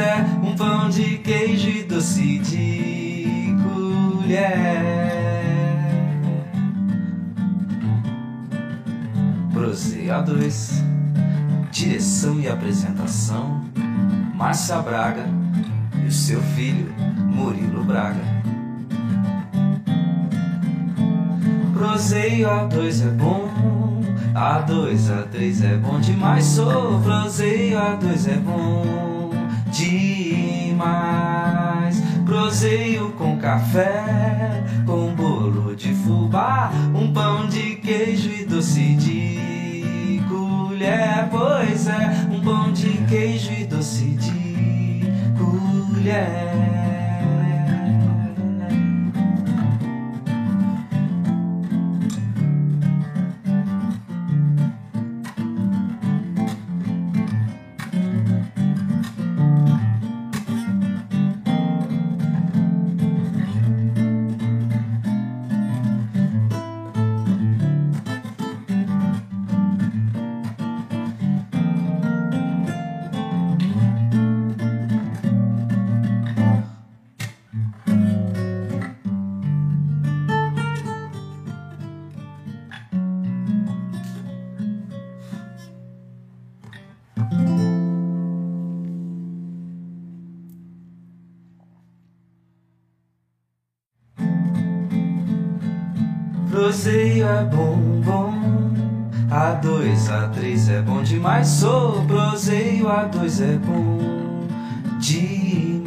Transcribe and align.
é 0.00 0.22
um 0.42 0.56
pão 0.56 0.88
de 0.88 1.18
queijo 1.18 1.68
e 1.68 1.82
doce 1.82 2.38
de 2.38 3.54
colher. 3.62 4.80
Proseia 9.52 10.22
2 10.22 10.82
Direção 11.70 12.40
e 12.40 12.48
apresentação 12.48 13.60
Márcia 14.34 14.78
Braga 14.78 15.26
e 16.02 16.06
o 16.06 16.12
seu 16.12 16.40
filho 16.40 16.90
Murilo 17.18 17.84
Braga. 17.84 18.22
Proseio 21.74 22.48
A2 22.48 23.06
é 23.06 23.10
bom, 23.10 23.50
A2, 24.34 24.96
A3 25.10 25.64
é 25.64 25.76
bom 25.76 26.00
demais. 26.00 26.46
Sou 26.46 26.98
proseio 27.02 27.76
A2 27.76 28.32
é 28.32 28.36
bom 28.38 29.21
demais. 29.72 31.32
Proseio 32.24 33.10
com 33.12 33.38
café, 33.38 34.62
com 34.86 35.14
bolo 35.14 35.74
de 35.74 35.94
fubá, 35.94 36.70
um 36.94 37.12
pão 37.12 37.46
de 37.48 37.76
queijo 37.76 38.30
e 38.30 38.44
doce 38.44 38.94
de 38.94 40.22
colher. 40.28 41.28
Pois 41.30 41.88
é, 41.88 42.28
um 42.30 42.40
pão 42.40 42.72
de 42.72 42.90
queijo 43.08 43.52
e 43.52 43.64
doce 43.64 44.04
de 44.10 45.02
colher. 45.38 46.91
Demais. 101.42 101.48
Sou 101.48 102.04
proseio, 102.06 102.86
A2 102.86 103.42
é 103.42 103.56
bom 103.58 104.46
demais. 104.98 105.82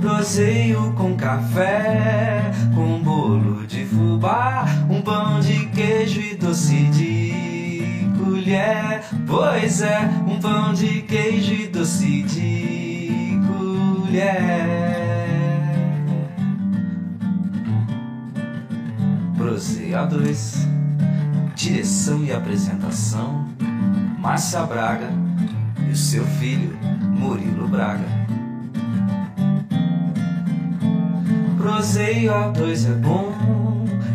Proseio 0.00 0.92
com 0.94 1.14
café, 1.16 2.50
com 2.74 2.98
bolo 3.00 3.66
de 3.66 3.84
fubá, 3.84 4.64
um 4.90 5.00
pão 5.02 5.40
de 5.40 5.66
queijo 5.68 6.20
e 6.20 6.34
doce 6.34 6.84
de 6.86 8.10
colher. 8.18 9.02
Pois 9.26 9.80
é, 9.82 10.10
um 10.26 10.38
pão 10.40 10.72
de 10.74 11.02
queijo 11.02 11.52
e 11.52 11.68
doce 11.68 12.22
de 12.22 13.38
colher. 13.46 14.44
Proseia 19.36 20.04
2 20.06 20.74
Direção 21.54 22.24
e 22.24 22.32
apresentação 22.32 23.46
Márcia 24.24 24.62
Braga 24.62 25.10
e 25.86 25.90
o 25.90 25.96
seu 25.96 26.24
filho 26.24 26.74
Murilo 27.02 27.68
Braga. 27.68 28.06
Proseio 31.58 32.32
A2 32.32 32.90
é 32.90 32.94
bom, 32.94 33.34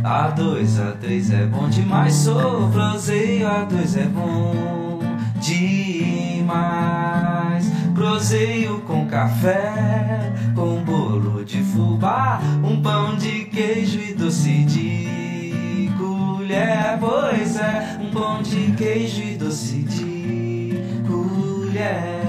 A2, 0.03 0.79
A3 0.79 1.31
é 1.31 1.45
bom 1.45 1.69
demais. 1.69 2.15
Sou 2.15 2.71
proseio 2.71 3.47
A2 3.47 3.97
é 4.01 4.05
bom 4.05 4.99
demais. 5.39 6.49
Proseio 7.93 8.81
com 8.81 9.05
café, 9.05 10.33
com 10.55 10.83
bolo 10.83 11.45
de 11.45 11.61
fubá, 11.61 12.41
um 12.63 12.81
pão 12.81 13.15
de 13.15 13.45
queijo 13.45 13.99
e 13.99 14.15
doce 14.15 14.63
de 14.63 15.18
colher. 16.49 16.97
Pois 16.99 17.55
é, 17.57 17.97
um 18.01 18.09
pão 18.09 18.41
de 18.41 18.71
queijo 18.71 19.21
e 19.21 19.35
doce 19.35 19.83
de 19.83 20.73
colher. 21.07 22.28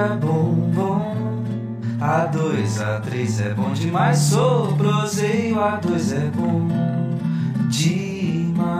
É 0.00 0.16
bom, 0.16 0.54
bom. 0.74 1.44
A2, 2.00 2.78
A3 2.78 3.44
é 3.44 3.54
bom 3.54 3.72
demais. 3.72 4.18
Sou 4.18 4.74
proseio, 4.74 5.56
A2 5.56 6.16
é 6.16 6.30
bom 6.30 6.66
demais. 7.68 8.70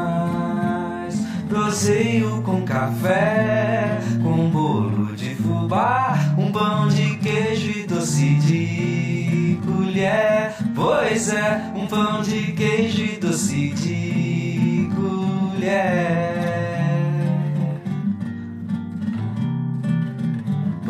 Proseio 1.49 2.43
com 2.43 2.63
café, 2.63 3.99
com 4.23 4.49
bolo 4.49 5.15
de 5.15 5.35
fubá, 5.35 6.17
um 6.39 6.51
pão 6.51 6.89
de 6.89 7.17
queijo 7.17 7.71
e 7.71 7.87
doce 7.87 8.37
de 8.37 9.59
colher. 9.67 10.55
Pois 10.75 11.29
é, 11.29 11.71
um 11.75 11.87
pão 11.87 12.23
de 12.23 12.53
queijo 12.53 13.03
e 13.03 13.19
doce 13.19 13.71
de 13.71 14.89
colher. 14.95 16.50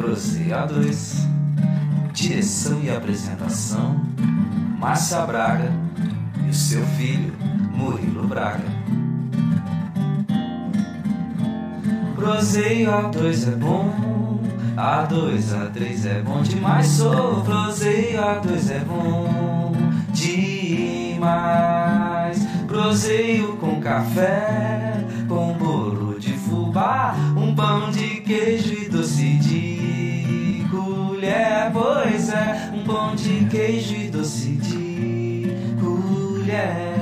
2 0.01 1.29
Direção 2.13 2.81
e 2.83 2.91
apresentação 2.91 4.01
Márcia 4.79 5.21
Braga 5.27 5.71
e 6.47 6.51
o 6.51 6.55
seu 6.55 6.83
filho 6.97 7.35
Murilo 7.75 8.27
Braga. 8.27 8.65
Proseio 12.15 12.91
A2 12.91 13.49
é 13.49 13.57
bom, 13.57 14.41
A2, 14.77 15.41
A3 15.53 16.07
é 16.07 16.23
bom 16.23 16.43
demais. 16.43 16.87
Sou 16.87 17.43
proseio 17.43 18.19
A2 18.21 18.71
é 18.71 18.81
bom 18.81 19.73
demais. 20.13 21.21
Proseio 22.67 23.57
com 23.59 23.81
café, 23.81 25.05
com 25.29 25.53
bolo 25.55 26.19
de 26.19 26.33
fubá, 26.33 27.15
um 27.37 27.55
pão 27.55 27.91
de 27.91 28.21
queijo 28.21 28.73
e 28.75 28.89
doce 28.89 29.37
de 29.39 29.70
colher. 31.21 31.71
Pois 31.73 32.31
é, 32.31 32.71
um 32.75 32.83
pão 32.85 33.15
de 33.15 33.45
queijo 33.47 33.95
e 33.95 34.11
doce 34.11 34.53
de 34.53 35.55
colher. 35.79 37.00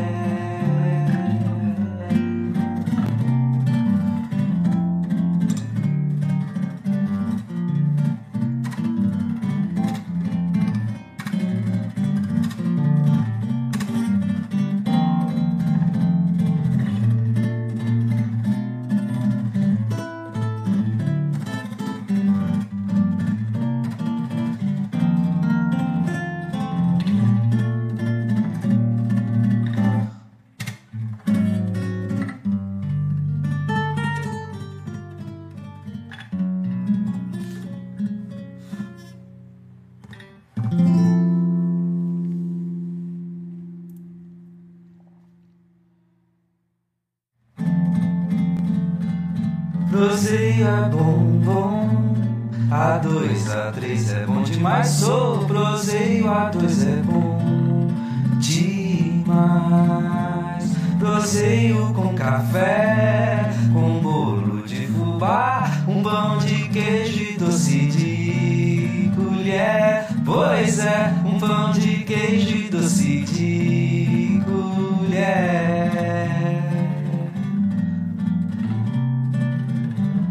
Café, 62.38 63.50
com 63.72 64.00
bolo 64.00 64.62
de 64.62 64.86
fubá, 64.86 65.68
um 65.88 66.02
pão 66.02 66.38
de 66.38 66.68
queijo 66.68 67.32
e 67.32 67.36
doce 67.36 67.86
de 67.88 69.10
colher. 69.16 70.06
Pois 70.24 70.78
é, 70.78 71.14
um 71.24 71.38
pão 71.38 71.72
de 71.72 72.04
queijo 72.04 72.56
e 72.56 72.68
doce 72.70 73.22
de 73.22 74.40
colher. 74.44 75.88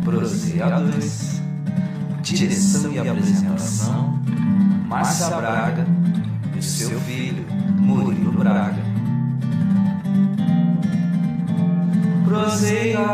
Proseadores, 0.06 1.42
direção 2.21 2.94
e 2.94 3.00
apresentação, 3.00 4.18
Márcia 4.88 5.27
Braga 5.36 5.86
e 6.57 6.63
seu 6.63 6.98
filho, 7.01 7.45
Murilo 7.77 8.31
Braga. 8.31 8.56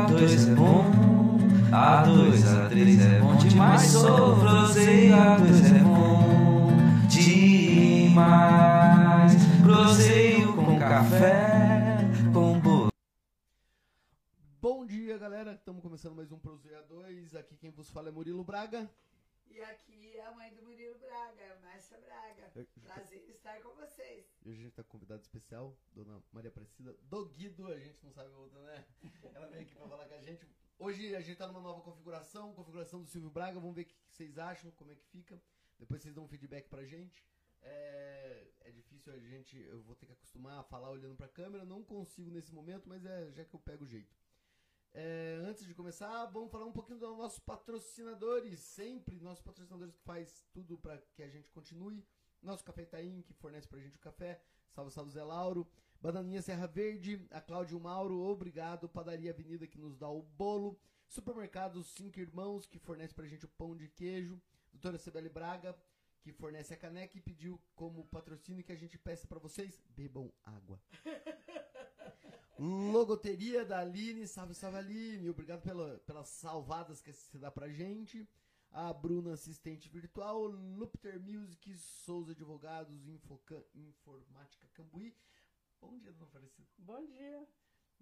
A2 0.04 0.52
é 0.52 0.56
bom, 0.56 0.84
A2, 1.72 2.44
A3 2.44 3.00
é 3.00 3.20
bom 3.22 3.36
demais. 3.38 3.84
Sou 3.84 4.38
proseio 4.38 5.14
A2 5.16 5.76
é 5.76 5.80
bom 5.80 6.68
demais. 7.08 8.52
Proseio 9.62 10.54
com 10.58 10.78
café, 10.78 12.00
com 12.34 12.60
bolo. 12.60 12.90
Bom 14.62 14.86
dia, 14.86 15.18
galera. 15.18 15.54
Estamos 15.54 15.82
começando 15.82 16.16
mais 16.16 16.34
um 16.34 16.38
Prozeia 16.38 16.82
2. 16.82 17.34
Aqui 17.36 17.56
quem 17.56 17.72
vos 17.72 17.90
fala 17.90 18.10
é 18.10 18.12
Murilo 18.12 18.44
Braga. 18.44 18.92
E 19.50 19.62
aqui 19.62 20.18
é 20.18 20.26
a 20.26 20.32
mãe 20.34 20.54
do 20.54 20.64
Murilo 20.64 21.00
Braga, 21.00 21.58
Márcia 21.64 21.98
Braga. 22.00 22.52
Prazer 22.84 23.24
em 23.26 23.32
estar 23.32 23.58
com 23.62 23.74
vocês. 23.76 24.26
E 24.46 24.50
hoje 24.50 24.60
a 24.60 24.64
gente 24.64 24.72
está 24.72 24.84
com 24.84 24.90
convidado 24.90 25.22
especial, 25.22 25.74
Dona 25.94 26.22
Maria 26.34 26.50
Aparecida 26.50 26.94
do 27.04 27.26
Guido. 27.30 27.66
A 27.68 27.80
gente 27.80 28.04
não 28.04 28.12
sabe 28.12 28.30
outra, 28.34 28.62
né? 28.62 28.86
Ela 29.34 29.48
veio 29.48 29.62
aqui 29.62 29.74
para 29.74 29.88
falar 29.88 30.06
com 30.06 30.16
a 30.16 30.22
gente. 30.22 30.46
Hoje 30.78 31.16
a 31.16 31.22
gente 31.22 31.38
tá 31.38 31.48
numa 31.48 31.62
nova 31.62 31.82
configuração, 31.82 32.54
configuração 32.54 33.02
do 33.02 33.08
Silvio 33.08 33.30
Braga. 33.30 33.58
Vamos 33.58 33.74
ver 33.74 33.84
o 33.84 33.86
que 33.86 33.96
vocês 34.10 34.38
acham, 34.38 34.70
como 34.72 34.92
é 34.92 34.96
que 34.96 35.06
fica. 35.06 35.42
Depois 35.80 36.02
vocês 36.02 36.14
dão 36.14 36.26
um 36.26 36.28
feedback 36.28 36.68
pra 36.68 36.84
gente. 36.84 37.26
É, 37.62 38.52
é 38.60 38.72
difícil 38.72 39.14
a 39.14 39.18
gente, 39.18 39.58
eu 39.58 39.82
vou 39.82 39.96
ter 39.96 40.08
que 40.08 40.12
acostumar 40.12 40.60
a 40.60 40.64
falar 40.64 40.90
olhando 40.90 41.16
pra 41.16 41.30
câmera. 41.30 41.64
Não 41.64 41.82
consigo 41.82 42.30
nesse 42.30 42.54
momento, 42.54 42.90
mas 42.90 43.06
é 43.06 43.32
já 43.32 43.46
que 43.46 43.56
eu 43.56 43.62
pego 43.62 43.86
o 43.86 43.88
jeito. 43.88 44.14
É, 44.94 45.42
antes 45.46 45.66
de 45.66 45.74
começar, 45.74 46.26
vamos 46.26 46.52
falar 46.52 46.66
um 46.66 46.74
pouquinho 46.74 47.00
dos 47.00 47.18
nossos 47.18 47.40
patrocinadores. 47.40 48.60
Sempre 48.60 49.22
nossos 49.22 49.42
patrocinadores 49.42 49.96
que 49.96 50.02
faz 50.02 50.46
tudo 50.52 50.78
para 50.78 50.98
que 51.16 51.24
a 51.24 51.30
gente 51.30 51.50
continue. 51.50 52.06
Nosso 52.44 52.64
Café 52.64 52.84
Itaim, 52.84 53.22
que 53.22 53.34
fornece 53.34 53.68
pra 53.68 53.80
gente 53.80 53.96
o 53.96 54.00
café. 54.00 54.42
Salve, 54.72 54.92
salve 54.92 55.12
Zé 55.12 55.24
Lauro. 55.24 55.68
Bananinha 56.02 56.42
Serra 56.42 56.68
Verde, 56.68 57.26
a 57.32 57.40
Cláudio 57.40 57.80
Mauro, 57.80 58.20
obrigado. 58.22 58.90
Padaria 58.90 59.32
Avenida, 59.32 59.66
que 59.66 59.78
nos 59.78 59.98
dá 59.98 60.10
o 60.10 60.22
bolo. 60.22 60.78
Supermercados 61.08 61.88
Cinco 61.94 62.20
Irmãos, 62.20 62.66
que 62.66 62.78
fornece 62.80 63.14
pra 63.14 63.26
gente 63.26 63.46
o 63.46 63.50
pão 63.50 63.76
de 63.76 63.88
queijo. 63.88 64.42
Doutora 64.74 64.98
Cibele 64.98 65.30
Braga, 65.30 65.78
que 66.22 66.34
fornece 66.34 66.74
a 66.74 66.78
caneca 66.78 67.18
e 67.18 67.22
pediu 67.22 67.62
como 67.76 68.06
patrocínio 68.06 68.64
que 68.64 68.72
a 68.72 68.76
gente 68.76 68.98
peça 68.98 69.28
pra 69.28 69.40
vocês, 69.40 69.80
bebam 69.90 70.32
água. 70.44 70.82
Logoteria 72.60 73.66
da 73.66 73.80
Aline, 73.80 74.28
salve, 74.28 74.54
salve 74.54 74.78
Aline, 74.78 75.30
obrigado 75.30 75.62
pela, 75.62 76.00
pelas 76.00 76.28
salvadas 76.30 77.02
que 77.02 77.14
você 77.14 77.38
dá 77.38 77.52
pra 77.52 77.70
gente. 77.70 78.28
A 78.76 78.92
Bruna, 78.92 79.34
assistente 79.34 79.88
virtual, 79.88 80.46
Lupter 80.48 81.20
Music, 81.20 81.78
Souza 81.78 82.32
Advogados, 82.32 83.06
Infoca, 83.08 83.64
Informática 83.76 84.68
Cambuí. 84.74 85.16
Bom 85.80 85.96
dia, 86.00 86.12
dona 86.12 86.26
Aparecida. 86.26 86.68
Bom 86.80 87.06
dia. 87.06 87.48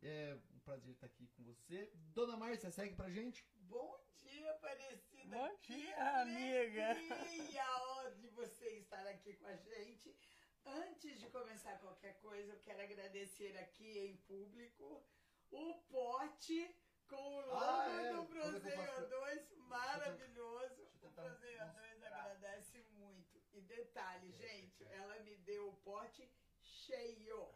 É 0.02 0.38
um 0.56 0.60
prazer 0.60 0.94
estar 0.94 1.08
aqui 1.08 1.28
com 1.36 1.44
você. 1.44 1.92
Dona 2.14 2.38
Márcia, 2.38 2.72
segue 2.72 2.96
pra 2.96 3.10
gente. 3.10 3.46
Bom 3.54 4.00
dia, 4.16 4.50
Aparecida. 4.52 5.38
Bom 5.38 5.58
Que 5.58 5.76
dia, 5.76 6.22
amiga. 6.22 6.92
alegria 6.92 7.66
ó, 7.82 8.10
de 8.12 8.28
você 8.30 8.70
estar 8.78 9.06
aqui 9.08 9.34
com 9.36 9.48
a 9.48 9.56
gente. 9.58 10.16
Antes 10.66 11.20
de 11.20 11.30
começar 11.30 11.78
qualquer 11.80 12.18
coisa, 12.22 12.54
eu 12.54 12.60
quero 12.62 12.82
agradecer 12.82 13.58
aqui 13.58 14.00
em 14.00 14.16
público 14.18 15.04
o 15.52 15.74
pote 15.90 16.74
com 17.12 17.22
o 17.22 17.42
logo 17.46 17.66
Ah, 17.66 17.92
é. 17.92 18.14
do 18.14 18.22
é 18.22 18.26
Proseio 18.26 18.78
faço? 18.78 19.10
2, 19.10 19.58
maravilhoso. 19.68 20.88
O 21.02 21.10
Proseio 21.12 21.60
nossa, 21.60 21.82
2 21.82 22.04
agradece 22.04 22.86
muito. 22.94 23.42
E 23.54 23.62
detalhe, 23.62 24.32
gente, 24.32 24.84
ela 24.86 25.20
me 25.20 25.36
deu 25.38 25.68
o 25.68 25.76
pote 25.76 26.32
cheio. 26.62 27.54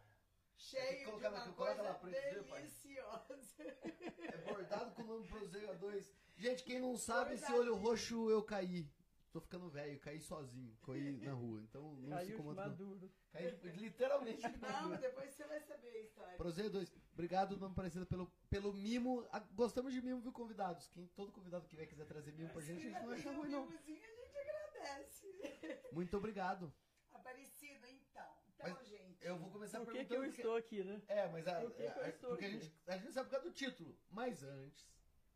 Cheio 0.58 0.98
de 0.98 1.04
coloca 1.04 1.28
lá, 1.28 1.44
uma 1.44 1.94
coisa 1.94 2.22
deliciosa. 2.32 3.62
É 3.62 4.36
bordado 4.38 4.94
com 4.94 5.02
o 5.02 5.06
nome 5.06 5.26
Proseio 5.26 5.78
2. 5.78 6.12
Gente, 6.36 6.64
quem 6.64 6.78
não 6.80 6.96
sabe, 6.96 7.34
esse 7.34 7.50
olho 7.52 7.74
roxo 7.76 8.30
eu 8.30 8.42
caí. 8.42 8.90
Tô 9.36 9.40
ficando 9.42 9.68
velho, 9.68 10.00
caí 10.00 10.18
sozinho, 10.18 10.74
caí 10.82 11.18
na 11.18 11.34
rua. 11.34 11.60
Então 11.60 11.82
não 11.96 12.04
se 12.04 12.08
Caiu 12.08 12.26
de 12.30 12.36
comanda 12.36 12.62
não. 12.62 12.68
maduro. 12.70 13.12
Caí 13.30 13.50
literalmente 13.74 14.50
de 14.50 14.58
Não, 14.58 14.70
maduro. 14.70 14.98
depois 14.98 15.30
você 15.34 15.44
vai 15.46 15.60
saber 15.60 15.88
a 15.88 16.00
história. 16.00 16.36
Prozeio 16.38 16.70
2. 16.70 16.90
Obrigado, 17.12 17.54
Dona 17.54 17.70
Aparecida, 17.70 18.06
pelo, 18.06 18.32
pelo 18.48 18.72
mimo. 18.72 19.28
Ah, 19.30 19.40
Gostamos 19.52 19.92
de 19.92 20.00
mimo, 20.00 20.22
viu, 20.22 20.32
convidados? 20.32 20.88
Quem, 20.88 21.06
todo 21.08 21.30
convidado 21.32 21.66
que 21.68 21.76
vier 21.76 21.86
quiser 21.86 22.06
trazer 22.06 22.32
mimo 22.32 22.48
pra 22.48 22.62
gente, 22.62 22.86
a 22.86 22.88
gente 22.88 23.02
não 23.04 23.10
acha 23.12 23.30
ruim, 23.30 23.50
não. 23.50 23.66
Mimozinho 23.66 24.02
a 24.02 24.14
gente 24.14 24.38
agradece. 24.38 25.82
Muito 25.92 26.16
obrigado. 26.16 26.72
Aparecido, 27.12 27.86
então. 27.88 28.36
Então, 28.54 28.70
Mas 28.74 28.88
gente. 28.88 29.22
Eu 29.22 29.36
vou 29.38 29.50
começar 29.50 29.80
Por 29.84 29.92
que, 29.92 30.02
que 30.06 30.14
eu 30.14 30.24
estou 30.24 30.56
aqui, 30.56 30.82
né? 30.82 31.02
É, 31.08 31.28
mas 31.28 31.46
a, 31.46 31.60
Por 31.60 31.72
que 31.72 31.90
que 31.90 31.98
eu 31.98 32.04
a- 32.04 32.08
estou 32.08 32.30
porque 32.30 32.44
a 32.46 32.48
aqui? 32.48 32.58
gente, 32.60 32.74
a 32.86 32.96
gente 32.96 33.12
sabe 33.12 33.28
por 33.28 33.32
causa 33.34 33.50
do 33.50 33.54
título. 33.54 33.98
Mas 34.08 34.42
antes, 34.42 34.88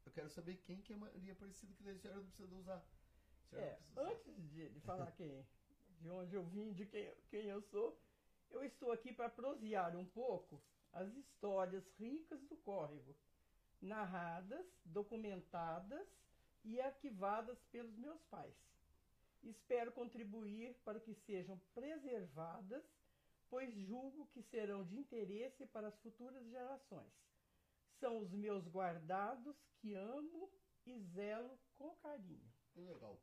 eu 0.06 0.10
quero 0.12 0.30
saber 0.30 0.56
quem 0.56 0.80
que 0.80 0.94
é 0.94 0.96
Maria 0.96 1.34
Aparecida, 1.34 1.74
que 1.74 1.82
daí 1.82 1.96
a 1.96 1.98
senhora 1.98 2.20
não 2.20 2.26
precisa 2.28 2.54
usar. 2.56 2.82
É, 3.52 3.78
antes 3.96 4.34
de, 4.50 4.68
de 4.68 4.80
falar 4.80 5.10
quem, 5.12 5.44
de 6.00 6.10
onde 6.10 6.34
eu 6.34 6.44
vim, 6.44 6.72
de 6.72 6.86
quem, 6.86 7.12
quem 7.30 7.46
eu 7.46 7.62
sou, 7.62 7.98
eu 8.50 8.64
estou 8.64 8.92
aqui 8.92 9.12
para 9.12 9.28
prosear 9.28 9.96
um 9.96 10.04
pouco 10.04 10.60
as 10.92 11.08
histórias 11.14 11.84
ricas 11.98 12.40
do 12.48 12.56
córrego, 12.56 13.14
narradas, 13.80 14.66
documentadas 14.84 16.06
e 16.64 16.80
arquivadas 16.80 17.58
pelos 17.70 17.96
meus 17.96 18.20
pais. 18.24 18.54
Espero 19.42 19.92
contribuir 19.92 20.74
para 20.84 21.00
que 21.00 21.14
sejam 21.14 21.58
preservadas, 21.74 22.84
pois 23.48 23.72
julgo 23.74 24.26
que 24.28 24.42
serão 24.42 24.84
de 24.84 24.98
interesse 24.98 25.66
para 25.66 25.88
as 25.88 25.98
futuras 26.00 26.44
gerações. 26.50 27.12
São 27.98 28.18
os 28.18 28.30
meus 28.30 28.66
guardados 28.68 29.56
que 29.80 29.94
amo 29.94 30.50
e 30.86 30.98
zelo 30.98 31.58
com 31.78 31.94
carinho. 31.96 32.50
Que 32.72 32.80
legal. 32.80 33.18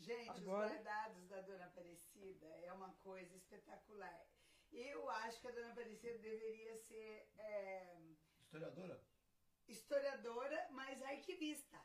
Gente, 0.00 0.30
Agora- 0.30 0.66
os 0.66 0.72
guardados 0.72 1.28
da 1.28 1.40
Dona 1.42 1.66
Aparecida 1.66 2.46
é 2.62 2.72
uma 2.72 2.90
coisa 2.94 3.36
espetacular. 3.36 4.26
Eu 4.72 5.08
acho 5.10 5.40
que 5.40 5.48
a 5.48 5.50
Dona 5.50 5.72
Aparecida 5.72 6.18
deveria 6.18 6.76
ser 6.78 7.28
é, 7.38 7.96
Historiadora? 8.40 9.00
historiadora, 9.68 10.68
mas 10.70 11.02
arquivista. 11.02 11.78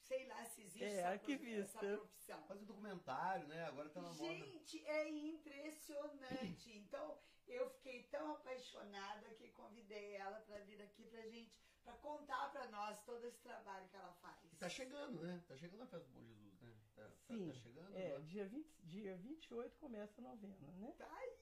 Sei 0.00 0.26
lá 0.26 0.44
se 0.44 0.62
existe 0.62 0.84
É, 0.84 0.96
essa, 0.98 1.08
arquivista. 1.10 1.78
essa 1.78 1.96
profissão. 1.96 2.42
Fazer 2.46 2.64
documentário, 2.64 3.46
né? 3.46 3.64
Agora 3.66 3.88
tá 3.88 4.02
na 4.02 4.08
moda. 4.12 4.24
Gente, 4.24 4.84
é 4.86 5.08
impressionante. 5.08 6.70
Então, 6.82 7.18
eu 7.46 7.70
fiquei 7.70 8.02
tão 8.04 8.32
apaixonada 8.32 9.28
que 9.34 9.48
convidei 9.50 10.14
ela 10.16 10.40
para 10.40 10.58
vir 10.60 10.82
aqui 10.82 11.04
pra 11.06 11.22
gente, 11.28 11.56
para 11.84 11.94
contar 11.98 12.50
para 12.52 12.66
nós 12.68 13.00
todo 13.04 13.24
esse 13.26 13.40
trabalho 13.40 13.88
que 13.88 13.96
ela 13.96 14.12
faz. 14.14 14.52
E 14.52 14.56
tá 14.56 14.68
chegando, 14.68 15.20
né? 15.22 15.42
Tá 15.46 15.56
chegando 15.56 15.82
a 15.82 15.86
festa 15.86 16.06
do 16.08 16.12
Bom 16.12 16.24
Jesus, 16.24 16.60
né? 16.60 16.74
Tá, 16.94 17.02
tá- 17.04 17.34
Sim, 17.34 17.46
tá 17.48 17.54
chegando. 17.54 17.94
É, 17.96 18.18
né? 18.18 18.24
dia, 18.26 18.46
20, 18.46 18.66
dia 18.84 19.16
28 19.16 19.78
começa 19.78 20.20
a 20.20 20.24
novena, 20.24 20.70
né? 20.72 20.94
Tá 20.98 21.10
aí, 21.16 21.38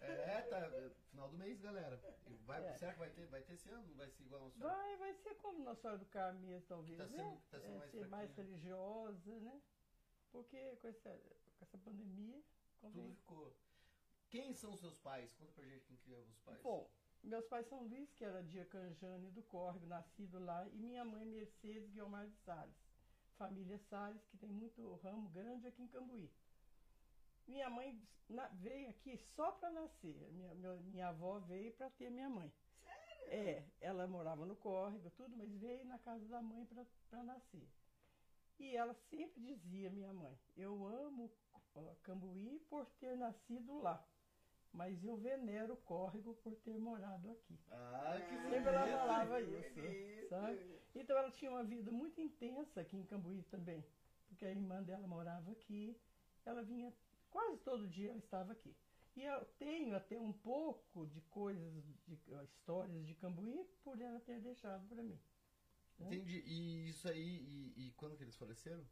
É, 0.00 0.42
tá. 0.42 0.58
é, 0.58 0.90
Final 1.10 1.28
do 1.30 1.36
mês, 1.38 1.60
galera. 1.60 1.96
Vai, 2.44 2.64
É. 2.64 2.74
Será 2.76 2.92
que 2.92 2.98
vai 2.98 3.10
ter, 3.10 3.26
vai 3.28 3.42
ter 3.42 3.54
esse 3.54 3.68
ano? 3.70 3.86
Não 3.86 3.96
vai 3.96 4.10
ser 4.10 4.24
igual 4.24 4.40
a 4.40 4.44
nossa? 4.44 4.58
Vai, 4.58 4.96
vai 4.96 5.14
ser 5.14 5.34
como 5.36 5.62
Nossa 5.64 5.80
Senhora 5.80 5.98
do 5.98 6.06
mesmo, 6.40 6.66
talvez, 6.66 6.98
Tá 6.98 7.06
né? 7.06 7.16
sendo- 7.16 7.40
tá 7.50 7.60
sendo 7.60 7.74
É, 7.74 7.78
mais 7.78 7.90
ser 7.90 8.08
mais 8.08 8.34
religiosa, 8.36 9.40
né? 9.40 9.62
Porque 10.30 10.76
com 10.76 10.88
essa, 10.88 11.10
com 11.58 11.64
essa 11.64 11.78
pandemia, 11.78 12.42
Tudo 12.80 12.92
convém. 12.92 13.14
ficou. 13.14 13.54
Quem 14.30 14.54
são 14.54 14.76
seus 14.76 14.96
pais? 14.98 15.32
Conta 15.34 15.52
pra 15.52 15.64
gente 15.66 15.84
quem 15.84 15.96
que 15.98 16.12
é 16.14 16.18
os 16.18 16.38
pais. 16.40 16.60
Bom, 16.62 16.90
meus 17.22 17.46
pais 17.46 17.66
são 17.68 17.84
Luiz, 17.84 18.12
que 18.14 18.24
era 18.24 18.42
Dia 18.42 18.64
Canjane 18.64 19.30
do 19.30 19.42
Córrego, 19.42 19.86
nascido 19.86 20.38
lá, 20.40 20.66
e 20.68 20.78
minha 20.78 21.04
mãe 21.04 21.24
Mercedes 21.26 21.90
Guilmar 21.90 22.26
de 22.26 22.36
Salles. 22.38 22.91
Família 23.38 23.78
Salles, 23.90 24.22
que 24.30 24.36
tem 24.38 24.50
muito 24.50 24.94
ramo 25.02 25.28
grande 25.30 25.66
aqui 25.66 25.82
em 25.82 25.88
Cambuí. 25.88 26.30
Minha 27.46 27.68
mãe 27.70 28.00
veio 28.54 28.90
aqui 28.90 29.16
só 29.34 29.52
para 29.52 29.70
nascer. 29.70 30.16
Minha, 30.32 30.54
meu- 30.54 30.80
minha 30.80 31.08
avó 31.08 31.38
veio 31.40 31.72
para 31.72 31.90
ter 31.90 32.10
minha 32.10 32.28
mãe. 32.28 32.52
É, 33.28 33.64
ela 33.80 34.06
morava 34.06 34.44
no 34.44 34.54
córrego, 34.56 35.10
tudo, 35.10 35.36
mas 35.36 35.50
veio 35.56 35.84
na 35.86 35.98
casa 35.98 36.24
da 36.26 36.42
mãe 36.42 36.66
para 37.10 37.22
nascer. 37.24 37.66
E 38.58 38.76
ela 38.76 38.94
sempre 39.10 39.40
dizia, 39.40 39.90
minha 39.90 40.12
mãe, 40.12 40.38
eu 40.56 40.86
amo 40.86 41.30
Cambuí 42.02 42.60
por 42.68 42.86
ter 43.00 43.16
nascido 43.16 43.80
lá. 43.80 44.04
Mas 44.72 45.02
eu 45.04 45.16
venero 45.16 45.74
o 45.74 45.76
córrego 45.78 46.34
por 46.36 46.54
ter 46.56 46.78
morado 46.78 47.30
aqui. 47.30 47.58
Ah, 47.70 48.16
que 48.26 48.50
Sempre 48.50 48.74
ela 48.74 48.86
falava 48.86 49.40
isso, 49.40 50.28
sabe? 50.28 50.81
Então 50.94 51.16
ela 51.16 51.30
tinha 51.30 51.50
uma 51.50 51.64
vida 51.64 51.90
muito 51.90 52.20
intensa 52.20 52.80
aqui 52.80 52.96
em 52.96 53.04
Cambuí 53.04 53.42
também. 53.44 53.84
Porque 54.28 54.44
a 54.44 54.50
irmã 54.50 54.82
dela 54.82 55.06
morava 55.06 55.50
aqui. 55.52 55.96
Ela 56.44 56.62
vinha, 56.62 56.92
quase 57.30 57.58
todo 57.58 57.86
dia 57.88 58.10
ela 58.10 58.18
estava 58.18 58.52
aqui. 58.52 58.74
E 59.14 59.22
eu 59.22 59.44
tenho 59.58 59.94
até 59.94 60.18
um 60.18 60.32
pouco 60.32 61.06
de 61.06 61.20
coisas, 61.22 61.72
de 62.06 62.18
histórias 62.44 63.06
de 63.06 63.14
Cambuí 63.14 63.64
por 63.84 64.00
ela 64.00 64.18
ter 64.20 64.40
deixado 64.40 64.86
para 64.88 65.02
mim. 65.02 65.18
Entendi. 66.00 66.42
E 66.46 66.88
isso 66.88 67.08
aí, 67.08 67.72
e, 67.76 67.86
e 67.86 67.90
quando 67.92 68.16
que 68.16 68.24
eles 68.24 68.36
faleceram? 68.36 68.84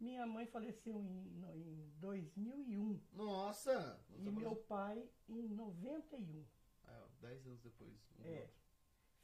Minha 0.00 0.26
mãe 0.26 0.46
faleceu 0.46 1.00
em, 1.02 1.24
no- 1.34 1.54
em 1.56 1.90
2001 1.98 3.00
Nossa! 3.12 4.00
e 4.16 4.30
meu 4.30 4.54
pai 4.56 5.08
em 5.28 5.48
91. 5.48 6.44
Ah, 6.84 7.06
dez 7.20 7.46
anos 7.46 7.60
depois. 7.62 7.92
um 8.18 8.24
É. 8.24 8.48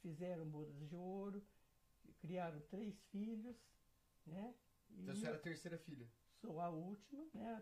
Fizeram 0.01 0.45
bodas 0.47 0.77
de 0.87 0.95
ouro, 0.95 1.41
criaram 2.19 2.59
três 2.69 2.99
filhos, 3.11 3.55
né? 4.25 4.53
E 4.89 5.01
Então 5.01 5.15
você 5.15 5.27
era 5.27 5.35
a 5.37 5.39
terceira 5.39 5.77
filha. 5.77 6.07
sou 6.41 6.59
a 6.59 6.69
última, 6.69 7.25
né? 7.33 7.61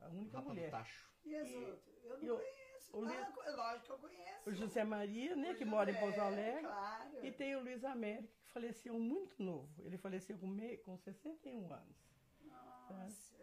A, 0.00 0.06
a 0.06 0.08
única 0.10 0.36
Rapa 0.38 0.48
mulher. 0.50 0.70
Tacho. 0.70 1.10
E 1.24 1.34
as 1.36 1.50
outras? 1.52 2.04
Eu 2.04 2.18
não 2.18 2.24
e 2.24 2.30
o- 2.30 2.36
conheço. 2.38 2.96
o 2.96 3.04
Ah, 3.06 3.32
co- 3.32 3.50
lógico 3.56 3.86
que 3.86 3.92
eu 3.92 3.98
conheço. 3.98 4.50
O 4.50 4.54
José 4.54 4.84
Maria, 4.84 5.36
né? 5.36 5.52
O 5.52 5.56
Que 5.56 5.64
mora 5.64 5.90
em 5.90 5.94
José, 5.94 6.04
Pouso 6.06 6.20
Alegre. 6.20 6.62
Claro. 6.62 7.24
E 7.26 7.32
tem 7.32 7.54
o 7.56 7.60
Luiz 7.62 7.84
Américo, 7.84 8.34
que 8.42 8.50
faleceu 8.50 8.98
muito 8.98 9.40
novo. 9.42 9.82
Ele 9.86 9.96
faleceu 9.96 10.36
com, 10.38 10.46
me... 10.48 10.76
com 10.78 10.96
61 10.98 11.72
anos. 11.72 11.96
Nossa. 12.42 13.42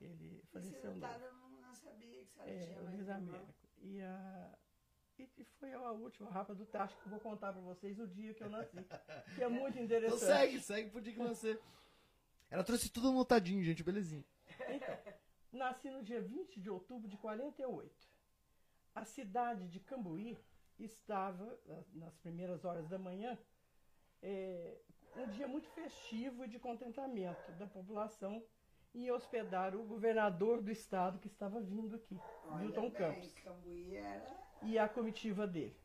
Ele 0.00 0.36
Esse 0.38 0.46
faleceu 0.52 0.84
novo. 0.94 1.00
detalhe 1.00 1.24
eu 1.24 1.32
não, 1.32 1.74
sabia 1.74 2.24
que 2.24 2.32
você 2.34 2.50
É, 2.50 2.66
tinha 2.66 2.80
o 2.80 2.84
mais 2.84 2.96
Luiz. 2.96 3.08
Américo. 3.08 3.68
E, 3.78 4.00
a... 4.02 4.58
e 5.36 5.44
foi 5.58 5.72
a 5.72 5.90
última, 5.92 6.30
Rapa 6.30 6.54
do 6.54 6.64
Tacho, 6.66 6.96
que 6.98 7.06
eu 7.06 7.10
vou 7.10 7.20
contar 7.20 7.52
pra 7.52 7.60
vocês 7.62 7.98
o 7.98 8.06
dia 8.06 8.32
que 8.34 8.42
eu 8.42 8.50
nasci. 8.50 8.76
Que 9.34 9.42
é 9.42 9.48
muito 9.48 9.74
Então 9.74 9.84
interessante. 9.84 10.20
segue, 10.20 10.60
segue 10.60 10.90
pro 10.90 11.00
dia 11.00 11.12
que 11.12 11.18
você. 11.18 11.60
Ela 12.50 12.64
trouxe 12.64 12.88
tudo 12.90 13.08
anotadinho, 13.08 13.62
gente, 13.62 13.82
belezinha. 13.82 14.24
Nasci 15.52 15.90
no 15.90 16.02
dia 16.02 16.20
20 16.20 16.60
de 16.60 16.70
outubro 16.70 17.08
de 17.08 17.16
48. 17.16 17.90
A 18.94 19.04
cidade 19.04 19.68
de 19.68 19.80
Cambuí 19.80 20.36
estava, 20.78 21.58
na- 21.66 22.06
nas 22.06 22.16
primeiras 22.18 22.64
horas 22.64 22.88
da 22.88 22.98
manhã, 22.98 23.38
é, 24.22 24.76
um 25.16 25.26
dia 25.30 25.48
muito 25.48 25.68
festivo 25.70 26.44
e 26.44 26.48
de 26.48 26.58
contentamento 26.58 27.50
da 27.52 27.66
população 27.66 28.42
em 28.94 29.10
hospedar 29.10 29.74
o 29.76 29.84
governador 29.84 30.62
do 30.62 30.70
estado 30.70 31.18
que 31.18 31.28
estava 31.28 31.60
vindo 31.60 31.96
aqui, 31.96 32.18
Olha 32.46 32.56
Milton 32.64 32.80
bem, 32.82 32.90
Campos, 32.92 33.32
Cambuí 33.34 33.96
era... 33.96 34.47
e 34.62 34.78
a 34.78 34.88
comitiva 34.88 35.46
dele. 35.46 35.76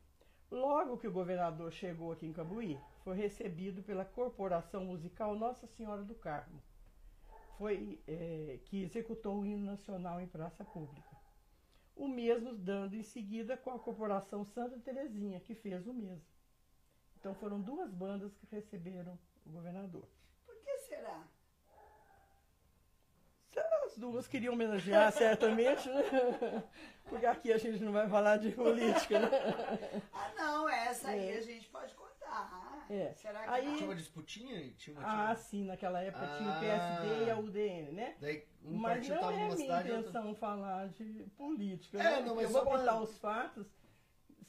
Logo 0.50 0.98
que 0.98 1.08
o 1.08 1.12
governador 1.12 1.72
chegou 1.72 2.12
aqui 2.12 2.26
em 2.26 2.32
Cambuí, 2.32 2.78
foi 3.02 3.16
recebido 3.16 3.82
pela 3.82 4.04
Corporação 4.04 4.84
Musical 4.84 5.34
Nossa 5.34 5.66
Senhora 5.66 6.02
do 6.02 6.14
Carmo, 6.14 6.62
foi, 7.58 8.00
é, 8.06 8.58
que 8.64 8.82
executou 8.82 9.40
o 9.40 9.46
hino 9.46 9.64
nacional 9.64 10.20
em 10.20 10.26
praça 10.26 10.64
pública. 10.64 11.08
O 11.96 12.08
mesmo 12.08 12.54
dando 12.54 12.94
em 12.94 13.02
seguida 13.02 13.56
com 13.56 13.70
a 13.70 13.78
Corporação 13.78 14.44
Santa 14.44 14.78
Terezinha, 14.80 15.40
que 15.40 15.54
fez 15.54 15.86
o 15.86 15.94
mesmo. 15.94 16.26
Então 17.18 17.34
foram 17.34 17.60
duas 17.60 17.90
bandas 17.92 18.34
que 18.34 18.46
receberam 18.46 19.18
o 19.46 19.50
governador. 19.50 20.08
Por 20.44 20.56
que 20.56 20.78
será? 20.78 21.26
As 23.84 23.96
duas 23.96 24.26
queriam 24.26 24.54
homenagear, 24.54 25.10
certamente, 25.12 25.88
né? 25.88 26.62
Porque 27.08 27.26
aqui 27.26 27.52
a 27.52 27.58
gente 27.58 27.82
não 27.82 27.92
vai 27.92 28.08
falar 28.08 28.38
de 28.38 28.50
política, 28.52 29.18
né? 29.20 29.28
Ah, 30.12 30.30
não, 30.36 30.68
essa 30.68 31.08
aí 31.10 31.30
É. 31.30 31.38
a 31.38 31.40
gente 31.40 31.68
pode 31.68 31.94
contar. 31.94 32.84
É. 32.90 33.12
Será 33.14 33.42
que 33.44 33.50
Aí- 33.50 33.74
Tinha 33.76 33.88
uma 33.88 33.94
disputinha? 33.94 34.70
Tinha 34.76 34.96
uma, 34.98 35.06
Ah, 35.06 35.24
tinha... 35.26 35.36
sim, 35.36 35.64
naquela 35.64 36.00
época 36.02 36.26
tinha 36.36 36.48
o 36.48 36.52
Ah. 36.52 36.58
PSD 36.60 37.24
e 37.26 37.30
a 37.30 37.36
UDN, 37.38 37.92
né? 37.92 38.16
Daí 38.20 38.44
um 38.64 38.76
Mas 38.76 39.08
não 39.08 39.30
é 39.30 39.36
minha 39.36 39.56
cidade 39.56 39.88
intenção 39.90 40.34
falar 40.34 40.88
de 40.88 41.04
política. 41.36 41.98
É, 41.98 42.02
né? 42.02 42.20
não, 42.22 42.34
mas 42.34 42.44
Eu 42.44 42.50
vou 42.50 42.62
só 42.62 42.68
pra- 42.68 42.78
contar 42.78 43.00
os 43.00 43.18
fatos 43.18 43.66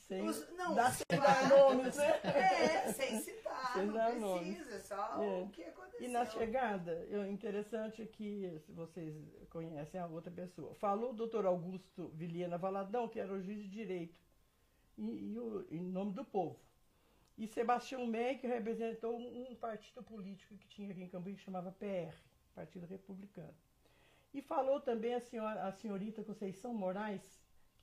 sem 0.07 0.27
Os- 0.27 0.47
não, 0.55 0.75
dar 0.75 0.91
fatos. 0.93 1.49
nomes, 1.49 1.95
né? 1.97 2.19
É, 2.23 2.91
sem 2.93 3.19
citar, 3.21 3.73
Sem 3.73 3.85
não 3.87 3.93
precisa, 3.93 4.19
nomes. 4.19 4.83
só 4.85 5.23
É. 5.23 5.41
o 5.43 5.49
que 5.49 5.63
aconteceu. 5.63 6.07
E 6.07 6.11
na 6.11 6.25
chegada, 6.25 6.91
eu, 7.09 7.25
interessante 7.25 8.01
é 8.01 8.05
que, 8.05 8.59
se 8.65 8.71
vocês 8.71 9.15
conhecem 9.49 9.99
a 9.99 10.05
outra 10.07 10.31
pessoa, 10.31 10.73
falou 10.75 11.11
o 11.11 11.13
doutor 11.15 11.45
Augusto 11.45 12.09
Vilhena 12.13 12.57
Valadão, 12.57 13.07
que 13.07 13.19
era 13.19 13.31
o 13.33 13.41
juiz 13.41 13.61
de 13.61 13.69
direito, 13.69 14.15
e, 14.97 15.03
e 15.33 15.39
o- 15.39 15.65
em 15.71 15.81
nome 15.81 16.11
do 16.13 16.23
povo. 16.23 16.59
E 17.37 17.47
Sebastião 17.47 18.05
May, 18.05 18.37
que 18.37 18.47
representou 18.47 19.17
um, 19.17 19.51
um 19.51 19.55
partido 19.55 20.01
político 20.03 20.55
que 20.57 20.67
tinha 20.67 20.91
aqui 20.91 21.01
em 21.03 21.09
Cambuí, 21.09 21.33
que 21.35 21.41
chamava 21.41 21.71
PR, 21.71 22.15
Partido 22.53 22.85
Republicano. 22.85 23.53
E 24.33 24.41
falou 24.41 24.79
também 24.79 25.13
a, 25.15 25.19
senhora, 25.19 25.63
a 25.65 25.71
senhorita 25.71 26.23
Conceição 26.23 26.73
Moraes, 26.73 27.21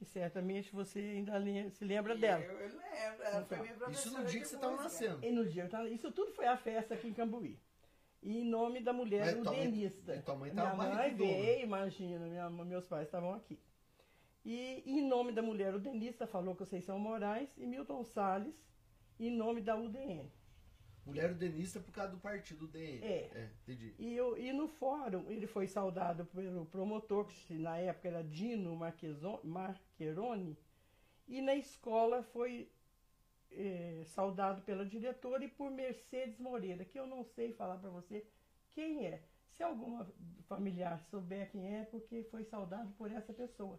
que 0.04 0.11
certamente 0.11 0.73
você 0.73 0.99
ainda 0.99 1.32
se 1.71 1.85
lembra 1.85 2.16
dela. 2.16 2.42
Eu, 2.42 2.52
eu 2.52 2.68
lembro, 2.68 3.23
ela 3.23 3.44
foi 3.44 3.56
Então, 3.56 3.62
minha 3.62 3.75
professora 3.75 3.90
Isso 3.92 4.18
no 4.18 4.25
dia 4.25 4.40
que 4.40 4.47
você 4.49 4.56
tava 4.56 4.73
música. 4.73 4.85
nascendo. 4.85 5.25
E 5.26 5.32
no 5.32 5.44
dia, 5.49 5.68
tava- 5.68 5.88
isso 5.88 6.11
tudo 6.12 6.32
foi 6.32 6.47
a 6.47 6.56
festa 6.56 6.94
aqui 6.94 7.09
em 7.09 7.12
Cambuí. 7.14 7.59
E 8.23 8.38
em 8.38 8.44
nome 8.44 8.80
da 8.80 8.92
mulher 8.92 9.25
Mas 9.26 9.44
mãe- 9.44 9.61
udenista. 9.68 10.14
e 10.14 10.23
tua 10.23 10.37
mãe 10.37 10.52
minha 10.52 10.75
mãe 10.75 11.14
veio, 11.14 11.62
imagina, 11.64 12.26
minha, 12.26 12.49
meus 12.50 12.87
pais 12.87 13.06
estavam 13.06 13.35
aqui. 13.35 13.59
E 14.44 14.82
em 14.87 15.06
nome 15.06 15.32
da 15.32 15.42
mulher 15.42 15.75
udenista, 15.75 16.26
falou 16.26 16.54
Conceição 16.54 16.99
Moraes 16.99 17.49
e 17.56 17.66
Milton 17.66 18.02
Salles, 18.04 18.54
em 19.21 19.30
nome 19.30 19.61
da 19.61 19.76
UDN. 19.76 20.30
Mulher 21.04 21.32
udenista 21.32 21.80
por 21.80 21.90
causa 21.92 22.12
do 22.12 22.18
partido 22.18 22.66
DN. 22.68 23.04
É. 23.04 23.30
É, 23.35 23.50
entendi. 23.62 23.94
E, 23.99 24.14
eu- 24.14 24.38
e 24.38 24.52
no 24.52 24.68
fórum 24.68 25.28
ele 25.30 25.47
foi 25.47 25.66
saudado 25.66 26.25
pelo 26.26 26.64
promotor, 26.66 27.26
que 27.26 27.54
na 27.54 27.76
época 27.78 28.09
era 28.09 28.23
Dino 28.23 28.76
Marcheroni, 29.44 30.56
e 31.26 31.40
na 31.40 31.54
escola 31.54 32.23
foi 32.23 32.71
eh, 33.50 34.02
saudado 34.06 34.62
pela 34.62 34.85
diretora 34.85 35.44
e 35.44 35.49
por 35.49 35.71
Mercedes 35.71 36.38
Moreira, 36.38 36.85
que 36.85 36.99
eu 36.99 37.06
não 37.06 37.25
sei 37.25 37.52
falar 37.52 37.78
para 37.78 37.90
você 37.90 38.25
quem 38.71 39.06
é. 39.06 39.23
Se 39.50 39.62
alguma 39.62 40.11
familiar 40.49 40.99
souber 41.11 41.50
quem 41.50 41.75
é, 41.76 41.85
porque 41.85 42.23
foi 42.30 42.44
saudado 42.44 42.90
por 42.92 43.11
essa 43.11 43.32
pessoa, 43.32 43.78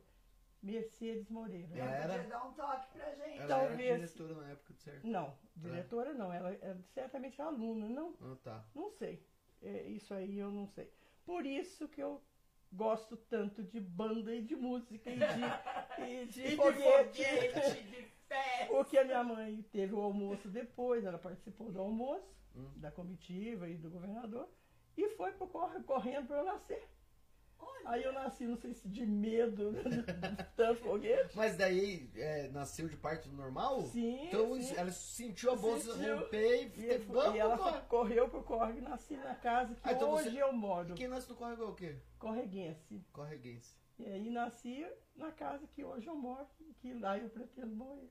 Mercedes 0.64 1.30
Moreira. 1.30 1.78
Ela 1.78 1.92
era- 1.92 2.14
Podia 2.14 2.30
dar 2.30 2.46
um 2.48 2.54
toque 2.54 2.88
pra 2.94 3.16
gente. 3.16 3.38
Ela 3.40 3.48
Talvez- 3.48 3.90
era 3.90 3.96
diretora 4.00 4.34
na 4.36 4.50
época, 4.52 4.74
certo? 4.76 5.08
Não, 5.08 5.38
diretora 5.56 6.14
não, 6.14 6.32
ela 6.34 6.52
é 6.54 6.76
certamente 6.94 7.42
aluna, 7.42 7.90
não 7.90 8.16
Ah, 8.22 8.36
tá. 8.44 8.66
Não 8.74 8.90
sei. 8.90 9.26
É, 9.62 9.84
isso 9.84 10.14
aí 10.14 10.38
eu 10.40 10.50
não 10.52 10.68
sei. 10.68 10.92
Por 11.26 11.46
isso 11.46 11.88
que 11.88 12.02
eu 12.02 12.22
gosto 12.72 13.16
tanto 13.16 13.62
de 13.64 13.80
banda 13.80 14.34
e 14.34 14.42
de 14.42 14.56
música 14.56 15.10
e 15.10 15.18
de, 15.18 15.24
e 16.10 16.26
de 16.28 16.42
E 16.42 16.50
de 16.52 16.56
foguete. 16.56 17.24
foguete, 17.24 17.84
de 17.84 18.02
festa. 18.28 18.66
Porque 18.68 18.98
a 18.98 19.04
minha 19.04 19.24
mãe 19.24 19.62
teve 19.72 19.94
o 19.94 20.02
almoço 20.02 20.48
depois, 20.50 21.04
ela 21.06 21.20
participou 21.20 21.72
do 21.72 21.80
almoço, 21.80 22.34
Hum. 22.56 22.72
da 22.78 22.92
comitiva 22.92 23.68
e 23.70 23.76
do 23.78 23.90
governador, 23.90 24.48
e 24.98 25.10
foi 25.10 25.32
pro 25.34 25.48
corre, 25.48 25.82
correndo 25.84 26.28
para 26.28 26.38
eu 26.38 26.50
nascer. 27.66 27.88
Aí 27.88 28.04
eu 28.04 28.14
nasci, 28.14 28.46
não 28.46 28.56
sei 28.58 28.74
se 28.74 28.88
de 28.88 29.06
medo 29.06 29.72
tanto 30.56 30.82
foguete. 30.82 31.36
Mas 31.36 31.56
daí 31.58 32.10
é, 32.16 32.48
nasceu 32.50 32.88
de 32.88 32.98
parto 32.98 33.30
normal? 33.30 33.82
Sim, 33.88 34.28
Então 34.28 34.60
sim. 34.62 34.76
ela 34.76 34.92
sentiu 34.92 35.52
a 35.52 35.56
bolsa 35.56 35.94
Sentiu. 35.94 36.20
romper 36.20 36.64
e, 36.64 36.66
E, 36.66 36.70
teve, 36.70 37.06
foi- 37.06 37.16
vamos, 37.16 37.36
e 37.36 37.40
ela 37.40 37.58
corre. 37.58 37.82
correu 37.88 38.30
pro 38.30 38.44
corre 38.44 38.78
e 38.78 38.82
nasci 38.82 39.16
na 39.18 39.36
casa 39.36 39.74
que 39.76 39.82
Ah, 39.84 39.94
então 39.94 40.12
hoje 40.12 40.30
você- 40.32 40.42
eu 40.42 40.54
moro, 40.54 40.96
Quem 40.96 41.08
nasce 41.08 41.30
no 41.30 41.36
córrego 41.36 41.64
é 41.64 41.66
o 41.68 41.76
quê? 41.76 41.98
correguense. 42.20 43.06
Correguense. 43.12 43.76
E 44.00 44.06
aí 44.06 44.30
nasci 44.30 44.86
na 45.16 45.32
casa 45.32 45.68
que 45.68 45.84
hoje 45.84 46.08
eu 46.08 46.16
moro, 46.16 46.48
que 46.80 46.94
lá 46.96 47.18
eu 47.18 47.30
pretendo 47.30 47.76
morrer. 47.76 48.10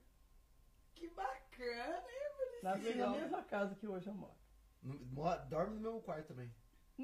Que 0.94 1.08
bacana, 1.08 2.04
hein, 2.08 2.60
Nasci 2.62 2.94
na 2.94 3.08
mesma 3.08 3.42
casa 3.42 3.74
que 3.74 3.88
hoje 3.88 4.06
eu 4.06 4.14
moro. 4.14 4.36
No- 4.82 4.98
Dorme 5.48 5.74
no 5.74 5.80
mesmo 5.80 6.00
quarto 6.02 6.28
também. 6.28 6.52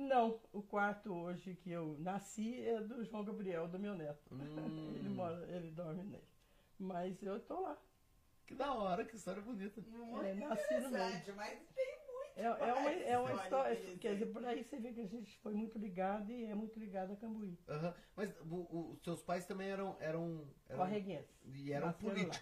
Não, 0.07 0.41
o 0.53 0.63
quarto 0.63 1.13
hoje 1.13 1.55
que 1.57 1.71
eu 1.71 1.97
nasci 1.99 2.65
é 2.65 2.81
do 2.81 3.05
João 3.05 3.25
Gabriel, 3.25 3.67
do 3.69 3.79
meu 3.79 3.95
neto. 3.95 4.33
Hum. 4.33 4.95
Ele 4.95 5.09
mora, 5.09 5.45
ele 5.51 5.71
dorme 5.71 6.05
nele. 6.05 6.25
Mas 6.79 7.21
eu 7.23 7.41
tô 7.41 7.61
lá. 7.61 7.77
Que 8.47 8.55
da 8.55 8.73
hora, 8.73 9.05
que 9.05 9.17
história 9.17 9.43
bonita. 9.43 9.81
Muito 9.81 10.25
É, 10.25 10.35
nasci 10.35 10.75
no 10.81 10.91
meio. 10.91 11.37
mas 11.37 11.59
tem 11.75 11.99
muito 12.07 12.33
É, 12.37 12.45
é 12.45 12.73
uma, 12.73 12.91
é 12.91 13.19
uma 13.19 13.33
história. 13.43 13.73
interessante. 13.73 13.99
Quer 13.99 14.13
dizer, 14.15 14.27
por 14.27 14.45
aí 14.47 14.63
você 14.65 14.79
vê 14.79 14.93
que 14.93 15.01
a 15.01 15.07
gente 15.07 15.39
foi 15.41 15.53
muito 15.53 15.77
ligado 15.79 16.31
e 16.31 16.45
é 16.47 16.55
muito 16.55 16.79
ligado 16.79 17.13
a 17.13 17.17
Cambuí. 17.17 17.59
Aham. 17.69 17.95
Mas 18.17 18.33
os 18.51 19.03
seus 19.03 19.23
pais 19.23 19.45
também 19.45 19.69
eram. 19.69 19.97
eram, 20.01 20.47
eram 20.69 20.79
Correguense. 20.79 21.29
e 21.45 21.73
eram 21.73 21.89
Nasceram 21.89 22.29
lá. 22.29 22.35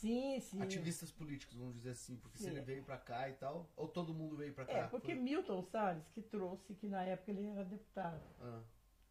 Sim, 0.00 0.38
sim. 0.40 0.62
ativistas 0.62 1.10
políticos, 1.10 1.56
vamos 1.56 1.74
dizer 1.74 1.90
assim, 1.90 2.16
porque 2.16 2.38
se 2.38 2.44
Sim. 2.44 2.50
ele 2.50 2.60
veio 2.60 2.84
pra 2.84 2.96
cá 2.96 3.28
e 3.28 3.32
tal, 3.34 3.68
ou 3.76 3.88
todo 3.88 4.14
mundo 4.14 4.36
veio 4.36 4.54
pra 4.54 4.64
cá? 4.64 4.72
É, 4.72 4.86
porque 4.86 5.12
Foi- 5.12 5.20
Milton 5.22 5.60
Salles 5.64 6.08
que 6.10 6.22
trouxe 6.22 6.72
que 6.74 6.86
na 6.86 7.02
época 7.02 7.32
ele 7.32 7.46
era 7.46 7.64
deputado. 7.64 8.22
Ah, 8.40 8.62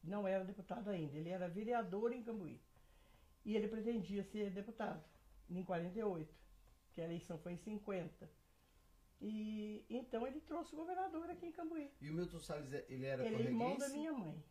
Não 0.04 0.26
era 0.26 0.46
deputado 0.46 0.90
ainda, 0.90 1.18
ele 1.18 1.28
era 1.30 1.50
vereador 1.50 2.14
em 2.14 2.24
Cambuí. 2.24 2.62
E 3.44 3.56
ele 3.56 3.68
pretendia 3.68 4.24
ser 4.24 4.50
deputado 4.52 5.04
em 5.50 5.62
48, 5.64 6.34
que 6.94 7.02
a 7.02 7.04
eleição 7.04 7.38
foi 7.40 7.54
em 7.54 7.58
50. 7.58 8.30
E 9.20 9.84
então 9.90 10.26
ele 10.26 10.40
trouxe 10.40 10.74
o 10.74 10.78
governador 10.78 11.30
aqui 11.30 11.48
em 11.48 11.52
Cambuí. 11.52 11.92
E 12.00 12.10
o 12.10 12.14
Milton 12.14 12.40
Salles, 12.40 12.72
ele 12.88 13.06
era 13.06 13.26
ele 13.28 13.36
é 13.36 13.42
irmão 13.48 13.78
da 13.78 13.90
minha 13.90 14.14
mãe, 14.14 14.42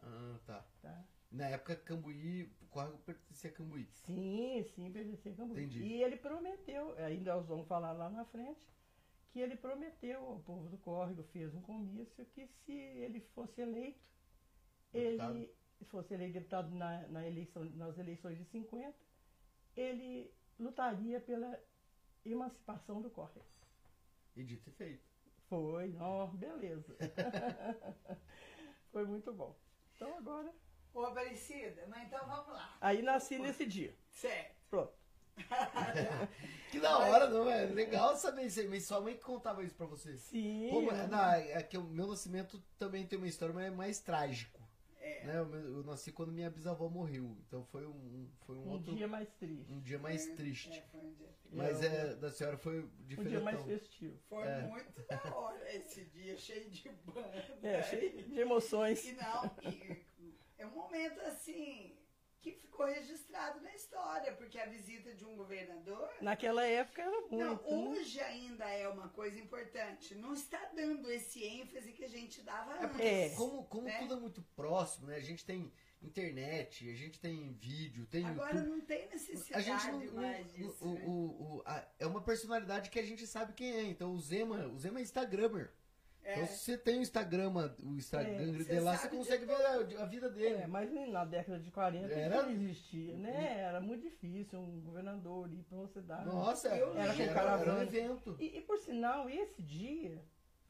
Ah, 0.00 0.38
tá. 0.46 0.64
tá? 0.80 1.04
Na 1.32 1.48
época, 1.48 1.74
Cambuí, 1.76 2.44
o 2.60 2.66
córrego 2.66 2.98
pertencia 2.98 3.48
a 3.48 3.52
Cambuí. 3.52 3.88
Sim, 4.04 4.64
sim, 4.74 4.92
pertencia 4.92 5.32
a 5.32 5.34
Cambuí. 5.34 5.64
Entendi. 5.64 5.82
E 5.82 6.02
ele 6.02 6.16
prometeu, 6.16 6.94
ainda 6.98 7.34
nós 7.34 7.46
vamos 7.46 7.66
falar 7.66 7.92
lá 7.92 8.10
na 8.10 8.24
frente, 8.26 8.68
que 9.30 9.40
ele 9.40 9.56
prometeu 9.56 10.20
ao 10.26 10.40
povo 10.40 10.68
do 10.68 10.76
córrego, 10.76 11.22
fez 11.24 11.54
um 11.54 11.62
comício, 11.62 12.26
que 12.26 12.46
se 12.46 12.72
ele 12.72 13.20
fosse 13.34 13.62
eleito, 13.62 13.98
Deputado? 14.92 15.36
ele 15.36 15.50
se 15.78 15.84
fosse 15.86 16.14
eleito 16.14 16.34
deputado 16.34 16.70
na, 16.74 17.08
na 17.08 17.26
eleição, 17.26 17.64
nas 17.64 17.96
eleições 17.98 18.38
de 18.38 18.44
50, 18.44 18.94
ele 19.74 20.30
lutaria 20.58 21.18
pela 21.18 21.58
emancipação 22.24 23.00
do 23.00 23.10
córrego. 23.10 23.44
E 24.36 24.44
dito 24.44 24.68
e 24.68 24.72
feito. 24.72 25.04
Foi, 25.48 25.96
ó, 25.98 26.26
beleza. 26.26 26.96
Foi 28.92 29.04
muito 29.04 29.32
bom. 29.32 29.56
Então 29.96 30.16
agora. 30.16 30.52
Ô, 30.94 31.02
Aparecida, 31.04 31.84
mas 31.88 32.04
então 32.06 32.26
vamos 32.26 32.48
lá. 32.48 32.76
Aí 32.80 33.02
nasci 33.02 33.38
nesse 33.38 33.64
dia. 33.66 33.94
Certo. 34.10 34.54
Pronto. 34.70 34.92
Que 36.70 36.80
da 36.80 36.98
hora, 36.98 37.28
não 37.28 37.50
é? 37.50 37.66
Legal 37.66 38.16
saber 38.16 38.46
isso 38.46 38.58
aí, 38.60 38.66
mas 38.68 38.84
sua 38.86 38.98
mãe 39.00 39.14
que 39.14 39.20
contava 39.22 39.62
isso 39.62 39.74
pra 39.74 39.84
você. 39.86 40.16
Sim. 40.16 40.68
Pô, 40.70 40.80
mas, 40.82 41.08
não, 41.10 41.30
é 41.32 41.62
que 41.62 41.76
o 41.76 41.84
meu 41.84 42.06
nascimento 42.06 42.62
também 42.78 43.06
tem 43.06 43.18
uma 43.18 43.28
história, 43.28 43.54
mas 43.54 43.66
é 43.66 43.70
mais 43.70 43.98
trágico. 44.00 44.60
É. 44.98 45.24
Né? 45.24 45.36
Eu, 45.38 45.54
eu 45.54 45.84
nasci 45.84 46.12
quando 46.12 46.32
minha 46.32 46.48
bisavó 46.48 46.88
morreu, 46.88 47.36
então 47.46 47.62
foi 47.66 47.84
um, 47.86 48.26
foi 48.46 48.56
um, 48.56 48.68
um 48.68 48.70
outro 48.70 48.94
dia 48.94 49.06
mais 49.08 49.28
triste. 49.34 49.70
um 49.70 49.80
dia 49.80 49.98
mais 49.98 50.26
É, 50.26 50.34
triste. 50.34 50.70
É, 50.78 50.82
foi 50.90 51.00
um 51.00 51.12
dia 51.12 51.26
triste. 51.42 51.56
Mas 51.56 51.82
Eu- 51.82 51.90
é, 51.90 52.14
da 52.16 52.30
senhora 52.30 52.56
foi 52.56 52.80
Um 52.80 52.90
diferente. 53.06 53.30
dia 53.30 53.40
mais 53.40 53.62
festivo. 53.62 54.16
Foi 54.28 54.46
É. 54.46 54.62
muito 54.62 55.02
da 55.06 55.36
hora 55.36 55.76
esse 55.76 56.04
dia, 56.06 56.36
cheio 56.38 56.70
de 56.70 56.88
banda. 56.88 57.58
É, 57.62 57.82
cheio 57.82 58.22
de 58.22 58.40
emoções. 58.40 59.04
E 59.04 59.12
não, 59.12 59.44
e 59.70 60.02
é 60.62 60.66
um 60.66 60.70
momento 60.70 61.20
assim 61.22 61.96
que 62.40 62.50
ficou 62.52 62.86
registrado 62.86 63.60
na 63.60 63.72
história, 63.72 64.32
porque 64.32 64.58
a 64.58 64.66
visita 64.66 65.14
de 65.14 65.24
um 65.24 65.36
governador. 65.36 66.10
Naquela 66.20 66.64
época 66.66 67.00
era 67.02 67.10
Não, 67.30 67.50
muito. 67.50 67.70
né? 67.70 68.00
hoje 68.00 68.20
ainda 68.20 68.68
é 68.68 68.88
uma 68.88 69.08
coisa 69.10 69.38
importante. 69.38 70.14
Não 70.16 70.34
está 70.34 70.58
dando 70.74 71.08
esse 71.10 71.44
ênfase 71.44 71.92
que 71.92 72.04
a 72.04 72.08
gente 72.08 72.42
dava 72.42 72.72
É 72.72 72.76
antes. 72.78 72.88
porque 72.90 73.02
É. 73.06 73.30
como, 73.36 73.64
como 73.66 73.84
né? 73.84 73.98
tudo 74.00 74.14
é 74.14 74.16
muito 74.20 74.42
próximo, 74.56 75.06
né? 75.06 75.16
A 75.16 75.20
gente 75.20 75.44
tem 75.44 75.72
internet, 76.02 76.90
a 76.90 76.94
gente 76.96 77.20
tem 77.20 77.52
vídeo, 77.52 78.06
tem 78.06 78.26
Agora 78.26 78.56
YouTube. 78.56 78.70
não 78.76 78.80
tem 78.80 79.04
A 79.04 79.10
necessidade 79.10 79.64
gente 79.64 79.86
não, 79.86 80.00
não- 80.00 80.14
mais 80.22 80.52
disso. 80.52 80.84
o, 80.84 80.94
né? 80.94 81.04
o- 81.06 81.10
o- 81.58 81.62
a- 81.64 81.86
é 82.00 82.06
uma 82.08 82.20
personalidade 82.20 82.90
que 82.90 82.98
a 82.98 83.04
gente 83.06 83.24
sabe 83.24 83.52
quem 83.52 83.72
é. 83.72 83.82
Então 83.84 84.12
o 84.12 84.18
Zema, 84.20 84.66
o 84.66 84.78
Zema 84.80 84.98
é 84.98 85.02
Instagrammer. 85.02 85.70
É. 86.24 86.34
Então 86.34 86.46
se 86.46 86.58
você 86.58 86.78
tem 86.78 86.98
o 86.98 87.02
Instagram, 87.02 87.50
o 87.82 87.96
Instagram 87.96 88.30
É, 88.30 88.38
dele 88.38 88.64
você 88.64 88.80
lá, 88.80 88.96
você 88.96 89.08
de 89.08 89.16
consegue 89.16 89.44
ver 89.44 89.54
a, 89.54 90.02
a 90.02 90.06
vida 90.06 90.30
dele. 90.30 90.54
É, 90.62 90.66
mas 90.68 90.92
na 91.10 91.24
década 91.24 91.58
de 91.58 91.70
40 91.70 92.12
Era- 92.12 92.42
não 92.42 92.50
existia, 92.50 93.16
né? 93.18 93.58
Era 93.60 93.80
muito 93.80 94.02
difícil 94.02 94.60
um 94.60 94.80
governador 94.82 95.52
ir 95.52 95.64
para 95.64 95.78
uma 95.78 95.88
cidade. 95.88 96.26
Nossa, 96.26 96.68
Eu 96.76 96.96
era, 96.96 97.12
era, 97.22 97.60
era 97.60 97.74
um 97.74 97.82
evento. 97.82 98.36
E, 98.38 98.56
e, 98.58 98.60
por 98.60 98.78
sinal, 98.78 99.28
esse 99.28 99.60
dia 99.62 100.22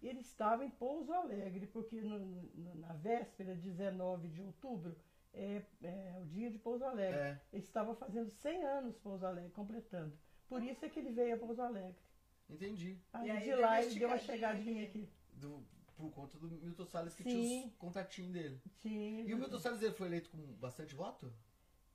ele 0.02 0.20
estava 0.20 0.64
em 0.64 0.70
Pouso 0.70 1.12
Alegre, 1.12 1.66
porque 1.66 2.00
no- 2.00 2.18
no- 2.18 2.74
na 2.76 2.92
véspera, 2.94 3.54
19 3.54 4.28
de 4.28 4.40
outubro, 4.40 4.96
é, 5.34 5.62
é 5.82 6.16
o 6.20 6.24
dia 6.24 6.50
de 6.50 6.58
Pouso 6.58 6.84
Alegre. 6.84 7.20
É. 7.20 7.40
Ele 7.52 7.62
estava 7.62 7.94
fazendo 7.94 8.30
100 8.30 8.64
anos 8.64 8.96
Pouso 8.96 9.26
Alegre, 9.26 9.50
completando. 9.50 10.12
Por 10.48 10.62
isso 10.62 10.84
é 10.84 10.88
que 10.88 10.98
ele 10.98 11.10
veio 11.10 11.34
a 11.34 11.38
Pouso 11.38 11.60
Alegre. 11.60 11.94
Entendi. 12.48 12.98
Aí, 13.12 13.30
aí 13.30 13.42
de 13.42 13.54
lá 13.54 13.82
ele 13.82 13.98
deu 13.98 14.08
uma 14.08 14.18
chegadinha 14.18 14.84
aqui. 14.84 15.08
Do, 15.42 15.66
por 15.96 16.09
conta 16.12 16.38
do 16.38 16.46
Milton 16.48 16.87
Salles 16.87 17.14
que 17.16 17.24
Sim. 17.24 17.31
tinha 17.31 17.66
os 17.66 17.74
contatinhos 17.74 18.33
dele. 18.33 18.62
Tinha, 18.78 19.22
E 19.24 19.35
o 19.35 19.37
Milton 19.37 19.59
Salles 19.59 19.83
ele 19.83 19.92
foi 19.92 20.07
eleito 20.07 20.31
com 20.31 20.38
bastante 20.55 20.94
voto? 20.94 21.33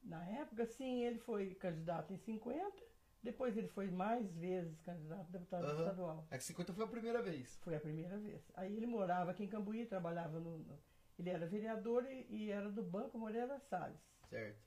Na 0.04 0.22
época, 0.26 0.66
sim, 0.66 1.04
ele 1.06 1.18
foi 1.20 1.56
candidato 1.56 2.14
em 2.14 2.18
50, 2.18 2.76
depois 3.24 3.56
ele 3.56 3.70
foi 3.70 3.90
mais 3.90 4.30
vezes 4.36 4.82
candidato 4.82 5.22
a 5.30 5.32
deputado 5.32 5.64
Aham. 5.66 5.80
estadual. 5.80 6.28
É 6.30 6.38
que 6.38 6.44
50 6.44 6.74
foi 6.74 6.84
a 6.84 6.88
primeira 6.88 7.22
vez. 7.22 7.56
Foi 7.62 7.74
a 7.76 7.80
primeira 7.80 8.18
vez. 8.18 8.42
Aí 8.54 8.76
ele 8.76 8.86
morava 8.86 9.32
aqui 9.32 9.46
em 9.46 9.48
Cambuí, 9.48 9.86
trabalhava 9.86 10.40
no. 10.42 10.58
no- 10.60 10.80
ele 11.18 11.30
era 11.30 11.48
vereador 11.48 12.06
e, 12.06 12.28
e 12.30 12.52
era 12.52 12.70
do 12.70 12.84
Banco 12.84 13.18
Moreira 13.18 13.58
Salles. 13.62 14.00
Certo. 14.30 14.60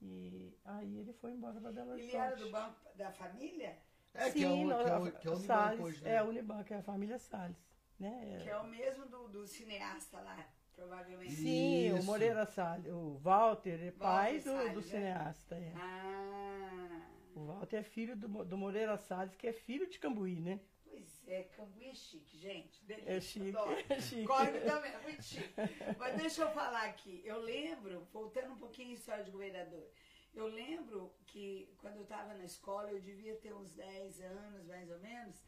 E 0.00 0.56
aí 0.64 0.96
ele 0.98 1.12
foi 1.12 1.32
embora 1.32 1.60
para 1.60 1.70
Belo 1.70 1.90
Horizonte. 1.92 2.16
Ele 2.16 2.24
era 2.24 2.36
do 2.36 2.50
banco 2.50 2.80
da 2.96 3.12
família, 3.12 3.78
É, 4.14 4.30
que 4.30 4.42
é 4.42 4.48
o, 4.48 4.52
Sim, 4.52 4.66
que 4.66 4.72
é 4.72 4.76
o, 4.98 5.04
não, 5.04 5.10
que 5.12 5.26
é 5.28 5.30
o 5.30 5.34
Unibanco 5.34 5.46
Salles, 5.46 5.80
hoje, 5.80 6.02
né? 6.02 6.10
É, 6.10 6.18
a 6.18 6.24
Unibanco, 6.24 6.74
é 6.74 6.76
a 6.78 6.82
família 6.82 7.18
Salles. 7.18 7.71
Né? 8.10 8.38
que 8.42 8.48
é 8.48 8.56
o 8.58 8.66
mesmo 8.66 9.06
do, 9.06 9.28
do 9.28 9.46
cineasta 9.46 10.20
lá, 10.20 10.46
provavelmente. 10.74 11.32
Sim, 11.34 11.92
o 11.92 11.96
Isso. 11.98 12.06
Moreira 12.06 12.44
Salles. 12.46 12.86
O 12.92 13.18
Walter 13.18 13.80
é 13.86 13.90
pai 13.92 14.38
do, 14.38 14.44
Salles, 14.44 14.72
do 14.74 14.80
é. 14.80 14.82
cineasta. 14.82 15.54
é. 15.54 15.72
Ah, 15.76 17.08
O 17.34 17.46
Walter 17.46 17.76
é 17.76 17.82
filho 17.82 18.16
do, 18.16 18.44
do 18.44 18.58
Moreira 18.58 18.96
Salles, 18.98 19.34
que 19.36 19.46
é 19.46 19.52
filho 19.52 19.88
de 19.88 19.98
Cambuí, 19.98 20.40
né? 20.40 20.60
pois 20.84 21.22
é, 21.26 21.44
Cambuí 21.56 21.88
é 21.88 21.94
chique, 21.94 22.36
gente. 22.38 22.84
Delícia, 22.84 23.10
É 23.16 23.20
chique, 23.20 23.48
adoro. 23.56 23.76
é 23.88 24.00
chique. 24.00 24.24
Córrego 24.24 24.66
também, 24.66 24.92
é 24.92 24.98
muito 25.00 25.22
chique. 25.22 25.54
Mas 25.98 26.16
deixa 26.20 26.42
eu 26.42 26.50
falar 26.50 26.84
aqui. 26.84 27.22
Eu 27.24 27.38
lembro, 27.40 28.06
voltando 28.12 28.52
um 28.52 28.58
pouquinho 28.58 28.90
à 28.90 28.94
história 28.94 29.24
de 29.24 29.30
governador, 29.30 29.88
eu 30.34 30.46
lembro 30.46 31.14
que 31.26 31.72
quando 31.78 31.96
eu 31.96 32.02
estava 32.02 32.34
na 32.34 32.44
escola, 32.44 32.90
eu 32.90 33.00
devia 33.00 33.36
ter 33.36 33.54
uns 33.54 33.72
10 33.74 34.20
anos, 34.20 34.66
mais 34.66 34.90
ou 34.90 34.98
menos, 34.98 35.42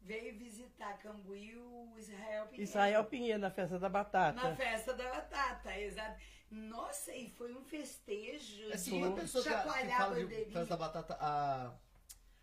veio 0.00 0.36
visitar 0.38 0.98
Cambuí 0.98 1.56
o 1.56 1.94
Israel 1.98 2.46
Pinheiro. 2.46 2.62
Israel 2.62 3.04
Pinheiro, 3.04 3.38
na 3.40 3.50
festa 3.50 3.78
da 3.78 3.88
batata. 3.88 4.42
Na 4.42 4.56
festa 4.56 4.94
da 4.94 5.10
batata, 5.10 5.78
exato. 5.78 6.20
Nossa, 6.50 7.14
e 7.14 7.28
foi 7.30 7.54
um 7.54 7.62
festejo. 7.62 8.70
Essa 8.70 8.90
de 8.90 8.96
uma 8.96 9.14
pessoa 9.14 9.44
que, 9.44 9.50
que 9.50 9.88
fala 9.92 10.24
de 10.24 10.44
festa 10.46 10.66
da 10.66 10.76
batata, 10.76 11.18
a, 11.20 11.74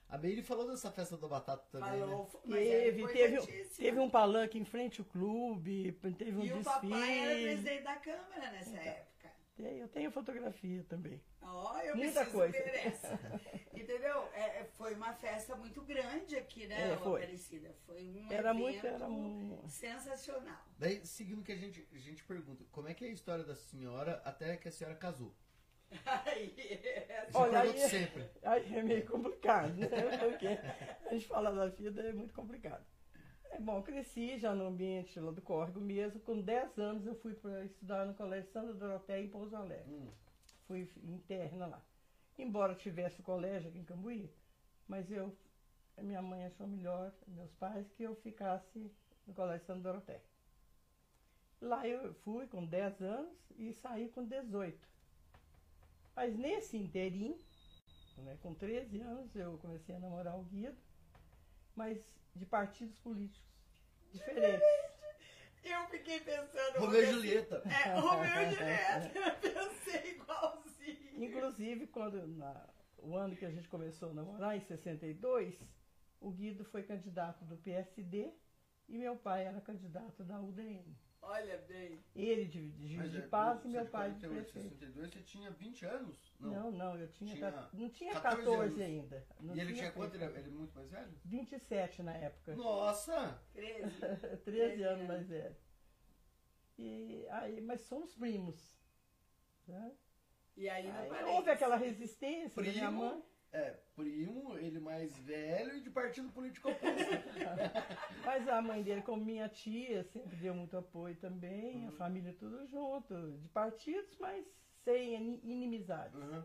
a 0.10 0.18
Meire 0.20 0.44
falou 0.44 0.68
dessa 0.70 0.92
festa 0.92 1.18
da 1.18 1.28
batata 1.28 1.66
também, 1.72 1.92
né? 1.92 2.00
Falou, 2.00 2.42
mas 2.46 2.68
era 2.68 2.82
Teve, 2.84 3.08
teve, 3.08 3.66
teve 3.66 4.00
um 4.00 4.10
palanque 4.10 4.60
em 4.60 4.66
frente 4.66 5.02
ao 5.02 5.06
clube, 5.06 5.92
teve 6.18 6.38
um 6.38 6.44
E 6.44 6.54
o 6.54 6.58
desfile. 6.58 6.64
papai 6.64 7.20
era 7.20 7.42
presidente 7.42 7.84
da 7.84 7.96
Câmara 7.96 8.52
nessa 8.52 8.78
época. 8.78 9.15
Tem- 9.56 9.80
Eu 9.80 9.88
tenho 9.88 10.12
fotografia 10.12 10.84
também. 10.90 11.22
Ó, 11.42 11.80
eu 11.80 11.96
Muita 11.96 12.12
preciso 12.26 12.38
coisa. 12.38 12.52
ver 12.52 12.88
essa. 12.88 13.20
Entendeu? 13.74 14.28
É, 14.34 14.60
é, 14.62 14.64
foi 14.78 14.94
uma 14.96 15.14
festa 15.14 15.56
muito 15.56 15.82
grande 15.82 16.36
aqui, 16.36 16.68
né, 16.68 16.92
É, 16.92 16.98
foi. 16.98 17.22
Aparecida? 17.22 17.74
Foi 17.86 18.02
um 18.04 18.32
Era 18.32 18.50
evento 18.50 18.60
muito, 18.62 18.86
era 18.88 19.08
um... 19.08 19.64
sensacional. 19.70 20.66
Daí, 20.78 21.06
seguindo 21.06 21.40
o 21.40 21.44
que 21.44 21.52
a 21.54 21.56
gente, 21.58 21.88
a 21.94 21.98
gente 21.98 22.24
pergunta, 22.24 22.66
como 22.72 22.88
é 22.90 22.94
que 22.94 23.06
é 23.06 23.08
a 23.08 23.12
história 23.12 23.44
da 23.46 23.56
senhora 23.56 24.22
até 24.26 24.58
que 24.58 24.68
a 24.68 24.72
senhora 24.72 24.96
casou? 24.96 25.34
Olha, 27.34 27.62
aí- 27.62 27.78
sempre. 27.90 28.30
Aí 28.44 28.76
é 28.76 28.84
meio 28.84 29.06
complicado, 29.06 29.74
né? 29.76 29.88
Porque 30.20 30.48
a 30.48 31.14
gente 31.14 31.28
falar 31.28 31.52
da 31.52 31.68
vida 31.68 32.02
é 32.02 32.12
muito 32.14 32.34
complicado. 32.34 32.86
É 33.56 33.60
bom, 33.62 33.82
cresci 33.82 34.38
já 34.38 34.54
no 34.54 34.68
ambiente 34.68 35.18
lá 35.18 35.32
do 35.32 35.42
córrego 35.42 35.80
mesmo. 35.80 36.20
Com 36.20 36.42
10 36.42 36.78
anos 36.78 37.06
eu 37.06 37.16
fui 37.16 37.34
para 37.34 37.64
estudar 37.64 38.06
no 38.06 38.14
Colégio 38.14 38.52
Santa 38.52 38.74
Doroteia 38.74 39.24
em 39.24 39.30
Pouso 39.30 39.56
Alegre. 39.56 39.90
Hum, 39.90 40.10
Fui 40.68 40.92
interna 41.06 41.66
lá. 41.66 41.82
Embora 42.38 42.76
tivesse 42.76 43.22
o 43.22 43.24
colégio 43.24 43.70
aqui 43.70 43.80
em 43.80 43.86
Cambuí, 43.86 44.30
mas 44.90 45.10
eu, 45.10 45.34
minha 45.98 46.22
mãe 46.22 46.46
achou 46.46 46.68
melhor, 46.68 47.14
meus 47.28 47.54
pais, 47.54 47.90
que 47.94 48.04
eu 48.04 48.14
ficasse 48.16 48.92
no 49.26 49.34
Colégio 49.34 49.66
Santa 49.66 49.84
Doroteia. 49.84 50.22
Lá 51.62 51.88
eu 51.88 52.14
fui 52.26 52.48
com 52.48 52.66
10 52.66 53.02
anos 53.04 53.38
e 53.58 53.72
saí 53.72 54.10
com 54.10 54.26
18. 54.26 54.86
Mas 56.14 56.38
nesse 56.38 56.76
inteirinho, 56.76 57.40
né, 58.18 58.38
com 58.42 58.54
13 58.54 59.00
anos, 59.00 59.34
eu 59.34 59.58
comecei 59.60 59.96
a 59.96 60.00
namorar 60.00 60.38
o 60.38 60.44
Guido, 60.44 60.76
mas 61.76 61.98
de 62.36 62.46
partidos 62.46 62.98
políticos 63.00 63.50
diferentes. 64.12 64.62
eu 65.64 65.88
fiquei 65.88 66.20
pensando. 66.20 66.80
Romeu 66.80 67.02
e 67.02 67.04
assim, 67.06 67.14
Julieta. 67.14 67.64
É, 67.66 67.94
Romeu 68.00 68.42
e 68.42 68.52
Julieta. 68.52 69.12
Eu 69.48 69.70
pensei 69.70 70.12
igualzinho. 70.12 71.24
Inclusive, 71.24 71.88
quando 71.88 72.28
na- 72.28 72.68
o 72.98 73.16
ano 73.16 73.36
que 73.36 73.46
a 73.46 73.52
gente 73.52 73.68
começou 73.68 74.12
a 74.12 74.14
namorar, 74.14 74.56
em 74.56 74.62
62, 74.62 75.56
o 76.20 76.32
Guido 76.32 76.64
foi 76.66 76.84
candidato 76.84 77.44
do 77.46 77.58
PSD 77.58 78.32
e 78.88 78.98
meu 78.98 79.16
pai 79.16 79.46
era 79.46 79.62
candidato 79.62 80.24
da 80.24 80.40
UDN. 80.40 80.96
Olha 81.28 81.58
bem. 81.68 82.04
Ele 82.16 82.46
de, 82.46 82.70
de 82.72 82.88
Juiz 82.88 82.98
Mas 83.00 83.12
de 83.12 83.18
é, 83.18 83.28
Paz 83.28 83.66
e 83.66 83.68
meu 83.68 83.86
pai 83.88 84.12
de 84.12 84.20
48, 84.20 84.52
prefeito. 84.54 84.70
62, 84.78 85.10
você 85.14 85.22
tinha 85.24 85.50
20 85.52 85.86
anos? 85.86 86.36
Não, 86.40 86.72
não, 86.72 86.96
eu 87.00 87.08
tinha, 87.12 87.34
Tinha 87.36 87.52
ca- 87.52 87.70
não 87.74 87.90
tinha 87.90 88.14
14 88.14 88.44
14, 88.44 88.64
anos. 88.64 88.82
ainda. 88.82 89.28
Não 89.40 89.56
E 89.56 89.60
ele 89.60 89.74
tinha 89.74 89.92
quanto? 89.92 90.16
Ele, 90.16 90.24
ele 90.26 90.38
é 90.48 90.52
muito 90.52 90.74
mais 90.76 90.90
velho? 90.90 91.14
27 91.26 92.04
na 92.04 92.14
época. 92.16 92.56
Nossa! 92.56 93.42
13. 93.54 93.90
13 94.44 94.84
anos 94.84 95.08
mais 95.08 95.28
velho. 95.28 95.56
E 96.78 97.26
aí, 97.30 97.62
mas 97.62 97.82
somos 97.82 98.14
primos. 98.14 98.72
né? 99.68 99.92
E 100.56 100.70
aí 100.70 100.88
não 100.88 101.12
Aí 101.14 101.24
houve 101.26 101.50
aquela 101.50 101.76
resistência 101.76 102.64
da 102.64 102.72
minha 102.72 102.88
Primo? 102.88 103.00
mãe. 103.04 103.24
É, 103.58 103.74
primo, 103.96 104.58
ele 104.58 104.80
mais 104.82 105.16
velho 105.20 105.78
e 105.78 105.82
de 105.82 105.90
partido 105.90 106.30
político 106.32 106.70
oposto. 106.70 107.10
Mas 108.26 108.46
a 108.50 108.62
mãe 108.62 108.84
dele, 108.84 109.02
como 109.02 109.24
minha 109.24 109.48
tia, 109.48 110.04
sempre 110.04 110.36
deu 110.36 110.54
muito 110.54 110.76
apoio 110.76 111.16
também, 111.16 111.88
a 111.88 111.92
família 111.94 112.36
tudo 112.38 112.66
junto, 112.68 113.38
de 113.40 113.48
partidos, 113.50 114.18
mas 114.20 114.46
sem 114.84 115.16
ini- 115.16 115.40
inimizades. 115.44 116.16
Uhum. 116.20 116.44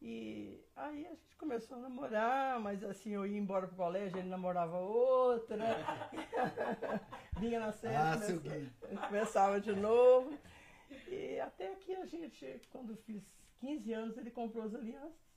E 0.00 0.64
aí 0.74 1.04
a 1.06 1.10
gente 1.10 1.36
começou 1.36 1.76
a 1.76 1.80
namorar, 1.82 2.58
mas 2.58 2.82
assim, 2.82 3.10
eu 3.10 3.26
ia 3.26 3.36
embora 3.36 3.66
pro 3.66 3.76
colégio, 3.76 4.16
ele 4.18 4.28
namorava 4.30 4.78
outra. 4.78 5.58
Vinha 7.38 7.60
na 7.60 7.70
sexta, 7.72 8.12
Ah, 8.12 8.18
seu 8.18 8.40
começa- 8.40 8.58
Gui. 8.88 8.96
começava 9.08 9.60
de 9.60 9.72
novo. 9.74 10.38
E 11.06 11.38
até 11.40 11.74
que 11.74 11.94
a 11.96 12.06
gente, 12.06 12.62
quando 12.70 12.96
fiz 12.96 13.22
15 13.58 13.92
anos, 13.92 14.16
ele 14.16 14.30
comprou 14.30 14.64
as 14.64 14.74
alianças. 14.74 15.29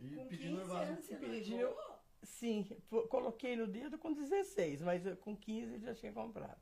E 0.00 0.16
Com 0.16 0.26
pediu 0.26 0.50
15 0.56 0.66
noivado. 0.66 0.90
anos 0.92 1.04
você 1.04 1.16
Pediu. 1.16 1.58
noivou? 1.68 2.00
Sim, 2.22 2.64
coloquei 3.08 3.56
no 3.56 3.66
dedo 3.66 3.98
com 3.98 4.12
16, 4.12 4.82
mas 4.82 5.04
eu- 5.06 5.16
com 5.16 5.36
15 5.36 5.74
ele 5.74 5.84
já 5.84 5.94
tinha 5.94 6.12
comprado. 6.12 6.60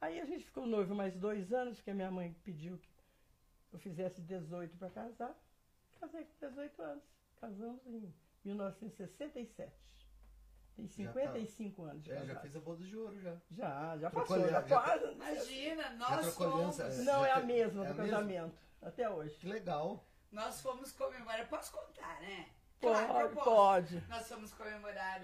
Aí 0.00 0.20
a 0.20 0.24
gente 0.24 0.44
ficou 0.44 0.66
noivo 0.66 0.94
mais 0.94 1.16
dois 1.16 1.52
anos, 1.52 1.76
porque 1.78 1.90
a 1.90 1.94
minha 1.94 2.10
mãe 2.10 2.32
pediu 2.44 2.78
que 2.78 2.88
eu 3.72 3.78
fizesse 3.78 4.20
18 4.20 4.76
para 4.76 4.90
casar. 4.90 5.34
Casei 6.00 6.24
com 6.24 6.46
18 6.46 6.82
anos. 6.82 7.04
Casamos 7.40 7.80
em 7.86 8.12
1967. 8.44 9.72
Tem 10.76 10.86
Já 10.88 11.12
tá. 11.12 11.20
55 11.20 11.82
anos 11.84 12.02
de 12.02 12.10
É, 12.10 12.14
já 12.16 12.20
casado. 12.26 12.42
fez 12.42 12.56
a 12.56 12.60
boda 12.60 12.84
de 12.84 12.96
ouro 12.96 13.20
já. 13.20 13.36
Já, 13.50 13.96
já 13.98 14.10
Trocou 14.10 14.36
passou, 14.36 14.48
já 14.50 14.62
já- 14.62 14.80
quase. 14.80 15.12
Imagina, 15.12 15.90
nós 15.90 16.34
fomos. 16.34 16.80
aliança? 16.80 16.82
É. 16.84 17.04
Não 17.04 17.24
é 17.24 17.30
a 17.32 17.40
mesma 17.40 17.84
é 17.84 17.88
a 17.88 17.92
do 17.92 17.98
mesma? 17.98 18.16
casamento, 18.18 18.58
até 18.82 19.08
hoje. 19.08 19.36
Que 19.36 19.46
legal. 19.46 20.04
Nós 20.32 20.60
fomos 20.60 20.90
comemorar. 20.92 21.48
Posso 21.48 21.72
contar, 21.72 22.20
né? 22.20 22.48
Pode, 22.84 23.06
Claro 23.06 23.28
posso. 23.30 23.44
pode. 23.50 24.02
Nós 24.08 24.28
fomos 24.28 24.52
comemorar 24.54 25.22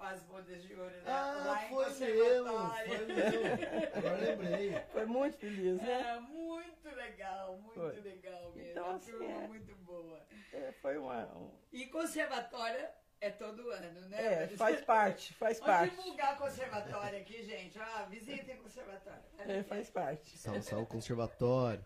as 0.00 0.22
bodas 0.22 0.62
de 0.62 0.74
ouro 0.74 0.90
né? 0.96 1.02
Ah, 1.06 1.42
lá 1.46 1.58
foi 1.58 1.68
conservatório. 1.84 2.98
foi. 3.06 3.98
Agora 3.98 4.16
lembrei. 4.18 4.80
Foi 4.92 5.06
muito 5.06 5.36
feliz, 5.38 5.82
né? 5.82 6.00
É, 6.16 6.20
muito 6.20 6.88
legal, 6.94 7.56
muito 7.58 7.74
Foi. 7.74 8.00
legal 8.00 8.52
mesmo. 8.52 8.70
Então, 8.70 8.84
Uma 8.86 8.96
assim, 8.96 9.10
turma 9.12 9.24
é. 9.32 9.48
muito 9.48 9.74
boa. 9.76 10.20
É, 10.52 10.72
foi 10.80 10.96
uma. 10.98 11.24
um- 11.36 11.50
E 11.72 11.86
conservatório 11.86 12.86
é 13.20 13.30
todo 13.30 13.70
ano, 13.70 14.00
né? 14.08 14.44
É, 14.44 14.48
faz 14.48 14.80
parte, 14.82 15.34
faz 15.34 15.58
Vamos 15.58 15.74
parte. 15.74 15.96
divulgar 15.96 16.38
conservatório 16.38 17.20
aqui, 17.20 17.42
gente. 17.42 17.78
Ah, 17.80 18.06
visitem 18.08 18.56
conservatório. 18.58 19.22
É, 19.38 19.62
faz 19.64 19.90
parte. 19.90 20.36
Salve, 20.38 20.62
salve, 20.62 20.86
conservatório. 20.86 21.84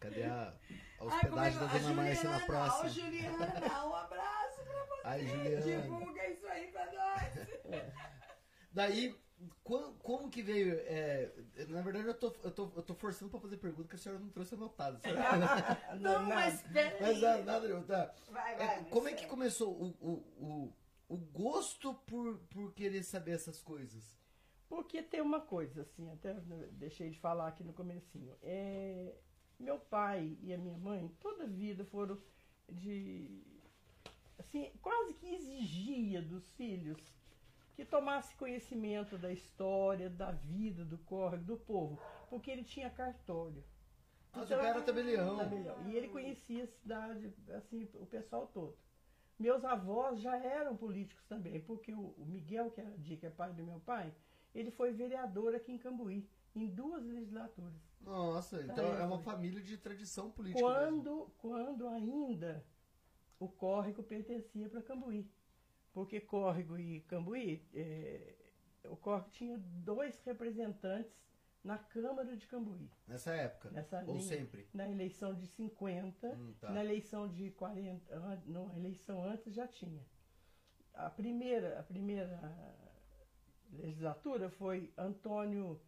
Cadê 0.00 0.24
a, 0.24 0.52
a 0.98 1.02
Ai, 1.02 1.08
hospedagem 1.08 1.58
da 1.58 1.64
é- 1.66 1.78
Dona 1.78 1.90
a 1.90 1.94
Márcia 1.94 2.30
na 2.30 2.38
Juliana, 2.38 2.46
próxima? 2.46 2.84
Ó, 2.84 2.88
Juliana, 2.88 3.86
um 3.86 3.94
abraço 3.94 4.60
pra 4.64 4.84
você. 4.86 5.02
Ai, 5.04 5.26
Juliana. 5.26 5.82
Divulga 5.82 6.28
isso 6.28 6.46
aí 6.46 6.66
pra 6.72 6.86
nós. 6.92 7.82
Daí, 8.72 9.16
como, 9.62 9.94
como 9.94 10.30
que 10.30 10.42
veio? 10.42 10.74
é, 10.86 11.30
na 11.68 11.80
verdade, 11.82 12.06
eu 12.08 12.14
tô, 12.14 12.34
eu, 12.42 12.50
tô, 12.50 12.72
eu 12.76 12.82
tô 12.82 12.94
forçando 12.94 13.30
pra 13.30 13.40
fazer 13.40 13.56
pergunta 13.58 13.88
que 13.88 13.96
a 13.96 13.98
senhora 13.98 14.20
não 14.20 14.28
trouxe 14.30 14.54
anotado. 14.54 15.00
Não, 16.00 16.22
nada. 16.22 16.34
mas 16.34 16.62
peraí. 16.62 17.00
Mas 17.00 17.20
nada, 17.20 17.42
nada, 17.44 17.68
não, 17.68 17.82
tá. 17.82 18.14
Vai, 18.30 18.54
É, 18.54 18.56
vai. 18.56 18.84
como 18.90 19.08
é 19.08 19.12
que 19.14 19.26
começou 19.26 19.70
o, 19.72 19.86
o, 20.00 20.12
o, 20.44 20.72
o 21.08 21.16
gosto 21.18 21.94
por, 22.06 22.38
por 22.50 22.72
querer 22.74 23.02
saber 23.02 23.32
essas 23.32 23.60
coisas? 23.62 24.16
Porque 24.68 25.00
tem 25.02 25.20
uma 25.20 25.40
coisa, 25.40 25.82
assim, 25.82 26.10
até 26.10 26.34
deixei 26.72 27.08
de 27.10 27.18
falar 27.20 27.46
aqui 27.48 27.62
no 27.62 27.72
comecinho. 27.72 28.34
É, 28.42 29.14
meu 29.58 29.78
pai 29.78 30.36
e 30.42 30.52
a 30.52 30.58
minha 30.58 30.76
mãe, 30.78 31.08
toda 31.20 31.44
a 31.44 31.46
vida 31.46 31.84
foram 31.84 32.18
de. 32.68 33.42
Assim, 34.38 34.70
quase 34.82 35.14
que 35.14 35.34
exigia 35.34 36.20
dos 36.20 36.46
filhos 36.52 36.98
que 37.74 37.84
tomasse 37.84 38.34
conhecimento 38.36 39.18
da 39.18 39.32
história, 39.32 40.08
da 40.08 40.30
vida, 40.30 40.84
do 40.84 40.98
córrego, 40.98 41.44
do 41.44 41.56
povo, 41.56 42.00
porque 42.30 42.50
ele 42.50 42.64
tinha 42.64 42.88
cartório. 42.88 43.62
Ah, 44.32 44.44
pai 44.46 44.66
era 44.66 44.82
tabelião. 44.82 45.36
tabelião. 45.36 45.88
E 45.88 45.96
ele 45.96 46.08
conhecia 46.08 46.64
a 46.64 46.66
cidade, 46.66 47.32
assim, 47.54 47.88
o 47.94 48.06
pessoal 48.06 48.46
todo. 48.48 48.76
Meus 49.38 49.64
avós 49.64 50.20
já 50.20 50.36
eram 50.36 50.76
políticos 50.76 51.24
também, 51.26 51.60
porque 51.60 51.92
o, 51.92 52.14
Miguel, 52.18 52.70
que 52.70 52.82
de 52.98 53.16
que 53.16 53.26
é 53.26 53.30
pai 53.30 53.52
do 53.52 53.64
meu 53.64 53.80
pai, 53.80 54.12
ele 54.54 54.70
foi 54.70 54.92
vereador 54.92 55.54
aqui 55.54 55.72
em 55.72 55.78
Cambuí, 55.78 56.26
em 56.56 56.66
duas 56.68 57.04
legislaturas. 57.04 57.74
Nossa, 58.00 58.62
então 58.62 58.92
Aí, 58.92 59.00
é 59.02 59.04
uma 59.04 59.18
família 59.18 59.60
de 59.62 59.76
tradição 59.76 60.30
política. 60.30 60.60
mesmo. 60.66 61.02
Quando, 61.04 61.30
quando 61.38 61.88
ainda 61.88 62.64
o 63.38 63.48
córrego 63.48 64.02
pertencia 64.02 64.68
para 64.68 64.80
Cambuí. 64.82 65.30
Porque 65.92 66.20
córrego 66.20 66.78
e 66.78 67.00
Cambuí, 67.02 67.66
é, 67.74 68.34
o 68.88 68.96
córrego 68.96 69.30
tinha 69.30 69.58
dois 69.58 70.18
representantes 70.24 71.12
na 71.64 71.78
Câmara 71.78 72.36
de 72.36 72.46
Cambuí. 72.46 72.88
Nessa 73.08 73.32
época? 73.34 73.70
Nessa 73.70 73.98
Ou 74.06 74.14
linha. 74.16 74.20
sempre? 74.22 74.68
Na 74.72 74.88
eleição 74.88 75.34
de 75.34 75.46
50, 75.48 76.28
Hum, 76.28 76.54
tá. 76.60 76.70
na 76.70 76.82
eleição 76.84 77.28
de 77.28 77.50
40, 77.50 78.14
an- 78.14 78.42
não, 78.46 78.72
eleição 78.76 79.22
antes 79.24 79.52
já 79.52 79.66
tinha. 79.66 80.02
A 80.94 81.10
primeira, 81.10 81.78
a 81.78 81.82
primeira 81.82 82.40
legislatura 83.72 84.48
foi 84.48 84.92
Antônio, 84.96 85.80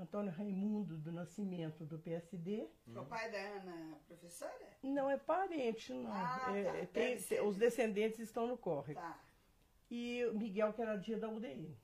Antônio 0.00 0.32
Raimundo 0.32 0.96
do 0.96 1.12
Nascimento 1.12 1.84
do 1.84 1.98
PSD. 1.98 2.66
O 2.86 3.04
pai 3.04 3.30
da 3.30 3.38
Ana, 3.38 3.98
professora? 4.06 4.68
Não 4.82 5.10
é 5.10 5.16
parente, 5.18 5.92
não. 5.92 6.10
Ah, 6.12 6.46
É, 6.56 6.64
tá. 6.64 6.72
tem- 6.72 6.86
Deve 7.10 7.18
ser. 7.20 7.36
tem- 7.36 7.46
os 7.46 7.56
descendentes 7.56 8.18
estão 8.18 8.46
no 8.46 8.56
córrego. 8.56 8.98
Tá. 9.00 9.22
E 9.90 10.24
Miguel, 10.34 10.72
que 10.72 10.80
era 10.82 10.96
dia 10.96 11.18
da 11.18 11.28
UDN. 11.28 11.76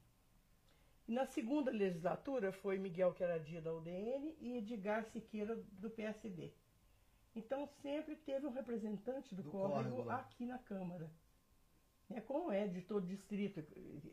E 1.08 1.12
na 1.12 1.24
segunda 1.26 1.70
legislatura 1.70 2.52
foi 2.52 2.78
Miguel, 2.78 3.12
que 3.12 3.22
era 3.22 3.38
dia 3.38 3.60
da 3.60 3.72
UDN, 3.72 4.34
e 4.40 4.56
Edgar 4.58 5.04
Siqueira, 5.04 5.54
do 5.72 5.90
PSD. 5.90 6.52
Então 7.34 7.66
sempre 7.82 8.16
teve 8.16 8.46
um 8.46 8.50
representante 8.50 9.34
do, 9.34 9.42
Do 9.42 9.50
córrego, 9.50 9.90
córrego 9.96 10.10
aqui 10.10 10.46
na 10.46 10.58
Câmara. 10.58 11.10
É 12.08 12.20
como 12.20 12.50
é 12.50 12.66
de 12.66 12.80
todo 12.82 13.06
distrito. 13.06 13.60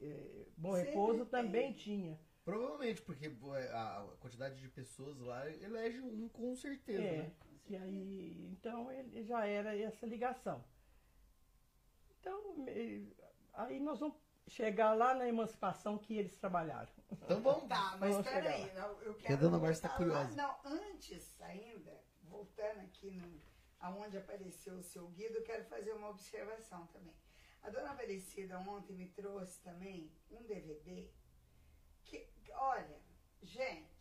é, 0.01 0.45
Bom 0.57 0.73
Sempre 0.73 0.89
Repouso 0.89 1.25
tem. 1.25 1.43
também 1.43 1.73
tinha. 1.73 2.19
Provavelmente, 2.45 3.01
porque 3.01 3.25
é, 3.27 3.71
a 3.71 4.05
quantidade 4.19 4.59
de 4.59 4.67
pessoas 4.69 5.17
lá 5.19 5.49
elege 5.49 6.01
um 6.01 6.27
com 6.29 6.53
certeza, 6.55 7.01
É, 7.01 7.17
né? 7.23 7.31
e 7.69 7.75
aí, 7.77 8.47
então 8.51 8.91
ele 8.91 9.23
já 9.23 9.45
era 9.45 9.77
essa 9.77 10.05
ligação. 10.05 10.63
Então, 12.19 12.65
aí 13.53 13.79
nós 13.79 13.99
vamos 13.99 14.17
chegar 14.47 14.93
lá 14.93 15.13
na 15.13 15.27
emancipação 15.27 15.97
que 15.97 16.17
eles 16.17 16.35
trabalharam. 16.37 16.89
Então 17.11 17.41
vamos. 17.41 17.67
Tá, 17.69 17.95
mas 17.97 18.17
peraí, 18.21 18.69
eu 19.03 19.13
Que 19.15 19.25
a 19.25 19.29
quero. 19.29 19.41
dona 19.41 19.57
Márcia 19.59 19.89
tá 19.89 19.97
voltar 19.97 20.13
lá. 20.13 20.25
curiosa. 20.27 20.35
Não, 20.35 20.71
antes 20.89 21.41
ainda, 21.41 22.03
voltando 22.23 22.79
aqui 22.81 23.11
no, 23.11 23.41
aonde 23.79 24.17
apareceu 24.17 24.75
o 24.75 24.83
seu 24.83 25.07
guido, 25.09 25.35
eu 25.35 25.43
quero 25.43 25.63
fazer 25.65 25.93
uma 25.93 26.09
observação 26.09 26.87
também. 26.87 27.15
A 27.61 27.69
dona 27.69 27.91
Aparecida 27.91 28.59
ontem 28.59 28.93
me 28.93 29.07
trouxe 29.07 29.61
também 29.61 30.11
um 30.29 30.43
DVD 30.43 31.09
olha, 32.55 32.99
gente, 33.41 33.93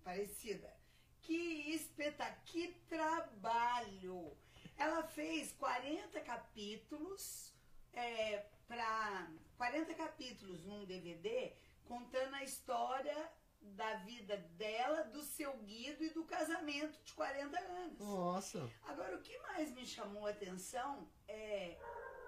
Aparecida, 0.00 0.74
que 1.20 1.74
espetáculo, 1.74 2.40
que 2.46 2.68
trabalho! 2.88 4.34
Ela 4.78 5.02
fez 5.02 5.52
40 5.52 6.18
capítulos 6.22 7.52
é, 7.92 8.46
para 8.66 9.30
40 9.58 9.94
capítulos 9.94 10.64
num 10.64 10.86
DVD 10.86 11.52
contando 11.84 12.36
a 12.36 12.42
história 12.42 13.32
da 13.60 13.96
vida 13.96 14.38
dela, 14.56 15.02
do 15.04 15.22
seu 15.22 15.58
Guido 15.58 16.04
e 16.04 16.10
do 16.10 16.24
casamento 16.24 16.98
de 17.04 17.12
40 17.12 17.58
anos. 17.58 17.98
Nossa. 17.98 18.70
Agora, 18.84 19.14
o 19.14 19.20
que 19.20 19.36
mais 19.40 19.70
me 19.72 19.86
chamou 19.86 20.26
a 20.26 20.30
atenção 20.30 21.06
é 21.26 21.78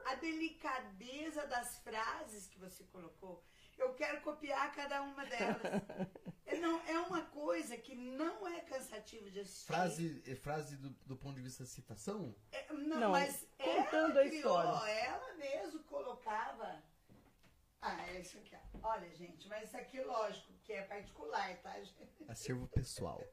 a 0.04 0.16
delicadeza 0.16 1.46
das 1.46 1.78
frases 1.78 2.46
que 2.46 2.58
você 2.58 2.84
colocou. 2.84 3.42
Eu 3.80 3.94
quero 3.94 4.20
copiar 4.20 4.72
cada 4.74 5.02
uma 5.02 5.24
delas. 5.26 5.60
É, 6.46 6.56
não, 6.58 6.80
é 6.86 6.98
uma 7.00 7.22
coisa 7.26 7.76
que 7.76 7.94
não 7.94 8.46
é 8.46 8.60
cansativo 8.60 9.30
de 9.30 9.40
assistir. 9.40 9.66
Frase, 9.66 10.22
é 10.26 10.34
frase 10.34 10.76
do, 10.76 10.90
do 11.06 11.16
ponto 11.16 11.36
de 11.36 11.42
vista 11.42 11.64
de 11.64 11.70
citação? 11.70 12.34
É, 12.52 12.72
não, 12.72 13.00
Não, 13.00 13.10
mas 13.12 13.46
contando 13.56 14.18
ela 14.18 14.26
a 14.26 14.28
criou, 14.28 14.58
história. 14.60 14.92
ela 14.92 15.34
mesmo 15.34 15.82
colocava 15.84 16.82
Ah, 17.80 18.06
é 18.08 18.20
isso 18.20 18.36
aqui. 18.38 18.54
ó. 18.82 18.88
Olha, 18.90 19.08
gente, 19.14 19.48
mas 19.48 19.68
isso 19.68 19.76
aqui, 19.76 20.00
lógico, 20.02 20.52
que 20.64 20.72
é 20.72 20.82
particular, 20.82 21.56
tá, 21.62 21.72
gente? 21.80 22.24
Acervo 22.28 22.66
pessoal. 22.68 23.20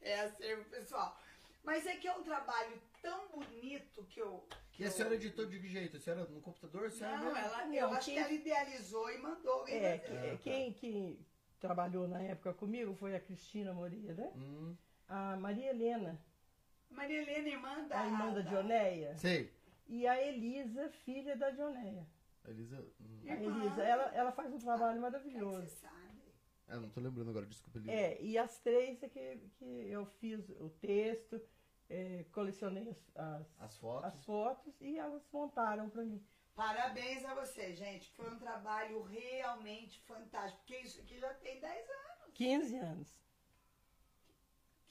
É 0.00 0.20
acervo 0.20 0.64
pessoal. 0.68 1.18
Mas 1.64 1.86
é 1.86 1.96
que 1.96 2.06
é 2.06 2.14
um 2.14 2.22
trabalho 2.22 2.80
tão 3.00 3.28
bonito 3.28 4.04
que 4.04 4.20
eu. 4.20 4.46
que 4.72 4.82
E 4.82 4.86
a 4.86 4.88
eu- 4.88 4.92
senhora 4.92 5.14
editou 5.14 5.46
de 5.46 5.58
que 5.58 5.68
jeito? 5.68 5.96
A 5.96 6.00
senhora 6.00 6.24
no 6.26 6.40
computador? 6.40 6.86
A 6.86 6.90
senhora 6.90 7.16
Não, 7.18 7.36
ela, 7.36 7.64
Não, 7.66 7.74
eu 7.74 7.88
acho 7.90 8.04
quem- 8.06 8.14
que 8.14 8.20
ela 8.20 8.32
idealizou 8.32 9.10
e 9.10 9.18
mandou 9.18 9.66
É, 9.68 9.98
que- 9.98 10.12
Ah, 10.12 10.30
tá. 10.32 10.36
quem 10.38 10.72
que 10.72 11.26
trabalhou 11.58 12.06
na 12.06 12.20
época 12.22 12.52
comigo 12.54 12.94
foi 12.94 13.14
a 13.16 13.20
Cristina 13.20 13.72
Moreira? 13.72 14.30
Hum, 14.36 14.76
a 15.08 15.36
Maria 15.36 15.70
Helena, 15.70 16.20
Maria 16.90 17.22
Helena, 17.22 17.48
irmã 17.48 17.86
da. 17.88 18.00
a 18.00 18.06
irmã 18.06 18.32
da 18.34 18.40
Dioneia, 18.42 19.16
sei. 19.16 19.50
e 19.86 20.06
a 20.06 20.20
Elisa, 20.22 20.88
filha 21.04 21.34
da 21.36 21.50
Dioneia. 21.50 22.06
A 22.44 22.50
Elisa. 22.50 22.84
hum, 23.00 23.20
A. 23.26 23.32
Elisa, 23.36 23.82
ela, 23.82 24.04
ela 24.14 24.32
faz 24.32 24.52
um 24.52 24.58
trabalho 24.58 24.90
é 24.92 24.94
que 24.96 25.00
maravilhoso. 25.00 25.66
você 25.66 25.76
sabe? 25.76 25.94
Ah, 26.66 26.76
não 26.76 26.88
tô 26.88 27.00
lembrando 27.00 27.28
agora, 27.30 27.46
desculpa, 27.46 27.78
Elisa. 27.78 27.92
É, 27.92 28.20
e 28.22 28.36
as 28.38 28.58
três 28.58 29.02
é 29.02 29.08
que, 29.08 29.36
que 29.58 29.64
eu 29.64 30.04
fiz 30.06 30.48
o 30.50 30.68
texto, 30.80 31.40
é, 31.88 32.24
colecionei 32.32 32.88
as, 32.88 33.16
as, 33.16 33.60
As 33.60 33.76
fotos. 33.78 34.04
as 34.04 34.24
fotos 34.24 34.80
e 34.80 34.98
elas 34.98 35.22
montaram 35.32 35.88
para 35.88 36.02
mim. 36.04 36.22
Parabéns 36.54 37.24
a 37.24 37.34
você, 37.34 37.74
gente. 37.74 38.10
Foi 38.12 38.30
um 38.30 38.38
trabalho 38.38 39.02
realmente 39.02 40.00
fantástico. 40.02 40.58
Porque 40.58 40.76
isso 40.78 41.00
aqui 41.00 41.18
já 41.18 41.32
tem 41.34 41.60
10 41.60 41.88
anos, 41.90 42.34
15 42.34 42.76
anos. 42.76 43.16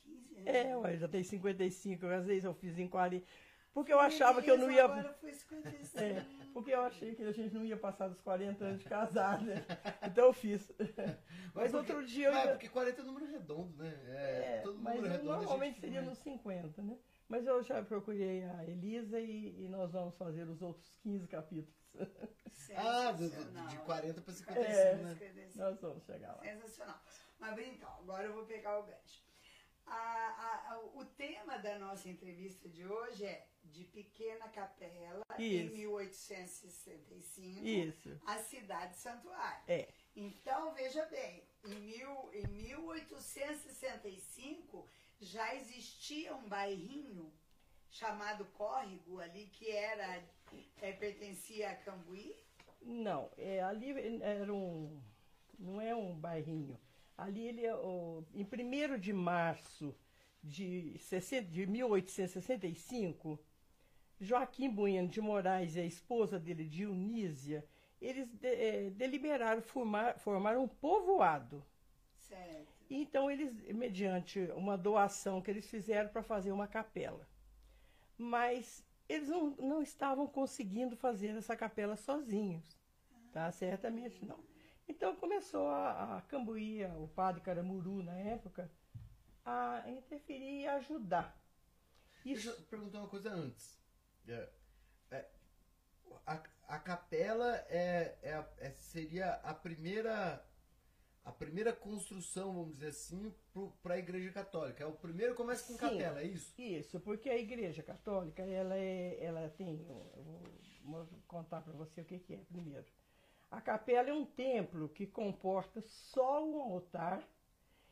15 0.03 0.35
anos. 0.35 0.47
É, 0.47 0.77
ué, 0.77 0.97
já 0.97 1.07
tem 1.07 1.23
55, 1.23 2.05
às 2.07 2.25
vezes 2.25 2.43
eu 2.43 2.53
fiz 2.53 2.77
em 2.77 2.87
40. 2.87 3.25
Porque 3.73 3.91
eu 3.91 3.99
achava 3.99 4.41
que 4.41 4.51
eu 4.51 4.57
não 4.57 4.69
ia. 4.69 4.85
Agora 4.85 5.13
foi 5.13 5.33
55. 5.33 5.97
É, 5.99 6.25
porque 6.53 6.71
eu 6.71 6.81
achei 6.81 7.15
que 7.15 7.23
a 7.23 7.31
gente 7.31 7.53
não 7.55 7.65
ia 7.65 7.75
passar 7.75 8.07
dos 8.07 8.21
40 8.21 8.63
anos 8.63 8.79
de 8.83 8.85
casado, 8.87 9.43
né? 9.45 9.65
Então 10.03 10.25
eu 10.25 10.33
fiz. 10.33 10.71
Mas 11.55 11.71
porque- 11.71 11.75
outro 11.93 12.05
dia 12.05 12.27
eu 12.27 12.33
é 12.33 12.45
ia. 12.45 12.51
porque 12.51 12.69
40 12.69 13.01
é 13.01 13.03
número 13.03 13.25
redondo, 13.25 13.75
né? 13.83 13.89
É, 14.07 14.57
É, 14.57 14.61
todo 14.61 14.77
mas 14.79 14.95
número 14.95 15.13
redondo. 15.13 15.37
normalmente 15.37 15.79
seria 15.79 16.01
mais- 16.03 16.09
nos 16.09 16.17
50, 16.19 16.81
né? 16.83 16.97
Mas 17.27 17.47
eu 17.47 17.63
já 17.63 17.81
procurei 17.81 18.43
a 18.43 18.63
Elisa 18.65 19.19
e, 19.19 19.63
e 19.63 19.67
nós 19.67 19.91
vamos 19.91 20.15
fazer 20.17 20.47
os 20.47 20.61
outros 20.61 20.95
15 21.01 21.27
capítulos. 21.27 21.73
Ah, 22.75 23.11
do- 23.11 23.29
do- 23.29 23.67
de 23.69 23.77
40 23.79 24.21
para 24.21 24.33
55, 24.33 24.71
É. 24.71 24.95
né? 24.97 25.49
Nós 25.55 25.79
vamos 25.81 26.03
chegar 26.05 26.33
lá. 26.35 26.41
Sensacional. 26.43 27.01
Mas 27.39 27.55
bem, 27.55 27.73
então, 27.73 27.89
agora 28.01 28.23
eu 28.25 28.33
vou 28.33 28.45
pegar 28.45 28.77
o 28.79 28.83
gancho. 28.83 29.23
A- 29.85 30.71
a- 30.71 30.79
o 30.95 31.03
tema 31.05 31.57
da 31.57 31.77
nossa 31.77 32.07
entrevista 32.09 32.69
de 32.69 32.85
hoje 32.85 33.25
é 33.25 33.45
de 33.63 33.83
Pequena 33.85 34.47
Capela, 34.49 35.23
em 35.37 35.65
Isso. 35.65 35.75
1865, 35.75 37.65
Isso. 37.67 38.19
a 38.25 38.37
cidade 38.39 38.95
santuário. 38.97 39.63
É. 39.67 39.87
Então, 40.15 40.73
veja 40.73 41.05
bem, 41.07 41.43
em, 41.65 41.75
mil, 41.79 42.33
em 42.33 42.47
1865 42.47 44.87
já 45.19 45.53
existia 45.55 46.33
um 46.35 46.47
bairrinho 46.47 47.33
chamado 47.89 48.45
Córrego 48.53 49.19
ali, 49.19 49.47
que 49.47 49.69
era, 49.71 50.23
é, 50.81 50.91
pertencia 50.93 51.71
a 51.71 51.75
Cambuí. 51.75 52.35
Não, 52.81 53.29
é, 53.37 53.61
ali 53.63 54.21
era 54.21 54.53
um. 54.53 55.01
Não 55.57 55.79
é 55.79 55.95
um 55.95 56.13
bairrinho. 56.19 56.77
Ali 57.17 57.47
ele 57.47 57.65
é 57.65 57.75
o, 57.75 58.23
em 58.33 58.43
1 58.43 58.97
de 58.99 59.13
março 59.13 59.95
de, 60.43 60.97
60, 60.99 61.47
de 61.49 61.65
1865, 61.67 63.39
Joaquim 64.19 64.69
Bueno 64.69 65.07
de 65.07 65.21
Moraes 65.21 65.75
e 65.75 65.79
a 65.81 65.85
esposa 65.85 66.39
dele, 66.39 66.65
Dionísia, 66.67 67.65
eles 68.01 68.27
de- 68.33 68.47
eh, 68.47 68.89
deliberaram 68.91 69.61
formar, 69.61 70.17
formar 70.19 70.57
um 70.57 70.67
povoado. 70.67 71.63
Certo. 72.17 72.67
Então, 72.89 73.29
eles, 73.29 73.53
mediante 73.73 74.39
uma 74.55 74.77
doação 74.77 75.41
que 75.41 75.49
eles 75.51 75.69
fizeram 75.69 76.09
para 76.09 76.23
fazer 76.23 76.51
uma 76.51 76.67
capela. 76.67 77.27
Mas 78.17 78.83
eles 79.07 79.29
não, 79.29 79.51
não 79.51 79.81
estavam 79.81 80.27
conseguindo 80.27 80.95
fazer 80.95 81.29
essa 81.29 81.55
capela 81.55 81.95
sozinhos. 81.95 82.77
Tá? 83.31 83.51
Certamente 83.51 84.23
não. 84.25 84.39
Então 84.87 85.15
começou 85.15 85.67
a, 85.67 86.17
a 86.17 86.21
Cambuí, 86.23 86.85
o 86.85 87.07
padre 87.07 87.41
Caramuru 87.41 88.03
na 88.03 88.15
época, 88.17 88.69
a 89.45 89.83
interferir 89.87 90.61
e 90.61 90.67
ajudar. 90.67 91.37
Deixa 92.23 92.49
Isso, 92.49 92.61
eu 92.61 92.65
perguntar 92.67 92.99
uma 92.99 93.09
coisa 93.09 93.29
antes. 93.31 93.81
É, 94.27 94.49
é, 95.11 95.29
a, 96.25 96.43
a 96.67 96.79
capela 96.79 97.55
é, 97.69 98.17
é 98.21 98.45
é- 98.57 98.71
seria 98.71 99.33
a 99.35 99.53
primeira 99.53 100.45
a 101.25 101.31
primeira 101.31 101.71
construção, 101.71 102.53
vamos 102.53 102.73
dizer 102.73 102.87
assim, 102.87 103.33
para 103.81 103.93
a 103.93 103.97
Igreja 103.97 104.29
Católica. 104.31 104.83
É 104.83 104.85
o 104.85 104.91
primeiro 104.91 105.35
começa 105.35 105.65
com 105.65 105.73
Sim. 105.73 105.77
capela, 105.79 106.19
é 106.19 106.25
isso? 106.25 106.53
Isso, 106.57 106.99
porque 106.99 107.29
a 107.29 107.37
Igreja 107.37 107.81
Católica, 107.81 108.41
ela, 108.43 108.75
é, 108.75 109.23
ela 109.23 109.47
tem. 109.49 109.85
Eu 109.87 110.23
vou 110.23 110.43
mo- 110.81 111.23
contar 111.25 111.61
para 111.61 111.71
você 111.71 112.01
o 112.01 112.05
que, 112.05 112.19
que 112.19 112.33
é 112.33 112.37
primeiro. 112.39 112.85
A 113.53 113.61
capela 113.61 114.09
é 114.09 114.13
um 114.13 114.25
templo 114.25 114.89
que 114.89 115.05
comporta 115.05 115.79
só 115.81 116.43
um 116.43 116.59
altar 116.59 117.23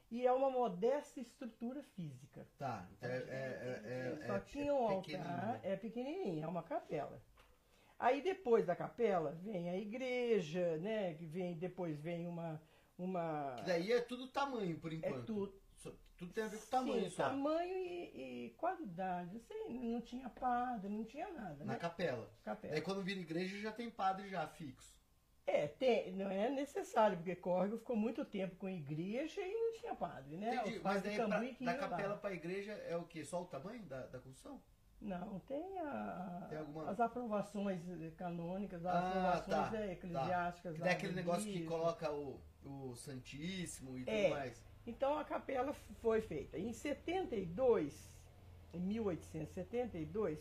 e 0.09 0.25
é 0.25 0.31
uma 0.31 0.49
modesta 0.49 1.19
estrutura 1.19 1.83
física. 1.95 2.47
Tá. 2.57 2.87
É, 2.99 3.07
é, 3.07 3.11
é, 3.11 4.21
é, 4.23 4.25
só 4.25 4.37
é- 4.37 4.39
tinha 4.39 4.73
um 4.73 4.89
é 4.89 4.93
altar, 4.95 5.59
é 5.63 5.75
pequenininha, 5.75 6.45
é 6.45 6.47
uma 6.47 6.63
capela. 6.63 7.21
Aí 7.99 8.23
depois 8.23 8.65
da 8.65 8.75
capela 8.75 9.33
vem 9.43 9.69
a 9.69 9.77
igreja, 9.77 10.77
né? 10.77 11.13
Que 11.13 11.25
vem 11.27 11.55
depois 11.55 11.99
vem 12.01 12.27
uma 12.27 12.59
uma 12.97 13.53
Que 13.57 13.63
daí 13.63 13.91
é 13.91 14.01
tudo 14.01 14.27
tamanho, 14.27 14.79
por 14.79 14.91
é 14.91 14.95
enquanto. 14.95 15.25
tudo 15.27 15.61
Só- 15.75 15.93
tudo 16.17 16.33
tem 16.33 16.43
a 16.43 16.47
ver 16.47 16.59
com 16.59 16.67
tamanho 16.67 17.03
Sim, 17.03 17.09
só. 17.11 17.23
tamanho 17.29 17.77
e, 17.77 18.45
e 18.45 18.49
qualidade. 18.57 19.37
Assim, 19.37 19.79
não 19.79 20.01
tinha 20.01 20.27
padre, 20.29 20.89
não 20.89 21.03
tinha 21.05 21.31
nada, 21.31 21.63
Na 21.63 21.73
né? 21.73 21.79
capela. 21.79 22.27
Capela. 22.43 22.73
Daí 22.73 22.81
quando 22.81 23.03
vira 23.03 23.19
igreja 23.19 23.59
já 23.59 23.71
tem 23.71 23.89
padre 23.91 24.27
já 24.29 24.47
fixo. 24.47 24.99
É, 25.53 25.67
tem, 25.67 26.13
não 26.13 26.29
é 26.31 26.49
necessário, 26.49 27.17
porque 27.17 27.35
Córrego 27.35 27.77
ficou 27.77 27.95
muito 27.95 28.23
tempo 28.23 28.55
com 28.55 28.69
igreja 28.69 29.41
e 29.41 29.53
não 29.53 29.73
tinha 29.73 29.93
padre, 29.93 30.37
né? 30.37 30.55
Entendi. 30.55 30.79
Mas 30.81 31.01
daí 31.03 31.15
pra, 31.17 31.39
que 31.45 31.63
da 31.65 31.73
capela 31.75 32.15
para 32.17 32.33
igreja 32.33 32.71
é 32.87 32.95
o 32.95 33.03
quê? 33.03 33.25
Só 33.25 33.41
o 33.41 33.45
tamanho 33.45 33.83
da, 33.83 34.05
da 34.07 34.19
construção? 34.19 34.61
Não, 35.01 35.39
tem, 35.39 35.79
a- 35.79 36.45
Tem 36.47 36.57
alguma- 36.59 36.89
as 36.89 36.99
aprovações 36.99 37.81
canônicas, 38.17 38.85
as 38.85 38.93
Ah, 38.95 39.33
aprovações 39.33 39.71
tá, 39.71 39.77
eh, 39.85 39.91
eclesiásticas. 39.93 40.73
Que 40.75 40.79
lá 40.79 40.85
daí 40.85 40.95
aquele 40.95 41.13
negócio 41.15 41.51
que 41.51 41.65
coloca 41.65 42.11
o, 42.11 42.39
o 42.63 42.95
Santíssimo 42.95 43.97
e 43.97 44.05
tudo 44.05 44.13
É. 44.13 44.29
mais. 44.29 44.63
Então 44.87 45.17
a 45.17 45.25
capela 45.25 45.73
foi 45.73 46.21
feita. 46.21 46.57
Em 46.57 46.71
72, 46.71 48.09
em 48.73 48.79
1872, 48.79 50.39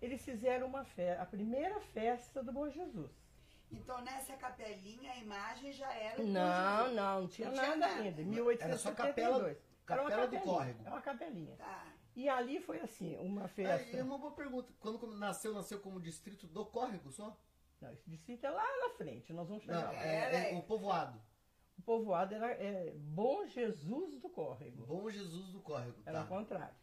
eles 0.00 0.24
fizeram 0.24 0.66
uma 0.66 0.84
festa, 0.84 1.22
a 1.22 1.26
primeira 1.26 1.78
festa 1.80 2.42
do 2.42 2.52
Bom 2.52 2.68
Jesus. 2.68 3.10
Então, 3.70 4.00
nessa 4.02 4.34
capelinha, 4.36 5.10
a 5.12 5.16
imagem 5.16 5.72
já 5.72 5.92
era 5.92 6.22
Não, 6.22 6.92
não, 6.94 7.20
não 7.22 7.28
tinha 7.28 7.48
Não 7.48 7.54
tinha 7.54 7.66
nada 7.76 7.88
nada. 7.88 8.00
ainda. 8.02 8.22
Em 8.22 8.26
Era 8.60 8.76
só 8.78 8.90
1872. 8.90 8.96
capela- 8.96 9.56
Era 9.88 10.02
uma 10.02 10.10
capela 10.10 10.26
do 10.28 10.40
córrego. 10.40 10.82
É 10.84 10.88
uma 10.90 11.00
capelinha. 11.02 11.56
Tá. 11.56 11.86
E 12.14 12.28
ali 12.28 12.60
foi 12.60 12.80
assim, 12.80 13.16
uma 13.18 13.44
É, 13.44 13.48
festa. 13.48 13.96
e 13.96 14.00
uma 14.00 14.16
boa 14.18 14.32
pergunta. 14.32 14.72
Quando 14.80 15.06
nasceu, 15.16 15.52
nasceu 15.52 15.80
como 15.80 16.00
distrito 16.00 16.46
do 16.46 16.64
córrego 16.64 17.10
só? 17.10 17.36
Não, 17.80 17.92
esse 17.92 18.08
distrito 18.08 18.44
é 18.46 18.50
lá 18.50 18.64
na 18.88 18.94
frente, 18.96 19.32
nós 19.34 19.46
vamos 19.48 19.62
chegar 19.64 19.84
Não, 19.84 19.92
lá. 19.92 20.02
é, 20.02 20.54
é 20.54 20.58
o 20.58 20.62
povoado. 20.62 21.20
O 21.78 21.82
povoado 21.82 22.34
era 22.34 22.52
é, 22.52 22.94
Bom 22.96 23.46
Jesus 23.46 24.18
do 24.18 24.30
Córrego. 24.30 24.86
Bom 24.86 25.10
Jesus 25.10 25.48
do 25.52 25.60
córrego. 25.60 25.98
Era 26.06 26.20
Tá. 26.20 26.24
o 26.24 26.28
contrário. 26.28 26.74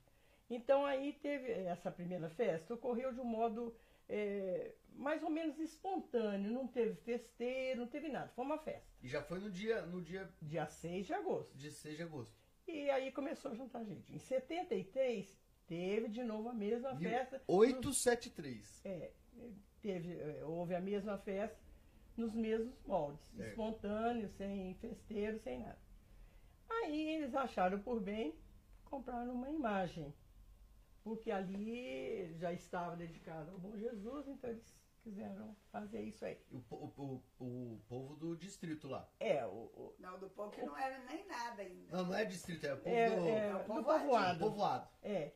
Então 0.48 0.86
aí 0.86 1.13
teve 1.13 1.52
essa 1.52 1.89
primeira 1.91 2.30
festa, 2.30 2.76
ocorreu 2.76 3.12
de 3.12 3.19
um 3.19 3.26
modo 3.26 3.76
é, 4.15 4.76
mais 4.95 5.23
ou 5.23 5.30
menos 5.30 5.58
espontâneo, 5.60 6.52
não 6.52 6.67
teve 6.67 6.93
festeiro, 7.02 7.80
não 7.82 7.88
teve 7.88 8.10
nada, 8.10 8.30
foi 8.36 8.45
uma 8.45 8.60
festa. 8.60 8.88
E 9.02 9.08
já 9.08 9.21
foi 9.23 9.39
no 9.39 9.49
dia, 9.49 9.82
no 9.88 10.02
dia 10.02 10.30
Dia 10.41 10.67
6 10.67 11.08
de 11.08 11.13
agosto. 11.13 11.58
de 11.58 11.71
6 11.71 11.97
de 11.97 12.04
agosto. 12.04 12.34
E 12.67 12.89
aí 12.91 13.12
começou 13.12 13.52
a 13.52 13.56
juntar 13.56 13.84
gente. 13.84 14.13
Em 14.13 14.19
73, 14.19 15.36
teve 15.67 16.08
de 16.10 16.23
novo 16.23 16.49
a 16.49 16.54
mesma 16.54 16.95
festa. 16.95 17.41
873. 17.47 18.82
É, 18.86 19.12
teve, 19.82 20.13
é, 20.19 20.45
houve 20.45 20.76
a 20.76 20.80
mesma 20.82 21.17
festa 21.17 21.58
nos 22.15 22.34
mesmos 22.34 22.80
moldes, 22.86 23.26
Certo. 23.36 23.49
espontâneo, 23.49 24.30
sem 24.38 24.76
festeiro, 24.76 25.39
sem 25.39 25.60
nada. 25.60 25.80
Aí 26.69 27.15
eles 27.15 27.34
acharam 27.34 27.80
por 27.80 27.99
bem 27.99 28.36
comprar 28.86 29.28
uma 29.28 29.49
imagem, 29.49 30.13
porque 31.04 31.30
ali 31.32 32.34
já 32.36 32.52
estava 32.54 32.96
dedicado 32.96 33.52
ao 33.52 33.60
Bom 33.60 33.76
Jesus, 33.78 34.28
então 34.28 34.50
eles 34.50 34.74
quiseram 35.02 35.54
fazer 35.72 36.02
isso 36.02 36.24
aí. 36.26 36.38
O, 36.52 36.58
o, 36.76 37.22
o, 37.39 37.44
o 37.74 37.82
povo 37.89 38.16
do 38.16 38.36
distrito 38.38 38.88
lá. 38.88 39.08
É, 39.20 39.46
o, 39.46 39.50
o- 39.50 39.96
Não, 40.00 40.18
do 40.18 40.30
povo 40.30 40.52
que 40.52 40.62
não 40.63 40.78
era 40.78 40.98
nem 41.06 41.28
nada 41.28 41.62
ainda. 41.62 41.98
Não, 41.98 42.06
não 42.06 42.16
é 42.16 42.24
distrito, 42.24 42.66
é 42.66 42.74
o 42.74 42.78
povo 42.78 42.96
é, 42.96 43.10
do 43.10 43.28
é, 43.28 43.56
o 43.56 43.60
do 43.60 43.66
povoadinho. 43.66 43.84
povoado. 44.10 44.39
povoado. 44.39 44.88
É. 45.02 45.34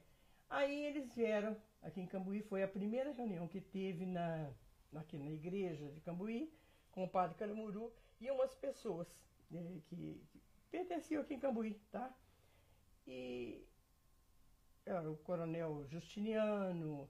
Aí 0.50 0.86
eles 0.86 1.14
vieram 1.14 1.58
aqui 1.82 2.00
em 2.00 2.08
Cambuí, 2.08 2.42
foi 2.42 2.64
a 2.64 2.68
primeira 2.68 3.12
reunião 3.12 3.48
que 3.48 3.60
teve 3.60 4.06
na, 4.06 4.50
aqui 4.96 5.18
na 5.18 5.30
igreja 5.30 5.90
de 5.92 6.00
Cambuí, 6.00 6.50
com 6.92 7.04
o 7.04 7.10
padre 7.10 7.36
Caramuru 7.38 7.92
e 8.22 8.32
umas 8.32 8.56
pessoas 8.56 9.08
eh, 9.54 9.80
que, 9.86 10.24
que 10.32 10.42
pertenciam 10.72 11.22
aqui 11.22 11.34
em 11.34 11.40
Cambuí, 11.40 11.74
tá? 11.92 12.16
E 13.06 13.62
o 14.94 15.18
coronel 15.18 15.86
Justiniano, 15.90 17.10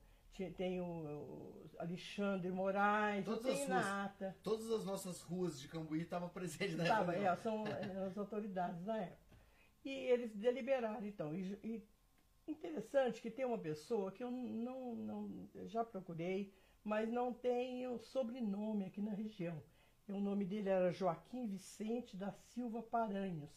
tem 0.55 0.79
o, 0.81 1.67
Alexandre 1.79 2.51
Moraes, 2.51 3.25
Todas 3.25 3.43
tem 3.43 3.63
as 3.63 3.69
na 3.69 3.75
ruas. 3.81 4.05
ata. 4.05 4.37
Todas 4.43 4.71
as 4.71 4.85
nossas 4.85 5.21
ruas 5.21 5.59
de 5.59 5.67
Cambuí 5.67 6.01
estavam 6.01 6.29
presentes 6.29 6.75
na 6.75 6.85
Tava, 6.85 7.11
reunião. 7.11 7.33
é, 7.33 7.37
são 7.37 7.67
é, 7.67 8.05
as 8.05 8.17
autoridades 8.17 8.83
da 8.83 8.97
época. 8.97 9.37
E 9.85 9.89
eles 9.89 10.35
deliberaram, 10.35 11.05
então. 11.05 11.33
E, 11.33 11.57
e 11.63 11.87
interessante 12.47 13.21
que 13.21 13.31
tem 13.31 13.45
uma 13.45 13.57
pessoa 13.57 14.11
que 14.11 14.23
eu 14.23 14.29
não, 14.31 14.95
não 14.95 15.49
já 15.65 15.83
procurei, 15.83 16.53
mas 16.83 17.11
não 17.11 17.33
tem 17.33 17.87
o 17.87 17.97
sobrenome 17.99 18.85
aqui 18.85 19.01
na 19.01 19.11
região. 19.11 19.61
E 20.07 20.11
o 20.11 20.19
nome 20.19 20.45
dele 20.45 20.69
era 20.69 20.91
Joaquim 20.91 21.47
Vicente 21.47 22.15
da 22.15 22.31
Silva 22.31 22.81
Paranhos. 22.81 23.49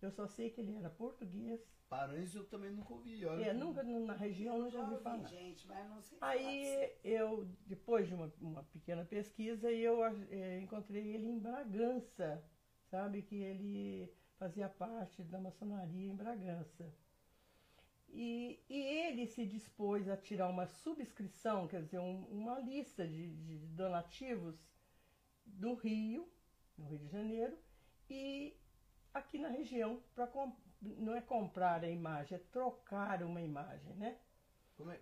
Eu 0.00 0.10
só 0.10 0.26
sei 0.26 0.50
que 0.50 0.60
ele 0.60 0.74
era 0.76 0.90
português. 0.90 1.60
Paranhos 1.90 2.34
eu 2.36 2.44
também 2.44 2.70
nunca 2.70 2.94
ouvi. 2.94 3.26
Olha. 3.26 3.46
É, 3.46 3.52
nunca 3.52 3.82
na 3.82 4.14
região 4.14 4.58
não 4.58 4.70
já 4.70 4.80
ouvi 4.80 5.02
falar. 5.02 5.24
gente, 5.24 5.66
mas 5.66 5.88
não 5.90 6.00
sei 6.00 6.18
Aí 6.20 6.92
eu, 7.02 7.44
depois 7.66 8.06
de 8.06 8.14
uma, 8.14 8.32
uma 8.40 8.62
pequena 8.62 9.04
pesquisa, 9.04 9.70
eu 9.72 10.00
eh, 10.30 10.60
encontrei 10.60 11.04
ele 11.14 11.26
em 11.26 11.38
Bragança, 11.40 12.42
sabe? 12.88 13.22
Que 13.22 13.34
ele 13.34 14.08
fazia 14.38 14.68
parte 14.68 15.22
da 15.24 15.40
maçonaria 15.40 16.06
em 16.08 16.14
Bragança. 16.14 16.94
E, 18.08 18.60
e 18.68 18.76
ele 18.80 19.26
se 19.26 19.44
dispôs 19.44 20.08
a 20.08 20.16
tirar 20.16 20.48
uma 20.48 20.66
subscrição, 20.66 21.66
quer 21.66 21.82
dizer, 21.82 21.98
um- 21.98 22.24
uma 22.30 22.58
lista 22.60 23.06
de, 23.06 23.34
de 23.34 23.58
donativos 23.66 24.56
do 25.44 25.74
Rio, 25.74 26.28
no 26.78 26.86
Rio 26.86 26.98
de 27.00 27.08
Janeiro, 27.08 27.58
e 28.08 28.56
aqui 29.12 29.38
na 29.38 29.48
região, 29.48 30.00
para 30.14 30.26
não 30.80 31.14
é 31.14 31.20
comprar 31.20 31.82
a 31.84 31.90
imagem, 31.90 32.36
é 32.36 32.40
trocar 32.50 33.22
uma 33.22 33.40
imagem, 33.40 33.94
né? 33.96 34.18
Como 34.76 34.90
é? 34.90 34.98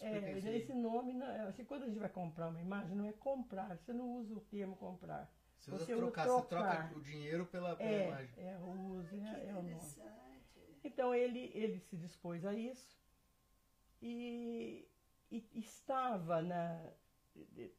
É, 0.00 0.38
esse 0.56 0.74
nome, 0.74 1.12
não, 1.12 1.26
é- 1.26 1.42
assim, 1.42 1.64
quando 1.64 1.84
a 1.84 1.86
gente 1.86 1.98
vai 1.98 2.08
comprar 2.08 2.48
uma 2.48 2.60
imagem, 2.60 2.96
não 2.96 3.06
é 3.06 3.12
comprar, 3.12 3.76
você 3.78 3.92
não 3.92 4.16
usa 4.16 4.34
o 4.34 4.40
termo 4.40 4.76
comprar. 4.76 5.30
Você 5.58 5.70
usa 5.70 5.84
você 5.84 5.94
usa 5.94 6.06
trocar, 6.06 6.26
você 6.28 6.42
trocar. 6.48 6.88
troca 6.88 6.98
o 6.98 7.02
dinheiro 7.02 7.46
pela, 7.46 7.76
pela 7.76 7.88
É, 7.88 8.08
imagem. 8.08 8.34
é, 8.38 8.56
o 8.58 8.70
uso 8.98 9.14
é, 9.14 9.46
é 9.46 9.52
o 9.52 9.56
nome. 9.56 9.66
interessante. 9.68 10.80
Então 10.82 11.14
ele, 11.14 11.50
ele 11.54 11.78
se 11.78 11.96
dispôs 11.96 12.44
a 12.44 12.54
isso 12.54 12.98
e, 14.00 14.88
e 15.30 15.44
estava 15.54 16.40
na, 16.40 16.90
de- 17.34 17.70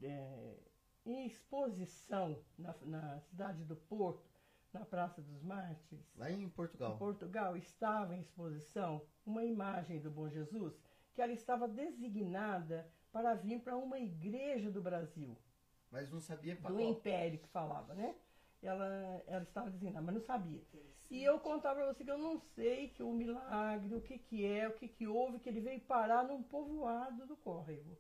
em 1.05 1.25
exposição 1.25 2.39
na, 2.57 2.75
na 2.83 3.19
cidade 3.21 3.63
do 3.65 3.75
Porto, 3.75 4.30
na 4.73 4.85
Praça 4.85 5.21
dos 5.21 5.41
Mártires. 5.43 6.05
Lá 6.15 6.31
em 6.31 6.43
Em 6.43 6.49
Portugal. 6.49 6.97
Portugal 6.97 7.55
estava 7.57 8.15
em 8.15 8.21
exposição 8.21 9.01
uma 9.25 9.43
imagem 9.43 9.99
do 9.99 10.09
Bom 10.09 10.29
Jesus 10.29 10.73
que 11.13 11.21
ela 11.21 11.33
estava 11.33 11.67
designada 11.67 12.89
para 13.11 13.33
vir 13.33 13.59
para 13.59 13.75
uma 13.75 13.99
igreja 13.99 14.71
do 14.71 14.81
Brasil, 14.81 15.37
Mas 15.91 16.09
não 16.09 16.21
sabia 16.21 16.55
pra 16.55 16.69
do 16.69 16.77
qual. 16.77 16.89
Império 16.89 17.37
que 17.39 17.47
falava, 17.49 17.93
né? 17.93 18.15
Ela, 18.63 19.21
ela 19.27 19.43
estava 19.43 19.69
designada, 19.69 20.05
mas 20.05 20.15
não 20.15 20.21
sabia. 20.21 20.61
E 21.09 21.21
eu 21.21 21.37
contava 21.39 21.75
para 21.81 21.93
você 21.93 22.05
que 22.05 22.11
eu 22.11 22.17
não 22.17 22.39
sei 22.39 22.87
que 22.89 23.03
o 23.03 23.11
milagre, 23.11 23.93
o 23.95 24.01
que 24.01 24.17
que 24.17 24.45
é, 24.45 24.69
o 24.69 24.73
que 24.73 24.87
que 24.87 25.05
houve, 25.05 25.39
que 25.39 25.49
ele 25.49 25.59
veio 25.59 25.81
parar 25.81 26.23
num 26.23 26.41
povoado 26.41 27.25
do 27.27 27.35
córrego, 27.35 27.97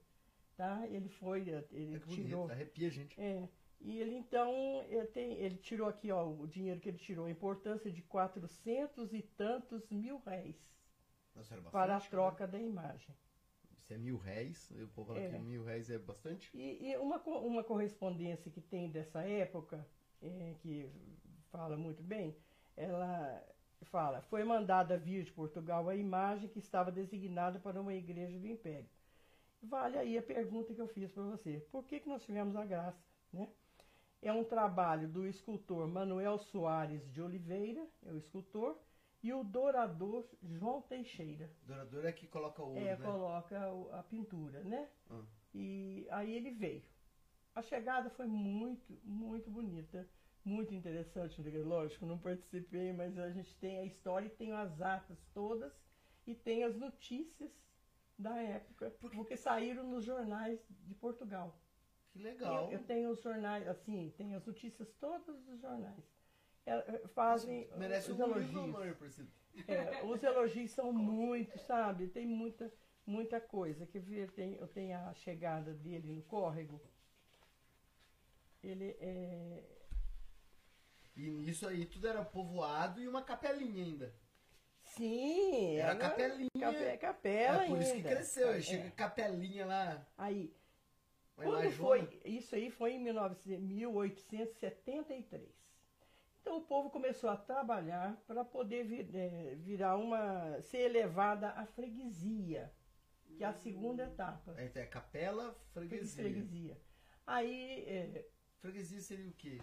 tá? 0.55 0.87
Ele 0.87 1.09
foi, 1.09 1.41
ele 1.71 1.95
É 1.95 1.99
que 1.99 2.05
bonito, 2.05 2.25
tirou... 2.27 2.49
arrepia 2.49 2.87
a 2.87 2.91
gente. 2.91 3.19
É. 3.19 3.49
E 3.83 3.97
ele 3.99 4.15
então, 4.15 4.83
ele, 4.89 5.07
tem- 5.07 5.33
ele 5.33 5.57
tirou 5.57 5.87
aqui, 5.87 6.11
ó, 6.11 6.25
o 6.27 6.47
dinheiro 6.47 6.79
que 6.79 6.89
ele 6.89 6.97
tirou, 6.97 7.25
a 7.25 7.31
importância 7.31 7.91
de 7.91 8.01
quatrocentos 8.03 9.13
e 9.13 9.21
tantos 9.21 9.89
mil 9.89 10.19
réis 10.19 10.55
Nossa, 11.35 11.55
bastante. 11.55 11.71
para 11.71 11.95
a 11.97 11.99
né? 11.99 12.05
troca 12.09 12.47
da 12.47 12.59
imagem. 12.59 13.15
Se 13.79 13.93
é 13.93 13.97
mil 13.97 14.17
réis, 14.17 14.71
o 14.71 14.87
povo 14.89 15.07
fala 15.07 15.19
É. 15.19 15.29
que 15.29 15.37
mil 15.39 15.63
réis 15.65 15.89
é 15.89 15.97
bastante. 15.97 16.49
E, 16.53 16.89
e 16.91 16.97
uma, 16.97 17.17
uma 17.17 17.63
correspondência 17.63 18.51
que 18.51 18.61
tem 18.61 18.89
dessa 18.89 19.21
época, 19.23 19.85
é, 20.21 20.55
que 20.61 20.89
fala 21.51 21.75
muito 21.77 22.03
bem, 22.03 22.35
ela 22.77 23.43
fala, 23.83 24.21
foi 24.21 24.43
mandada 24.43 24.97
vir 24.97 25.23
de 25.23 25.31
Portugal 25.33 25.89
a 25.89 25.95
imagem 25.95 26.49
que 26.49 26.59
estava 26.59 26.91
designada 26.91 27.59
para 27.59 27.81
uma 27.81 27.93
igreja 27.93 28.37
do 28.39 28.47
Império. 28.47 28.87
Vale 29.63 29.97
aí 29.97 30.17
a 30.17 30.23
pergunta 30.23 30.73
que 30.73 30.81
eu 30.81 30.87
fiz 30.87 31.11
para 31.11 31.23
você. 31.23 31.61
Por 31.71 31.83
que, 31.85 31.99
que 31.99 32.09
nós 32.09 32.23
tivemos 32.23 32.55
a 32.55 32.65
graça? 32.65 33.03
Né? 33.33 33.47
É 34.21 34.31
um 34.31 34.43
trabalho 34.43 35.07
do 35.07 35.25
escultor 35.27 35.87
Manuel 35.87 36.37
Soares 36.37 37.09
de 37.11 37.21
Oliveira, 37.21 37.87
é 38.05 38.11
o 38.11 38.17
escultor, 38.17 38.77
e 39.23 39.33
o 39.33 39.43
dourador 39.43 40.27
João 40.41 40.81
Teixeira 40.81 41.49
Dourador 41.63 42.05
é 42.05 42.11
que 42.11 42.27
coloca 42.27 42.61
o 42.61 42.69
ouro, 42.69 42.79
é, 42.79 42.97
né? 42.97 43.05
coloca 43.05 43.59
a 43.93 44.03
pintura, 44.03 44.63
né? 44.63 44.89
Ah. 45.09 45.21
E 45.53 46.07
aí 46.09 46.35
ele 46.35 46.51
veio. 46.51 46.83
A 47.53 47.61
chegada 47.61 48.09
foi 48.09 48.27
muito, 48.27 48.99
muito 49.03 49.49
bonita, 49.49 50.07
muito 50.43 50.73
interessante. 50.73 51.41
Lógico, 51.41 52.05
não 52.05 52.17
participei, 52.17 52.93
mas 52.93 53.17
a 53.17 53.29
gente 53.29 53.55
tem 53.57 53.79
a 53.79 53.85
história 53.85 54.27
e 54.27 54.29
tem 54.29 54.53
as 54.53 54.81
atas 54.81 55.19
todas 55.33 55.73
e 56.25 56.33
tem 56.33 56.63
as 56.63 56.75
notícias 56.75 57.51
da 58.17 58.39
época, 58.41 58.91
porque 58.99 59.35
saíram 59.35 59.83
nos 59.83 60.05
jornais 60.05 60.59
de 60.69 60.95
Portugal. 60.95 61.59
Que 62.11 62.19
legal. 62.19 62.65
Eu, 62.65 62.79
eu 62.79 62.83
tenho 62.83 63.09
os 63.09 63.21
jornais, 63.21 63.67
assim, 63.67 64.13
tem 64.17 64.35
as 64.35 64.45
notícias 64.45 64.91
todas 64.99 65.39
dos 65.43 65.59
jornais. 65.59 66.03
É, 66.65 66.71
é, 66.73 67.07
fazem 67.07 67.67
Merece 67.77 68.11
os 68.11 68.19
um 68.19 68.25
livro 68.37 68.59
elogios. 68.83 69.19
É, 69.67 70.03
os 70.03 70.23
elogios 70.23 70.71
são 70.71 70.93
muito, 70.93 71.57
sabe? 71.59 72.07
Tem 72.07 72.25
muita, 72.25 72.71
muita 73.05 73.39
coisa. 73.39 73.85
Quer 73.85 73.99
ver? 73.99 74.31
Tem, 74.31 74.55
eu 74.55 74.67
tenho 74.67 74.97
a 74.97 75.13
chegada 75.13 75.73
dele 75.73 76.11
no 76.11 76.21
córrego. 76.23 76.79
Ele 78.63 78.95
é. 78.99 79.63
E 81.15 81.29
nisso 81.29 81.67
aí 81.67 81.85
tudo 81.85 82.07
era 82.07 82.23
povoado 82.23 83.01
e 83.01 83.07
uma 83.07 83.21
capelinha 83.21 83.83
ainda. 83.83 84.13
Sim, 84.83 85.77
Era 85.77 85.95
capelinha. 85.95 86.49
Cape, 86.59 86.97
capela 86.97 87.63
é 87.63 87.67
por 87.67 87.79
isso 87.79 87.91
que 87.91 87.97
ainda. 87.97 88.09
cresceu. 88.09 88.51
É. 88.51 88.61
chega 88.61 88.91
capelinha 88.91 89.65
lá. 89.65 90.05
Aí, 90.17 90.53
quando 91.43 91.71
foi, 91.71 92.21
isso 92.25 92.55
aí 92.55 92.69
foi 92.69 92.93
em 92.93 92.99
1900 92.99 93.61
1873. 93.63 95.49
Então 96.41 96.57
o 96.57 96.61
povo 96.61 96.89
começou 96.89 97.29
a 97.29 97.37
trabalhar 97.37 98.15
para 98.25 98.43
poder 98.43 98.83
vir- 98.83 99.09
eh, 99.13 99.55
virar 99.59 99.95
uma, 99.97 100.59
ser 100.61 100.79
elevada 100.79 101.49
à 101.51 101.65
freguesia, 101.67 102.71
que 103.37 103.43
é 103.43 103.47
a 103.47 103.53
segunda 103.53 104.03
etapa. 104.03 104.53
Tem 104.53 104.83
a 104.83 104.87
capela, 104.87 105.55
freguesia. 105.73 106.23
freguesia. 106.23 106.81
Aí 107.27 107.83
é, 107.87 108.25
Freguesia 108.59 109.01
seria 109.01 109.29
o 109.29 109.33
quê? 109.33 109.61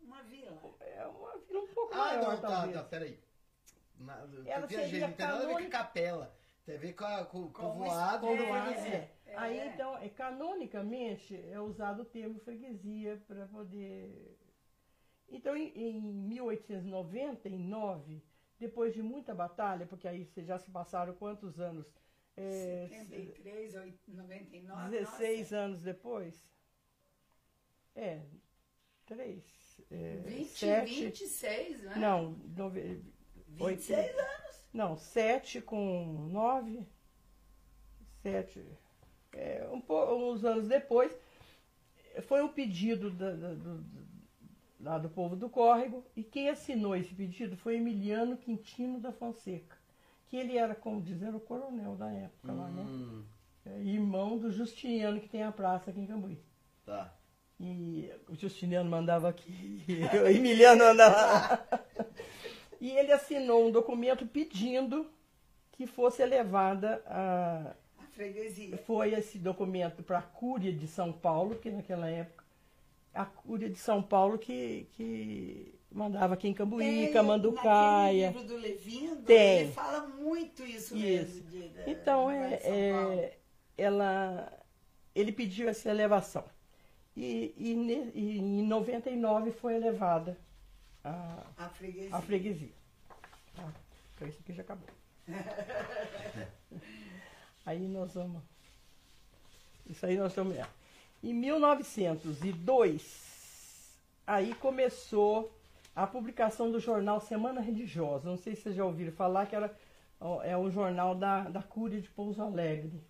Uma 0.00 0.22
vila. 0.22 0.52
é 0.80 1.06
uma 1.06 1.38
vila 1.38 1.60
um 1.60 1.68
pouco 1.68 1.94
Ah, 1.94 1.98
maior, 1.98 2.32
não, 2.34 2.40
tá, 2.40 2.48
talvez. 2.48 2.74
tá, 2.76 2.82
peraí. 2.84 3.18
Na, 3.98 4.18
Ela 4.46 4.66
viajei, 4.66 4.90
seria 4.90 5.08
não 5.08 5.14
tem 5.14 5.26
nada 5.26 5.44
a 5.44 5.46
ver 5.46 5.64
com 5.64 5.70
capela. 5.70 6.36
Tem 6.64 6.74
a 6.76 6.78
ver 6.78 6.92
com, 6.94 7.04
a, 7.04 7.24
com 7.24 7.38
o 7.44 7.50
Com 7.50 7.62
povoado. 7.62 8.26
e 8.26 8.36
Povoado, 8.36 8.64
freguesia. 8.66 8.94
é. 8.96 9.11
É. 9.32 9.38
Aí 9.38 9.66
então, 9.68 9.96
é, 9.96 10.08
canonicamente, 10.08 11.34
é 11.50 11.58
usado 11.58 12.02
o 12.02 12.04
termo 12.04 12.38
freguesia 12.40 13.20
para 13.26 13.46
poder. 13.46 14.36
Então, 15.28 15.56
em, 15.56 15.72
em 15.74 16.00
1899, 16.02 18.22
depois 18.58 18.92
de 18.94 19.02
muita 19.02 19.34
batalha, 19.34 19.86
porque 19.86 20.06
aí 20.06 20.26
você 20.26 20.44
já 20.44 20.58
se 20.58 20.70
passaram 20.70 21.14
quantos 21.14 21.58
anos? 21.58 21.86
É, 22.36 22.86
73, 22.88 23.74
oit- 23.76 23.98
99. 24.08 24.90
16 24.90 25.40
nossa. 25.40 25.56
anos 25.56 25.82
depois? 25.82 26.46
É, 27.94 28.20
três. 29.06 29.42
É, 29.90 30.16
20, 30.24 30.48
sete, 30.48 31.04
26, 31.04 31.82
né? 31.82 31.94
Não, 31.96 32.32
nove, 32.56 33.02
26 33.48 34.18
anos. 34.18 34.64
Não, 34.72 34.96
sete 34.96 35.60
com 35.60 36.28
nove. 36.30 36.86
Sete. 38.22 38.64
É, 39.34 39.66
um 39.72 39.82
uns 40.30 40.44
anos 40.44 40.68
depois, 40.68 41.10
foi 42.22 42.42
um 42.42 42.48
pedido 42.48 43.10
da- 43.10 43.32
da- 43.32 43.54
do, 43.54 43.84
lá 44.80 44.98
do 44.98 45.08
povo 45.08 45.36
do 45.36 45.48
Córrego, 45.48 46.04
e 46.16 46.22
quem 46.22 46.48
assinou 46.48 46.94
esse 46.96 47.14
pedido 47.14 47.56
foi 47.56 47.76
Emiliano 47.76 48.36
Quintino 48.36 48.98
da 49.00 49.12
Fonseca, 49.12 49.76
que 50.28 50.36
ele 50.36 50.56
era, 50.58 50.74
como 50.74 51.00
dizer, 51.00 51.34
o 51.34 51.40
coronel 51.40 51.94
da 51.94 52.10
época 52.12 52.52
lá, 52.52 52.68
né? 52.68 52.82
Hum, 52.82 53.22
É, 53.64 53.78
irmão 53.80 54.36
do 54.38 54.50
Justiniano, 54.50 55.20
que 55.20 55.28
tem 55.28 55.44
a 55.44 55.52
praça 55.52 55.90
aqui 55.90 56.00
em 56.00 56.06
Cambuí. 56.06 56.36
tá. 56.84 57.14
E 57.60 58.10
o 58.28 58.34
Justiniano 58.34 58.90
mandava 58.90 59.28
aqui, 59.28 59.80
o 60.20 60.26
Emiliano 60.26 60.84
mandava 60.84 61.14
lá. 61.16 61.64
E 62.80 62.90
ele 62.90 63.12
assinou 63.12 63.68
um 63.68 63.70
documento 63.70 64.26
pedindo 64.26 65.06
que 65.70 65.86
fosse 65.86 66.22
elevada 66.22 67.00
a. 67.06 67.74
Freguesia. 68.14 68.76
Foi 68.78 69.12
esse 69.14 69.38
documento 69.38 70.02
para 70.02 70.18
a 70.18 70.22
Cúria 70.22 70.72
de 70.72 70.86
São 70.86 71.12
Paulo, 71.12 71.56
que 71.56 71.70
naquela 71.70 72.08
época 72.08 72.42
a 73.14 73.24
Cúria 73.26 73.68
de 73.68 73.78
São 73.78 74.02
Paulo 74.02 74.38
que, 74.38 74.86
que 74.92 75.74
mandava 75.90 76.34
aqui 76.34 76.48
em 76.48 76.54
Cambuí, 76.54 76.84
Tem, 77.04 77.12
Camanducaia. 77.12 78.28
Livro 78.30 78.44
do 78.44 78.56
Levindo, 78.56 79.22
Tem. 79.22 79.60
ele 79.62 79.72
fala 79.72 80.06
muito 80.06 80.62
isso, 80.64 80.96
Isso. 80.96 80.96
mesmo. 80.96 81.50
de- 81.50 81.68
da- 81.68 81.90
Então, 81.90 82.30
é, 82.30 82.48
de 82.56 82.66
é, 82.66 83.38
ela, 83.76 84.52
ele 85.14 85.32
pediu 85.32 85.68
essa 85.68 85.90
elevação. 85.90 86.44
E, 87.14 87.54
e, 87.58 87.72
e 88.14 88.38
em 88.38 88.66
99 88.66 89.50
foi 89.50 89.74
elevada 89.74 90.38
a, 91.04 91.42
A 91.58 91.68
freguesia. 91.68 92.16
a 92.16 92.22
freguesia. 92.22 92.72
Tá? 93.54 93.70
Então 94.14 94.28
isso 94.28 94.40
aqui 94.40 94.52
já 94.54 94.62
acabou. 94.62 94.88
aí 97.64 97.86
nós 97.88 98.14
vamos. 98.14 98.42
Isso 99.86 100.04
aí 100.06 100.16
nós 100.16 100.32
estamos. 100.32 100.56
Em 101.22 101.34
1902, 101.34 104.00
aí 104.26 104.54
começou 104.54 105.52
a 105.94 106.06
publicação 106.06 106.70
do 106.70 106.80
jornal 106.80 107.20
Semana 107.20 107.60
Religiosa. 107.60 108.28
Não 108.28 108.36
sei 108.36 108.54
se 108.54 108.62
vocês 108.62 108.76
já 108.76 108.84
ouviram 108.84 109.12
falar 109.12 109.46
que 109.46 109.54
era 109.54 109.74
é 110.44 110.56
o 110.56 110.70
jornal 110.70 111.14
da, 111.14 111.48
da 111.48 111.62
Cúria 111.62 112.00
de 112.00 112.08
Pouso 112.08 112.40
Alegre. 112.40 113.02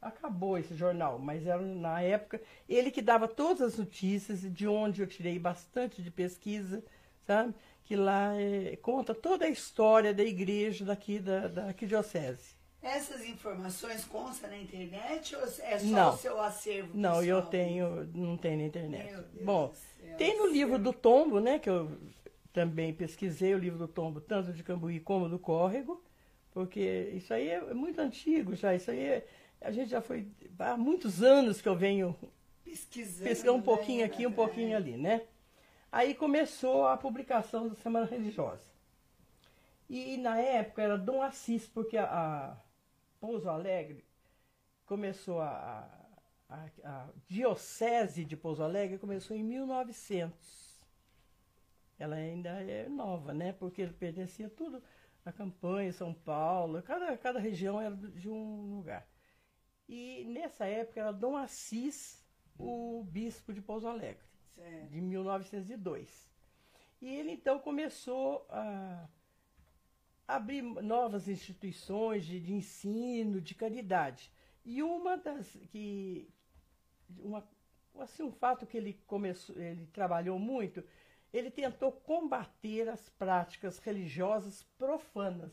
Acabou 0.00 0.58
esse 0.58 0.74
jornal, 0.74 1.18
mas 1.18 1.46
era 1.46 1.60
na 1.60 2.00
época 2.00 2.40
ele 2.68 2.90
que 2.90 3.02
dava 3.02 3.26
todas 3.26 3.62
as 3.62 3.78
notícias, 3.78 4.40
de 4.40 4.68
onde 4.68 5.02
eu 5.02 5.06
tirei 5.06 5.38
bastante 5.38 6.02
de 6.02 6.10
pesquisa, 6.10 6.84
sabe? 7.26 7.54
Que 7.84 7.96
lá 7.96 8.34
é, 8.40 8.76
conta 8.76 9.14
toda 9.14 9.46
a 9.46 9.48
história 9.48 10.14
da 10.14 10.22
igreja 10.22 10.84
daqui 10.84 11.18
da, 11.18 11.48
da 11.48 11.64
arquidiocese. 11.66 12.53
Essas 12.84 13.24
informações 13.24 14.04
constam 14.04 14.50
na 14.50 14.58
internet 14.58 15.34
ou 15.34 15.42
é 15.42 15.78
só 15.78 15.86
Não. 15.86 16.14
o 16.14 16.18
seu 16.18 16.38
acervo? 16.38 16.90
Não, 16.92 17.22
eu 17.22 17.36
pessoal? 17.36 17.50
tenho, 17.50 18.04
não 18.14 18.36
tem 18.36 18.58
na 18.58 18.64
internet. 18.64 19.24
Bom, 19.42 19.72
tem 20.18 20.36
no 20.36 20.46
livro 20.46 20.78
do 20.78 20.92
Tombo, 20.92 21.40
né, 21.40 21.58
que 21.58 21.70
eu 21.70 21.90
também 22.52 22.92
pesquisei 22.92 23.54
o 23.54 23.58
livro 23.58 23.78
do 23.78 23.88
Tombo, 23.88 24.20
tanto 24.20 24.52
de 24.52 24.62
Cambuí 24.62 25.00
como 25.00 25.30
do 25.30 25.38
Córrego, 25.38 26.04
porque 26.52 27.10
isso 27.14 27.32
aí 27.32 27.48
é 27.48 27.72
muito 27.72 27.98
antigo 28.00 28.54
já, 28.54 28.74
isso 28.74 28.90
aí 28.90 29.00
é- 29.00 29.26
a 29.62 29.70
gente 29.72 29.88
já 29.90 30.02
foi 30.02 30.28
há 30.58 30.76
muitos 30.76 31.22
anos 31.22 31.62
que 31.62 31.68
eu 31.68 31.74
venho 31.74 32.14
pesquisando. 32.62 33.24
pesquisar 33.28 33.52
um 33.52 33.56
né? 33.56 33.62
pouquinho 33.64 34.04
aqui, 34.04 34.26
um 34.26 34.32
pouquinho 34.32 34.76
ali, 34.76 34.98
né? 34.98 35.22
Aí 35.90 36.14
começou 36.14 36.86
a 36.86 36.98
publicação 36.98 37.66
da 37.68 37.74
Semana 37.76 38.04
Religiosa. 38.04 38.74
E 39.88 40.16
na 40.18 40.38
época 40.38 40.82
era 40.82 40.98
Dom 40.98 41.22
Assis, 41.22 41.66
porque 41.66 41.96
a, 41.96 42.04
a 42.04 42.56
Pouso 43.24 43.48
Alegre 43.48 44.04
começou 44.84 45.40
a, 45.40 45.88
a, 46.46 46.68
a 46.84 47.08
Diocese 47.26 48.22
de 48.22 48.36
Pouso 48.36 48.62
Alegre 48.62 48.98
começou 48.98 49.34
em 49.34 49.42
1900. 49.42 50.78
Ela 51.98 52.16
ainda 52.16 52.50
é 52.50 52.86
nova, 52.86 53.32
né? 53.32 53.54
Porque 53.54 53.86
pertencia 53.86 54.50
tudo 54.50 54.82
a 55.24 55.32
campanha, 55.32 55.90
São 55.90 56.12
Paulo, 56.12 56.82
cada, 56.82 57.16
cada 57.16 57.40
região 57.40 57.80
era 57.80 57.96
de 57.96 58.28
um 58.28 58.76
lugar. 58.76 59.08
E 59.88 60.26
nessa 60.26 60.66
época 60.66 61.00
era 61.00 61.10
Dom 61.10 61.34
Assis, 61.34 62.22
o 62.58 63.04
bispo 63.04 63.54
de 63.54 63.62
Pouso 63.62 63.88
Alegre, 63.88 64.22
Certo. 64.54 64.90
de 64.90 65.00
1902. 65.00 66.30
E 67.00 67.08
ele 67.08 67.32
então 67.32 67.58
começou 67.58 68.46
a 68.50 69.08
abrir 70.26 70.62
novas 70.62 71.28
instituições 71.28 72.24
de, 72.24 72.40
de 72.40 72.52
ensino, 72.54 73.40
de 73.40 73.54
caridade. 73.54 74.30
E 74.64 74.82
uma 74.82 75.16
das 75.16 75.56
que 75.70 76.28
uma, 77.18 77.46
assim, 78.00 78.22
um 78.22 78.32
fato 78.32 78.66
que 78.66 78.76
ele 78.76 78.94
começou, 79.06 79.56
ele 79.60 79.86
trabalhou 79.86 80.38
muito, 80.38 80.82
ele 81.32 81.50
tentou 81.50 81.92
combater 81.92 82.88
as 82.88 83.08
práticas 83.10 83.78
religiosas 83.78 84.62
profanas, 84.78 85.52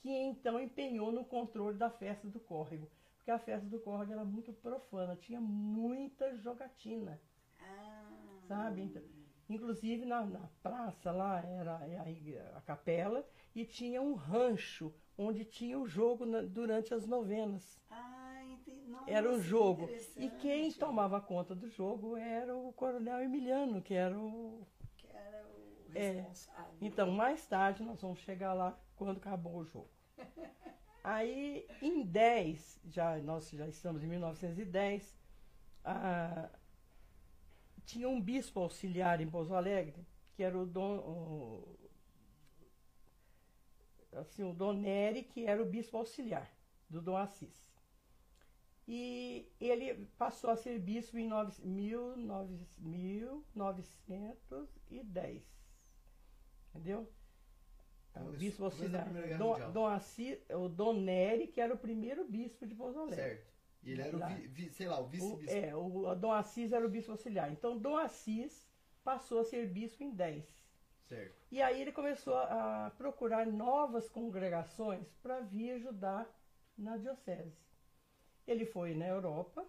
que 0.00 0.10
então 0.10 0.60
empenhou 0.60 1.12
no 1.12 1.24
controle 1.24 1.76
da 1.76 1.90
festa 1.90 2.28
do 2.28 2.40
córrego, 2.40 2.88
porque 3.16 3.30
a 3.30 3.38
festa 3.38 3.66
do 3.68 3.78
córrego 3.80 4.12
era 4.12 4.24
muito 4.24 4.52
profana, 4.52 5.16
tinha 5.16 5.40
muita 5.40 6.34
jogatina 6.36 7.20
Ah, 7.60 8.40
sabe? 8.46 8.82
Então, 8.82 9.02
inclusive 9.48 10.04
na, 10.04 10.24
na 10.24 10.48
praça 10.62 11.12
lá 11.12 11.40
era 11.40 11.78
a, 11.78 12.10
igre- 12.10 12.38
a 12.54 12.60
capela 12.62 13.24
e 13.56 13.64
tinha 13.64 14.00
um 14.02 14.14
rancho 14.14 14.92
onde 15.18 15.44
tinha 15.44 15.78
o 15.78 15.86
jogo 15.88 16.26
na- 16.26 16.42
durante 16.42 16.92
as 16.94 17.06
novenas. 17.06 17.80
ah, 17.90 18.44
entendi. 18.44 18.86
Nossa, 18.88 19.10
Era 19.10 19.32
o 19.32 19.36
que 19.38 19.42
jogo. 19.42 19.88
E 20.16 20.28
quem 20.30 20.70
tomava 20.72 21.20
conta 21.20 21.54
do 21.54 21.68
jogo 21.68 22.16
era 22.16 22.54
o 22.54 22.72
coronel 22.74 23.20
Emiliano, 23.22 23.80
que 23.82 23.94
era 23.94 24.16
o. 24.18 24.66
Que 24.98 25.06
era 25.08 25.44
o 25.44 25.98
É. 25.98 26.26
Então, 26.80 27.10
mais 27.10 27.46
tarde 27.46 27.82
nós 27.82 28.00
vamos 28.00 28.20
chegar 28.20 28.52
lá 28.52 28.78
quando 28.96 29.16
acabou 29.16 29.56
o 29.56 29.64
jogo. 29.64 29.88
Aí, 31.02 31.66
em 31.80 32.02
10, 32.04 32.80
já, 32.84 33.16
nós 33.18 33.48
já 33.50 33.66
estamos 33.68 34.02
em 34.04 34.06
1910, 34.08 35.16
ah, 35.84 36.50
tinha 37.84 38.08
um 38.08 38.20
bispo 38.20 38.60
auxiliar 38.60 39.20
em 39.20 39.30
Pouso 39.30 39.54
Alegre, 39.54 40.04
que 40.34 40.42
era 40.42 40.58
o 40.58 40.66
Dom, 40.66 40.96
o, 40.98 41.78
assim, 44.16 44.42
o 44.44 44.52
Dom 44.52 44.72
Nery, 44.74 45.22
que 45.24 45.44
era 45.46 45.62
o 45.62 45.66
bispo 45.66 45.96
auxiliar 45.96 46.50
do 46.88 47.00
Dom 47.00 47.16
Assis. 47.16 47.64
E 48.88 49.50
ele 49.60 50.06
passou 50.16 50.50
a 50.50 50.56
ser 50.56 50.78
bispo 50.78 51.18
em 51.18 51.26
nove- 51.26 51.60
mil 51.64 52.16
nove- 52.16 52.56
1910. 52.78 55.44
Entendeu? 56.74 57.08
É, 58.14 58.20
O 58.22 58.32
bispo 58.32 58.64
auxiliar. 58.64 59.08
Dom. 59.38 59.70
Dom 59.72 59.86
Assis, 59.86 60.38
o 60.50 60.68
Dom 60.68 60.94
Nery, 61.00 61.48
que 61.48 61.60
era 61.60 61.74
o 61.74 61.78
primeiro 61.78 62.24
bispo 62.28 62.66
de 62.66 62.74
Pouso 62.74 62.98
Alegre. 63.00 63.16
Certo. 63.16 63.56
E 63.82 63.90
ele 63.92 64.02
era 64.02 64.16
o, 64.16 64.20
Lá. 64.20 64.28
vi, 64.28 64.46
vi- 64.48 64.70
sei 64.70 64.88
lá, 64.88 64.98
o 65.00 65.04
O, 65.04 65.08
vice-bispo. 65.08 65.56
é, 65.56 65.74
o 65.76 66.14
Dom 66.14 66.32
Assis 66.32 66.72
era 66.72 66.84
o 66.86 66.88
bispo 66.88 67.12
auxiliar. 67.12 67.52
Então, 67.52 67.78
Dom 67.78 67.96
Assis 67.96 68.66
passou 69.04 69.40
a 69.40 69.44
ser 69.44 69.68
bispo 69.68 70.02
em 70.02 70.10
10. 70.10 70.55
Certo. 71.08 71.46
E 71.50 71.62
aí 71.62 71.80
ele 71.80 71.92
começou 71.92 72.34
a 72.36 72.92
procurar 72.96 73.46
novas 73.46 74.08
congregações 74.08 75.06
para 75.22 75.40
vir 75.40 75.72
ajudar 75.72 76.28
na 76.76 76.96
diocese. 76.96 77.56
Ele 78.46 78.64
foi 78.66 78.94
na 78.94 79.06
Europa, 79.06 79.66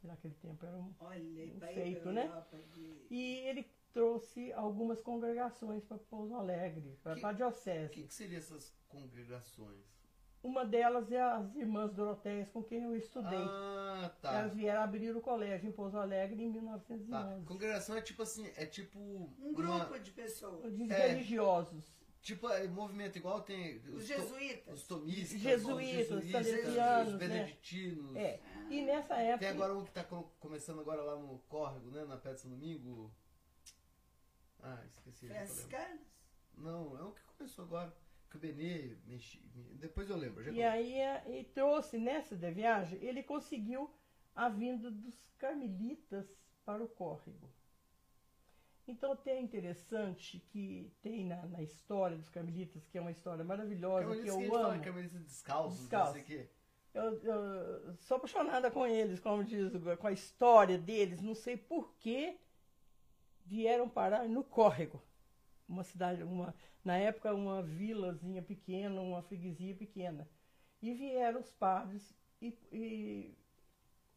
que 0.00 0.06
naquele 0.06 0.34
tempo 0.34 0.64
era 0.64 0.76
um. 0.76 0.94
Olha, 1.00 1.54
um 1.54 1.60
feito, 1.60 2.10
né? 2.10 2.30
De- 2.72 3.06
E 3.10 3.36
ele 3.46 3.64
trouxe 3.92 4.52
algumas 4.52 5.00
congregações 5.02 5.84
para 5.84 5.98
Pouso 5.98 6.34
Alegre, 6.34 6.98
para 7.02 7.12
a 7.28 7.30
O 7.32 7.34
diocese. 7.34 7.92
que, 7.94 8.04
que 8.04 8.14
seriam 8.14 8.38
essas 8.38 8.72
congregações? 8.88 9.99
Uma 10.42 10.64
delas 10.64 11.12
é 11.12 11.20
as 11.20 11.54
Irmãs 11.54 11.92
Doroteias, 11.92 12.48
com 12.48 12.62
quem 12.62 12.82
eu 12.84 12.96
estudei. 12.96 13.38
Ah, 13.38 14.10
tá. 14.22 14.38
Elas 14.38 14.54
vieram 14.54 14.80
abrir 14.82 15.14
o 15.14 15.20
colégio 15.20 15.68
em 15.68 15.72
Pouso 15.72 15.98
Alegre 15.98 16.42
em 16.42 16.46
Tá. 16.50 16.52
1911. 16.60 17.44
Congregação 17.44 17.94
é 17.96 18.00
tipo 18.00 18.22
assim, 18.22 18.50
é 18.56 18.64
tipo 18.64 18.98
Um 18.98 19.28
uma- 19.38 19.52
grupo 19.84 19.98
de 19.98 20.10
pessoas. 20.12 20.74
De 20.74 20.90
É. 20.90 21.08
religiosos. 21.08 21.84
tipo 22.22 22.48
é, 22.50 22.66
movimento 22.68 23.16
igual 23.16 23.40
tem 23.42 23.76
Os 23.78 23.82
to- 23.84 23.96
Os 23.96 24.06
jesuítas. 24.06 24.82
tomistas, 24.84 25.40
Jesuítas, 25.40 26.10
os 26.24 26.30
salesianos, 26.30 27.14
os 27.14 27.18
né? 27.20 27.28
beneditinos. 27.28 28.16
É. 28.16 28.40
E 28.70 28.82
nessa 28.82 29.14
época. 29.16 29.38
Tem 29.38 29.48
agora 29.48 29.74
um 29.74 29.84
que 29.84 29.90
tá 29.90 30.04
co- 30.04 30.30
começando 30.38 30.80
agora 30.80 31.00
lá 31.02 31.16
no 31.16 31.38
Córrego, 31.48 31.90
né? 31.90 32.04
Na 32.04 32.16
Pedra 32.16 32.34
de 32.34 32.40
São 32.42 32.50
Domingo. 32.50 33.10
Ah, 34.62 34.82
esqueci. 34.86 35.28
Franciscanos? 35.28 36.00
Não, 36.58 36.98
é 36.98 37.02
um 37.02 37.10
que 37.12 37.22
começou 37.36 37.64
agora. 37.64 37.94
Que 38.30 38.36
o 38.36 38.40
Benê 38.40 38.96
mexi. 39.06 39.38
Depois 39.74 40.08
eu 40.08 40.16
lembro. 40.16 40.52
E 40.52 40.62
aí 40.62 40.94
é, 40.94 41.40
e 41.40 41.44
trouxe 41.44 41.98
nessa 41.98 42.36
de 42.36 42.50
viagem, 42.50 42.98
ele 43.02 43.22
conseguiu 43.22 43.90
a 44.34 44.48
vinda 44.48 44.90
dos 44.90 45.16
carmelitas 45.36 46.26
para 46.64 46.82
o 46.82 46.88
córrego. 46.88 47.50
Então 48.86 49.14
tem 49.16 49.34
é 49.34 49.40
interessante 49.40 50.40
que 50.50 50.92
tem 51.02 51.24
na, 51.24 51.46
na 51.46 51.62
história 51.62 52.16
dos 52.16 52.28
carmelitas, 52.28 52.86
que 52.88 52.98
é 52.98 53.00
uma 53.00 53.10
história 53.10 53.44
maravilhosa, 53.44 54.20
que 54.20 54.28
eu 54.28 54.38
que 54.38 54.48
fala, 54.48 54.74
amo. 54.74 54.82
Carmelita 54.82 55.18
descalços, 55.18 55.80
Descalços. 55.80 56.16
não 56.16 56.24
sei 56.26 56.36
o 56.36 56.40
quê. 56.40 56.50
Eu, 56.92 57.22
eu 57.22 57.96
sou 57.98 58.16
apaixonada 58.16 58.70
com 58.70 58.84
eles, 58.84 59.20
como 59.20 59.44
diz, 59.44 59.72
com 59.98 60.06
a 60.06 60.12
história 60.12 60.76
deles. 60.76 61.20
Não 61.22 61.34
sei 61.34 61.56
por 61.56 61.94
que 61.98 62.36
vieram 63.46 63.88
parar 63.88 64.28
no 64.28 64.42
Córrego. 64.42 65.00
Uma 65.70 65.84
cidade, 65.84 66.22
uma, 66.24 66.54
na 66.84 66.96
época, 66.98 67.34
uma 67.34 67.62
vilazinha 67.62 68.42
pequena, 68.42 69.00
uma 69.00 69.22
freguesia 69.22 69.74
pequena. 69.74 70.28
E 70.82 70.94
vieram 70.94 71.40
os 71.40 71.50
padres, 71.52 72.14
e, 72.42 72.54
e 72.72 73.38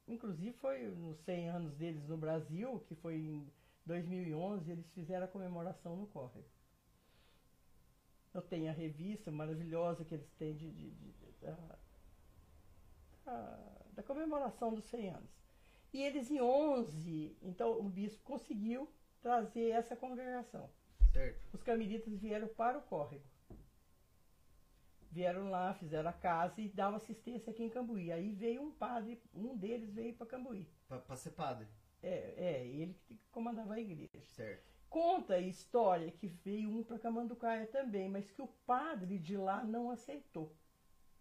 inclusive 0.08 0.54
foi 0.54 0.88
nos 0.90 1.20
100 1.20 1.50
anos 1.50 1.76
deles 1.76 2.08
no 2.08 2.18
Brasil, 2.18 2.80
que 2.88 2.96
foi 2.96 3.16
em 3.18 3.48
2011, 3.86 4.72
eles 4.72 4.92
fizeram 4.94 5.26
a 5.26 5.30
comemoração 5.30 5.96
no 5.98 6.08
Córrego. 6.08 6.48
Eu 8.34 8.42
tenho 8.42 8.70
a 8.70 8.74
revista 8.74 9.32
maravilhosa 9.32 10.04
que 10.04 10.14
eles 10.14 10.30
têm 10.34 10.54
de, 10.56 10.70
de- 10.72 10.92
de- 10.92 11.32
da- 11.42 11.80
da- 13.26 13.60
da 13.94 14.04
comemoração 14.04 14.74
dos 14.74 14.86
100 14.86 15.10
anos. 15.10 15.30
E 15.94 16.02
eles 16.02 16.32
em 16.32 16.42
11, 16.42 17.36
então 17.42 17.80
o 17.80 17.84
bispo 17.90 18.24
conseguiu 18.24 18.90
trazer 19.22 19.70
essa 19.70 19.96
congregação. 19.96 20.70
Certo. 21.14 21.40
Os 21.54 21.62
carmelitas 21.64 22.14
vieram 22.20 22.48
para 22.50 22.78
o 22.78 22.82
córrego. 22.82 23.24
Vieram 25.12 25.50
lá, 25.50 25.74
fizeram 25.76 26.10
a 26.10 26.14
casa 26.14 26.60
e 26.60 26.68
davam 26.70 26.98
assistência 26.98 27.52
aqui 27.52 27.64
em 27.64 27.70
Cambuí. 27.70 28.12
Aí 28.12 28.32
veio 28.32 28.64
um 28.64 28.72
padre, 28.72 29.22
um 29.34 29.56
deles 29.56 29.94
veio 29.94 30.16
para 30.16 30.26
Cambuí. 30.26 30.68
Pra 30.88 31.16
ser 31.16 31.32
padre. 31.32 31.68
É, 32.02 32.34
é, 32.36 32.66
ele 32.68 32.96
que 33.06 33.16
comandava 33.32 33.76
a 33.76 33.80
igreja. 33.80 34.20
Certo. 34.26 34.74
Conta 34.90 35.36
a 35.36 35.40
história 35.40 36.12
que 36.12 36.28
veio 36.28 36.70
um 36.70 36.84
para 36.84 37.00
Camanducaia 37.00 37.68
também, 37.68 38.10
mas 38.10 38.30
que 38.32 38.42
o 38.42 38.48
padre 38.66 39.20
de 39.20 39.38
lá 39.38 39.64
não 39.64 39.92
aceitou. 39.92 40.56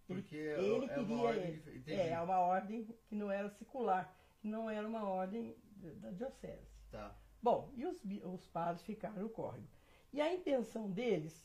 Porque 0.06 0.36
ele 0.36 0.86
é 0.86 0.88
uma 0.88 0.88
queria 0.88 1.16
ordem 1.16 1.42
ele. 1.44 1.52
dif- 1.52 1.70
entendi. 1.76 1.92
É, 1.92 2.20
uma 2.20 2.38
ordem 2.40 2.84
que 3.06 3.14
não 3.14 3.30
era 3.30 3.48
secular, 3.50 4.14
que 4.40 4.48
não 4.48 4.68
era 4.68 4.86
uma 4.86 5.04
ordem 5.04 5.54
da 5.76 5.90
da 5.94 6.10
diocese. 6.10 6.66
Tá. 6.90 7.14
Bom, 7.42 7.70
e 7.74 7.84
os, 7.86 7.98
os 8.24 8.46
padres 8.48 8.82
ficaram 8.84 9.22
no 9.22 9.28
córrego. 9.28 9.66
E 10.12 10.20
a 10.20 10.32
intenção 10.32 10.90
deles 10.90 11.44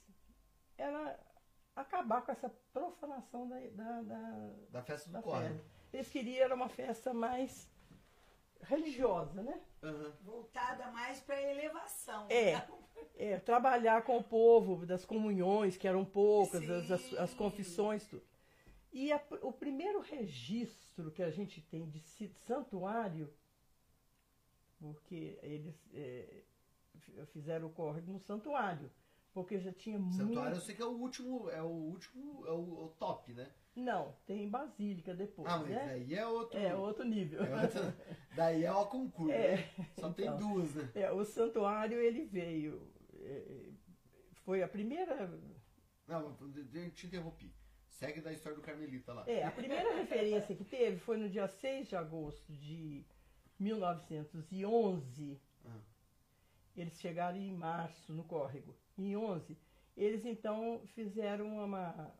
era 0.77 1.19
acabar 1.75 2.21
com 2.21 2.31
essa 2.31 2.49
profanação 2.73 3.47
da, 3.47 3.59
da, 3.71 4.01
da, 4.01 4.53
Da 4.71 4.83
festa 4.83 5.09
do 5.09 5.13
da 5.13 5.21
festa. 5.21 5.63
Eles 5.93 6.09
queriam 6.09 6.43
era 6.43 6.53
uma 6.55 6.67
festa 6.69 7.13
mais 7.13 7.69
religiosa, 8.61 9.41
né? 9.41 9.61
Aham. 9.83 10.13
Voltada 10.21 10.91
mais 10.91 11.19
para 11.21 11.41
elevação. 11.41 12.27
É. 12.29 12.67
É, 13.15 13.39
trabalhar 13.39 14.03
com 14.03 14.17
o 14.17 14.23
povo, 14.23 14.85
das 14.85 15.05
comunhões, 15.05 15.77
que 15.77 15.87
eram 15.87 16.03
poucas, 16.03 16.67
as, 16.69 16.91
as, 16.91 17.13
as 17.13 17.33
confissões, 17.33 18.05
tudo. 18.05 18.23
E 18.91 19.11
a- 19.11 19.23
o 19.41 19.51
primeiro 19.51 20.01
registro 20.01 21.11
que 21.11 21.21
a 21.23 21.29
gente 21.29 21.61
tem 21.61 21.87
de 21.89 21.99
si- 21.99 22.33
santuário, 22.45 23.31
porque 24.79 25.39
eles 25.41 25.75
é, 25.93 26.43
fizeram 27.33 27.67
o 27.67 27.71
córrego 27.71 28.11
no 28.11 28.19
santuário, 28.19 28.91
porque 29.33 29.59
já 29.59 29.71
tinha 29.71 29.97
Santuário 30.11 30.49
eu 30.49 30.51
muito... 30.51 30.61
sei 30.61 30.75
que 30.75 30.81
é 30.81 30.85
o 30.85 30.91
último, 30.91 31.49
é 31.49 31.61
o 31.61 31.67
último, 31.67 32.45
é 32.45 32.51
o, 32.51 32.85
o 32.85 32.95
top, 32.99 33.33
né? 33.33 33.49
Não, 33.75 34.15
tem 34.25 34.49
basílica 34.49 35.13
depois, 35.13 35.47
ah, 35.51 35.59
mas 35.59 35.69
né? 35.69 35.85
daí 35.85 36.15
é 36.15 36.25
outro. 36.25 36.59
É 36.59 36.75
outro 36.75 37.05
nível. 37.05 37.43
é 37.43 37.61
outro- 37.61 37.93
daí 38.35 38.63
é 38.63 38.71
o 38.71 38.85
concurso, 38.87 39.31
É, 39.31 39.57
né? 39.57 39.69
Só 39.99 40.11
tem 40.11 40.25
então. 40.25 40.37
duas, 40.39 40.73
né? 40.73 40.89
É, 40.95 41.11
o 41.11 41.23
santuário 41.23 41.99
ele 41.99 42.25
veio, 42.25 42.91
é, 43.21 43.69
foi 44.43 44.63
a 44.63 44.67
primeira 44.67 45.29
Não, 46.07 46.35
eu 46.73 46.89
te 46.91 47.05
interrompi. 47.05 47.53
Segue 47.87 48.21
da 48.21 48.31
história 48.31 48.55
do 48.55 48.61
Carmelita 48.61 49.13
lá. 49.13 49.23
É, 49.27 49.43
a 49.43 49.51
primeira 49.51 49.95
referência 49.95 50.55
que 50.55 50.63
teve 50.63 50.97
foi 50.99 51.17
no 51.17 51.27
dia 51.29 51.47
6 51.47 51.87
de 51.89 51.95
agosto 51.95 52.51
de 52.53 53.03
1911. 53.59 55.39
Eles 56.77 56.99
chegaram 56.99 57.37
em 57.37 57.51
março 57.51 58.13
no 58.13 58.23
córrego. 58.23 58.75
Em 58.97 59.15
11, 59.15 59.57
eles 59.95 60.25
então 60.25 60.81
fizeram 60.93 61.63
uma, 61.63 62.13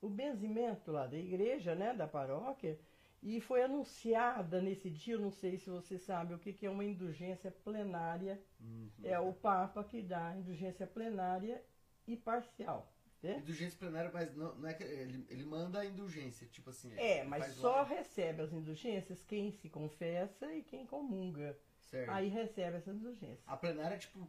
o 0.00 0.08
benzimento 0.08 0.90
lá 0.90 1.06
da 1.06 1.16
igreja, 1.16 1.74
né, 1.74 1.94
da 1.94 2.06
paróquia, 2.06 2.78
e 3.22 3.40
foi 3.40 3.62
anunciada 3.62 4.60
nesse 4.60 4.90
dia, 4.90 5.14
eu 5.14 5.20
não 5.20 5.30
sei 5.30 5.58
se 5.58 5.70
você 5.70 5.98
sabe 5.98 6.34
o 6.34 6.38
que, 6.38 6.52
que 6.52 6.66
é 6.66 6.70
uma 6.70 6.84
indulgência 6.84 7.50
plenária. 7.50 8.40
Uhum. 8.60 8.90
É 9.02 9.18
o 9.18 9.32
Papa 9.32 9.82
que 9.82 10.02
dá 10.02 10.36
indulgência 10.36 10.86
plenária 10.86 11.62
e 12.06 12.16
parcial. 12.16 12.92
Né? 13.22 13.38
Indulgência 13.38 13.78
plenária, 13.78 14.10
mas 14.12 14.34
não, 14.36 14.54
não 14.56 14.68
é 14.68 14.74
que 14.74 14.84
ele, 14.84 15.26
ele 15.28 15.44
manda 15.44 15.80
a 15.80 15.86
indulgência, 15.86 16.46
tipo 16.46 16.70
assim. 16.70 16.92
É, 16.96 17.24
mas 17.24 17.54
só 17.54 17.82
recebe 17.82 18.42
as 18.42 18.52
indulgências 18.52 19.22
quem 19.22 19.50
se 19.50 19.68
confessa 19.68 20.52
e 20.54 20.62
quem 20.62 20.86
comunga. 20.86 21.58
Certo. 21.86 22.10
Aí 22.10 22.28
recebe 22.28 22.76
essas 22.78 22.96
indulgências. 22.96 23.42
A 23.46 23.56
plenária, 23.56 23.96
tipo, 23.96 24.28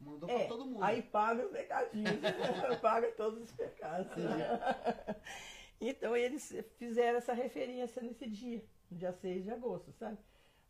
mandou 0.00 0.28
É, 0.28 0.38
pra 0.40 0.48
todo 0.48 0.66
mundo. 0.66 0.82
aí 0.82 1.02
paga 1.02 1.44
os 1.44 1.52
pecadinhos, 1.52 2.20
paga 2.80 3.12
todos 3.12 3.42
os 3.42 3.52
pecados. 3.52 4.08
então 5.80 6.16
eles 6.16 6.54
fizeram 6.78 7.18
essa 7.18 7.32
referência 7.34 8.00
nesse 8.02 8.26
dia, 8.26 8.64
no 8.90 8.96
dia 8.96 9.12
6 9.12 9.44
de 9.44 9.50
agosto, 9.50 9.92
sabe? 9.92 10.18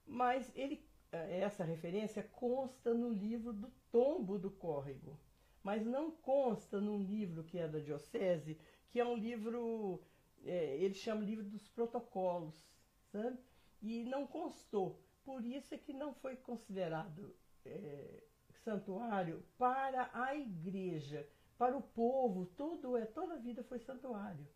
Mas 0.06 0.50
ele, 0.54 0.84
eh, 1.12 1.40
essa 1.40 1.64
referência 1.64 2.22
consta 2.22 2.92
no 2.92 3.10
livro 3.10 3.52
do 3.52 3.70
tombo 3.90 4.38
do 4.38 4.50
córrego, 4.50 5.18
mas 5.62 5.84
não 5.86 6.10
consta 6.10 6.80
num 6.80 6.98
livro 7.02 7.44
que 7.44 7.58
é 7.58 7.68
da 7.68 7.78
diocese, 7.78 8.58
que 8.90 8.98
é 9.00 9.04
um 9.04 9.16
livro, 9.16 10.02
eh, 10.44 10.76
ele 10.80 10.94
chama 10.94 11.22
livro 11.22 11.44
dos 11.44 11.68
protocolos, 11.68 12.66
sabe? 13.12 13.38
E 13.80 14.04
não 14.04 14.26
constou. 14.26 15.03
Por 15.24 15.44
isso 15.44 15.74
é 15.74 15.78
que 15.78 15.92
não 15.92 16.12
foi 16.14 16.36
considerado 16.36 17.34
eh, 17.64 18.22
santuário 18.62 19.42
para 19.56 20.10
a 20.12 20.34
igreja, 20.34 21.26
para 21.56 21.76
o 21.76 21.82
povo, 21.82 22.46
tudo 22.56 22.96
é, 22.96 23.04
toda 23.06 23.34
a 23.34 23.38
vida 23.38 23.62
foi 23.64 23.78
santuário. 23.78 24.46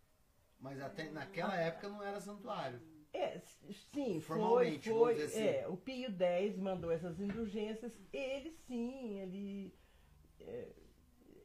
Mas 0.60 0.80
até 0.80 1.10
naquela 1.10 1.56
época 1.56 1.88
não 1.88 2.02
era 2.02 2.20
santuário. 2.20 2.80
É, 3.12 3.40
sim, 3.92 4.20
foi, 4.20 4.78
foi, 4.80 5.14
dizer 5.14 5.24
assim. 5.24 5.40
é, 5.40 5.68
o 5.68 5.76
Pio 5.76 6.10
X 6.10 6.58
mandou 6.58 6.90
essas 6.90 7.18
indulgências, 7.18 7.92
ele 8.12 8.50
sim, 8.66 9.18
ele 9.18 9.74
é, 10.40 10.68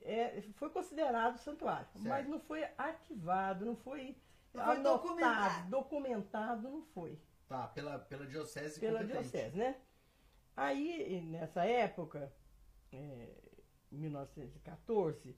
é, 0.02 0.42
foi 0.56 0.70
considerado 0.70 1.38
santuário, 1.38 1.88
Certo. 1.94 2.08
mas 2.08 2.28
não 2.28 2.40
foi 2.40 2.66
arquivado, 2.78 3.66
não 3.66 3.76
foi, 3.78 4.18
foi 4.52 4.62
anotado, 4.62 4.84
documentado. 4.84 5.70
documentado, 5.70 6.70
não 6.70 6.82
foi. 6.82 7.18
Tá, 7.54 7.68
pela, 7.68 8.00
pela 8.00 8.26
diocese 8.26 8.80
pela 8.80 9.02
competente. 9.02 9.30
diocese, 9.30 9.56
né? 9.56 9.76
Aí, 10.58 11.22
nessa 11.22 11.64
época, 11.64 12.34
é, 12.92 13.30
1914, 13.92 15.38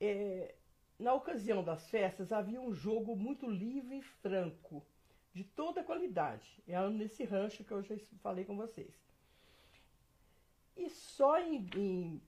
é, 0.00 0.54
na 0.96 1.12
ocasião 1.12 1.64
das 1.64 1.90
festas 1.90 2.30
havia 2.30 2.60
um 2.60 2.72
jogo 2.72 3.16
muito 3.16 3.50
livre 3.50 3.98
e 3.98 4.02
franco, 4.02 4.86
de 5.34 5.42
toda 5.42 5.82
qualidade. 5.82 6.62
Era 6.68 6.88
nesse 6.88 7.24
rancho 7.24 7.64
que 7.64 7.72
eu 7.72 7.82
já 7.82 7.96
falei 8.22 8.44
com 8.44 8.56
vocês. 8.56 8.94
E 10.76 10.88
só 10.88 11.36
em, 11.40 11.68
em 11.74 12.22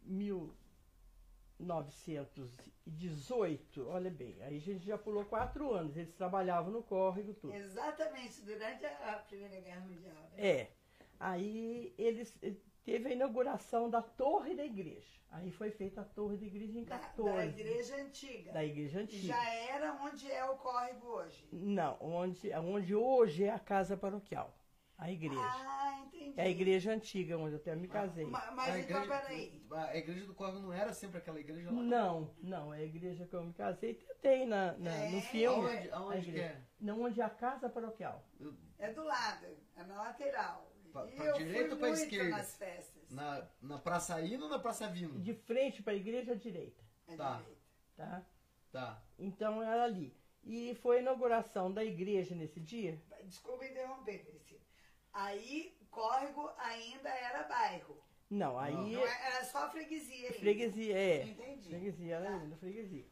1918, 1.58 3.88
olha 3.88 4.10
bem, 4.10 4.36
aí 4.42 4.56
a 4.56 4.60
gente 4.60 4.86
já 4.86 4.96
pulou 4.96 5.24
quatro 5.24 5.72
anos, 5.72 5.96
eles 5.96 6.14
trabalhavam 6.14 6.70
no 6.72 6.82
córrego, 6.82 7.34
tudo. 7.34 7.52
Exatamente, 7.54 8.40
durante 8.42 8.86
a, 8.86 9.22
Primeira 9.28 9.60
Guerra 9.60 9.80
Mundial. 9.80 10.14
né? 10.14 10.30
É. 10.36 10.70
Aí 11.20 11.92
eles 11.98 12.32
eh, 12.42 12.54
teve 12.84 13.08
a 13.08 13.12
inauguração 13.12 13.90
da 13.90 14.00
torre 14.00 14.54
da 14.54 14.64
igreja. 14.64 15.18
Aí 15.30 15.50
foi 15.50 15.70
feita 15.70 16.00
a 16.00 16.04
torre 16.04 16.38
da 16.38 16.46
igreja 16.46 16.78
em 16.78 16.84
Da, 16.84 16.98
14. 16.98 17.36
da 17.36 17.46
Igreja 17.46 17.96
Antiga. 17.96 18.52
Da 18.52 18.64
igreja 18.64 19.00
antiga. 19.00 19.26
Já 19.26 19.54
era 19.54 19.92
onde 20.02 20.30
é 20.30 20.42
o 20.44 20.56
córrego 20.56 21.06
hoje. 21.06 21.46
Não, 21.52 21.98
onde, 22.00 22.50
onde 22.54 22.94
hoje 22.94 23.44
é 23.44 23.50
a 23.50 23.58
casa 23.58 23.94
paroquial. 23.96 24.54
A 24.98 25.10
igreja. 25.12 25.40
Ah, 25.40 26.02
entendi. 26.04 26.34
É 26.36 26.42
a 26.42 26.48
igreja 26.48 26.92
antiga, 26.92 27.38
onde 27.38 27.52
eu 27.54 27.58
até 27.60 27.74
me 27.76 27.86
casei. 27.86 28.26
Ma- 28.26 28.50
Mas, 28.50 28.74
a, 28.74 28.78
então, 28.80 29.02
igreja, 29.04 29.20
peraí. 29.22 29.62
a 29.70 29.96
igreja 29.96 30.26
do 30.26 30.34
Córrego 30.34 30.58
não 30.58 30.72
era 30.72 30.92
sempre 30.92 31.18
aquela 31.18 31.38
igreja 31.38 31.70
lá? 31.70 31.80
Não, 31.80 32.34
não, 32.42 32.74
é 32.74 32.78
a 32.78 32.84
igreja 32.84 33.24
que 33.24 33.34
eu 33.34 33.44
me 33.44 33.52
casei. 33.54 33.94
Tem 34.20 34.44
na, 34.46 34.72
na- 34.72 34.90
no 35.10 35.18
É. 35.18 35.20
filme. 35.20 35.68
Aonde, 35.70 35.90
a 35.90 35.96
aonde 35.98 36.20
que 36.22 36.28
igreja. 36.30 36.46
é? 36.48 36.62
Não, 36.80 37.02
onde 37.02 37.20
é 37.20 37.24
a 37.24 37.30
casa 37.30 37.68
paroquial. 37.70 38.24
É 38.78 38.92
do 38.92 39.04
lado, 39.04 39.46
é 39.76 39.84
na 39.84 40.02
lateral. 40.02 40.72
Pra- 40.92 41.06
e 41.06 41.12
pra 41.14 41.24
eu 41.26 41.34
direita 41.36 41.64
fui 41.64 41.72
ou 41.74 41.78
pra 41.78 41.90
esquerda? 41.90 42.30
nas 42.30 42.56
festas. 42.56 43.10
Na, 43.10 43.48
na 43.62 43.78
Praça 43.78 44.20
Indo 44.20 44.44
ou 44.44 44.50
na 44.50 44.58
Praça 44.58 44.88
Vindo? 44.88 45.20
De 45.20 45.32
frente 45.32 45.80
para 45.82 45.92
a 45.92 45.96
igreja 45.96 46.32
à 46.32 46.34
direita. 46.34 46.82
É 47.06 47.16
Tá. 47.16 47.36
direita. 47.36 47.60
Tá? 47.96 48.26
Tá. 48.72 49.02
Então 49.18 49.62
era 49.62 49.84
ali. 49.84 50.16
E 50.44 50.74
foi 50.76 50.98
a 50.98 51.00
inauguração 51.00 51.70
da 51.72 51.84
igreja 51.84 52.34
nesse 52.34 52.58
dia. 52.60 53.00
Desculpa 53.24 53.64
interromper. 53.66 54.24
Aí, 55.12 55.76
córrego 55.90 56.48
ainda 56.58 57.08
era 57.08 57.42
bairro. 57.44 57.96
Não, 58.30 58.58
aí 58.58 58.74
Não 58.74 59.06
é- 59.06 59.26
era 59.36 59.44
só 59.44 59.70
freguesia 59.70 60.26
ainda. 60.28 60.38
freguesia, 60.38 60.98
é. 60.98 61.22
Entendi. 61.24 61.68
Freguesia, 61.70 62.14
ela 62.16 62.26
Tá. 62.26 62.36
ainda 62.36 62.56
freguesia. 62.56 63.06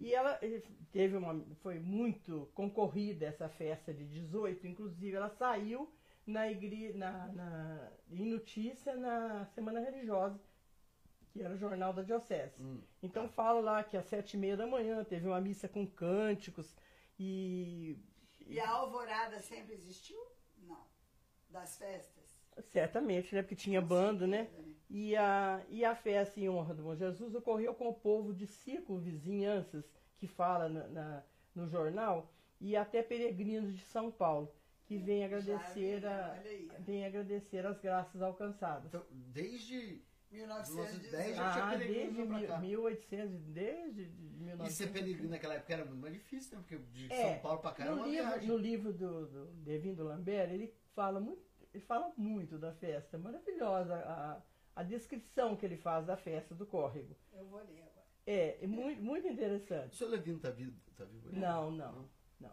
E 0.00 0.12
ela 0.14 0.38
eh, 0.42 0.62
teve 0.90 1.16
uma. 1.16 1.44
Foi 1.62 1.78
muito 1.78 2.50
concorrida 2.54 3.26
essa 3.26 3.48
festa 3.48 3.92
de 3.92 4.04
18, 4.06 4.66
inclusive 4.66 5.14
ela 5.16 5.28
saiu 5.30 5.92
na 6.26 6.50
igreja, 6.50 6.96
na, 6.98 7.26
na, 7.28 7.92
em 8.10 8.24
notícia 8.30 8.96
na 8.96 9.44
Semana 9.54 9.80
Religiosa, 9.80 10.40
que 11.30 11.42
era 11.42 11.54
o 11.54 11.58
jornal 11.58 11.92
da 11.92 12.02
Diocese. 12.02 12.60
Hum, 12.60 12.80
Então 13.02 13.28
tá. 13.28 13.34
fala 13.34 13.60
lá 13.60 13.84
que 13.84 13.96
às 13.96 14.06
sete 14.06 14.34
e 14.34 14.40
meia 14.40 14.56
da 14.56 14.66
manhã 14.66 15.04
teve 15.04 15.26
uma 15.28 15.40
missa 15.40 15.68
com 15.68 15.86
cânticos 15.86 16.74
e. 17.18 17.96
E 18.46 18.58
a 18.58 18.68
alvorada 18.68 19.40
sempre 19.40 19.74
existiu? 19.74 20.18
Das 21.54 21.78
festas? 21.78 22.24
Certamente, 22.72 23.34
né? 23.34 23.42
Porque 23.42 23.54
tinha 23.56 23.80
Com 23.80 23.86
bando, 23.88 24.26
né? 24.26 24.44
certeza, 24.44 24.68
E 24.90 25.16
a, 25.16 25.62
e 25.68 25.84
a 25.84 25.94
festa 25.94 26.38
em 26.40 26.48
honra 26.48 26.74
do 26.74 26.82
Bom 26.82 26.94
Jesus 26.94 27.34
ocorreu 27.34 27.74
com 27.74 27.88
o 27.88 27.94
povo 27.94 28.32
de 28.34 28.46
circunvizinhanças, 28.46 29.84
que 30.18 30.26
fala 30.26 30.68
na, 30.68 30.86
na- 30.88 31.22
no 31.54 31.66
jornal, 31.68 32.30
e 32.60 32.76
até 32.76 33.02
peregrinos 33.02 33.72
de 33.72 33.82
São 33.84 34.10
Paulo. 34.10 34.52
que 34.86 34.98
vem 34.98 35.24
agradecer, 35.24 36.04
a, 36.04 36.32
aí. 36.44 36.68
vem 36.80 37.06
agradecer 37.06 37.64
as 37.64 37.78
graças 37.80 38.20
alcançadas. 38.20 38.84
Então, 38.86 39.02
desde 39.10 40.02
1910. 40.30 41.36
já 41.36 41.52
tinha 41.52 41.64
Ah, 41.64 41.70
peregrino 41.70 42.12
desde 42.12 42.26
pra 42.26 42.38
mil- 42.38 42.48
cá. 42.48 42.58
1800, 42.58 43.40
desde 43.46 44.04
de 44.04 44.26
E 44.26 44.44
1900. 44.44 44.74
ser 44.76 44.92
peregrino 44.92 45.30
naquela 45.30 45.54
época 45.54 45.72
era 45.72 45.84
muito 45.86 46.00
mais 46.02 46.12
difícil, 46.12 46.58
né? 46.58 46.64
Porque 46.68 46.84
de 46.92 47.10
É, 47.10 47.22
São 47.32 47.38
Paulo 47.40 47.60
pra 47.60 47.72
cá 47.72 47.84
era 47.84 47.92
No 47.94 48.02
uma 48.02 48.06
livro, 48.08 48.26
viagem. 48.28 48.48
no 48.48 48.56
livro 48.58 48.92
do, 48.92 49.26
do 49.26 49.46
Devindo 49.64 50.04
Lambert, 50.04 50.50
ele 50.52 50.74
fala 50.94 51.20
muito, 51.20 51.42
ele 51.72 51.84
fala 51.84 52.12
muito 52.16 52.58
da 52.58 52.72
festa, 52.72 53.18
maravilhosa 53.18 53.94
a, 53.96 54.42
a 54.76 54.82
descrição 54.82 55.56
que 55.56 55.66
ele 55.66 55.76
faz 55.76 56.06
da 56.06 56.16
festa 56.16 56.54
do 56.54 56.66
córrego. 56.66 57.14
Eu 57.32 57.44
vou 57.46 57.60
ler 57.60 57.82
agora. 57.82 58.04
É, 58.26 58.64
é 58.64 58.66
muito, 58.66 59.02
muito 59.02 59.26
O 59.26 59.30
interessante. 59.30 59.96
senhor 59.96 60.10
Levino 60.10 60.38
tá 60.40 60.50
vivo? 60.50 60.78
Tá 60.96 61.04
vivo 61.04 61.28
aí? 61.28 61.38
Não, 61.38 61.70
não, 61.70 62.08
não. 62.40 62.52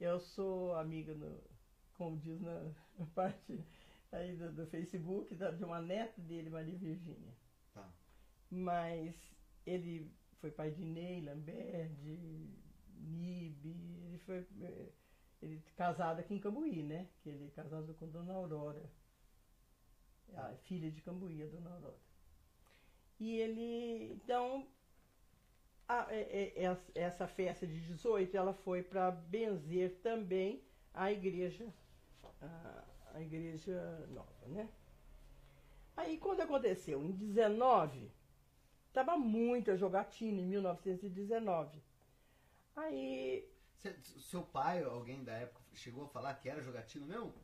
Eu 0.00 0.18
sou 0.20 0.74
amiga, 0.76 1.14
no, 1.14 1.38
como 1.94 2.16
diz 2.18 2.40
na 2.40 2.72
na 2.98 3.06
parte 3.06 3.64
aí 4.10 4.36
do, 4.36 4.52
do 4.52 4.66
Facebook, 4.66 5.34
da- 5.34 5.50
de 5.50 5.64
uma 5.64 5.80
neta 5.80 6.20
dele, 6.20 6.50
Maria 6.50 6.76
Virgínia. 6.76 7.32
Tá. 7.72 7.88
Mas 8.50 9.14
ele 9.66 10.10
foi 10.40 10.50
pai 10.50 10.70
de 10.70 10.84
Ney 10.84 11.20
Lambert, 11.22 11.90
de 12.02 12.48
Nibe, 13.00 13.70
ele 14.06 14.18
foi 14.18 14.46
eh, 14.60 14.88
ele 15.42 15.62
casado 15.76 16.20
aqui 16.20 16.34
em 16.34 16.38
Cambuí, 16.40 16.82
né? 16.82 17.08
Que 17.22 17.28
ele 17.30 17.46
é 17.46 17.50
casado 17.50 17.94
com 17.94 18.08
Dona 18.08 18.32
Aurora. 18.34 18.82
A 20.34 20.52
filha 20.56 20.90
de 20.90 21.00
Cambuí, 21.00 21.42
a 21.42 21.46
Dona 21.46 21.70
Aurora. 21.70 21.96
E 23.18 23.36
ele, 23.40 24.12
então, 24.12 24.66
a- 25.88 26.06
é- 26.10 26.52
é- 26.56 26.76
essa- 26.94 27.26
festa 27.28 27.66
de 27.66 27.80
18, 27.80 28.36
ela 28.36 28.52
foi 28.52 28.82
para 28.82 29.10
benzer 29.10 29.96
também 30.02 30.62
a 30.94 31.10
igreja, 31.12 31.66
a, 32.40 32.84
a 33.14 33.20
igreja 33.22 34.06
nova, 34.10 34.46
né? 34.48 34.68
Aí 35.96 36.18
quando 36.18 36.40
aconteceu? 36.40 37.02
Em 37.02 37.12
19, 37.12 38.10
Tava 38.92 39.16
muita 39.18 39.76
jogatina 39.76 40.40
em 40.40 40.46
1919. 40.46 41.82
Aí 42.76 43.48
Cê- 43.82 43.96
seu 44.20 44.42
pai, 44.42 44.82
alguém 44.84 45.24
da 45.24 45.32
época, 45.32 45.60
chegou 45.74 46.04
a 46.04 46.08
falar 46.08 46.34
que 46.34 46.48
era 46.48 46.62
jogatino 46.62 47.04
mesmo? 47.06 47.34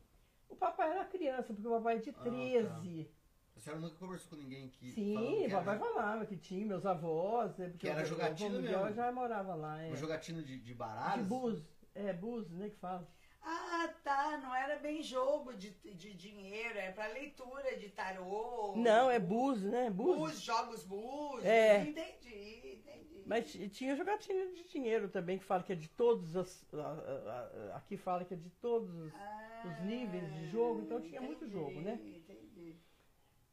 o 0.47 0.55
papai 0.55 0.89
era 0.91 1.05
criança, 1.05 1.53
porque 1.53 1.67
o 1.67 1.71
papai 1.71 1.97
é 1.97 1.99
de 1.99 2.09
Ah, 2.09 2.13
tá. 2.13 2.21
13. 2.23 3.11
A 3.55 3.59
senhora 3.59 3.81
nunca 3.81 3.95
conversou 3.97 4.29
com 4.29 4.35
ninguém 4.37 4.69
que. 4.69 4.91
Sim, 4.93 5.41
que 5.41 5.47
o 5.47 5.51
papai 5.51 5.75
era 5.75 5.85
falava 5.85 6.25
que 6.25 6.37
tinha 6.37 6.65
meus 6.65 6.85
avós, 6.85 7.55
né, 7.57 7.67
porque 7.67 7.85
Que 7.85 7.89
era 7.89 7.99
o- 7.99 8.03
o 8.03 8.05
jogatina 8.05 8.57
avô 8.57 8.61
mesmo. 8.61 8.93
já 8.93 9.11
morava 9.11 9.53
lá, 9.53 9.81
é. 9.83 9.87
uma 9.87 9.95
jogatina 9.97 10.41
de, 10.41 10.57
de 10.57 10.63
De 10.63 10.73
baralhos? 10.73 11.27
bus, 11.27 11.61
é, 11.93 12.13
bus, 12.13 12.49
né, 12.51 12.69
que 12.69 12.77
fala. 12.77 13.05
Ah, 13.41 13.93
tá. 14.03 14.37
Não 14.37 14.53
era 14.55 14.77
bem 14.79 15.01
jogo 15.03 15.53
de, 15.53 15.69
de 15.71 16.13
dinheiro, 16.13 16.77
era 16.77 16.91
pra 16.93 17.07
leitura 17.07 17.77
de 17.77 17.89
tarô. 17.89 18.73
Não, 18.77 19.09
é 19.11 19.19
bus, 19.19 19.61
né, 19.61 19.89
bus. 19.89 20.17
Bus, 20.17 20.41
jogos 20.41 20.83
bus. 20.83 21.43
É. 21.45 21.81
Entendi, 21.83 22.71
entendi. 22.75 22.88
Mas 23.29 23.55
tinha 23.73 23.95
jogatina 23.95 24.43
de 24.53 24.63
dinheiro 24.69 25.07
também, 25.07 25.37
que 25.37 25.45
fala 25.45 25.61
que 25.61 25.71
é 25.71 25.75
de 25.75 25.87
todos 25.89 26.35
as. 26.35 26.65
a- 26.73 27.71
a- 27.73 27.77
Aqui 27.77 27.95
fala 27.95 28.25
que 28.25 28.33
é 28.33 28.37
de 28.37 28.49
todos 28.49 28.89
os. 28.95 29.13
Ah, 29.13 29.61
os 29.67 29.85
níveis 29.85 30.33
de 30.33 30.49
jogo, 30.49 30.81
então 30.81 30.99
tinha 30.99 31.21
muito 31.21 31.45
entendi, 31.45 31.53
jogo, 31.53 31.79
né? 31.81 31.99
Entendi. 32.01 32.75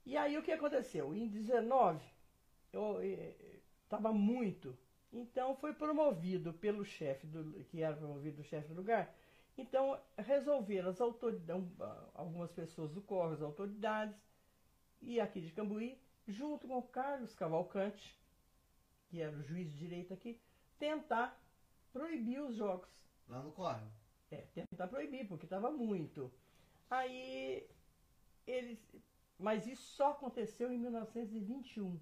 E 0.07 0.17
aí 0.17 0.39
o 0.39 0.43
que 0.43 0.51
aconteceu? 0.53 1.15
Em 1.15 1.29
19, 1.29 2.03
eu 2.73 3.03
estava 3.85 4.13
muito. 4.15 4.75
Então 5.13 5.55
foi 5.57 5.75
promovido 5.75 6.55
pelo 6.55 6.83
chefe, 6.83 7.27
do, 7.27 7.63
que 7.65 7.83
era 7.83 7.95
promovido 7.97 8.41
o 8.41 8.45
chefe 8.45 8.69
do 8.69 8.77
lugar. 8.77 9.15
Então 9.59 9.99
resolveram 10.17 10.89
as 10.89 11.01
autoridades, 11.03 11.69
algumas 12.15 12.51
pessoas 12.51 12.91
do 12.93 13.03
Corre, 13.03 13.35
as 13.35 13.43
autoridades, 13.43 14.17
e 15.03 15.21
aqui 15.21 15.41
de 15.41 15.53
Cambuí, 15.53 15.99
junto 16.27 16.67
com 16.67 16.79
o 16.79 16.83
Carlos 16.83 17.35
Cavalcante, 17.35 18.19
que 19.17 19.23
era 19.23 19.35
o 19.35 19.43
juiz 19.43 19.73
de 19.73 19.79
direito 19.79 20.13
aqui, 20.13 20.39
tentar 20.79 21.43
proibir 21.91 22.39
os 22.43 22.55
jogos. 22.55 22.87
Lá 23.27 23.43
no 23.43 23.51
córrego. 23.51 23.91
É, 24.31 24.45
tentar 24.53 24.89
proibir, 24.89 25.27
porque 25.27 25.47
estava 25.47 25.71
muito. 25.71 26.31
Aí 26.91 27.67
eles. 28.47 28.79
Mas 29.39 29.67
isso 29.67 29.83
só 29.95 30.11
aconteceu 30.11 30.71
em 30.71 30.79
1921. 30.79 31.99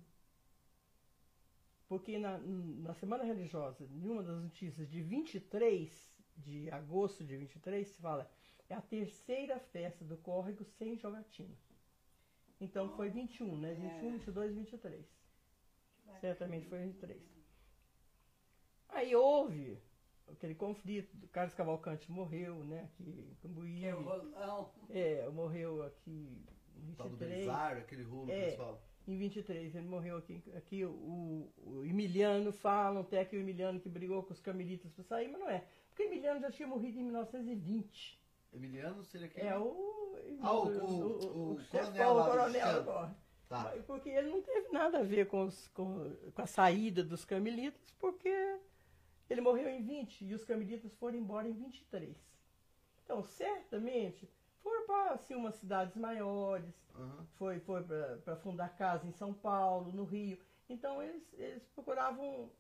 Porque 1.88 2.18
na, 2.18 2.38
na 2.38 2.94
Semana 2.94 3.22
Religiosa, 3.22 3.84
em 3.84 4.10
uma 4.10 4.22
das 4.24 4.42
notícias 4.42 4.90
de 4.90 5.00
23 5.00 6.12
de 6.38 6.68
agosto 6.72 7.22
de 7.22 7.36
23, 7.36 7.86
se 7.86 8.00
fala, 8.00 8.28
é 8.68 8.74
a 8.74 8.80
terceira 8.80 9.60
festa 9.60 10.04
do 10.04 10.16
córrego 10.16 10.64
sem 10.64 10.96
jogatina. 10.96 11.54
Então 12.60 12.88
foi 12.96 13.08
21, 13.08 13.56
né? 13.56 13.74
21, 13.74 14.12
22, 14.18 14.54
23. 14.56 15.13
Certamente 16.20 16.66
foi 16.68 16.78
23. 16.80 17.20
Aí 18.88 19.14
houve 19.14 19.78
aquele 20.30 20.55
conflito, 20.55 21.16
do 21.16 21.26
Carlos 21.28 21.55
Cavalcante 21.55 22.11
morreu, 22.11 22.64
né? 22.64 22.84
Aqui 22.92 23.28
em 23.30 23.34
Cambuí. 23.42 23.80
Que 23.80 23.86
é 23.86 23.94
o 23.94 24.02
rolão. 24.02 24.70
É, 24.90 25.28
morreu 25.30 25.82
aqui 25.82 26.44
em 26.76 26.94
Tal 26.94 27.09
do 27.09 27.16
23. 27.16 27.30
Belisário, 27.30 27.82
aquele 27.82 28.02
rolo 28.05 28.30
É. 28.30 28.52
falam. 28.57 28.78
Em 29.07 29.18
23, 29.18 29.74
ele 29.74 29.86
morreu 29.86 30.16
aqui. 30.16 30.42
Aqui 30.57 30.82
o, 30.84 31.52
o 31.59 31.84
Emiliano 31.84 32.52
falam 32.52 33.02
até 33.02 33.22
que 33.24 33.36
o 33.36 33.40
Emiliano 33.40 33.78
que 33.78 33.88
brigou 33.88 34.22
com 34.22 34.32
os 34.32 34.40
carmelitas 34.40 34.90
para 34.92 35.05
sair, 35.05 35.28
mas 35.28 35.40
não 35.40 35.50
é. 35.50 35.66
Porque 35.90 36.05
o 36.05 36.07
Emiliano 36.07 36.40
já 36.40 36.50
tinha 36.50 36.66
morrido 36.66 36.98
em 36.98 37.02
1920. 37.05 38.18
Emiliano 38.55 39.05
seria 39.05 39.28
quem? 39.28 39.44
É 39.46 39.59
o. 39.59 40.16
Ah, 40.40 40.52
o- 40.55 40.68
o- 40.68 41.55
o 41.55 41.61
chefão, 41.61 41.92
coronel 41.92 42.16
o 42.16 42.24
coronel 42.24 42.66
agora. 42.68 43.16
Tá. 43.49 43.72
Porque 43.86 44.09
ele 44.09 44.30
não 44.30 44.42
teve 44.42 44.68
nada 44.70 44.99
a 44.99 45.03
ver 45.03 45.26
com, 45.28 45.45
os- 45.45 45.68
com, 45.68 46.14
com 46.34 46.42
a 46.42 46.47
saída 46.47 47.05
dos 47.05 47.24
carmelitas, 47.24 47.90
porque 47.99 48.59
ele 49.28 49.40
morreu 49.40 49.68
em 49.68 49.82
20 49.82 50.24
e 50.24 50.34
os 50.34 50.45
carmelitas 50.45 50.92
foram 50.95 51.18
embora 51.18 51.49
em 51.49 51.53
23. 51.53 52.16
Então, 53.05 53.22
certamente, 53.22 54.28
foram 54.62 54.86
para 54.86 55.12
assim, 55.12 55.34
umas 55.34 55.55
cidades 55.57 55.95
maiores, 55.97 56.74
Aham. 56.97 57.26
foi, 57.36 57.61
foi 57.61 57.82
para 58.24 58.36
fundar 58.36 58.70
casa 58.76 59.07
em 59.07 59.12
São 59.12 59.32
Paulo, 59.34 59.92
no 59.92 60.05
Rio. 60.05 60.38
Então, 60.68 61.03
eles, 61.03 61.22
eles 61.34 61.62
procuravam, 61.74 62.51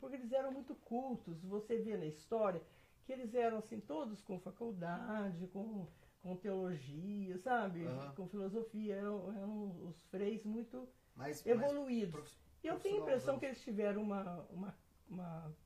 porque 0.00 0.16
eles 0.16 0.32
eram 0.32 0.50
muito 0.50 0.74
cultos. 0.74 1.42
Você 1.44 1.76
vê 1.76 1.96
na 1.96 2.06
história 2.06 2.62
que 3.04 3.12
eles 3.12 3.34
eram 3.34 3.58
assim, 3.58 3.80
todos 3.80 4.22
com 4.22 4.40
faculdade, 4.40 5.46
com, 5.48 5.86
com 6.22 6.36
teologia, 6.36 7.38
sabe? 7.38 7.84
Aham. 7.86 8.14
Com 8.14 8.28
filosofia. 8.28 8.94
Eram, 8.96 9.32
eram 9.32 9.88
os 9.88 9.96
freis 10.10 10.44
muito 10.44 10.88
mas 11.14 11.44
evoluídos. 11.46 12.12
prof- 12.12 12.38
E 12.62 12.66
eu 12.66 12.78
tenho 12.78 12.96
a 12.96 13.00
impressão 13.00 13.38
que 13.38 13.46
eles 13.46 13.60
tiveram 13.62 14.02
uma, 14.02 14.46
uma, 14.50 14.78
uma- 15.08 15.56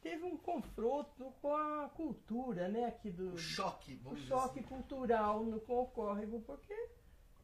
Teve 0.00 0.22
um 0.24 0.36
confronto 0.36 1.32
com 1.40 1.54
a 1.56 1.88
cultura, 1.88 2.68
né? 2.68 2.84
Aqui 2.84 3.10
do, 3.10 3.32
o 3.32 3.38
choque, 3.38 3.94
o 3.94 3.98
vamos 4.02 4.20
dizer 4.20 4.28
choque 4.34 4.58
assim. 4.60 4.68
cultural 4.68 5.42
no 5.44 5.58
com 5.60 5.80
o 5.82 5.86
córrego, 5.86 6.42
porque 6.42 6.74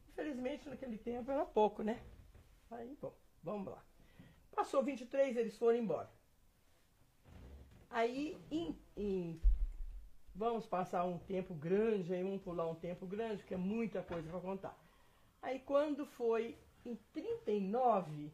infelizmente 0.09 0.69
naquele 0.69 0.97
tempo 0.99 1.31
era 1.31 1.43
pouco, 1.43 1.81
né? 1.81 1.99
Aí, 2.69 2.95
bom, 3.01 3.15
vamos 3.41 3.71
lá. 3.71 3.83
Passou 4.55 4.83
23, 4.83 5.35
eles 5.37 5.57
foram 5.57 5.79
embora. 5.79 6.11
Aí, 7.89 8.37
em, 8.51 8.77
em- 8.95 9.41
vamos 10.35 10.65
passar 10.65 11.05
um 11.05 11.17
tempo 11.17 11.53
grande, 11.53 12.13
aí 12.13 12.23
vamos 12.23 12.41
pular 12.41 12.69
um 12.69 12.75
tempo 12.75 13.05
grande, 13.05 13.37
porque 13.37 13.53
é 13.53 13.57
muita 13.57 14.01
coisa 14.01 14.29
para 14.29 14.39
contar. 14.39 14.77
Aí, 15.41 15.59
quando 15.59 16.05
foi 16.05 16.57
em 16.85 16.95
39, 17.13 18.31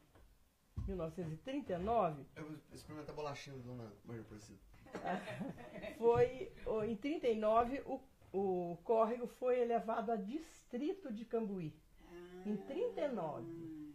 1939, 0.88 2.26
Eu 2.36 2.46
vou 2.46 2.56
experimentar 2.74 3.14
a 3.14 3.16
bolachinha 3.16 3.58
da 3.58 3.64
dona 3.64 3.94
Maria 4.06 4.22
Aparecida. 4.22 4.60
foi 5.98 6.52
em 6.88 6.96
39 6.96 7.82
o, 7.86 8.02
o 8.34 8.78
córrego 8.84 9.28
foi 9.28 9.60
elevado 9.60 10.12
a 10.12 10.16
distrito 10.16 11.12
de 11.12 11.26
Cambuí. 11.26 11.74
Em 12.46 12.56
39. 12.56 13.87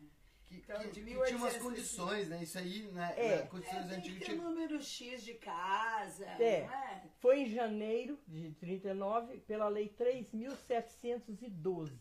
Então, 0.80 0.90
de 0.90 1.02
tinha 1.02 1.16
umas 1.16 1.30
1860. 1.32 1.64
condições, 1.64 2.28
né? 2.28 2.42
Isso 2.42 2.58
aí, 2.58 2.82
né? 2.92 3.14
É. 3.16 3.36
né, 3.38 3.46
Condições 3.46 3.90
É, 3.90 3.94
antigas. 3.96 4.24
tinha- 4.24 4.36
número 4.42 4.80
X 4.82 5.22
de 5.22 5.34
casa, 5.34 6.24
É. 6.24 6.66
não 6.66 6.72
é? 6.74 7.04
Foi 7.20 7.40
em 7.40 7.50
janeiro 7.50 8.18
de 8.26 8.50
39 8.52 9.38
pela 9.40 9.68
lei 9.68 9.88
3712. 9.88 11.98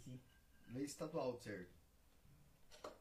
Lei 0.73 0.85
estadual, 0.85 1.35
certo? 1.37 1.69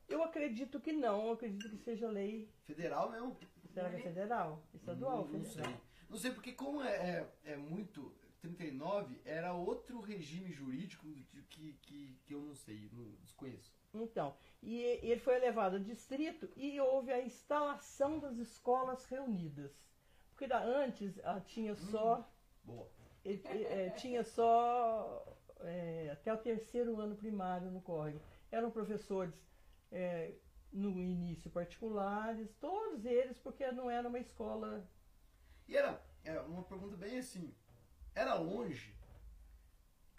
Eu 0.09 0.23
acredito 0.25 0.81
que 0.81 0.93
não, 0.93 1.27
eu 1.27 1.33
acredito 1.33 1.69
que 1.71 1.85
seja 1.85 2.09
lei, 2.11 2.51
Federal 2.65 3.11
mesmo? 3.11 3.37
será 3.73 3.89
que 3.91 3.97
é 3.97 4.01
federal? 4.01 4.63
Estadual? 4.75 5.27
Não, 5.29 5.39
não 5.39 5.45
federal? 5.45 5.71
sei. 5.71 5.81
Não 6.09 6.19
sei, 6.19 6.31
porque 6.33 6.53
como 6.53 6.83
é, 6.83 7.29
é, 7.45 7.53
é 7.53 7.57
muito. 7.57 8.13
39 8.41 9.21
era 9.25 9.53
outro 9.53 10.01
regime 10.01 10.51
jurídico 10.51 11.07
que, 11.51 11.75
que, 11.83 12.19
que 12.25 12.35
eu 12.35 12.41
não 12.41 12.55
sei, 12.55 12.89
não 12.91 13.05
desconheço. 13.23 13.71
Então, 13.93 14.37
e 14.63 14.83
ele 14.83 15.21
foi 15.21 15.37
elevado 15.37 15.77
a 15.77 15.79
distrito 15.79 16.49
e 16.57 16.81
houve 16.81 17.13
a 17.13 17.23
instalação 17.23 18.19
das 18.19 18.37
escolas 18.39 19.05
reunidas. 19.07 19.73
Porque 20.31 20.47
da- 20.47 20.63
antes 20.63 21.19
ah, 21.25 21.41
tinha 21.41 21.75
só 21.75 22.29
Boa. 22.63 22.89
ele, 23.25 23.43
é, 23.65 23.91
tinha 23.91 24.23
só 24.23 25.37
é, 25.61 26.11
até 26.13 26.33
o 26.33 26.39
terceiro 26.39 27.01
ano 27.01 27.17
primário 27.17 27.71
no 27.71 27.81
córrego. 27.81 28.21
Eram 28.51 28.71
professores 28.71 29.35
é, 29.91 30.35
no 30.73 30.91
início 31.01 31.51
particulares, 31.51 32.55
todos 32.61 33.05
eles, 33.05 33.39
porque 33.39 33.71
não 33.73 33.91
era 33.91 34.09
uma 34.09 34.19
escola. 34.19 34.89
E 35.67 35.77
era 35.77 36.01
é, 36.25 36.39
uma 36.41 36.63
pergunta 36.63 36.97
bem 36.97 37.19
assim: 37.19 37.53
era 38.15 38.35
longe 38.35 38.95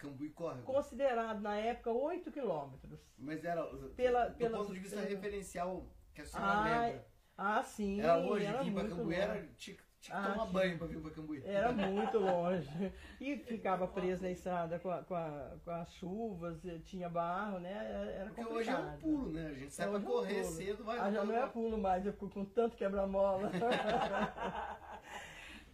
Cambuí 0.02 0.30
Córrego? 0.30 0.64
Considerado 0.64 1.40
na 1.40 1.56
época 1.56 1.90
8 1.92 2.30
quilômetros. 2.32 2.98
Mas 3.16 3.44
era, 3.44 3.64
Pela- 3.96 4.26
do 4.28 4.36
pela- 4.36 4.58
ponto 4.58 4.72
de 4.74 4.80
vista 4.80 4.96
pela- 4.96 5.08
referencial 5.08 5.86
que 6.14 6.20
a 6.22 6.26
senhora 6.26 6.52
Ah, 6.52 6.64
lembra, 6.86 7.06
Ah, 7.38 7.62
sim. 7.62 8.00
era 8.00 8.16
longe, 8.16 8.44
era 8.44 8.62
vir 8.62 8.70
muito 8.72 8.96
Cambuí 8.96 9.14
era, 9.14 9.34
tinha, 9.34 9.48
tinha 9.56 9.76
que 9.76 9.82
Ah, 10.12 10.22
tomar 10.32 10.46
tinha. 10.46 10.52
banho 10.52 10.78
pra 10.78 10.86
vir 10.88 11.00
pra 11.00 11.10
Cambuí. 11.12 11.42
Era 11.44 11.72
muito 11.72 12.18
longe. 12.18 12.92
E 13.20 13.36
ficava 13.36 13.86
preso 13.86 14.22
na 14.22 14.30
estrada 14.30 14.78
com, 14.80 14.90
a- 14.90 15.02
com, 15.04 15.14
a- 15.14 15.56
com 15.64 15.70
as 15.70 15.94
chuvas, 15.94 16.64
eh, 16.66 16.80
tinha 16.84 17.08
barro, 17.08 17.60
né? 17.60 17.70
Era 18.16 18.26
Porque 18.26 18.42
complicado. 18.44 18.50
hoje 18.58 18.70
é 18.70 18.76
um 18.94 18.98
pulo, 18.98 19.32
né? 19.32 19.46
A 19.46 19.54
gente 19.54 19.72
sai 19.72 19.86
pra 19.88 19.96
Hoje 19.96 20.04
é 20.04 20.08
um 20.08 20.12
correr 20.12 20.44
cedo, 20.44 20.84
vai 20.84 20.98
Ah, 20.98 21.10
já 21.12 21.24
não 21.24 21.34
é 21.36 21.46
pulo 21.46 21.78
mais, 21.78 22.04
eu 22.04 22.12
fico 22.12 22.28
com 22.28 22.44
tanto 22.44 22.76
quebra-mola. 22.76 23.50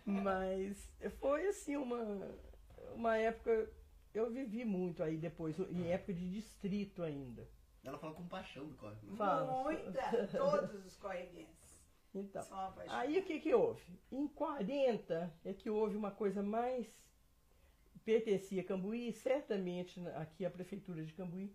Mas 0.04 0.90
foi 1.20 1.46
assim 1.48 1.76
uma, 1.76 2.28
uma 2.94 3.16
época. 3.16 3.70
Eu 4.14 4.30
vivi 4.30 4.64
muito 4.64 5.02
aí 5.02 5.16
depois, 5.16 5.58
em 5.58 5.90
época 5.90 6.14
de 6.14 6.30
distrito 6.30 7.02
ainda. 7.02 7.46
Ela 7.84 7.98
fala 7.98 8.14
com 8.14 8.26
paixão 8.26 8.66
do 8.66 8.74
córrego. 8.76 9.16
Fala. 9.16 9.62
Muita, 9.62 10.26
todos 10.36 10.84
os 10.86 10.96
correguenses 10.96 11.80
Então. 12.14 12.42
Aí 12.88 13.18
o 13.18 13.24
que, 13.24 13.40
que 13.40 13.54
houve? 13.54 13.82
Em 14.10 14.26
40 14.26 15.32
é 15.44 15.52
que 15.52 15.70
houve 15.70 15.96
uma 15.96 16.10
coisa 16.10 16.42
mais. 16.42 16.86
pertencia 18.04 18.62
a 18.62 18.64
Cambuí, 18.64 19.08
e 19.08 19.12
certamente 19.12 20.00
aqui 20.08 20.44
a 20.44 20.50
prefeitura 20.50 21.04
de 21.04 21.12
Cambuí 21.12 21.54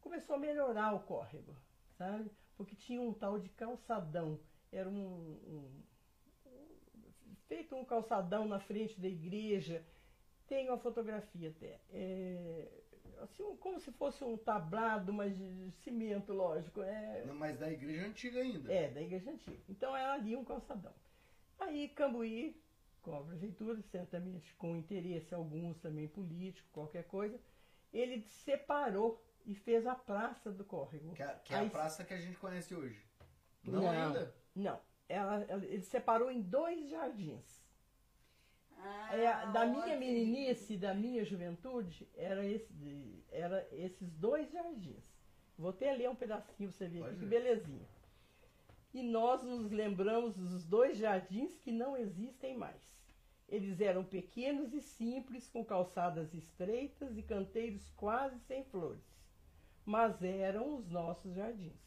começou 0.00 0.36
a 0.36 0.38
melhorar 0.38 0.94
o 0.94 1.00
córrego, 1.00 1.54
sabe? 1.98 2.30
Porque 2.56 2.74
tinha 2.76 3.00
um 3.00 3.12
tal 3.12 3.38
de 3.38 3.48
calçadão. 3.50 4.38
Era 4.72 4.88
um. 4.88 4.94
um- 4.94 5.82
um- 6.46 6.70
feito 7.48 7.74
um 7.74 7.84
calçadão 7.84 8.46
na 8.46 8.60
frente 8.60 9.00
da 9.00 9.08
igreja. 9.08 9.84
Tem 10.50 10.68
uma 10.68 10.78
fotografia 10.78 11.50
até. 11.50 11.80
É, 11.92 12.66
assim, 13.22 13.56
como 13.58 13.78
se 13.78 13.92
fosse 13.92 14.24
um 14.24 14.36
tablado, 14.36 15.12
mas 15.12 15.32
de 15.38 15.70
cimento, 15.84 16.32
lógico. 16.32 16.82
É, 16.82 17.24
Não, 17.24 17.36
Mas 17.36 17.56
da 17.56 17.70
igreja 17.70 18.04
antiga 18.04 18.40
ainda. 18.40 18.70
é, 18.72 18.90
da 18.90 19.00
igreja 19.00 19.30
antiga. 19.30 19.56
Então 19.68 19.96
era 19.96 20.12
ali 20.14 20.34
um 20.34 20.44
calçadão. 20.44 20.92
Aí 21.60 21.88
Cambuí, 21.90 22.60
com 23.00 23.14
a 23.16 23.22
prefeitura, 23.22 23.80
certamente 23.92 24.52
com 24.56 24.74
interesse 24.76 25.32
alguns 25.32 25.78
também 25.78 26.08
político, 26.08 26.68
qualquer 26.72 27.04
coisa, 27.04 27.38
ele 27.92 28.20
separou 28.22 29.24
e 29.46 29.54
fez 29.54 29.86
a 29.86 29.94
praça 29.94 30.50
do 30.50 30.64
córrego. 30.64 31.12
Que 31.14 31.22
é, 31.22 31.40
que 31.44 31.54
é 31.54 31.58
a 31.58 31.60
Aí- 31.60 31.70
praça 31.70 32.02
que 32.04 32.12
a 32.12 32.20
gente 32.20 32.36
conhece 32.38 32.74
hoje. 32.74 33.00
Não, 33.62 33.82
Não. 33.82 33.88
ainda? 33.88 34.34
Não, 34.52 34.80
ela, 35.08 35.44
ela- 35.48 35.64
ele 35.64 35.82
separou 35.84 36.28
em 36.28 36.40
dois 36.42 36.90
jardins. 36.90 37.60
Ah, 38.82 39.16
É, 39.16 39.46
da 39.46 39.66
minha 39.66 39.80
ótimo. 39.80 39.98
meninice, 39.98 40.76
da 40.76 40.94
minha 40.94 41.24
juventude, 41.24 42.08
era, 42.16 42.44
esse, 42.46 43.24
era 43.30 43.66
esses 43.72 44.10
dois 44.14 44.50
jardins. 44.50 45.04
Vou 45.58 45.70
até 45.70 45.92
ler 45.94 46.08
um 46.08 46.14
pedacinho 46.16 46.68
pra 46.70 46.78
você 46.78 46.88
ver 46.88 47.00
Pode 47.00 47.10
aqui, 47.10 47.20
que 47.20 47.26
belezinha. 47.26 47.86
E 48.92 49.02
nós 49.02 49.42
nos 49.42 49.70
lembramos 49.70 50.34
dos 50.36 50.64
dois 50.64 50.96
jardins 50.98 51.56
que 51.58 51.70
não 51.72 51.96
existem 51.96 52.56
mais. 52.56 52.80
Eles 53.48 53.80
eram 53.80 54.04
pequenos 54.04 54.72
e 54.72 54.80
simples, 54.80 55.48
com 55.48 55.64
calçadas 55.64 56.32
estreitas 56.34 57.16
e 57.16 57.22
canteiros 57.22 57.88
quase 57.96 58.38
sem 58.40 58.64
flores. 58.64 59.02
Mas 59.84 60.22
eram 60.22 60.76
os 60.76 60.88
nossos 60.88 61.34
jardins. 61.34 61.80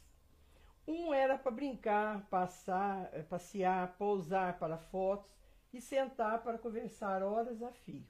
Um 0.88 1.14
era 1.14 1.38
para 1.38 1.52
brincar, 1.52 2.28
passar, 2.30 3.10
eh, 3.14 3.24
passear, 3.24 3.96
pousar 3.98 4.60
para 4.60 4.78
fotos 4.78 5.32
e 5.74 5.82
sentar 5.82 6.42
para 6.44 6.58
conversar 6.58 7.24
horas 7.24 7.62
a 7.64 7.72
fio. 7.72 8.04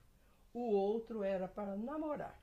O 0.54 0.72
outro 0.72 1.24
era 1.24 1.48
para 1.48 1.76
namorar. 1.76 2.40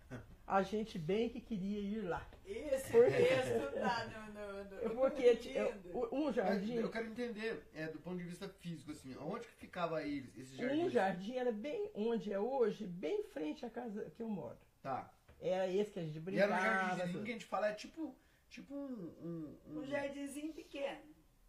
A 0.47 0.63
gente 0.63 0.99
bem 0.99 1.29
que 1.29 1.41
queria 1.41 1.79
ir 1.79 2.01
lá. 2.01 2.29
Esse 2.45 2.91
Por- 2.91 3.05
texto 3.07 3.73
tá 3.75 4.07
no, 4.07 4.33
no, 4.35 4.65
no, 4.65 4.77
É 4.85 4.89
Porque 4.89 5.49
é, 5.57 5.79
o- 5.95 6.09
um 6.13 6.33
jardim, 6.33 6.75
eu 6.75 6.91
quero 6.91 7.07
entender, 7.07 7.69
é, 7.73 7.87
do 7.87 8.01
ponto 8.01 8.17
de 8.17 8.25
vista 8.25 8.49
físico, 8.49 8.91
assim, 8.91 9.17
onde 9.19 9.47
que 9.47 9.53
ficava 9.55 9.99
aí 9.99 10.29
esse 10.37 10.57
jardim? 10.57 10.83
um 10.85 10.91
jardim 10.91 11.37
era 11.37 11.53
bem 11.53 11.89
onde 11.95 12.33
é 12.33 12.41
hoje, 12.41 12.85
bem 12.85 13.21
em 13.21 13.25
frente 13.25 13.65
à 13.65 13.71
casa 13.71 14.11
que 14.17 14.21
eu 14.23 14.29
moro. 14.29 14.59
Tá. 14.83 15.13
Era 15.41 15.69
esse 15.71 15.93
que 15.93 16.01
a 16.01 16.03
gente 16.03 16.17
E 16.17 16.39
era 16.39 16.53
um 16.53 16.57
brincava. 16.57 16.61
jardinzinho 16.79 17.13
tudo. 17.13 17.25
que 17.25 17.31
a 17.31 17.35
gente 17.35 17.47
fala, 17.47 17.69
é 17.69 17.73
tipo, 17.75 18.17
tipo 18.49 18.75
um... 18.75 19.15
um, 19.23 19.79
Um 19.79 19.85
jardinzinho 19.87 20.53
pequeno. 20.53 21.01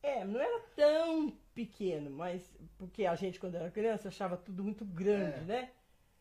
É, 0.03 0.23
não 0.25 0.39
era 0.39 0.59
tão 0.75 1.35
pequeno, 1.53 2.09
mas 2.09 2.53
porque 2.77 3.05
a 3.05 3.15
gente 3.15 3.39
quando 3.39 3.55
era 3.55 3.69
criança 3.71 4.07
achava 4.07 4.37
tudo 4.37 4.63
muito 4.63 4.85
grande, 4.85 5.39
É. 5.39 5.43
né? 5.43 5.71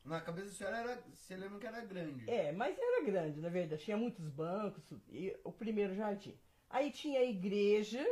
Na 0.04 0.20
cabeça 0.20 0.46
da 0.48 0.52
senhora 0.54 0.76
era, 0.78 1.02
você 1.14 1.36
lembra 1.36 1.58
que 1.58 1.66
era 1.66 1.84
grande. 1.84 2.28
É, 2.30 2.52
mas 2.52 2.76
era 2.78 3.04
grande, 3.04 3.38
na 3.40 3.50
verdade. 3.50 3.82
Tinha 3.82 3.96
muitos 3.98 4.26
bancos, 4.28 4.82
e 5.10 5.36
o 5.44 5.52
primeiro 5.52 5.94
jardim. 5.94 6.34
Aí 6.70 6.90
tinha 6.90 7.20
a 7.20 7.24
igreja, 7.24 8.02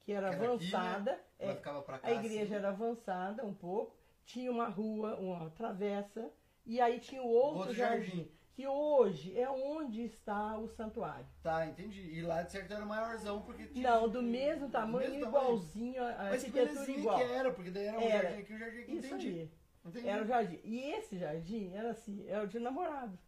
que 0.00 0.12
era 0.12 0.30
Que 0.30 0.34
era 0.36 0.44
aqui, 0.44 0.46
avançada. 0.74 1.20
Ela 1.38 1.52
é, 1.52 1.54
ficava 1.56 1.82
pra 1.82 1.98
cá, 1.98 2.08
a 2.08 2.12
igreja 2.14 2.44
assim. 2.44 2.54
era 2.54 2.68
avançada 2.70 3.44
um 3.44 3.52
pouco. 3.52 3.94
Tinha 4.24 4.50
uma 4.50 4.66
rua, 4.66 5.14
uma 5.16 5.50
travessa. 5.50 6.32
E 6.64 6.80
aí 6.80 6.98
tinha 6.98 7.22
o 7.22 7.28
outro, 7.28 7.58
Outro 7.58 7.74
jardim, 7.74 8.06
jardim. 8.06 8.30
Que 8.56 8.66
hoje 8.66 9.38
é 9.38 9.48
onde 9.50 10.02
está 10.04 10.56
o 10.56 10.66
santuário. 10.66 11.26
Tá, 11.42 11.66
entendi. 11.66 12.00
E 12.10 12.22
lá 12.22 12.40
de 12.40 12.52
certo 12.52 12.72
era 12.72 12.86
maiorzão, 12.86 13.42
porque 13.42 13.66
tinha... 13.66 13.90
Não, 13.90 14.08
do 14.08 14.22
mesmo 14.22 14.70
tamanho, 14.70 15.10
mesmo 15.10 15.26
igualzinho, 15.26 16.02
a 16.02 16.06
a 16.08 16.28
arquitetura 16.30 16.90
igual. 16.90 17.18
que 17.18 17.22
era, 17.24 17.52
porque 17.52 17.70
daí 17.70 17.84
era 17.84 17.98
um 17.98 18.02
Era. 18.02 18.22
jardim 18.30 18.40
aqui, 18.40 18.54
um 18.54 18.58
jardim 18.58 18.78
aqui, 18.80 18.92
Isso 18.96 19.06
entendi. 19.08 19.28
aí. 19.28 19.50
Entendi. 19.84 20.08
Era 20.08 20.22
o 20.22 20.26
jardim. 20.26 20.60
E 20.64 20.90
esse 20.92 21.18
jardim 21.18 21.70
era 21.74 21.90
assim, 21.90 22.24
era 22.26 22.44
o 22.44 22.46
de 22.48 22.58
namorado. 22.58 23.18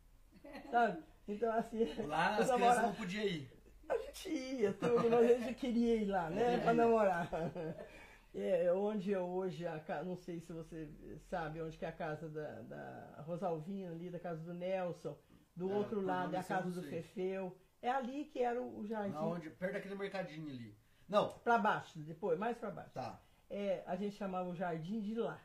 Sabe? 0.70 1.02
Então, 1.28 1.52
assim. 1.52 1.84
Lá 2.06 2.28
as 2.40 2.46
crianças 2.46 2.48
namorados- 2.48 2.82
não 2.84 2.94
podiam 2.94 3.24
ir. 3.24 3.52
A 3.86 3.96
gente 3.98 4.28
ia 4.30 4.72
tudo, 4.72 5.10
mas 5.10 5.30
a 5.30 5.34
gente 5.38 5.54
queria 5.54 5.96
ir 5.96 6.04
lá, 6.06 6.30
né? 6.30 6.58
Pra 6.58 6.72
namorar. 6.72 7.28
É, 8.34 8.72
onde 8.72 9.12
é 9.12 9.18
hoje 9.18 9.66
a 9.66 9.80
não 10.04 10.16
sei 10.16 10.38
se 10.40 10.52
você 10.52 10.88
sabe 11.28 11.60
onde 11.62 11.76
que 11.78 11.84
é 11.84 11.88
a 11.88 11.92
casa 11.92 12.28
da, 12.28 12.60
da 12.62 13.22
Rosalvina, 13.26 13.90
ali 13.92 14.10
da 14.10 14.18
casa 14.20 14.42
do 14.42 14.52
Nelson. 14.54 15.16
Do 15.56 15.70
É, 15.70 15.74
outro 15.74 16.00
lado 16.00 16.34
é 16.34 16.36
a 16.36 16.40
assim 16.40 16.48
casa 16.48 16.70
do. 16.70 16.82
Fefeu. 16.82 17.56
É 17.80 17.90
ali 17.90 18.24
que 18.26 18.40
era 18.42 18.60
o 18.60 18.78
o 18.80 18.86
jardim. 18.86 19.16
Onde, 19.16 19.50
perto 19.50 19.72
daquele 19.72 19.94
mercadinho 19.94 20.48
ali. 20.48 20.76
Não, 21.08 21.30
Pra 21.38 21.58
baixo, 21.58 21.98
depois, 22.00 22.38
mais 22.38 22.56
pra 22.58 22.70
baixo. 22.70 22.92
tá. 22.92 23.20
É, 23.50 23.82
a 23.86 23.96
gente 23.96 24.14
chamava 24.16 24.48
o 24.50 24.54
jardim 24.54 25.00
de 25.00 25.14
lá. 25.14 25.40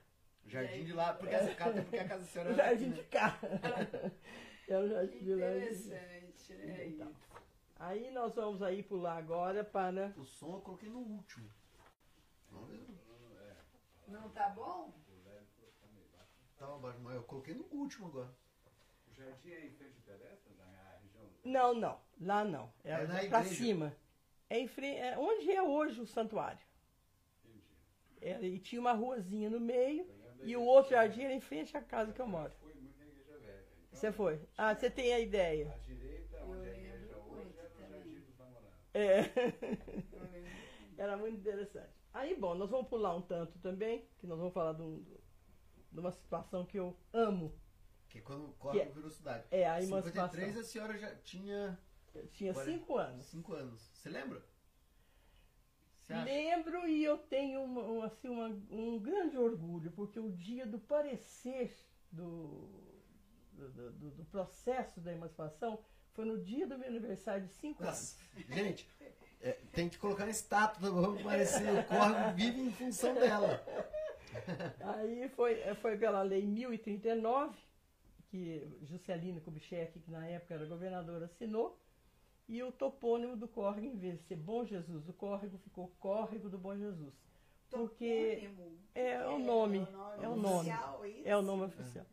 Jardim 0.45 0.83
de 0.83 0.91
lá, 0.91 1.13
porque 1.13 1.33
essa 1.33 1.55
casa, 1.55 1.81
porque 1.81 1.97
a 1.97 2.07
casa 2.07 2.21
da 2.21 2.27
senhora 2.27 2.51
era 2.51 2.63
aqui, 2.65 2.69
jardim 2.83 2.89
né? 2.89 2.95
de 2.95 3.03
cá. 3.03 3.39
é 4.67 4.77
o 4.77 4.89
jardim 4.89 5.17
Que 5.19 5.23
de 5.23 5.35
lá. 5.35 5.47
interessante, 5.55 6.53
né? 6.55 6.87
Então. 6.87 7.11
Aí 7.77 8.11
nós 8.11 8.35
vamos 8.35 8.61
aí 8.61 8.83
pular 8.83 9.17
agora 9.17 9.63
para 9.63 10.13
O 10.17 10.25
som 10.25 10.55
eu 10.55 10.61
coloquei 10.61 10.89
no 10.89 10.99
último. 10.99 11.49
Não 14.07 14.29
tá 14.29 14.49
bom? 14.49 14.93
Tava 16.57 16.77
baixo, 16.77 16.99
mas 17.01 17.15
eu 17.15 17.23
coloquei 17.23 17.53
no 17.55 17.65
último 17.71 18.07
agora. 18.07 18.33
O 19.09 19.13
jardim 19.13 19.49
é 19.51 19.65
em 19.65 19.71
frente 19.71 19.99
pedestre, 20.01 20.53
na 20.55 20.97
região? 21.01 21.29
Não, 21.43 21.73
não. 21.73 21.99
Lá 22.21 22.43
não. 22.45 22.71
É, 22.83 22.91
É 22.91 23.07
na 23.07 23.15
pra 23.27 23.39
igreja. 23.41 23.55
cima. 23.55 23.95
É, 24.49 24.59
em 24.59 24.67
frente, 24.67 24.97
é 24.99 25.17
onde 25.17 25.51
é 25.51 25.61
hoje 25.61 25.99
o 25.99 26.05
santuário. 26.07 26.59
Entendi. 27.43 27.63
É, 28.21 28.41
e 28.45 28.59
tinha 28.59 28.79
uma 28.79 28.93
ruazinha 28.93 29.49
no 29.49 29.59
meio 29.59 30.07
e 30.43 30.55
o 30.55 30.61
outro 30.63 30.91
jardim 30.91 31.23
era 31.23 31.33
em 31.33 31.41
frente 31.41 31.75
à 31.75 31.81
casa 31.81 32.13
que 32.13 32.21
eu 32.21 32.27
moro. 32.27 32.53
Fui 32.61 32.73
muito 32.75 32.97
na 32.97 33.05
igreja 33.05 33.37
velha. 33.39 33.65
Então, 33.87 33.99
Você 33.99 34.11
foi? 34.11 34.39
Ah, 34.57 34.75
você 34.75 34.89
tem 34.89 35.13
a 35.13 35.19
ideia. 35.19 35.71
À 35.73 35.77
direita, 35.79 36.43
onde 36.45 36.67
é 36.67 36.71
a 36.71 36.77
igreja 36.77 37.17
hoje, 37.17 37.53
era 37.57 37.69
o 37.73 37.89
jardim 37.89 38.19
dos 38.19 38.37
namorados. 38.37 38.79
É. 38.93 39.31
Era 40.97 41.17
muito 41.17 41.37
interessante. 41.39 42.02
Aí, 42.13 42.35
bom, 42.35 42.53
nós 42.55 42.69
vamos 42.69 42.87
pular 42.87 43.15
um 43.15 43.21
tanto 43.21 43.57
também, 43.59 44.07
que 44.19 44.27
nós 44.27 44.37
vamos 44.37 44.53
falar 44.53 44.73
de, 44.73 44.81
um- 44.83 45.03
de 45.91 45.99
uma 45.99 46.11
situação 46.11 46.65
que 46.65 46.77
eu 46.77 46.95
amo. 47.11 47.53
Que 48.09 48.19
é 48.19 48.21
quando 48.21 48.53
corre 48.59 48.79
Que- 48.85 48.91
virou 48.91 49.09
cidade. 49.09 49.45
É 49.49 49.67
a 49.67 49.81
53 49.81 50.49
emancipação. 50.49 50.61
a 50.61 50.63
senhora 50.63 50.97
já 50.97 51.15
tinha 51.15 51.79
Eu 52.15 52.27
tinha 52.27 52.51
Agora- 52.51 52.65
cinco 52.71 52.95
anos. 52.97 53.25
5 53.25 53.53
anos. 53.55 53.89
Você 53.95 54.07
lembra? 54.09 54.45
Você? 55.97 56.13
Lembro 56.13 56.87
e 56.87 57.03
eu 57.03 57.17
tenho 57.17 57.63
uma- 57.63 57.81
um, 57.81 58.03
assim, 58.03 58.29
uma- 58.29 58.49
um 58.69 58.99
grande 58.99 59.35
orgulho, 59.35 59.91
porque 59.93 60.19
o 60.19 60.29
dia 60.31 60.63
do 60.67 60.77
parecer 60.77 61.75
do, 62.11 62.69
do, 63.53 63.67
do- 63.93 64.11
do 64.11 64.25
processo 64.25 65.01
da 65.01 65.11
emancipação 65.11 65.79
foi 66.13 66.25
no 66.25 66.37
dia 66.43 66.67
do 66.67 66.77
meu 66.77 66.87
aniversário 66.87 67.47
de 67.47 67.53
5 67.53 67.83
Nossa, 67.83 68.15
anos. 68.35 68.47
gente, 68.55 68.87
é, 69.43 69.57
tem 69.73 69.89
que 69.89 69.97
colocar 69.97 70.23
na 70.23 70.31
estátua, 70.31 70.89
vamos 70.89 71.21
parecer, 71.21 71.69
o 71.69 71.83
córrego 71.83 72.33
vive 72.33 72.61
em 72.61 72.71
função 72.71 73.13
dela. 73.13 73.61
Aí 74.79 75.29
foi, 75.29 75.57
foi 75.75 75.97
pela 75.97 76.21
lei 76.21 76.45
1039, 76.45 77.53
que 78.29 78.65
Juscelino 78.83 79.41
Kubitschek, 79.41 79.99
que 79.99 80.09
na 80.09 80.25
época 80.25 80.53
era 80.53 80.65
governador, 80.65 81.23
assinou, 81.23 81.77
e 82.47 82.63
o 82.63 82.71
topônimo 82.71 83.35
do 83.35 83.47
córrego, 83.47 83.85
em 83.85 83.97
vez 83.97 84.17
de 84.19 84.23
ser 84.23 84.37
Bom 84.37 84.65
Jesus 84.65 85.03
do 85.03 85.13
Córrego, 85.13 85.57
ficou 85.57 85.91
Córrego 85.99 86.49
do 86.49 86.57
Bom 86.57 86.75
Jesus. 86.75 87.13
Porque 87.69 88.41
Topônimo. 88.41 88.79
é 88.93 89.27
o 89.27 89.39
nome, 89.39 89.87
é 90.21 90.27
o 90.27 90.35
nome, 90.35 90.69
oficial, 90.69 91.05
isso? 91.05 91.21
é 91.27 91.37
o 91.37 91.41
nome 91.41 91.63
oficial. 91.63 92.05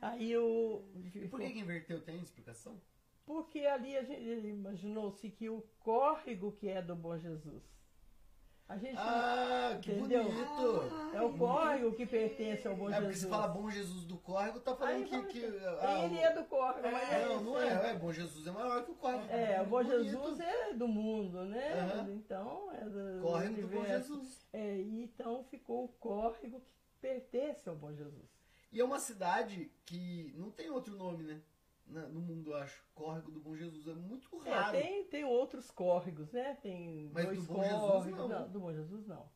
Aí 0.00 0.36
o. 0.36 0.82
E 1.14 1.28
por 1.28 1.40
que, 1.40 1.52
que 1.52 1.58
inverteu? 1.58 2.00
Tem 2.00 2.20
explicação? 2.20 2.80
Porque 3.24 3.60
ali 3.60 3.96
a 3.96 4.02
gente 4.02 4.22
imaginou-se 4.48 5.30
que 5.30 5.48
o 5.48 5.62
córrego 5.80 6.52
que 6.52 6.68
é 6.68 6.82
do 6.82 6.94
Bom 6.96 7.16
Jesus. 7.16 7.62
A 8.68 8.76
gente 8.78 8.96
Ah, 8.96 9.78
que 9.82 9.92
Entendeu? 9.92 10.24
bonito! 10.24 11.14
é 11.14 11.20
o 11.20 11.36
córrego 11.36 11.92
que 11.94 12.06
pertence 12.06 12.66
ao 12.66 12.74
Bom 12.74 12.88
É 12.88 12.94
porque 12.94 13.06
Jesus. 13.12 13.20
se 13.24 13.28
fala 13.28 13.48
Bom 13.48 13.68
Jesus 13.70 14.04
do 14.04 14.16
Córrego, 14.16 14.60
tá 14.60 14.74
falando 14.74 14.94
Aí 14.94 15.04
que. 15.04 15.10
fala 15.10 15.24
que 15.26 15.44
assim, 15.44 15.86
ah, 15.86 16.04
ele 16.06 16.18
é 16.18 16.32
do 16.32 16.44
córrego, 16.44 16.88
mas 16.90 17.10
É, 17.12 17.22
é 17.22 17.26
não, 17.26 17.42
não 17.42 17.60
é, 17.60 17.90
é. 17.90 17.94
Bom 17.94 18.12
Jesus 18.12 18.46
é 18.46 18.50
maior 18.50 18.84
que 18.84 18.90
o 18.92 18.94
Córrego. 18.94 19.30
É, 19.30 19.60
o 19.60 19.66
Bom 19.66 19.82
Bonito. 19.84 20.04
Jesus 20.04 20.40
é 20.40 20.72
do 20.72 20.88
mundo, 20.88 21.44
né? 21.44 21.72
Aham. 21.80 22.12
Então, 22.14 22.72
é 22.72 22.84
do, 22.84 23.20
Córrego 23.20 23.60
do 23.60 23.68
Bom. 23.68 23.84
Jesus. 23.84 24.46
É, 24.52 24.80
então 24.80 25.44
ficou 25.44 25.84
o 25.84 25.88
córrego 25.88 26.60
que 26.60 26.72
pertence 27.00 27.68
ao 27.68 27.76
Bom 27.76 27.92
Jesus. 27.92 28.30
E 28.72 28.80
é 28.80 28.84
uma 28.84 28.98
cidade 28.98 29.70
que 29.84 30.32
não 30.36 30.50
tem 30.50 30.70
outro 30.70 30.96
nome, 30.96 31.24
né? 31.24 31.42
Na- 31.86 32.06
no 32.08 32.20
mundo, 32.20 32.50
eu 32.52 32.56
acho. 32.56 32.82
Córrego 32.94 33.30
do 33.30 33.40
Bom 33.40 33.54
Jesus. 33.54 33.86
É 33.86 33.92
muito 33.94 34.28
É, 34.46 34.50
raro. 34.54 34.78
tem, 34.78 35.04
tem 35.04 35.24
outros 35.24 35.70
córregos, 35.70 36.32
né? 36.32 36.56
Tem 36.62 37.10
Mas 37.12 37.26
dois 37.26 37.46
do 37.46 37.52
Bom 37.54 37.62
Jesus, 37.62 37.80
córregos. 37.80 38.28
não. 38.30 38.48
do 38.50 38.60
Bom 38.60 38.72
Jesus 38.72 39.06
não. 39.06 39.28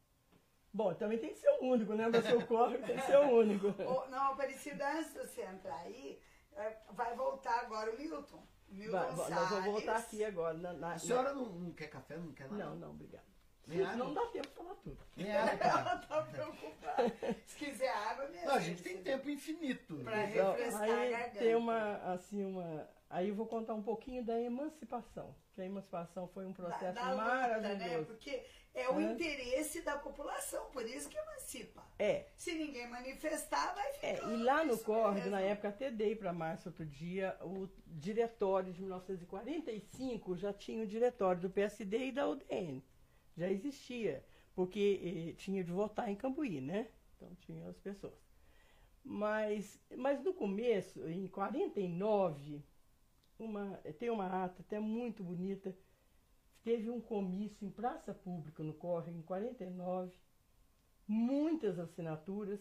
Bom, 0.73 0.95
também 0.95 1.19
tem 1.19 1.31
que 1.31 1.39
ser 1.39 1.49
o 1.61 1.65
único, 1.65 1.95
né? 1.95 2.05
Ser 2.23 2.37
o 2.37 2.47
córrego 2.47 2.87
tem 2.87 2.97
que 2.97 3.03
ser 3.03 3.17
o 3.17 3.31
único. 3.39 3.67
Não, 4.11 4.33
Aparecida, 4.33 4.93
antes 4.93 5.13
de 5.15 5.19
você 5.21 5.43
entrar 5.43 5.77
aí, 5.77 6.21
é, 6.53 6.77
vai 6.93 7.15
voltar 7.17 7.61
agora 7.61 7.95
o 7.95 7.97
Milton. 7.99 8.47
Milton 8.69 8.93
Vai, 8.93 9.31
nós 9.31 9.49
vamos 9.49 9.65
voltar 9.65 9.97
aqui 9.97 10.23
agora. 10.25 10.59
Na, 10.59 10.73
na- 10.75 10.93
A 10.93 10.99
senhora 10.99 11.33
não, 11.33 11.47
não 11.47 11.73
quer 11.73 11.87
café? 11.89 12.19
Não 12.19 12.33
quer 12.33 12.51
nada? 12.51 12.65
Não, 12.65 12.77
não, 12.77 12.91
obrigado. 12.91 13.25
Nem 13.67 13.83
água? 13.83 13.97
Não 13.97 14.14
dá 14.14 14.27
tempo 14.27 14.49
de 14.49 14.55
falar 14.55 14.75
tudo. 14.77 14.99
Nem 15.17 15.33
água, 15.37 15.57
cara. 15.59 15.81
Ela 15.81 15.97
tá 15.99 16.23
preocupada. 16.23 17.17
Se 17.47 17.57
quiser 17.57 17.89
água, 17.89 18.29
minha 18.29 18.45
Não, 18.45 18.55
a 18.55 18.61
gente 18.61 18.83
tem 18.83 18.97
você- 18.97 19.03
tempo 19.03 19.29
infinito. 19.31 19.97
Pra 20.05 20.25
Então, 20.25 20.53
refrescar 20.53 20.83
a 20.83 20.85
aí 21.01 21.11
garganta. 21.11 21.39
tem 21.39 21.55
uma, 21.55 21.97
assim, 22.12 22.45
uma. 22.45 22.89
Aí 23.09 23.29
eu 23.29 23.35
vou 23.35 23.47
contar 23.47 23.75
um 23.75 23.83
pouquinho 23.83 24.25
da 24.25 24.41
emancipação. 24.41 25.35
Que 25.55 25.62
a 25.62 25.64
emancipação 25.64 26.29
foi 26.29 26.45
um 26.45 26.51
Da, 26.53 26.55
processo 26.55 26.95
da 26.95 27.11
luta, 27.12 27.25
maravilhoso. 27.25 27.79
né? 27.79 28.05
Porque 28.05 28.45
é 28.75 28.89
o 28.91 28.99
Hã? 28.99 29.12
interesse 29.12 29.81
da 29.81 29.97
população, 29.97 30.67
por 30.71 30.85
isso 30.85 31.09
que 31.09 31.17
emancipa. 31.17 31.83
É, 31.99 32.27
Se 32.37 32.53
ninguém 32.53 32.87
manifestar, 32.89 33.75
vai 33.75 33.93
ficar. 33.95 34.07
É, 34.09 34.17
e 34.35 34.37
lá 34.43 34.64
no 34.64 34.77
mesmo. 35.14 35.31
na 35.31 35.41
época, 35.41 35.69
até 35.69 35.91
dei 35.91 36.14
para 36.14 36.33
Márcio 36.33 36.69
outro 36.71 36.85
dia, 36.85 37.37
o 37.41 37.69
diretório 37.87 38.73
de 38.73 38.83
1945 38.83 40.37
já 40.37 40.53
tinha 40.53 40.83
o 40.83 40.87
diretório 40.87 41.41
do 41.41 41.49
PSD 41.51 42.09
e 42.09 42.12
da 42.12 42.29
UDN. 42.29 42.85
Já 43.37 43.51
existia, 43.51 44.24
porque 44.55 45.30
eh, 45.30 45.32
tinha 45.37 45.62
de 45.62 45.72
votar 45.72 46.09
em 46.11 46.16
Cambuí, 46.16 46.61
né? 46.61 46.89
Então 47.16 47.34
tinha 47.37 47.68
as 47.68 47.78
pessoas. 47.78 48.14
Mas, 49.05 49.80
mas 49.97 50.22
no 50.24 50.34
começo, 50.34 51.07
em 51.09 51.28
49, 51.28 52.62
uma, 53.39 53.76
tem 53.99 54.11
uma 54.11 54.45
ata 54.45 54.62
até 54.62 54.80
muito 54.80 55.22
bonita. 55.22 55.76
Teve 56.64 56.91
um 56.91 57.01
comício 57.01 57.66
em 57.66 57.70
praça 57.70 58.12
pública 58.12 58.62
no 58.62 58.74
Córrego, 58.74 59.18
em 59.18 59.22
49, 59.22 60.12
muitas 61.07 61.78
assinaturas. 61.78 62.61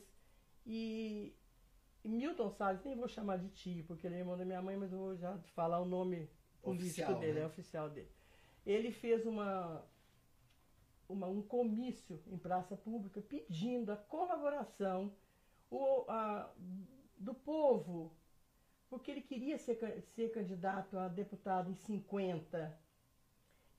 E 0.66 1.34
e 2.06 2.08
Milton 2.08 2.52
Salles, 2.52 2.84
nem 2.84 2.96
vou 2.96 3.08
chamar 3.08 3.38
de 3.40 3.50
tio, 3.50 3.84
porque 3.86 4.06
ele 4.06 4.16
é 4.16 4.20
irmão 4.20 4.38
da 4.38 4.46
minha 4.46 4.62
mãe, 4.62 4.78
mas 4.78 4.94
eu 4.94 5.00
vou 5.00 5.16
já 5.16 5.40
falar 5.56 5.80
o 5.80 5.86
nome 5.86 6.30
político 6.62 7.12
Oficial, 7.12 7.20
dele, 7.20 7.34
né? 7.34 7.42
é 7.42 7.46
oficial 7.48 7.90
dele. 7.90 8.12
Ele 8.64 8.92
fez 8.92 9.26
uma, 9.26 9.84
uma- 11.08 11.28
um 11.28 11.42
comício 11.42 12.22
em 12.28 12.38
praça 12.38 12.76
pública 12.76 13.22
pedindo 13.22 13.92
a 13.92 13.96
colaboração 13.98 15.12
o- 15.70 16.06
a- 16.08 16.50
do 17.18 17.34
povo, 17.34 18.12
porque 18.90 19.12
ele 19.12 19.22
queria 19.22 19.58
ser, 19.58 19.78
ser 20.16 20.32
candidato 20.32 20.98
a 20.98 21.08
deputado 21.08 21.70
em 21.72 21.76
50 21.76 22.78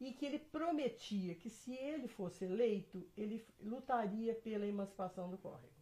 e 0.01 0.13
que 0.13 0.27
ele 0.27 0.39
prometia 0.39 1.35
que 1.35 1.49
se 1.49 1.75
ele 1.75 2.09
fosse 2.09 2.45
eleito, 2.45 3.07
ele 3.17 3.45
lutaria 3.61 4.35
pela 4.35 4.67
emancipação 4.67 5.31
do 5.31 5.39
córrego. 5.39 5.73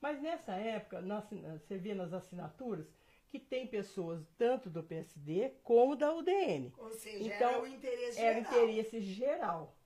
Mas 0.00 0.20
nessa 0.20 0.54
época, 0.54 1.00
na 1.02 1.20
você 1.20 1.76
vê 1.76 1.94
nas 1.94 2.12
assinaturas 2.12 2.86
que 3.28 3.38
tem 3.38 3.66
pessoas 3.66 4.26
tanto 4.36 4.68
do 4.70 4.82
PSD 4.82 5.50
como 5.62 5.94
da 5.94 6.12
UDN. 6.12 6.72
Ou 6.78 6.90
seja, 6.90 7.22
Então, 7.36 7.48
era 7.50 7.62
o 7.62 7.66
interesse 7.66 8.18
Era 8.18 8.40
geral. 8.42 8.52
interesse 8.64 9.00
geral. 9.00 9.76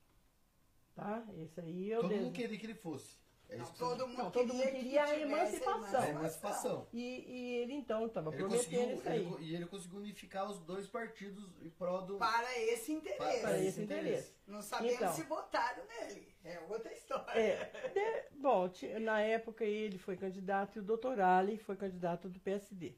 Tá? 0.94 1.24
Esse 1.38 1.60
aí 1.60 1.90
eu 1.90 2.00
Todo 2.00 2.08
desejo. 2.10 2.26
mundo 2.26 2.34
queria 2.34 2.58
que 2.58 2.66
ele 2.66 2.74
fosse. 2.74 3.22
É 3.48 3.56
Não, 3.58 3.66
todo 3.72 4.08
mundo 4.08 4.16
Não, 4.18 4.30
todo 4.30 4.54
mundo 4.54 4.62
que 4.64 4.70
queria 4.72 5.04
a 5.04 5.18
emancipação. 5.20 6.00
É 6.02 6.06
a 6.06 6.10
emancipação. 6.10 6.88
E, 6.92 7.02
e 7.02 7.56
ele 7.58 7.74
então 7.74 8.06
estava 8.06 8.30
Ele 8.30 8.38
prometendo 8.38 8.92
isso 8.94 9.08
ele 9.08 9.08
aí. 9.08 9.26
co- 9.26 9.38
e 9.40 9.54
ele 9.54 9.66
conseguiu 9.66 9.98
unificar 9.98 10.50
os 10.50 10.58
dois 10.60 10.86
partidos 10.86 11.44
em 11.60 11.68
prol 11.68 12.02
do. 12.02 12.16
Para 12.16 12.58
esse 12.58 12.92
interesse. 12.92 13.40
Para 13.42 13.58
esse 13.58 13.82
interesse. 13.82 14.32
Não 14.46 14.62
sabemos 14.62 14.94
Então. 14.96 15.12
se 15.12 15.22
votaram 15.24 15.84
nele. 15.86 16.34
É 16.42 16.58
outra 16.68 16.92
história. 16.92 17.38
É, 17.38 17.88
de- 17.90 18.36
bom, 18.38 18.70
na 19.02 19.20
época 19.20 19.64
ele 19.64 19.98
foi 19.98 20.16
candidato 20.16 20.76
e 20.76 20.80
o 20.80 20.82
doutor 20.84 21.20
Ali 21.20 21.58
foi 21.58 21.76
candidato 21.76 22.28
do 22.30 22.40
PSD. 22.40 22.94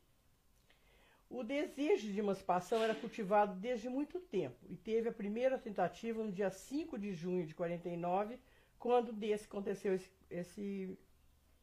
O 1.29 1.43
desejo 1.43 2.13
de 2.13 2.19
emancipação 2.21 2.83
era 2.83 2.95
cultivado 2.95 3.59
desde 3.59 3.89
muito 3.89 4.21
tempo 4.21 4.65
e 4.69 4.77
teve 4.77 5.09
a 5.09 5.13
primeira 5.13 5.59
tentativa 5.59 6.23
no 6.23 6.31
dia 6.33 6.51
5 6.51 6.99
de 6.99 7.13
junho 7.13 7.45
de 7.47 7.55
49, 7.55 8.39
quando 8.79 9.13
desse 9.13 9.47
aconteceu 9.47 9.95
esse, 9.95 10.11
esse 10.31 10.97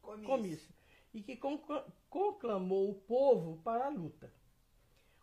Comício. 0.02 0.26
comício, 0.28 0.74
e 1.14 1.22
que 1.22 1.34
concla- 1.36 1.86
conclamou 2.10 2.90
o 2.90 2.94
povo 2.94 3.58
para 3.64 3.86
a 3.86 3.88
luta. 3.88 4.30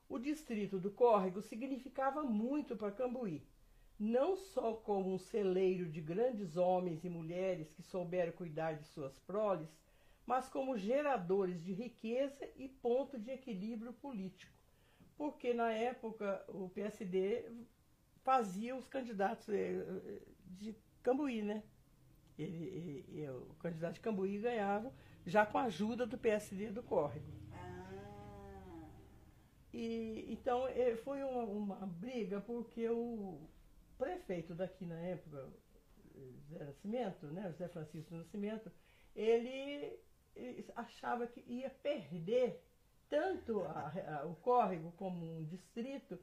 O 0.09 0.17
distrito 0.17 0.79
do 0.79 0.89
Córrego 0.91 1.41
significava 1.41 2.23
muito 2.23 2.75
para 2.75 2.91
Cambuí, 2.91 3.43
não 3.99 4.35
só 4.35 4.73
como 4.73 5.13
um 5.13 5.19
celeiro 5.19 5.87
de 5.87 6.01
grandes 6.01 6.57
homens 6.57 7.03
e 7.05 7.09
mulheres 7.09 7.71
que 7.71 7.83
souberam 7.83 8.31
cuidar 8.33 8.73
de 8.73 8.85
suas 8.87 9.17
proles, 9.19 9.69
mas 10.31 10.47
como 10.47 10.77
geradores 10.77 11.61
de 11.61 11.73
riqueza 11.73 12.45
e 12.55 12.69
ponto 12.69 13.19
de 13.19 13.31
equilíbrio 13.31 13.91
político. 13.91 14.53
Porque 15.17 15.53
na 15.53 15.71
época 15.73 16.43
o 16.47 16.69
PSD 16.69 17.51
fazia 18.23 18.73
os 18.75 18.87
candidatos 18.87 19.49
eh, 19.49 19.73
eh, 19.73 20.21
de 20.59 20.75
Cambuí, 21.03 21.41
né? 21.41 21.63
Ele, 22.39 23.05
ele- 23.09 23.29
o 23.29 23.55
candidato 23.59 23.95
de 23.95 23.99
Cambuí 23.99 24.39
ganhava 24.39 24.93
já 25.25 25.45
com 25.45 25.57
a 25.57 25.63
ajuda 25.63 26.05
do 26.07 26.17
PSD 26.17 26.71
do 26.71 26.81
Córrego. 26.81 27.25
Ah, 27.53 28.87
E, 29.73 30.25
então 30.33 30.67
eh, 30.67 30.95
foi 30.97 31.23
uma, 31.23 31.43
uma 31.43 31.75
briga 31.87 32.41
porque 32.41 32.87
o 32.89 33.39
prefeito 33.97 34.53
daqui 34.55 34.85
na 34.85 34.99
época, 34.99 35.47
eh, 36.15 36.31
Zé 36.49 36.63
Nascimento, 36.65 37.27
né, 37.27 37.49
José 37.51 37.67
Francisco 37.69 38.15
Nascimento, 38.15 38.71
ele, 39.15 39.49
eh, 39.49 39.99
achava 40.75 41.27
que 41.27 41.43
ia 41.47 41.69
perder 41.69 42.61
tanto 43.09 43.61
a- 43.63 43.91
a- 44.21 44.25
o 44.25 44.35
córrego 44.35 44.91
como 44.97 45.37
um 45.39 45.43
distrito, 45.43 46.17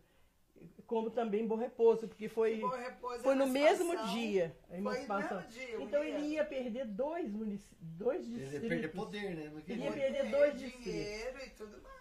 como 0.87 1.11
também 1.11 1.47
Bom 1.47 1.57
Repouso, 1.57 2.09
porque 2.09 2.29
foi, 2.29 2.61
Bom 2.61 2.69
Repouso, 2.69 3.23
foi 3.23 3.35
no 3.35 3.47
mesmo 3.47 3.95
dia 4.09 4.57
a 4.71 4.77
emancipação. 4.79 5.43
dia, 5.49 5.81
então 5.83 6.03
ele 6.03 6.27
ia 6.29 6.45
perder 6.45 6.87
dois, 6.87 7.31
munici- 7.31 7.77
dois 7.81 8.25
Ele 8.27 8.33
ia 8.33 8.39
distritos. 8.41 8.69
perder 8.69 8.89
poder, 8.93 9.35
né? 9.37 9.51
Não 9.51 9.59
Ele 9.69 9.83
ia 9.85 9.93
perder 9.93 10.19
Poder, 10.25 10.31
dois 10.31 10.59
distritos. 10.59 10.85
dinheiro 10.93 11.39
e 11.47 11.51
tudo 11.51 11.83
mais. 11.83 11.99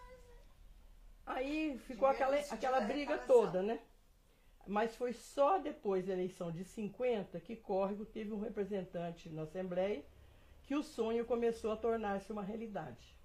Aí 1.26 1.78
ficou 1.80 2.10
Dinheiro 2.10 2.34
aquela, 2.36 2.54
aquela 2.54 2.82
briga 2.82 3.18
toda, 3.20 3.62
né? 3.62 3.80
Mas 4.66 4.96
foi 4.96 5.14
só 5.14 5.58
depois 5.60 6.06
da 6.06 6.14
eleição 6.14 6.52
de 6.52 6.64
50 6.64 7.40
que 7.40 7.56
Córrego 7.56 8.06
teve 8.06 8.32
um 8.34 8.40
representante 8.40 9.30
na 9.30 9.44
Assembleia 9.44 10.04
que 10.68 10.76
o 10.76 10.84
sonho 10.84 11.26
começou 11.26 11.72
a 11.72 11.78
tornar-se 11.78 12.30
uma 12.30 12.44
realidade. 12.44 13.16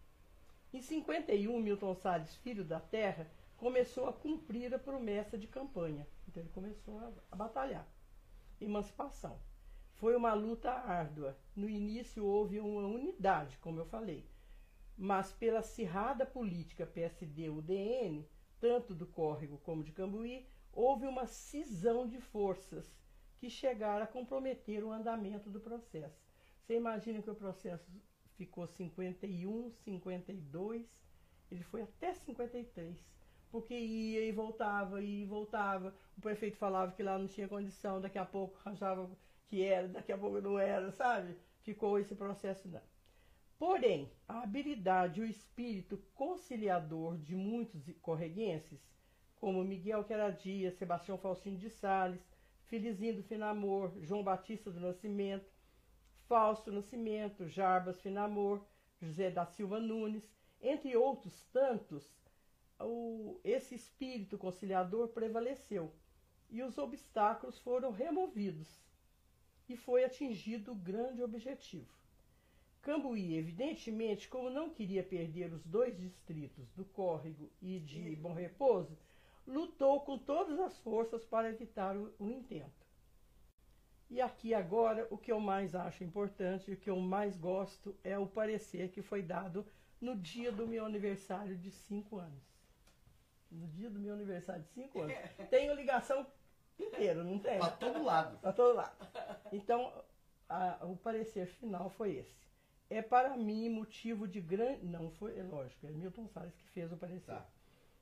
Em 0.72 0.80
51, 0.80 1.60
Milton 1.60 1.92
Salles, 1.96 2.36
filho 2.36 2.64
da 2.64 2.78
terra, 2.78 3.28
começou 3.56 4.08
a 4.08 4.12
cumprir 4.12 4.72
a 4.72 4.78
promessa 4.78 5.36
de 5.36 5.48
campanha. 5.48 6.06
Então 6.28 6.40
ele 6.40 6.52
começou 6.52 7.00
a, 7.00 7.12
a 7.32 7.36
batalhar. 7.36 7.84
Emancipação. 8.60 9.40
Foi 9.96 10.14
uma 10.14 10.32
luta 10.34 10.70
árdua. 10.70 11.36
No 11.54 11.68
início 11.68 12.24
houve 12.24 12.60
uma 12.60 12.86
unidade, 12.86 13.58
como 13.58 13.80
eu 13.80 13.86
falei. 13.86 14.24
Mas 14.96 15.32
pela 15.32 15.58
acirrada 15.58 16.24
política 16.24 16.86
PSD-UDN, 16.86 18.24
tanto 18.60 18.94
do 18.94 19.04
Córrego 19.04 19.58
como 19.58 19.82
de 19.82 19.90
Cambuí, 19.90 20.46
houve 20.72 21.08
uma 21.08 21.26
cisão 21.26 22.06
de 22.06 22.20
forças 22.20 22.96
que 23.36 23.50
chegaram 23.50 24.04
a 24.04 24.06
comprometer 24.06 24.84
o 24.84 24.92
andamento 24.92 25.50
do 25.50 25.58
processo. 25.58 26.21
Você 26.62 26.76
imagina 26.76 27.20
que 27.20 27.30
o 27.30 27.34
processo 27.34 27.90
ficou 28.36 28.66
51, 28.66 29.70
52, 29.84 30.86
ele 31.50 31.64
foi 31.64 31.82
até 31.82 32.14
53. 32.14 32.96
Porque 33.50 33.74
ia 33.74 34.24
e 34.24 34.32
voltava, 34.32 35.02
ia 35.02 35.24
e 35.24 35.26
voltava. 35.26 35.94
O 36.16 36.20
prefeito 36.20 36.56
falava 36.56 36.92
que 36.92 37.02
lá 37.02 37.18
não 37.18 37.26
tinha 37.26 37.48
condição, 37.48 38.00
daqui 38.00 38.18
a 38.18 38.24
pouco 38.24 38.58
arranjava 38.64 39.10
que 39.48 39.62
era, 39.62 39.88
daqui 39.88 40.12
a 40.12 40.16
pouco 40.16 40.40
não 40.40 40.58
era, 40.58 40.90
sabe? 40.92 41.36
Ficou 41.62 41.98
esse 41.98 42.14
processo 42.14 42.68
não. 42.68 42.80
Porém, 43.58 44.10
a 44.26 44.42
habilidade 44.42 45.20
e 45.20 45.24
o 45.24 45.26
espírito 45.26 46.02
conciliador 46.14 47.18
de 47.18 47.36
muitos 47.36 47.84
correguenses, 48.00 48.80
como 49.36 49.62
Miguel 49.62 50.04
Queradia, 50.04 50.72
Sebastião 50.72 51.18
Faustino 51.18 51.58
de 51.58 51.68
Sales, 51.68 52.20
Felizinho 52.64 53.16
do 53.16 53.22
Finamor, 53.22 53.92
João 54.00 54.24
Batista 54.24 54.70
do 54.70 54.80
Nascimento, 54.80 55.46
Fausto 56.32 56.72
Nascimento, 56.72 57.46
Jarbas 57.46 58.00
Finamor, 58.00 58.64
José 58.98 59.30
da 59.30 59.44
Silva 59.44 59.78
Nunes, 59.78 60.26
entre 60.62 60.96
outros 60.96 61.44
tantos, 61.52 62.10
o, 62.80 63.38
esse 63.44 63.74
espírito 63.74 64.38
conciliador 64.38 65.08
prevaleceu 65.08 65.92
e 66.48 66.62
os 66.62 66.78
obstáculos 66.78 67.58
foram 67.58 67.90
removidos 67.90 68.82
e 69.68 69.76
foi 69.76 70.04
atingido 70.04 70.72
o 70.72 70.74
grande 70.74 71.22
objetivo. 71.22 71.92
Cambuí, 72.80 73.36
evidentemente, 73.36 74.26
como 74.26 74.48
não 74.48 74.70
queria 74.70 75.02
perder 75.02 75.52
os 75.52 75.62
dois 75.66 75.94
distritos 75.98 76.66
do 76.70 76.86
Córrego 76.86 77.52
e 77.60 77.78
de 77.78 78.16
Bom 78.16 78.32
Repouso, 78.32 78.96
lutou 79.46 80.00
com 80.00 80.16
todas 80.16 80.58
as 80.58 80.78
forças 80.78 81.26
para 81.26 81.50
evitar 81.50 81.94
o, 81.94 82.10
o 82.18 82.30
intento. 82.30 82.81
E 84.12 84.20
aqui 84.20 84.52
agora 84.52 85.06
o 85.10 85.16
que 85.16 85.32
eu 85.32 85.40
mais 85.40 85.74
acho 85.74 86.04
importante, 86.04 86.70
o 86.70 86.76
que 86.76 86.90
eu 86.90 87.00
mais 87.00 87.34
gosto 87.34 87.96
é 88.04 88.18
o 88.18 88.26
parecer 88.26 88.90
que 88.90 89.00
foi 89.00 89.22
dado 89.22 89.66
no 89.98 90.14
dia 90.14 90.52
do 90.52 90.66
meu 90.68 90.84
aniversário 90.84 91.56
de 91.56 91.70
cinco 91.70 92.18
anos. 92.18 92.44
No 93.50 93.66
dia 93.68 93.88
do 93.88 93.98
meu 93.98 94.12
aniversário 94.12 94.62
de 94.64 94.68
cinco 94.68 95.00
anos. 95.00 95.16
Tenho 95.48 95.74
ligação 95.74 96.26
inteira, 96.78 97.24
não 97.24 97.38
tem? 97.38 97.58
Pra 97.58 97.70
todo 97.70 98.02
lado. 98.04 98.38
Para 98.38 98.52
todo 98.52 98.76
lado. 98.76 98.94
Então, 99.50 99.90
a- 100.46 100.80
o 100.82 100.94
parecer 100.94 101.46
final 101.46 101.88
foi 101.88 102.16
esse. 102.16 102.46
É 102.90 103.00
para 103.00 103.34
mim 103.34 103.70
motivo 103.70 104.28
de 104.28 104.42
grande. 104.42 104.84
Não 104.84 105.10
foi, 105.10 105.38
é 105.38 105.42
lógico, 105.42 105.86
é 105.86 105.90
Milton 105.90 106.28
Salles 106.28 106.54
que 106.54 106.68
fez 106.68 106.92
o 106.92 106.98
parecer. 106.98 107.32
Tá. 107.32 107.46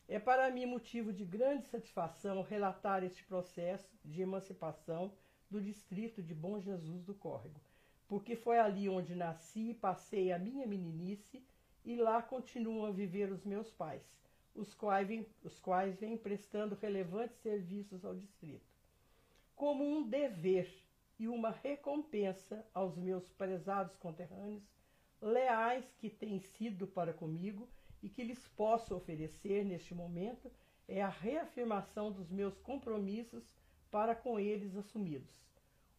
É 0.08 0.18
para 0.18 0.50
mim 0.50 0.66
motivo 0.66 1.12
de 1.12 1.24
grande 1.24 1.68
satisfação 1.68 2.42
relatar 2.42 3.04
este 3.04 3.22
processo 3.22 3.96
de 4.04 4.22
emancipação 4.22 5.12
do 5.50 5.60
distrito 5.60 6.22
de 6.22 6.34
Bom 6.34 6.60
Jesus 6.60 7.02
do 7.04 7.14
Córrego, 7.14 7.60
porque 8.06 8.36
foi 8.36 8.58
ali 8.58 8.88
onde 8.88 9.14
nasci 9.14 9.70
e 9.70 9.74
passei 9.74 10.32
a 10.32 10.38
minha 10.38 10.66
meninice 10.66 11.42
e 11.84 11.96
lá 11.96 12.22
continuam 12.22 12.86
a 12.86 12.92
viver 12.92 13.32
os 13.32 13.44
meus 13.44 13.70
pais, 13.70 14.02
os 14.54 14.72
quais 14.74 15.08
vêm, 15.08 15.26
os 15.42 15.58
quais 15.58 15.98
vêm 15.98 16.16
prestando 16.16 16.74
relevantes 16.74 17.36
serviços 17.38 18.04
ao 18.04 18.14
distrito. 18.14 18.64
Como 19.56 19.84
um 19.84 20.08
dever 20.08 20.72
e 21.18 21.28
uma 21.28 21.50
recompensa 21.50 22.64
aos 22.72 22.96
meus 22.96 23.28
prezados 23.30 23.96
conterrâneos, 23.96 24.62
leais 25.20 25.84
que 25.98 26.08
têm 26.08 26.40
sido 26.40 26.86
para 26.86 27.12
comigo 27.12 27.68
e 28.02 28.08
que 28.08 28.24
lhes 28.24 28.46
posso 28.56 28.94
oferecer 28.94 29.64
neste 29.64 29.94
momento 29.94 30.50
é 30.88 31.02
a 31.02 31.08
reafirmação 31.08 32.10
dos 32.10 32.30
meus 32.30 32.58
compromissos 32.58 33.44
para 33.90 34.14
com 34.14 34.38
eles 34.38 34.76
assumidos, 34.76 35.34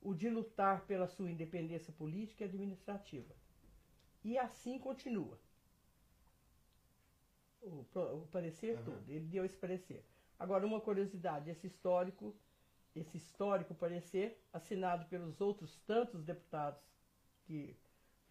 o 0.02 0.14
de 0.14 0.30
lutar 0.30 0.86
pela 0.86 1.08
sua 1.08 1.30
independência 1.32 1.94
política 1.94 2.44
e 2.44 2.48
administrativa. 2.48 3.36
E 4.24 4.38
assim 4.38 4.80
continua. 4.80 5.38
O, 7.62 7.86
o 7.96 8.28
parecer 8.32 8.78
Aham. 8.78 8.86
todo, 8.86 9.10
ele 9.10 9.26
deu 9.28 9.46
esse 9.46 9.58
parecer. 9.58 10.04
Agora, 10.40 10.66
uma 10.66 10.82
curiosidade, 10.82 11.50
esse 11.50 11.68
histórico, 11.68 12.36
esse 12.96 13.18
histórico 13.18 13.76
parecer, 13.76 14.44
assinado 14.52 15.06
pelos 15.06 15.40
outros 15.40 15.78
tantos 15.86 16.24
deputados 16.24 16.82
que 17.46 17.76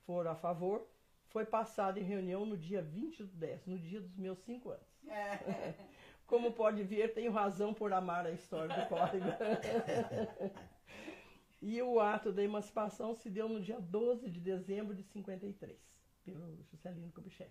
foram 0.05 0.33
a 0.33 0.35
favor, 0.35 0.87
foi 1.29 1.47
passado 1.47 1.99
em 1.99 2.03
reunião 2.03 2.45
no 2.45 2.57
dia 2.57 2.83
20 2.83 3.23
do 3.25 3.37
10, 3.37 3.67
no 3.67 3.79
dia 3.79 4.01
dos 4.01 4.17
meus 4.17 4.39
cinco 4.41 4.71
anos. 4.71 4.89
É. 5.07 5.75
Como 6.31 6.53
pode 6.53 6.85
ver, 6.85 7.13
tenho 7.13 7.33
razão 7.33 7.75
por 7.75 7.93
amar 7.93 8.25
a 8.25 8.31
história 8.31 8.73
do 8.73 8.89
córrego. 8.89 9.27
e 11.61 11.83
o 11.83 11.99
ato 11.99 12.33
da 12.33 12.41
emancipação 12.41 13.17
se 13.17 13.29
deu 13.29 13.49
no 13.49 13.61
dia 13.61 13.81
12 13.81 14.31
de 14.31 14.39
dezembro 14.41 14.95
de 14.95 15.03
53, 15.03 15.77
pelo 16.25 16.63
Juscelino 16.71 17.11
Kubitschek. 17.11 17.51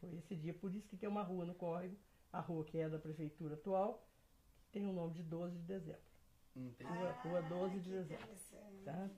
Foi 0.00 0.14
esse 0.14 0.36
dia, 0.36 0.54
por 0.54 0.72
isso 0.72 0.88
que 0.88 0.96
tem 0.96 1.08
uma 1.08 1.24
rua 1.24 1.44
no 1.44 1.56
córrego, 1.56 1.96
a 2.32 2.38
rua 2.38 2.64
que 2.64 2.78
é 2.78 2.88
da 2.88 3.00
prefeitura 3.00 3.54
atual, 3.54 4.06
que 4.62 4.70
tem 4.70 4.86
o 4.86 4.92
nome 4.92 5.14
de 5.14 5.24
12 5.24 5.58
de 5.58 5.64
dezembro. 5.64 6.00
Entendi. 6.54 6.88
Rua- 6.92 7.12
rua 7.24 7.42
12 7.42 7.80
de 7.80 7.90
Ah, 7.90 7.96
dezembro, 7.96 8.28
tá? 8.84 9.10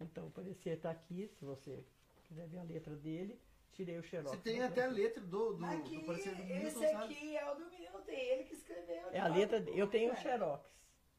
Então 0.00 0.28
o 0.28 0.30
parecer 0.30 0.76
está 0.78 0.90
aqui, 0.90 1.28
se 1.28 1.44
você 1.44 1.84
quiser 2.22 2.48
ver 2.48 2.56
a 2.58 2.62
letra 2.62 2.96
dele, 2.96 3.38
tirei 3.74 3.98
o 3.98 4.02
xerox. 4.02 4.30
Você 4.36 4.42
tem 4.42 4.62
até 4.62 4.84
a 4.84 4.88
letra. 4.88 5.20
do, 5.22 5.54
do, 5.54 5.64
Aqui, 5.64 5.98
do 5.98 6.06
parecer 6.06 6.34
do 6.34 6.44
Milton 6.44 6.66
esse 6.66 6.84
aqui 6.86 7.36
é 7.36 7.50
o 7.50 7.54
do 7.54 7.66
Milton, 7.70 8.02
ele 8.08 8.44
que 8.44 8.54
escreveu. 8.54 9.08
É 9.12 9.20
a 9.20 9.28
letra, 9.28 9.60
de- 9.60 9.76
eu 9.78 9.86
tenho 9.88 10.10
o 10.10 10.14
É. 10.14 10.16
xerox. 10.16 10.68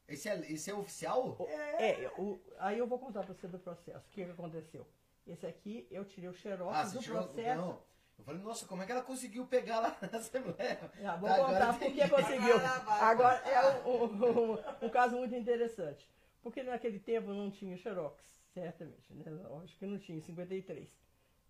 Esse 0.08 0.28
é, 0.28 0.52
esse 0.52 0.70
é 0.70 0.74
oficial? 0.74 1.36
É, 1.48 2.10
o- 2.18 2.40
aí 2.58 2.78
eu 2.78 2.86
vou 2.86 2.98
contar 2.98 3.22
para 3.24 3.34
você 3.34 3.46
do 3.48 3.58
processo. 3.58 4.06
O 4.06 4.10
que, 4.10 4.24
que 4.24 4.30
aconteceu? 4.30 4.86
Esse 5.26 5.46
aqui 5.46 5.86
eu 5.90 6.04
tirei 6.04 6.28
o 6.30 6.34
xerox 6.34 6.76
Ah, 6.76 6.84
do 6.84 6.98
tirou... 7.00 7.22
processo. 7.24 7.60
Não. 7.60 7.82
Eu 8.18 8.24
falei, 8.24 8.40
nossa, 8.40 8.66
como 8.66 8.82
é 8.82 8.86
que 8.86 8.92
ela 8.92 9.02
conseguiu 9.02 9.46
pegar 9.46 9.80
lá 9.80 9.98
na 10.00 10.18
Assembleia? 10.18 10.90
Ah, 11.04 11.16
vou 11.16 11.28
Tá, 11.28 11.34
agora 11.34 11.66
contar 11.66 11.78
por 11.78 11.92
que 11.92 12.08
conseguiu. 12.08 12.56
Agora 12.88 13.36
é 13.46 13.86
um, 13.86 14.04
um- 14.04 14.86
um 14.86 14.88
caso 14.88 15.16
muito 15.18 15.34
interessante. 15.34 16.08
Porque 16.40 16.62
naquele 16.62 16.98
tempo 17.00 17.28
não 17.34 17.50
tinha 17.50 17.76
xerox, 17.76 18.24
certamente. 18.54 19.12
Né? 19.12 19.24
Lógico 19.50 19.78
que 19.80 19.86
não 19.86 19.98
tinha, 19.98 20.16
em 20.16 20.20
53. 20.22 20.88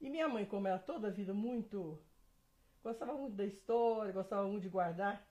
E 0.00 0.10
minha 0.10 0.28
mãe, 0.28 0.44
como 0.44 0.68
era 0.68 0.78
toda 0.78 1.08
a 1.08 1.10
vida 1.10 1.32
muito. 1.34 1.98
gostava 2.82 3.14
muito 3.14 3.34
da 3.34 3.44
história, 3.44 4.12
gostava 4.12 4.46
muito 4.46 4.62
de 4.62 4.68
guardar, 4.68 5.26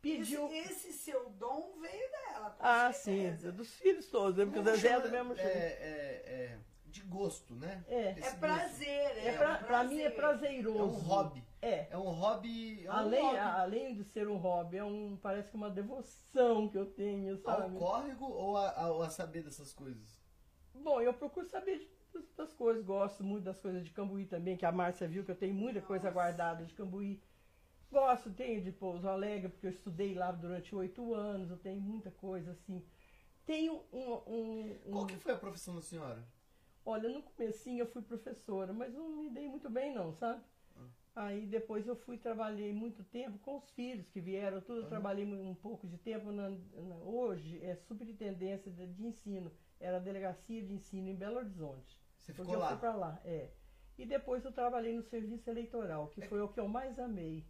pediu. 0.00 0.46
Esse, 0.52 0.88
esse 0.88 0.92
seu 0.92 1.28
dom 1.30 1.72
veio 1.80 2.10
dela. 2.10 2.50
com 2.50 2.64
Ah, 2.64 2.92
sim, 2.92 3.22
certeza. 3.22 3.52
dos 3.52 3.74
filhos 3.74 4.06
todos, 4.06 4.36
né? 4.36 4.44
porque 4.44 4.58
o 4.60 4.64
Zezé 4.64 4.88
é 4.92 5.00
do 5.00 5.10
mesmo 5.10 5.32
é, 5.34 5.36
jeito. 5.36 5.48
é, 5.48 5.60
é, 6.54 6.58
de 6.86 7.02
gosto, 7.02 7.54
né? 7.54 7.84
É. 7.88 8.10
Esse 8.12 8.20
É 8.20 8.22
gosto. 8.22 8.38
prazer, 8.38 8.88
é, 8.88 9.26
É 9.28 9.36
pra, 9.36 9.58
pra 9.58 9.84
mim 9.84 10.00
é 10.00 10.10
prazer. 10.10 10.40
prazeroso. 10.62 10.78
É 10.78 10.82
um 10.82 10.86
hobby. 11.08 11.44
É. 11.62 11.86
É 11.90 11.98
um 11.98 12.10
hobby. 12.10 12.84
É 12.86 12.88
um 12.90 12.92
Além, 12.92 13.22
hobby. 13.22 13.36
além 13.38 13.94
de 13.94 14.04
ser 14.04 14.26
um 14.28 14.36
hobby, 14.36 14.78
é 14.78 14.84
um, 14.84 15.18
parece 15.20 15.50
que 15.50 15.56
uma 15.56 15.68
devoção 15.70 16.68
que 16.68 16.78
eu 16.78 16.86
tenho, 16.86 17.34
Ao 17.44 17.58
sabe? 17.60 17.76
córrego 17.78 18.24
ou 18.24 18.56
a, 18.56 18.70
a, 18.70 19.06
a 19.06 19.10
saber 19.10 19.42
dessas 19.42 19.72
coisas? 19.72 20.18
Bom, 20.74 21.00
eu 21.00 21.12
procuro 21.12 21.46
saber 21.46 21.78
de, 21.78 21.90
das, 22.36 22.52
coisas, 22.52 22.84
gosto 22.84 23.22
muito 23.24 23.44
das 23.44 23.60
coisas 23.60 23.84
de 23.84 23.90
Cambuí 23.90 24.26
também, 24.26 24.56
que 24.56 24.66
a 24.66 24.72
Márcia 24.72 25.08
viu 25.08 25.24
que 25.24 25.30
eu 25.30 25.36
tenho 25.36 25.54
muita 25.54 25.80
coisa 25.80 26.04
Nossa. 26.04 26.14
guardada 26.14 26.64
de 26.64 26.74
Cambuí. 26.74 27.20
Gosto, 27.90 28.30
tenho 28.30 28.62
de 28.62 28.70
Pouso 28.70 29.08
Alegre, 29.08 29.48
porque 29.48 29.66
eu 29.66 29.70
estudei 29.70 30.14
lá 30.14 30.30
durante 30.30 30.74
oito 30.74 31.12
anos, 31.14 31.50
eu 31.50 31.56
tenho 31.58 31.80
muita 31.80 32.10
coisa 32.10 32.52
assim. 32.52 32.84
Tenho 33.44 33.82
um. 33.92 34.12
um, 34.26 34.78
um- 34.86 34.90
Qual 34.92 35.06
que 35.06 35.16
foi 35.16 35.32
a 35.32 35.36
profissão 35.36 35.74
da 35.74 35.82
senhora? 35.82 36.24
Olha, 36.84 37.08
no 37.08 37.22
comecinho 37.22 37.80
eu 37.82 37.86
fui 37.86 38.02
professora, 38.02 38.72
mas 38.72 38.92
não 38.94 39.08
me 39.10 39.30
dei 39.30 39.48
muito 39.48 39.68
bem 39.68 39.92
não, 39.94 40.12
sabe? 40.12 40.42
Aí 41.14 41.44
depois 41.46 41.86
eu 41.86 41.96
fui, 41.96 42.16
trabalhei 42.16 42.72
muito 42.72 43.02
tempo 43.04 43.38
com 43.40 43.56
os 43.56 43.68
filhos 43.72 44.08
que 44.08 44.20
vieram, 44.20 44.60
tudo, 44.60 44.78
eu 44.78 44.82
Uhum. 44.84 44.88
trabalhei 44.88 45.24
um 45.26 45.54
pouco 45.54 45.86
de 45.86 45.98
tempo, 45.98 46.30
na, 46.30 46.48
na- 46.50 46.96
hoje 47.04 47.60
é 47.64 47.74
superintendência 47.74 48.70
de, 48.70 48.86
de 48.86 49.04
ensino, 49.04 49.50
era 49.80 49.96
a 49.96 50.00
delegacia 50.00 50.62
de 50.62 50.72
ensino 50.74 51.08
em 51.08 51.16
Belo 51.16 51.38
Horizonte. 51.38 51.98
Você 52.18 52.32
ficou 52.32 52.52
eu 52.54 52.60
lá? 52.60 52.68
fui 52.68 52.76
pra 52.78 52.94
lá, 52.94 53.20
é. 53.24 53.48
E 53.98 54.06
depois 54.06 54.44
eu 54.44 54.52
trabalhei 54.52 54.94
no 54.94 55.02
serviço 55.02 55.48
eleitoral, 55.50 56.08
que 56.08 56.22
foi 56.22 56.40
o 56.40 56.48
que 56.48 56.60
eu 56.60 56.68
mais 56.68 56.98
amei. 56.98 57.44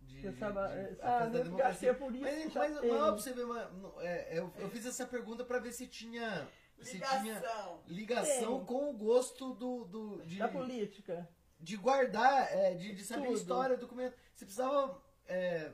De, 0.00 0.20
Você 0.20 0.32
sabe, 0.32 0.58
é, 0.58 0.62
a 0.62 0.68
festa 0.68 1.02
sabe, 1.02 1.32
da 1.32 1.38
eu 1.38 1.44
democracia. 1.44 1.92
gastei 1.92 1.94
por 1.94 2.14
isso. 2.14 2.24
Mas, 2.24 2.54
mas 2.54 2.74
não, 2.84 2.98
pra 2.98 3.10
você 3.12 3.32
ver, 3.32 3.44
não, 3.46 4.00
é, 4.00 4.38
eu, 4.38 4.52
eu 4.58 4.68
fiz 4.70 4.86
essa 4.86 5.06
pergunta 5.06 5.44
pra 5.44 5.58
ver 5.58 5.72
se 5.72 5.86
tinha, 5.88 6.46
se 6.80 6.98
tinha 7.00 7.22
Ligação. 7.22 7.80
ligação 7.88 8.56
Tem. 8.58 8.66
com 8.66 8.90
o 8.90 8.92
gosto 8.92 9.54
do, 9.54 9.84
do, 9.84 10.22
de, 10.24 10.38
Da 10.38 10.48
política. 10.48 11.28
de 11.58 11.76
guardar, 11.76 12.52
é, 12.52 12.74
de, 12.74 12.94
de 12.94 13.04
saber 13.04 13.26
Tudo. 13.28 13.36
história, 13.36 13.76
documento. 13.76 14.14
Você 14.34 14.44
precisava. 14.44 15.02
é, 15.26 15.72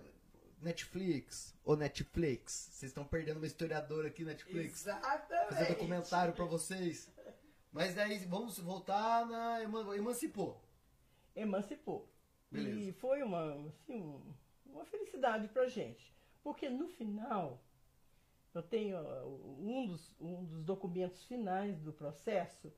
Netflix 0.62 1.54
ou 1.64 1.76
Netflix? 1.76 2.68
Vocês 2.72 2.90
estão 2.90 3.04
perdendo 3.04 3.38
uma 3.38 3.46
historiadora 3.46 4.08
aqui, 4.08 4.24
Netflix. 4.24 4.82
Exatamente. 4.82 5.48
Fazer 5.54 5.68
documentário 5.74 6.34
pra 6.34 6.44
vocês. 6.44 7.10
Mas 7.72 7.94
daí 7.94 8.18
vamos 8.26 8.58
voltar 8.58 9.26
na. 9.26 9.62
eman- 9.62 9.94
Emancipou. 9.96 10.60
emancipou. 11.34 12.08
E 12.50 12.54
Beleza. 12.54 12.92
foi 13.00 13.22
uma, 13.22 13.54
assim, 13.68 14.02
um- 14.02 14.34
uma 14.66 14.84
felicidade 14.84 15.48
pra 15.48 15.66
gente. 15.68 16.12
Porque 16.42 16.68
no 16.68 16.88
final, 16.88 17.62
eu 18.54 18.62
tenho 18.62 18.98
uh, 18.98 19.56
um 19.58 19.86
dos, 19.86 20.14
um 20.20 20.44
dos 20.44 20.62
documentos 20.64 21.24
finais 21.24 21.78
do 21.80 21.92
processo, 21.92 22.70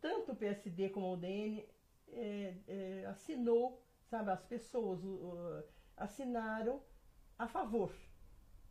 tanto 0.00 0.32
o 0.32 0.36
PSD 0.36 0.88
como 0.90 1.06
o 1.08 1.12
UDN 1.14 1.66
é, 2.14 2.54
é, 2.68 3.06
assinou, 3.06 3.82
sabe, 4.08 4.30
as 4.30 4.42
pessoas 4.44 5.02
o- 5.02 5.08
o- 5.08 5.64
assinaram 5.96 6.82
a 7.38 7.46
favor. 7.48 7.92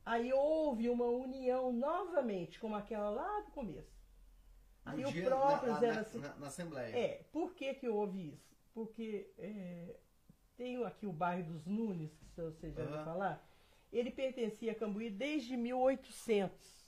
Aí 0.06 0.34
houve 0.34 0.90
uma 0.90 1.06
união 1.06 1.72
novamente, 1.72 2.60
como 2.60 2.76
aquela 2.76 3.10
lá 3.10 3.40
do 3.42 3.52
começo. 3.52 4.02
Aí 4.84 5.06
o 5.06 5.24
próprio 5.24 5.74
na, 5.74 5.80
Zé 5.80 5.92
na, 5.94 6.04
na- 6.30 6.36
na 6.36 6.48
Assembleia. 6.48 6.98
é, 6.98 7.24
por 7.32 7.54
que, 7.54 7.74
que 7.76 7.88
houve 7.88 8.30
isso? 8.34 8.58
Porque 8.74 9.32
é, 9.38 9.96
tem 10.58 10.84
aqui 10.84 11.06
o 11.06 11.14
bairro 11.14 11.52
dos 11.54 11.66
Nunes, 11.68 12.12
que 12.18 12.26
você 12.42 12.72
já 12.72 12.82
ouviu 12.82 12.96
Aham. 12.96 13.06
falar, 13.06 13.48
ele 13.92 14.10
pertencia 14.10 14.72
a 14.72 14.76
Cambuí 14.76 15.10
desde 15.12 15.56
1800. 15.56 16.82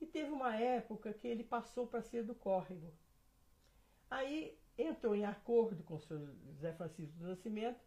E 0.00 0.06
teve 0.06 0.30
uma 0.30 0.56
época 0.56 1.12
que 1.12 1.28
ele 1.28 1.44
passou 1.44 1.86
para 1.86 2.00
ser 2.00 2.24
do 2.24 2.34
córrego. 2.34 2.90
Aí 4.10 4.58
entrou 4.78 5.14
em 5.14 5.26
acordo 5.26 5.82
com 5.84 5.96
o 5.96 6.00
senhor 6.00 6.34
José 6.54 6.72
Francisco 6.72 7.18
do 7.18 7.28
Nascimento 7.28 7.80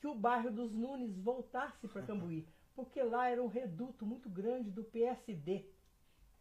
que 0.00 0.06
o 0.06 0.14
bairro 0.14 0.50
dos 0.50 0.72
Nunes 0.72 1.16
voltasse 1.18 1.86
para 1.86 2.02
Cambuí, 2.02 2.48
porque 2.74 3.02
lá 3.02 3.28
era 3.28 3.42
um 3.42 3.46
reduto 3.46 4.06
muito 4.06 4.28
grande 4.30 4.70
do 4.70 4.82
PSD. 4.82 5.66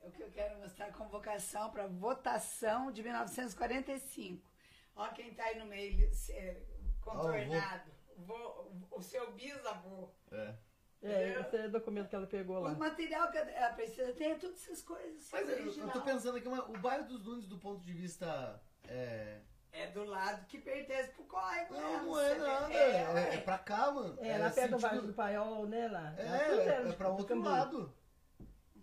O 0.02 0.10
que 0.12 0.24
eu 0.24 0.32
quero 0.32 0.58
mostrar 0.60 0.88
a 0.88 0.94
convocação 0.94 1.70
para 1.70 1.86
votação 1.88 2.90
de 2.92 3.04
1945. 3.04 4.50
Ó 4.96 5.08
quem 5.10 5.30
está 5.30 5.44
aí 5.44 5.60
no 5.60 5.66
meio 5.66 6.10
é, 6.30 6.62
contornado. 7.02 7.92
Vô- 8.18 8.72
o 8.92 9.02
seu 9.02 9.32
bisavô. 9.34 10.10
É. 10.32 10.56
É, 11.02 11.40
esse 11.40 11.56
é 11.56 11.66
o 11.68 11.72
documento 11.72 12.10
que 12.10 12.16
ela 12.16 12.28
pegou 12.28 12.60
lá. 12.60 12.72
O 12.72 12.78
material 12.78 13.32
que 13.32 13.38
ela 13.38 13.74
precisa 13.74 14.12
ter 14.14 14.32
é 14.32 14.36
todas 14.36 14.62
essas 14.62 14.82
coisas. 14.82 15.30
Mas 15.32 15.50
eu, 15.50 15.86
eu 15.86 15.92
tô 15.92 16.02
pensando 16.02 16.38
aqui, 16.38 16.48
o 16.48 16.78
bairro 16.80 17.08
dos 17.08 17.26
Nunes, 17.26 17.48
do 17.48 17.58
ponto 17.58 17.84
de 17.86 17.94
vista. 17.94 18.62
É... 18.86 19.40
É 19.72 19.88
do 19.92 20.04
lado 20.04 20.46
que 20.48 20.58
pertence 20.58 21.12
pro 21.12 21.24
córrego. 21.26 21.74
Não, 21.76 22.06
não 22.06 22.20
é 22.20 22.36
nada. 22.38 22.74
É, 22.74 23.32
É, 23.32 23.36
é 23.36 23.38
pra 23.42 23.58
cá, 23.58 23.92
mano. 23.92 24.18
É, 24.20 24.38
lá 24.38 24.50
perto 24.50 24.72
do 24.72 24.80
bairro 24.80 25.02
do 25.04 25.14
Paiol, 25.14 25.68
né, 25.68 25.88
lá. 25.88 26.14
É, 26.18 26.26
era 26.26 26.54
é, 26.56 26.86
de- 26.86 26.96
pra 26.96 27.10
outro 27.10 27.40
lado. 27.40 27.94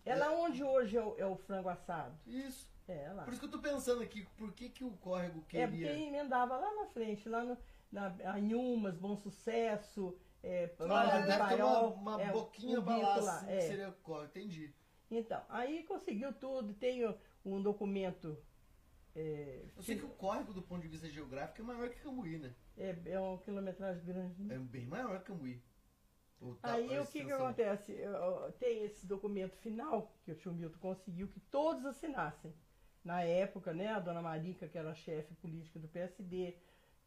É 0.05 0.15
lá 0.15 0.31
onde 0.31 0.63
hoje 0.63 0.97
é 0.97 1.03
o, 1.03 1.17
é 1.19 1.27
o 1.27 1.37
frango 1.37 1.69
assado. 1.69 2.17
Isso. 2.27 2.69
É, 2.87 3.11
lá. 3.13 3.25
Por 3.25 3.33
isso 3.33 3.41
que 3.41 3.47
eu 3.47 3.51
tô 3.51 3.59
pensando 3.59 4.01
aqui, 4.01 4.25
por 4.37 4.53
que, 4.53 4.69
que 4.69 4.85
o 4.85 4.93
córrego 4.99 5.39
É 5.53 5.67
porque 5.67 5.83
queria. 5.83 5.99
emendava 6.07 6.57
lá 6.57 6.73
na 6.73 6.87
frente, 6.87 7.29
lá 7.29 7.43
no, 7.43 7.59
na 7.91 8.15
Anhumas, 8.25 8.97
Bom 8.97 9.17
Sucesso, 9.17 10.17
é, 10.41 10.71
Ah, 10.79 10.85
lá 10.85 11.05
do 11.21 11.27
deve 11.27 11.27
ter 11.27 11.35
uma, 11.35 11.47
Paiol. 11.49 11.91
uma 11.95 12.23
é, 12.23 12.31
boquinha 12.31 12.79
um 12.79 12.85
pra 12.85 12.97
lá, 12.97 13.17
lá, 13.17 13.37
assim, 13.39 13.51
é. 13.51 13.57
que 13.57 13.63
seria 13.67 13.91
córrego, 14.05 14.27
entendi. 14.29 14.73
Então, 15.11 15.43
aí 15.49 15.83
conseguiu 15.83 16.33
tudo, 16.33 16.73
tem 16.75 17.13
um 17.45 17.61
documento, 17.61 18.39
é, 19.17 19.63
Eu 19.77 19.83
sei 19.83 19.97
que 19.97 20.05
o 20.05 20.09
córrego, 20.11 20.53
do 20.53 20.63
ponto 20.63 20.83
de 20.83 20.89
vista 20.89 21.09
geográfico, 21.09 21.61
é 21.63 21.65
maior 21.65 21.89
que 21.89 22.01
Cambuí, 22.01 22.39
né? 22.39 22.55
é, 22.77 22.95
é 23.07 23.19
uma 23.21 23.39
quilometragem 23.39 24.05
grande. 24.05 24.43
né? 24.43 24.55
É 24.55 24.59
bem 24.59 24.87
maior 24.87 25.19
que 25.21 25.27
Cambuí. 25.27 25.61
O 26.41 26.55
Aí 26.63 26.99
o 26.99 27.07
que, 27.07 27.25
que 27.25 27.33
acontece? 27.33 27.93
Eu- 27.93 28.53
Tem 28.59 28.85
esse 28.85 29.07
documento 29.07 29.57
final 29.57 30.13
que 30.23 30.33
o 30.33 30.35
tio 30.35 30.53
Milton 30.53 30.79
conseguiu 30.79 31.29
que 31.29 31.41
todos 31.41 31.85
assinassem. 31.87 32.53
Na 33.03 33.23
época, 33.23 33.73
né, 33.73 33.89
a 33.89 34.01
dona 34.01 34.21
Marica, 34.21 34.69
que 34.69 34.77
era 34.77 34.95
chefe 34.95 35.33
política 35.37 35.79
do 35.79 35.89
PSD, 35.89 36.55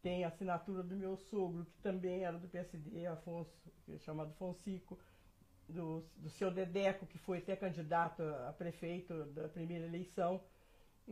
tem 0.02 0.24
a 0.24 0.28
assinatura 0.28 0.82
do 0.82 0.96
meu 0.96 1.16
sogro, 1.16 1.64
que 1.66 1.78
também 1.82 2.24
era 2.24 2.38
do 2.38 2.48
PSD, 2.48 3.06
Afonso, 3.06 3.52
que 3.84 3.94
é 3.94 3.98
chamado 3.98 4.32
Fonsico, 4.34 4.98
do, 5.68 6.02
do 6.16 6.28
seu 6.30 6.50
Dedeco, 6.50 7.06
que 7.06 7.18
foi 7.18 7.38
até 7.38 7.54
candidato 7.54 8.22
a 8.22 8.52
prefeito 8.52 9.24
da 9.26 9.48
primeira 9.48 9.86
eleição. 9.86 10.42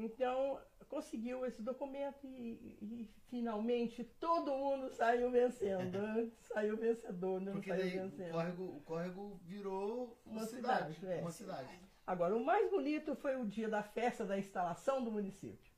Então, 0.00 0.60
conseguiu 0.88 1.44
esse 1.44 1.60
documento 1.60 2.24
e, 2.24 2.78
e, 2.80 3.10
finalmente 3.28 4.04
todo 4.20 4.52
mundo 4.56 4.88
saiu 4.90 5.30
vencendo. 5.30 5.98
né? 6.00 6.30
saiu 6.40 6.76
vencedor, 6.76 7.40
não 7.40 7.52
Porque 7.54 7.70
saiu 7.70 7.82
daí 7.82 7.98
o 7.98 8.02
vencendo. 8.02 8.30
córrego, 8.32 8.64
o 8.64 8.80
córrego 8.82 9.40
virou 9.44 10.18
uma, 10.24 10.40
Uma 10.42 10.46
cidade. 10.46 10.94
cidade, 10.94 11.18
é. 11.18 11.20
Uma 11.20 11.30
cidade. 11.32 11.80
Agora, 12.06 12.36
o 12.36 12.44
mais 12.44 12.70
bonito 12.70 13.14
foi 13.16 13.36
o 13.36 13.44
dia 13.44 13.68
da 13.68 13.82
festa 13.82 14.24
da 14.24 14.38
instalação 14.38 15.02
do 15.04 15.10
município. 15.10 15.70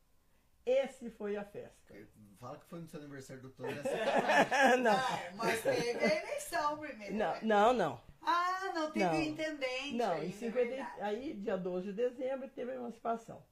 Esse 0.65 1.11
foi 1.11 1.37
a 1.37 1.45
festa. 1.45 1.95
Fala 2.39 2.59
que 2.59 2.67
foi 2.67 2.81
no 2.81 2.87
seu 2.87 3.01
aniversário 3.01 3.43
do 3.43 3.51
Tony, 3.57 3.73
é 3.73 4.77
não, 4.77 4.93
Ah, 4.93 5.31
mas 5.35 5.63
teve 5.63 5.91
a 6.05 6.23
eleição 6.23 6.79
primeiro. 6.79 7.15
não, 7.15 7.33
né? 7.33 7.41
não, 7.43 7.73
não. 7.73 8.01
Ah, 8.23 8.71
não 8.75 8.91
teve 8.91 9.05
Não. 9.07 9.13
o 9.15 9.23
intendente. 9.23 9.95
Não, 9.97 10.13
ainda, 10.13 10.25
em 10.27 10.29
é 10.29 10.33
50, 10.33 10.53
verdade. 10.69 11.01
aí 11.01 11.35
dia 11.35 11.57
12 11.57 11.87
de 11.87 11.93
dezembro 11.95 12.49
teve 12.51 12.71
a 12.71 12.75
emancipação. 12.75 13.43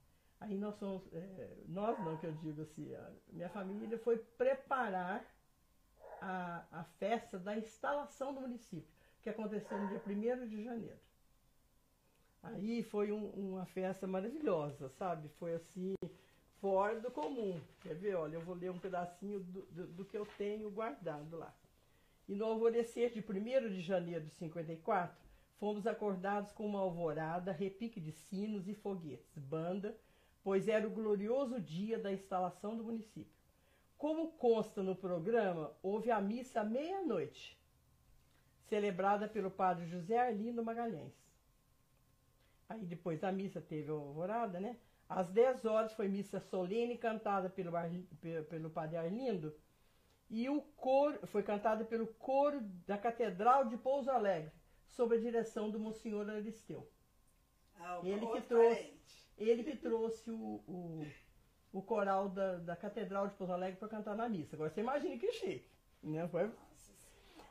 Aí 0.40 0.56
nós 0.56 0.78
fomos, 0.78 1.02
é, 1.12 1.56
nós 1.66 1.98
não 2.00 2.16
que 2.16 2.26
eu 2.26 2.32
digo 2.32 2.62
assim, 2.62 2.92
minha 3.32 3.48
família 3.48 3.98
foi 3.98 4.16
preparar 4.18 5.24
a, 6.20 6.64
a 6.72 6.84
festa 6.84 7.38
da 7.38 7.56
instalação 7.56 8.34
do 8.34 8.40
município, 8.42 8.92
que 9.22 9.30
aconteceu 9.30 9.78
no 9.78 9.88
dia 9.88 10.00
1 10.06 10.46
de 10.48 10.64
janeiro. 10.64 10.98
Aí 12.42 12.82
foi 12.82 13.12
um- 13.12 13.30
uma 13.30 13.66
festa 13.66 14.06
maravilhosa, 14.06 14.88
sabe? 14.90 15.28
Foi 15.38 15.54
assim, 15.54 15.94
fora 16.60 17.00
do 17.00 17.10
comum. 17.10 17.60
Quer 17.80 17.94
ver? 17.94 18.14
Olha, 18.16 18.36
eu 18.36 18.40
vou 18.40 18.54
ler 18.54 18.70
um 18.70 18.78
pedacinho 18.78 19.40
do, 19.40 19.62
do, 19.66 19.86
do 19.88 20.04
que 20.04 20.16
eu 20.16 20.26
tenho 20.38 20.70
guardado 20.70 21.36
lá. 21.36 21.54
E 22.28 22.34
no 22.34 22.44
alvorecer 22.46 23.12
de 23.12 23.20
1 23.22 23.70
de 23.70 23.80
janeiro 23.80 24.24
de 24.26 24.34
54, 24.34 25.16
fomos 25.58 25.86
acordados 25.86 26.52
com 26.52 26.66
uma 26.66 26.80
alvorada, 26.80 27.52
repique 27.52 28.00
de 28.00 28.12
sinos 28.12 28.68
e 28.68 28.74
foguetes, 28.74 29.38
banda, 29.38 29.96
pois 30.48 30.66
era 30.66 30.88
o 30.88 30.90
glorioso 30.90 31.60
dia 31.60 31.98
da 31.98 32.10
instalação 32.10 32.74
do 32.74 32.82
município. 32.82 33.36
Como 33.98 34.32
consta 34.32 34.82
no 34.82 34.96
programa, 34.96 35.76
houve 35.82 36.10
a 36.10 36.22
missa 36.22 36.62
à 36.62 36.64
meia-noite, 36.64 37.60
celebrada 38.66 39.28
pelo 39.28 39.50
padre 39.50 39.84
José 39.84 40.16
Arlindo 40.16 40.64
Magalhães. 40.64 41.12
Aí 42.66 42.86
depois 42.86 43.20
da 43.20 43.30
missa 43.30 43.60
teve 43.60 43.90
a 43.90 43.92
alvorada, 43.92 44.58
né? 44.58 44.78
Às 45.06 45.28
10 45.28 45.66
horas 45.66 45.92
foi 45.92 46.08
missa 46.08 46.40
solene 46.40 46.96
cantada 46.96 47.50
pelo, 47.50 47.72
pelo 48.48 48.70
padre 48.70 48.96
Arlindo 48.96 49.54
e 50.30 50.48
o 50.48 50.62
coro 50.78 51.26
foi 51.26 51.42
cantada 51.42 51.84
pelo 51.84 52.06
coro 52.14 52.62
da 52.86 52.96
Catedral 52.96 53.66
de 53.66 53.76
Pouso 53.76 54.10
Alegre, 54.10 54.50
sob 54.86 55.14
a 55.14 55.20
direção 55.20 55.70
do 55.70 55.78
Monsenhor 55.78 56.26
Aristeu. 56.30 56.90
Ah, 57.78 58.00
ele 58.02 58.26
que 58.28 58.40
trouxe. 58.40 58.82
parente. 58.82 59.17
Ele 59.38 59.62
que 59.64 59.76
trouxe 59.76 60.30
o, 60.30 60.62
o, 60.66 61.06
o 61.72 61.80
coral 61.82 62.28
da, 62.28 62.56
da 62.56 62.76
Catedral 62.76 63.28
de 63.28 63.34
Pouso 63.34 63.52
Alegre 63.52 63.78
para 63.78 63.88
cantar 63.88 64.16
na 64.16 64.28
missa. 64.28 64.56
Agora 64.56 64.68
você 64.70 64.80
imagina 64.80 65.16
que 65.16 65.30
chique. 65.32 65.70
Né? 66.02 66.26
Foi 66.28 66.50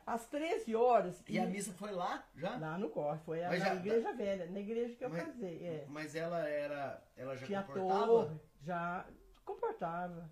às 0.05 0.25
13 0.27 0.75
horas. 0.75 1.21
E 1.27 1.39
a 1.39 1.45
missa 1.45 1.71
foi 1.73 1.91
lá, 1.91 2.25
já? 2.35 2.57
Lá 2.57 2.77
no 2.77 2.89
corre, 2.89 3.19
foi 3.19 3.41
Mas 3.41 3.59
na 3.59 3.65
já- 3.65 3.75
igreja 3.75 4.13
velha, 4.13 4.45
na 4.51 4.59
igreja 4.59 4.95
que 4.95 5.03
eu 5.05 5.09
Mas- 5.09 5.23
casei. 5.23 5.63
É. 5.65 5.85
Mas 5.89 6.15
ela 6.15 6.47
era. 6.47 7.03
Ela 7.15 7.35
já 7.35 7.45
Tinha 7.45 7.63
comportava? 7.63 8.05
torre, 8.05 8.39
já 8.61 9.05
comportava, 9.45 10.29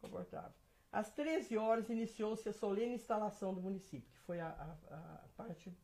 comportava. 0.00 0.54
Às 0.92 1.10
13 1.10 1.56
horas 1.58 1.88
iniciou-se 1.90 2.48
a 2.48 2.52
solene 2.52 2.94
instalação 2.94 3.52
do 3.52 3.60
município, 3.60 4.10
que 4.12 4.20
foi 4.20 4.40
a, 4.40 4.48
a- 4.48 4.94
a 5.24 5.28
parte, 5.36 5.76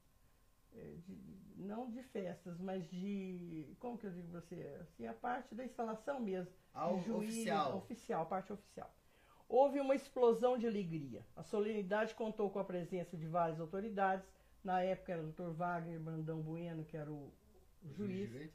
eh, 0.72 0.94
de- 0.98 1.40
não 1.60 1.90
de 1.90 2.02
festas, 2.02 2.58
mas 2.58 2.88
de, 2.90 3.74
como 3.78 3.98
que 3.98 4.06
eu 4.06 4.10
digo 4.10 4.28
pra 4.28 4.40
você, 4.40 4.78
assim, 4.80 5.06
a 5.06 5.14
parte 5.14 5.54
da 5.54 5.64
instalação 5.64 6.20
mesmo. 6.20 6.52
Ao 6.72 6.96
de 6.96 7.04
juízo, 7.04 7.32
oficial. 7.32 7.76
Oficial, 7.76 8.26
parte 8.26 8.52
oficial. 8.52 8.94
Houve 9.48 9.80
uma 9.80 9.94
explosão 9.94 10.56
de 10.56 10.66
alegria. 10.66 11.26
A 11.34 11.42
solenidade 11.42 12.14
contou 12.14 12.50
com 12.50 12.58
a 12.58 12.64
presença 12.64 13.16
de 13.16 13.26
várias 13.26 13.60
autoridades. 13.60 14.26
Na 14.62 14.80
época 14.82 15.12
era 15.12 15.22
o 15.22 15.32
Dr. 15.32 15.50
Wagner 15.50 15.98
Brandão 15.98 16.40
Bueno, 16.40 16.84
que 16.84 16.96
era 16.96 17.10
o, 17.10 17.32
o 17.82 17.92
juiz. 17.92 18.30
direito? 18.30 18.54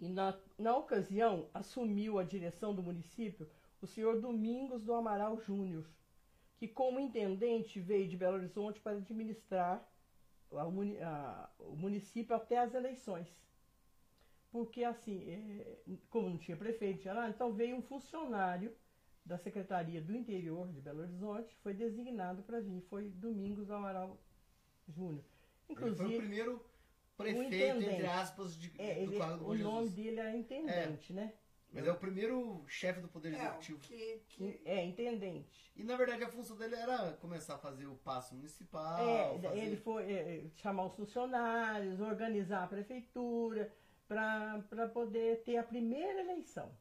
E 0.00 0.08
na, 0.08 0.38
na 0.56 0.76
ocasião, 0.76 1.48
assumiu 1.52 2.18
a 2.18 2.24
direção 2.24 2.74
do 2.74 2.82
município 2.82 3.48
o 3.80 3.86
senhor 3.86 4.20
Domingos 4.20 4.82
do 4.82 4.92
Amaral 4.94 5.38
Júnior, 5.40 5.84
que 6.56 6.66
como 6.66 6.98
intendente 6.98 7.80
veio 7.80 8.08
de 8.08 8.16
Belo 8.16 8.36
Horizonte 8.36 8.80
para 8.80 8.96
administrar 8.96 9.86
a 10.52 11.50
o 11.58 11.76
município 11.76 12.34
até 12.34 12.58
as 12.58 12.74
eleições. 12.74 13.28
Porque 14.50 14.82
assim, 14.84 15.22
eh, 15.28 15.78
como 16.08 16.30
não 16.30 16.38
tinha 16.38 16.56
prefeito, 16.56 17.00
tinha 17.02 17.14
nada, 17.14 17.28
então 17.28 17.52
veio 17.52 17.76
um 17.76 17.82
funcionário 17.82 18.74
da 19.24 19.36
Secretaria 19.36 20.00
do 20.00 20.14
Interior 20.16 20.72
de 20.72 20.80
Belo 20.80 21.00
Horizonte, 21.02 21.54
foi 21.62 21.74
designado 21.74 22.42
para 22.42 22.60
vir, 22.60 22.80
foi 22.88 23.10
Domingos 23.10 23.66
do 23.66 23.74
Amaral 23.74 24.18
Júnior. 24.88 25.22
Ele 25.68 25.78
foi 25.78 25.90
o 25.90 25.92
Inclusive, 25.92 26.16
primeiro 26.18 26.64
prefeito, 27.14 27.54
intendente. 27.54 27.90
entre 27.90 28.06
aspas, 28.06 28.56
de, 28.56 28.72
é, 28.78 28.94
do 28.94 29.00
ele, 29.00 29.18
do 29.18 29.18
Bom 29.18 29.50
o 29.50 29.56
Jesus. 29.56 29.60
nome 29.60 29.88
dele 29.90 30.20
era 30.20 30.34
intendente, 30.34 31.12
né? 31.12 31.34
Mas 31.70 31.86
é 31.86 31.92
o 31.92 31.96
primeiro 31.96 32.64
chefe 32.66 33.00
do 33.00 33.08
Poder 33.08 33.32
É, 33.34 33.36
Executivo. 33.36 33.78
que, 33.80 34.22
que 34.28 34.60
É, 34.64 34.82
intendente. 34.84 35.70
E 35.76 35.84
na 35.84 35.96
verdade 35.96 36.24
a 36.24 36.28
função 36.28 36.56
dele 36.56 36.74
era 36.74 37.12
começar 37.20 37.54
a 37.56 37.58
fazer 37.58 37.86
o 37.86 37.94
passo 37.96 38.34
municipal. 38.34 38.98
é, 39.06 39.38
fazer- 39.40 39.58
ele 39.58 39.76
foi 39.76 40.10
é, 40.12 40.44
chamar 40.56 40.86
os 40.86 40.94
funcionários, 40.96 42.00
organizar 42.00 42.64
a 42.64 42.66
prefeitura 42.66 43.70
para 44.08 44.88
poder 44.92 45.42
ter 45.44 45.58
a 45.58 45.62
primeira 45.62 46.20
eleição. 46.20 46.74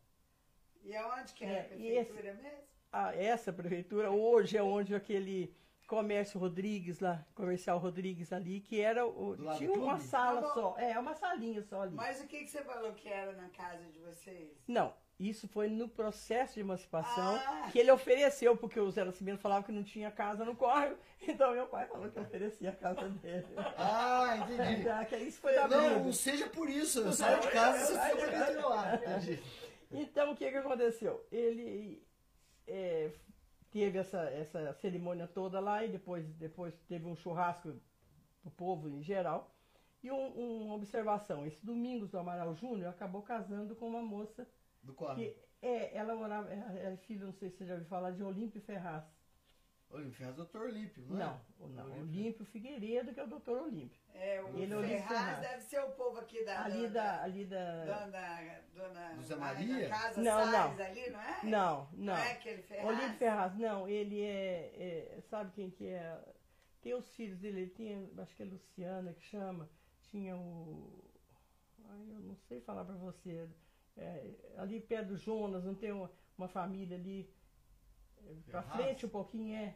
E 0.84 0.96
aonde 0.96 1.34
que 1.34 1.44
é, 1.44 1.50
É, 1.50 1.74
a 1.74 1.76
e 1.76 1.88
esse- 1.90 2.12
prefeitura 2.14 2.34
mesmo? 2.42 2.68
Ah, 2.92 3.14
essa 3.14 3.52
prefeitura 3.52 4.10
hoje 4.10 4.56
é 4.58 4.64
onde 4.64 4.96
aquele 4.96 5.54
comércio 5.88 6.40
Rodrigues 6.40 7.00
lá, 7.00 7.26
comercial 7.34 7.80
Rodrigues 7.80 8.32
ali, 8.34 8.60
que 8.60 8.80
era 8.82 9.08
o, 9.08 9.36
tinha 9.58 9.72
uma 9.72 9.96
clube? 9.96 10.04
sala 10.04 10.42
Tá 10.42 10.54
só, 10.54 10.76
é 10.78 11.00
uma 11.00 11.16
salinha 11.16 11.64
só 11.64 11.82
ali. 11.84 11.96
Mas 11.96 12.22
o 12.22 12.28
que, 12.28 12.40
que 12.44 12.50
você 12.50 12.62
falou 12.62 12.92
que 12.94 13.08
era 13.08 13.32
na 13.32 13.48
casa 13.50 13.86
de 13.90 14.00
vocês? 14.00 14.52
Não, 14.68 14.94
isso 15.18 15.48
foi 15.48 15.70
no 15.70 15.88
processo 15.88 16.56
de 16.56 16.60
emancipação 16.60 17.36
Ah. 17.38 17.70
que 17.72 17.80
ele 17.80 17.90
ofereceu, 17.90 18.56
porque 18.58 18.80
o 18.80 18.92
Zé 18.92 19.04
Nascimento 19.06 19.40
falava 19.40 19.64
que 19.66 19.72
não 19.72 19.82
tinha 19.84 20.12
casa 20.12 20.44
no 20.44 20.56
córrego, 20.56 20.98
então 21.26 21.54
meu 21.54 21.68
pai 21.68 21.88
falou 21.88 22.12
que 22.12 22.20
oferecia 22.20 22.70
a 22.70 22.76
casa 22.76 23.08
dele. 23.08 23.48
Ah, 23.78 24.38
entendi. 24.52 24.84
Já 24.84 25.06
que 25.06 25.16
isso 25.16 25.40
foi 25.40 25.56
Não, 25.56 25.68
briga. 25.70 26.00
não 26.00 26.12
seja 26.14 26.48
por 26.50 26.70
isso. 26.70 27.00
Eu 27.00 27.14
saio 27.14 27.40
de 27.40 27.48
casa 27.50 27.78
e 27.78 27.86
você 27.86 28.26
fica 28.26 28.74
ar. 28.74 28.96
Entendi. 28.96 29.42
Então, 29.90 30.34
o 30.34 30.36
que, 30.36 30.52
que 30.52 30.58
aconteceu? 30.58 31.26
Ele 31.32 32.06
é, 32.68 33.10
teve 33.78 34.00
essa, 34.00 34.22
essa 34.32 34.74
cerimônia 34.74 35.28
toda 35.28 35.60
lá 35.60 35.86
e 35.86 35.90
depois, 35.90 36.26
depois 36.36 36.74
teve 36.88 37.06
um 37.06 37.16
churrasco 37.16 37.74
pro 38.42 38.50
povo 38.52 38.90
em 38.90 39.04
geral. 39.04 39.54
E 40.04 40.10
um- 40.12 40.64
uma 40.66 40.76
observação, 40.76 41.46
esse 41.46 41.64
Domingos 41.64 42.10
do 42.10 42.18
Amaral 42.18 42.56
Júnior 42.56 42.90
acabou 42.90 43.22
casando 43.22 43.76
com 43.76 43.88
uma 43.88 44.02
moça 44.02 44.48
Do 44.82 44.94
que 45.16 45.36
é, 45.62 45.96
ela 45.96 46.16
morava, 46.16 46.52
é, 46.52 46.96
filha, 46.98 47.26
não 47.26 47.34
sei 47.34 47.50
se 47.50 47.58
você 47.58 47.66
já 47.66 47.74
ouviu 47.74 47.88
falar, 47.88 48.12
de 48.12 48.24
Olímpio 48.24 48.62
Ferraz. 48.62 49.04
Olha, 49.90 50.10
fez 50.12 50.36
doutor 50.36 50.62
Olímpio, 50.64 51.04
não 51.08 51.16
é? 51.22 51.26
Não, 51.26 51.68
não, 51.70 51.84
Olímpio. 51.86 52.02
Olímpio 52.02 52.46
Figueiredo, 52.46 53.14
que 53.14 53.20
é 53.20 53.24
o 53.24 53.28
doutor 53.28 53.62
Olímpio. 53.62 54.00
É, 54.20 54.42
o 54.42 54.58
Ele 54.58 54.74
é 54.74 54.82
Ferraz 54.82 55.08
Ferraz. 55.08 55.40
deve 55.40 55.62
ser 55.62 55.80
o 55.82 55.92
povo 55.92 56.18
aqui 56.20 56.44
da... 56.44 56.64
Ali 56.66 56.88
da. 56.90 57.22
Ali 57.24 57.46
da 57.46 57.86
Dona... 57.86 58.58
Dona... 58.74 59.38
Maria? 59.38 59.90
Da 59.90 59.96
casa 59.98 60.22
Não, 60.22 60.52
Salles 60.52 60.78
não. 60.78 60.86
ali, 60.86 61.10
não 61.10 61.22
é? 61.22 61.40
não, 61.44 61.90
não. 61.94 62.16
Não 62.16 62.18
é 62.18 62.32
aquele 62.32 62.62
Ferraz? 62.64 62.88
Olímpio 62.88 63.18
Ferraz, 63.18 63.56
não, 63.58 63.88
ele 63.88 64.22
é, 64.24 65.16
é- 65.18 65.22
Sabe 65.30 65.52
quem 65.52 65.70
que 65.70 65.88
é? 65.88 66.20
Tem 66.82 66.94
os 66.94 67.08
filhos 67.16 67.38
dele, 67.40 67.62
ele 67.62 67.70
tinha, 67.72 68.10
acho 68.22 68.36
que 68.36 68.44
é 68.44 68.46
Luciana 68.46 69.14
que 69.14 69.22
chama. 69.24 69.70
Tinha 70.04 70.36
o. 70.36 71.04
Ai, 71.90 72.08
eu 72.12 72.20
não 72.20 72.36
sei 72.36 72.62
falar 72.62 72.86
pra 72.86 72.96
você. 72.96 73.48
É, 73.98 74.32
ali 74.58 74.80
perto 74.80 75.10
do 75.10 75.18
Jonas, 75.18 75.64
não 75.66 75.76
tem 75.76 75.92
uma, 75.92 76.10
uma 76.38 76.48
família 76.48 76.96
ali. 76.98 77.30
é, 78.26 78.34
Pra 78.50 78.62
frente 78.64 79.06
um 79.06 79.10
pouquinho, 79.10 79.56
é. 79.58 79.76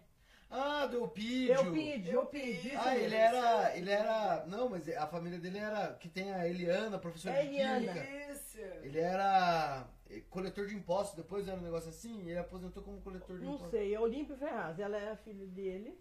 Ah, 0.53 0.85
do 0.85 0.97
Eupídio. 0.97 1.53
Eu 1.53 1.71
pedi, 1.71 2.09
eu 2.11 2.25
pedi. 2.25 2.75
Ah, 2.75 2.95
ele 2.97 3.15
era. 3.15 3.77
Ele 3.77 3.89
era. 3.89 4.45
Não, 4.47 4.67
mas 4.67 4.87
a 4.89 5.07
família 5.07 5.39
dele 5.39 5.57
era. 5.59 5.93
Que 5.93 6.09
tem 6.09 6.31
a 6.33 6.45
Eliana, 6.47 6.99
professora 6.99 7.35
É 7.35 7.43
de 7.45 7.55
Eliana. 7.55 7.93
química. 7.93 8.31
Isso. 8.33 8.57
Ele 8.83 8.99
era 8.99 9.87
eh, 10.09 10.21
coletor 10.29 10.67
de 10.67 10.75
impostos, 10.75 11.15
depois 11.15 11.47
era 11.47 11.57
um 11.57 11.63
negócio 11.63 11.89
assim, 11.89 12.23
e 12.25 12.29
ele 12.31 12.39
aposentou 12.39 12.83
como 12.83 12.99
coletor 13.01 13.37
de 13.39 13.45
Não 13.45 13.53
impostos. 13.53 13.71
sei, 13.71 13.95
é 13.95 13.99
Olímpio 13.99 14.35
Ferraz, 14.35 14.77
ela 14.77 14.97
é 14.97 15.11
a 15.11 15.15
filha 15.15 15.47
dele. 15.47 15.97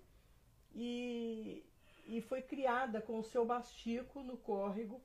E, 0.75 1.65
e 2.07 2.21
foi 2.23 2.43
criada 2.43 3.01
com 3.01 3.19
o 3.19 3.25
seu 3.25 3.45
Bastico 3.45 4.23
no 4.23 4.37
córrego, 4.37 5.01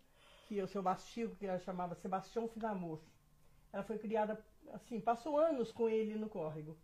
que 0.48 0.62
o 0.62 0.68
seu 0.68 0.82
Bastico, 0.82 1.36
que 1.36 1.46
ela 1.46 1.60
chamava 1.60 1.96
Sebastião 1.96 2.48
Finamor. 2.48 3.00
Ela 3.72 3.84
foi 3.84 3.98
criada 4.00 4.44
assim, 4.74 5.00
passou 5.00 5.38
anos 5.38 5.72
com 5.72 5.88
ele 5.90 6.16
no 6.16 6.30
córrego. 6.30 6.78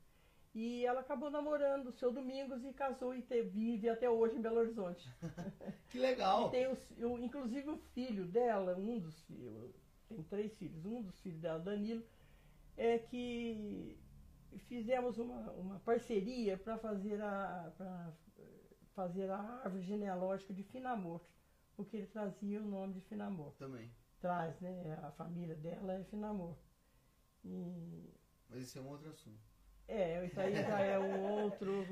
E 0.54 0.86
ela 0.86 1.00
acabou 1.00 1.30
namorando 1.32 1.88
o 1.88 1.92
seu 1.94 2.12
Domingos 2.12 2.64
e 2.66 2.74
casou 2.74 3.16
e 3.16 3.22
te- 3.22 3.42
vive 3.42 3.88
até 3.88 4.10
hoje 4.10 4.36
em 4.36 4.42
Belo 4.42 4.58
Horizonte. 4.60 5.08
Que 5.90 5.98
E 5.98 6.02
legal. 6.02 6.50
tem 6.50 6.68
os- 6.72 6.92
o- 6.98 7.18
inclusive 7.20 7.70
o 7.70 7.78
filho 7.94 8.26
dela, 8.26 8.76
um 8.78 9.00
dos 9.00 9.22
filhos, 9.24 9.74
tem 10.10 10.22
três 10.24 10.54
filhos, 10.58 10.86
um 10.86 11.02
dos 11.02 11.20
filhos 11.22 11.40
dela, 11.40 11.60
Danilo, 11.60 12.04
é 12.78 12.98
que 13.00 13.98
fizemos 14.68 15.18
uma, 15.18 15.52
uma 15.54 15.80
parceria 15.80 16.58
para 16.58 16.78
fazer 16.78 17.22
a 17.22 17.72
pra 17.78 18.14
fazer 18.94 19.30
a 19.30 19.38
árvore 19.64 19.84
genealógica 19.84 20.54
de 20.54 20.64
Finamor, 20.64 21.22
porque 21.78 21.96
ele 21.96 22.08
trazia 22.08 22.62
o 22.62 22.66
nome 22.68 22.94
de 22.96 23.02
Finamor. 23.02 23.54
Também. 23.58 23.90
Traz, 24.20 24.60
né? 24.60 25.00
A 25.04 25.12
família 25.12 25.56
dela 25.56 25.94
é 25.94 26.04
Finamor. 26.04 26.56
E 27.44 28.14
Mas 28.50 28.64
esse 28.64 28.78
é 28.78 28.82
um 28.82 28.88
outro 28.90 29.10
assunto. 29.10 29.51
É, 29.92 30.26
isso 30.26 30.40
aí 30.40 30.56
já 30.56 30.80
é 30.80 31.00
um 31.00 31.44
outro. 31.44 31.86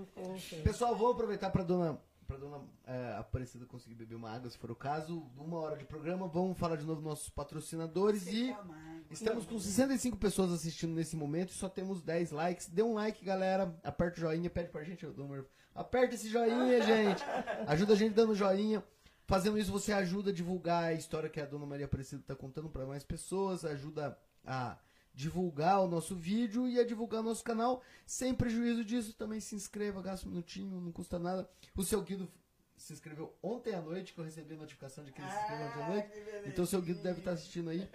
Pessoal, 0.63 0.95
vamos 0.95 1.13
aproveitar 1.13 1.49
para 1.49 1.63
dona, 1.63 1.99
pra 2.27 2.37
dona 2.37 2.61
é, 2.85 3.15
Aparecida 3.17 3.65
conseguir 3.65 3.95
beber 3.95 4.15
uma 4.15 4.29
água, 4.31 4.49
se 4.49 4.57
for 4.57 4.71
o 4.71 4.75
caso. 4.75 5.23
Uma 5.37 5.59
hora 5.59 5.77
de 5.77 5.85
programa. 5.85 6.27
Vamos 6.27 6.57
falar 6.57 6.75
de 6.75 6.83
novo 6.85 7.01
dos 7.01 7.09
nossos 7.09 7.29
patrocinadores 7.29 8.27
e. 8.27 8.53
Calma, 8.53 8.75
Estamos 9.11 9.45
com 9.47 9.57
65 9.59 10.17
pessoas 10.17 10.51
assistindo 10.51 10.93
nesse 10.93 11.15
momento 11.15 11.49
e 11.49 11.53
só 11.53 11.67
temos 11.67 12.01
10 12.03 12.31
likes. 12.31 12.69
Dê 12.69 12.83
um 12.83 12.93
like, 12.93 13.25
galera. 13.25 13.75
Aperta 13.83 14.17
o 14.17 14.21
joinha, 14.21 14.49
pede 14.49 14.69
pra 14.69 14.83
gente. 14.83 15.05
uma- 15.05 15.45
Aperta 15.73 16.13
esse 16.15 16.29
joinha, 16.29 16.81
gente. 16.85 17.23
Ajuda 17.67 17.93
a 17.93 17.95
gente 17.95 18.13
dando 18.13 18.35
joinha. 18.35 18.83
Fazendo 19.25 19.57
isso, 19.59 19.71
você 19.71 19.91
ajuda 19.93 20.29
a 20.31 20.33
divulgar 20.33 20.85
a 20.85 20.93
história 20.93 21.29
que 21.29 21.39
a 21.39 21.45
dona 21.45 21.65
Maria 21.65 21.85
Aparecida 21.85 22.21
está 22.21 22.35
contando 22.35 22.69
para 22.69 22.85
mais 22.85 23.03
pessoas. 23.03 23.63
Ajuda 23.65 24.17
a 24.45 24.77
divulgar 25.19 25.81
o 25.81 25.87
nosso 25.87 26.15
vídeo 26.15 26.65
e 26.65 26.79
a 26.79 26.85
divulgar 26.85 27.19
o 27.19 27.23
nosso 27.23 27.43
canal. 27.43 27.83
Sem 28.05 28.33
prejuízo 28.33 28.85
disso, 28.85 29.13
também 29.13 29.41
se 29.41 29.53
inscreva, 29.53 30.01
gasta 30.01 30.25
um 30.25 30.31
minutinho, 30.31 30.79
não 30.79 30.93
custa 30.93 31.19
nada. 31.19 31.49
O 31.75 31.83
seu 31.83 32.01
Guido 32.01 32.31
se 32.77 32.93
inscreveu 32.93 33.37
ontem 33.43 33.75
à 33.75 33.81
noite, 33.81 34.13
que 34.13 34.19
eu 34.21 34.23
recebi 34.23 34.53
a 34.53 34.57
notificação 34.57 35.03
de 35.03 35.11
que 35.11 35.21
ele 35.21 35.29
se 35.29 35.37
inscreveu 35.37 35.67
ontem 35.67 35.83
à 35.83 35.89
noite. 35.89 36.09
Então 36.45 36.63
o 36.63 36.67
seu 36.67 36.81
Guido 36.81 37.01
deve 37.01 37.19
estar 37.19 37.31
assistindo 37.31 37.69
aí. 37.69 37.89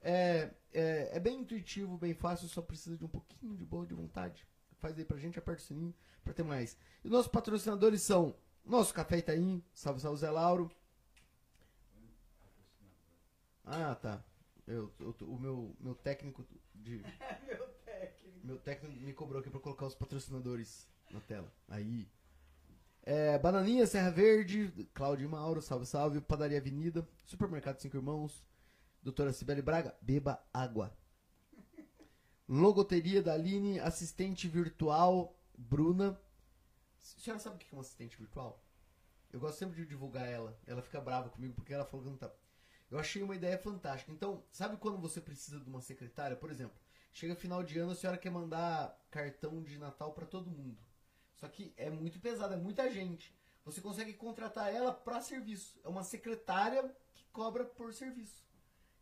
É, 0.00 0.50
é, 0.72 1.16
é 1.16 1.18
bem 1.18 1.40
intuitivo, 1.40 1.98
bem 1.98 2.14
fácil, 2.14 2.48
só 2.48 2.62
precisa 2.62 2.96
de 2.96 3.04
um 3.04 3.08
pouquinho 3.08 3.56
de 3.56 3.64
boa 3.64 3.84
de 3.84 3.94
vontade. 3.94 4.46
Faz 4.78 4.96
aí 4.96 5.04
pra 5.04 5.18
gente, 5.18 5.36
aperta 5.36 5.60
o 5.60 5.66
sininho 5.66 5.92
pra 6.22 6.32
ter 6.32 6.44
mais. 6.44 6.78
E 7.04 7.08
nossos 7.08 7.26
patrocinadores 7.26 8.02
são 8.02 8.36
nosso 8.64 8.94
Café 8.94 9.18
Itaim, 9.18 9.64
salve, 9.74 10.00
salve 10.00 10.20
Zé 10.20 10.30
Lauro. 10.30 10.70
Ah, 13.64 13.96
tá. 13.96 14.22
Eu, 14.68 14.92
eu- 15.00 15.16
o 15.22 15.38
meu, 15.38 15.74
meu 15.80 15.94
técnico 15.94 16.46
de. 16.74 17.02
Meu 17.46 17.66
técnico. 17.84 18.46
Meu 18.46 18.58
técnico 18.58 19.00
me 19.00 19.12
cobrou 19.12 19.40
aqui 19.40 19.50
pra 19.50 19.58
colocar 19.60 19.86
os 19.86 19.94
patrocinadores 19.94 20.86
na 21.10 21.20
tela. 21.20 21.52
Aí. 21.68 22.08
É, 23.02 23.38
Bananinha, 23.38 23.86
Serra 23.86 24.10
Verde, 24.10 24.70
Cláudio 24.94 25.28
Mauro, 25.28 25.62
salve, 25.62 25.86
salve. 25.86 26.20
Padaria 26.20 26.58
Avenida, 26.58 27.08
Supermercado 27.24 27.80
Cinco 27.80 27.96
Irmãos, 27.96 28.44
Doutora 29.02 29.32
Cibele 29.32 29.62
Braga, 29.62 29.96
beba 30.02 30.42
água. 30.52 30.94
Logoteria 32.48 33.22
da 33.22 33.34
Aline, 33.34 33.78
assistente 33.80 34.48
virtual, 34.48 35.34
Bruna. 35.56 36.20
A 36.98 37.20
senhora 37.20 37.40
sabe 37.40 37.56
o 37.56 37.58
que 37.58 37.66
é 37.70 37.76
uma 37.76 37.82
assistente 37.82 38.16
virtual? 38.18 38.62
Eu 39.30 39.40
gosto 39.40 39.58
sempre 39.58 39.76
de 39.76 39.86
divulgar 39.86 40.26
ela. 40.28 40.58
Ela 40.66 40.82
fica 40.82 41.00
brava 41.00 41.28
comigo 41.28 41.54
porque 41.54 41.72
ela 41.74 41.84
falou 41.84 42.04
que 42.04 42.10
não 42.10 42.16
tá. 42.18 42.30
Eu 42.90 42.98
achei 42.98 43.22
uma 43.22 43.34
ideia 43.34 43.58
fantástica. 43.58 44.10
Então, 44.12 44.42
sabe 44.50 44.76
quando 44.76 44.98
você 44.98 45.20
precisa 45.20 45.60
de 45.60 45.68
uma 45.68 45.80
secretária? 45.80 46.36
Por 46.36 46.50
exemplo, 46.50 46.76
chega 47.12 47.34
final 47.34 47.62
de 47.62 47.78
ano, 47.78 47.92
a 47.92 47.94
senhora 47.94 48.18
quer 48.18 48.30
mandar 48.30 48.98
cartão 49.10 49.62
de 49.62 49.78
Natal 49.78 50.12
pra 50.12 50.26
todo 50.26 50.50
mundo. 50.50 50.78
Só 51.36 51.46
que 51.48 51.72
é 51.76 51.90
muito 51.90 52.18
pesado, 52.18 52.54
é 52.54 52.56
muita 52.56 52.90
gente. 52.90 53.34
Você 53.64 53.80
consegue 53.80 54.14
contratar 54.14 54.74
ela 54.74 54.92
pra 54.92 55.20
serviço. 55.20 55.78
É 55.84 55.88
uma 55.88 56.02
secretária 56.02 56.82
que 57.14 57.24
cobra 57.30 57.64
por 57.64 57.92
serviço. 57.92 58.48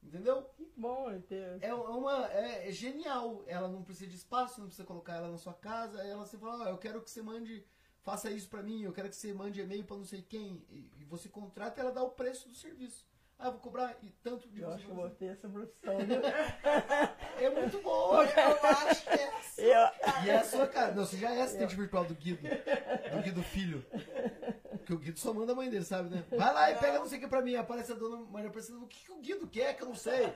Entendeu? 0.02 0.42
Que 0.56 0.70
bom 0.76 1.20
ter. 1.20 1.58
É 1.60 1.72
uma 1.72 2.26
é, 2.32 2.68
é 2.68 2.72
genial. 2.72 3.44
Ela 3.46 3.68
não 3.68 3.82
precisa 3.82 4.10
de 4.10 4.16
espaço, 4.16 4.60
não 4.60 4.66
precisa 4.66 4.86
colocar 4.86 5.14
ela 5.14 5.30
na 5.30 5.38
sua 5.38 5.54
casa. 5.54 6.00
Ela 6.02 6.26
você 6.26 6.36
fala, 6.36 6.64
ó, 6.64 6.68
eu 6.68 6.78
quero 6.78 7.00
que 7.00 7.10
você 7.10 7.22
mande, 7.22 7.64
faça 8.02 8.30
isso 8.30 8.48
pra 8.48 8.62
mim, 8.62 8.82
eu 8.82 8.92
quero 8.92 9.08
que 9.08 9.16
você 9.16 9.32
mande 9.32 9.60
e-mail 9.60 9.84
pra 9.84 9.96
não 9.96 10.04
sei 10.04 10.22
quem. 10.22 10.64
E, 10.68 10.90
e 10.98 11.04
você 11.04 11.28
contrata, 11.28 11.80
ela 11.80 11.92
dá 11.92 12.02
o 12.02 12.10
preço 12.10 12.48
do 12.48 12.54
serviço. 12.54 13.06
Ah, 13.38 13.48
eu 13.48 13.52
vou 13.52 13.60
cobrar 13.60 13.94
e 14.02 14.08
tanto 14.22 14.48
de 14.48 14.62
Eu 14.62 14.72
acho 14.72 14.86
que 14.86 14.90
eu 14.90 15.10
ter 15.10 15.26
essa 15.26 15.48
profissão. 15.48 15.98
viu? 15.98 16.20
É 17.38 17.50
muito 17.50 17.82
boa. 17.82 18.24
Eu 18.32 18.66
acho 18.66 19.04
que 19.04 19.10
é 19.10 19.36
assim. 19.36 19.62
Eu, 19.62 20.24
E 20.24 20.30
é 20.30 20.36
a 20.38 20.44
sua 20.44 20.66
cara. 20.66 20.94
Não, 20.94 21.04
você 21.04 21.18
já 21.18 21.34
é 21.34 21.42
assistente 21.42 21.76
virtual 21.76 22.06
do 22.06 22.14
Guido. 22.14 22.40
Do 22.42 23.22
Guido 23.22 23.42
Filho. 23.42 23.84
Porque 24.70 24.94
o 24.94 24.98
Guido 24.98 25.18
só 25.18 25.34
manda 25.34 25.52
a 25.52 25.54
mãe 25.54 25.68
dele, 25.68 25.84
sabe, 25.84 26.08
né? 26.08 26.24
Vai 26.30 26.54
lá 26.54 26.70
e 26.70 26.76
pega 26.76 26.98
não 26.98 27.06
sei 27.06 27.18
o 27.18 27.20
que 27.20 27.28
pra 27.28 27.42
mim. 27.42 27.56
Aparece 27.56 27.92
a 27.92 27.94
dona 27.94 28.16
Maria 28.30 28.48
Aparecida. 28.48 28.78
O 28.78 28.86
que, 28.86 29.04
que 29.04 29.12
o 29.12 29.20
Guido 29.20 29.46
quer 29.48 29.76
que 29.76 29.82
eu 29.82 29.88
não 29.88 29.94
sei? 29.94 30.32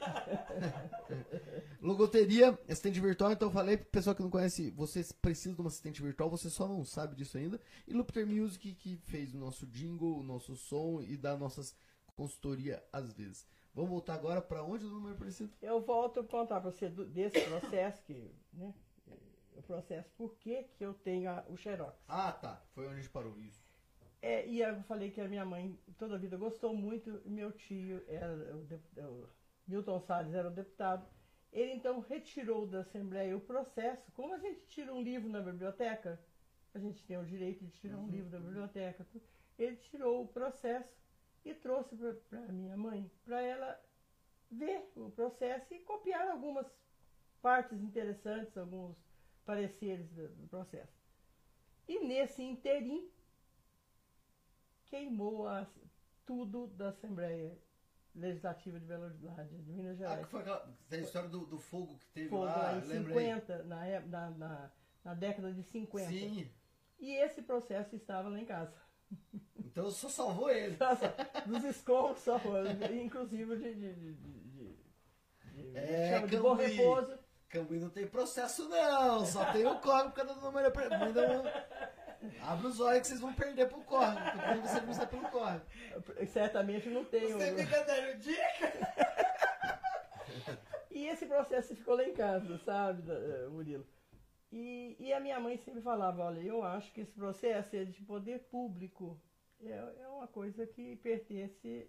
Logoteria, 1.81 2.59
assistente 2.69 3.01
virtual. 3.01 3.33
Então 3.33 3.49
eu 3.49 3.53
falei 3.53 3.79
pro 3.79 3.87
pessoal 3.87 4.15
que 4.15 4.23
não 4.23 4.31
conhece, 4.31 4.71
você 4.73 5.03
precisa 5.23 5.55
de 5.55 5.61
uma 5.61 5.69
assistente 5.69 6.03
virtual, 6.03 6.29
você 6.29 6.51
só 6.51 6.69
não 6.69 6.85
sabe 6.85 7.17
disso 7.17 7.39
ainda. 7.39 7.59
E 7.89 7.95
Lupter 7.95 8.27
Music, 8.27 8.75
que 8.75 8.97
fez 9.07 9.35
o 9.35 9.39
nosso 9.39 9.67
jingle, 9.67 10.19
o 10.19 10.23
nosso 10.23 10.55
som 10.55 11.01
e 11.01 11.17
dá 11.17 11.37
nossas 11.37 11.75
consultoria 12.25 12.85
às 12.93 13.13
vezes. 13.15 13.47
Vamos 13.75 13.91
voltar 13.91 14.15
agora 14.15 14.43
pra 14.43 14.63
onde, 14.63 14.85
dona 14.85 15.01
Maria 15.01 15.15
Aparecida? 15.17 15.51
eu 15.63 15.81
volto 15.81 16.21
a 16.21 16.25
contar 16.25 16.61
para 16.61 16.71
você 16.71 16.89
desse 16.89 17.41
processo 17.49 18.03
que, 18.05 18.31
né? 18.53 18.75
O 19.57 19.63
processo, 19.63 20.11
por 20.17 20.35
que 20.37 20.65
que 20.77 20.85
eu 20.85 20.93
tenho 20.95 21.31
a- 21.31 21.45
o 21.49 21.57
xerox. 21.57 21.95
Ah, 22.09 22.33
tá. 22.33 22.63
Foi 22.75 22.85
onde 22.87 22.95
a 22.95 22.97
gente 22.99 23.11
parou. 23.11 23.39
Isso. 23.39 23.63
É, 24.23 24.47
e 24.47 24.61
eu 24.61 24.83
falei 24.85 25.11
que 25.11 25.21
a 25.21 25.29
minha 25.29 25.45
mãe 25.45 25.79
toda 25.99 26.15
a 26.15 26.19
vida 26.19 26.37
gostou 26.37 26.75
muito, 26.75 27.23
e 27.25 27.31
meu 27.31 27.53
tio 27.53 28.03
era 28.09 28.33
o, 28.55 28.67
o 29.09 29.29
Milton 29.67 30.01
Salles 30.01 30.35
era 30.35 30.49
o 30.49 30.53
deputado, 30.53 31.07
Ele 31.53 31.73
então 31.73 32.01
retirou 32.01 32.67
da 32.67 32.81
Assembleia 32.81 33.37
o 33.37 33.41
processo. 33.41 34.11
Como 34.13 34.33
a 34.35 34.39
gente 34.39 34.67
tira 34.67 34.93
um 34.95 35.03
livro 35.03 35.29
na 35.29 35.41
biblioteca, 35.41 36.19
a 36.75 36.79
gente 36.79 37.03
tem 37.05 37.19
o 37.19 37.25
direito 37.25 37.65
de 37.65 37.73
tirar 37.73 37.97
um 37.99 38.03
Uhum. 38.05 38.11
livro 38.11 38.31
da 38.31 38.39
biblioteca. 38.39 39.07
Ele 39.59 39.77
tirou 39.77 40.23
o 40.23 40.29
processo 40.29 40.89
e 41.45 41.55
trouxe 41.55 41.97
para 42.29 42.41
minha 42.53 42.77
mãe, 42.77 43.11
para 43.25 43.41
ela 43.43 43.81
ver 44.51 44.91
o 44.97 45.11
processo 45.11 45.73
e 45.73 45.79
copiar 45.81 46.29
algumas 46.29 46.67
partes 47.41 47.81
interessantes, 47.81 48.57
alguns 48.57 48.97
pareceres 49.45 50.09
do, 50.11 50.29
do 50.29 50.49
processo. 50.49 50.93
E 51.89 52.01
nesse 52.05 52.43
interim, 52.43 53.11
queimou 54.87 55.47
as- 55.49 55.69
tudo 56.27 56.69
da 56.69 56.89
Assembleia 56.91 57.57
Legislativa 58.15 58.79
de 58.79 58.87
Belo 58.87 59.05
Horizonte, 59.05 59.55
de 59.55 59.73
Minas 59.73 59.95
Ah, 59.95 59.97
Gerais. 59.99 60.25
que 60.27 60.31
foi 60.31 60.41
aquela 60.41 60.77
tem 60.89 60.99
a 61.01 61.03
história 61.03 61.29
do, 61.29 61.47
do 61.47 61.59
fogo 61.59 61.97
que 61.99 62.07
teve 62.09 62.29
Fogo 62.29 62.45
lá, 62.45 62.57
lá 62.73 62.77
em 62.79 62.81
lembra 62.87 63.13
50, 63.15 63.63
na, 63.65 64.01
na, 64.01 64.31
na, 64.31 64.71
na 65.05 65.15
década 65.15 65.53
de 65.53 65.61
aí? 65.61 65.65
50. 65.65 66.09
Sim. 66.09 66.51
E 66.99 67.15
esse 67.15 67.41
processo 67.43 67.97
estava 67.97 68.29
lá 68.29 68.39
em 68.39 68.45
casa. 68.45 68.75
Então 69.71 69.91
só 69.91 70.09
salvou 70.09 70.51
ele. 70.51 70.77
Nossa, 70.79 71.15
dos 71.47 71.65
escombros 71.65 72.19
só, 72.19 72.41
inclusive 72.93 73.57
de, 73.57 73.75
de, 73.75 73.95
de, 73.95 74.15
de, 74.15 74.77
de, 75.63 75.79
É, 75.79 76.15
chama 76.15 76.27
de 76.29 76.37
bom 76.39 76.57
Cambuí. 76.57 76.77
repouso. 76.77 77.19
Cambuí 77.49 77.79
não 77.81 77.91
tem 77.91 78.07
processo 78.07 78.69
não, 78.69 79.25
só 79.27 79.53
tem 79.53 79.67
o 79.67 79.79
córrego 79.81 80.21
a 80.21 80.25
dona 80.25 80.51
Maria 80.51 80.71
um... 80.71 81.45
Abre 82.47 82.67
os 82.67 82.79
olhos 82.81 83.01
que 83.01 83.07
vocês 83.09 83.21
vão 83.21 83.33
perder 83.33 83.69
pro 83.69 83.81
córrego, 83.83 84.21
porque 84.39 84.69
você 84.69 84.81
começar 84.81 85.07
pelo 85.07 85.23
córrego. 85.31 85.65
Certamente 86.29 86.89
não 86.91 87.03
tem. 87.05 87.33
Você 87.33 87.51
o- 87.53 87.57
fica 87.59 87.83
dando 87.85 88.19
dica? 88.19 88.73
E 90.91 91.07
esse 91.07 91.25
processo 91.27 91.75
ficou 91.75 91.95
lá 91.97 92.05
em 92.05 92.13
casa, 92.13 92.59
sabe, 92.59 93.11
eh, 93.11 93.47
Murilo? 93.49 93.87
E, 94.53 94.97
e 94.99 95.13
a 95.15 95.21
minha 95.21 95.39
mãe 95.41 95.57
sempre 95.57 95.81
falava, 95.81 96.25
olha, 96.25 96.41
eu 96.41 96.63
acho 96.63 96.93
que 96.93 97.01
esse 97.01 97.13
processo 97.13 97.75
é 97.77 97.85
de 97.85 98.03
poder 98.03 98.41
público. 98.51 99.19
É, 99.63 100.03
é 100.03 100.09
uma 100.09 100.27
coisa 100.27 100.67
que 100.67 100.97
pertence 100.97 101.89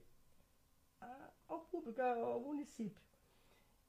a- 1.02 1.30
ao 1.48 1.60
público, 1.62 2.02
ao 2.02 2.40
município. 2.40 3.02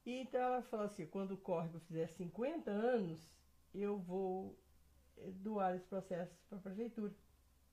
E 0.05 0.19
então 0.19 0.41
ela 0.41 0.61
falou 0.63 0.85
assim, 0.85 1.05
quando 1.07 1.31
o 1.31 1.37
córrego 1.37 1.79
fizer 1.79 2.07
50 2.07 2.71
anos, 2.71 3.29
eu 3.73 3.97
vou 3.99 4.57
eh, 5.17 5.31
doar 5.31 5.75
esse 5.75 5.87
processo 5.87 6.35
para 6.49 6.57
a 6.57 6.61
prefeitura. 6.61 7.13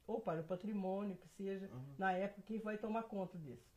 Ou 0.06 0.20
para 0.20 0.40
o 0.40 0.44
patrimônio, 0.44 1.16
que 1.16 1.28
seja, 1.28 1.66
Uhum. 1.66 1.94
na 1.98 2.12
época, 2.12 2.42
quem 2.42 2.58
vai 2.60 2.76
tomar 2.78 3.04
conta 3.04 3.38
disso. 3.38 3.70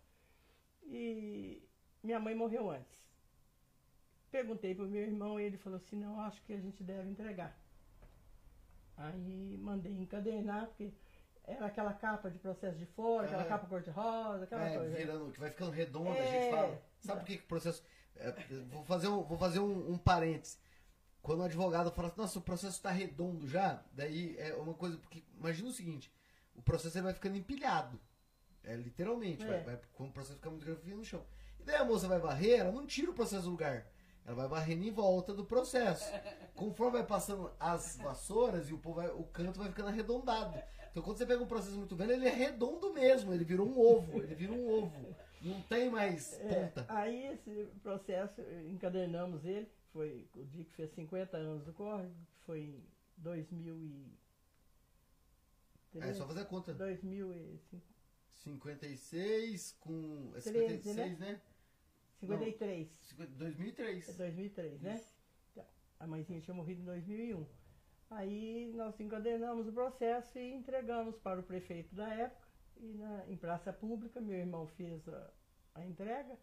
E 0.83 1.61
minha 2.03 2.19
mãe 2.19 2.35
morreu 2.35 2.69
antes. 2.71 3.03
Perguntei 4.31 4.73
pro 4.75 4.87
meu 4.87 5.01
irmão 5.03 5.39
e 5.39 5.43
ele 5.43 5.57
falou 5.57 5.77
assim, 5.77 5.95
não, 5.95 6.19
acho 6.21 6.41
que 6.43 6.53
a 6.53 6.59
gente 6.59 6.83
deve 6.83 7.09
entregar. 7.09 7.55
Aí 8.97 9.57
mandei 9.57 9.93
encadernar, 9.93 10.67
porque 10.67 10.91
era 11.45 11.65
aquela 11.65 11.93
capa 11.93 12.29
de 12.29 12.39
processo 12.39 12.77
de 12.77 12.85
fora, 12.85 13.25
aquela 13.25 13.41
Aham. 13.41 13.49
capa 13.49 13.67
cor-de-rosa, 13.67 14.43
aquela 14.45 14.67
É, 14.69 14.77
coisa. 14.77 14.95
virando, 14.95 15.31
que 15.31 15.39
vai 15.39 15.49
ficando 15.49 15.71
redondo, 15.71 16.09
a 16.11 16.15
É. 16.17 16.41
gente 16.41 16.51
fala. 16.51 16.81
Sabe 17.01 17.19
por 17.21 17.27
que 17.27 17.35
o 17.35 17.43
processo. 17.47 17.83
é, 18.15 18.31
vou 18.71 18.83
fazer, 18.85 19.07
um, 19.07 19.23
vou 19.23 19.37
fazer 19.37 19.59
um, 19.59 19.91
um 19.93 19.97
parênteses. 19.97 20.59
Quando 21.21 21.39
o 21.39 21.43
advogado 21.43 21.89
fala 21.91 22.09
assim, 22.09 22.21
nossa, 22.21 22.39
o 22.39 22.41
processo 22.41 22.75
está 22.77 22.91
redondo 22.91 23.47
já, 23.47 23.81
daí 23.93 24.35
é 24.37 24.53
uma 24.55 24.73
coisa. 24.73 24.97
Porque 24.97 25.23
imagina 25.37 25.69
o 25.69 25.71
seguinte: 25.73 26.11
o 26.55 26.61
processo 26.61 26.97
ele 26.97 27.05
vai 27.05 27.13
ficando 27.13 27.37
empilhado. 27.37 27.99
É, 28.63 28.75
literalmente. 28.75 29.43
É. 29.43 29.47
Vai, 29.47 29.63
vai, 29.63 29.79
quando 29.93 30.09
o 30.09 30.13
processo 30.13 30.35
fica 30.35 30.49
muito 30.49 30.65
grande, 30.65 30.81
fica 30.81 30.95
no 30.95 31.03
chão. 31.03 31.25
E 31.59 31.63
daí 31.63 31.75
a 31.77 31.85
moça 31.85 32.07
vai 32.07 32.19
varrer, 32.19 32.59
ela 32.59 32.71
não 32.71 32.85
tira 32.85 33.09
o 33.11 33.13
processo 33.13 33.43
do 33.43 33.49
lugar. 33.51 33.85
Ela 34.25 34.35
vai 34.35 34.47
varrendo 34.47 34.83
em 34.85 34.91
volta 34.91 35.33
do 35.33 35.43
processo. 35.45 36.05
Conforme 36.55 36.93
vai 36.99 37.05
passando 37.05 37.51
as 37.59 37.97
vassouras 37.97 38.69
e 38.69 38.73
o, 38.73 38.77
povo 38.77 38.97
vai- 39.01 39.09
o 39.11 39.23
canto 39.25 39.59
vai 39.59 39.67
ficando 39.69 39.89
arredondado. 39.89 40.61
Então 40.93 41.01
quando 41.01 41.17
você 41.17 41.25
pega 41.25 41.41
um 41.41 41.47
processo 41.47 41.75
muito 41.75 41.95
velho, 41.95 42.11
ele 42.11 42.27
é 42.27 42.31
redondo 42.31 42.93
mesmo, 42.93 43.33
ele 43.33 43.43
virou 43.43 43.67
um 43.67 43.79
ovo, 43.79 44.21
ele 44.21 44.35
vira 44.35 44.53
um 44.53 44.69
ovo. 44.83 45.15
Não 45.41 45.59
tem 45.63 45.89
mais 45.89 46.33
É, 46.39 46.67
ponta. 46.67 46.85
aí 46.87 47.25
esse 47.33 47.65
processo, 47.81 48.39
encadernamos 48.71 49.43
ele, 49.43 49.67
foi 49.91 50.29
o 50.35 50.45
dia 50.45 50.63
que 50.63 50.71
fez 50.75 50.91
50 50.93 51.35
anos 51.35 51.65
do 51.65 51.73
córrego, 51.73 52.13
foi 52.45 52.59
em 52.61 52.83
2003. 53.17 54.13
É 56.09 56.13
só 56.13 56.27
fazer 56.27 56.41
a 56.41 56.45
conta. 56.45 56.73
2005, 56.75 57.83
56 58.43 59.75
com. 59.79 60.31
É 60.35 60.41
13, 60.41 60.83
56, 60.83 61.19
né? 61.19 61.41
53. 62.19 62.87
50 63.09 63.31
2003. 63.35 64.09
É 64.09 64.13
2003, 64.13 64.81
né? 64.81 65.03
Então, 65.51 65.65
A 65.99 66.05
mãezinha 66.07 66.39
tinha 66.39 66.53
morrido 66.53 66.81
em 66.81 66.85
2001. 66.85 67.45
Aí 68.15 68.71
nós 68.75 68.99
encadernamos 68.99 69.67
o 69.67 69.71
processo 69.73 70.37
e 70.37 70.53
entregamos 70.53 71.17
para 71.17 71.39
o 71.39 71.43
prefeito 71.43 71.93
da 71.95 72.07
época. 72.13 72.47
E 72.77 72.93
na, 72.93 73.27
em 73.27 73.37
praça 73.37 73.71
pública, 73.71 74.19
meu 74.19 74.37
irmão 74.37 74.67
fez 74.67 75.07
a, 75.07 75.29
a 75.75 75.85
entrega 75.85 76.37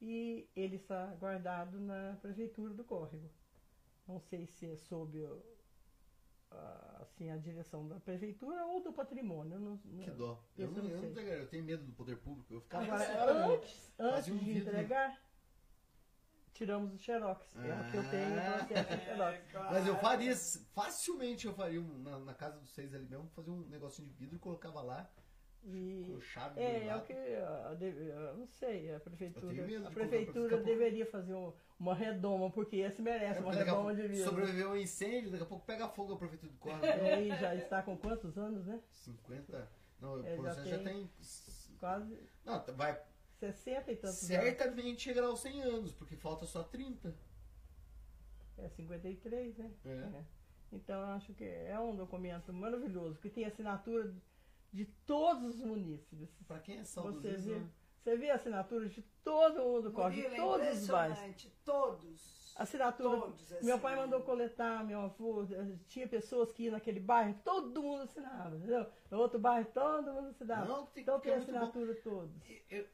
e 0.00 0.48
ele 0.54 0.76
está 0.76 1.06
guardado 1.14 1.80
na 1.80 2.16
prefeitura 2.20 2.74
do 2.74 2.84
Córrego. 2.84 3.30
Não 4.06 4.20
sei 4.20 4.46
se 4.46 4.66
é 4.70 4.76
sob 4.76 5.26
assim, 7.00 7.30
a 7.30 7.36
direção 7.36 7.86
da 7.88 7.98
prefeitura 7.98 8.64
ou 8.66 8.82
do 8.82 8.92
patrimônio. 8.92 9.54
eu 9.54 9.60
não- 9.60 9.78
Que 9.78 10.10
não- 10.10 10.16
dó. 10.16 10.44
Eu, 10.56 10.70
não, 10.70 10.82
não 10.82 10.84
eu, 10.84 10.92
não 10.94 11.00
sei. 11.00 11.10
entregaria, 11.10 11.42
eu 11.42 11.48
tenho 11.48 11.64
medo 11.64 11.84
do 11.84 11.92
poder 11.92 12.16
público. 12.18 12.54
Eu 12.54 12.60
ficava 12.60 12.84
Agora, 12.84 13.46
antes, 13.54 13.92
antes 13.98 14.28
um 14.28 14.38
de 14.38 14.58
entregar, 14.58 15.20
tiramos 16.54 16.94
o 16.94 16.98
xerox. 16.98 17.54
É 17.56 17.60
o 17.60 17.90
que 17.90 17.96
eu 17.98 18.10
tenho 18.10 18.34
Ah. 18.40 18.60
de 18.96 19.04
xerox. 19.04 19.38
Mas 19.70 19.86
eu 19.86 19.96
faria, 19.98 20.34
facilmente 20.74 21.46
eu 21.46 21.52
faria 21.54 21.80
um- 21.80 21.98
na, 21.98 22.18
na 22.20 22.34
casa 22.34 22.58
dos 22.58 22.72
seis 22.72 22.94
ali 22.94 23.06
mesmo, 23.06 23.28
fazer 23.34 23.50
um 23.50 23.60
negocinho 23.68 24.08
de 24.08 24.14
vidro 24.14 24.36
e 24.36 24.38
colocava 24.38 24.80
lá, 24.80 25.10
E, 25.66 26.10
com 26.12 26.20
chave 26.20 26.60
é, 26.60 26.88
é 26.88 26.96
o 26.96 27.00
que, 27.02 27.12
a 27.14 27.74
de- 27.74 28.06
eu 28.08 28.36
não 28.36 28.46
sei, 28.46 28.94
a 28.94 29.00
prefeitura, 29.00 29.52
de 29.66 29.76
a 29.76 29.90
prefeitura 29.90 30.58
deveria 30.58 31.06
fazer 31.06 31.32
um- 31.34 31.52
uma 31.80 31.94
redoma, 31.94 32.50
porque 32.50 32.76
esse 32.76 33.00
merece 33.00 33.38
É, 33.38 33.42
uma 33.42 33.50
a 33.50 33.54
redoma 33.56 33.94
de 33.94 34.06
vidro. 34.06 34.24
sobreviveu 34.24 34.70
um 34.72 34.76
incêndio, 34.76 35.30
daqui 35.30 35.42
a 35.42 35.46
pouco 35.46 35.64
pega 35.64 35.88
fogo 35.88 36.12
a 36.14 36.18
prefeitura 36.18 36.52
do 36.52 36.58
Córrego. 36.60 37.04
E 37.04 37.08
aí 37.08 37.28
já 37.40 37.54
está 37.54 37.82
com 37.82 37.96
quantos 37.96 38.36
anos, 38.36 38.66
né? 38.66 38.78
50? 38.90 39.68
Não, 40.00 40.18
É, 40.18 40.34
o 40.34 40.36
já 40.36 40.42
processo 40.42 40.68
já 40.68 40.76
tem- 40.76 40.84
tem. 40.84 41.10
Quase 41.80 42.18
Não, 42.44 42.62
vai 42.76 43.00
60 43.52 43.92
e 43.92 43.96
tantos 43.96 44.30
anos. 44.30 44.44
certamente 44.44 45.02
chegará 45.02 45.26
aos 45.26 45.40
100 45.40 45.62
anos, 45.62 45.92
porque 45.92 46.16
falta 46.16 46.46
só 46.46 46.62
30. 46.62 47.14
É 48.56 48.68
53, 48.68 49.56
né? 49.58 49.70
É. 49.84 49.88
É. 49.90 50.24
Então 50.72 51.00
eu 51.00 51.08
acho 51.08 51.32
que 51.34 51.44
é 51.44 51.78
um 51.78 51.94
documento 51.94 52.52
maravilhoso, 52.52 53.18
que 53.20 53.28
tem 53.30 53.44
assinatura 53.44 54.12
de- 54.72 54.86
todos 55.06 55.56
os 55.56 55.60
munícipes. 55.60 56.28
Pra 56.46 56.58
quem 56.58 56.78
é 56.78 56.84
Você 56.84 56.92
saudosismo, 56.94 57.52
vê, 57.54 57.58
né? 57.60 57.70
você 58.02 58.16
vê 58.16 58.30
a 58.30 58.34
assinatura 58.36 58.88
de 58.88 59.02
todo 59.22 59.60
mundo, 59.62 59.92
corre, 59.92 60.16
de 60.16 60.22
Murilo, 60.28 60.34
é 60.34 60.46
todos 60.46 60.82
os 60.82 60.88
bairros. 60.88 61.48
Todos. 61.64 62.44
Assinatura. 62.56 63.20
Todos 63.20 63.62
Meu 63.62 63.80
pai 63.80 63.96
mandou 63.96 64.20
coletar, 64.22 64.84
meu 64.84 65.00
avô, 65.00 65.42
eh, 65.42 65.76
tinha 65.88 66.06
pessoas 66.06 66.52
que 66.52 66.64
iam 66.64 66.72
naquele 66.72 67.00
bairro, 67.00 67.36
todo 67.44 67.82
mundo 67.82 68.02
assinava, 68.02 68.56
entendeu? 68.56 68.86
No 69.10 69.18
outro 69.18 69.40
bairro, 69.40 69.68
todo 69.74 70.12
mundo 70.12 70.28
assinava. 70.28 70.64
Não, 70.66 70.86
tem- 70.86 71.02
então 71.02 71.14
porque 71.16 71.30
tem 71.30 71.36
é 71.38 71.42
assinatura 71.42 71.94
todos. 71.96 72.30
Eu, 72.70 72.78
eu 72.78 72.86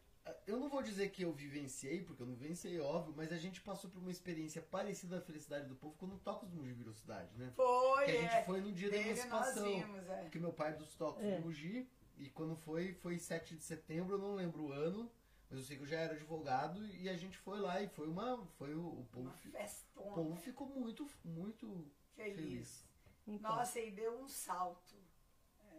não 0.46 0.68
vou 0.68 0.82
dizer 0.82 1.10
que 1.10 1.22
eu 1.22 1.32
vivenciei, 1.32 2.02
porque 2.02 2.22
eu 2.22 2.26
não 2.26 2.34
vivenciei, 2.34 2.80
óbvio, 2.80 3.14
mas 3.16 3.32
a 3.32 3.36
gente 3.38 3.60
passou 3.60 3.90
por 3.90 4.00
uma 4.00 4.10
experiência 4.10 4.60
parecida 4.62 5.16
da 5.16 5.22
felicidade 5.22 5.66
do 5.68 5.74
povo 5.76 5.94
quando 5.98 6.14
o 6.14 6.18
Tocos 6.18 6.48
do 6.48 6.56
Mogi 6.56 6.72
virou 6.72 6.92
cidade, 6.94 7.36
né? 7.36 7.52
Foi, 7.56 8.04
Que 8.04 8.10
a 8.12 8.20
gente 8.20 8.34
é. 8.34 8.44
foi 8.44 8.60
no 8.60 8.72
dia 8.72 8.90
da 8.90 8.96
emancipação. 8.96 9.64
vimos, 9.64 10.08
é. 10.08 10.22
Porque 10.22 10.38
meu 10.38 10.52
pai 10.52 10.70
é 10.70 10.76
dos 10.76 10.94
Tocos 10.94 11.22
É. 11.24 11.36
do 11.38 11.44
Mogi, 11.46 11.88
e 12.18 12.28
quando 12.30 12.56
foi, 12.56 12.92
foi 12.94 13.18
7 13.18 13.56
de 13.56 13.62
setembro, 13.64 14.14
eu 14.16 14.18
não 14.18 14.34
lembro 14.34 14.64
o 14.64 14.72
ano, 14.72 15.10
mas 15.48 15.58
eu 15.58 15.64
sei 15.64 15.76
que 15.76 15.82
eu 15.82 15.86
já 15.86 15.98
era 15.98 16.14
advogado, 16.14 16.84
e 16.86 17.08
a 17.08 17.16
gente 17.16 17.36
foi 17.38 17.58
lá, 17.60 17.80
e 17.80 17.88
foi 17.88 18.06
uma. 18.08 18.46
Foi 18.58 18.74
o, 18.74 18.80
o 19.00 19.04
povo, 19.10 19.26
Uma 19.28 19.32
fi- 19.34 19.48
o 19.48 19.52
festona. 19.52 20.12
povo 20.14 20.36
ficou 20.36 20.66
muito, 20.66 21.08
muito 21.24 21.90
Feliz. 22.14 22.34
feliz. 22.36 22.84
Então, 23.26 23.56
Nossa, 23.56 23.80
e 23.80 23.90
deu 23.90 24.18
um 24.20 24.28
salto. 24.28 24.94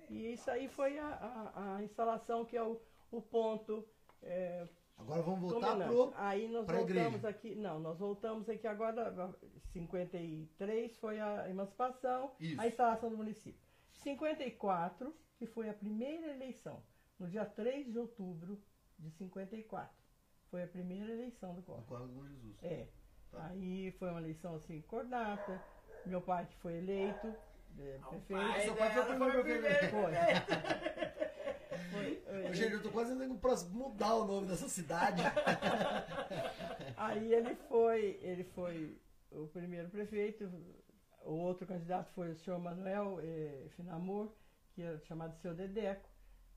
E 0.09 0.33
isso 0.33 0.49
aí 0.51 0.67
foi 0.67 0.97
a, 0.99 1.07
a- 1.07 1.75
a 1.77 1.83
instalação 1.83 2.43
que 2.43 2.57
é 2.57 2.63
o, 2.63 2.81
o 3.11 3.21
ponto. 3.21 3.87
É, 4.23 4.67
Agora 5.01 5.21
vamos 5.23 5.51
voltar 5.51 5.75
pro. 5.77 6.13
Aí 6.15 6.47
nós 6.47 6.65
pra 6.65 6.77
voltamos 6.77 7.15
igreja. 7.15 7.29
aqui. 7.29 7.55
Não, 7.55 7.79
nós 7.79 7.97
voltamos 7.97 8.47
aqui 8.47 8.67
agora. 8.67 9.33
53 9.73 10.97
foi 10.97 11.19
a 11.19 11.49
emancipação, 11.49 12.31
Isso. 12.39 12.59
a 12.61 12.67
instalação 12.67 13.09
do 13.09 13.17
município. 13.17 13.59
54, 13.91 15.15
que 15.37 15.45
foi 15.45 15.69
a 15.69 15.73
primeira 15.73 16.27
eleição, 16.33 16.83
no 17.19 17.27
dia 17.27 17.45
3 17.45 17.91
de 17.91 17.97
outubro 17.97 18.61
de 18.99 19.09
54. 19.11 19.91
Foi 20.49 20.63
a 20.63 20.67
primeira 20.67 21.11
eleição 21.11 21.55
do. 21.55 21.63
Córrego 21.63 22.07
do 22.07 22.13
Bom 22.13 22.27
Jesus. 22.27 22.63
É. 22.63 22.87
Tá. 23.31 23.47
Aí 23.47 23.91
foi 23.93 24.09
uma 24.09 24.19
eleição 24.19 24.55
assim, 24.55 24.81
coordenada. 24.81 25.63
Meu 26.05 26.21
pai 26.21 26.45
que 26.47 26.57
foi 26.57 26.77
eleito, 26.77 27.27
é, 27.79 27.99
prefeito. 28.09 28.41
pai 28.41 28.61
seu 28.61 28.75
pai 28.75 28.91
foi 28.91 29.01
o 29.03 29.05
primeiro 29.05 29.43
prefeito. 29.43 29.91
Foi. 29.91 30.11
Foi, 31.91 32.23
ele- 32.27 32.53
Gente, 32.53 32.73
eu 32.73 32.83
tô 32.83 32.89
quase 32.91 33.11
tentando 33.13 33.37
pra 33.39 33.55
mudar 33.69 34.15
o 34.15 34.25
nome 34.25 34.47
dessa 34.47 34.67
cidade. 34.67 35.21
Aí 36.97 37.33
ele 37.33 37.55
foi, 37.69 38.19
ele 38.21 38.43
foi 38.43 38.97
o 39.31 39.47
primeiro 39.47 39.89
prefeito, 39.89 40.49
o 41.23 41.33
outro 41.33 41.65
candidato 41.65 42.11
foi 42.13 42.31
o 42.31 42.35
senhor 42.35 42.59
Manuel 42.59 43.19
eh, 43.21 43.67
Finamor, 43.75 44.31
que 44.73 44.81
era 44.81 44.99
chamado 44.99 45.35
seu 45.41 45.53
Dedeco. 45.53 46.09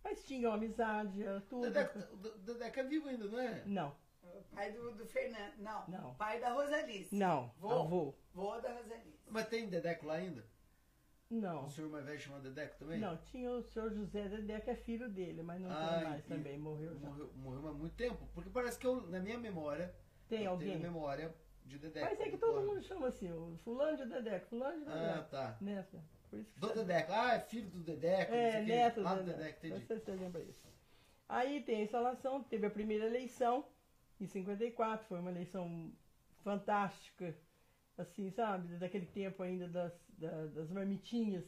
Mas 0.02 0.24
tinham 0.24 0.52
amizade, 0.52 1.22
era 1.22 1.40
tudo. 1.42 1.62
Dedeco, 1.70 1.98
o 2.12 2.16
Dedeco 2.38 2.80
é 2.80 2.84
vivo 2.84 3.08
ainda, 3.08 3.24
não 3.26 3.38
é? 3.38 3.62
Não, 3.64 3.94
pai 4.54 4.72
do, 4.72 4.92
do 4.92 5.06
Fernando. 5.06 5.54
Não. 5.58 5.84
Não. 5.88 6.14
Pai 6.14 6.40
da 6.40 6.52
Rosalice. 6.52 7.14
não, 7.14 7.50
Vô. 7.58 7.70
avô. 7.72 8.14
Vô 8.34 8.60
da 8.60 8.70
Rosalice. 8.72 9.18
Mas 9.30 9.48
tem 9.48 9.68
Dedeco 9.68 10.06
lá 10.06 10.14
ainda? 10.14 10.44
Não. 11.40 11.64
Um 11.64 11.68
senhor 11.70 11.90
mais 11.90 12.04
velho 12.04 12.18
chamado 12.20 12.42
Dedeco 12.42 12.76
também? 12.78 12.98
Não, 13.00 13.16
tinha 13.16 13.50
o 13.50 13.62
senhor 13.62 13.92
José 13.92 14.28
Dedeco, 14.28 14.70
é 14.70 14.74
filho 14.74 15.08
dele, 15.08 15.42
mas 15.42 15.60
não 15.60 15.70
Ah, 15.70 15.94
tem 15.98 16.04
mais 16.08 16.24
também, 16.24 16.58
morreu 16.58 16.96
já. 16.98 17.06
Morreu, 17.08 17.30
morreu 17.36 17.68
há 17.68 17.72
muito 17.72 17.94
tempo. 17.94 18.26
Porque 18.34 18.50
parece 18.50 18.78
que 18.78 18.86
eu, 18.86 19.02
na 19.08 19.20
minha 19.20 19.38
memória, 19.38 19.94
Tem 20.28 20.46
alguém? 20.46 20.68
tenho 20.70 20.80
memória 20.82 21.34
de 21.64 21.78
Dedeco. 21.78 22.06
Mas 22.10 22.20
é 22.20 22.30
que 22.30 22.36
todo 22.38 22.60
mundo 22.62 22.82
chama 22.82 23.08
assim, 23.08 23.30
o 23.32 23.56
fulano 23.64 23.96
de 23.96 24.06
Dedeco, 24.06 24.46
fulano 24.46 24.78
de 24.78 24.84
Dedeco. 24.84 25.18
Ah, 25.18 25.22
tá. 25.30 25.56
Né? 25.60 25.84
Por 26.30 26.38
isso 26.40 26.58
Do. 26.58 26.68
Dedeco. 26.74 27.12
Ah, 27.12 27.34
é 27.34 27.40
filho 27.40 27.70
do 27.70 27.80
Dedeco. 27.80 28.32
É, 28.34 28.60
o 28.60 28.64
neto 28.64 29.02
do 29.02 29.08
do 29.08 29.14
Dedeco, 29.24 29.38
Dedeco. 29.38 29.66
entendi. 29.66 29.86
Você, 29.86 29.98
você 29.98 30.10
lembra 30.12 30.42
isso. 30.42 30.66
Aí 31.28 31.62
tem 31.62 31.80
a 31.80 31.84
instalação, 31.84 32.42
teve 32.42 32.66
a 32.66 32.70
primeira 32.70 33.06
eleição, 33.06 33.64
em 34.20 34.26
54, 34.26 35.06
foi 35.06 35.18
uma 35.20 35.30
eleição 35.30 35.90
fantástica, 36.42 37.34
assim, 37.96 38.30
sabe? 38.30 38.76
Daquele 38.76 39.06
tempo 39.06 39.42
ainda 39.42 39.66
das, 39.68 39.92
da- 40.18 40.46
das 40.46 40.70
marmitinhas, 40.70 41.44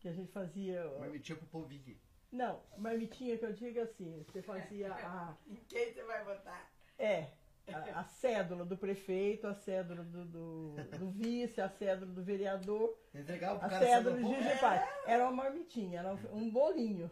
que 0.00 0.08
a 0.08 0.12
gente 0.12 0.30
fazia... 0.32 0.84
Mas 0.98 1.10
me 1.12 1.20
tinha 1.20 1.36
pro 1.36 1.46
povinho 1.46 1.80
aqui. 1.80 1.98
Não, 2.30 2.60
marmitinha 2.76 3.38
que 3.38 3.44
eu 3.44 3.52
digo 3.52 3.80
assim, 3.80 4.22
você 4.26 4.42
fazia 4.42 4.92
a... 4.92 5.36
Em 5.46 5.54
quem 5.68 5.92
você 5.92 6.02
vai 6.02 6.24
votar? 6.24 6.70
É, 6.98 7.28
a, 7.72 8.00
a 8.00 8.04
cédula 8.04 8.64
do 8.64 8.76
prefeito, 8.76 9.46
a 9.46 9.54
cédula 9.54 10.02
do, 10.04 10.24
do, 10.24 10.74
do 10.98 11.10
vice, 11.10 11.60
a 11.60 11.68
cédula 11.68 12.12
do 12.12 12.22
vereador, 12.22 12.98
Entregava 13.14 13.58
pro 13.58 13.66
a 13.66 13.70
cara 13.70 13.86
cédula 13.86 14.16
povo. 14.20 14.34
Gigi 14.34 14.58
Pai. 14.58 14.88
Era 15.06 15.24
uma 15.24 15.44
marmitinha, 15.44 16.00
era 16.00 16.12
um 16.32 16.50
bolinho. 16.50 17.10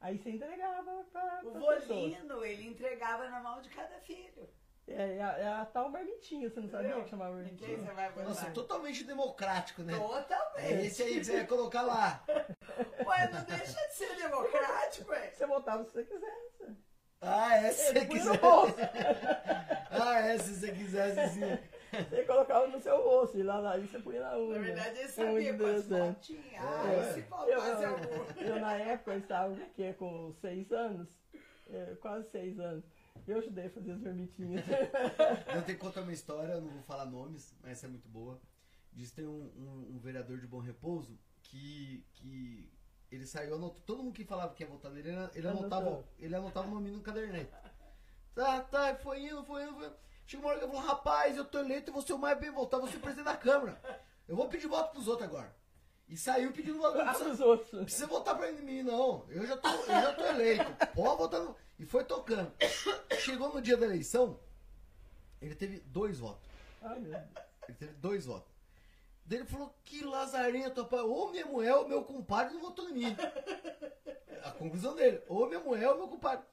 Aí 0.00 0.18
você 0.18 0.30
entregava 0.30 1.04
para 1.12 1.40
O 1.44 1.68
as 1.68 1.84
pessoas. 1.84 2.42
Ele 2.44 2.66
entregava 2.66 3.28
na 3.28 3.40
mão 3.40 3.60
de 3.62 3.68
cada 3.68 4.00
filho. 4.00 4.48
É, 4.88 5.16
é, 5.16 5.22
a- 5.22 5.38
é 5.38 5.46
a 5.46 5.64
tal 5.64 5.88
marmitinha, 5.90 6.50
você 6.50 6.60
não 6.60 6.68
sabia 6.68 7.00
que 7.02 7.08
chamava 7.08 7.40
quem 7.42 7.56
você 7.56 7.66
marmitinha? 7.76 7.94
vai? 7.94 8.24
Nossa, 8.24 8.50
totalmente 8.50 9.04
democrático, 9.04 9.82
né? 9.82 9.96
Totalmente. 9.96 10.72
É 10.72 10.84
esse 10.86 11.02
aí 11.02 11.14
que 11.18 11.24
você 11.24 11.36
ia 11.36 11.46
colocar 11.46 11.82
lá. 11.82 12.24
Ué, 13.06 13.28
não 13.30 13.44
deixa 13.44 13.86
de 13.88 13.94
ser 13.94 14.16
democrático, 14.16 15.10
ué. 15.10 15.30
Você 15.30 15.46
botava 15.46 15.84
se 15.84 15.90
você 15.92 16.04
quisesse. 16.04 16.76
Ah, 17.20 17.56
é, 17.56 17.70
se 17.70 17.92
você 17.92 18.04
bolso. 18.38 18.74
Ah, 19.94 20.20
é, 20.20 20.38
se 20.38 20.54
você 20.56 20.72
quisesse 20.72 21.34
sim. 21.34 21.58
Você 22.10 22.24
colocava 22.24 22.66
no 22.66 22.80
seu 22.80 22.96
bolso 23.02 23.38
e 23.38 23.42
lá, 23.42 23.58
lá 23.58 23.76
e 23.78 23.86
você 23.86 23.98
punha 24.00 24.20
na 24.22 24.30
Na 24.30 24.38
unha. 24.38 24.58
verdade, 24.58 24.98
ele 24.98 25.00
É 25.00 25.08
sabia 25.08 25.50
interessante. 25.50 25.88
votos 26.00 26.26
tinha. 26.26 26.60
Ah, 26.60 26.92
É. 26.92 27.12
se 27.12 27.20
Eu, 27.20 27.26
faltasse 27.26 27.84
algum. 27.84 28.04
eu, 28.40 28.46
eu, 28.48 28.56
na 28.60 28.72
época, 28.74 29.12
eu 29.12 29.18
estava 29.18 29.54
que, 29.76 29.92
com 29.92 30.32
seis 30.40 30.72
anos, 30.72 31.06
é, 31.70 31.94
quase 32.00 32.28
seis 32.30 32.58
anos. 32.58 32.82
Eu 33.26 33.38
ajudei 33.38 33.66
a 33.66 33.70
fazer 33.70 33.92
as 33.92 34.00
marmitinhas. 34.00 34.64
Eu 35.54 35.62
tenho 35.62 35.78
que 35.78 35.84
contar 35.84 36.02
uma 36.02 36.12
história, 36.12 36.54
eu 36.54 36.60
não 36.60 36.70
vou 36.70 36.82
falar 36.82 37.04
nomes, 37.06 37.54
mas 37.62 37.72
essa 37.72 37.86
é 37.86 37.88
muito 37.88 38.08
boa. 38.08 38.40
Diz 38.92 39.10
que 39.10 39.16
tem 39.16 39.26
um, 39.26 39.50
um- 39.56 39.96
um 39.96 39.98
vereador 39.98 40.38
de 40.38 40.46
Bom 40.46 40.58
Repouso 40.60 41.18
que, 41.42 42.04
que 42.14 42.70
ele 43.10 43.26
saiu, 43.26 43.54
anotou, 43.54 43.80
todo 43.86 44.02
mundo 44.02 44.14
que 44.14 44.24
falava 44.24 44.54
que 44.54 44.62
ia 44.62 44.68
votar 44.68 44.90
nele, 44.92 45.08
ele, 45.10 45.28
ele 45.34 45.48
anotava, 45.48 46.04
ele 46.18 46.34
anotava 46.34 46.66
o 46.68 46.70
nome 46.70 46.90
no 46.90 47.00
cadernete. 47.00 47.50
Tá, 48.34 48.60
tá, 48.62 48.94
foi 48.96 49.24
indo, 49.26 49.42
foi 49.44 49.62
indo, 49.64 49.74
foi 49.74 49.86
indo. 49.86 49.96
Chegou 50.26 50.44
uma 50.46 50.50
hora 50.50 50.58
que 50.60 50.64
ele 50.66 50.72
falou, 50.72 50.86
rapaz, 50.88 51.36
eu 51.36 51.44
tô 51.44 51.58
eleito 51.58 51.90
e 51.90 51.92
vou 51.92 52.00
ser 52.02 52.12
o 52.14 52.18
mais 52.18 52.38
bem 52.38 52.50
votado, 52.50 52.82
vou 52.82 52.90
ser 52.90 52.96
o 52.98 53.00
presidente 53.00 53.24
da 53.26 53.36
Câmara. 53.36 53.80
Eu 54.26 54.36
vou 54.36 54.48
pedir 54.48 54.66
voto 54.66 54.92
pros 54.92 55.08
outros 55.08 55.28
agora. 55.28 55.54
E 56.08 56.16
saiu 56.16 56.52
pedindo 56.52 56.78
voto. 56.78 56.98
Ah, 57.00 57.06
precisa, 57.06 57.30
os 57.32 57.40
outros. 57.40 57.72
não 57.72 57.84
precisa 57.84 58.06
votar 58.06 58.36
pra 58.36 58.50
mim, 58.52 58.82
não. 58.82 59.24
Eu 59.28 59.46
já 59.46 59.56
tô, 59.56 59.68
eu 59.68 59.86
já 59.86 60.14
tô 60.14 60.24
eleito. 60.26 60.64
Pode 60.94 61.18
votar 61.18 61.40
no... 61.40 61.56
E 61.78 61.86
foi 61.86 62.04
tocando. 62.04 62.52
Chegou 63.18 63.52
no 63.52 63.60
dia 63.60 63.76
da 63.76 63.86
eleição, 63.86 64.38
ele 65.40 65.54
teve 65.54 65.80
dois 65.80 66.18
votos. 66.18 66.48
Ai, 66.80 66.98
meu 67.00 67.12
Deus. 67.12 67.24
Ele 67.68 67.76
teve 67.78 67.92
dois 67.94 68.26
votos. 68.26 68.52
Daí 69.24 69.38
ele 69.38 69.48
falou, 69.48 69.74
que 69.84 70.04
lazarento, 70.04 70.82
rapaz. 70.82 71.02
Ou 71.02 71.30
minha 71.30 71.46
mulher 71.46 71.74
ou 71.74 71.88
meu 71.88 72.04
compadre 72.04 72.54
não 72.54 72.60
votou 72.60 72.88
em 72.90 72.92
mim. 72.92 73.16
A 74.44 74.50
conclusão 74.50 74.94
dele, 74.94 75.22
ou 75.28 75.46
minha 75.46 75.60
mulher 75.60 75.88
ou 75.90 75.98
meu 75.98 76.08
compadre. 76.08 76.44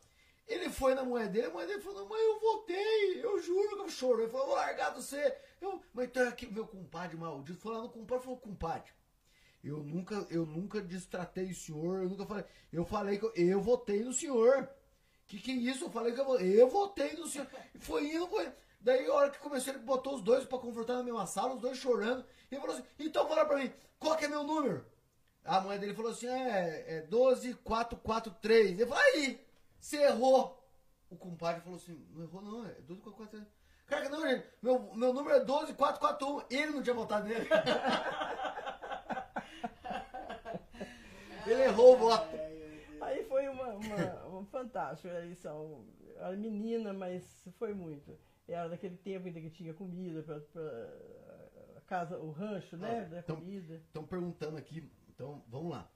Ele 0.47 0.69
foi 0.69 0.95
na 0.95 1.03
mulher 1.03 1.27
dele, 1.29 1.47
a 1.47 1.49
mulher 1.51 1.67
dele 1.67 1.81
falou, 1.81 2.09
mãe, 2.09 2.19
eu 2.19 2.39
votei, 2.39 3.23
eu 3.23 3.41
juro 3.41 3.75
que 3.75 3.81
eu 3.83 3.89
choro. 3.89 4.21
Ele 4.21 4.31
falou, 4.31 4.47
vou 4.47 4.55
largar 4.55 4.91
de 4.91 5.03
você. 5.03 5.37
Eu, 5.61 5.81
mas 5.93 6.05
então 6.05 6.23
é 6.27 6.31
que 6.31 6.47
meu 6.47 6.65
compadre 6.65 7.17
maldito 7.17 7.59
foi 7.59 7.75
lá 7.75 7.83
no 7.83 7.89
compadre 7.89 8.23
falou, 8.23 8.39
compadre, 8.39 8.91
eu 9.63 9.77
nunca, 9.77 10.25
eu 10.29 10.45
nunca 10.45 10.81
distratei 10.81 11.51
o 11.51 11.55
senhor, 11.55 12.03
eu 12.03 12.09
nunca 12.09 12.25
falei. 12.25 12.45
Eu 12.71 12.85
falei 12.85 13.17
que 13.19 13.25
eu, 13.25 13.33
eu 13.35 13.61
votei 13.61 14.03
no 14.03 14.13
senhor. 14.13 14.69
Que 15.29 15.39
que 15.39 15.51
é 15.51 15.53
isso? 15.53 15.85
Eu 15.85 15.91
falei 15.91 16.11
que 16.11 16.19
eu, 16.19 16.25
vo- 16.25 16.39
eu 16.39 16.67
votei 16.67 17.13
no 17.13 17.27
senhor. 17.27 17.47
E 17.73 17.77
foi 17.79 18.07
indo, 18.07 18.27
foi. 18.27 18.51
Daí 18.81 19.05
a 19.05 19.13
hora 19.13 19.29
que 19.29 19.37
começou, 19.37 19.71
ele 19.73 19.83
botou 19.83 20.15
os 20.15 20.21
dois 20.23 20.43
pra 20.43 20.57
confortar 20.57 20.95
na 20.95 21.03
mesma 21.03 21.27
sala, 21.27 21.53
os 21.53 21.61
dois 21.61 21.77
chorando. 21.77 22.25
E 22.49 22.55
ele 22.55 22.61
falou 22.61 22.75
assim, 22.75 22.85
então 22.97 23.27
fala 23.27 23.45
pra 23.45 23.57
mim, 23.57 23.71
qual 23.99 24.17
que 24.17 24.25
é 24.25 24.27
meu 24.27 24.43
número? 24.43 24.83
A 25.45 25.61
mãe 25.61 25.77
dele 25.77 25.93
falou 25.93 26.11
assim, 26.11 26.25
é, 26.27 26.97
é 26.97 27.01
12443. 27.01 28.71
Ele 28.71 28.85
falou, 28.87 29.03
aí, 29.03 29.39
você 29.79 29.97
errou. 29.97 30.67
O 31.11 31.15
compadre 31.15 31.61
falou 31.61 31.77
assim, 31.77 32.03
não 32.11 32.23
errou 32.23 32.41
não, 32.41 32.65
é 32.65 32.71
12443. 32.81 33.45
Cara, 33.85 34.09
não, 34.09 34.27
gente, 34.27 34.47
meu, 34.63 34.79
meu 34.95 35.13
número 35.13 35.35
é 35.35 35.39
12441. 35.41 36.41
Ele 36.49 36.71
não 36.71 36.81
tinha 36.81 36.95
votado 36.95 37.27
nele. 37.27 37.47
ele 41.45 41.61
errou 41.63 41.93
o 41.93 41.97
voto. 41.97 42.27
Aí 43.01 43.23
foi 43.25 43.47
uma, 43.47 43.67
uma, 43.69 44.25
uma 44.39 44.45
fantástica 44.45 45.09
eleição. 45.09 45.85
Era 46.15 46.35
menina, 46.35 46.93
mas 46.93 47.47
foi 47.57 47.73
muito. 47.73 48.17
Era 48.47 48.69
daquele 48.69 48.97
tempo 48.97 49.27
ainda 49.27 49.39
que 49.39 49.49
tinha 49.49 49.73
comida 49.73 50.23
para 50.23 51.77
a 51.77 51.81
casa, 51.81 52.17
o 52.17 52.31
rancho, 52.31 52.77
né? 52.77 53.01
Ah, 53.01 53.09
da 53.09 53.19
então- 53.19 53.35
comida. 53.35 53.75
Estão 53.75 54.05
perguntando 54.05 54.57
aqui, 54.57 54.89
então 55.09 55.43
vamos 55.47 55.71
lá. 55.71 55.91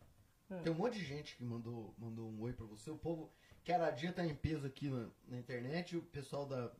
Ah. 0.49 0.59
Tem 0.61 0.71
um 0.71 0.75
monte 0.75 0.99
de 0.99 1.05
gente 1.05 1.35
que 1.35 1.43
mandou, 1.43 1.95
mandou 1.97 2.29
um 2.29 2.41
oi 2.41 2.53
pra 2.53 2.65
você. 2.65 2.91
O 2.91 2.97
povo, 2.97 3.31
que 3.63 3.71
a 3.71 3.89
dia 3.89 4.13
tá 4.13 4.25
em 4.25 4.35
peso 4.35 4.67
aqui 4.67 4.89
na, 4.89 5.09
na 5.27 5.37
internet. 5.37 5.97
O 5.97 6.01
pessoal 6.03 6.45
da. 6.45 6.71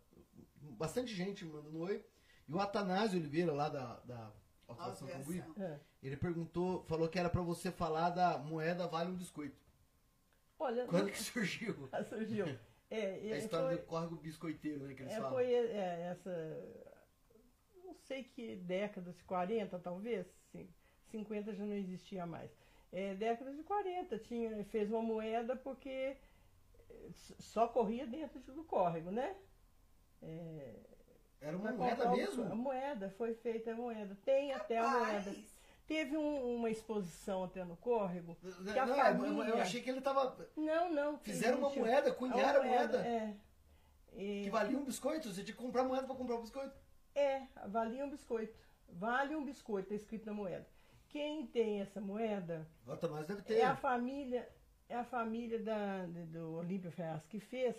Bastante 0.78 1.14
gente 1.14 1.44
mandando 1.46 1.78
um 1.78 1.82
oi. 1.82 2.06
E 2.48 2.54
o 2.54 2.60
Atanásio 2.60 3.18
Oliveira, 3.20 3.54
lá 3.54 3.70
da, 3.70 4.00
da 4.02 4.32
Autoação 4.68 5.08
Cambuí. 5.08 5.44
É. 5.58 5.80
ele 6.02 6.18
perguntou, 6.18 6.84
falou 6.84 7.08
que 7.08 7.18
era 7.18 7.30
pra 7.30 7.42
você 7.42 7.72
falar 7.72 8.10
da 8.10 8.38
moeda 8.38 8.88
vale 8.88 9.12
um 9.12 9.16
biscoito. 9.16 9.63
Olha, 10.60 10.86
Quando 10.86 11.12
que 11.12 11.22
surgiu? 11.22 11.90
surgiu. 12.10 12.46
É, 12.90 13.06
A 13.06 13.18
é, 13.18 13.38
história 13.38 13.68
foi- 13.70 13.78
do 13.78 13.84
córrego 13.86 14.16
biscoiteiro, 14.18 14.84
né? 14.86 14.94
Que 14.94 15.02
eles 15.04 15.14
É, 15.14 15.16
falam. 15.18 15.32
foi 15.32 15.54
é, 15.54 16.02
essa. 16.12 16.84
Não 17.84 17.94
sei 17.96 18.24
que 18.24 18.56
década, 18.58 19.12
de 19.12 19.24
40 19.24 19.80
talvez, 19.80 20.28
sim, 20.52 20.70
50 21.10 21.54
já 21.54 21.66
não 21.66 21.74
existia 21.76 22.26
mais. 22.26 22.52
É, 22.92 23.16
década 23.16 23.54
de 23.54 23.64
40, 23.64 24.20
tinha, 24.20 24.64
fez 24.66 24.92
uma 24.92 25.02
moeda 25.02 25.56
porque 25.56 25.90
é, 25.90 26.18
s- 27.10 27.36
só 27.40 27.68
corria 27.68 28.06
dentro 28.06 28.40
de- 28.40 28.52
do 28.52 28.64
córrego, 28.64 29.10
né? 29.10 29.36
É, 30.22 30.76
Era 31.42 31.58
uma 31.58 31.72
moeda 31.72 31.96
comprar 31.96 32.10
o- 32.12 32.14
A 32.14 32.18
mesmo? 32.18 32.56
moeda, 32.56 33.10
foi 33.18 33.34
feita 33.34 33.72
a 33.72 33.76
moeda. 33.76 34.16
Tem 34.24 34.54
até 34.54 34.78
a 34.78 34.88
moeda. 34.88 35.36
Teve 35.94 36.18
um- 36.18 36.56
uma 36.56 36.70
exposição 36.72 37.44
até 37.44 37.64
no 37.64 37.78
córrego. 37.78 38.36
Não, 38.42 38.74
que 38.74 38.80
a 38.80 38.88
eu- 38.88 38.96
família- 39.20 39.62
achei 39.62 39.82
que 39.82 39.90
ele 39.92 40.02
tava. 40.02 40.36
Não, 40.58 40.92
não. 40.92 41.20
Fizeram 41.20 41.60
uma 41.60 41.70
moeda, 41.70 42.12
cunharam 42.12 42.62
a 42.62 42.64
moeda. 42.66 42.98
É. 43.06 43.36
E- 44.16 44.44
Que 44.46 44.50
valia 44.50 44.78
um 44.78 44.84
biscoito? 44.84 45.30
Você 45.32 45.44
tinha 45.44 45.56
que 45.56 45.62
comprar 45.62 45.84
moeda 45.84 46.06
pra 46.08 46.16
comprar 46.16 46.36
um 46.38 46.42
biscoito. 46.42 46.76
É, 47.14 47.44
valia 47.68 48.04
um 48.06 48.10
biscoito. 48.10 48.58
Vale 48.90 49.36
um 49.36 49.46
biscoito, 49.46 49.90
tá 49.90 49.96
escrito 49.96 50.26
na 50.26 50.34
moeda. 50.34 50.68
Quem 51.10 51.46
tem 51.46 51.82
essa 51.82 52.02
moeda 52.02 52.68
O 52.88 52.92
Atanásio 52.92 53.28
deve 53.28 53.42
ter. 53.44 53.60
é 53.60 53.66
a 53.66 53.76
família, 53.76 54.50
é 54.90 54.96
a 54.96 55.04
família 55.04 55.60
da, 55.60 56.06
do 56.08 56.56
Olímpio 56.56 56.92
Ferraz 56.92 57.24
que 57.28 57.40
fez, 57.40 57.76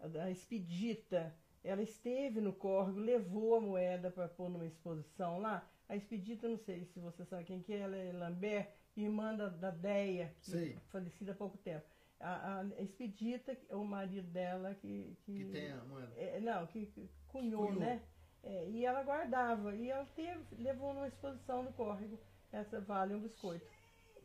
a 0.00 0.08
da 0.08 0.28
Expedita. 0.30 1.32
Ela 1.62 1.82
esteve 1.82 2.40
no 2.40 2.52
córrego, 2.52 2.98
levou 2.98 3.56
a 3.56 3.60
moeda 3.60 4.10
para 4.10 4.28
pôr 4.28 4.48
numa 4.48 4.66
exposição 4.66 5.38
lá. 5.38 5.64
A 5.88 5.94
Expedita, 5.96 6.48
não 6.48 6.58
sei 6.58 6.84
se 6.86 6.98
você 7.00 7.24
sabe 7.24 7.44
quem 7.44 7.62
que 7.62 7.72
é, 7.72 7.78
ela 7.78 7.96
é 7.96 8.12
Lambert, 8.12 8.68
irmã 8.96 9.34
da, 9.36 9.48
da 9.48 9.70
Deia, 9.70 10.34
que 10.42 10.50
Sei. 10.50 10.78
falecida 10.90 11.32
há 11.32 11.34
pouco 11.34 11.56
tempo. 11.58 11.84
A, 12.18 12.60
a 12.60 12.82
Expedita, 12.82 13.56
o 13.70 13.84
marido 13.84 14.26
dela 14.28 14.74
que, 14.74 15.16
Que 15.24 15.44
tem 15.46 15.70
a 15.70 15.84
moeda. 15.84 16.12
é, 16.16 16.40
não, 16.40 16.66
que, 16.66 16.86
que 16.86 17.08
cunhou, 17.28 17.66
cunhou. 17.68 17.80
né? 17.80 18.02
É, 18.42 18.68
e 18.70 18.84
ela 18.84 19.02
guardava. 19.02 19.74
E 19.76 19.90
ela 19.90 20.06
teve, 20.16 20.40
levou 20.56 20.92
numa 20.94 21.08
exposição 21.08 21.62
no 21.62 21.72
córrego. 21.72 22.18
Essa 22.52 22.80
vale 22.80 23.14
um 23.14 23.20
biscoito. 23.20 23.66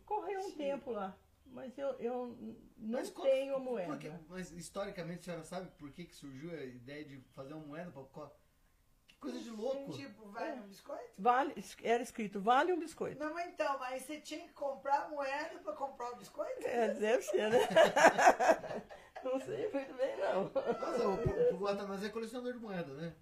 Correu 0.06 0.40
um 0.42 0.52
tempo 0.54 0.92
lá. 0.92 1.16
Mas 1.48 1.78
eu, 1.78 1.90
eu 2.00 2.28
não 2.78 3.00
Mas 3.00 3.10
tenho 3.12 3.60
moeda. 3.60 3.98
que- 3.98 4.10
mas 4.30 4.52
historicamente 4.52 5.20
a 5.20 5.24
senhora 5.24 5.44
sabe 5.44 5.70
por 5.78 5.92
que, 5.92 6.06
que 6.06 6.16
surgiu 6.16 6.52
a 6.52 6.64
ideia 6.64 7.04
de 7.04 7.20
fazer 7.36 7.54
uma 7.54 7.66
moeda 7.66 7.92
pra. 7.92 8.32
Coisa 9.22 9.40
de 9.40 9.50
louco! 9.52 9.92
Tipo, 9.94 10.26
vai 10.32 10.56
no 10.56 10.64
biscoito? 10.64 11.12
Vale, 11.18 11.54
era 11.84 12.02
escrito, 12.04 12.42
vale 12.42 12.74
um 12.74 12.80
biscoito. 12.80 13.20
Não, 13.24 13.34
mas 13.34 13.48
então, 13.54 13.78
mas 13.80 14.02
você 14.04 14.20
tinha 14.20 14.42
que 14.48 14.54
comprar 14.54 15.10
moeda 15.10 15.60
pra 15.60 15.74
comprar 15.74 16.12
o 16.12 16.16
biscoito? 16.18 16.66
É, 16.66 16.94
deve 16.96 17.22
ser, 17.24 17.50
né? 17.50 17.60
não 19.24 19.40
sei 19.40 19.72
muito 19.72 19.94
bem, 19.96 20.18
não. 20.18 20.44
Nossa, 20.46 21.08
o, 21.54 21.62
o 21.62 21.68
Atanásio 21.68 22.08
é 22.08 22.10
colecionador 22.10 22.54
de 22.54 22.60
moeda, 22.60 22.94
né? 22.96 23.14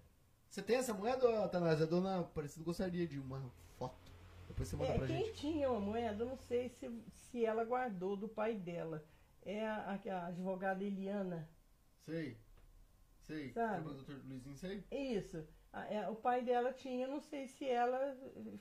Você 0.48 0.62
tem 0.62 0.76
essa 0.76 0.92
moeda, 0.94 1.28
ô, 1.28 1.44
Atanásio? 1.44 1.84
A 1.84 1.88
dona 1.88 2.20
Aparecida 2.20 2.64
gostaria 2.64 3.06
de 3.06 3.18
uma 3.20 3.40
foto. 3.78 4.10
Depois 4.48 4.68
você 4.68 4.76
manda 4.76 4.92
É, 4.92 4.98
pra 4.98 5.06
quem 5.06 5.26
gente. 5.26 5.34
tinha 5.34 5.70
uma 5.70 5.80
moeda, 5.80 6.24
eu 6.24 6.28
não 6.28 6.36
sei 6.36 6.68
se, 6.70 6.90
se 7.30 7.44
ela 7.44 7.64
guardou 7.64 8.16
do 8.16 8.28
pai 8.28 8.54
dela. 8.56 9.04
É 9.42 9.64
a, 9.66 9.98
a- 10.06 10.12
a 10.16 10.26
advogada 10.26 10.82
Eliana. 10.82 11.48
Sei. 12.04 12.36
Sei. 13.20 13.52
Sabe? 13.52 13.76
Lembra 13.88 13.92
do 13.94 14.02
Dr. 14.02 14.26
Luizinho, 14.26 14.56
sei? 14.56 14.84
Isso. 14.90 15.46
A- 15.72 15.86
é, 15.86 16.08
o 16.08 16.16
pai 16.16 16.42
dela 16.42 16.72
tinha, 16.72 17.06
não 17.06 17.20
sei 17.20 17.46
se 17.46 17.64
ela 17.68 18.16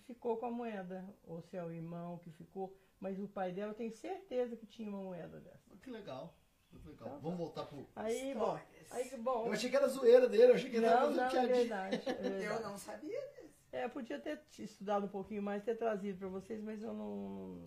ficou 0.05 0.37
com 0.37 0.45
a 0.45 0.51
moeda, 0.51 1.03
ou 1.25 1.41
se 1.41 1.57
é 1.57 1.63
o 1.63 1.71
irmão 1.71 2.19
que 2.19 2.29
ficou, 2.31 2.75
mas 2.99 3.19
o 3.19 3.27
pai 3.27 3.51
dela 3.51 3.73
tem 3.73 3.89
certeza 3.89 4.55
que 4.55 4.65
tinha 4.67 4.87
uma 4.89 5.01
moeda 5.01 5.39
dessa. 5.39 5.75
Que 5.81 5.89
legal. 5.89 6.33
Legal. 6.71 6.91
Então 6.93 7.07
tá. 7.09 7.17
Vamos 7.17 7.37
voltar 7.39 7.65
pro. 7.65 7.89
Aí, 7.95 8.33
bom, 8.35 8.59
aí, 8.91 9.17
bom. 9.17 9.47
Eu 9.47 9.53
achei 9.53 9.71
que 9.71 9.75
era 9.75 9.87
zoeira 9.87 10.29
dele, 10.29 10.51
eu 10.51 10.55
achei 10.55 10.69
que 10.69 10.79
tava 10.79 11.09
Não, 11.09 11.15
não, 11.15 11.25
é 11.25 11.47
verdade. 11.47 11.95
é 12.07 12.13
verdade. 12.13 12.43
Eu 12.45 12.59
não 12.61 12.77
sabia 12.77 13.19
disso. 13.29 13.48
É, 13.71 13.85
eu 13.85 13.89
podia 13.89 14.19
ter 14.19 14.37
te- 14.49 14.63
estudado 14.63 15.05
um 15.05 15.09
pouquinho 15.09 15.43
mais, 15.43 15.63
ter 15.63 15.75
trazido 15.77 16.17
para 16.17 16.27
vocês, 16.27 16.61
mas 16.63 16.81
eu 16.81 16.91
não. 16.93 17.17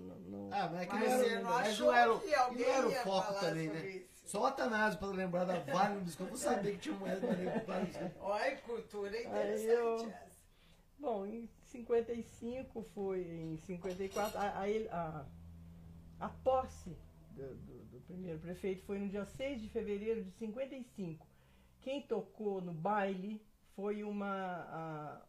não, 0.00 0.18
não- 0.20 0.48
Ah, 0.52 0.68
mas 0.72 0.82
é 0.82 0.86
que 0.86 0.92
Mas 0.94 1.08
não 1.10 1.22
era, 1.22 1.40
não 1.42 1.50
mas 1.50 1.68
achou 1.68 1.86
não 1.86 1.94
era, 1.94 2.12
o- 2.12 2.20
que 2.20 2.34
alguém 2.34 2.66
não 2.66 2.74
era 2.74 2.88
o 2.88 2.92
foco 2.92 3.34
também, 3.40 3.68
né? 3.68 3.86
isso? 3.88 4.12
Só 4.24 4.42
o 4.42 4.46
Atanásio 4.46 4.98
pra 4.98 5.08
lembrar 5.08 5.44
da 5.44 5.58
Vale 5.60 5.94
no 5.96 6.00
biscoito. 6.02 6.32
Eu 6.32 6.36
não 6.36 6.42
sabia 6.44 6.72
que 6.72 6.78
tinha 6.78 6.94
moeda 6.96 7.20
pra 7.20 7.30
lembrar 7.36 7.60
Vale 7.60 7.80
no 7.80 7.86
biscoito. 7.86 8.16
Olha, 8.20 8.56
cultura 8.58 9.20
interessante 9.22 9.66
eu- 9.66 9.96
essa. 10.08 10.32
Bom, 10.98 11.26
em 11.26 11.48
55 11.66 12.82
foi, 12.94 13.20
em 13.22 13.56
54, 13.58 14.38
a, 14.38 14.42
a, 14.42 14.64
a, 14.90 15.26
a 16.20 16.28
posse 16.28 16.96
do, 17.30 17.46
do- 17.54 17.84
do 17.92 18.00
primeiro 18.06 18.38
prefeito 18.40 18.84
foi 18.84 18.98
no 18.98 19.08
dia 19.08 19.24
6 19.24 19.60
de 19.60 19.68
fevereiro 19.68 20.22
de 20.24 20.30
55. 20.32 21.26
Quem 21.80 22.02
tocou 22.02 22.60
no 22.60 22.72
baile 22.72 23.40
foi 23.74 24.04
uma 24.04 24.26
a 24.68 25.20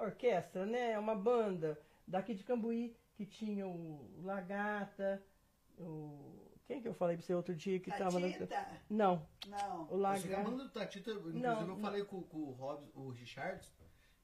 orquestra, 0.00 0.64
né? 0.66 0.98
Uma 0.98 1.14
banda 1.14 1.78
daqui 2.06 2.34
de 2.34 2.44
Cambuí, 2.44 2.96
que 3.14 3.24
tinha 3.26 3.66
o 3.66 4.08
Lagata, 4.22 5.22
o. 5.78 6.36
Quem 6.66 6.82
que 6.82 6.88
eu 6.88 6.92
falei 6.94 7.16
pra 7.16 7.24
você 7.24 7.32
outro 7.34 7.54
dia 7.54 7.80
que 7.80 7.90
tava 7.90 8.20
na. 8.20 8.28
Tatita? 8.28 8.66
Não, 8.90 9.26
Não. 9.46 9.88
o 9.90 9.96
Lagata. 9.96 10.50
do 10.50 10.68
Tatita, 10.68 11.10
inclusive 11.12 11.42
Não, 11.42 11.60
eu 11.62 11.66
não. 11.66 11.78
falei 11.78 12.04
com, 12.04 12.22
com 12.22 12.38
o, 12.38 12.50
Robs, 12.52 12.90
o 12.94 13.08
Richard 13.10 13.66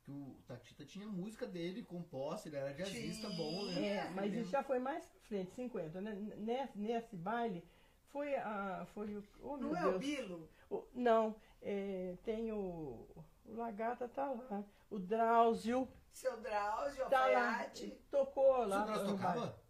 que 0.03 0.11
o 0.11 0.37
Tatita 0.47 0.85
tinha 0.85 1.07
música 1.07 1.47
dele 1.47 1.83
composta, 1.83 2.47
ele 2.51 2.57
era 2.59 2.75
jazzista 2.75 3.27
Tinha. 3.29 3.39
bom, 3.39 3.65
né? 3.65 3.87
É, 3.89 4.11
mas 4.11 4.35
isso 4.35 4.51
já 4.51 4.63
foi 4.63 4.79
mais 4.79 5.03
pra 5.07 5.21
frente, 5.23 5.51
50, 5.55 6.01
né? 6.03 6.15
Nesse, 6.37 6.79
nesse 6.79 7.17
baile 7.17 7.65
foi 8.09 8.35
a. 8.37 8.87
Foi 8.93 9.17
o. 9.17 9.25
Oh, 9.41 9.57
meu 9.57 9.69
Não 9.71 9.77
é 9.77 9.87
o 9.87 9.99
Deus. 9.99 10.05
Bilo? 10.05 10.49
O- 10.69 10.85
não, 10.95 11.35
é, 11.63 12.15
tem 12.23 12.53
o. 12.53 13.07
O 13.45 13.55
Lagata 13.57 14.09
tá 14.09 14.31
lá. 14.31 14.65
O 14.91 14.99
Drauzio 14.99 15.89
Seu 16.13 16.37
Drauzio, 16.41 17.07
tá 17.09 17.27
lá. 17.27 17.49
Alfaiate? 17.51 17.99
Tocou 18.11 18.61
O 18.63 18.67
lá. 18.67 18.79
No 18.81 18.87
baile. 18.87 19.09
tocava? 19.13 19.65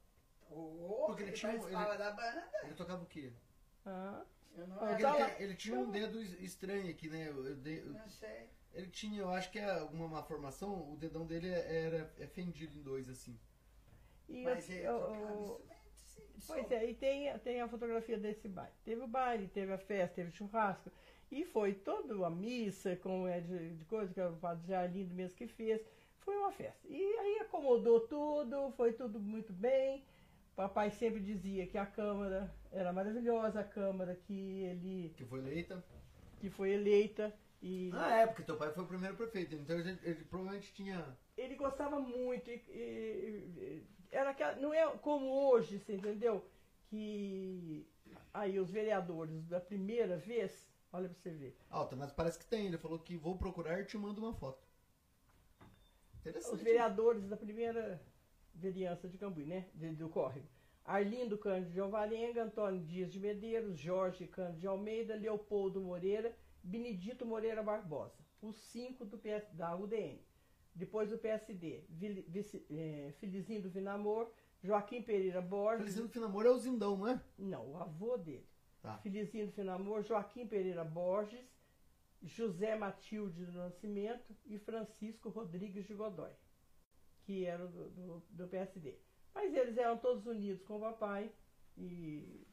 Oh, 0.51 1.05
Porque 1.07 1.23
ele 1.23 1.31
ele 1.31 1.37
tinha 1.37 1.53
um- 1.53 1.59
participava 1.59 1.97
da 1.99 2.11
banda. 2.13 2.51
Ele 2.63 2.75
tocava 2.75 3.03
o 3.03 3.07
quê? 3.07 3.33
Ah, 3.87 4.23
Eu 4.57 4.67
Ah, 4.75 4.97
tá 4.97 5.19
ele, 5.19 5.35
tem- 5.35 5.43
ele 5.43 5.55
tinha 5.57 5.81
um 5.81 5.91
dedo 5.91 6.21
es- 6.23 6.41
estranho 6.41 6.89
aqui, 6.89 7.09
né? 7.09 7.27
Eu- 7.29 7.45
eu 7.45 7.57
eu- 7.67 7.93
não 7.93 8.09
sei. 8.09 8.49
ele 8.73 8.87
tinha, 8.89 9.21
eu 9.21 9.29
acho 9.31 9.51
que 9.51 9.59
é 9.59 9.69
alguma 9.69 10.07
malformação, 10.07 10.93
o 10.93 10.97
dedão 10.97 11.27
dele 11.27 11.49
era 11.49 12.15
é 12.21 12.27
fendido 12.29 12.79
em 12.79 12.83
dois, 12.83 13.09
assim. 13.09 13.37
e 14.29 14.45
Mas 14.45 14.69
o- 14.69 14.73
ele 14.73 14.89
o- 14.89 14.99
tocava 15.01 15.33
o- 15.33 15.43
instrumento, 15.43 15.91
sim. 15.97 16.23
Pois 16.47 16.71
é, 16.71 16.89
e 16.89 16.95
tem, 16.95 17.37
tem 17.41 17.61
a 17.61 17.69
fotografia 17.69 18.17
desse 18.17 18.49
baile. 18.49 18.73
Teve 18.85 19.03
o 19.03 19.09
baile, 19.09 19.49
teve 19.49 19.73
a 19.73 19.79
festa, 19.79 20.15
teve 20.15 20.29
o 20.31 20.33
churrasco. 20.33 20.89
E 21.35 21.45
foi 21.45 21.75
toda 21.75 22.25
a 22.27 22.31
missa, 22.31 22.95
como 22.97 23.27
é 23.27 23.41
de, 23.41 23.75
de 23.75 23.85
coisa 23.87 24.13
que 24.15 24.21
o 24.21 24.37
padre 24.37 24.69
Jarlindo 24.69 25.13
mesmo 25.15 25.37
que 25.37 25.49
fez. 25.49 25.81
Foi 26.21 26.37
uma 26.37 26.53
festa. 26.53 26.79
E 26.89 26.97
aí 27.19 27.39
acomodou 27.41 28.01
tudo, 28.01 28.71
foi 28.77 28.93
tudo 28.93 29.19
muito 29.19 29.53
bem. 29.53 30.05
Papai 30.55 30.91
sempre 30.93 31.21
dizia 31.21 31.67
que 31.67 31.77
a 31.77 31.85
Câmara 31.85 32.55
era 32.71 32.93
maravilhosa, 32.93 33.61
a 33.61 33.65
Câmara 33.65 34.15
que 34.15 34.63
ele 34.63 35.13
Que 35.17 35.25
foi 35.25 35.41
eleita. 35.41 35.85
que 36.39 36.49
foi 36.51 36.71
eleita. 36.71 37.35
E 37.61 37.91
Ah, 37.93 38.17
é, 38.21 38.27
porque 38.29 38.43
teu 38.45 38.57
pai 38.57 38.71
foi 38.73 38.85
o 38.85 38.87
primeiro 38.87 39.17
prefeito, 39.17 39.55
então 39.57 39.77
ele, 39.79 39.99
ele 40.05 40.25
provavelmente 40.27 40.73
tinha. 40.73 41.05
ele 41.37 41.57
gostava 41.57 41.99
muito. 41.99 42.49
E, 42.51 42.63
e- 42.71 43.51
e- 43.59 43.83
era 44.13 44.31
aquela, 44.31 44.55
não 44.57 44.73
é 44.73 44.87
como 44.99 45.27
hoje, 45.49 45.79
você 45.81 45.95
entendeu? 45.97 46.45
Que 46.89 47.85
aí 48.33 48.61
os 48.61 48.71
vereadores 48.71 49.45
da 49.49 49.59
primeira 49.61 50.17
vez, 50.17 50.73
olha 50.95 51.09
pra 51.09 51.19
você 51.19 51.31
ver, 51.31 51.57
Ah, 51.71 51.89
mas 51.97 52.13
parece 52.13 52.39
que 52.39 52.47
tem. 52.47 52.67
Ele 52.67 52.79
falou 52.79 52.99
que 52.99 53.17
vou 53.17 53.37
procurar 53.37 53.81
e 53.81 53.85
te 53.85 53.97
mando 53.99 54.21
uma 54.21 54.33
foto. 54.35 54.67
Interessante. 56.21 56.55
os 56.55 56.63
vereadores 56.63 57.27
da 57.29 57.37
primeira 57.37 58.01
vereança 58.55 59.09
de 59.09 59.19
Cambuí, 59.19 59.45
né? 59.45 59.69
de- 59.75 59.95
do 59.95 60.09
Córrego. 60.09 60.47
Arlindo 60.85 61.37
Cândido 61.39 61.73
de 61.73 61.81
Alvarenga, 61.81 62.45
Antônio 62.45 62.81
Dias 62.85 63.11
de 63.13 63.19
Medeiros, 63.19 63.79
Jorge 63.79 64.27
Cândido 64.27 64.61
de 64.61 64.67
Almeida, 64.67 65.15
Leopoldo 65.17 65.81
Moreira, 65.81 66.35
Benedito 66.63 67.25
Moreira 67.27 67.63
Barbosa. 67.63 68.19
Os 68.41 68.57
cinco 68.57 69.05
do 69.05 69.19
PS, 69.19 69.51
da 69.55 69.75
UDN. 69.77 70.21
Depois 70.75 71.09
do 71.11 71.19
PSD, 71.19 71.85
Vici- 72.29 72.67
eh, 72.71 73.13
Felizinho 73.19 73.63
do 73.63 73.71
Vinamor, 73.71 74.31
Joaquim 74.63 75.03
Pereira 75.03 75.41
Borges. 75.41 75.79
Felizinho 75.81 76.07
do 76.07 76.13
Finamor 76.13 76.45
é 76.47 76.51
o 76.51 76.59
Zindão, 76.59 76.97
não 76.97 77.09
é? 77.09 77.21
Não, 77.39 77.71
o 77.73 77.77
avô 77.79 78.17
dele. 78.17 78.47
Tá. 78.85 78.99
Felizinho 78.99 79.47
do 79.47 79.53
Finamor, 79.53 80.03
Joaquim 80.03 80.47
Pereira 80.47 80.85
Borges, 80.85 81.43
José 82.23 82.77
Matilde 82.77 83.47
do 83.47 83.53
Nascimento 83.53 84.37
e 84.45 84.59
Francisco 84.59 85.31
Rodrigues 85.31 85.87
de 85.87 85.95
Godoy, 85.95 86.31
que 87.23 87.47
eram 87.47 87.67
do, 87.67 87.89
do, 87.89 88.23
do 88.29 88.47
PSD. 88.47 88.99
Mas 89.35 89.55
eles 89.55 89.79
eram 89.79 89.97
todos 89.97 90.27
unidos 90.27 90.63
com 90.65 90.77
o 90.77 90.81
papai 90.81 91.33
e 91.79 92.47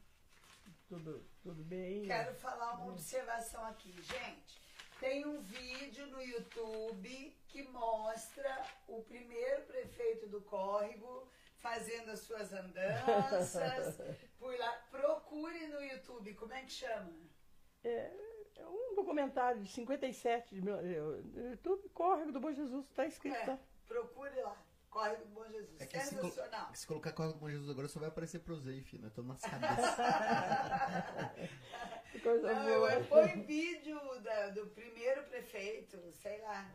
tudo, 0.88 1.22
tudo 1.42 1.62
bem. 1.64 2.06
Quero 2.06 2.34
falar 2.36 2.76
uma 2.76 2.92
observação 2.92 3.66
aqui, 3.66 3.92
gente. 3.92 4.58
Tem 5.00 5.26
um 5.26 5.42
vídeo 5.42 6.06
no 6.06 6.22
YouTube 6.22 7.36
que 7.48 7.62
mostra 7.64 8.64
o 8.88 9.02
primeiro 9.02 9.66
prefeito 9.66 10.26
do 10.28 10.40
Córrego 10.40 11.28
fazendo 11.66 12.10
as 12.10 12.20
suas 12.20 12.52
andanças. 12.52 13.96
Por 14.38 14.56
lá, 14.58 14.72
procure 14.90 15.66
no 15.68 15.80
YouTube, 15.80 16.34
como 16.34 16.52
é 16.52 16.62
que 16.62 16.72
chama? 16.72 17.10
É 17.84 18.10
um 18.66 18.94
documentário 18.94 19.62
de 19.62 19.70
57, 19.70 20.54
de 20.56 20.60
mil- 20.60 20.76
é, 20.76 21.00
o 21.00 21.50
YouTube 21.50 21.88
Córrego 21.90 22.32
do 22.32 22.40
Bom 22.40 22.52
Jesus, 22.52 22.84
está 22.90 23.06
escrito, 23.06 23.36
É, 23.36 23.46
tá? 23.46 23.58
procure 23.86 24.34
lá. 24.42 24.56
Córrego 24.90 25.24
do 25.24 25.30
Bom 25.30 25.46
Jesus. 25.48 25.80
É 25.80 25.86
que 25.86 25.98
se, 26.00 26.14
colo- 26.16 26.30
Sensacional. 26.30 26.74
se 26.74 26.86
colocar 26.86 27.12
Corre 27.12 27.32
com 27.34 27.48
Jesus 27.48 27.70
agora 27.70 27.88
só 27.88 27.98
vai 27.98 28.10
aparecer 28.10 28.40
Prozei, 28.40 28.82
filho. 28.82 29.02
Nós 29.04 29.12
estamos 29.12 29.40
nas 29.40 29.50
cabeças. 29.50 29.96
Não, 32.24 32.64
boa. 32.64 32.92
eu- 32.92 33.04
foi 33.04 33.26
vídeo 33.28 33.98
da- 34.20 34.48
do 34.50 34.66
primeiro 34.66 35.22
prefeito, 35.24 35.98
sei 36.12 36.40
lá. 36.42 36.70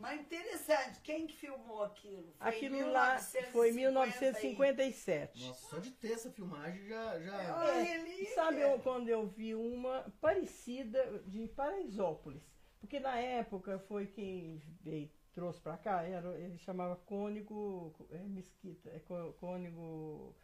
Mas 0.00 0.18
interessante, 0.22 0.98
quem 1.00 1.26
que 1.26 1.36
filmou 1.36 1.82
aquilo? 1.84 2.32
Foi 2.38 2.48
Aquilo 2.48 2.90
lá 2.90 3.18
foi 3.52 3.68
em 3.70 3.74
1957. 3.74 5.46
Nossa, 5.46 5.68
só 5.68 5.78
de 5.78 5.90
ter 5.90 6.12
essa 6.12 6.30
filmagem 6.30 6.88
já. 6.88 7.14
É 7.16 7.20
já... 7.22 7.54
uma 7.54 7.70
É, 7.70 7.82
relíquia. 7.82 8.34
Sabe 8.34 8.60
eu- 8.62 8.78
quando 8.80 9.08
eu 9.10 9.26
vi 9.26 9.54
uma 9.54 10.10
parecida 10.18 11.22
de 11.26 11.46
Paraisópolis? 11.48 12.42
Porque 12.80 12.98
na 12.98 13.18
época 13.18 13.78
foi 13.80 14.06
quem 14.06 14.56
veio, 14.80 15.10
trouxe 15.34 15.60
pra 15.60 15.76
cá, 15.76 16.02
era, 16.02 16.34
ele 16.38 16.56
chamava 16.56 16.96
Cônigo 16.96 17.94
é, 18.10 18.18
Mesquita, 18.20 18.88
é, 18.88 19.00
Cônigo 19.38 20.34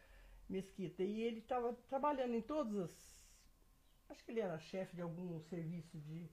Mesquita. 0.47 1.01
E 1.01 1.19
ele 1.23 1.39
estava 1.39 1.73
trabalhando 1.89 2.35
em 2.35 2.41
todas 2.43 2.77
as. 2.77 3.17
Acho 4.09 4.23
que 4.23 4.29
ele 4.31 4.39
era 4.39 4.59
chefe 4.59 4.95
de 4.95 5.01
algum 5.01 5.41
serviço 5.41 5.97
de 5.97 6.29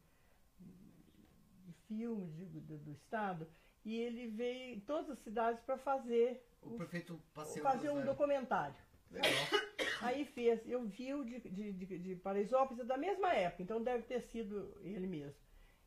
filme 1.89 2.31
de- 2.33 2.61
do, 2.61 2.79
do 2.79 2.93
estado. 2.93 3.47
E 3.85 3.97
ele 4.01 4.29
veio 4.29 4.75
em 4.77 4.81
todas 4.81 5.11
as 5.11 5.19
cidades 5.21 5.61
para 5.63 5.77
fazer, 5.77 6.43
O 6.63 6.77
prefeito 6.77 7.21
passeando. 7.35 7.69
fazer 7.69 7.91
um 7.91 8.05
documentário. 8.05 8.75
Legal. 9.11 9.31
Aí 10.01 10.25
fez, 10.25 10.61
eu 10.69 10.85
vi 10.87 11.15
o 11.15 11.25
de, 11.25 11.39
de, 11.41 11.73
de, 11.73 11.99
de 11.99 12.17
Paraisópolis 12.17 12.81
é 12.81 12.85
da 12.85 12.97
mesma 12.97 13.33
época, 13.35 13.63
então 13.63 13.83
deve 13.83 14.03
ter 14.05 14.21
sido 14.23 14.77
ele 14.83 15.07
mesmo. 15.07 15.35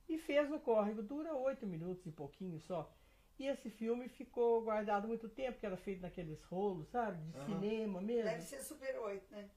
E 0.07 0.17
fez 0.19 0.49
no 0.49 0.59
córrego, 0.59 1.01
dura 1.03 1.33
oito 1.35 1.65
minutos 1.67 2.05
e 2.05 2.11
pouquinho 2.11 2.59
só. 2.61 2.91
E 3.37 3.45
esse 3.47 3.69
filme 3.69 4.07
ficou 4.09 4.63
guardado 4.63 5.07
muito 5.07 5.27
tempo, 5.29 5.59
que 5.59 5.65
era 5.65 5.77
feito 5.77 6.01
naqueles 6.01 6.41
rolos, 6.43 6.87
sabe? 6.89 7.21
De 7.31 7.37
Aham. 7.37 7.45
cinema 7.45 8.01
mesmo. 8.01 8.23
Deve 8.23 8.41
ser 8.41 8.61
Super 8.61 8.95
8, 8.97 9.29
né? 9.31 9.49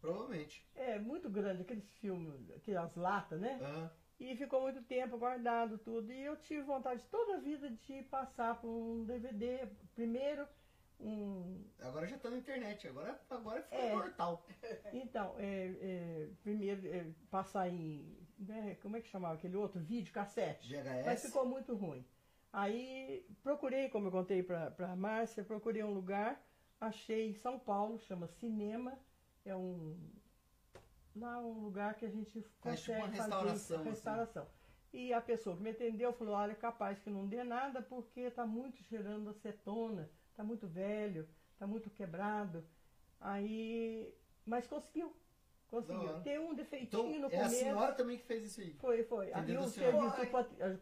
Provavelmente. 0.00 0.66
É, 0.74 0.98
muito 0.98 1.30
grande, 1.30 1.62
aqueles 1.62 1.88
filmes, 1.98 2.50
aquelas 2.50 2.94
latas, 2.96 3.40
né? 3.40 3.58
Aham. 3.62 3.90
E 4.22 4.36
ficou 4.36 4.62
muito 4.62 4.80
tempo 4.82 5.18
guardado 5.18 5.76
tudo. 5.78 6.12
E 6.12 6.22
eu 6.22 6.36
tive 6.36 6.62
vontade 6.62 7.02
toda 7.10 7.34
a 7.36 7.40
vida 7.40 7.68
de 7.70 8.02
passar 8.04 8.60
por 8.60 8.68
um 8.68 9.04
DVD. 9.04 9.66
Primeiro, 9.96 10.46
um. 11.00 11.64
Agora 11.80 12.06
já 12.06 12.16
tá 12.16 12.30
na 12.30 12.36
internet, 12.36 12.86
agora, 12.86 13.20
agora 13.28 13.62
ficou 13.62 13.78
É. 13.80 13.92
mortal. 13.92 14.46
Então, 14.92 15.34
é, 15.38 15.74
é, 15.80 16.28
primeiro, 16.42 16.86
é, 16.86 17.04
passar 17.30 17.68
em. 17.68 18.16
né, 18.38 18.76
como 18.80 18.96
é 18.96 19.00
que 19.00 19.08
chamava 19.08 19.34
aquele 19.34 19.56
outro? 19.56 19.80
Vídeo, 19.80 20.12
cassete. 20.12 20.68
VHS. 20.72 21.04
Mas 21.04 21.22
ficou 21.22 21.44
muito 21.44 21.74
ruim. 21.74 22.04
Aí 22.52 23.26
procurei, 23.42 23.88
como 23.88 24.06
eu 24.06 24.12
contei 24.12 24.42
para 24.42 24.72
a 24.78 24.94
Márcia, 24.94 25.42
procurei 25.42 25.82
um 25.82 25.92
lugar, 25.92 26.40
achei 26.80 27.30
em 27.30 27.34
São 27.34 27.58
Paulo, 27.58 27.98
chama 27.98 28.28
Cinema. 28.28 28.96
É 29.44 29.56
um. 29.56 29.98
Lá 31.14 31.38
um 31.38 31.60
lugar 31.64 31.94
que 31.94 32.06
a 32.06 32.08
gente 32.08 32.30
tipo 32.30 32.48
consegue 32.60 32.98
uma 32.98 33.08
fazer 33.08 33.20
restauração, 33.20 33.80
assim. 33.80 33.88
restauração. 33.90 34.46
E 34.92 35.12
a 35.12 35.20
pessoa 35.20 35.56
que 35.56 35.62
me 35.62 35.70
atendeu 35.70 36.12
falou, 36.12 36.34
olha, 36.34 36.54
capaz 36.54 36.98
que 36.98 37.08
não 37.08 37.26
dê 37.26 37.42
nada 37.42 37.80
porque 37.80 38.20
está 38.20 38.46
muito 38.46 38.82
cheirando 38.82 39.30
acetona, 39.30 40.10
está 40.30 40.44
muito 40.44 40.66
velho, 40.66 41.28
está 41.52 41.66
muito 41.66 41.88
quebrado. 41.90 42.64
Aí. 43.20 44.12
Mas 44.44 44.66
conseguiu. 44.66 45.14
Conseguiu. 45.72 46.20
Tem 46.20 46.38
um 46.38 46.52
defeitinho 46.54 47.06
Então, 47.06 47.18
no 47.20 47.24
é 47.30 47.36
a 47.36 47.44
começo. 47.44 47.54
senhora 47.56 47.92
também 47.94 48.18
que 48.18 48.24
fez 48.26 48.44
isso 48.44 48.60
aí. 48.60 48.74
Foi, 48.74 49.02
foi. 49.04 49.32
Senhora? 49.70 50.10
serviço 50.10 50.30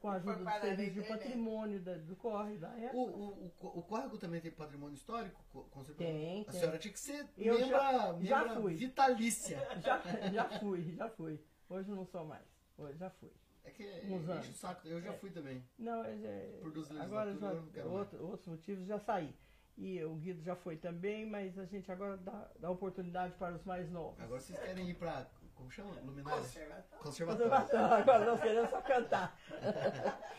com 0.00 0.08
a 0.08 0.14
ajuda 0.14 0.34
do 0.34 0.50
serviço 0.60 0.90
de 0.94 1.02
patrimônio 1.08 1.80
da- 1.80 1.94
do 1.96 2.16
corre 2.16 2.56
da 2.58 2.68
época. 2.76 2.96
O, 2.98 3.02
o, 3.04 3.52
o, 3.60 3.78
o 3.78 3.82
córrego 3.84 4.18
também 4.18 4.40
tem 4.40 4.50
patrimônio 4.50 4.94
histórico? 4.96 5.40
co- 5.52 5.62
conservador? 5.70 6.06
Tem, 6.08 6.42
A 6.42 6.50
tem. 6.50 6.60
senhora 6.60 6.78
tinha 6.78 6.92
que 6.92 6.98
ser 6.98 7.24
Eu 7.38 7.54
membra, 7.60 7.68
já- 7.78 8.18
já 8.20 8.38
membra 8.44 8.60
fui. 8.60 8.74
vitalícia. 8.74 9.58
Já, 9.80 10.02
já 10.32 10.44
fui, 10.58 10.92
já 10.96 11.08
fui. 11.08 11.40
Hoje 11.68 11.88
não 11.92 12.04
sou 12.04 12.24
mais. 12.24 12.44
Hoje 12.76 12.98
já 12.98 13.10
fui. 13.10 13.30
É 13.62 13.70
que 13.70 13.84
Uns 14.06 14.22
enche 14.24 14.32
anos. 14.32 14.48
o 14.48 14.52
saco. 14.54 14.88
Eu 14.88 15.00
já 15.00 15.12
É. 15.12 15.18
fui 15.18 15.30
também. 15.30 15.62
Não, 15.78 16.04
é- 16.04 16.10
é- 16.14 16.58
Por 16.60 16.72
duas 16.72 16.90
agora 16.98 17.32
já, 17.36 17.52
outro- 17.84 18.26
outros 18.26 18.46
motivos 18.48 18.86
já 18.88 18.98
saí. 18.98 19.32
E 19.81 20.05
o 20.05 20.15
Guido 20.16 20.43
já 20.43 20.55
foi 20.55 20.77
também, 20.77 21.24
mas 21.24 21.59
a 21.59 21.65
gente 21.65 21.90
agora 21.90 22.19
dá, 22.19 22.51
dá 22.59 22.70
oportunidade 22.70 23.32
para 23.39 23.55
os 23.55 23.65
mais 23.65 23.90
novos. 23.90 24.20
Agora 24.20 24.39
vocês 24.39 24.59
querem 24.59 24.90
ir 24.90 24.94
pra. 24.94 25.27
Como 25.55 25.70
chama? 25.70 25.98
Luminária? 26.02 26.43
Conservatório. 26.43 27.02
Conservatório. 27.02 27.86
Agora 27.97 28.24
nós 28.27 28.40
queremos 28.43 28.69
só 28.69 28.82
cantar. 28.82 29.39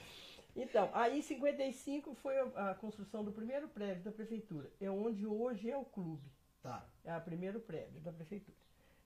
Então, 0.54 0.90
aí 0.94 1.20
em 1.20 1.22
55 1.22 2.14
foi 2.16 2.38
a, 2.38 2.76
construção 2.76 3.24
do 3.24 3.32
primeiro 3.32 3.70
prédio 3.70 4.04
da 4.04 4.12
prefeitura. 4.12 4.70
É 4.82 4.92
onde 4.92 5.26
hoje 5.26 5.72
é 5.72 5.78
o 5.78 5.86
clube. 5.86 6.30
Tá. 6.62 6.86
É 7.06 7.16
o 7.16 7.22
primeiro 7.22 7.62
prédio 7.62 8.02
da 8.02 8.12
prefeitura. 8.12 8.58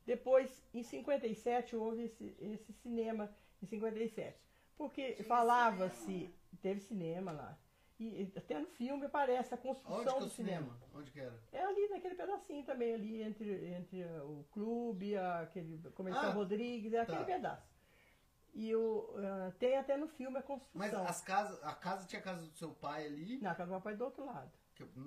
Depois, 0.08 0.66
em 0.74 0.82
57, 0.82 1.76
houve 1.76 2.06
esse, 2.06 2.36
esse 2.40 2.74
cinema, 2.74 3.30
em 3.62 3.68
57. 3.68 4.36
Porque 4.76 5.22
falava-se, 5.28 6.34
teve 6.64 6.80
cinema 6.80 7.32
lá. 7.32 7.56
E 7.98 8.30
até 8.36 8.60
no 8.60 8.68
filme 8.68 9.06
aparece 9.06 9.54
a 9.54 9.58
é 9.58 9.60
construção 9.62 10.18
o 10.18 10.20
do 10.22 10.30
cinema. 10.30 10.74
cinema? 10.74 10.80
Onde 10.94 11.12
que 11.12 11.20
era? 11.20 11.34
É 11.52 11.62
ali 11.64 11.88
naquele 11.90 12.16
pedacinho 12.16 12.64
também, 12.66 12.94
ali 12.94 13.22
entre, 13.22 13.68
entre 13.74 14.04
o 14.22 14.46
clube, 14.52 15.16
a- 15.16 15.42
aquele 15.42 15.78
comercial 15.92 16.32
Ah, 16.32 16.34
Rodrigues, 16.34 16.94
é 16.94 17.00
aquele 17.00 17.20
tá. 17.20 17.24
pedaço. 17.26 17.74
E 18.54 18.74
o, 18.76 19.10
uh, 19.16 19.52
tem 19.60 19.78
até 19.78 19.96
no 19.98 20.08
filme 20.08 20.38
a 20.38 20.42
Mas 20.42 20.46
construção. 20.92 21.06
as 21.08 21.22
casas, 21.22 21.62
a 21.64 21.74
casa 21.74 22.06
tinha 22.08 22.20
a 22.20 22.24
casa 22.24 22.42
do 22.46 22.54
seu 22.58 22.72
pai 22.72 23.06
ali. 23.06 23.40
Na 23.42 23.54
casa 23.56 23.72
do 23.72 23.76
papai 23.78 23.96
do 23.96 24.04
outro 24.06 24.26
lado. 24.26 24.52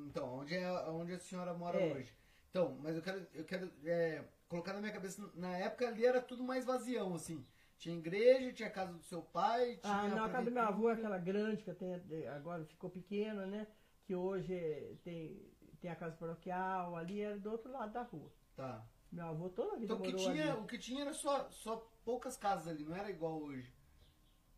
então, 0.06 0.34
onde 0.38 0.54
é 0.54 0.70
onde 0.88 1.12
a 1.12 1.18
senhora 1.18 1.52
mora 1.54 1.78
É. 1.78 1.92
hoje. 1.94 2.14
Então, 2.50 2.78
mas 2.80 2.96
eu 2.96 3.02
quero, 3.02 3.26
eu 3.34 3.44
quero 3.44 3.70
é, 3.84 4.24
colocar 4.48 4.72
na 4.72 4.80
minha 4.80 4.92
cabeça, 4.92 5.30
na 5.34 5.56
época 5.58 5.86
ali 5.88 6.04
era 6.06 6.20
tudo 6.22 6.42
mais 6.42 6.64
vazião, 6.64 7.14
assim. 7.14 7.46
Tinha 7.78 7.96
igreja, 7.96 8.52
tinha 8.52 8.68
a 8.68 8.72
casa 8.72 8.92
do 8.92 9.02
seu 9.04 9.22
pai, 9.22 9.76
tinha 9.76 9.92
Ah, 9.94 10.08
na 10.08 10.24
a 10.24 10.28
casa 10.28 10.44
do 10.46 10.50
meu 10.50 10.62
avô, 10.64 10.82
prefeitura. 10.86 11.14
aquela 11.14 11.18
grande 11.18 11.62
que 11.62 11.72
tem, 11.74 12.26
agora 12.28 12.64
ficou 12.64 12.90
pequena, 12.90 13.46
né? 13.46 13.66
Que 14.04 14.14
hoje 14.16 14.52
é- 14.52 14.94
tem, 15.04 15.40
tem 15.80 15.90
a 15.90 15.94
casa 15.96 16.16
paroquial, 16.16 16.96
ali 16.96 17.20
era 17.20 17.38
do 17.38 17.50
outro 17.52 17.70
lado 17.70 17.92
da 17.92 18.02
rua. 18.02 18.32
Tá. 18.56 18.84
Meu 19.12 19.26
avô 19.26 19.48
toda 19.48 19.74
a 19.74 19.78
vida 19.78 19.94
Então 19.94 19.98
o 19.98 20.02
que 20.02 20.10
morou 20.12 20.32
tinha, 20.32 20.52
ali. 20.52 20.60
o 20.60 20.66
que 20.66 20.78
tinha 20.78 21.02
era 21.02 21.12
só, 21.12 21.48
só 21.50 21.76
poucas 22.04 22.36
casas 22.36 22.66
ali, 22.68 22.84
não 22.84 22.96
era 22.96 23.10
igual 23.10 23.40
hoje. 23.40 23.72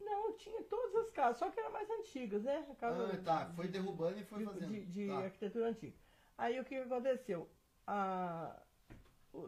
Não, 0.00 0.32
tinha 0.38 0.62
todas 0.64 0.94
as 0.96 1.10
casas, 1.10 1.38
só 1.38 1.50
que 1.50 1.60
eram 1.60 1.72
mais 1.72 1.88
antigas, 1.90 2.42
né? 2.42 2.66
A 2.70 2.74
casa 2.74 3.04
Ah, 3.12 3.22
tá. 3.22 3.44
de- 3.44 3.54
Foi 3.56 3.66
de- 3.66 3.72
derrubando 3.72 4.18
e 4.18 4.24
foi 4.24 4.38
de, 4.38 4.44
fazendo. 4.46 4.66
de- 4.72 4.86
de 4.86 5.06
Tá. 5.08 5.18
arquitetura 5.18 5.68
antiga. 5.68 5.94
Aí 6.38 6.58
o 6.58 6.64
que 6.64 6.74
aconteceu? 6.74 7.48
Ah, 7.86 8.58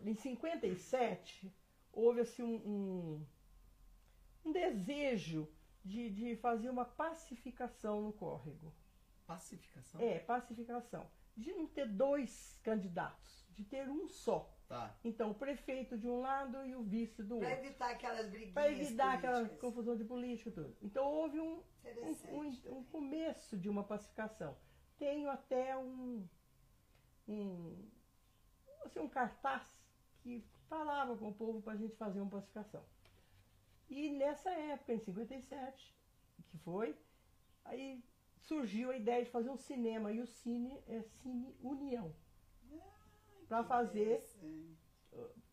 em 0.05 0.15
57, 0.15 1.51
houve 1.90 2.20
assim, 2.20 2.43
um, 2.43 2.57
um, 2.57 3.27
um 4.44 4.52
desejo 4.52 5.48
de, 5.85 6.10
de 6.10 6.36
fazer 6.36 6.69
uma 6.70 6.85
pacificação 6.85 8.01
no 8.02 8.12
córrego. 8.12 8.73
Pacificação? 9.27 10.01
É, 10.01 10.19
pacificação. 10.20 11.06
De 11.36 11.52
não 11.52 11.66
ter 11.66 11.86
dois 11.89 12.60
candidatos, 12.62 13.47
de 13.51 13.64
ter 13.64 13.89
um 13.89 14.06
só. 14.09 14.55
Tá. 14.69 14.94
Então, 15.05 15.31
o 15.31 15.35
prefeito 15.35 15.97
de 15.98 16.09
um 16.09 16.20
lado 16.20 16.64
e 16.64 16.74
o 16.74 16.82
vice 16.82 17.23
do 17.23 17.39
Pra 17.39 17.48
outro. 17.51 17.64
evitar 17.64 17.90
aquelas 17.90 18.28
briguinhas 18.28 18.55
Para 18.55 18.70
evitar 18.70 19.14
aquela 19.14 19.35
políticas. 19.36 19.60
confusão 19.60 19.97
de 19.97 20.05
política 20.05 20.48
e 20.51 20.52
tudo. 20.52 20.77
Então, 20.82 21.05
houve 21.06 21.39
um, 21.40 21.62
um, 22.31 22.36
um- 22.39 22.78
um 22.78 22.85
começo 22.85 23.56
de 23.56 23.69
uma 23.69 23.85
pacificação. 23.85 24.56
Tenho 24.98 25.28
até 25.31 25.77
um, 25.77 26.27
um, 27.28 27.89
assim, 28.85 29.01
um 29.01 29.09
cartaz 29.09 29.62
que 30.23 30.44
falava 30.69 31.16
com 31.16 31.28
o 31.28 31.35
povo 31.35 31.60
para 31.60 31.74
a 31.74 31.77
gente 31.77 31.94
fazer 31.97 32.20
uma 32.20 32.31
pacificação. 32.31 32.82
E 33.93 34.09
nessa 34.10 34.51
época, 34.51 34.94
em 34.94 34.98
57, 34.98 35.94
que 36.48 36.59
foi, 36.59 36.97
aí 37.62 38.02
surgiu 38.40 38.90
a 38.90 38.97
ideia 38.97 39.23
de 39.23 39.31
fazer 39.31 39.51
um 39.51 39.56
cinema. 39.56 40.10
E 40.10 40.20
o 40.20 40.27
cine 40.27 40.82
é 40.89 41.02
Cine 41.02 41.55
União. 41.62 42.10
Para 43.47 43.62
fazer 43.64 44.24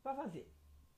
para 0.02 0.16
fazer. 0.16 0.49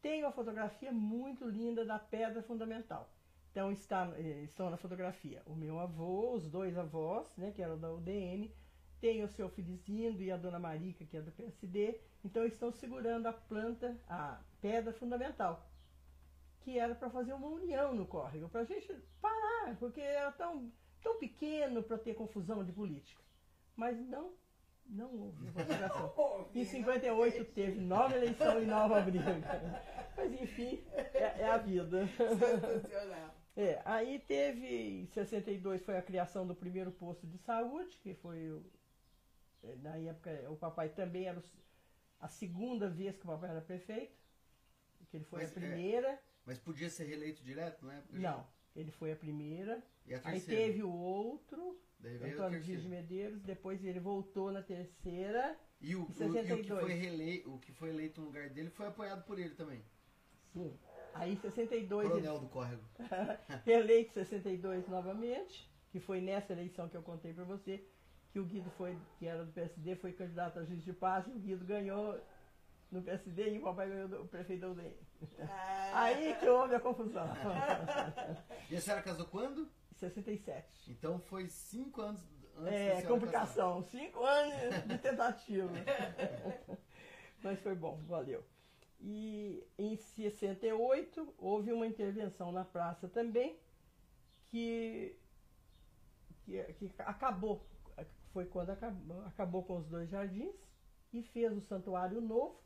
Tem 0.03 0.23
uma 0.23 0.31
fotografia 0.31 0.91
muito 0.91 1.47
linda 1.49 1.83
da 1.83 1.97
pedra 1.97 2.43
fundamental. 2.43 3.11
Então 3.49 3.71
está, 3.71 4.13
eh, 4.17 4.43
estão 4.43 4.69
na 4.69 4.77
fotografia 4.77 5.41
o 5.47 5.55
meu 5.55 5.79
avô, 5.79 6.33
os 6.33 6.47
dois 6.47 6.77
avós, 6.77 7.35
né, 7.37 7.51
que 7.51 7.61
eram 7.61 7.77
da 7.77 7.91
UDN, 7.91 8.53
tem 8.99 9.23
o 9.23 9.27
seu 9.27 9.49
Felicindo 9.49 10.21
e 10.21 10.31
a 10.31 10.37
dona 10.37 10.59
Marica, 10.59 11.03
que 11.05 11.17
é 11.17 11.21
do 11.21 11.31
PSD, 11.31 11.99
então 12.23 12.45
estão 12.45 12.71
segurando 12.71 13.25
a 13.25 13.33
planta, 13.33 13.99
a 14.07 14.39
pedra 14.61 14.93
fundamental, 14.93 15.70
que 16.61 16.77
era 16.77 16.95
para 16.95 17.09
fazer 17.09 17.33
uma 17.33 17.47
união 17.47 17.93
no 17.93 18.05
córrego, 18.05 18.49
para 18.49 18.61
a 18.61 18.65
gente 18.65 18.93
parar, 19.21 19.75
porque 19.77 20.01
era 20.01 20.31
tão, 20.31 20.71
tão 21.01 21.17
pequeno 21.17 21.83
para 21.83 21.97
ter 21.97 22.13
confusão 22.13 22.63
de 22.63 22.71
política. 22.71 23.21
Mas 23.75 23.97
não, 24.07 24.33
não 24.85 25.11
houve 25.19 25.51
pacificação. 25.51 26.13
Em 26.53 26.65
58 26.65 27.45
teve 27.53 27.79
nova 27.79 28.15
eleição 28.15 28.61
e 28.61 28.65
nova 28.65 29.01
briga. 29.01 29.25
Mas 30.15 30.33
enfim, 30.41 30.83
é, 30.93 31.41
é 31.41 31.45
a 31.45 31.57
vida. 31.57 32.07
Sensacional. 32.07 33.35
É, 33.55 33.81
aí 33.83 34.19
teve, 34.19 35.01
em 35.01 35.05
62 35.07 35.83
foi 35.83 35.97
a 35.97 36.01
criação 36.01 36.47
do 36.47 36.55
primeiro 36.55 36.91
posto 36.91 37.27
de 37.27 37.37
saúde, 37.39 37.97
que 37.97 38.13
foi, 38.13 38.49
o- 38.49 38.65
é, 39.63 39.75
na 39.77 39.97
época, 39.97 40.31
o 40.49 40.55
papai 40.55 40.89
também 40.89 41.27
era 41.27 41.39
o 41.39 41.43
a 42.19 42.27
segunda 42.27 42.87
vez 42.87 43.17
que 43.17 43.23
o 43.23 43.27
papai 43.29 43.49
era 43.49 43.61
prefeito, 43.61 44.15
que 45.09 45.17
ele 45.17 45.25
foi 45.25 45.41
Mas, 45.41 45.49
a 45.49 45.51
é, 45.51 45.55
primeira. 45.55 46.19
Mas 46.45 46.57
podia 46.59 46.89
ser 46.89 47.05
reeleito 47.05 47.43
direto, 47.43 47.85
não 47.85 47.91
é? 47.91 48.01
Não, 48.09 48.47
ele 48.75 48.91
foi 48.91 49.11
a 49.11 49.15
primeira. 49.15 49.81
E 50.05 50.13
a 50.13 50.17
Aí 50.17 50.23
terceira? 50.41 50.61
teve 50.63 50.83
o 50.83 50.91
outro, 50.91 51.79
Daí 51.99 52.17
veio 52.17 52.33
Antônio 52.33 52.61
Dias 52.61 52.81
de. 52.81 52.89
Medeiros, 52.89 53.41
depois 53.43 53.83
ele 53.85 53.99
voltou 53.99 54.51
na 54.51 54.61
terceira. 54.61 55.55
E 55.79 55.95
o, 55.95 55.99
o- 55.99 56.01
e 56.01 56.05
o 56.05 56.13
que 56.13 56.21
62. 56.23 56.81
foi 56.81 56.93
relei, 56.93 57.43
o 57.45 57.57
que 57.59 57.71
foi 57.71 57.89
eleito 57.89 58.19
no 58.21 58.27
lugar 58.27 58.49
dele 58.49 58.69
foi 58.69 58.87
apoiado 58.87 59.23
por 59.25 59.37
ele 59.39 59.53
também. 59.55 59.83
Sim. 60.53 60.77
Aí 61.13 61.33
em 61.33 61.37
62 61.37 62.05
ele 62.05 62.13
Coronel 62.21 62.39
do 62.39 62.47
Córrego. 62.49 62.83
reeleito 63.65 64.11
em 64.11 64.13
62 64.25 64.87
novamente, 64.87 65.69
que 65.91 65.99
foi 65.99 66.21
nessa 66.21 66.53
eleição 66.53 66.87
que 66.89 66.95
eu 66.97 67.03
contei 67.03 67.33
para 67.33 67.43
você, 67.43 67.85
que 68.31 68.39
o 68.39 68.45
Guido 68.45 68.69
foi, 68.71 68.97
que 69.19 69.27
era 69.27 69.43
do 69.45 69.51
PSD, 69.51 69.95
foi 69.97 70.13
candidato 70.13 70.57
a 70.59 70.63
juiz 70.63 70.83
de 70.83 70.93
paz, 70.93 71.27
e 71.27 71.31
o 71.31 71.39
Guido 71.39 71.65
ganhou 71.65 72.17
no 72.91 73.01
PSD 73.01 73.53
e 73.55 73.59
o 73.59 73.63
papai 73.63 73.87
ganhou 73.89 74.07
do- 74.07 74.21
o 74.23 74.27
prefeito 74.27 74.61
da 74.61 74.69
UDN. 74.69 74.95
Ah, 75.49 75.91
Aí 76.05 76.35
que 76.35 76.47
houve 76.49 76.75
a 76.75 76.79
confusão. 76.79 77.25
E 78.69 78.75
a 78.75 78.81
senhora 78.81 79.01
casou 79.03 79.25
quando? 79.27 79.69
67. 79.97 80.91
Então 80.91 81.19
foi 81.19 81.47
cinco 81.47 82.01
anos 82.01 82.21
antes 82.57 82.63
da 82.63 82.71
É, 82.71 82.77
senhora 82.77 82.95
casar. 83.01 83.07
complicação. 83.09 83.83
Cinco 83.83 84.23
anos 84.23 84.87
de 84.87 84.97
tentativa. 84.97 85.69
Mas 87.43 87.59
foi 87.61 87.75
bom, 87.75 87.97
valeu. 88.07 88.43
E 88.99 89.65
em 89.77 89.95
68 89.95 91.33
houve 91.37 91.71
uma 91.73 91.87
intervenção 91.87 92.51
na 92.51 92.63
praça 92.63 93.07
também 93.09 93.57
que, 94.45 95.17
que, 96.45 96.63
que 96.73 96.93
acabou. 96.99 97.65
Foi 98.31 98.45
quando 98.45 98.69
acabou, 98.69 99.25
acabou 99.25 99.63
com 99.63 99.77
os 99.77 99.87
dois 99.87 100.09
jardins 100.09 100.53
e 101.11 101.21
fez 101.23 101.51
o 101.55 101.61
santuário 101.61 102.21
novo 102.21 102.61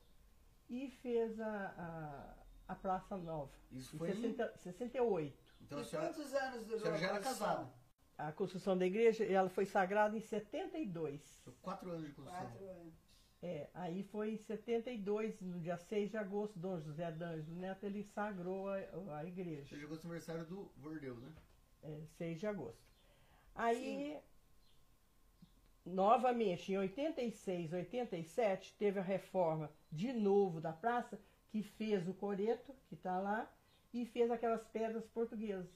e 0.69 0.89
fez 0.89 1.39
a, 1.39 2.35
a, 2.67 2.73
a 2.73 2.75
Praça 2.75 3.17
Nova. 3.17 3.51
Isso 3.71 3.95
Em 3.95 3.99
foi 3.99 4.09
em... 4.11 4.21
60, 4.21 4.57
68. 4.57 5.43
Então 5.61 5.79
a 5.79 5.81
E 5.81 5.85
senhora, 5.85 6.07
quantos 6.13 6.33
anos 6.33 6.61
a 6.61 6.65
durou 6.65 6.79
senhora 6.79 6.97
já 6.97 7.05
a 7.05 7.09
era 7.09 7.17
construção? 7.19 7.47
casada. 7.47 7.73
A 8.17 8.31
construção 8.31 8.77
da 8.77 8.85
igreja, 8.85 9.25
ela 9.25 9.49
foi 9.49 9.65
sagrada 9.65 10.17
em 10.17 10.21
72. 10.21 11.41
Foi 11.43 11.53
quatro 11.61 11.91
anos 11.91 12.05
de 12.07 12.13
construção. 12.13 12.45
Quatro 12.47 12.69
anos. 12.69 12.93
É, 13.41 13.69
aí 13.73 14.03
foi 14.03 14.31
em 14.31 14.37
72, 14.37 15.39
no 15.41 15.59
dia 15.59 15.77
6 15.77 16.09
de 16.09 16.17
agosto, 16.17 16.57
Dom 16.57 16.79
José 16.79 17.11
D'Angelo 17.11 17.57
Neto, 17.59 17.85
ele 17.85 18.03
sagrou 18.03 18.69
a, 18.69 19.17
a 19.19 19.25
igreja. 19.25 19.65
Você 19.65 19.75
chegou 19.75 19.95
no 19.97 20.01
aniversário 20.01 20.45
do 20.45 20.71
Vordeu, 20.77 21.15
né? 21.17 21.31
É, 21.83 22.01
6 22.17 22.39
de 22.39 22.47
agosto. 22.47 22.81
Aí, 23.53 24.17
novamente, 25.85 26.71
em 26.73 26.77
86, 26.77 27.71
87, 27.73 28.75
teve 28.77 28.99
a 28.99 29.03
reforma 29.03 29.71
de 29.91 30.11
novo 30.11 30.59
da 30.59 30.73
praça, 30.73 31.19
que 31.49 31.61
fez 31.63 32.07
o 32.07 32.13
coreto, 32.13 32.73
que 32.87 32.95
está 32.95 33.19
lá, 33.19 33.49
e 33.93 34.05
fez 34.05 34.29
aquelas 34.31 34.63
pedras 34.67 35.05
portuguesas, 35.07 35.69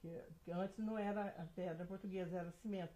que, 0.00 0.08
que 0.44 0.52
antes 0.52 0.78
não 0.78 0.96
era 0.98 1.28
a 1.38 1.44
pedra 1.56 1.84
portuguesa, 1.86 2.38
era 2.38 2.52
cimento. 2.52 2.92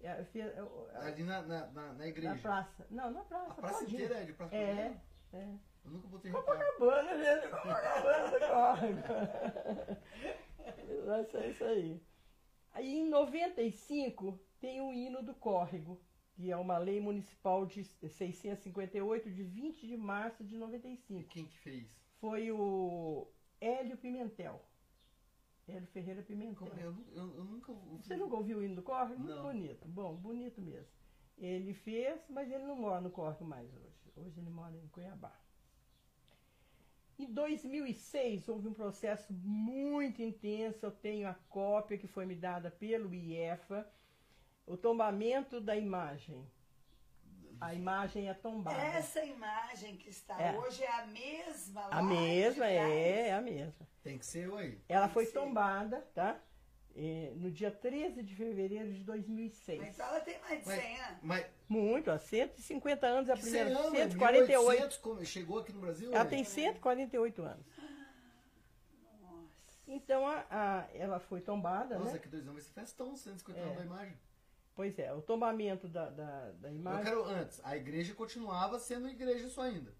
É, 0.00 0.22
fez, 0.24 0.46
é, 0.46 0.60
a- 0.94 1.04
Ali 1.06 1.22
na, 1.24 1.42
na, 1.42 1.92
na, 1.94 2.06
igreja. 2.06 2.34
na 2.34 2.40
praça. 2.40 2.86
Não, 2.90 3.10
na 3.10 3.24
praça. 3.24 3.50
A 3.52 3.54
praça 3.54 3.78
todinha. 3.80 4.04
inteira 4.04 4.22
é 4.22 4.26
de 4.26 4.32
praça 4.32 4.54
É, 4.54 4.96
é. 5.32 5.48
Eu 5.84 5.90
nunca 5.90 6.08
botei. 6.08 6.30
Copacabana, 6.30 7.16
gente, 7.16 7.48
Copacabana. 7.48 9.00
Vai 11.06 11.24
ser 11.24 11.50
isso 11.50 11.64
aí. 11.64 12.00
Aí 12.72 12.98
em 12.98 13.08
95 13.08 14.38
tem 14.60 14.80
o 14.80 14.92
hino 14.92 15.22
do 15.22 15.34
córrego, 15.34 16.00
que 16.38 16.52
é 16.52 16.56
uma 16.56 16.78
lei 16.78 17.00
municipal 17.00 17.66
de 17.66 17.82
658 17.82 19.28
de 19.28 19.42
20 19.42 19.88
de 19.88 19.96
março 19.96 20.44
de 20.44 20.54
E 20.54 20.58
95. 20.58 21.28
quem 21.30 21.44
que 21.44 21.58
fez? 21.58 21.90
Foi 22.20 22.52
o 22.52 23.26
Hélio 23.60 23.96
Pimentel. 23.96 24.64
Hélio 25.66 25.88
Ferreira 25.88 26.22
Pimentel. 26.22 26.68
É? 26.78 26.84
eu, 26.84 26.94
eu, 27.12 27.34
eu 27.38 27.44
nunca. 27.44 27.72
Você 27.72 28.16
nunca 28.16 28.36
ouviu 28.36 28.58
o 28.58 28.62
hino 28.62 28.76
do 28.76 28.82
córrego? 28.84 29.20
Muito 29.20 29.34
Não. 29.34 29.42
bonito. 29.42 29.88
Bom, 29.88 30.14
bonito 30.14 30.60
mesmo. 30.60 30.86
Ele 31.36 31.74
fez, 31.74 32.24
mas 32.30 32.48
ele 32.52 32.62
não 32.62 32.76
mora 32.76 33.00
no 33.00 33.10
córrego 33.10 33.44
mais 33.44 33.68
hoje. 33.74 34.12
Hoje 34.16 34.38
ele 34.38 34.50
mora 34.50 34.76
em 34.76 34.86
Cuiabá. 34.88 35.36
Em 37.18 37.26
2006 37.32 38.48
houve 38.48 38.68
um 38.68 38.72
processo 38.72 39.32
muito 39.32 40.22
intenso. 40.22 40.86
Eu 40.86 40.92
tenho 40.92 41.26
a 41.28 41.34
cópia 41.34 41.98
que 41.98 42.06
foi 42.06 42.24
me 42.24 42.36
dada 42.36 42.70
pelo 42.70 43.12
IEFA. 43.12 43.90
O 44.68 44.76
tombamento 44.76 45.60
da 45.60 45.74
imagem. 45.76 46.46
A 47.60 47.74
imagem 47.74 48.28
é 48.28 48.34
tombada. 48.34 48.76
Essa 48.80 49.24
imagem 49.24 49.96
que 49.96 50.10
está 50.10 50.40
É. 50.40 50.56
hoje 50.56 50.84
é 50.84 50.92
a 50.92 51.06
mesma 51.06 51.86
lá 51.88 51.96
A 51.98 52.02
mesma, 52.02 52.66
de 52.66 52.74
trás? 52.74 52.90
é, 52.92 53.28
é 53.28 53.34
a 53.34 53.40
mesma. 53.40 53.88
Tem 54.02 54.16
que 54.18 54.24
ser 54.26 54.52
aí. 54.54 54.78
Ela 54.88 55.08
foi 55.08 55.26
Sim. 55.26 55.32
tombada, 55.32 56.06
tá? 56.14 56.38
No 57.36 57.50
dia 57.50 57.70
13 57.70 58.22
de 58.22 58.34
fevereiro 58.34 58.92
de 58.92 59.02
2006. 59.04 59.80
Mas 59.80 59.98
ela 59.98 60.20
tem 60.20 60.38
mais 60.40 60.60
de 60.60 60.66
Mas- 60.68 60.80
100 60.82 61.00
anos. 61.00 61.18
Mas 61.22 61.46
Muito, 61.68 62.10
ó, 62.10 62.18
150 62.18 63.06
anos 63.06 63.28
é 63.28 63.32
a 63.32 63.36
primeira. 63.36 63.70
você 63.70 63.74
ama, 63.76 63.90
148. 63.96 64.68
1800, 64.68 64.96
como 64.98 65.24
chegou 65.24 65.58
aqui 65.58 65.72
no 65.72 65.80
Brasil? 65.80 66.10
Ela 66.12 66.24
ué? 66.24 66.30
tem 66.30 66.44
148 66.44 67.42
anos. 67.42 67.66
Nossa. 69.20 69.48
Então 69.86 70.26
a, 70.26 70.44
a- 70.50 70.86
ela 70.94 71.18
foi 71.20 71.40
tombada, 71.40 71.98
Nossa, 71.98 72.12
né? 72.14 72.18
que 72.18 72.28
dois 72.28 72.46
anos, 72.46 72.62
esse 72.62 72.70
festão, 72.72 73.16
150 73.16 73.58
É. 73.60 73.62
anos 73.64 73.76
da 73.78 73.84
imagem. 73.84 74.16
Pois 74.78 74.96
é, 74.96 75.12
o 75.12 75.20
tombamento 75.20 75.88
da, 75.88 76.08
da, 76.08 76.52
da 76.52 76.68
Eu 76.68 76.74
imagem. 76.76 77.02
quero 77.02 77.24
antes, 77.24 77.60
a 77.64 77.76
igreja 77.76 78.14
continuava 78.14 78.78
sendo 78.78 79.08
igreja 79.08 79.48
só 79.48 79.62
ainda. 79.62 79.92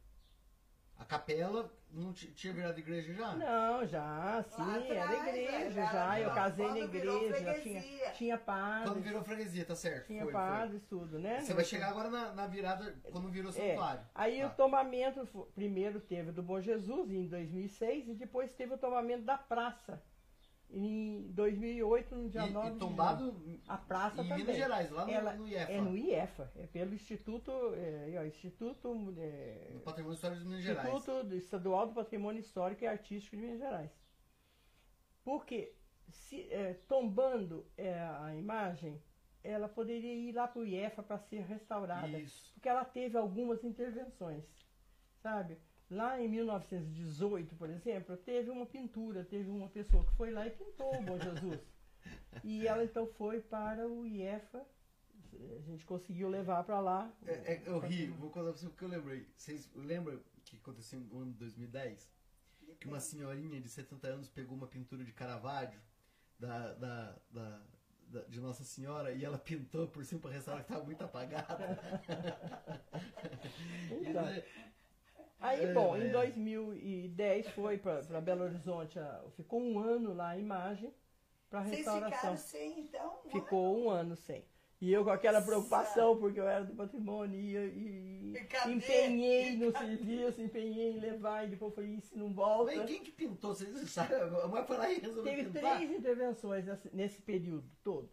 A 0.96 1.04
capela 1.04 1.68
não 1.90 2.12
ti- 2.12 2.30
tinha 2.32 2.52
virado 2.52 2.78
igreja 2.78 3.12
já? 3.12 3.34
Não, 3.34 3.84
já, 3.84 4.40
sim, 4.48 4.62
Lá 4.62 4.78
era 4.84 5.04
atrás, 5.04 5.28
igreja, 5.36 5.70
já, 5.72 5.92
já. 5.92 6.20
Eu 6.20 6.30
casei 6.32 6.68
na 6.68 6.78
igreja, 6.78 7.54
tinha, 7.60 8.10
tinha 8.12 8.38
padres, 8.38 8.88
Quando 8.92 9.02
virou 9.02 9.24
freguesia, 9.24 9.64
tá 9.64 9.74
certo. 9.74 10.06
tinha 10.06 10.22
foi, 10.22 10.32
foi. 10.32 10.40
padres, 10.40 10.84
tudo, 10.84 11.18
né? 11.18 11.40
Você 11.40 11.54
vai 11.54 11.64
chegar 11.64 11.88
agora 11.88 12.08
na, 12.08 12.32
na 12.32 12.46
virada, 12.46 12.96
quando 13.10 13.28
virou 13.30 13.50
É, 13.50 13.54
santuário. 13.54 14.02
Aí 14.14 14.40
Tá. 14.42 14.46
o 14.46 14.50
tombamento, 14.50 15.26
primeiro 15.56 15.98
teve 15.98 16.30
do 16.30 16.42
Bom 16.42 16.60
Jesus 16.60 17.10
em 17.10 17.26
2006 17.26 18.10
e 18.10 18.14
depois 18.14 18.52
teve 18.54 18.74
o 18.74 18.78
tombamento 18.78 19.24
da 19.24 19.36
praça 19.36 20.00
em 20.70 21.22
2008, 21.32 22.14
no 22.14 22.28
dia 22.28 22.46
E, 22.46 22.50
9 22.50 22.68
e 22.68 22.72
de 22.72 22.78
tombado 22.78 23.32
junho. 23.32 23.60
A 23.66 23.78
praça 23.78 24.22
em 24.22 24.28
também. 24.28 24.38
Minas 24.44 24.56
Gerais, 24.56 24.90
lá 24.90 25.04
no, 25.06 25.10
Ela 25.10 25.34
no 25.34 25.48
IEFA, 25.48 25.72
É 25.72 25.80
no 25.80 25.96
IEFA, 25.96 26.52
é 26.56 26.66
pelo 26.66 26.94
Instituto, 26.94 27.50
é, 27.74 28.14
ó, 28.18 28.24
Instituto, 28.24 29.14
é, 29.18 29.70
no 29.72 29.80
Patrimônio 29.80 30.14
Histórico 30.14 30.40
de 30.42 30.46
Minas 30.48 30.62
Gerais. 30.64 30.88
Instituto 30.94 31.24
do- 31.28 31.34
Estadual 31.36 31.86
do 31.86 31.94
Patrimônio 31.94 32.40
Histórico 32.40 32.84
e 32.84 32.86
Artístico 32.86 33.36
de 33.36 33.42
Minas 33.42 33.58
Gerais. 33.58 33.90
Porque 35.24 35.74
se, 36.10 36.42
é, 36.52 36.74
tombando 36.88 37.66
é, 37.76 37.94
a 38.00 38.34
imagem, 38.34 39.02
ela 39.42 39.68
poderia 39.68 40.14
ir 40.14 40.32
lá 40.32 40.48
para 40.48 40.60
o 40.60 40.66
IEFA 40.66 41.02
para 41.02 41.18
ser 41.18 41.40
restaurada 41.42 42.18
Isso. 42.18 42.52
porque 42.54 42.68
ela 42.68 42.84
teve 42.84 43.16
algumas 43.16 43.62
intervenções, 43.64 44.44
sabe? 45.22 45.58
Lá 45.90 46.20
em 46.20 46.28
1918, 46.28 47.54
por 47.56 47.70
exemplo, 47.70 48.16
teve 48.18 48.50
uma 48.50 48.66
pintura, 48.66 49.24
teve 49.24 49.48
uma 49.48 49.68
pessoa 49.68 50.04
que 50.04 50.12
foi 50.12 50.30
lá 50.30 50.46
e 50.46 50.50
pintou 50.50 50.94
o 50.94 51.02
Bom 51.02 51.18
Jesus. 51.18 51.60
E 52.44 52.66
ela 52.66 52.84
então 52.84 53.06
foi 53.06 53.40
para 53.40 53.86
o 53.88 54.04
IEFA, 54.06 54.64
a 55.56 55.60
gente 55.62 55.84
conseguiu 55.86 56.28
levar 56.28 56.62
para 56.64 56.78
lá. 56.80 57.10
É, 57.26 57.54
é, 57.54 57.62
eu 57.66 57.78
ri, 57.78 58.06
vou 58.08 58.28
contar 58.30 58.50
pra 58.50 58.58
vocês 58.58 58.70
o 58.70 58.74
que 58.74 58.82
eu 58.84 58.88
lembrei. 58.88 59.26
Vocês 59.36 59.70
lembram 59.74 60.20
que 60.44 60.56
aconteceu 60.56 61.00
no 61.00 61.20
ano 61.20 61.32
de 61.32 61.38
2010? 61.38 62.08
Que 62.78 62.86
uma 62.86 63.00
senhorinha 63.00 63.60
de 63.60 63.68
70 63.68 64.06
anos 64.08 64.28
pegou 64.28 64.56
uma 64.56 64.66
pintura 64.66 65.02
de 65.04 65.12
Caravaggio 65.12 65.80
da, 66.38 66.74
da, 66.74 67.16
da, 67.30 67.60
da- 68.08 68.24
de 68.28 68.40
Nossa 68.40 68.62
Senhora 68.62 69.12
e 69.12 69.24
ela 69.24 69.38
pintou 69.38 69.88
por 69.88 70.04
cima 70.04 70.20
para 70.20 70.32
restaurar 70.32 70.64
que 70.64 70.70
estava 70.70 70.84
muito 70.84 71.02
apagada. 71.02 71.78
Então, 73.90 74.24
aí, 75.40 75.64
É, 75.64 75.72
bom, 75.72 75.96
é. 75.96 76.06
em 76.06 76.10
2010 76.12 77.48
foi 77.50 77.78
para 77.78 78.00
Belo 78.20 78.44
Horizonte, 78.44 78.98
ficou 79.36 79.60
um 79.60 79.78
ano 79.78 80.12
lá 80.14 80.30
a 80.30 80.38
imagem 80.38 80.92
para 81.50 81.62
Vocês 81.62 81.76
restauração. 81.78 82.16
ficaram 82.16 82.36
sem, 82.36 82.80
então? 82.80 83.18
um 83.24 83.30
Ficou 83.30 83.78
um 83.78 83.90
ano 83.90 84.16
sem. 84.16 84.44
E 84.80 84.92
eu 84.92 85.02
com 85.02 85.10
aquela 85.10 85.42
preocupação, 85.42 86.16
porque 86.20 86.38
eu 86.38 86.46
era 86.46 86.64
do 86.64 86.72
patrimônio, 86.76 87.36
e, 87.36 87.56
e- 87.56 88.32
E 88.36 88.44
cadê? 88.44 88.74
empenhei 88.74 89.52
E 89.54 89.56
no 89.56 89.72
cadê? 89.72 89.96
serviço, 89.96 90.40
empenhei 90.40 90.92
em 90.92 91.00
levar, 91.00 91.44
e 91.44 91.50
depois 91.50 91.74
falei, 91.74 91.94
e 91.96 92.00
se 92.00 92.16
não 92.16 92.32
volta? 92.32 92.76
Mas 92.76 92.86
quem 92.88 93.02
que 93.02 93.10
pintou? 93.10 93.54
Vocês 93.56 93.90
sabem? 93.90 94.18
Lá 94.78 94.92
e 94.92 95.00
resolveu 95.00 95.24
Teve 95.24 95.50
pintar. 95.50 95.78
três 95.78 95.90
intervenções 95.90 96.64
nesse, 96.64 96.94
período 97.22 97.68
todo. 97.82 98.08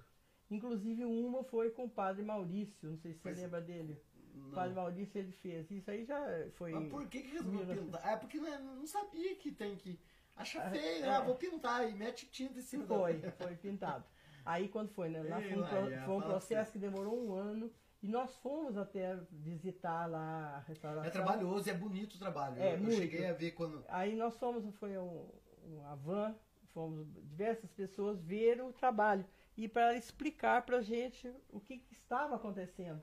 Inclusive 0.50 1.06
uma 1.06 1.44
foi 1.44 1.70
com 1.70 1.86
o 1.86 1.90
padre 1.90 2.24
Maurício, 2.24 2.90
não 2.90 2.98
sei 2.98 3.14
se 3.14 3.20
você 3.20 3.30
Mas- 3.30 3.40
lembra 3.42 3.62
dele. 3.62 4.02
O 4.36 4.48
Não. 4.48 4.52
padre 4.52 4.76
Maurício 4.76 5.18
ele 5.18 5.32
fez. 5.32 5.70
Isso 5.72 5.90
aí 5.90 6.04
já 6.06 6.20
foi. 6.56 6.72
Mas 6.72 6.90
por 6.90 7.08
que, 7.08 7.22
que 7.22 7.30
resolveu 7.32 7.60
1900. 7.66 7.86
pintar? 7.96 8.14
É 8.14 8.18
porque 8.18 8.38
não, 8.40 8.76
não 8.76 8.88
sabia 8.88 9.36
que 9.36 9.52
tem 9.52 9.76
que. 9.76 10.00
Acha 10.36 10.62
Ah, 10.62 10.70
feio, 10.70 11.06
é. 11.06 11.10
ah, 11.10 11.22
vou 11.22 11.36
pintar 11.36 11.90
e 11.90 11.94
mete 11.94 12.26
tinta 12.28 12.60
em 12.60 12.62
cima 12.62 12.86
da- 12.86 12.96
Foi, 12.96 13.20
foi 13.32 13.56
pintado. 13.56 14.04
Aí 14.46 14.68
quando 14.68 14.90
foi, 14.90 15.10
né? 15.10 15.24
Lá 15.24 15.42
foi 15.42 15.54
um, 15.58 15.64
pro- 15.64 15.82
Maria, 15.82 16.02
foi 16.04 16.16
um 16.16 16.22
processo 16.22 16.72
que 16.72 16.78
demorou 16.80 17.18
um 17.26 17.34
ano. 17.34 17.72
E 18.04 18.08
nós 18.08 18.36
fomos 18.38 18.78
até 18.78 19.16
visitar 19.32 20.06
lá 20.06 20.58
a 20.58 20.60
restauração. 20.60 21.08
É 21.08 21.10
trabalhoso, 21.10 21.68
é 21.70 21.74
bonito 21.74 22.16
o 22.16 22.20
trabalho. 22.20 22.62
É, 22.62 22.74
eu, 22.74 22.74
eu 22.74 22.80
muito. 22.80 22.98
cheguei 22.98 23.26
a 23.26 23.34
ver 23.34 23.52
quando. 23.52 23.84
Aí 23.88 24.16
nós 24.16 24.38
fomos, 24.38 24.64
foi 24.76 24.96
um, 24.98 25.28
uma 25.64 25.96
van, 25.96 26.36
fomos 26.74 27.08
diversas 27.24 27.72
pessoas 27.72 28.22
ver 28.22 28.62
o 28.62 28.72
trabalho 28.74 29.26
e 29.58 29.68
para 29.68 29.96
explicar 29.96 30.64
para 30.66 30.82
gente 30.82 31.34
o 31.50 31.60
que, 31.60 31.78
que 31.80 31.94
estava 31.94 32.36
acontecendo. 32.36 33.02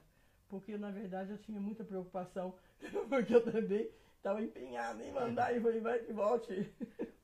Porque, 0.52 0.76
na 0.76 0.90
verdade, 0.90 1.30
eu 1.30 1.38
tinha 1.38 1.58
muita 1.58 1.82
preocupação, 1.82 2.54
porque 3.08 3.34
eu 3.34 3.42
também 3.42 3.88
estava 4.18 4.42
empenhado 4.42 5.02
em 5.02 5.10
mandar 5.10 5.56
e 5.56 5.60
falei, 5.62 5.80
vai 5.80 5.98
que 6.00 6.12
volte. 6.12 6.70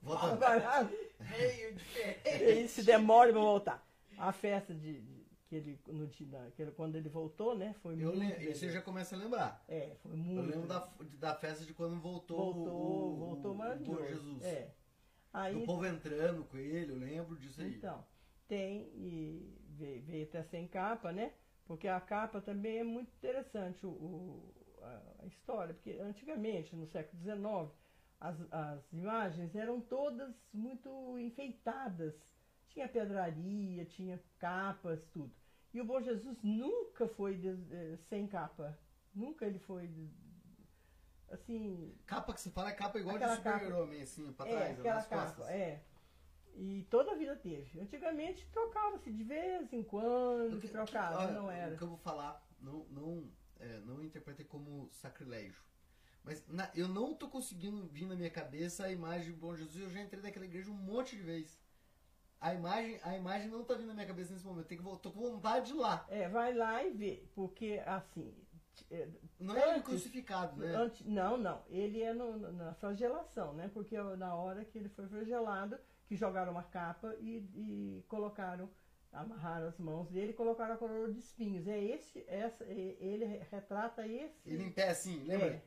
Volta. 0.00 0.88
Meio 1.30 1.74
diferente. 1.74 2.44
E 2.64 2.68
se 2.68 2.82
demora 2.82 3.30
para 3.30 3.38
voltar. 3.42 3.86
A 4.16 4.32
festa 4.32 4.72
de, 4.74 5.02
de- 5.02 5.26
que 5.46 5.56
ele, 5.56 5.78
no, 5.88 6.06
dia 6.06 6.26
da- 6.26 6.50
que 6.52 6.62
ele- 6.62 6.70
quando 6.70 6.96
ele 6.96 7.10
voltou, 7.10 7.54
né, 7.54 7.74
foi 7.82 7.92
Eu 7.92 7.98
muito 7.98 8.18
lembro, 8.18 8.42
eu 8.42 8.50
legal. 8.54 8.70
já 8.70 8.80
começo 8.80 9.14
a 9.14 9.18
lembrar. 9.18 9.62
É, 9.68 9.94
foi 10.02 10.12
Eu 10.12 10.16
muito 10.16 10.50
lembro 10.50 10.66
da, 10.66 10.88
da 11.18 11.34
festa 11.34 11.66
de 11.66 11.74
quando 11.74 12.00
voltou, 12.00 12.54
Voltou, 12.54 13.12
o, 13.12 13.16
voltou 13.16 13.52
o 13.52 13.54
maravilhoso. 13.58 14.00
Bom 14.00 14.06
Jesus. 14.08 14.42
É. 14.42 14.70
Aí, 15.34 15.54
Do 15.54 15.66
povo 15.66 15.84
entrando 15.86 16.44
com 16.44 16.56
ele, 16.56 16.92
eu 16.92 16.96
lembro 16.96 17.36
disso 17.36 17.60
aí. 17.60 17.74
Então, 17.74 18.02
tem 18.48 18.90
e 18.94 19.54
veio, 19.76 20.02
veio 20.02 20.24
até 20.24 20.42
sem 20.44 20.66
capa, 20.66 21.12
né? 21.12 21.32
Porque 21.68 21.86
a 21.86 22.00
capa 22.00 22.40
também 22.40 22.78
é 22.78 22.82
muito 22.84 23.12
interessante, 23.14 23.84
o, 23.86 23.90
o- 23.90 24.54
a, 25.20 25.26
história, 25.26 25.74
porque 25.74 25.90
antigamente, 26.00 26.74
no 26.74 26.86
século 26.86 27.22
XIX, 27.22 27.70
as, 28.18 28.36
as 28.50 28.92
imagens 28.92 29.54
eram 29.54 29.80
todas 29.80 30.34
muito 30.52 31.18
enfeitadas. 31.18 32.14
Tinha 32.68 32.88
pedraria, 32.88 33.84
tinha 33.84 34.18
capas, 34.38 35.04
tudo. 35.12 35.32
E 35.74 35.80
o 35.80 35.84
Bom 35.84 36.00
Jesus 36.00 36.42
nunca 36.42 37.06
foi 37.06 37.34
eh, 37.70 37.96
sem 38.08 38.26
capa. 38.26 38.78
Nunca 39.14 39.44
ele 39.44 39.58
foi. 39.58 39.86
des- 39.88 40.10
assim, 41.30 41.94
Capa 42.06 42.32
que 42.32 42.40
você 42.40 42.50
fala 42.50 42.70
é 42.70 42.72
capa 42.72 42.98
igual 42.98 43.18
de 43.18 43.36
super-homem, 43.36 44.00
assim, 44.02 44.32
pra 44.32 44.46
é, 44.46 44.50
trás, 44.56 44.78
aquela 44.78 44.94
nas 44.94 45.06
capa, 45.06 45.24
costas. 45.26 45.48
é. 45.50 45.82
E 46.60 46.82
toda 46.90 47.12
a 47.12 47.14
vida 47.14 47.36
teve. 47.36 47.78
Antigamente 47.80 48.44
trocava-se 48.50 49.12
de 49.12 49.22
vez 49.22 49.72
em 49.72 49.82
quando, 49.82 50.56
que- 50.60 50.66
que 50.66 50.72
trocava, 50.72 51.18
olha, 51.22 51.32
não 51.32 51.48
era. 51.50 51.74
O 51.74 51.78
que 51.78 51.84
eu 51.84 51.88
vou 51.88 51.98
falar, 51.98 52.44
não, 52.60 52.84
não, 52.90 53.30
é, 53.60 53.78
não 53.80 54.02
interpretei 54.02 54.44
como 54.44 54.88
sacrilégio. 54.90 55.62
Mas 56.24 56.44
na- 56.48 56.68
eu 56.74 56.88
não 56.88 57.14
tô 57.14 57.28
conseguindo 57.28 57.86
vir 57.86 58.06
na 58.06 58.16
minha 58.16 58.28
cabeça 58.30 58.84
a 58.86 58.90
imagem 58.92 59.30
do 59.32 59.38
Bom 59.38 59.54
Jesus. 59.54 59.84
Eu 59.84 59.88
já 59.90 60.02
entrei 60.02 60.20
naquela 60.20 60.44
igreja 60.46 60.68
um 60.70 60.74
monte 60.74 61.14
de 61.16 61.22
vezes. 61.22 61.56
A 62.40 62.52
imagem, 62.52 62.98
a 63.04 63.16
imagem 63.16 63.48
não 63.48 63.62
tá 63.64 63.74
vindo 63.74 63.86
na 63.88 63.94
minha 63.94 64.06
cabeça 64.06 64.32
nesse 64.32 64.44
momento. 64.44 64.66
Tem 64.66 64.78
que, 64.78 64.84
tô 64.98 65.12
com 65.12 65.20
vontade 65.30 65.66
de 65.66 65.72
ir 65.72 65.76
lá. 65.76 66.04
É, 66.08 66.28
vai 66.28 66.52
lá 66.54 66.82
e 66.84 66.90
vê, 66.90 67.24
porque 67.34 67.80
assim, 67.86 68.34
é, 68.90 69.08
Não 69.38 69.54
é 69.56 69.60
ele 69.62 69.70
Antes- 69.70 69.82
crucificado, 69.84 70.56
né? 70.60 70.74
Antes- 70.74 71.06
não, 71.06 71.36
não. 71.36 71.62
Ele 71.68 72.02
é 72.02 72.12
no- 72.12 72.52
na 72.52 72.74
flagelação, 72.74 73.52
né? 73.54 73.70
Porque 73.72 73.96
é 73.96 74.02
na 74.16 74.34
hora 74.34 74.64
que 74.64 74.76
ele 74.76 74.88
foi 74.88 75.06
flagelado, 75.08 75.78
que 76.08 76.16
jogaram 76.16 76.50
uma 76.52 76.62
capa 76.62 77.14
e, 77.20 77.36
e 77.54 78.04
colocaram, 78.08 78.68
amarraram 79.12 79.68
as 79.68 79.78
mãos 79.78 80.08
dele 80.10 80.30
e 80.30 80.34
colocaram 80.34 80.74
a 80.74 80.78
coroa 80.78 81.12
de 81.12 81.18
espinhos. 81.18 81.68
É 81.68 81.78
esse, 81.78 82.24
essa, 82.26 82.64
ele 82.64 83.26
retrata 83.50 84.06
esse. 84.06 84.48
Ele 84.48 84.64
em 84.64 84.72
pé 84.72 84.88
assim, 84.88 85.22
lembra? 85.24 85.48
É. 85.48 85.62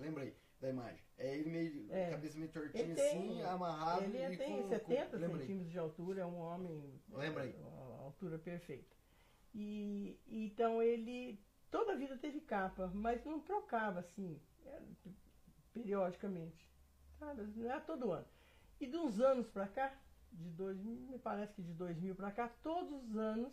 Lembrei 0.00 0.36
da 0.60 0.68
imagem. 0.68 1.04
É 1.16 1.36
ele 1.36 1.48
meio, 1.48 1.92
É. 1.92 2.10
cabeça 2.10 2.36
meio 2.36 2.50
tortinha 2.50 2.94
tem- 2.94 3.06
assim, 3.06 3.42
amarrado 3.42 4.02
ele 4.04 4.36
tem 4.36 4.62
com, 4.62 4.68
70 4.68 5.18
com, 5.18 5.38
centímetros 5.38 5.70
de 5.70 5.78
altura, 5.78 6.22
é 6.22 6.26
um 6.26 6.38
homem. 6.38 7.00
Lembrei. 7.10 7.50
é, 7.50 8.02
altura 8.02 8.36
perfeita. 8.38 8.96
E 9.54 10.18
então 10.26 10.82
ele 10.82 11.40
toda 11.70 11.92
a 11.92 11.96
vida 11.96 12.16
teve 12.16 12.40
capa, 12.40 12.90
mas 12.92 13.24
não 13.24 13.38
trocava 13.38 14.00
assim, 14.00 14.40
é, 14.66 14.80
periodicamente. 15.72 16.68
Sabe? 17.20 17.42
Não 17.56 17.70
é 17.72 17.78
todo 17.80 18.10
ano. 18.10 18.26
E 18.80 18.86
de 18.86 18.96
uns 18.96 19.20
anos 19.20 19.48
pra 19.48 19.66
cá, 19.66 19.92
de 20.32 20.50
dois, 20.50 20.78
me 20.82 21.18
parece 21.18 21.54
que 21.54 21.62
de 21.62 21.72
2000 21.72 22.14
pra 22.14 22.30
cá, 22.30 22.48
todos 22.62 22.90
os 22.92 23.16
anos 23.16 23.52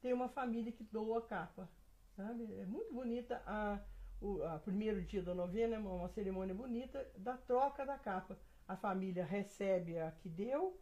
tem 0.00 0.12
uma 0.12 0.28
família 0.28 0.72
que 0.72 0.84
doa 0.84 1.22
capa. 1.22 1.68
Sabe? 2.16 2.44
É 2.54 2.66
muito 2.66 2.92
bonita 2.92 3.42
a 3.46 3.80
o 4.20 4.42
a 4.42 4.58
primeiro 4.58 5.02
dia 5.02 5.22
da 5.22 5.34
novena, 5.34 5.76
é 5.76 5.78
uma, 5.78 6.08
cerimônia 6.08 6.54
bonita 6.54 7.10
da 7.16 7.36
troca 7.36 7.84
da 7.84 7.98
capa. 7.98 8.38
A 8.66 8.76
família 8.76 9.24
recebe 9.24 9.98
a 9.98 10.10
que 10.12 10.28
deu 10.28 10.80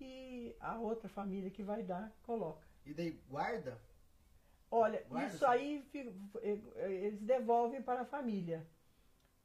e 0.00 0.54
a 0.60 0.78
outra 0.78 1.08
família 1.08 1.50
que 1.50 1.62
vai 1.62 1.82
dar 1.82 2.12
coloca. 2.22 2.66
E 2.84 2.94
daí 2.94 3.10
guarda? 3.28 3.80
Olha, 4.70 5.02
Guarda 5.08 5.34
isso 5.34 5.46
aí 5.46 5.88
eh, 5.94 6.58
eh, 6.76 6.92
eles 6.92 7.22
devolvem 7.22 7.82
para 7.82 8.02
a 8.02 8.04
família. 8.04 8.66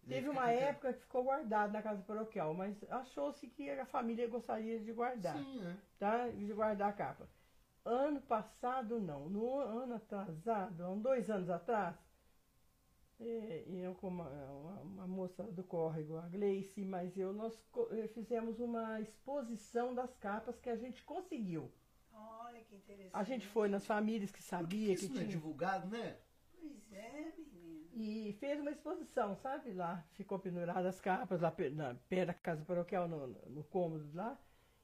E 0.03 0.09
Teve 0.09 0.29
uma 0.29 0.45
quê? 0.47 0.53
época 0.53 0.93
que 0.93 1.01
ficou 1.01 1.23
guardado 1.23 1.71
na 1.71 1.81
casa 1.81 2.01
paroquial, 2.03 2.53
mas 2.53 2.75
achou-se 2.89 3.47
que 3.47 3.69
a 3.69 3.85
família 3.85 4.27
gostaria 4.27 4.79
de 4.79 4.91
guardar, 4.91 5.37
Sim, 5.37 5.59
né? 5.61 5.77
tá? 5.99 6.27
De 6.27 6.53
guardar 6.53 6.89
a 6.89 6.93
capa. 6.93 7.29
Ano 7.85 8.21
passado 8.21 8.99
não, 8.99 9.29
no 9.29 9.59
ano 9.59 9.95
atrasado, 9.95 10.83
há 10.83 10.89
uns 10.89 11.01
dois 11.01 11.29
anos 11.29 11.49
atrás, 11.49 11.95
eh, 13.19 13.63
eu 13.67 13.93
com 13.95 14.07
uma, 14.07 14.27
uma- 14.29 14.81
uma 14.81 15.07
moça 15.07 15.43
do 15.43 15.63
córrego, 15.63 16.17
a 16.17 16.27
Gleice, 16.27 16.83
mas 16.83 17.15
eu, 17.17 17.31
nós 17.33 17.53
eh, 17.91 18.07
fizemos 18.07 18.59
uma 18.59 18.99
exposição 18.99 19.93
das 19.93 20.13
capas 20.15 20.59
que 20.59 20.69
a 20.69 20.75
gente 20.75 21.03
conseguiu. 21.03 21.71
Olha 22.13 22.59
que 22.63 22.75
interessante. 22.75 23.15
A 23.15 23.23
gente 23.23 23.47
foi 23.47 23.69
nas 23.69 23.85
famílias 23.85 24.31
que 24.31 24.37
Por 24.39 24.43
que 24.43 24.49
sabia 24.49 24.87
que, 24.95 25.05
isso 25.05 25.09
não 25.13 25.21
é 25.21 25.23
tinha. 25.23 25.31
divulgado, 25.37 25.87
né? 25.87 26.17
Pois 26.59 26.91
é, 26.93 27.33
menina. 27.37 27.50
E 27.93 28.35
fez 28.39 28.59
uma 28.59 28.71
exposição, 28.71 29.35
sabe? 29.37 29.73
Lá 29.73 30.03
ficou 30.13 30.39
penduradas 30.39 30.85
as 30.85 31.01
capas, 31.01 31.41
lá 31.41 31.53
na, 31.73 31.95
perto 32.07 32.27
da 32.27 32.33
casa 32.33 32.63
paroquial, 32.65 33.07
no, 33.07 33.27
no 33.27 33.63
cômodo 33.65 34.09
lá. 34.13 34.37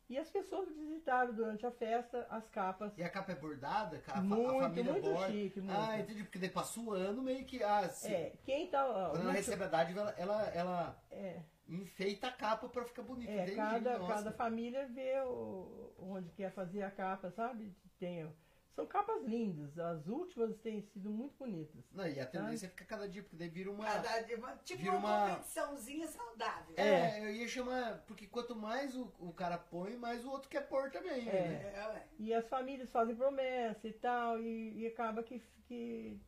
E 0.10 0.18
as 0.18 0.30
pessoas 0.30 0.70
visitaram 0.74 1.34
durante 1.34 1.66
a 1.66 1.72
festa 1.72 2.26
as 2.30 2.50
capas. 2.50 2.98
E 2.98 3.04
a 3.04 3.10
capa 3.10 3.34
é 3.34 3.36
bordada? 3.36 3.98
A, 3.98 4.02
fa- 4.02 4.20
a 4.20 4.22
Muito, 4.22 4.60
família 4.60 4.92
muito 4.94 5.10
borda. 5.10 5.32
chique, 5.34 5.60
muito. 5.60 5.78
Ah, 5.78 6.00
entendi. 6.00 6.24
Porque 6.24 6.40
daí 6.40 6.50
passa 6.50 6.80
o 6.80 6.92
ano 6.92 7.22
meio 7.22 7.44
que. 7.46 7.62
Ah, 7.62 7.90
se- 7.90 8.08
É, 8.14 8.34
quem 8.46 8.68
tá. 8.70 8.84
Quando 8.86 9.16
ela 9.16 9.24
muito- 9.26 9.36
recebe 9.36 9.64
a 9.66 9.68
dádiva, 9.68 10.00
ela, 10.00 10.12
ela, 10.18 10.44
ela 10.54 11.04
é, 11.12 11.42
enfeita 11.68 12.28
a 12.28 12.32
capa 12.32 12.70
pra 12.70 12.86
ficar 12.86 13.02
bonita. 13.04 13.30
é, 13.32 13.42
Entendi, 13.44 13.56
cada, 13.58 13.98
nossa. 14.00 14.14
cada 14.14 14.32
família 14.32 14.88
vê 14.88 15.20
o- 15.26 15.94
onde 16.00 16.30
quer 16.32 16.52
fazer 16.54 16.84
a 16.84 16.92
capa, 16.92 17.30
sabe? 17.32 17.76
Tem, 18.00 18.34
são 18.78 18.86
capas 18.86 19.24
lindas. 19.24 19.80
As 19.80 20.08
últimas 20.08 20.56
têm 20.58 20.84
sido 20.84 21.10
muito 21.10 21.36
bonitas. 21.36 21.84
Não, 21.92 22.08
e 22.08 22.20
a 22.20 22.28
tendência 22.28 22.68
é 22.68 22.70
ficar 22.70 22.86
cada 22.86 23.10
dia, 23.10 23.24
porque 23.24 23.36
daí 23.36 23.50
vira 23.50 23.72
uma. 23.72 23.84
Cada 23.84 24.22
dia, 24.22 24.38
uma- 24.38 24.56
tipo 24.58 24.84
Vira 24.84 24.96
uma, 24.96 25.00
uma- 25.00 25.30
competiçãozinha 25.32 26.08
saudável. 26.08 26.76
É, 26.78 27.20
eu 27.26 27.32
ia 27.34 27.48
chamar. 27.48 28.04
Porque 28.06 28.28
quanto 28.28 28.56
mais 28.56 28.96
o, 28.96 29.12
o 29.20 29.34
cara 29.34 29.58
põe, 29.58 29.98
mais 29.98 30.24
o 30.24 30.30
outro 30.30 30.48
quer 30.48 30.62
pôr 30.62 30.92
também. 30.92 31.28
É. 31.28 31.32
Né? 31.32 31.64
É. 31.74 32.08
E 32.20 32.32
as 32.32 32.48
famílias 32.48 32.92
fazem 32.92 33.16
promessa 33.16 33.88
e 33.88 33.94
tal, 33.94 34.40
e, 34.40 34.82
e 34.82 34.86
acaba 34.86 35.24
que, 35.24 35.42
que 35.68 36.22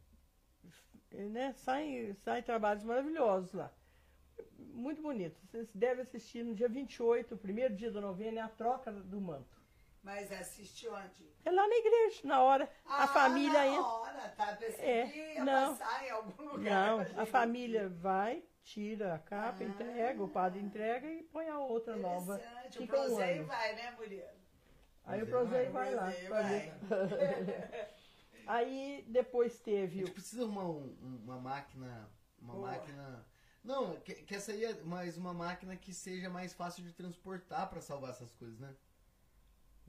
né, 1.12 1.54
saem, 1.54 2.16
saem 2.16 2.42
trabalhos 2.42 2.84
maravilhosos 2.84 3.54
lá. 3.54 3.72
Muito 4.58 5.04
bonito. 5.04 5.40
Vocês 5.46 5.70
devem 5.76 6.02
assistir 6.02 6.44
no 6.44 6.56
dia 6.56 6.68
28, 6.68 7.36
o 7.36 7.38
primeiro 7.38 7.76
dia 7.76 7.92
da 7.92 8.02
novena, 8.02 8.40
é 8.40 8.44
a 8.44 8.50
troca 8.50 8.92
do 8.92 9.22
manto. 9.22 9.59
Mas 10.04 10.32
assiste 10.32 10.88
onde? 10.88 11.30
É 11.46 11.52
lá 11.52 11.68
na 11.68 11.76
igreja, 11.76 12.22
na 12.24 12.42
hora. 12.42 12.70
Ah, 12.86 13.04
a 13.04 13.08
família 13.08 13.60
na 13.60 13.68
entra. 13.68 13.82
hora, 13.84 14.30
tá? 14.30 14.56
Pensei 14.56 14.86
É, 14.86 15.08
que 15.08 15.20
ia 15.20 15.44
não. 15.44 15.76
passar 15.78 16.06
em 16.06 16.10
algum 16.10 16.44
lugar. 16.44 16.88
Não, 16.88 17.00
a 17.00 17.04
gente 17.04 17.26
família 17.32 17.90
vai, 17.90 18.44
tira 18.64 19.16
a 19.16 19.20
capa, 19.20 19.58
Ah. 19.62 19.64
entrega, 19.66 20.24
o 20.24 20.30
padre 20.30 20.60
entrega 20.62 21.08
e 21.08 21.24
põe 21.24 21.48
a 21.50 21.60
outra 21.60 21.96
nova. 21.98 22.36
Interessante. 22.36 22.78
O 22.78 22.82
Fica 22.82 23.02
um 23.02 23.46
vai, 23.46 23.76
né, 23.76 23.92
Murilo? 23.92 24.40
Aí 25.06 25.24
o 25.24 25.28
proseio 25.28 25.72
vai 25.72 25.94
lá. 25.96 26.04
Proseio 26.04 26.28
pra 26.30 26.42
ver. 26.44 26.74
Aí 28.48 29.06
depois 29.08 29.60
A 29.60 29.64
teve 29.64 30.00
gente 30.00 30.12
precisa 30.12 30.44
arrumar 30.44 30.64
um- 30.66 30.96
um- 31.02 31.22
uma 31.24 31.38
máquina. 31.40 32.10
Uma 32.42 32.54
Boa. 32.54 32.68
máquina. 32.72 33.26
Não, 33.64 33.96
que, 34.00 34.14
que 34.16 34.36
essa 34.36 34.52
aí 34.54 34.64
é 34.66 34.74
mais 34.84 35.18
uma 35.18 35.34
máquina 35.34 35.76
que 35.76 35.94
seja 35.94 36.30
mais 36.30 36.54
fácil 36.54 36.84
de 36.84 36.94
transportar 36.94 37.70
pra 37.70 37.82
salvar 37.82 38.12
essas 38.12 38.34
coisas, 38.34 38.58
né? 38.60 38.74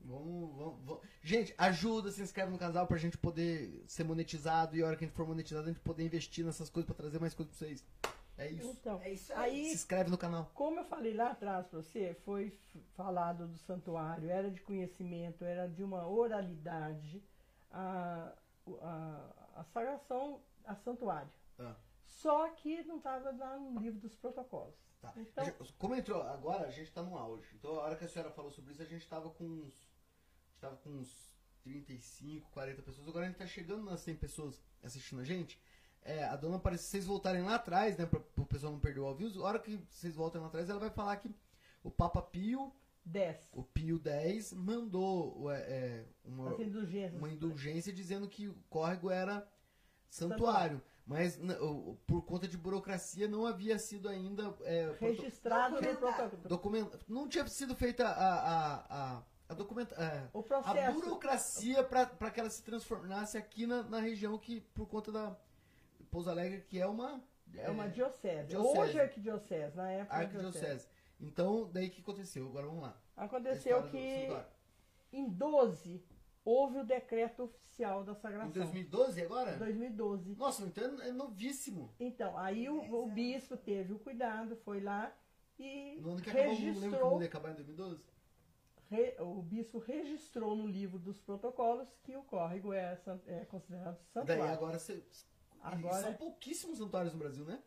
Vamos, 0.04 0.56
vamos, 0.56 0.84
vamos. 0.84 1.02
Gente, 1.22 1.54
ajuda, 1.58 2.10
se 2.10 2.22
inscreve 2.22 2.50
no 2.50 2.58
canal 2.58 2.86
pra 2.86 2.96
gente 2.96 3.16
poder 3.18 3.84
ser 3.86 4.04
monetizado 4.04 4.76
e 4.76 4.82
a 4.82 4.86
hora 4.86 4.96
que 4.96 5.04
a 5.04 5.06
gente 5.06 5.16
for 5.16 5.26
monetizado 5.26 5.66
a 5.68 5.72
gente 5.72 5.80
poder 5.82 6.04
investir 6.04 6.44
nessas 6.44 6.68
coisas 6.70 6.86
pra 6.86 6.94
trazer 6.96 7.18
mais 7.20 7.34
coisas 7.34 7.54
pra 7.56 7.66
vocês. 7.66 7.84
É 8.38 8.50
isso. 8.50 8.70
Então, 8.70 9.00
É 9.02 9.12
isso 9.12 9.32
aí. 9.34 9.38
aí 9.60 9.66
Se 9.68 9.74
inscreve 9.74 10.10
no 10.10 10.16
canal. 10.16 10.50
Como 10.54 10.80
eu 10.80 10.84
falei 10.86 11.12
lá 11.14 11.32
atrás 11.32 11.66
para 11.66 11.82
você, 11.82 12.14
foi 12.24 12.56
falado 12.96 13.46
do 13.46 13.58
santuário, 13.58 14.30
era 14.30 14.50
de 14.50 14.62
conhecimento, 14.62 15.44
era 15.44 15.68
de 15.68 15.84
uma 15.84 16.06
oralidade, 16.08 17.22
a, 17.70 18.32
a, 18.80 19.30
a 19.56 19.64
sagração 19.64 20.40
a 20.64 20.74
santuário. 20.74 21.30
Ah. 21.58 21.76
Só 22.06 22.48
que 22.50 22.82
não 22.84 22.96
estava 22.96 23.30
lá 23.30 23.58
no 23.58 23.78
livro 23.80 24.00
dos 24.00 24.14
protocolos. 24.16 24.74
Tá. 25.00 25.12
Então- 25.16 25.44
Como 25.78 25.94
entrou 25.94 26.20
agora, 26.22 26.66
a 26.66 26.70
gente 26.70 26.90
tá 26.92 27.02
no 27.02 27.16
auge. 27.16 27.46
Então 27.56 27.74
a 27.76 27.82
hora 27.82 27.96
que 27.96 28.04
a 28.04 28.08
senhora 28.08 28.30
falou 28.30 28.50
sobre 28.50 28.72
isso, 28.72 28.82
a 28.82 28.86
gente 28.86 29.06
tava 29.08 29.30
com 29.30 29.44
uns. 29.44 29.89
A 30.60 30.66
gente 30.66 30.76
tava 30.76 30.76
com 30.76 30.90
uns 30.90 31.30
35, 31.62 32.50
40 32.50 32.82
pessoas. 32.82 33.08
Agora 33.08 33.24
a 33.24 33.28
gente 33.28 33.38
tá 33.38 33.46
chegando 33.46 33.82
nas 33.84 34.00
100 34.00 34.14
pessoas 34.16 34.60
assistindo 34.82 35.20
a 35.20 35.24
gente. 35.24 35.58
É, 36.02 36.24
a 36.24 36.36
dona 36.36 36.58
parece 36.58 36.84
se 36.84 36.90
vocês 36.90 37.06
voltarem 37.06 37.42
lá 37.42 37.54
atrás, 37.54 37.96
né? 37.96 38.04
Pra, 38.06 38.20
pro 38.20 38.44
pessoal 38.46 38.72
não 38.72 38.80
perder 38.80 39.00
o 39.00 39.14
vivo, 39.14 39.42
a 39.42 39.46
hora 39.48 39.58
que 39.58 39.76
vocês 39.90 40.14
voltem 40.14 40.40
lá 40.40 40.48
atrás, 40.48 40.68
ela 40.68 40.78
vai 40.80 40.90
falar 40.90 41.16
que 41.16 41.30
o 41.82 41.90
Papa 41.90 42.20
Pio, 42.22 42.72
10. 43.04 43.36
o 43.52 43.62
Pio 43.62 44.00
X, 44.04 44.52
mandou 44.52 45.50
é, 45.50 45.60
é, 45.60 46.06
uma, 46.24 46.50
uma 47.18 47.30
indulgência 47.30 47.92
dizendo 47.92 48.28
que 48.28 48.48
o 48.48 48.54
córrego 48.68 49.10
era 49.10 49.46
santuário. 50.08 50.82
Mas 51.06 51.36
n- 51.38 51.54
o- 51.60 51.98
por 52.06 52.22
conta 52.24 52.46
de 52.46 52.56
burocracia 52.56 53.26
não 53.26 53.44
havia 53.46 53.78
sido 53.78 54.08
ainda 54.08 54.54
é, 54.62 54.86
proto- 54.88 55.04
Registrado 55.04 55.74
no 55.76 55.80
protocolo. 55.82 56.48
documento. 56.48 56.98
Não 57.08 57.28
tinha 57.28 57.46
sido 57.48 57.74
feita 57.74 58.06
a, 58.06 58.34
a, 58.34 58.74
a, 59.18 59.22
a 59.50 59.54
documenta. 59.54 59.96
é, 59.96 60.28
a 60.32 60.42
processo. 60.42 60.92
burocracia 60.92 61.82
para 61.82 62.30
que 62.30 62.38
ela 62.38 62.48
se 62.48 62.62
transformasse 62.62 63.36
aqui 63.36 63.66
na, 63.66 63.82
na 63.82 63.98
região 63.98 64.38
que, 64.38 64.60
por 64.60 64.86
conta 64.86 65.10
da 65.10 65.36
Pouso 66.10 66.30
Alegre, 66.30 66.62
que 66.68 66.78
é 66.78 66.86
uma. 66.86 67.20
É 67.56 67.68
uma 67.68 67.88
diocese. 67.88 68.46
diocese. 68.46 68.78
Hoje 68.78 68.98
é 68.98 69.02
arquidiocese, 69.02 69.76
na 69.76 69.90
época 69.90 70.14
era 70.14 70.24
arquidiocese. 70.24 70.88
Então, 71.20 71.68
daí 71.72 71.88
o 71.88 71.90
que 71.90 72.00
aconteceu? 72.00 72.46
Agora 72.46 72.66
vamos 72.66 72.82
lá. 72.82 72.96
A 73.16 73.24
Aconteceu 73.24 73.82
que 73.88 74.28
em 75.12 75.28
12 75.28 76.00
houve 76.44 76.78
o 76.78 76.84
decreto 76.84 77.42
oficial 77.42 78.04
da 78.04 78.12
Em 78.12 78.14
sagração. 78.14 78.52
2012 78.52 79.22
agora? 79.22 79.56
2012. 79.56 80.36
Nossa, 80.36 80.64
então 80.64 81.02
é 81.02 81.10
novíssimo. 81.10 81.92
Então, 81.98 82.38
aí 82.38 82.70
o, 82.70 83.02
o 83.02 83.10
bispo 83.10 83.56
teve 83.56 83.92
o 83.92 83.98
cuidado, 83.98 84.56
foi 84.64 84.80
lá 84.80 85.12
e 85.58 85.98
No 86.00 86.12
ano 86.12 86.22
que 86.22 86.30
acabou, 86.30 86.46
não 86.46 86.54
lembro 86.54 86.74
registrou, 86.74 87.10
mundo 87.10 87.22
ia 87.22 87.28
acabar 87.28 87.50
em 87.50 87.54
2012. 87.54 88.00
Re- 88.90 89.16
o 89.20 89.40
bispo 89.42 89.78
registrou 89.78 90.54
no 90.56 90.66
livro 90.66 90.98
dos 90.98 91.20
protocolos 91.20 91.88
que 92.02 92.16
o 92.16 92.22
córrego 92.24 92.72
é, 92.72 92.98
é 93.26 93.44
considerado 93.46 93.96
Daí 94.14 94.26
santuário. 94.26 94.44
agora 94.54 94.78
você. 94.78 95.02
Agora- 95.62 96.02
São 96.02 96.14
pouquíssimos 96.14 96.78
santuários 96.78 97.12
no 97.12 97.18
Brasil, 97.18 97.44
né? 97.44 97.62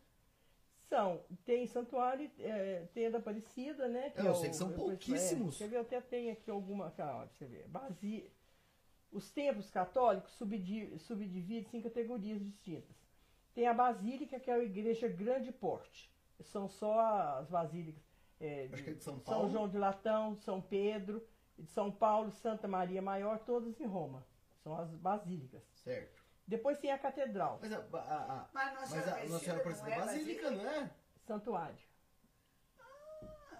São, 0.88 1.24
tem 1.44 1.66
santuário, 1.66 2.30
é, 2.38 2.86
tem 2.92 3.06
a 3.06 3.10
da 3.10 3.18
Aparecida, 3.18 3.88
né? 3.88 4.12
É, 4.16 4.20
eu 4.20 4.30
é 4.30 4.34
sei 4.34 4.48
o- 4.48 4.50
que 4.50 4.56
são 4.56 4.70
é, 4.70 4.74
pouquíssimos. 4.74 5.58
quer 5.58 5.68
ver, 5.68 5.76
eu 5.76 5.80
até 5.80 6.00
tenho 6.00 6.32
aqui 6.32 6.50
alguma, 6.50 6.92
ó, 6.98 7.26
você 7.26 7.46
vê, 7.46 7.64
Basi... 7.68 8.30
Os 9.12 9.30
templos 9.30 9.70
católicos 9.70 10.32
subdi- 10.32 10.98
subdividem-se 10.98 11.76
em 11.76 11.80
categorias 11.80 12.42
distintas. 12.42 12.96
Tem 13.54 13.64
a 13.64 13.72
Basílica, 13.72 14.40
que 14.40 14.50
é 14.50 14.54
a 14.54 14.58
igreja 14.58 15.06
grande 15.06 15.52
porte. 15.52 16.12
São 16.42 16.68
só 16.68 16.98
as 17.38 17.48
basílicas. 17.48 18.02
É, 18.40 18.68
Acho 18.72 18.82
que 18.84 18.90
é 18.90 18.94
de 18.94 19.02
São 19.02 19.20
São. 19.20 19.50
João 19.50 19.68
de 19.68 19.78
Latão, 19.78 20.36
São 20.36 20.60
Pedro, 20.60 21.26
de 21.58 21.70
São 21.70 21.90
Paulo, 21.90 22.30
Santa 22.30 22.66
Maria 22.68 23.00
Maior, 23.02 23.38
todas 23.40 23.80
em 23.80 23.86
Roma. 23.86 24.26
São 24.62 24.76
as 24.78 24.90
basílicas. 24.94 25.62
Certo. 25.74 26.22
Depois 26.46 26.78
tem 26.78 26.90
a 26.92 26.98
catedral, 26.98 27.58
Mas 27.62 27.72
a, 27.72 27.76
a, 27.78 27.80
a- 27.80 28.48
Mas 28.52 28.74
Nossa 28.74 28.96
mas 28.96 29.08
a 29.08 29.24
Nossa 29.24 29.38
Senhora 29.44 29.60
Aparecida 29.60 29.90
é 29.90 29.98
Basílica, 29.98 30.50
não 30.50 30.66
é? 30.68 30.90
santuário. 31.26 31.76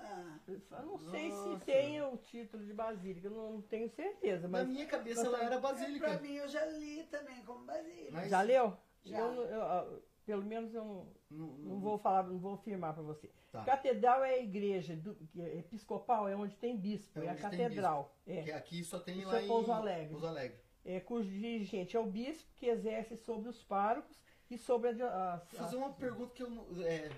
Ah, 0.06 0.38
Eu 0.46 0.82
não 0.84 0.98
sei 0.98 1.30
Nossa. 1.30 1.58
se 1.58 1.64
tem 1.64 2.02
o 2.02 2.16
título 2.18 2.62
de 2.64 2.74
basílica, 2.74 3.26
eu 3.26 3.30
não 3.30 3.62
tenho 3.62 3.88
certeza, 3.88 4.42
Na 4.42 4.58
mas 4.58 4.68
minha 4.68 4.86
cabeça 4.86 5.26
ela 5.26 5.38
era 5.42 5.58
Pra 5.58 5.72
Basílica. 5.72 6.18
mim, 6.18 6.34
eu 6.34 6.48
já 6.48 6.64
li 6.66 7.04
também 7.04 7.42
como 7.44 7.64
Basílica. 7.64 8.12
Mas- 8.12 8.28
já 8.30 8.42
leu? 8.42 8.76
Já. 9.02 9.18
Eu, 9.18 9.42
eu, 9.46 9.62
ah, 9.62 9.98
pelo 10.24 10.44
menos 10.44 10.74
eu 10.74 10.84
não, 10.84 11.06
Não, 11.30 11.46
não 11.58 11.80
vou 11.80 11.98
falar, 11.98 12.22
não 12.24 12.38
vou 12.38 12.54
afirmar 12.54 12.94
para 12.94 13.02
você. 13.02 13.30
Tá. 13.52 13.64
Catedral 13.64 14.24
é 14.24 14.34
a 14.34 14.42
igreja 14.42 14.96
do, 14.96 15.16
é 15.38 15.58
episcopal, 15.58 16.28
é 16.28 16.34
onde 16.36 16.56
tem 16.56 16.76
bispo, 16.76 17.18
É 17.20 17.26
é, 17.26 17.30
a 17.30 17.34
catedral. 17.36 18.14
Que 18.24 18.32
É, 18.32 18.54
aqui 18.54 18.82
só 18.84 18.98
tem 18.98 19.18
Isso 19.18 19.28
lá 19.28 19.38
é 19.40 19.44
em 19.44 19.46
Pouso 19.48 19.72
Alegre. 19.72 20.08
Pouso 20.10 20.26
Alegre. 20.26 20.58
é, 20.84 21.00
cujo 21.00 21.28
dirigente 21.30 21.96
é 21.96 22.00
o 22.00 22.06
bispo 22.06 22.52
que 22.56 22.66
exerce 22.66 23.16
sobre 23.16 23.48
os 23.48 23.62
párocos 23.62 24.18
e 24.50 24.58
sobre 24.58 24.90
as, 24.90 25.00
as- 25.00 25.48
Vou 25.50 25.58
fazer 25.60 25.76
uma 25.76 25.92
pergunta 25.92 26.34
que 26.34 26.42
eu 26.42 26.50
não. 26.50 26.66
É, 26.84 27.10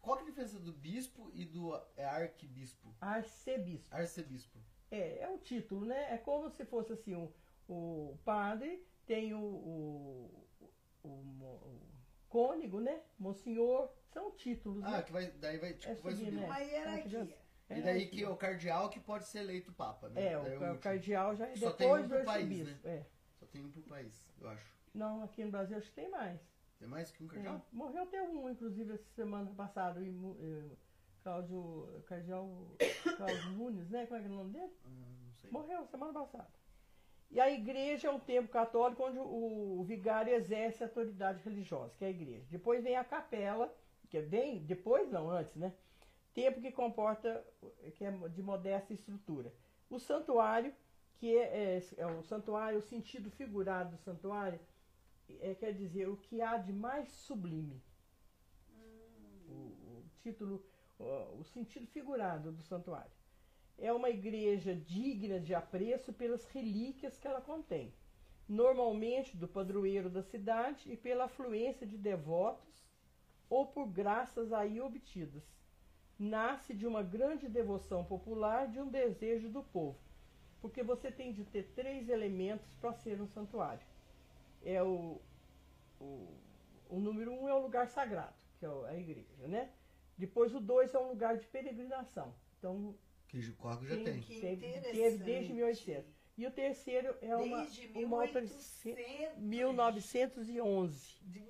qual 0.00 0.16
que 0.18 0.22
é 0.22 0.26
a 0.26 0.30
diferença 0.30 0.58
do 0.60 0.72
bispo 0.72 1.30
e 1.34 1.44
do 1.44 1.74
é, 1.96 2.04
arcebispo. 2.04 2.94
Arcebispo. 3.90 4.58
É, 4.90 5.20
é 5.22 5.28
um 5.28 5.38
título, 5.38 5.84
né? 5.84 6.14
É 6.14 6.18
como 6.18 6.48
se 6.50 6.64
fosse 6.64 6.92
assim, 6.92 7.14
um, 7.16 7.28
o 7.68 8.16
padre 8.24 8.86
tem 9.06 9.34
o, 9.34 9.40
o, 9.40 10.46
o, 11.02 11.08
mo- 12.34 12.44
o 12.44 12.48
cônego, 12.48 12.80
né? 12.80 13.00
Monsenhor, 13.18 13.90
são 14.12 14.30
títulos, 14.32 14.82
Ah, 14.84 14.90
né? 14.98 15.02
que 15.02 15.12
vai, 15.12 15.30
daí 15.32 15.58
vai, 15.58 15.74
tipo, 15.74 15.92
É 15.92 15.94
vai 15.94 16.12
subir, 16.12 16.24
subir. 16.26 16.36
né? 16.40 16.46
Uma 16.46 16.58
hierarquia. 16.58 17.38
E 17.70 17.80
daí 17.80 18.06
que 18.08 18.22
é 18.22 18.28
o 18.28 18.36
cardeal 18.36 18.90
que 18.90 19.00
pode 19.00 19.24
ser 19.26 19.38
eleito 19.40 19.72
papa, 19.72 20.08
né? 20.10 20.20
É, 20.20 20.38
Daí 20.38 20.56
o, 20.56 20.60
último. 20.60 20.78
cardeal 20.78 21.34
já 21.34 21.48
é 21.48 21.56
Só 21.56 21.70
tem 21.72 21.86
depois 21.88 22.04
um 22.04 22.08
do 22.08 22.14
por 22.16 22.24
país, 22.24 22.50
arcebispo. 22.60 22.88
É. 22.88 23.06
Só 23.40 23.46
tem 23.46 23.64
um 23.64 23.70
por 23.70 23.82
país, 23.84 24.28
eu 24.40 24.48
acho. 24.48 24.74
Não, 24.94 25.22
aqui 25.22 25.44
no 25.44 25.50
Brasil 25.50 25.76
acho 25.78 25.88
que 25.88 25.94
tem 25.94 26.10
mais. 26.10 26.40
Tem 26.78 26.88
mais 26.88 27.10
que 27.10 27.24
um 27.24 27.26
É. 27.26 27.30
cardeal? 27.30 27.66
Morreu 27.72 28.02
até 28.02 28.22
um, 28.22 28.50
inclusive, 28.50 28.92
essa 28.92 29.08
semana 29.14 29.50
passada, 29.54 29.98
o 30.00 30.04
Imu- 30.04 30.36
eh, 30.40 30.76
Cláudio, 31.22 32.02
cardeal 32.06 32.76
Cláudio 33.16 33.50
Nunes, 33.52 33.88
né? 33.88 34.04
Como 34.06 34.18
é 34.18 34.22
que 34.22 34.28
é 34.28 34.30
o 34.30 34.34
nome 34.34 34.52
dele? 34.52 34.72
Ah, 34.84 34.88
não 35.24 35.32
sei. 35.40 35.50
Morreu 35.50 35.86
semana 35.86 36.12
passada. 36.12 36.48
E 37.34 37.40
a 37.40 37.50
igreja 37.50 38.06
é 38.06 38.10
um 38.12 38.20
templo 38.20 38.48
católico 38.48 39.02
onde 39.02 39.18
o, 39.18 39.82
vigário 39.82 40.32
exerce 40.32 40.84
a 40.84 40.86
autoridade 40.86 41.42
religiosa, 41.42 41.92
que 41.98 42.04
é 42.04 42.06
a 42.06 42.10
igreja. 42.10 42.46
Depois 42.48 42.80
vem 42.80 42.94
a 42.94 43.02
capela, 43.02 43.76
que 44.08 44.18
é 44.18 44.22
bem. 44.22 44.60
Depois 44.64 45.10
não, 45.10 45.28
antes, 45.28 45.56
né? 45.56 45.74
Templo 46.32 46.62
que 46.62 46.70
comporta, 46.70 47.44
que 47.96 48.04
é 48.04 48.12
de 48.28 48.40
modesta 48.40 48.94
estrutura. 48.94 49.52
O 49.90 49.98
santuário, 49.98 50.72
que 51.16 51.36
é, 51.36 51.74
é- 51.76 51.82
é 51.96 52.06
o 52.06 52.22
santuário, 52.22 52.78
o 52.78 52.82
sentido 52.82 53.28
figurado 53.32 53.96
do 53.96 53.98
santuário, 53.98 54.60
é, 55.40 55.56
quer 55.56 55.72
dizer 55.72 56.08
o 56.08 56.16
que 56.16 56.40
há 56.40 56.56
de 56.56 56.72
mais 56.72 57.10
sublime. 57.10 57.82
O, 59.48 59.52
o 59.52 60.04
título, 60.22 60.64
o, 61.00 61.40
o 61.40 61.44
sentido 61.44 61.88
figurado 61.88 62.52
do 62.52 62.62
santuário 62.62 63.10
é 63.78 63.92
uma 63.92 64.10
igreja 64.10 64.74
digna 64.74 65.40
de 65.40 65.54
apreço 65.54 66.12
pelas 66.12 66.44
relíquias 66.46 67.18
que 67.18 67.26
ela 67.26 67.40
contém, 67.40 67.92
normalmente 68.48 69.36
do 69.36 69.48
padroeiro 69.48 70.08
da 70.08 70.22
cidade 70.22 70.90
e 70.90 70.96
pela 70.96 71.24
afluência 71.24 71.86
de 71.86 71.98
devotos 71.98 72.84
ou 73.48 73.66
por 73.66 73.86
graças 73.86 74.52
aí 74.52 74.80
obtidas. 74.80 75.42
Nasce 76.18 76.72
de 76.72 76.86
uma 76.86 77.02
grande 77.02 77.48
devoção 77.48 78.04
popular, 78.04 78.68
de 78.68 78.80
um 78.80 78.88
desejo 78.88 79.48
do 79.48 79.62
povo, 79.62 79.98
porque 80.60 80.82
você 80.82 81.10
tem 81.10 81.32
de 81.32 81.44
ter 81.44 81.64
três 81.74 82.08
elementos 82.08 82.72
para 82.80 82.92
ser 82.92 83.20
um 83.20 83.26
santuário. 83.26 83.84
É 84.64 84.82
o, 84.82 85.20
o, 86.00 86.28
o 86.88 87.00
número 87.00 87.32
um 87.32 87.48
é 87.48 87.54
o 87.54 87.62
lugar 87.62 87.88
sagrado, 87.88 88.34
que 88.58 88.64
é 88.64 88.68
a 88.88 88.96
igreja, 88.96 89.48
né? 89.48 89.70
Depois 90.16 90.54
o 90.54 90.60
dois 90.60 90.94
é 90.94 90.98
um 90.98 91.08
lugar 91.08 91.36
de 91.36 91.46
peregrinação. 91.48 92.32
Então 92.58 92.94
Que 93.42 93.50
o 93.50 93.56
Corgo 93.56 93.84
já 93.84 93.96
tem. 93.96 94.20
Que 94.20 94.40
Teve, 94.40 94.80
teve 94.80 95.18
desde 95.18 95.52
1800. 95.52 96.14
E 96.36 96.46
o 96.46 96.50
terceiro 96.52 97.16
é 97.20 97.34
uma, 97.36 97.58
Desde 97.62 98.04
uma 98.04 98.16
outra- 98.22 98.40
1800. 98.40 99.38
1911. 99.38 101.18
De 101.22 101.44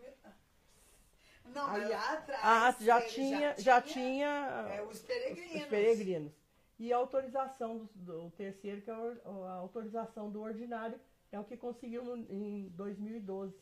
Não, 1.46 1.66
Aí- 1.66 1.80
mas 1.82 1.90
lá 1.90 2.12
atrás. 2.14 2.40
Ah, 2.42 2.74
já 2.80 3.00
ele 3.00 3.08
tinha, 3.10 3.54
já 3.58 3.80
tinha 3.82 4.26
é, 4.74 4.82
os 4.82 5.00
peregrinos. 5.02 5.54
os 5.62 5.68
peregrinos. 5.68 6.32
E 6.78 6.90
a 6.92 6.96
autorização 6.96 7.76
do, 7.78 7.84
do 7.94 8.30
terceiro, 8.30 8.80
que 8.80 8.90
é 8.90 8.94
a 8.94 8.98
or- 8.98 9.20
a 9.46 9.52
autorização 9.52 10.30
do 10.30 10.40
ordinário, 10.40 10.98
é 11.30 11.38
o 11.38 11.44
que 11.44 11.56
conseguiu 11.56 12.02
no- 12.02 12.16
em 12.32 12.68
2012. 12.70 13.54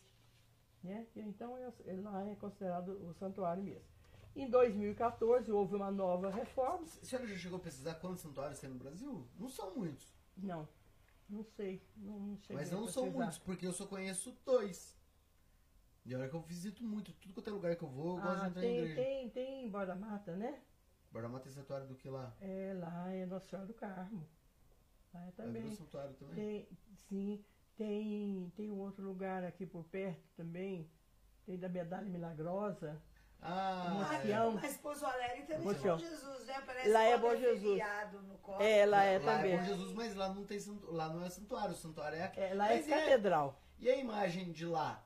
Né? 0.83 1.07
E 1.15 1.21
Então, 1.21 1.57
é- 1.59 1.73
ele 1.87 2.01
lá 2.03 2.25
é 2.29 2.35
considerado 2.37 2.89
o 2.91 3.13
santuário 3.15 3.63
mesmo. 3.63 3.92
Em 4.35 4.49
2014, 4.49 5.53
houve 5.53 5.77
uma 5.77 5.91
nova 5.91 6.31
reforma. 6.31 6.85
A 6.85 7.05
senhora 7.05 7.27
já 7.29 7.37
chegou 7.37 7.59
a 7.59 7.63
pesquisar 7.63 7.95
quantos 7.97 8.23
santuários 8.23 8.59
tem 8.59 8.71
no 8.71 8.77
Brasil? 8.77 9.27
Não 9.39 9.49
são 9.49 9.75
muitos. 9.75 10.07
Não, 10.37 10.67
não 11.29 11.45
sei. 11.45 11.83
Não, 11.97 12.19
não 12.19 12.39
Mas 12.51 12.71
não 12.71 12.89
são 12.89 13.11
muitos, 13.11 13.39
porque 13.39 13.67
eu 13.67 13.73
só 13.73 13.87
conheço 13.87 14.37
dois. 14.45 14.97
E 16.05 16.15
olha 16.15 16.29
que 16.29 16.35
eu 16.35 16.41
visito 16.41 16.83
muito, 16.83 17.13
tudo 17.13 17.35
quanto 17.35 17.49
é 17.49 17.53
lugar 17.53 17.77
que 17.77 17.85
eu 17.85 17.89
vou, 17.89 18.17
eu 18.17 18.23
gosto 18.23 18.39
de 18.39 18.45
Ah, 18.45 18.49
entrar 18.49 18.61
em 18.61 18.65
tem, 18.65 18.79
igreja. 18.79 18.95
tem, 18.97 19.31
tem 19.31 19.65
em 19.67 19.71
Borda 19.71 19.95
Mata, 19.95 20.35
né? 20.35 20.61
Bordamata 21.13 21.45
tem 21.45 21.53
santuário 21.53 21.87
do 21.87 21.95
que 21.95 22.09
lá? 22.09 22.35
É, 22.41 22.73
lá 22.75 23.09
é 23.13 23.27
Nossa 23.27 23.47
Senhora 23.47 23.67
do 23.69 23.75
Carmo. 23.75 24.27
Lá 25.13 25.21
é 25.21 25.27
ver 25.27 25.33
também. 25.33 25.69
o 25.69 25.73
santuário 25.77 26.15
também. 26.15 26.35
Tem, 26.35 26.69
sim, 27.09 27.45
tem, 27.77 28.51
tem 28.57 28.71
um 28.71 28.81
outro 28.81 29.05
lugar 29.05 29.45
aqui 29.45 29.67
por 29.67 29.85
perto 29.85 30.27
também. 30.35 30.91
Tem 31.45 31.59
da 31.59 31.69
Medalha 31.69 32.09
Milagrosa. 32.09 33.01
Ah, 33.43 34.09
é. 34.15 34.21
Sião. 34.23 34.53
Mas 34.53 34.77
Pouso 34.77 35.05
Alegre 35.05 35.43
também 35.43 35.63
Bom 35.63 35.71
é 35.73 35.75
Bom. 35.75 35.99
Jesus, 35.99 36.47
né? 36.47 36.63
Parece 36.65 36.89
Lá 36.91 37.03
é 37.03 37.19
Bom 37.19 37.37
Jesus. 37.37 37.83
no 38.29 38.39
corpo. 38.39 38.63
É, 38.63 38.87
lá 38.87 39.03
é 39.05 39.19
lá 39.19 39.37
também. 39.37 39.53
é 39.53 39.57
Bom 39.59 39.65
Jesus, 39.65 39.93
mas 39.93 40.15
lá 40.15 40.29
não 40.29 40.45
tem 40.45 40.61
santu... 40.61 40.93
lá 40.93 41.09
não 41.09 41.25
é 41.25 41.29
santuário, 41.29 41.73
o 41.75 41.77
santuário 41.77 42.19
é 42.19 42.23
aqui. 42.23 42.41
É, 42.41 42.55
lá 42.55 42.71
é 42.73 42.77
Mas 42.77 42.87
catedral. 42.87 43.61
E 43.81 43.91
a 43.91 43.97
imagem 43.97 44.53
de 44.53 44.65
lá? 44.65 45.05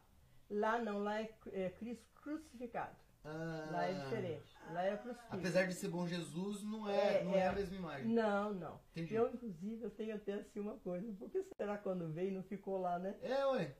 Lá 0.50 0.78
não, 0.78 0.98
lá 0.98 1.20
é, 1.20 1.30
é 1.52 1.70
Cristo 1.70 2.04
crucificado. 2.20 2.94
Ah, 3.28 3.68
Lá 3.72 3.84
é 3.86 3.92
diferente. 3.92 4.56
Lá 4.70 4.84
é 4.84 4.96
crucificado. 4.96 5.36
Apesar 5.40 5.66
de 5.66 5.74
ser 5.74 5.88
Bom 5.88 6.06
Jesus, 6.06 6.62
não 6.62 6.88
é, 6.88 7.20
É, 7.20 7.24
não 7.24 7.34
é, 7.34 7.38
é. 7.38 7.46
a 7.48 7.52
mesma 7.52 7.74
imagem. 7.76 8.06
Não, 8.06 8.52
não. 8.52 8.80
Entendi. 8.92 9.14
Eu, 9.14 9.32
inclusive, 9.32 9.82
eu 9.82 9.90
tenho 9.90 10.14
até 10.14 10.34
assim 10.34 10.60
uma 10.60 10.76
coisa. 10.78 11.12
Por 11.14 11.28
que 11.30 11.42
será 11.56 11.76
quando 11.78 12.12
veio 12.12 12.32
não 12.34 12.42
ficou 12.44 12.78
lá, 12.78 12.98
né? 12.98 13.16
É, 13.22 13.44
ué. 13.46 13.74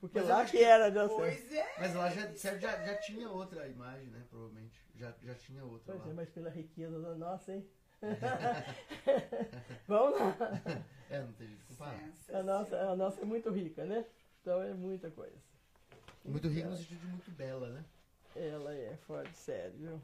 Porque 0.00 0.18
Mas 0.18 0.28
lá 0.28 0.44
que 0.44 0.50
que- 0.52 0.62
era, 0.64 0.90
Deus 0.90 1.12
Pois 1.12 1.52
é. 1.52 1.74
Mas 1.78 1.94
lá 1.94 2.10
já, 2.10 2.32
certo, 2.34 2.60
já, 2.60 2.84
já 2.84 2.96
tinha 2.98 3.28
outra 3.30 3.66
imagem, 3.68 4.06
né? 4.08 4.22
Provavelmente. 4.28 4.78
Já, 4.96 5.12
já 5.22 5.34
tinha 5.34 5.64
outra 5.64 5.94
Pois 5.94 6.04
é, 6.04 6.08
lá. 6.08 6.14
mas 6.14 6.28
pela 6.30 6.50
riqueza 6.50 7.00
da 7.00 7.14
nossa, 7.14 7.52
hein? 7.54 7.66
Vamos 9.88 10.18
lá. 10.18 10.36
É, 11.10 11.20
não 11.20 11.32
tem 11.32 11.46
jeito 11.46 11.60
de 11.60 11.66
comparar. 11.66 12.00
A 12.32 12.42
nossa, 12.42 12.76
a 12.80 12.96
nossa 12.96 13.20
é 13.20 13.24
muito 13.24 13.50
rica, 13.50 13.84
né? 13.84 14.04
Então 14.42 14.62
é 14.62 14.74
muita 14.74 15.10
coisa. 15.10 15.36
Muito 16.24 16.48
rico 16.48 16.68
no 16.68 16.76
sentido 16.76 17.00
de 17.00 17.06
muito 17.06 17.30
bela, 17.30 17.68
né? 17.70 17.84
Ela 18.36 18.74
é 18.74 18.96
fora 19.06 19.28
de 19.28 19.36
sério, 19.36 19.72
viu? 19.78 20.00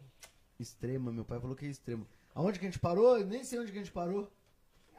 Extrema, 0.58 1.12
meu 1.12 1.24
pai 1.24 1.40
falou 1.40 1.56
que 1.56 1.66
é 1.66 1.68
extremo. 1.68 2.06
Aonde 2.34 2.58
que 2.58 2.66
a 2.66 2.68
gente 2.70 2.78
parou? 2.78 3.18
Eu 3.18 3.26
nem 3.26 3.42
sei 3.44 3.58
onde 3.58 3.72
que 3.72 3.78
a 3.78 3.82
gente 3.82 3.92
parou. 3.92 4.30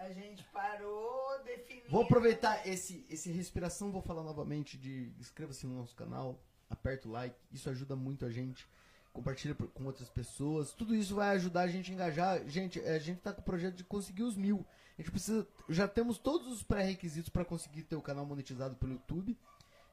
A 0.02 0.14
gente 0.14 0.44
parou 0.45 1.44
definindo. 1.44 1.90
Vou 1.90 2.02
aproveitar 2.02 2.68
esse, 2.68 3.06
esse 3.07 3.32
respiração, 3.32 3.91
vou 3.91 4.02
falar 4.02 4.23
novamente 4.23 4.76
de 4.76 5.14
inscreva-se 5.19 5.68
no 5.68 5.76
nosso 5.76 5.95
canal, 5.95 6.44
aperta 6.68 7.07
o 7.07 7.11
like, 7.11 7.36
isso 7.52 7.69
ajuda 7.69 7.95
muito 7.95 8.26
a 8.26 8.32
gente. 8.32 8.68
Compartilha 9.14 9.53
com 9.53 9.86
outras 9.86 10.10
pessoas. 10.10 10.72
Tudo 10.72 10.95
isso 10.95 11.15
vai 11.15 11.36
ajudar 11.36 11.61
a 11.61 11.68
gente 11.68 11.91
a 11.91 11.94
engajar. 11.94 12.48
Gente, 12.48 12.80
a 12.80 12.98
gente 12.98 13.19
tá 13.19 13.32
com 13.34 13.41
o 13.41 13.44
projeto 13.44 13.76
de 13.76 13.84
conseguir 13.84 14.23
os 14.23 14.38
mil. 14.38 14.65
A 14.98 15.02
gente 15.02 15.11
precisa. 15.11 15.45
Já 15.69 15.88
temos 15.88 16.18
todos 16.18 16.48
os 16.48 16.64
pré-requisitos 16.64 17.30
para 17.30 17.44
conseguir 17.44 17.84
ter 17.84 17.98
o 17.98 18.02
canal 18.02 18.26
monetizado 18.26 18.76
pelo 18.78 18.94
YouTube. 18.94 19.38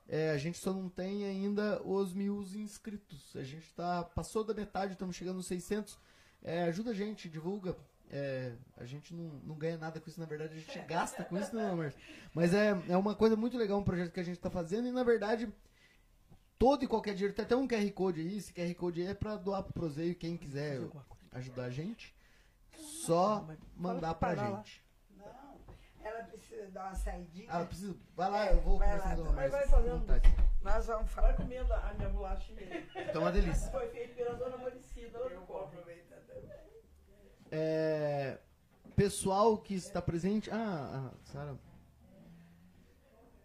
É, 0.09 0.31
a 0.31 0.39
gente 0.39 0.57
só 0.57 0.73
não 0.73 0.89
tem 0.89 1.25
ainda 1.25 1.83
os 1.83 2.15
mil 2.15 2.43
inscritos. 2.55 3.35
A 3.35 3.43
gente 3.43 3.75
tá. 3.75 4.05
Passou 4.05 4.45
da 4.45 4.55
metade, 4.55 4.93
estamos 4.93 5.17
chegando 5.17 5.37
nos 5.37 5.47
600. 5.47 5.99
É, 6.43 6.63
ajuda 6.63 6.93
a 6.93 6.95
gente, 6.95 7.29
divulga. 7.29 7.77
É, 8.11 8.53
a 8.79 8.85
gente 8.87 9.15
não, 9.15 9.25
não 9.45 9.55
ganha 9.55 9.77
nada 9.77 10.01
com 10.01 10.09
isso, 10.09 10.19
na 10.19 10.25
verdade, 10.27 10.55
a 10.55 10.59
gente 10.61 10.79
gasta 10.87 11.23
com 11.25 11.37
isso, 11.37 11.55
não, 11.55 11.77
Márcio? 11.77 12.01
Mas 12.33 12.55
é, 12.55 12.71
é 12.89 12.97
uma 12.97 13.15
coisa 13.15 13.37
muito 13.37 13.59
legal, 13.59 13.79
um 13.79 13.85
projeto 13.85 14.13
que 14.13 14.21
a 14.21 14.23
gente 14.25 14.37
está 14.37 14.49
fazendo, 14.49 14.89
e 14.89 14.93
na 14.93 15.05
verdade, 15.05 15.53
todo 16.59 16.83
e 16.83 16.89
qualquer 16.89 17.13
dinheiro, 17.15 17.35
tem 17.35 17.45
até 17.45 17.55
um 17.55 17.69
QR 17.69 17.91
Code 17.93 18.21
aí, 18.21 18.39
esse 18.39 18.53
QR 18.53 18.75
Code 18.75 19.03
aí 19.03 19.09
é 19.09 19.15
pra 19.15 19.37
doar 19.37 19.63
pro 19.63 19.75
Proseio, 19.75 20.15
quem 20.15 20.37
quiser 20.39 20.81
ajudar 21.33 21.65
a 21.65 21.71
gente, 21.71 22.15
só 22.73 23.47
mandar 23.77 24.15
pra 24.15 24.35
parar 24.35 24.49
lá. 24.49 24.57
gente. 24.59 24.83
Não, 25.15 25.61
ela 26.03 26.23
precisa 26.25 26.67
dar 26.71 26.87
uma 26.87 26.95
saidinha. 26.95 27.47
Ah, 27.51 27.61
eu 27.61 27.67
preciso, 27.67 28.01
vai 28.17 28.31
lá, 28.31 28.47
eu 28.53 28.61
vou 28.63 28.79
Vai 28.79 28.89
começar 28.89 29.07
lá, 29.09 29.13
a 29.13 29.17
dar 29.17 29.49
vai, 29.51 29.69
fazendo. 29.69 29.99
vontade. 30.01 30.35
Nós 30.63 30.87
vamos 30.87 31.11
Vai 31.13 31.23
falar. 31.25 31.35
comendo 31.35 31.73
a 31.75 31.93
minha 31.95 32.09
bolachinha. 32.09 32.87
Então 32.97 33.21
é 33.23 33.25
uma 33.27 33.33
delícia. 33.33 33.71
Foi 33.71 33.87
feito 33.91 34.15
pela 34.17 34.35
dona 34.35 34.57
Maricida. 34.57 35.19
lá 35.19 35.27
Eu 35.27 35.41
do 35.41 35.47
vou 35.47 35.59
Cobre. 35.61 35.79
aproveitar 35.79 36.17
também. 36.27 36.51
É, 37.51 38.39
pessoal 38.95 39.59
que 39.59 39.75
está 39.75 40.03
presente. 40.03 40.51
Ah, 40.51 41.13
a 41.13 41.27
Sara. 41.31 41.59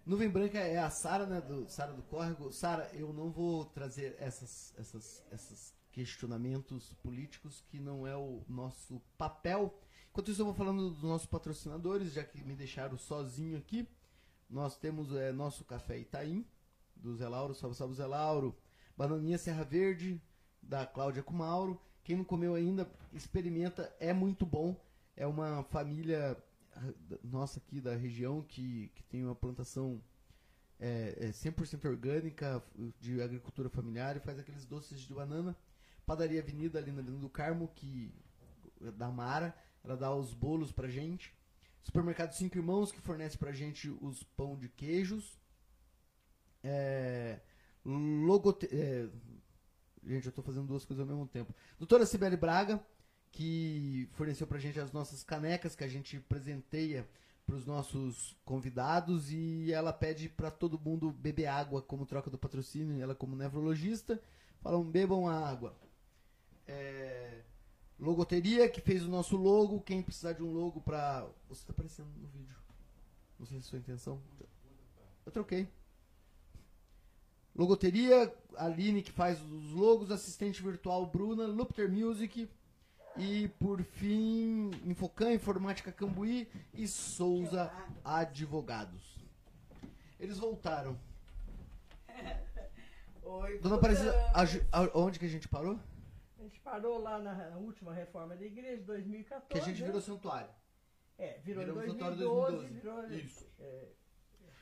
Nuvem 0.06 0.30
Branca 0.30 0.58
é 0.58 0.78
a 0.78 0.90
Sara, 0.90 1.26
né? 1.26 1.40
Do 1.40 1.70
Sara 1.70 1.94
do 1.94 2.02
Córrego. 2.04 2.52
Sara, 2.52 2.90
eu 2.94 3.14
não 3.14 3.32
vou 3.32 3.66
trazer 3.66 4.16
essas, 4.20 4.74
essas, 4.78 5.24
esses 5.32 5.74
questionamentos 5.92 6.92
políticos 6.96 7.64
que 7.70 7.80
não 7.80 8.06
é 8.06 8.18
o 8.18 8.44
nosso 8.50 9.00
papel. 9.18 9.80
Enquanto 10.10 10.32
isso, 10.32 10.42
eu 10.42 10.46
vou 10.46 10.54
falando 10.54 10.90
dos 10.90 11.04
nossos 11.04 11.28
patrocinadores, 11.28 12.14
já 12.14 12.24
que 12.24 12.44
me 12.44 12.56
deixaram 12.56 12.98
sozinho 12.98 13.58
aqui. 13.58 13.88
Nós 14.50 14.76
temos 14.78 15.14
é, 15.16 15.32
nosso 15.32 15.64
café 15.64 15.98
Itaim, 15.98 16.46
do 16.96 17.16
Zé 17.16 17.28
Lauro, 17.28 17.56
salve, 17.56 17.76
salve 17.76 17.96
Zé 17.96 18.06
Lauro. 18.06 18.56
Bananinha 18.98 19.38
Serra 19.38 19.64
Verde, 19.64 20.22
da 20.62 20.86
Cláudia 20.86 21.24
Cumauro. 21.24 21.82
Quem 22.04 22.18
não 22.18 22.24
comeu 22.24 22.56
ainda, 22.56 22.90
experimenta, 23.14 23.94
é 24.00 24.14
muito 24.14 24.46
bom. 24.46 24.76
É 25.16 25.26
uma 25.26 25.64
família 25.64 26.38
nossa 27.24 27.60
aqui 27.60 27.80
da 27.80 27.96
região 27.96 28.42
que, 28.42 28.92
que 28.96 29.04
tem 29.04 29.24
uma 29.24 29.36
plantação 29.36 30.02
é, 30.80 31.16
é 31.18 31.28
100% 31.30 31.86
orgânica, 31.86 32.64
de 33.00 33.22
agricultura 33.22 33.70
familiar, 33.70 34.18
e 34.18 34.20
faz 34.20 34.38
aqueles 34.40 34.66
doces 34.66 35.02
de 35.02 35.14
banana. 35.14 35.56
Padaria 36.06 36.42
Avenida, 36.42 36.80
ali 36.80 36.92
na 36.92 37.00
Avenida 37.00 37.22
do 37.22 37.30
Carmo, 37.30 37.70
que 37.76 38.14
da 38.98 39.10
Mara, 39.10 39.56
ela 39.84 39.96
dá 39.96 40.14
os 40.14 40.34
bolos 40.34 40.72
pra 40.72 40.90
gente. 40.90 41.34
Supermercado 41.82 42.34
Cinco 42.34 42.58
Irmãos, 42.58 42.92
que 42.92 43.00
fornece 43.02 43.38
pra 43.38 43.54
gente 43.54 43.90
os 44.02 44.24
pão 44.24 44.58
de 44.58 44.68
queijos. 44.68 45.40
É, 46.64 47.40
logote, 47.86 48.68
é, 48.72 49.10
gente, 50.06 50.26
eu 50.26 50.32
tô 50.32 50.42
fazendo 50.42 50.68
duas 50.68 50.86
coisas 50.86 51.02
ao 51.02 51.08
mesmo 51.08 51.28
tempo. 51.28 51.54
Doutora 51.78 52.06
Sibeli 52.06 52.38
Braga, 52.38 52.84
que 53.32 54.08
forneceu 54.14 54.46
pra 54.46 54.60
gente 54.60 54.80
as 54.80 54.92
nossas 54.92 55.24
canecas 55.24 55.76
que 55.76 55.84
a 55.84 55.88
gente 55.88 56.20
presenteia 56.20 57.08
para 57.46 57.56
os 57.56 57.66
nossos 57.66 58.38
convidados 58.46 59.32
e 59.32 59.72
ela 59.72 59.92
pede 59.92 60.30
para 60.30 60.50
todo 60.50 60.80
mundo 60.80 61.12
beber 61.12 61.48
água 61.48 61.82
como 61.82 62.06
troca 62.06 62.30
do 62.30 62.38
patrocínio, 62.38 63.02
ela 63.02 63.14
como 63.14 63.36
nefrologista, 63.36 64.22
falam 64.62 64.84
bebam 64.84 65.28
a 65.28 65.50
água. 65.50 65.76
É, 66.66 67.42
logoteria 68.00 68.70
que 68.70 68.80
fez 68.80 69.04
o 69.04 69.10
nosso 69.10 69.36
logo, 69.36 69.82
quem 69.82 70.02
precisar 70.02 70.34
de 70.34 70.44
um 70.44 70.52
logo 70.52 70.80
para 70.82 71.28
você 71.50 71.62
está 71.62 71.74
aparecendo 71.74 72.10
no 72.16 72.28
vídeo. 72.28 72.56
Não 73.38 73.46
sei 73.46 73.60
se 73.60 73.68
é 73.68 73.70
sua 73.70 73.80
intenção. 73.80 74.22
Eu 75.26 75.32
troquei. 75.32 75.68
Logoteria, 77.56 78.34
Aline 78.58 79.04
que 79.04 79.12
faz 79.12 79.40
os 79.42 79.72
logos, 79.72 80.10
assistente 80.12 80.62
virtual 80.62 81.06
Bruna, 81.06 81.46
Lupter 81.46 81.92
Music 81.92 82.50
e 83.18 83.48
por 83.60 83.84
fim 83.84 84.72
Infocan, 84.84 85.32
Informática 85.34 85.92
Cambuí 85.92 86.50
e 86.74 86.88
Souza 86.88 87.72
Advogados. 88.04 89.24
Eles 90.20 90.40
voltaram. 90.40 91.00
Oi, 93.22 93.60
Dona 93.60 93.76
Aparecida, 93.76 94.14
onde 94.96 95.20
que 95.20 95.26
a 95.26 95.30
gente 95.30 95.48
parou? 95.48 95.80
A 96.40 96.44
gente 96.44 96.60
parou 96.60 96.98
lá 96.98 97.20
na 97.20 97.58
última 97.58 97.94
reforma 97.94 98.36
da 98.36 98.46
igreja, 98.46 98.82
2014. 98.84 99.48
Que 99.50 99.60
a 99.60 99.62
gente 99.62 99.80
né? 99.80 99.86
virou 99.86 100.02
santuário. 100.02 100.50
É, 101.18 101.40
virou 101.44 101.64
em 101.64 101.68
virou 101.68 101.84
2012, 101.84 102.20
santuário 102.20 102.58
2012. 102.58 103.08
virou... 103.08 103.20
Isso. 103.20 103.48
É, 103.60 103.88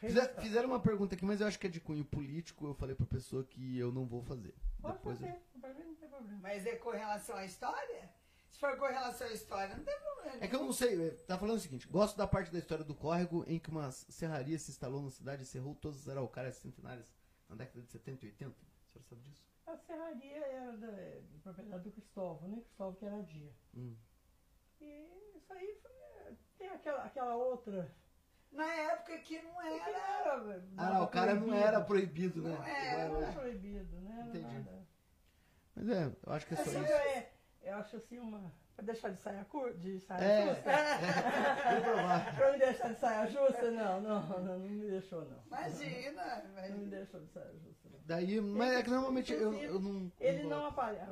Fizer- 0.01 0.35
fizeram 0.41 0.67
uma 0.69 0.79
pergunta 0.79 1.15
aqui, 1.15 1.23
mas 1.23 1.39
eu 1.41 1.47
acho 1.47 1.59
que 1.59 1.67
é 1.67 1.69
de 1.69 1.79
cunho 1.79 2.03
político. 2.03 2.65
Eu 2.65 2.73
falei 2.73 2.95
pra 2.95 3.05
pessoa 3.05 3.43
que 3.43 3.77
eu 3.77 3.91
não 3.91 4.05
vou 4.05 4.21
fazer. 4.23 4.53
Pode 4.81 4.97
Depois 4.97 5.21
eu- 5.21 5.27
fazer, 5.61 5.73
mim 5.83 5.85
não 5.89 5.95
tem 5.95 6.09
problema. 6.09 6.39
Mas 6.41 6.65
é 6.65 6.75
com 6.75 6.89
relação 6.89 7.35
à 7.35 7.45
história? 7.45 8.09
Se 8.49 8.59
for 8.59 8.75
com 8.77 8.85
relação 8.85 9.27
à 9.27 9.31
história, 9.31 9.75
não 9.77 9.83
tem 9.83 9.97
problema. 9.99 10.43
É 10.43 10.47
que 10.47 10.55
eu 10.55 10.59
não 10.63 10.73
sei, 10.73 11.07
é, 11.07 11.11
tá 11.11 11.37
falando 11.37 11.57
o 11.57 11.59
seguinte: 11.59 11.87
gosto 11.87 12.17
da 12.17 12.27
parte 12.27 12.51
da 12.51 12.57
história 12.59 12.83
do 12.83 12.93
córrego 12.95 13.45
em 13.47 13.59
que 13.59 13.69
uma 13.69 13.91
serraria 13.91 14.57
se 14.59 14.71
instalou 14.71 15.01
na 15.03 15.09
cidade 15.09 15.43
e 15.43 15.45
cerrou 15.45 15.75
todas 15.75 15.99
as 15.99 16.09
araucárias 16.09 16.55
centenárias 16.55 17.13
na 17.47 17.55
década 17.55 17.81
de 17.81 17.89
70 17.91 18.25
e 18.25 18.29
80. 18.29 18.51
A 18.51 18.89
senhora 18.91 19.07
sabe 19.07 19.21
disso? 19.21 19.45
A 19.67 19.77
serraria 19.77 20.37
era 20.47 20.77
da, 20.77 20.91
de 21.31 21.37
propriedade 21.43 21.83
do 21.83 21.91
Cristóvão, 21.91 22.49
né? 22.49 22.61
Cristóvão 22.61 22.95
que 22.95 23.05
era 23.05 23.21
dia. 23.23 23.51
Hum. 23.75 23.95
E 24.81 25.07
isso 25.37 25.53
aí 25.53 25.77
foi, 25.81 26.35
tem 26.57 26.67
aquela, 26.69 27.03
aquela 27.05 27.35
outra. 27.35 27.93
Na 28.51 28.65
época 28.65 29.17
que 29.19 29.41
não 29.41 29.51
que 29.61 29.67
era. 29.67 29.89
era, 30.29 30.63
Araucária 30.77 31.33
não 31.35 31.41
proibido. 31.43 31.65
era 31.67 31.81
proibido, 31.81 32.41
né? 32.41 32.49
Não 32.57 32.65
era. 32.65 33.07
Não 33.09 33.21
era 33.23 33.31
proibido, 33.33 33.97
né? 34.01 34.25
Entendi. 34.27 34.45
nada. 34.53 34.87
Mas 35.75 35.89
é, 35.89 36.05
eu 36.25 36.33
acho 36.33 36.45
que 36.47 36.53
é 36.53 36.57
só 36.57 36.63
Assim, 36.63 36.83
isso. 36.83 36.91
é, 36.93 37.29
eu 37.63 37.75
acho 37.75 37.95
assim 37.95 38.19
uma. 38.19 38.53
Pra 38.75 38.85
deixar 38.85 39.09
de 39.09 39.21
saia 39.21 39.45
curta, 39.45 39.77
de 39.77 39.99
saia 39.99 40.23
É. 40.23 40.47
justa. 40.49 40.71
Vou 41.71 41.81
provar. 41.93 42.35
Pra 42.35 42.51
me 42.51 42.57
deixar 42.57 42.87
de 42.93 42.99
saia 42.99 43.27
justa, 43.27 43.71
não, 43.71 44.01
não, 44.01 44.27
não, 44.29 44.39
não 44.43 44.59
me 44.59 44.89
deixou 44.89 45.23
não. 45.25 45.41
Imagina, 45.45 46.25
Não 46.35 46.43
me 46.43 46.49
imagina. 46.51 46.85
deixou 46.97 47.19
de 47.21 47.27
saia 47.31 47.53
justa, 47.53 47.89
não. 47.89 47.99
Daí, 48.05 48.41
mas 48.41 48.73
é 48.73 48.83
que 48.83 48.89
normalmente 48.89 49.31
eu, 49.33 49.53
eu 49.53 49.79
não. 49.79 50.11
Ele 50.19 50.41
vou- 50.41 50.49
não 50.49 50.65
aparece. 50.65 51.11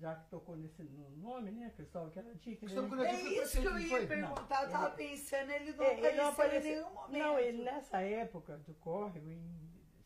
Já 0.00 0.14
que 0.14 0.30
tocou 0.30 0.56
nesse 0.56 0.82
no 0.82 1.10
nome, 1.10 1.50
né? 1.50 1.70
Cristóvão 1.76 2.08
que 2.08 2.18
era 2.18 2.34
dica. 2.36 2.64
Cristóvão 2.64 3.04
É 3.04 3.20
isso 3.20 3.60
que 3.60 3.66
eu 3.66 3.78
ia 3.78 4.06
perguntar, 4.06 4.64
eu 4.64 4.70
tava 4.70 4.90
pensando, 4.96 5.50
ele 5.50 5.72
não 5.74 5.84
É, 5.84 6.08
ele 6.08 6.16
não 6.16 6.28
apareceu 6.28 6.70
em 6.70 6.74
nenhum 6.74 6.94
momento. 6.94 7.18
Não, 7.18 7.38
ele 7.38 7.62
nessa 7.62 8.00
época 8.00 8.56
do 8.56 8.72
córrego, 8.74 9.28
em 9.28 9.42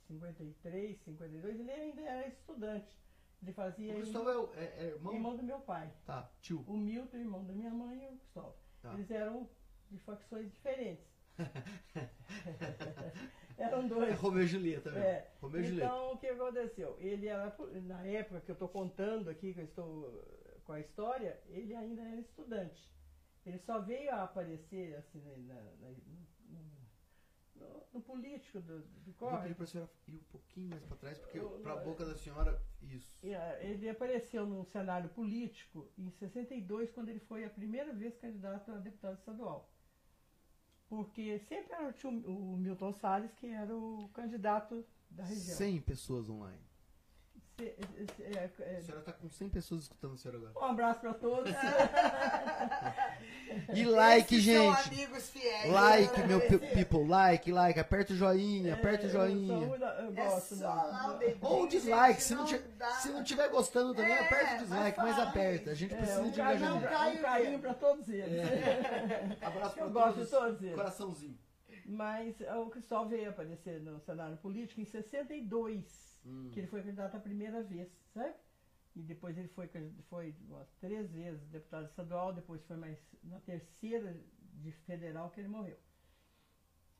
53, 0.08 0.98
52, 1.04 1.60
ele 1.60 1.70
ainda 1.70 2.02
era 2.02 2.26
estudante. 2.26 2.98
Ele 3.40 3.52
fazia 3.52 3.92
O 3.92 3.96
Cristóvão 3.96 4.50
é, 4.56 4.64
é 4.64 4.84
irmão? 4.94 5.14
irmão 5.14 5.36
do 5.36 5.42
meu 5.44 5.60
pai. 5.60 5.92
Tá, 6.04 6.28
tio. 6.40 6.64
O 6.66 6.76
Milton, 6.76 7.18
irmão 7.18 7.44
da 7.44 7.52
minha 7.52 7.70
mãe, 7.70 8.02
e 8.02 8.08
o 8.08 8.18
Cristóvão. 8.18 8.54
Tá. 8.82 8.94
Eles 8.94 9.10
eram 9.10 9.48
de 9.90 9.98
facções 9.98 10.50
diferentes. 10.50 11.06
eram 13.58 13.84
É 13.84 13.88
dois. 13.88 14.18
Romeu 14.18 14.42
e 14.44 14.46
Julieta, 14.46 14.90
né? 14.90 15.00
É. 15.00 15.30
Romeu 15.40 15.60
e 15.60 15.64
Julieta. 15.64 15.86
Então, 15.86 16.12
o 16.12 16.18
que 16.18 16.26
aconteceu? 16.28 16.96
Ele 16.98 17.26
era, 17.26 17.56
na 17.82 18.02
época 18.06 18.40
que 18.40 18.50
eu 18.50 18.54
estou 18.54 18.68
contando 18.68 19.30
aqui, 19.30 19.52
que 19.54 19.60
eu 19.60 19.64
estou 19.64 20.24
com 20.64 20.72
a 20.72 20.80
história, 20.80 21.38
ele 21.48 21.74
ainda 21.74 22.02
era 22.02 22.20
estudante. 22.20 22.90
Ele 23.44 23.58
só 23.58 23.78
veio 23.80 24.10
a 24.10 24.22
aparecer 24.24 24.94
assim, 24.96 25.22
na- 25.46 25.54
na- 25.54 25.90
no, 25.90 26.64
no- 27.56 27.86
no 27.92 28.00
político 28.00 28.60
do, 28.60 28.78
do 28.80 28.84
Vou 28.84 29.02
pedir 29.04 29.14
Córrego. 29.18 29.54
pra 29.54 29.66
senhora 29.66 29.90
ir 30.08 30.16
um 30.16 30.22
pouquinho 30.32 30.70
mais 30.70 30.82
pra 30.84 30.96
trás, 30.96 31.18
porque 31.18 31.38
Eu- 31.38 31.50
pra 31.62 31.74
eu- 31.74 31.84
boca 31.84 32.04
da 32.04 32.14
senhora, 32.16 32.60
isso. 32.82 33.16
Ah, 33.24 33.58
Ele 33.62 33.88
apareceu 33.88 34.46
num 34.46 34.64
cenário 34.64 35.08
político 35.10 35.88
em 35.98 36.10
62, 36.10 36.90
quando 36.90 37.10
ele 37.10 37.20
foi 37.20 37.44
a 37.44 37.50
primeira 37.50 37.92
vez 37.92 38.16
candidato 38.16 38.70
a 38.72 38.76
deputado 38.78 39.18
estadual. 39.18 39.70
Porque 40.88 41.38
sempre 41.40 41.72
era 41.72 41.88
o, 41.88 41.92
tio, 41.92 42.10
o 42.10 42.56
Milton 42.56 42.92
Salles 42.92 43.32
que 43.34 43.46
era 43.48 43.74
o 43.74 44.08
candidato 44.14 44.84
da 45.10 45.24
região. 45.24 45.56
100 45.56 45.80
pessoas 45.80 46.28
online. 46.28 46.60
Se- 47.56 47.76
se- 48.16 48.22
é, 48.22 48.50
é, 48.60 48.76
A 48.76 48.82
senhora 48.82 49.02
tá 49.02 49.12
com 49.12 49.28
100 49.28 49.48
pessoas 49.48 49.82
escutando 49.84 50.14
a 50.14 50.16
senhora 50.16 50.38
agora. 50.38 50.58
Um 50.66 50.70
abraço 50.70 51.00
para 51.00 51.14
todos. 51.14 51.52
E 53.72 53.84
like, 53.84 54.34
Esses 54.36 54.52
são 54.54 54.74
gente! 54.74 54.88
amigos 54.94 55.30
fiéis. 55.30 55.72
Like, 55.72 56.20
né? 56.20 56.26
meu 56.26 56.40
pe- 56.40 56.58
people, 56.58 57.06
like, 57.08 57.52
like, 57.52 57.78
aperta 57.78 58.12
o 58.12 58.16
joinha, 58.16 58.74
aperta 58.74 59.02
o 59.02 59.04
É, 59.04 59.08
eu 59.08 59.12
joinha. 59.12 59.54
É 60.16 60.24
gosto, 60.24 60.54
só 60.56 61.18
Ou 61.42 61.66
dislike, 61.66 62.22
se 62.22 62.34
não, 62.34 62.46
se 62.46 63.08
não 63.10 63.22
tiver 63.22 63.48
gostando 63.48 63.94
também, 63.94 64.12
É, 64.12 64.20
aperta 64.20 64.54
o 64.54 64.58
dislike, 64.58 64.98
mas 64.98 65.18
aperta. 65.18 65.70
A 65.70 65.74
gente 65.74 65.94
É, 65.94 65.96
precisa 65.96 66.20
um 66.20 66.30
de 66.30 66.40
engajamento. 66.40 66.86
pra, 66.88 67.06
um 67.08 67.16
carinho 67.18 67.58
para 67.60 67.74
todos 67.74 68.08
eles. 68.08 68.24
Abraço 69.42 69.74
pra 69.74 69.84
Eu 69.84 69.90
gosto 69.90 70.20
de 70.20 70.26
todos. 70.26 70.30
todos 70.30 70.62
eles. 70.62 70.74
Coraçãozinho. 70.74 71.38
Mas 71.86 72.34
o 72.40 72.70
Cristóvão 72.70 73.08
veio 73.08 73.28
aparecer 73.30 73.80
no 73.80 74.00
cenário 74.00 74.36
político 74.38 74.80
em 74.80 74.84
62, 74.84 76.14
Hum. 76.26 76.48
que 76.50 76.58
ele 76.60 76.66
foi 76.66 76.80
candidato 76.80 77.16
a 77.16 77.20
primeira 77.20 77.62
vez, 77.62 77.88
sabe? 78.14 78.32
E 78.96 79.02
depois 79.02 79.36
ele 79.36 79.48
foi, 79.48 79.68
foi 80.08 80.34
três 80.80 81.10
vezes 81.10 81.46
deputado 81.48 81.86
estadual, 81.86 82.32
depois 82.32 82.64
foi 82.64 82.76
mais 82.76 82.98
na 83.24 83.40
terceira 83.40 84.16
de 84.54 84.70
federal 84.72 85.30
que 85.30 85.40
ele 85.40 85.48
morreu. 85.48 85.78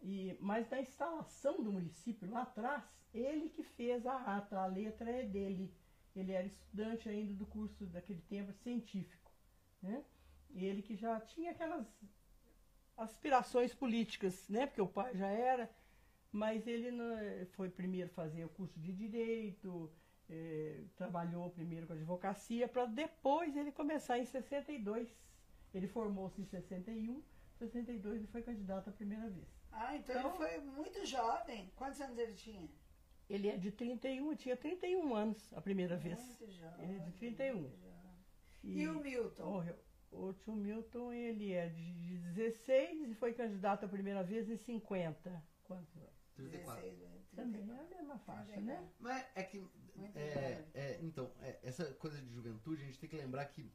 E, 0.03 0.37
mas 0.41 0.69
na 0.71 0.81
instalação 0.81 1.62
do 1.62 1.73
município 1.73 2.31
lá 2.31 2.43
atrás, 2.43 2.83
ele 3.12 3.49
que 3.49 3.62
fez 3.62 4.05
a 4.07 4.37
ata, 4.37 4.59
a 4.59 4.66
letra 4.66 5.11
é 5.11 5.23
dele. 5.23 5.73
Ele 6.15 6.33
era 6.33 6.47
estudante 6.47 7.09
ainda 7.09 7.33
do 7.35 7.47
curso 7.47 7.87
daquele 7.87 8.21
tempo 8.23 8.53
científico. 8.53 9.31
Né? 9.83 10.05
E 10.51 10.65
ele 10.65 10.83
que 10.83 10.95
já 10.97 11.19
tinha 11.21 11.53
aquelas 11.53 11.87
aspirações 12.97 13.75
políticas, 13.75 14.49
né? 14.49 14.66
Porque 14.66 14.81
o 14.81 14.87
pai 14.89 15.16
já 15.16 15.27
era. 15.29 15.71
Mas 16.33 16.66
ele 16.66 16.91
não- 16.91 17.16
foi 17.53 17.69
primeiro 17.71 18.11
fazer 18.11 18.45
o 18.45 18.49
curso 18.49 18.79
de 18.81 18.93
direito, 18.93 19.91
eh, 20.29 20.85
trabalhou 20.97 21.51
primeiro 21.51 21.87
com 21.87 21.93
advocacia, 21.93 22.67
para 22.69 22.87
depois 22.87 23.57
ele 23.57 23.71
começar 23.73 24.19
em 24.19 24.25
62. 24.25 25.09
Ele 25.73 25.87
formou-se 25.89 26.41
em 26.41 26.45
61, 26.45 27.23
62 27.59 28.17
ele 28.17 28.27
foi 28.29 28.43
candidato 28.43 28.89
a 28.91 28.93
primeira 28.93 29.29
vez. 29.29 29.47
Ah, 29.73 29.97
então, 29.97 30.17
Então- 30.17 30.31
ele 30.31 30.37
foi 30.37 30.61
muito 30.61 31.05
jovem. 31.05 31.73
Quantos 31.77 32.01
anos 32.01 32.17
ele 32.19 32.35
tinha? 32.35 32.69
Ele 33.29 33.49
é 33.49 33.57
de 33.57 33.73
31, 33.73 34.31
eu 34.31 34.37
tinha 34.37 34.57
31 34.57 35.15
anos 35.15 35.53
a 35.55 35.61
primeira 35.61 35.97
vez. 35.97 36.19
Muito 36.19 36.51
jovem. 36.53 36.89
Ele 36.89 36.97
é 36.99 37.03
de 37.05 37.13
31. 37.13 37.61
muito 37.63 37.77
jovem. 37.81 38.15
E, 38.63 38.87
o 38.89 39.01
Milton? 39.01 39.45
morreu. 39.51 39.77
O 40.13 40.33
tio 40.33 40.55
Milton, 40.55 41.13
ele 41.13 41.53
é 41.53 41.69
de 41.69 42.19
16 42.19 43.09
e 43.11 43.15
foi 43.15 43.33
candidato 43.33 43.85
a 43.85 43.89
primeira 43.89 44.23
vez 44.23 44.49
em 44.49 44.57
50. 44.57 45.43
Quantos 45.65 45.97
anos? 45.97 46.15
34. 46.37 46.83
16, 46.83 46.99
né? 47.01 47.19
Também 47.35 47.63
34. 47.63 47.83
é 47.83 47.85
a 47.85 47.99
mesma 47.99 48.19
faixa, 48.21 48.53
34. 48.53 48.85
né? 48.85 48.91
Mas 49.01 49.27
é 49.35 49.43
que. 49.43 49.67
Muito 49.95 50.16
É, 50.19 50.65
é, 50.75 50.99
então, 51.03 51.31
é, 51.41 51.59
essa 51.62 51.85
coisa 51.95 52.21
de 52.21 52.29
juventude, 52.33 52.83
a 52.83 52.87
gente 52.87 52.99
tem 52.99 53.09
que 53.09 53.16
lembrar 53.16 53.45
que 53.47 53.71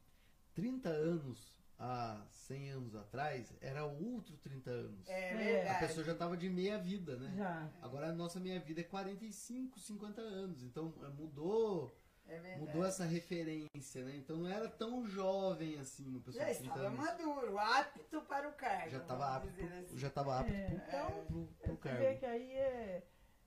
30 0.54 0.88
anos 0.88 1.58
há 1.78 2.22
100 2.30 2.70
anos 2.72 2.94
atrás 2.94 3.54
era 3.60 3.84
outro 3.86 4.36
30 4.36 4.70
anos. 4.70 5.08
É 5.08 5.30
É. 5.32 5.36
verdade. 5.36 5.76
A 5.84 5.88
pessoa 5.88 6.04
já 6.04 6.12
estava 6.12 6.36
de 6.36 6.48
meia 6.50 6.78
vida, 6.78 7.16
né? 7.16 7.32
Já. 7.36 7.70
Agora 7.80 8.08
a 8.08 8.12
nossa 8.12 8.38
meia 8.38 8.60
vida 8.60 8.80
é 8.80 8.84
45, 8.84 9.78
50 9.80 10.20
anos. 10.20 10.62
Então 10.62 10.92
é, 11.02 11.08
mudou, 11.08 11.96
É 12.26 12.56
mudou 12.58 12.84
essa 12.84 13.04
referência, 13.04 14.04
né? 14.04 14.14
Então 14.16 14.36
não 14.36 14.46
era 14.48 14.68
tão 14.68 15.06
jovem 15.08 15.78
assim 15.78 16.16
o 16.16 16.20
pessoal 16.20 16.44
Já 16.46 16.52
de 16.52 16.58
30 16.58 16.74
estava 16.74 16.86
anos. 16.88 17.00
maduro, 17.00 17.58
apto 17.58 18.20
para 18.22 18.48
o 18.48 18.52
cargo. 18.52 18.90
Já 18.90 18.98
estava 18.98 19.36
apto, 19.36 19.48
assim. 19.48 19.98
já 19.98 20.08
estava 20.08 20.38
apto 20.40 20.52
É, 20.52 20.68
pro, 20.68 21.24
pro, 21.24 21.46
pro 21.62 21.76
Você 21.76 21.88
vê 21.96 22.04
cargo. 22.04 22.18
que 22.20 22.26
aí 22.26 22.52
é, 22.52 23.02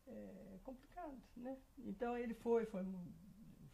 é 0.08 0.58
complicado, 0.64 1.18
né? 1.36 1.58
Então 1.80 2.18
ele 2.18 2.34
foi, 2.34 2.66
foi, 2.66 2.86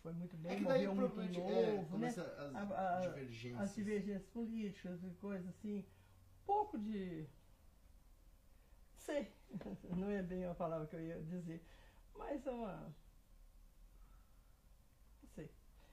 foi 0.01 0.13
muito 0.13 0.35
bem, 0.37 0.51
É 0.51 0.55
que 0.55 0.63
daí 0.65 0.87
morreu 0.87 1.09
muito 1.15 1.39
novo, 1.39 1.95
é, 1.95 1.99
né? 1.99 2.07
as 2.07 2.17
A- 2.17 2.97
a- 2.97 3.01
divergências. 3.07 3.61
As 3.61 3.75
divergências 3.75 4.25
políticas 4.27 5.03
e 5.03 5.09
coisas 5.15 5.47
assim. 5.47 5.79
Um 6.41 6.45
pouco 6.45 6.77
de. 6.79 7.27
Sei, 8.97 9.31
não 9.95 10.09
é 10.09 10.21
bem 10.23 10.45
a 10.45 10.53
palavra 10.55 10.87
que 10.87 10.95
eu 10.95 11.01
ia 11.01 11.21
dizer, 11.23 11.63
mas 12.15 12.45
é 12.45 12.51
uma. 12.51 12.95
Não 15.21 15.29
sei. 15.29 15.49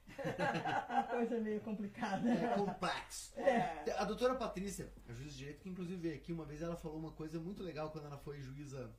uma 0.89 1.03
coisa 1.03 1.39
meio 1.39 1.61
complicada. 1.61 2.29
É 2.29 2.55
complexo. 2.55 3.37
É. 3.39 3.91
A 3.99 4.03
doutora 4.05 4.35
Patrícia, 4.35 4.91
a 5.07 5.13
juíza 5.13 5.31
de 5.31 5.37
direito, 5.37 5.61
que 5.61 5.69
inclusive 5.69 5.97
veio 6.01 6.15
aqui 6.15 6.31
uma 6.33 6.45
vez, 6.45 6.61
ela 6.61 6.75
falou 6.75 6.97
uma 6.97 7.11
coisa 7.11 7.39
muito 7.39 7.61
legal 7.63 7.91
quando 7.91 8.05
ela 8.05 8.17
foi 8.17 8.41
juíza. 8.41 8.93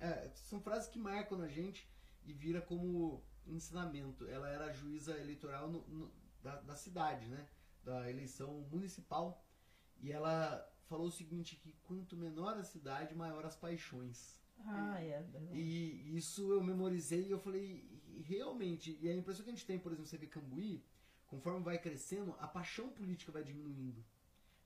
É, 0.00 0.30
são 0.34 0.60
frases 0.60 0.88
que 0.88 0.98
marcam 0.98 1.38
na 1.38 1.48
gente 1.48 1.88
e 2.24 2.32
vira 2.32 2.60
como 2.60 3.22
ensinamento. 3.46 4.26
Ela 4.28 4.48
era 4.48 4.72
juíza 4.72 5.18
eleitoral 5.18 5.68
no- 5.70 5.86
no- 5.88 6.12
da, 6.42 6.60
da 6.60 6.76
cidade, 6.76 7.28
né? 7.28 7.48
Da 7.82 8.10
eleição 8.10 8.60
municipal. 8.70 9.44
E 10.00 10.12
ela 10.12 10.70
falou 10.86 11.06
o 11.06 11.12
seguinte, 11.12 11.56
que 11.56 11.72
quanto 11.84 12.16
menor 12.16 12.56
a 12.58 12.64
cidade, 12.64 13.14
maior 13.14 13.44
as 13.46 13.56
paixões. 13.56 14.38
Ah, 14.66 15.02
é. 15.02 15.24
E 15.52 16.16
isso 16.16 16.52
eu 16.52 16.62
memorizei 16.62 17.26
e 17.26 17.30
eu 17.30 17.38
falei, 17.38 18.00
e 18.08 18.22
realmente, 18.22 18.96
e 19.00 19.08
a 19.08 19.14
impressão 19.14 19.44
que 19.44 19.50
a 19.50 19.54
gente 19.54 19.66
tem, 19.66 19.78
por 19.78 19.92
exemplo, 19.92 20.08
você 20.08 20.16
vê 20.18 20.26
Cambuí, 20.26 20.84
conforme 21.26 21.60
vai 21.64 21.78
crescendo, 21.78 22.34
a 22.38 22.46
paixão 22.46 22.88
política 22.90 23.32
vai 23.32 23.42
diminuindo. 23.42 24.04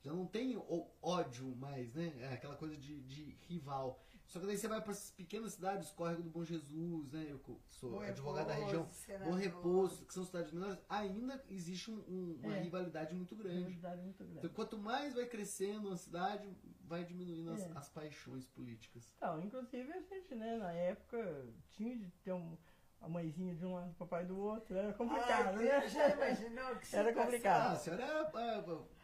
Já 0.01 0.13
não 0.13 0.25
tem 0.25 0.55
o 0.55 0.87
ódio 1.01 1.55
mais, 1.55 1.93
né? 1.93 2.13
É 2.19 2.33
aquela 2.33 2.55
coisa 2.55 2.77
de, 2.77 3.01
de 3.01 3.37
rival. 3.47 4.01
Só 4.29 4.39
que 4.39 4.45
daí 4.45 4.57
você 4.57 4.67
vai 4.67 4.79
para 4.79 4.91
essas 4.91 5.09
pequenas 5.09 5.53
cidades, 5.53 5.89
Córrego 5.89 6.21
do 6.21 6.29
Bom 6.29 6.43
Jesus, 6.45 7.11
né? 7.11 7.25
Eu 7.29 7.41
sou 7.67 7.89
Bom 7.93 8.01
advogado 8.01 8.45
da 8.47 8.53
região. 8.53 8.87
Senador. 8.91 9.27
Bom 9.27 9.35
Repouso, 9.35 10.05
que 10.05 10.13
são 10.13 10.23
cidades 10.23 10.51
menores, 10.51 10.77
ainda 10.87 11.43
existe 11.49 11.89
um- 11.89 12.03
um- 12.07 12.39
uma 12.43 12.55
É. 12.55 12.61
rivalidade 12.61 13.15
muito 13.15 13.35
grande. 13.35 13.71
Verdade 13.71 14.03
muito 14.03 14.23
grande. 14.23 14.37
Então, 14.37 14.51
quanto 14.51 14.77
mais 14.77 15.15
vai 15.15 15.25
crescendo 15.25 15.89
a 15.91 15.97
cidade, 15.97 16.47
vai 16.81 17.03
diminuindo 17.03 17.51
as, 17.53 17.61
É. 17.61 17.71
as 17.75 17.89
paixões 17.89 18.45
políticas. 18.45 19.11
Então, 19.17 19.41
inclusive 19.41 19.91
a 19.91 20.01
gente, 20.01 20.35
né, 20.35 20.57
na 20.57 20.71
época, 20.73 21.47
tinha 21.71 21.97
de 21.97 22.11
ter 22.23 22.31
um, 22.33 22.55
a 23.01 23.09
mãezinha 23.09 23.55
de 23.55 23.65
um 23.65 23.73
lado, 23.73 23.89
o 23.89 23.95
papai 23.95 24.27
do 24.27 24.37
outro, 24.37 24.75
era 24.77 24.93
complicado, 24.93 25.55
Ah, 25.57 25.59
né? 25.59 25.87
Já 25.89 26.07
imaginou 26.09 26.75
que 26.75 26.95
Era 26.95 27.13
complicado. 27.15 27.69
Ah, 27.69 27.71
a 27.71 27.75
senhora 27.77 28.03
é, 28.03 28.37
é, 28.37 28.57
é 28.59 28.98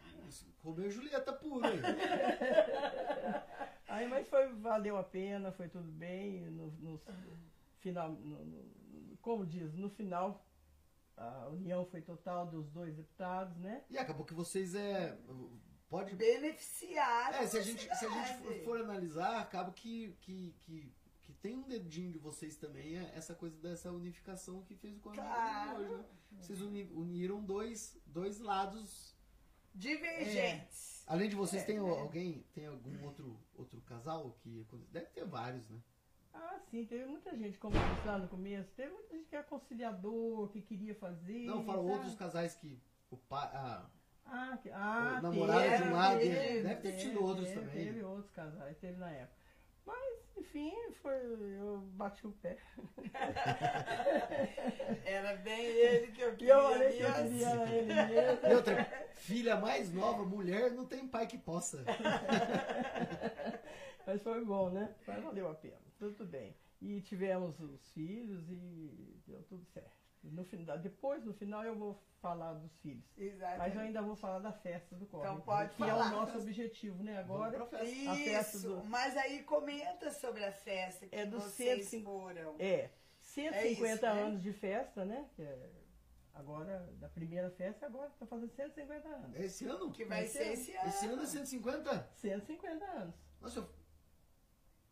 Romeu 0.62 0.86
e 0.86 0.90
Julieta 0.90 1.32
pura 1.32 1.68
aí. 1.68 1.80
Aí, 3.88 4.08
mas 4.08 4.28
foi, 4.28 4.52
valeu 4.54 4.96
a 4.98 5.02
pena, 5.02 5.52
foi 5.52 5.68
tudo 5.68 5.90
bem, 5.90 6.40
no, 6.50 6.70
no 6.72 7.00
final, 7.78 8.10
no- 8.12 8.44
no- 8.44 9.16
como 9.22 9.46
diz, 9.46 9.72
no 9.74 9.88
final, 9.88 10.44
a 11.16 11.48
união 11.48 11.84
foi 11.86 12.02
total 12.02 12.46
dos 12.46 12.68
dois 12.70 12.94
deputados, 12.94 13.56
né? 13.58 13.82
E 13.88 13.96
acabou 13.96 14.26
que 14.26 14.34
vocês 14.34 14.74
é. 14.74 15.16
Pode. 15.88 16.14
Beneficiar 16.16 17.32
É, 17.42 17.46
se 17.46 17.56
a 17.56 17.62
gente, 17.62 17.82
se 17.96 18.04
a 18.06 18.10
gente 18.10 18.42
for, 18.42 18.54
for 18.64 18.80
analisar, 18.80 19.40
acaba 19.40 19.70
que, 19.72 20.14
que, 20.20 20.52
que, 20.64 20.92
que 21.22 21.32
tem 21.34 21.56
um 21.56 21.62
dedinho 21.62 22.10
de 22.12 22.18
vocês 22.18 22.56
também, 22.56 22.98
é 22.98 23.12
essa 23.14 23.34
coisa 23.36 23.56
dessa 23.58 23.90
unificação 23.92 24.62
que 24.64 24.74
fez 24.74 24.96
o 24.96 25.00
Correio 25.00 25.22
Claro. 25.22 25.78
hoje, 25.80 25.94
né? 25.94 26.04
Vocês 26.40 26.60
uni- 26.60 26.90
uniram 26.92 27.42
dois, 27.42 27.96
dois 28.04 28.40
lados. 28.40 29.15
Divergentes. 29.76 31.04
Além 31.06 31.28
de 31.28 31.36
vocês, 31.36 31.62
É, 31.62 31.66
tem 31.66 31.78
né? 31.80 31.88
alguém, 31.88 32.44
tem 32.54 32.66
algum 32.66 33.04
outro, 33.04 33.38
outro 33.54 33.80
casal 33.82 34.36
que. 34.42 34.66
Deve 34.90 35.06
ter 35.06 35.24
vários, 35.24 35.68
né? 35.68 35.78
Ah, 36.34 36.58
sim, 36.70 36.84
teve 36.84 37.06
muita 37.06 37.34
gente, 37.36 37.56
como 37.58 37.76
eu 37.76 37.94
disse 37.94 38.06
lá 38.06 38.18
no 38.18 38.28
começo, 38.28 38.68
teve 38.76 38.92
muita 38.92 39.16
gente 39.16 39.28
que 39.28 39.34
era 39.36 39.44
conciliador, 39.44 40.48
que 40.48 40.60
queria 40.60 40.94
fazer. 40.94 41.46
Não, 41.46 41.64
falo 41.64 41.82
sabe? 41.82 41.92
outros 41.92 42.14
casais 42.14 42.54
que. 42.54 42.78
O 43.10 43.16
pai, 43.16 43.48
ah, 43.54 43.88
Ah, 44.24 44.58
que, 44.60 44.68
ah 44.70 45.18
O 45.20 45.22
namorado 45.22 45.82
de 45.84 45.88
um 45.88 45.92
lado, 45.92 46.18
teve, 46.18 46.62
deve 46.62 46.80
ter 46.82 46.96
tido 46.96 47.22
outros 47.24 47.46
teve, 47.48 47.60
também. 47.60 47.84
Teve 47.84 48.02
outros 48.02 48.30
casais, 48.32 48.76
teve 48.78 48.98
na 48.98 49.10
época. 49.10 49.36
Mas, 49.86 50.25
enfim, 50.46 50.72
foi, 51.02 51.14
eu 51.58 51.78
bati 51.94 52.26
o 52.26 52.32
pé. 52.32 52.56
Era 55.04 55.36
bem 55.36 55.64
ele 55.64 56.12
que 56.12 56.20
eu 56.20 56.32
E 56.32 56.36
queria. 56.36 56.54
eu 56.54 56.62
falei 56.70 56.96
que 56.96 57.02
eu 57.02 57.12
queria 57.12 57.48
era 57.48 57.74
ele 57.74 57.94
mesmo. 57.94 58.46
E 58.48 58.54
outra, 58.54 58.84
filha 59.16 59.56
mais 59.56 59.92
nova, 59.92 60.24
mulher, 60.24 60.70
não 60.72 60.86
tem 60.86 61.06
pai 61.06 61.26
que 61.26 61.38
possa. 61.38 61.84
Mas 64.06 64.22
foi 64.22 64.44
bom, 64.44 64.70
né? 64.70 64.94
Mas 65.06 65.22
valeu 65.22 65.50
a 65.50 65.54
pena. 65.54 65.76
Tudo 65.98 66.24
bem. 66.24 66.56
E 66.80 67.00
tivemos 67.00 67.58
os 67.60 67.90
filhos 67.90 68.48
e 68.50 69.20
deu 69.26 69.42
tudo 69.44 69.64
certo. 69.66 70.05
No 70.32 70.44
final, 70.44 70.78
depois, 70.78 71.24
no 71.24 71.32
final, 71.32 71.64
eu 71.64 71.74
vou 71.76 72.02
falar 72.20 72.54
dos 72.54 72.72
filhos. 72.78 73.04
Exatamente. 73.16 73.58
Mas 73.58 73.74
eu 73.74 73.80
ainda 73.80 74.02
vou 74.02 74.16
falar 74.16 74.38
da 74.40 74.52
festa 74.52 74.94
do 74.96 75.06
Córrego. 75.06 75.34
Então 75.34 75.44
pode 75.44 75.74
que 75.74 75.82
é 75.82 75.86
falar. 75.86 76.06
o 76.06 76.10
nosso 76.10 76.38
objetivo, 76.38 77.02
né? 77.02 77.18
Agora 77.18 77.64
festa. 77.66 78.10
a 78.10 78.14
festa 78.16 78.56
Isso, 78.56 78.68
do- 78.68 78.84
mas 78.86 79.16
aí 79.16 79.42
comenta 79.44 80.10
sobre 80.10 80.44
a 80.44 80.52
festa 80.52 81.06
que 81.06 81.14
É 81.14 81.24
do 81.26 81.38
vocês 81.40 81.84
105 81.86 82.10
foram. 82.10 82.56
é 82.58 82.90
150 83.20 83.56
É 83.66 83.70
isso, 83.92 84.02
né? 84.06 84.22
anos 84.22 84.42
de 84.42 84.52
festa, 84.52 85.04
né? 85.04 85.28
Que 85.34 85.42
é 85.42 85.70
agora, 86.34 86.92
da 86.98 87.08
primeira 87.08 87.50
festa, 87.50 87.86
agora 87.86 88.08
está 88.08 88.26
fazendo 88.26 88.50
150 88.50 89.08
anos. 89.08 89.34
É 89.36 89.44
esse 89.44 89.64
ano? 89.66 89.90
Que 89.92 90.04
vai 90.04 90.24
Esse 90.24 90.32
ser 90.38 90.44
ano. 90.44 90.52
esse 90.52 90.72
ano. 90.76 90.88
Esse 90.88 91.06
ano 91.06 91.22
é 91.22 91.26
150? 91.26 92.10
150 92.16 92.84
anos. 92.84 93.14
Nossa, 93.40 93.58
eu... 93.60 93.75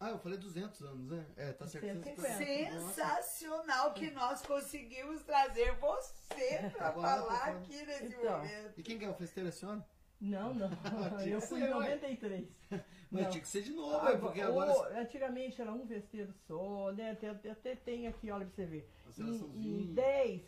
Ah, 0.05 0.11
eu 0.11 0.19
falei 0.19 0.37
200 0.39 0.83
anos, 0.83 1.11
né? 1.11 1.27
É, 1.37 1.53
tá 1.53 1.67
certo. 1.67 1.87
150. 1.87 2.21
150. 2.29 2.75
Nossa. 2.75 2.95
Sensacional 2.95 3.95
que 3.95 4.11
nós 4.11 4.43
conseguimos 4.43 5.23
trazer 5.23 5.73
você 5.77 6.71
para 6.77 6.89
Agora 6.89 7.09
falar 7.23 7.39
tá 7.39 7.39
falando. 7.47 7.63
aqui 7.65 7.87
nesse 7.87 8.05
Então. 8.07 8.37
momento. 8.39 8.73
E 8.79 8.83
quem 8.83 8.99
que 8.99 9.05
é 9.07 9.09
o 9.09 9.15
festeiro, 9.15 9.49
é 9.49 9.51
a 9.51 9.53
senhora? 9.53 9.87
Não, 10.21 10.53
não. 10.55 10.69
Tinha 11.23 11.35
eu 11.37 11.41
que 11.41 11.47
fui 11.47 11.61
em 11.61 11.65
ué. 11.65 11.71
93. 11.95 12.49
Mas 13.11 13.23
Não. 13.23 13.31
tinha 13.31 13.43
que 13.43 13.49
ser 13.49 13.63
de 13.63 13.73
novo, 13.73 13.97
Ah, 14.07 14.11
é, 14.13 14.17
porque 14.17 14.41
agora 14.41 15.01
antigamente 15.01 15.61
era 15.61 15.73
um 15.73 15.87
vesteiro 15.87 16.33
só, 16.49 16.91
né? 16.93 17.13
Até, 17.13 17.31
até 17.51 17.77
tem 17.77 18.09
aqui, 18.09 18.29
olha 18.31 18.45
pra 18.45 18.55
você 18.55 18.67
ver. 18.67 18.91
Em, 19.09 19.13
senhora 19.13 19.35
em 19.35 19.39
Sãozinho. 19.39 19.95
10 19.95 20.43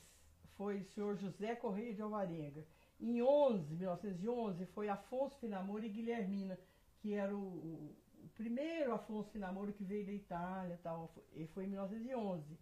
foi 0.56 0.78
o 0.80 0.84
senhor 0.84 1.16
José 1.16 1.54
Correia 1.54 1.94
de 1.94 2.02
Alvarenga. 2.02 2.66
Em 3.00 3.22
11, 3.22 3.74
1911, 3.76 4.66
foi 4.66 4.88
Afonso 4.88 5.38
Finamoro 5.38 5.84
e 5.84 5.88
Guilhermina, 5.88 6.58
que 6.98 7.12
era 7.14 7.34
o 7.36 7.94
primeiro 8.36 8.92
Afonso 8.92 9.30
Finamoro 9.30 9.72
que 9.72 9.82
veio 9.82 10.06
da 10.06 10.12
Itália 10.12 10.74
e 10.74 10.78
tal. 10.78 11.12
E 11.34 11.44
foi 11.48 11.64
em 11.64 11.68
1911. 11.68 12.56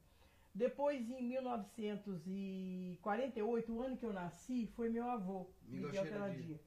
Depois, 0.54 1.10
em 1.10 1.22
1948, 1.22 3.72
o 3.72 3.82
ano 3.82 3.96
que 3.96 4.06
eu 4.06 4.12
nasci, 4.12 4.68
foi 4.76 4.88
meu 4.88 5.10
avô, 5.10 5.48
Miguel 5.66 6.04
Miguel. 6.04 6.60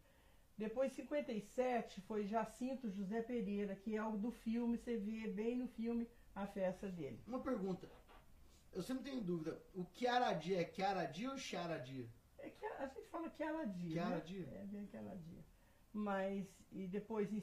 Depois, 0.58 0.92
em 0.92 0.96
57, 0.96 2.02
foi 2.02 2.26
Jacinto 2.26 2.90
José 2.90 3.22
Pereira, 3.22 3.74
que 3.76 3.96
é 3.96 4.04
o 4.04 4.18
do 4.18 4.32
filme, 4.32 4.78
você 4.78 4.98
vê 4.98 5.28
bem 5.28 5.56
no 5.56 5.70
filme 5.70 6.06
a 6.36 6.46
festa 6.46 6.90
dele. 6.90 7.18
Uma 7.26 7.40
pergunta. 7.40 7.90
Eu 8.74 8.84
sempre 8.84 9.10
tenho 9.10 9.22
dúvida. 9.22 9.58
O 9.74 9.86
Chiaradia 9.94 10.60
é 10.62 10.66
Chiaradia 10.66 11.32
ou 11.32 11.38
Chiaradia? 11.38 12.10
É 12.40 12.50
que 12.50 12.66
a, 12.66 12.88
gente 12.88 13.08
fala 13.08 13.30
que 13.30 13.42
ela 13.42 13.64
dia. 13.66 13.94
Chiara 13.94 14.18
né? 14.18 14.22
É, 14.62 14.66
bem 14.66 14.84
aquela 14.84 15.16
dia. 15.16 15.46
Mas, 15.94 16.46
e 16.72 16.88
depois 16.88 17.32
em 17.32 17.40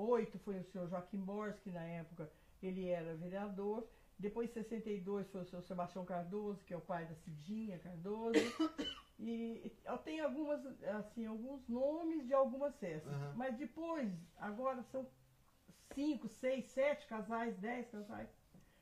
58 0.00 0.38
foi 0.40 0.58
o 0.58 0.64
senhor 0.64 0.88
Joaquim 0.88 1.18
Borges, 1.18 1.60
que 1.60 1.70
na 1.70 1.82
época 1.84 2.30
ele 2.62 2.88
era 2.88 3.14
vereador. 3.16 3.86
Depois, 4.18 4.50
em 4.50 4.52
62, 4.52 5.28
foi 5.30 5.40
o 5.42 5.46
seu 5.46 5.62
Sebastião 5.62 6.04
Cardoso, 6.04 6.62
que 6.64 6.74
é 6.74 6.76
o 6.76 6.80
pai 6.80 7.06
da 7.06 7.14
Cidinha 7.16 7.78
Cardoso. 7.78 8.32
E 9.22 9.70
tenho 10.02 10.24
algumas, 10.24 10.64
assim, 10.96 11.26
alguns 11.26 11.68
nomes 11.68 12.26
de 12.26 12.32
algumas 12.32 12.74
festas. 12.78 13.12
Aham. 13.12 13.34
Mas 13.36 13.54
depois, 13.58 14.10
agora 14.38 14.82
são 14.84 15.06
cinco, 15.92 16.26
seis, 16.26 16.64
sete 16.70 17.06
casais, 17.06 17.54
dez 17.58 17.86
casais. 17.90 18.30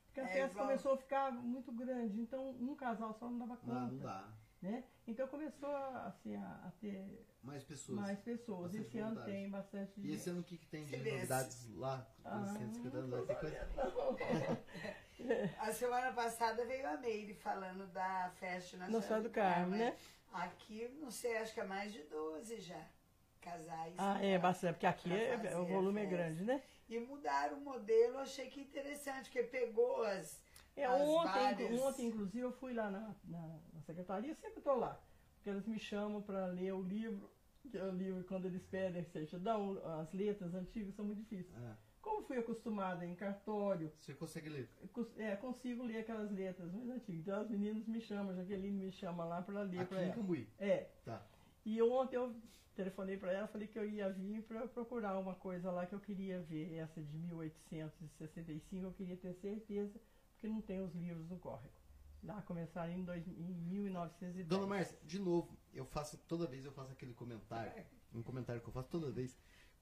Porque 0.06 0.20
a 0.20 0.22
É 0.22 0.26
festa 0.28 0.52
igual- 0.52 0.66
começou 0.66 0.92
a 0.92 0.96
ficar 0.96 1.32
muito 1.32 1.72
grande, 1.72 2.20
então 2.20 2.50
um 2.50 2.76
casal 2.76 3.12
só 3.14 3.28
não 3.28 3.36
dava 3.36 3.56
conta. 3.56 3.74
Não, 3.80 3.90
não 3.90 3.98
dá. 3.98 4.32
Né? 4.60 4.82
Então 5.06 5.28
começou 5.28 5.68
a, 5.70 6.06
assim, 6.08 6.34
a, 6.34 6.64
a 6.66 6.70
ter 6.80 7.24
Mais 7.42 7.62
pessoas. 7.62 7.98
mais 7.98 8.18
pessoas. 8.18 8.62
Bastante 8.72 8.86
Esse 8.88 8.98
ano 8.98 9.04
voluntários. 9.14 9.34
tem 9.38 9.50
bastante 9.50 9.92
E 10.00 10.02
gente. 10.02 10.14
esse 10.16 10.30
ano 10.30 10.40
o 10.40 10.44
que, 10.44 10.58
que 10.58 10.66
tem 10.66 10.84
de 10.84 10.96
vê, 10.96 11.12
novidades 11.12 11.68
lá? 11.76 12.06
Ah, 12.24 12.38
no 12.38 12.48
centro 12.48 12.74
secretário 12.74 13.06
não 13.06 13.20
lá? 13.20 13.26
Tem 13.26 13.36
coisa? 13.36 14.58
A 15.58 15.72
semana 15.72 16.12
passada 16.12 16.64
veio 16.64 16.88
a 16.88 16.96
Meire 16.96 17.34
falando 17.34 17.86
da 17.92 18.30
festa 18.38 18.76
na 18.76 18.88
No 18.88 19.00
Céu 19.02 19.22
do 19.22 19.30
Carmo, 19.30 19.76
né? 19.76 19.96
Aqui, 20.32 20.88
não 21.00 21.10
sei, 21.10 21.38
acho 21.38 21.54
que 21.54 21.60
é 21.60 21.64
mais 21.64 21.92
de 21.92 22.02
12 22.04 22.60
já. 22.60 22.84
Casais. 23.40 23.94
Ah, 23.96 24.22
é 24.24 24.36
bastante, 24.38 24.74
porque 24.74 24.86
aqui 24.86 25.12
é, 25.12 25.56
o 25.56 25.64
volume 25.64 26.02
é 26.02 26.06
grande, 26.06 26.44
né? 26.44 26.62
E 26.88 26.98
mudaram 26.98 27.58
o 27.58 27.60
modelo, 27.60 28.18
achei 28.18 28.48
que 28.50 28.60
interessante, 28.60 29.30
porque 29.30 29.44
pegou 29.44 30.02
as. 30.02 30.40
É, 30.76 30.84
as 30.84 31.00
ontem, 31.02 31.24
várias- 31.32 31.80
ontem, 31.80 32.06
inclusive, 32.06 32.40
eu 32.40 32.52
fui 32.52 32.72
lá 32.74 32.90
na, 32.90 33.14
na 33.24 33.58
secretaria, 33.92 34.34
sempre 34.34 34.58
estou 34.58 34.76
lá. 34.76 35.00
Porque 35.36 35.50
eles 35.50 35.66
me 35.66 35.78
chamam 35.78 36.20
para 36.20 36.46
ler 36.46 36.72
o 36.72 36.82
livro, 36.82 37.30
que 37.70 37.76
é 37.76 37.84
o 37.84 37.90
livro, 37.90 38.24
quando 38.24 38.46
eles 38.46 38.62
pedem 38.66 39.04
certidão, 39.04 39.80
as 40.00 40.12
letras 40.12 40.54
antigas 40.54 40.94
são 40.94 41.04
muito 41.04 41.20
difíceis. 41.20 41.54
Ah, 41.56 41.76
Como 42.02 42.22
fui 42.26 42.38
acostumada 42.38 43.04
em 43.06 43.14
cartório, 43.14 43.92
você 43.98 44.14
consegue 44.14 44.48
ler? 44.48 44.68
é, 45.16 45.36
consigo 45.36 45.82
ler 45.84 45.98
aquelas 45.98 46.30
letras 46.30 46.72
mais 46.72 46.88
antigas. 46.90 47.20
Então 47.20 47.40
as 47.40 47.50
meninas 47.50 47.86
me 47.86 48.00
chamam, 48.00 48.34
Jaqueline 48.34 48.84
me 48.86 48.92
chama 48.92 49.24
lá 49.24 49.42
para 49.42 49.62
ler 49.62 49.86
para 49.86 50.00
ela. 50.02 50.14
Cambuí. 50.14 50.48
É. 50.58 50.88
Tá. 51.04 51.24
E 51.64 51.80
ontem 51.82 52.16
eu 52.16 52.34
telefonei 52.74 53.16
para 53.16 53.32
ela, 53.32 53.46
falei 53.48 53.66
que 53.66 53.78
eu 53.78 53.88
ia 53.88 54.08
vir 54.10 54.42
para 54.42 54.66
procurar 54.68 55.18
uma 55.18 55.34
coisa 55.34 55.70
lá 55.70 55.84
que 55.86 55.94
eu 55.94 56.00
queria 56.00 56.40
ver. 56.42 56.74
Essa 56.74 57.00
de 57.02 57.16
1865 57.16 58.86
eu 58.86 58.92
queria 58.92 59.16
ter 59.16 59.34
certeza, 59.34 59.98
porque 60.32 60.48
não 60.48 60.60
tem 60.60 60.80
os 60.80 60.94
livros 60.94 61.28
no 61.28 61.38
córrego. 61.38 61.74
Lá 62.22 62.42
começaram 62.42 62.92
em, 62.92 63.04
dois, 63.04 63.26
em 63.26 63.54
1910. 63.54 64.46
Dona 64.46 64.66
Márcia, 64.66 64.98
de 65.04 65.18
novo, 65.18 65.56
eu 65.72 65.84
faço, 65.86 66.16
toda 66.26 66.46
vez 66.46 66.64
eu 66.64 66.72
faço 66.72 66.92
aquele 66.92 67.14
comentário, 67.14 67.72
um 68.12 68.22
comentário 68.22 68.60
que 68.60 68.68
eu 68.68 68.72
faço 68.72 68.88
toda 68.88 69.10
vez, 69.10 69.38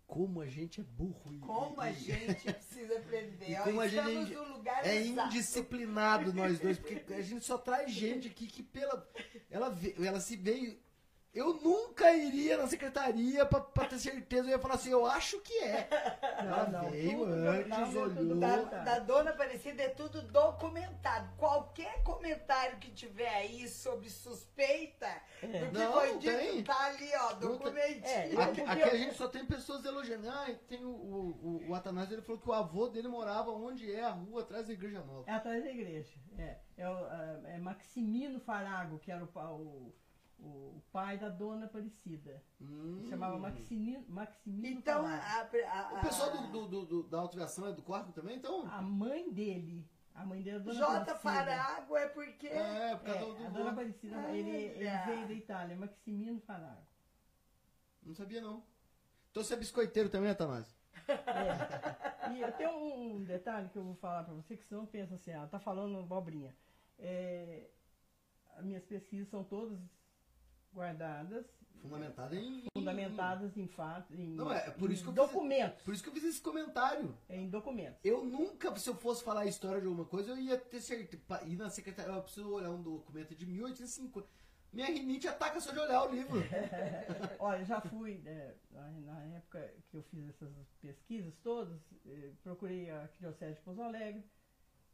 como 0.07 0.41
a 0.41 0.47
gente 0.47 0.81
é 0.81 0.85
burro 0.85 1.33
e, 1.33 1.39
Como 1.41 1.81
a 1.81 1.91
e- 1.91 1.95
gente 1.95 2.53
precisa 2.53 2.99
aprender. 2.99 3.47
E 3.51 3.57
como 3.57 3.81
a 3.81 3.89
gente 3.89 4.35
é 4.35 4.89
é 4.89 5.03
exato. 5.03 5.29
indisciplinado 5.29 6.33
nós 6.33 6.61
dois, 6.61 6.79
porque 6.79 7.13
a 7.15 7.23
gente 7.23 7.45
só 7.45 7.59
traz 7.59 7.91
gente 7.91 8.29
aqui 8.29 8.47
que 8.47 8.63
pela 8.63 9.09
ela 9.51 9.77
ela 9.99 10.21
se 10.21 10.37
veio 10.37 10.79
eu 11.37 11.53
nunca 11.55 12.11
iria 12.13 12.57
na 12.57 12.67
secretaria 12.67 13.45
pra, 13.45 13.61
pra 13.61 13.85
ter 13.87 13.99
certeza, 13.99 14.49
eu 14.49 14.53
ia 14.53 14.59
falar 14.59 14.75
assim, 14.75 14.91
eu 14.91 15.05
acho 15.05 15.39
que 15.41 15.59
é. 15.59 15.87
Não, 16.47 16.71
não, 16.71 16.91
veio 16.91 17.19
tudo 17.19 17.33
antes, 17.33 17.69
não, 17.69 18.03
olhou. 18.03 18.37
Da, 18.37 18.57
da 18.63 18.99
dona 19.01 19.31
Aparecida 19.31 19.83
é 19.83 19.89
tudo 19.89 20.23
documentado. 20.23 21.29
Qualquer 21.37 22.03
comentário 22.03 22.79
que 22.79 22.91
tiver 22.91 23.29
aí 23.29 23.69
sobre 23.69 24.09
suspeita 24.09 25.09
do 25.43 25.49
que 25.49 25.79
Não, 25.79 25.93
foi 25.93 26.19
dito, 26.19 26.37
tem. 26.37 26.65
tá 26.65 26.85
ali, 26.87 27.11
ó, 27.17 27.33
documentinho. 27.35 28.41
É, 28.41 28.43
Aqui, 28.43 28.61
aqui 28.61 28.83
a 28.83 28.97
gente 28.97 29.15
só 29.15 29.29
tem 29.29 29.45
pessoas 29.45 29.85
elogiando. 29.85 30.29
Ah, 30.29 30.47
tem 30.69 30.85
o, 30.85 30.91
o, 30.91 31.31
o, 31.43 31.71
o 31.71 31.75
Atanásio, 31.75 32.15
ele 32.15 32.23
falou 32.23 32.41
que 32.41 32.49
o 32.49 32.53
avô 32.53 32.89
dele 32.89 33.09
morava 33.09 33.51
onde 33.51 33.91
é 33.91 34.05
a 34.05 34.11
rua 34.11 34.43
atrás 34.43 34.67
da 34.69 34.73
Igreja 34.73 35.03
Nova. 35.03 35.25
É 35.27 35.33
atrás 35.33 35.63
da 35.65 35.71
igreja. 35.71 36.15
É, 36.39 36.57
é, 36.77 36.89
o, 36.89 36.95
ah, 36.95 37.41
é 37.47 37.59
Maximino 37.59 38.39
Farago, 38.41 38.99
que 38.99 39.11
era 39.11 39.25
o, 39.25 39.93
o, 40.39 40.77
o 40.77 40.83
pai 40.93 41.19
da 41.19 41.29
dona 41.29 41.67
Aparecida. 41.67 42.43
Hum. 42.61 43.05
Chamava 43.09 43.39
Maximino, 43.39 44.05
Maximino 44.09 44.79
Então, 44.79 45.03
Farago. 45.03 45.57
a, 45.67 45.71
a, 45.71 45.89
a, 45.89 45.99
O 45.99 46.01
pessoal 46.03 46.31
do, 46.31 46.47
do, 46.49 46.69
do- 46.69 46.87
do- 46.87 47.03
da 47.09 47.19
autoviação 47.21 47.67
é 47.69 47.73
do 47.73 47.83
Córrego 47.83 48.13
também, 48.13 48.37
então? 48.37 48.67
A 48.71 48.81
mãe 48.83 49.33
dele, 49.33 49.89
a 50.15 50.25
mãe 50.25 50.43
dele 50.43 50.57
é 50.57 50.61
a 50.61 50.63
dona 50.63 50.75
J. 50.79 50.87
Aparecida. 50.97 51.19
Farago 51.21 51.97
é 51.97 52.09
porque. 52.09 52.47
É, 52.49 52.97
por 52.97 53.09
É, 53.11 53.19
causa 53.19 53.35
do. 53.39 53.45
a 53.45 53.49
do- 53.49 53.55
dona 53.55 53.71
Aparecida, 53.71 54.17
ele, 54.31 54.51
ele 54.51 54.87
Olha. 54.89 55.05
veio 55.07 55.27
da 55.29 55.35
Itália, 55.35 55.77
Maximino 55.77 56.41
Farago. 56.41 56.87
Não 58.03 58.15
sabia, 58.15 58.41
não. 58.41 58.63
Então 59.31 59.43
você 59.43 59.55
é 59.55 59.57
biscoiteiro 59.57 60.09
também, 60.09 60.31
Atanásio? 60.31 60.75
É. 61.09 62.33
E 62.33 62.41
eu 62.41 62.51
tenho 62.53 62.71
um 62.71 63.23
detalhe 63.25 63.69
que 63.69 63.77
eu 63.77 63.85
vou 63.85 63.95
falar 63.97 64.25
pra 64.25 64.33
você, 64.35 64.57
que 64.57 64.65
você 64.65 64.75
não 64.75 64.87
pensa 64.87 65.15
assim, 65.15 65.33
ah, 65.33 65.47
tá 65.47 65.59
falando 65.59 65.99
abobrinha. 65.99 66.55
É, 66.99 67.69
as 68.57 68.65
minhas 68.65 68.83
pesquisas 68.85 69.29
são 69.29 69.45
todas 69.45 69.79
guardadas, 70.77 71.47
Fundamentada 71.81 72.35
em. 72.37 72.65
fundamentadas 72.77 73.57
em 73.57 73.67
fatos, 73.69 74.19
em, 74.19 74.35
Não, 74.35 74.53
é 74.53 74.71
por 74.71 74.91
isso 74.91 75.03
que 75.05 75.09
eu 75.11 75.15
fiz- 75.15 75.33
documentos. 75.33 75.83
Por 75.83 75.95
isso 75.95 76.03
que 76.03 76.09
eu 76.09 76.13
fiz 76.15 76.25
esse 76.25 76.41
comentário. 76.41 77.17
Em 77.29 77.49
documentos. 77.49 77.99
Eu 78.05 78.25
nunca, 78.25 78.75
se 78.77 78.89
eu 78.89 78.95
fosse 78.97 79.23
falar 79.23 79.43
a 79.43 79.47
história 79.47 79.81
de 79.81 79.87
alguma 79.87 80.05
coisa, 80.05 80.31
eu 80.33 80.39
ia 80.39 80.59
ter 80.59 80.81
certeza. 80.81 81.23
Ir 81.45 81.57
na 81.57 81.71
secretaria, 81.71 82.13
eu 82.13 82.23
preciso 82.23 82.51
olhar 82.53 82.71
um 82.71 82.83
documento 82.83 83.35
de 83.35 83.47
1850. 83.47 84.27
Minha 84.73 84.87
rinite 84.89 85.29
ataca 85.29 85.61
só 85.61 85.71
de 85.73 85.79
olhar 85.79 86.03
o 86.05 86.11
livro. 86.13 86.39
Olha, 87.39 87.65
já 87.65 87.81
fui, 87.81 88.21
é, 88.27 88.55
na, 88.71 88.91
na 88.91 89.25
época 89.37 89.73
que 89.91 89.97
eu 89.97 90.03
fiz 90.03 90.29
essas 90.29 90.51
pesquisas 90.83 91.35
todas, 91.43 91.81
eh, 92.07 92.33
procurei 92.43 92.91
a 92.91 93.03
Arquidiocese 93.03 93.55
de 93.55 93.61
Pouso 93.61 93.81
Alegre, 93.81 94.25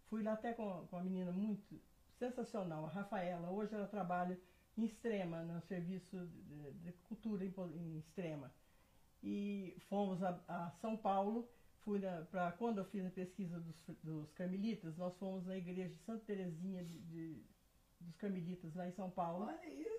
fui 0.08 0.22
lá 0.22 0.34
até 0.34 0.52
com, 0.52 0.86
com 0.88 0.96
uma 0.96 1.02
menina 1.02 1.32
muito 1.32 1.80
sensacional, 2.18 2.84
a 2.84 2.88
Rafaela. 2.90 3.50
Hoje 3.50 3.74
ela 3.74 3.86
trabalha 3.88 4.38
em 4.76 4.84
Extrema, 4.84 5.42
no 5.42 5.60
serviço 5.62 6.16
de, 6.48 6.72
de 6.84 6.92
cultura 7.08 7.44
em, 7.44 7.52
em 7.76 7.98
Extrema. 7.98 8.50
E 9.22 9.76
fomos 9.88 10.22
a, 10.22 10.40
a 10.48 10.70
São 10.80 10.96
Paulo, 10.96 11.48
fui 11.84 12.00
para 12.30 12.52
quando 12.52 12.78
eu 12.78 12.84
fiz 12.86 13.04
a 13.06 13.10
pesquisa 13.10 13.60
dos, 13.60 13.76
dos 14.02 14.32
carmelitas, 14.32 14.96
nós 14.96 15.14
fomos 15.18 15.46
na 15.46 15.56
igreja 15.56 15.90
de 15.94 16.02
Santa 16.04 16.24
Terezinha 16.24 16.84
de, 16.84 16.98
de- 17.00 17.42
dos 18.00 18.16
carmelitas 18.16 18.74
lá 18.74 18.88
em 18.88 18.92
São 18.92 19.10
Paulo. 19.10 19.46
Olha 19.46 19.72
isso. 19.72 19.92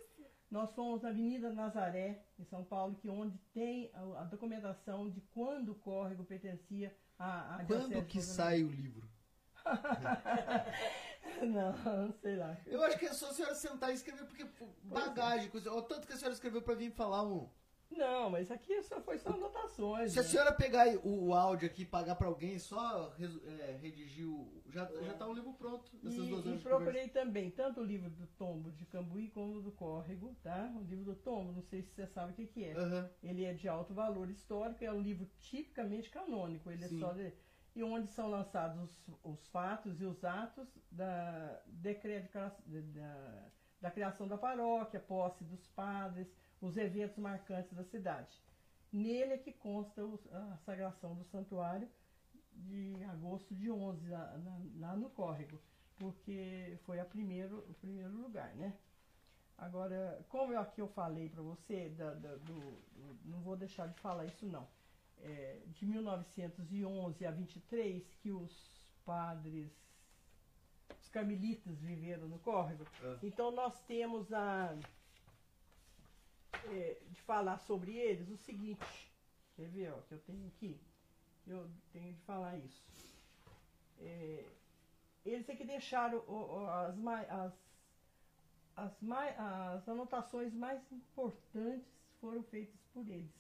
Nós 0.52 0.70
fomos 0.76 1.02
na 1.02 1.10
Avenida 1.10 1.52
Nazaré, 1.54 2.26
em 2.38 2.44
São 2.45 2.64
Paulo, 2.66 2.95
que 2.95 3.10
onde 3.10 3.38
tem 3.54 3.90
a, 3.94 4.22
a 4.22 4.24
documentação 4.26 5.10
de 5.10 5.22
quando 5.34 5.70
o 5.72 5.76
córrego 5.76 6.24
pertencia 6.26 6.95
à, 7.18 7.56
à 7.56 7.66
Quando 7.66 8.06
que 8.06 8.18
de 8.20 8.24
sai 8.24 8.62
o 8.64 8.68
livro? 8.70 9.08
Não, 11.41 11.72
não 12.07 12.11
sei 12.14 12.35
lá. 12.35 12.57
Eu 12.65 12.84
acho 12.84 12.98
que 12.98 13.06
é 13.06 13.14
só 13.14 13.30
a 13.30 13.34
senhora 13.34 13.56
sentar 13.56 13.91
e 13.91 13.95
escrever, 13.95 14.26
porque 14.26 14.45
pô, 14.45 14.68
bagagem, 14.84 15.49
coisa. 15.49 15.72
Ó, 15.73 15.81
tanto 15.81 16.07
que 16.07 16.14
a 16.14 16.15
senhora 16.15 16.34
escreveu 16.34 16.61
pra 16.61 16.76
vir 16.76 16.91
falar 16.91 17.23
um. 17.23 17.49
Não, 17.98 18.30
mas 18.30 18.49
aqui 18.49 18.81
só 18.81 18.99
foi 19.02 19.18
só 19.19 19.30
anotações. 19.30 20.11
Se 20.11 20.19
a 20.19 20.23
né? 20.23 20.27
senhora 20.27 20.52
pegar 20.52 20.88
o, 21.03 21.27
o 21.27 21.34
áudio 21.34 21.68
aqui 21.68 21.84
e 21.84 21.85
pagar 21.85 22.15
pra 22.15 22.27
alguém, 22.27 22.57
só 22.57 23.14
é, 23.19 23.77
redigir 23.81 24.27
o. 24.27 24.64
Já, 24.69 24.85
já 24.85 25.14
tá 25.14 25.27
o 25.27 25.34
livro 25.34 25.53
pronto. 25.53 25.91
Nessas 26.02 26.26
E, 26.26 26.30
duas 26.30 26.45
e 26.45 26.48
horas 26.48 26.60
de 26.60 26.64
procurei 26.65 27.07
também 27.10 27.52
tanto 27.52 27.81
o 27.81 27.84
livro 27.84 28.10
do 28.10 28.26
Tombo 28.27 28.72
de 28.72 28.85
Cambuí 28.85 29.30
como 29.30 29.57
o 29.57 29.61
do 29.61 29.72
Córrego, 29.72 30.35
tá? 30.41 30.73
O 30.76 30.84
livro 30.84 31.06
do 31.06 31.15
Tombo, 31.15 31.52
não 31.52 31.61
sei 31.61 31.84
se 31.84 31.91
você 31.94 32.07
sabe 32.07 32.31
o 32.31 32.35
que, 32.35 32.48
que 32.48 32.64
é. 32.64 32.73
Aham. 32.73 33.10
Ele 33.22 33.45
é 33.45 33.53
de 33.53 33.68
alto 33.68 33.94
valor 33.94 34.30
histórico, 34.30 34.84
é 34.84 34.91
um 34.91 35.02
livro 35.02 35.30
tipicamente 35.38 36.10
canônico. 36.10 36.72
Ele 36.72 36.88
Sim. 36.88 36.98
é 36.98 36.99
só 36.99 37.14
de, 37.14 37.31
e 37.76 37.84
onde 37.84 38.08
são 38.12 38.30
lançados 38.30 38.80
os, 38.82 39.16
os 39.24 39.48
fatos 39.48 40.00
e 40.02 40.06
os 40.06 40.24
atos 40.24 40.68
da, 40.91 41.62
decre- 41.68 42.30
da, 42.66 43.50
da 43.82 43.91
criação 43.91 44.28
da 44.28 44.38
paróquia, 44.38 45.00
posse 45.00 45.44
dos 45.44 45.68
padres, 45.68 46.28
os 46.62 46.78
eventos 46.78 47.18
marcantes 47.18 47.74
da 47.74 47.84
cidade. 47.84 48.41
Nele 48.91 49.34
é 49.34 49.38
que 49.38 49.52
consta 49.52 50.02
a 50.32 50.58
sagração 50.58 51.16
do 51.16 51.24
santuário 51.24 51.90
de 52.54 53.04
agosto 53.06 53.56
de 53.56 53.72
11, 53.72 54.08
lá, 54.10 54.34
lá 54.76 54.95
no 54.95 55.10
Córrego, 55.10 55.60
porque 55.98 56.78
foi 56.86 57.00
a 57.00 57.06
primeiro, 57.06 57.60
o 57.70 57.74
primeiro 57.76 58.14
lugar, 58.16 58.54
né? 58.56 58.74
Agora, 59.58 60.26
como 60.30 60.54
eu 60.54 60.60
aqui 60.60 60.82
eu 60.82 60.88
falei 60.88 61.30
para 61.30 61.41
você, 61.41 61.90
da- 61.90 62.14
da- 62.16 62.36
do, 62.38 62.82
do- 62.95 63.20
não 63.26 63.41
vou 63.41 63.56
deixar 63.56 63.88
de 63.88 64.00
falar 64.00 64.26
isso 64.26 64.45
não, 64.45 64.68
É, 65.26 65.62
de 65.68 65.86
1911 65.86 67.26
a 67.26 67.32
23, 67.32 68.04
que 68.22 68.30
os 68.30 68.52
padres, 69.06 69.72
os 71.02 71.10
carmelitas 71.10 71.80
viveram 71.80 72.28
no 72.28 72.38
córrego, 72.40 72.86
É. 73.02 73.18
então 73.24 73.50
nós 73.52 73.82
temos 73.86 74.34
a, 74.34 74.78
é, 76.66 76.98
de 77.10 77.22
falar 77.22 77.58
sobre 77.60 77.95
eles 77.95 78.30
o 78.30 78.38
seguinte, 78.38 79.12
quer 79.56 79.70
ver, 79.70 79.94
ó, 79.94 80.02
que 80.02 80.14
eu 80.14 80.20
tenho 80.20 80.45
aqui, 80.48 80.78
eu 81.48 81.70
tenho 81.94 82.14
de 82.14 82.22
falar 82.24 82.58
isso. 82.58 82.86
É, 84.00 84.45
eles 85.26 85.48
é 85.48 85.56
que 85.56 85.64
deixaram 85.64 86.22
as, 86.70 86.98
as 87.30 87.64
as, 88.76 88.91
as 89.38 89.88
anotações 89.88 90.54
mais 90.54 90.82
importantes 90.91 91.88
foram 92.20 92.44
feitas 92.44 92.82
por 92.94 93.08
eles. 93.08 93.32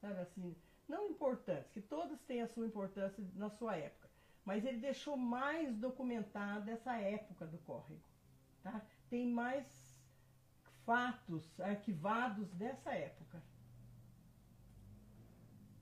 Sabe 0.00 0.20
assim, 0.20 0.56
não 0.88 1.08
importantes, 1.10 1.70
que 1.72 1.80
todas 1.80 2.20
têm 2.22 2.40
a 2.42 2.48
sua 2.48 2.66
importância 2.66 3.22
na 3.34 3.50
sua 3.50 3.76
época, 3.76 4.08
mas 4.44 4.64
ele 4.64 4.78
deixou 4.78 5.16
mais 5.16 5.76
documentada 5.76 6.70
essa 6.70 6.96
época 6.96 7.46
do 7.46 7.58
córrego. 7.58 8.00
Tá? 8.62 8.80
Tem 9.10 9.26
mais 9.26 9.66
fatos 10.86 11.44
arquivados 11.60 12.48
dessa 12.54 12.90
época. 12.92 13.42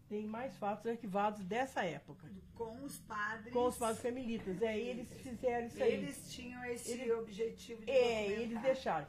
Tem 0.08 0.24
mais 0.24 0.56
fatos 0.56 0.86
arquivados 0.86 1.42
dessa 1.44 1.84
época. 1.84 2.30
Com 2.54 2.84
os 2.84 2.96
padres. 2.98 3.52
Com 3.52 3.66
os 3.66 3.76
padres 3.76 4.00
carmelitas. 4.00 4.62
É, 4.62 4.78
eles 4.78 5.10
fizeram 5.20 5.66
isso 5.66 5.82
aí. 5.82 5.92
Eles 5.94 6.30
tinham 6.32 6.64
esse 6.64 6.92
Eles- 6.92 7.10
objetivo 7.12 7.84
de 7.84 7.90
É, 7.90 8.30
eles 8.40 8.60
deixaram. 8.62 9.06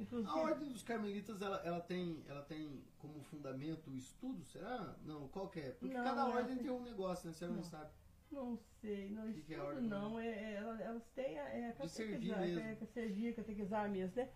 Inclusive, 0.00 0.30
A 0.30 0.36
ordem 0.36 0.72
dos 0.72 0.82
carmelitas, 0.82 1.42
ela, 1.42 1.58
ela, 1.64 1.80
tem, 1.80 2.24
ela 2.26 2.42
tem 2.42 2.82
como 2.98 3.22
fundamento 3.24 3.90
o 3.90 3.96
estudo, 3.96 4.42
será? 4.46 4.96
Não, 5.04 5.28
qual 5.28 5.48
que 5.48 5.60
é? 5.60 5.70
Porque 5.72 5.94
Não, 5.94 6.02
cada 6.04 6.22
ela 6.22 6.34
ordem 6.36 6.54
tem- 6.56 6.64
tem 6.64 6.72
um 6.72 6.82
negócio, 6.82 7.26
né? 7.28 7.34
Você 7.34 7.46
não 7.46 7.56
Não. 7.56 7.62
sabe. 7.62 7.90
não 8.30 8.56
sei, 8.80 9.10
não 9.10 9.30
que 9.32 9.42
que 9.42 9.52
é 9.54 9.56
a 9.56 9.58
estudo 9.60 9.74
ordem, 9.76 9.88
não. 9.88 10.18
É, 10.18 10.26
é, 10.28 10.54
elas, 10.54 10.80
elas 10.80 11.04
têm 11.14 11.38
a- 11.38 11.48
é, 11.48 11.72
De 11.72 11.88
servir 11.88 12.36
mesmo. 12.38 12.60
É, 12.60 12.74
que 12.76 12.86
servir, 12.86 13.34
catequizar 13.34 13.90
mesmo, 13.90 14.16
né? 14.16 14.30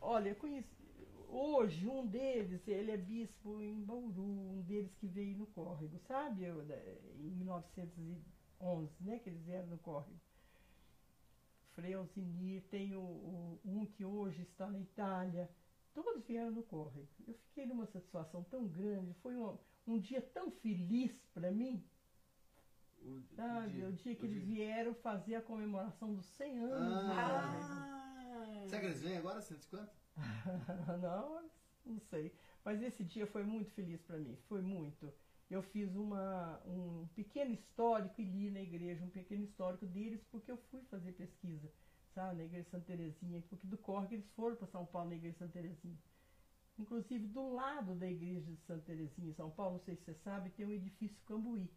Olha, 0.00 0.30
eu 0.30 0.36
conheci, 0.36 0.68
hoje 1.28 1.86
um 1.88 2.06
deles, 2.06 2.66
ele 2.68 2.90
é 2.90 2.96
bispo 2.96 3.60
em 3.62 3.80
Bauru, 3.82 4.22
um 4.22 4.60
deles 4.62 4.94
que 4.96 5.06
veio 5.06 5.38
no 5.38 5.46
córrego, 5.46 5.98
sabe? 6.00 6.44
Eu, 6.44 6.60
em 7.18 7.30
1911, 7.30 8.92
né? 9.00 9.18
Que 9.20 9.30
eles 9.30 9.42
vieram 9.44 9.68
no 9.68 9.78
córrego. 9.78 10.20
Frei 11.74 11.94
Alzinir, 11.94 12.62
tem 12.68 12.94
o, 12.94 13.00
o- 13.00 13.60
um 13.64 13.86
que 13.86 14.04
hoje 14.04 14.42
está 14.42 14.68
na 14.70 14.78
Itália. 14.78 15.48
Todos 15.92 16.24
vieram 16.24 16.50
no 16.52 16.62
córrego. 16.62 17.08
Eu 17.26 17.34
fiquei 17.34 17.66
numa 17.66 17.86
satisfação 17.86 18.44
tão 18.44 18.66
grande, 18.66 19.12
foi 19.14 19.36
um, 19.36 19.58
um 19.86 19.98
dia 19.98 20.20
tão 20.20 20.50
feliz 20.50 21.26
para 21.34 21.50
mim. 21.50 21.82
O, 23.02 23.20
Sabe, 23.34 23.82
o 23.84 23.92
dia 23.92 24.14
que 24.14 24.26
eles 24.26 24.42
vieram 24.44 24.94
fazer 24.94 25.36
a 25.36 25.40
comemoração 25.42 26.14
dos 26.14 26.26
100 26.26 26.58
anos 26.58 27.04
do 27.04 27.10
Ah, 27.10 28.66
Será 28.68 28.80
que 28.80 28.86
eles 28.86 29.00
vêm 29.00 29.16
agora, 29.16 29.40
150? 29.40 29.90
córrego. 30.14 30.96
não, 31.00 31.50
não 31.84 31.98
sei. 31.98 32.32
Mas 32.64 32.82
esse 32.82 33.02
dia 33.02 33.26
foi 33.26 33.42
muito 33.42 33.70
feliz 33.72 34.02
para 34.02 34.18
mim, 34.18 34.36
foi 34.48 34.60
muito. 34.60 35.12
Eu 35.50 35.62
fiz 35.62 35.94
uma, 35.96 36.60
um 36.64 37.08
pequeno 37.14 37.52
histórico 37.52 38.20
e 38.20 38.24
li 38.24 38.50
na 38.50 38.60
igreja 38.60 39.04
um 39.04 39.10
pequeno 39.10 39.42
histórico 39.44 39.84
deles, 39.86 40.22
porque 40.30 40.50
eu 40.50 40.56
fui 40.70 40.80
fazer 40.84 41.12
pesquisa, 41.12 41.68
sabe, 42.14 42.36
na 42.36 42.44
igreja 42.44 42.64
de 42.64 42.70
Santa 42.70 42.84
Terezinha, 42.86 43.42
porque 43.48 43.66
do 43.66 43.76
Córrego 43.76 44.14
eles 44.14 44.30
foram 44.36 44.54
para 44.56 44.68
São 44.68 44.86
Paulo, 44.86 45.08
na 45.10 45.16
igreja 45.16 45.32
de 45.32 45.38
Santa 45.38 45.52
Terezinha. 45.54 45.98
Inclusive, 46.78 47.26
do 47.26 47.52
lado 47.52 47.94
da 47.96 48.08
igreja 48.08 48.40
de 48.52 48.56
Santa 48.58 48.82
Terezinha, 48.86 49.30
em 49.30 49.34
São 49.34 49.50
Paulo, 49.50 49.72
não 49.74 49.80
sei 49.80 49.96
se 49.96 50.04
você 50.04 50.14
sabe, 50.14 50.50
tem 50.50 50.64
o 50.66 50.70
edifício 50.72 51.20
Cambuí, 51.26 51.68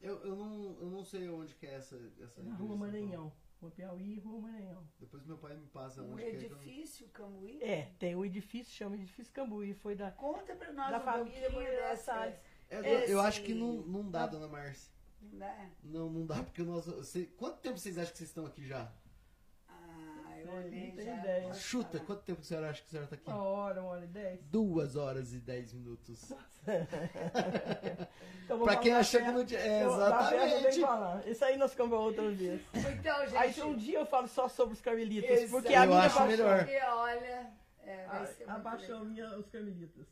Eu, 0.00 0.18
eu, 0.24 0.34
não, 0.36 0.76
eu 0.80 0.90
não 0.90 1.04
sei 1.04 1.28
onde 1.28 1.54
que 1.54 1.66
é 1.66 1.74
essa, 1.74 1.96
essa 2.20 2.42
na 2.42 2.50
igreja 2.50 2.64
Rua. 2.64 2.76
Maranhão. 2.76 3.32
Rua 3.60 3.70
Piauí 3.70 4.14
e 4.16 4.18
Rua 4.18 4.40
Maranhão. 4.40 4.82
Depois 4.98 5.24
meu 5.24 5.38
pai 5.38 5.56
me 5.56 5.66
passa 5.68 6.02
o 6.02 6.12
onde 6.12 6.22
é. 6.22 6.30
que 6.30 6.36
eu- 6.36 6.40
edifício 6.52 7.08
Cambuí? 7.10 7.62
É, 7.62 7.92
tem 7.98 8.14
um 8.16 8.24
edifício, 8.24 8.72
chama 8.74 8.96
edifício 8.96 9.32
Cambuí, 9.32 9.72
foi 9.74 9.94
da. 9.94 10.10
Conta 10.10 10.54
pra 10.56 10.72
nós 10.72 10.90
Da 10.90 10.98
um 10.98 11.04
família 11.04 11.50
Moreira 11.50 11.88
dessa. 11.90 12.12
Salles. 12.12 12.34
É, 12.34 12.53
eu, 12.70 12.84
Esse- 12.84 13.12
eu 13.12 13.20
acho 13.20 13.42
que 13.42 13.54
não, 13.54 13.72
não 13.82 14.10
dá, 14.10 14.26
dona 14.26 14.48
Márcia. 14.48 14.92
Né? 15.32 15.70
Não, 15.82 16.08
não 16.10 16.26
dá, 16.26 16.42
porque 16.42 16.62
nós. 16.62 16.84
você- 16.86 17.26
quanto 17.36 17.58
tempo 17.58 17.78
vocês 17.78 17.96
acham 17.98 18.12
que 18.12 18.18
vocês 18.18 18.30
estão 18.30 18.46
aqui 18.46 18.66
já? 18.66 18.90
Ah, 19.68 20.38
eu 20.38 20.52
olhei 20.52 20.88
não 20.88 20.96
tenho 20.96 21.06
já. 21.08 21.16
ideia. 21.18 21.54
Chuta, 21.54 21.92
falar. 21.92 22.04
quanto 22.04 22.22
tempo 22.22 22.40
a 22.40 22.44
senhora 22.44 22.70
acha 22.70 22.80
que 22.82 22.86
a 22.86 22.90
senhora 22.90 23.04
está 23.06 23.16
aqui? 23.16 23.30
Uma 23.30 23.42
hora, 23.42 23.80
uma 23.80 23.90
hora 23.90 24.04
e 24.04 24.08
dez. 24.08 24.40
Duas 24.44 24.96
horas 24.96 25.32
e 25.32 25.38
dez 25.38 25.72
minutos. 25.72 26.32
Então, 28.44 28.60
Pra 28.62 28.76
quem 28.76 28.92
achou 28.92 29.20
que 29.22 29.30
não 29.32 29.44
tinha. 29.44 29.58
É, 29.60 29.80
perto 29.80 29.94
exatamente. 29.94 30.80
falar. 30.80 31.26
Isso 31.28 31.44
aí 31.44 31.56
nós 31.56 31.70
ficamos 31.70 31.98
outra 31.98 32.30
vez. 32.30 32.60
Então, 32.74 33.20
gente. 33.26 33.36
Aí 33.36 33.52
se 33.52 33.62
um 33.62 33.74
dia 33.76 33.98
eu 34.00 34.06
falo 34.06 34.28
só 34.28 34.48
sobre 34.48 34.74
os 34.74 34.80
carmelitas, 34.82 35.50
porque 35.50 35.74
a 35.74 35.84
Eu 35.84 35.88
minha 35.88 36.00
acho 36.02 36.16
paixão- 36.18 36.26
melhor. 36.28 36.68
E 36.68 36.80
olha, 36.82 37.50
é, 37.82 38.06
vai 38.06 38.26
ser 38.26 38.44
A, 38.44 38.46
a 38.46 38.52
muito 38.52 38.64
paixão 38.64 38.98
legal. 39.02 39.04
minha, 39.06 39.38
os 39.38 39.48
carmelitas. 39.48 40.06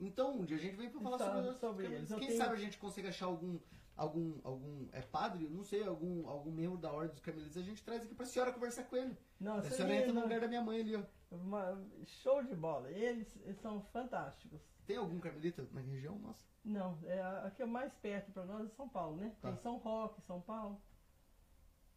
Então, 0.00 0.38
um 0.40 0.44
dia 0.44 0.56
a 0.56 0.60
gente 0.60 0.76
vem 0.76 0.88
pra 0.90 1.00
falar 1.00 1.18
sobre, 1.18 1.48
os 1.50 1.56
sobre 1.58 1.86
eles. 1.86 2.08
Quem 2.08 2.18
tenho- 2.28 2.38
sabe 2.38 2.54
a 2.54 2.58
gente 2.58 2.78
consegue 2.78 3.08
achar 3.08 3.26
algum. 3.26 3.58
Algum, 3.96 4.38
algum 4.44 4.88
é 4.92 5.02
padre, 5.02 5.46
não 5.46 5.62
sei, 5.62 5.84
algum, 5.86 6.26
algum 6.26 6.50
membro 6.50 6.78
da 6.78 6.90
ordem 6.90 7.10
dos 7.10 7.20
carmelitas, 7.20 7.58
a 7.58 7.62
gente 7.62 7.84
traz 7.84 8.02
aqui 8.02 8.14
pra 8.14 8.24
senhora 8.24 8.50
conversar 8.50 8.84
com 8.84 8.96
ele. 8.96 9.14
Não, 9.38 9.56
a 9.56 9.62
senhora 9.62 9.94
entra 9.94 10.12
no 10.14 10.22
lugar 10.22 10.40
da 10.40 10.48
minha 10.48 10.62
mãe 10.62 10.80
ali, 10.80 10.96
ó. 10.96 11.02
uma- 11.30 11.78
show 12.06 12.42
de 12.42 12.54
bola. 12.56 12.90
Eles, 12.90 13.28
eles 13.44 13.60
são 13.60 13.82
fantásticos. 13.92 14.58
Tem 14.86 14.96
algum 14.96 15.20
carmelita 15.20 15.68
na 15.70 15.82
região 15.82 16.18
nossa? 16.18 16.42
Não, 16.64 16.98
é 17.04 17.20
a, 17.20 17.46
a 17.46 17.50
que 17.50 17.60
é 17.62 17.66
mais 17.66 17.92
perto 17.94 18.32
para 18.32 18.46
nós 18.46 18.64
é 18.64 18.68
São 18.70 18.88
Paulo, 18.88 19.16
né? 19.18 19.34
Tá. 19.42 19.48
Tem 19.48 19.56
São 19.58 19.76
Roque, 19.76 20.22
São 20.22 20.40
Paulo. 20.40 20.80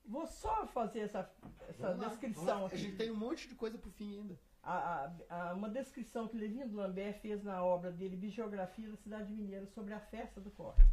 Vou 0.06 0.28
só 0.28 0.68
fazer 0.68 1.00
essa, 1.00 1.32
essa 1.70 1.90
lá, 1.90 2.08
descrição 2.10 2.44
vamos 2.46 2.62
lá. 2.64 2.68
aqui. 2.68 2.76
A 2.76 2.80
gente 2.80 2.98
tem 2.98 3.12
um 3.12 3.16
monte 3.16 3.48
de 3.48 3.56
coisa 3.56 3.78
pro 3.78 3.90
fim 3.92 4.18
ainda. 4.20 4.38
A- 4.64 5.11
a- 5.30 5.53
uma 5.53 5.69
descrição 5.69 6.27
que 6.27 6.38
Levindo 6.38 6.77
Lambert 6.77 7.19
fez 7.19 7.44
na 7.44 7.64
obra 7.64 7.91
dele, 7.91 8.15
Bibliografia 8.15 8.90
da 8.90 8.95
Cidade 8.98 9.34
Mineira, 9.34 9.68
sobre 9.68 9.94
a 9.94 9.99
festa 9.99 10.40
do 10.40 10.49
córrego. 10.52 10.90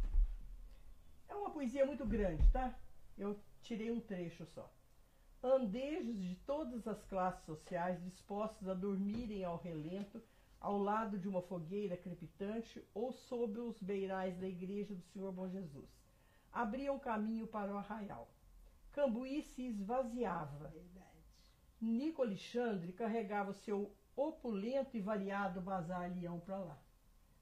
É 1.29 1.33
uma 1.35 1.51
poesia 1.51 1.85
muito 1.85 2.05
grande, 2.05 2.45
tá? 2.51 2.77
Eu 3.17 3.39
tirei 3.61 3.89
um 3.89 4.01
trecho 4.01 4.45
só. 4.47 4.69
Andejos 5.41 6.19
de 6.19 6.35
todas 6.45 6.85
as 6.85 7.01
classes 7.05 7.45
sociais 7.45 8.03
dispostos 8.03 8.67
a 8.67 8.73
dormirem 8.73 9.43
ao 9.43 9.57
relento, 9.57 10.21
ao 10.59 10.77
lado 10.77 11.17
de 11.17 11.27
uma 11.27 11.41
fogueira 11.41 11.95
crepitante 11.97 12.83
ou 12.93 13.11
sob 13.13 13.57
os 13.59 13.81
beirais 13.81 14.37
da 14.37 14.47
igreja 14.47 14.93
do 14.93 15.01
Senhor 15.01 15.31
Bom 15.31 15.47
Jesus. 15.47 15.89
Abriam 16.51 16.99
caminho 16.99 17.47
para 17.47 17.73
o 17.73 17.77
arraial. 17.77 18.29
Cambuí 18.91 19.41
se 19.41 19.65
esvaziava. 19.67 20.71
Nico 21.81 22.21
Alexandre 22.21 22.93
carregava 22.93 23.51
o 23.51 23.55
seu 23.55 23.91
opulento 24.15 24.95
e 24.95 25.01
variado 25.01 25.59
bazar 25.59 26.11
leão 26.13 26.39
para 26.39 26.59
lá. 26.59 26.77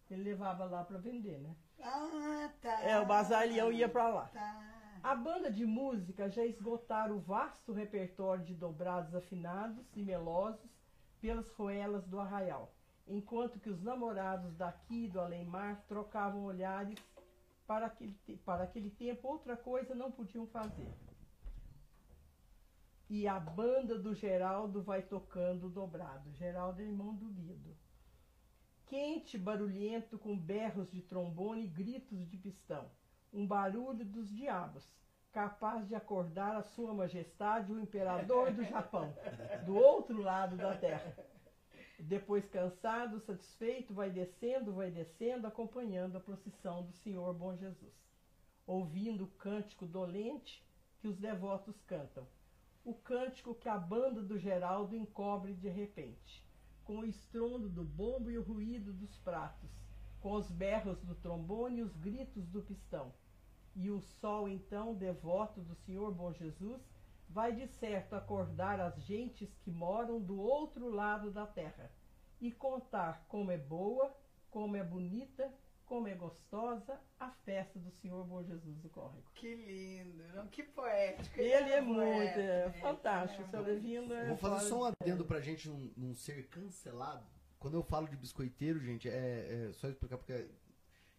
Ele 0.10 0.24
levava 0.24 0.66
lá 0.66 0.84
para 0.84 0.98
vender, 0.98 1.40
né? 1.40 1.56
Ah, 1.82 2.50
tá. 2.62 2.82
É, 2.82 3.00
o 3.00 3.06
bazar 3.06 3.46
leão 3.48 3.72
ia 3.72 3.90
para 3.90 4.08
lá. 4.08 4.26
Tá. 4.28 4.80
A 5.04 5.16
banda 5.16 5.52
de 5.52 5.66
música 5.66 6.30
já 6.30 6.46
esgotara 6.46 7.14
o 7.14 7.20
vasto 7.20 7.72
repertório 7.72 8.44
de 8.44 8.54
dobrados 8.54 9.14
afinados 9.14 9.86
e 9.96 10.02
melosos 10.02 10.70
pelas 11.22 11.50
roelas 11.52 12.06
do 12.08 12.20
arraial, 12.20 12.74
enquanto 13.08 13.60
que 13.60 13.70
os 13.70 13.82
namorados 13.82 14.56
daqui 14.56 15.06
e 15.06 15.10
do 15.10 15.20
além-mar 15.20 15.84
trocavam 15.88 16.44
olhares 16.44 16.98
para 17.68 17.86
aquele, 17.86 18.18
para 18.46 18.64
aquele 18.64 18.90
tempo, 18.90 19.28
outra 19.28 19.56
coisa 19.56 19.94
não 19.94 20.12
podiam 20.12 20.48
fazer. 20.48 20.90
E 23.10 23.28
a 23.28 23.40
banda 23.40 23.98
do 23.98 24.14
Geraldo 24.14 24.82
vai 24.84 25.02
tocando 25.02 25.70
dobrado. 25.70 26.32
Geraldo 26.34 26.82
é 26.82 26.86
irmão 26.86 27.16
do 27.16 27.26
Guido. 27.26 27.76
Quente, 28.86 29.38
barulhento, 29.38 30.18
com 30.18 30.38
berros 30.38 30.92
de 30.92 31.02
trombone 31.02 31.64
e 31.64 31.68
gritos 31.68 32.30
de 32.30 32.38
pistão 32.38 32.90
um 33.34 33.46
barulho 33.46 34.04
dos 34.06 34.30
diabos, 34.36 34.88
capaz 35.32 35.88
de 35.88 35.96
acordar 35.96 36.56
a 36.56 36.64
sua 36.64 36.94
majestade, 36.94 37.72
o 37.72 37.80
imperador 37.80 38.52
do 38.52 38.64
Japão, 38.64 39.14
do 39.66 39.76
outro 39.76 40.22
lado 40.22 40.58
da 40.58 40.76
terra. 40.76 41.16
Depois, 42.00 42.48
cansado, 42.48 43.20
satisfeito, 43.20 43.94
vai 43.94 44.10
descendo, 44.10 44.74
vai 44.74 44.90
descendo, 44.90 45.46
acompanhando 45.46 46.18
a 46.18 46.22
procissão 46.22 46.84
do 46.84 46.94
Senhor 46.94 47.34
Bom 47.34 47.56
Jesus, 47.56 47.94
ouvindo 48.66 49.26
o 49.26 49.32
cântico 49.32 49.86
dolente 49.86 50.66
que 51.00 51.08
os 51.08 51.18
devotos 51.18 51.80
cantam, 51.82 52.26
o 52.90 52.94
cântico 52.96 53.54
que 53.54 53.70
a 53.70 53.78
banda 53.78 54.20
do 54.20 54.40
Geraldo 54.40 54.96
encobre 54.96 55.54
de 55.54 55.70
repente, 55.70 56.44
com 56.84 57.02
o 57.02 57.06
estrondo 57.06 57.70
do 57.70 57.84
bombo 57.84 58.32
e 58.32 58.38
o 58.40 58.42
ruído 58.42 58.92
dos 58.92 59.16
pratos, 59.18 59.70
com 60.20 60.34
os 60.34 60.50
berros 60.50 61.00
do 61.04 61.14
trombone 61.14 61.78
e 61.78 61.84
os 61.84 61.96
gritos 61.96 62.48
do 62.48 62.64
pistão. 62.64 63.14
E 63.76 63.92
o 63.92 64.02
sol, 64.02 64.50
então, 64.50 64.96
devoto 64.96 65.62
do 65.62 65.76
Senhor 65.76 66.12
Bom 66.12 66.34
Jesus, 66.34 66.82
vai 67.30 67.54
de 67.54 67.68
certo 67.68 68.16
acordar 68.16 68.80
as 68.80 69.00
gentes 69.04 69.56
que 69.58 69.70
moram 69.70 70.20
do 70.20 70.40
outro 70.40 70.90
lado 70.90 71.30
da 71.30 71.46
terra 71.46 71.92
e 72.42 72.52
contar 72.52 73.24
como 73.28 73.52
é 73.52 73.58
boa, 73.58 74.12
como 74.50 74.76
é 74.76 74.84
bonita, 74.84 75.54
como 75.90 76.08
é 76.08 76.14
gostosa 76.14 77.00
a 77.20 77.32
festa 77.32 77.80
do 77.80 77.90
Senhor 77.90 78.24
Bom 78.24 78.44
Jesus 78.44 78.78
do 78.78 78.90
Córrego. 78.90 79.24
Que 79.34 79.56
lindo, 79.56 80.24
não? 80.36 80.46
que 80.48 80.62
poético. 80.62 81.40
Ele 81.42 81.72
é 81.72 81.82
um 81.82 81.86
muito 81.86 82.06
poeta, 82.06 82.40
é, 82.40 82.66
né? 82.68 82.74
fantástico, 82.74 83.42
É, 83.42 83.48
seu 83.48 83.62
Levino 83.62 84.14
é 84.14 84.28
Vou 84.28 84.38
fazer 84.38 84.70
só 84.70 84.88
um 84.88 84.92
de- 84.92 84.96
adendo 85.02 85.26
pra 85.26 85.42
gente 85.42 85.68
não, 85.68 85.92
não 85.98 86.14
ser 86.14 86.48
cancelado. 86.48 87.26
Quando 87.58 87.74
eu 87.74 87.82
falo 87.84 88.08
de 88.08 88.16
biscoiteiro, 88.16 88.80
gente, 88.80 89.10
é, 89.10 89.68
é 89.70 89.74
só 89.74 89.90
explicar 89.90 90.18
porque 90.20 90.48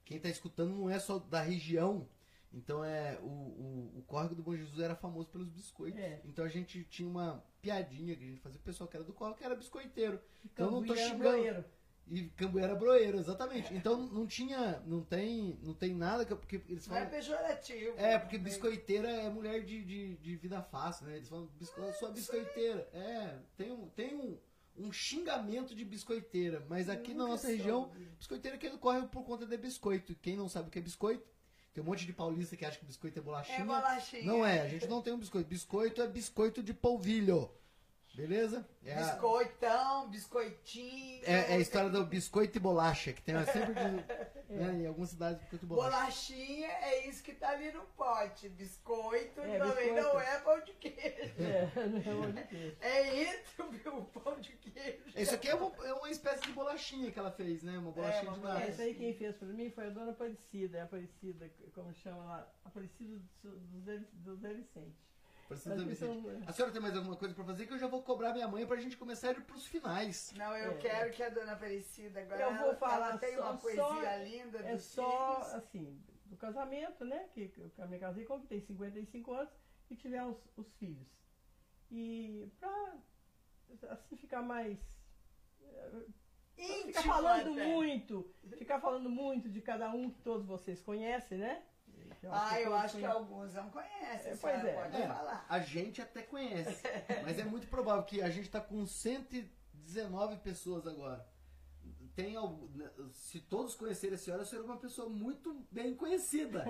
quem 0.05 0.21
tá 0.21 0.29
escutando 0.29 0.73
não 0.73 0.89
é 0.89 1.01
só 1.01 1.19
da 1.19 1.43
região. 1.43 2.09
Então 2.53 2.85
é 2.85 3.19
o, 3.21 3.27
o, 3.27 3.93
o 3.99 4.03
córrego 4.07 4.37
do 4.37 4.43
Bom 4.43 4.55
Jesus 4.57 4.79
era 4.81 4.95
famoso 4.95 5.29
pelos 5.29 5.49
biscoitos. 5.49 6.01
É. 6.01 6.21
Então 6.25 6.45
a 6.45 6.49
gente 6.49 6.85
tinha 6.85 7.09
uma 7.09 7.45
piadinha 7.61 8.15
que 8.17 8.23
a 8.25 8.27
gente 8.27 8.41
fazia, 8.41 8.59
o 8.59 8.63
pessoal 8.63 8.89
que 8.89 8.97
era 8.97 9.05
do 9.05 9.13
córrego 9.13 9.39
que 9.39 9.45
era 9.45 9.55
biscoiteiro. 9.57 10.21
Então 10.45 10.67
eu 10.67 10.73
não 10.73 10.85
tô 10.85 10.95
xingando. 10.97 11.65
E 12.11 12.25
Cambuí 12.31 12.61
era 12.63 12.75
broeiro, 12.75 13.19
exatamente. 13.19 13.73
Então 13.73 13.97
não 13.97 14.27
tinha, 14.27 14.83
não 14.85 15.01
tem, 15.01 15.57
não 15.63 15.73
tem 15.73 15.95
nada 15.95 16.25
que 16.25 16.35
porque 16.35 16.61
eles 16.69 16.87
Não 16.89 16.97
é 16.97 17.01
falam 17.01 17.11
pejorativo. 17.15 17.95
é, 17.97 18.19
porque 18.19 18.37
biscoiteira 18.37 19.09
é 19.09 19.31
mulher 19.31 19.65
de, 19.65 19.85
de, 19.85 20.17
de 20.17 20.37
vida 20.37 20.61
fácil, 20.61 21.07
né? 21.07 21.17
Eles 21.17 21.29
falam, 21.29 21.47
bisco... 21.57 21.81
eu 21.81 21.93
sou 21.93 22.09
a 22.09 22.11
biscoiteira. 22.11 22.89
É, 22.93 23.39
tem 23.57 23.71
um, 23.71 23.89
tem 23.91 24.15
um, 24.17 24.37
um 24.77 24.93
xingamento 24.93 25.73
de 25.73 25.85
biscoiteira. 25.85 26.67
Mas 26.69 26.89
aqui 26.89 27.15
na 27.15 27.21
Nunca 27.21 27.31
nossa 27.33 27.47
região, 27.47 27.85
soube. 27.85 28.05
biscoiteira 28.19 28.59
que 28.59 28.69
corre 28.79 29.03
por 29.07 29.23
conta 29.23 29.47
de 29.47 29.57
biscoito. 29.57 30.13
Quem 30.17 30.37
não 30.37 30.49
sabe 30.49 30.67
o 30.69 30.71
que 30.73 30.81
é 30.81 30.83
biscoito, 30.83 31.25
tem 31.73 31.81
um 31.81 31.87
monte 31.87 32.05
de 32.05 32.13
paulista 32.13 32.57
que 32.57 32.65
acha 32.65 32.77
que 32.77 32.85
biscoito 32.85 33.21
é 33.21 33.23
bolachinha. 33.23 33.61
É 33.61 33.65
bolachinha. 33.65 34.25
Não 34.25 34.45
é, 34.45 34.63
a 34.63 34.69
gente 34.69 34.89
não 34.89 35.01
tem 35.01 35.13
um 35.13 35.19
biscoito. 35.19 35.49
Biscoito 35.49 36.03
é 36.03 36.09
biscoito 36.09 36.61
de 36.61 36.75
polvilho. 36.75 37.49
Beleza? 38.15 38.69
É 38.85 38.93
a, 38.95 38.97
Biscoitão, 39.13 40.09
biscoitinho. 40.11 41.23
é, 41.25 41.53
é 41.53 41.55
a 41.55 41.59
história 41.59 41.89
do 41.89 42.05
biscoito 42.05 42.59
e 42.59 42.61
bolacha, 42.61 43.13
que 43.13 43.23
tem 43.23 43.35
sempre 43.47 43.75
de, 43.75 44.53
né, 44.55 44.73
em 44.83 44.87
algumas 44.87 45.11
cidades 45.11 45.41
biscoito 45.41 45.65
e 45.65 45.69
bolacha. 45.69 45.91
Bolachinha 45.97 46.67
é 46.69 47.07
isso 47.09 47.23
que 47.23 47.33
tá 47.35 47.51
ali 47.51 47.71
no 47.73 47.83
pote. 47.97 48.49
Biscoito 48.49 49.41
É, 49.41 49.59
também 49.59 49.95
biscoito. 49.95 49.95
não 50.15 50.21
é 50.21 50.39
pão 50.41 50.61
de 50.61 50.73
queijo. 50.73 51.35
É, 51.39 51.87
não 51.87 52.25
é 52.25 52.33
de 52.33 52.45
queijo. 52.49 52.77
É 52.81 53.23
entre 53.23 53.89
o 53.91 54.03
pão 54.05 54.41
de 54.41 54.53
queijo. 54.53 55.03
Isso 55.15 55.35
aqui 55.35 55.49
é 55.49 55.55
uma, 55.55 55.87
é 55.87 55.93
uma 55.95 56.11
espécie 56.11 56.43
de 56.43 56.53
bolachinha 56.53 57.11
que 57.13 57.19
ela 57.19 57.31
fez, 57.31 57.63
né? 57.63 57.79
Uma 57.79 57.93
bolachinha 57.93 58.25
uma 58.25 58.35
de 58.35 58.41
bolachinha. 58.41 58.61
nada. 58.67 58.73
Essa 58.73 58.83
aí 58.83 58.95
quem 58.95 59.15
fez 59.15 59.37
pra 59.37 59.49
mim 59.49 59.71
foi 59.71 59.87
a 59.87 59.91
dona 59.91 60.11
Aparecida, 60.11 60.79
é 60.79 60.83
Aparecida, 60.83 61.51
como 61.75 61.95
chama 61.95 62.25
lá, 62.25 62.53
Aparecida 62.65 63.21
do, 63.43 63.51
do, 63.59 63.81
Zé- 63.83 64.05
do 64.13 64.37
Zé 64.37 64.53
Vicente. 64.53 64.97
Precisa 65.51 65.75
Mas 65.75 65.85
Vicente. 65.85 66.19
então, 66.19 66.43
A 66.47 66.53
senhora 66.53 66.73
tem 66.73 66.81
mais 66.81 66.97
alguma 66.97 67.17
coisa 67.17 67.35
pra 67.35 67.45
fazer 67.45 67.67
que 67.67 67.73
eu 67.73 67.79
já 67.79 67.89
vou 67.89 68.05
cobrar 68.05 68.33
minha 68.33 68.47
mãe 68.47 68.65
pra 68.65 68.77
gente 68.77 68.97
começar 68.97 69.31
a 69.31 69.33
ir 69.33 69.43
pros 69.43 69.67
finais. 69.67 70.33
Não, 70.37 70.57
eu 70.57 70.71
É. 70.73 70.77
quero 70.79 71.11
que 71.13 71.23
a 71.25 71.29
dona 71.29 71.53
Aparecida 71.55 72.21
agora. 72.21 72.41
Eu 72.43 72.55
vou 72.55 72.67
ela- 72.69 72.77
falar 72.77 73.09
ela 73.11 73.19
tem 73.19 73.35
só- 73.35 73.43
uma 73.43 73.57
poesia 73.59 73.83
só- 73.83 74.17
linda 74.23 74.59
É 74.61 74.73
dos 74.75 74.85
só, 74.85 75.35
filhos. 75.35 75.55
assim, 75.55 76.03
do 76.27 76.37
casamento, 76.37 77.05
né? 77.05 77.29
Que, 77.35 77.49
que 77.49 77.61
eu 77.61 77.89
me 77.89 77.99
casei 77.99 78.25
com, 78.25 78.41
que 78.41 78.47
tem 78.47 78.61
55 78.61 79.33
anos, 79.33 79.51
e 79.91 79.97
tivemos 79.97 80.39
os 80.57 80.73
filhos. 80.77 81.09
E 81.91 82.49
pra, 82.61 82.95
assim, 83.91 84.17
ficar 84.17 84.43
mais... 84.43 84.79
Íntimo 86.57 86.87
Ficar 86.89 87.03
falando 87.03 87.53
até. 87.55 87.67
muito, 87.67 88.35
ficar 88.57 88.81
falando 88.81 89.09
muito 89.11 89.49
de 89.49 89.61
cada 89.63 89.91
um 89.91 90.11
que 90.11 90.21
todos 90.21 90.47
vocês 90.47 90.81
conhecem, 90.81 91.39
né? 91.39 91.65
Ah, 92.31 92.61
eu 92.61 92.75
acho 92.75 92.97
que 92.97 93.01
conhecem. 93.03 93.07
alguns 93.23 93.55
não 93.55 93.71
conhecem. 93.71 94.31
É, 94.31 94.35
a 94.35 94.37
pois 94.37 94.65
é. 94.65 94.73
Pode 94.75 94.97
É, 95.03 95.07
falar. 95.07 95.47
a 95.49 95.59
gente 95.61 96.03
até 96.03 96.23
conhece. 96.23 96.83
Mas 97.25 97.39
é 97.39 97.45
muito 97.45 97.67
provável 97.69 98.03
que 98.05 98.21
a 98.21 98.29
gente 98.31 98.51
tá 98.51 98.61
com 98.61 98.85
119 98.87 100.37
pessoas 100.39 100.87
agora. 100.87 101.27
Tem 102.15 102.35
né, 102.75 102.91
se 103.15 103.41
todos 103.41 103.75
conhecerem 103.75 104.17
a 104.17 104.19
senhora, 104.19 104.43
a 104.43 104.45
senhora 104.45 104.67
é 104.67 104.71
uma 104.71 104.81
pessoa 104.81 105.09
muito 105.09 105.65
bem 105.71 105.95
conhecida. 105.95 106.65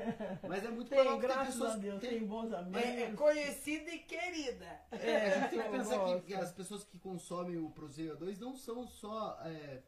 Mas 0.48 0.64
é 0.64 0.68
muito 0.68 0.88
Tem, 0.90 0.98
provável 0.98 1.28
que 1.28 1.34
tem 1.34 1.46
pessoas 1.46 1.72
a 1.72 1.76
Deus, 1.76 2.00
tem- 2.00 2.10
tem 2.10 2.26
bons 2.26 2.52
amigos. 2.52 2.82
É, 2.82 3.02
é 3.04 3.12
conhecida 3.12 3.90
e 3.90 3.98
querida. 4.00 4.80
É, 4.92 5.16
a 5.26 5.40
gente 5.40 5.50
tem 5.50 5.60
que 5.60 5.66
eu 5.66 5.70
pensar 5.72 6.04
que, 6.04 6.20
que 6.26 6.34
as 6.34 6.52
pessoas 6.52 6.84
que 6.84 6.98
consomem 6.98 7.56
o 7.56 7.70
Proseio 7.70 8.16
2 8.16 8.38
não 8.38 8.54
são 8.54 8.86
só 8.86 9.40
é, 9.44 9.82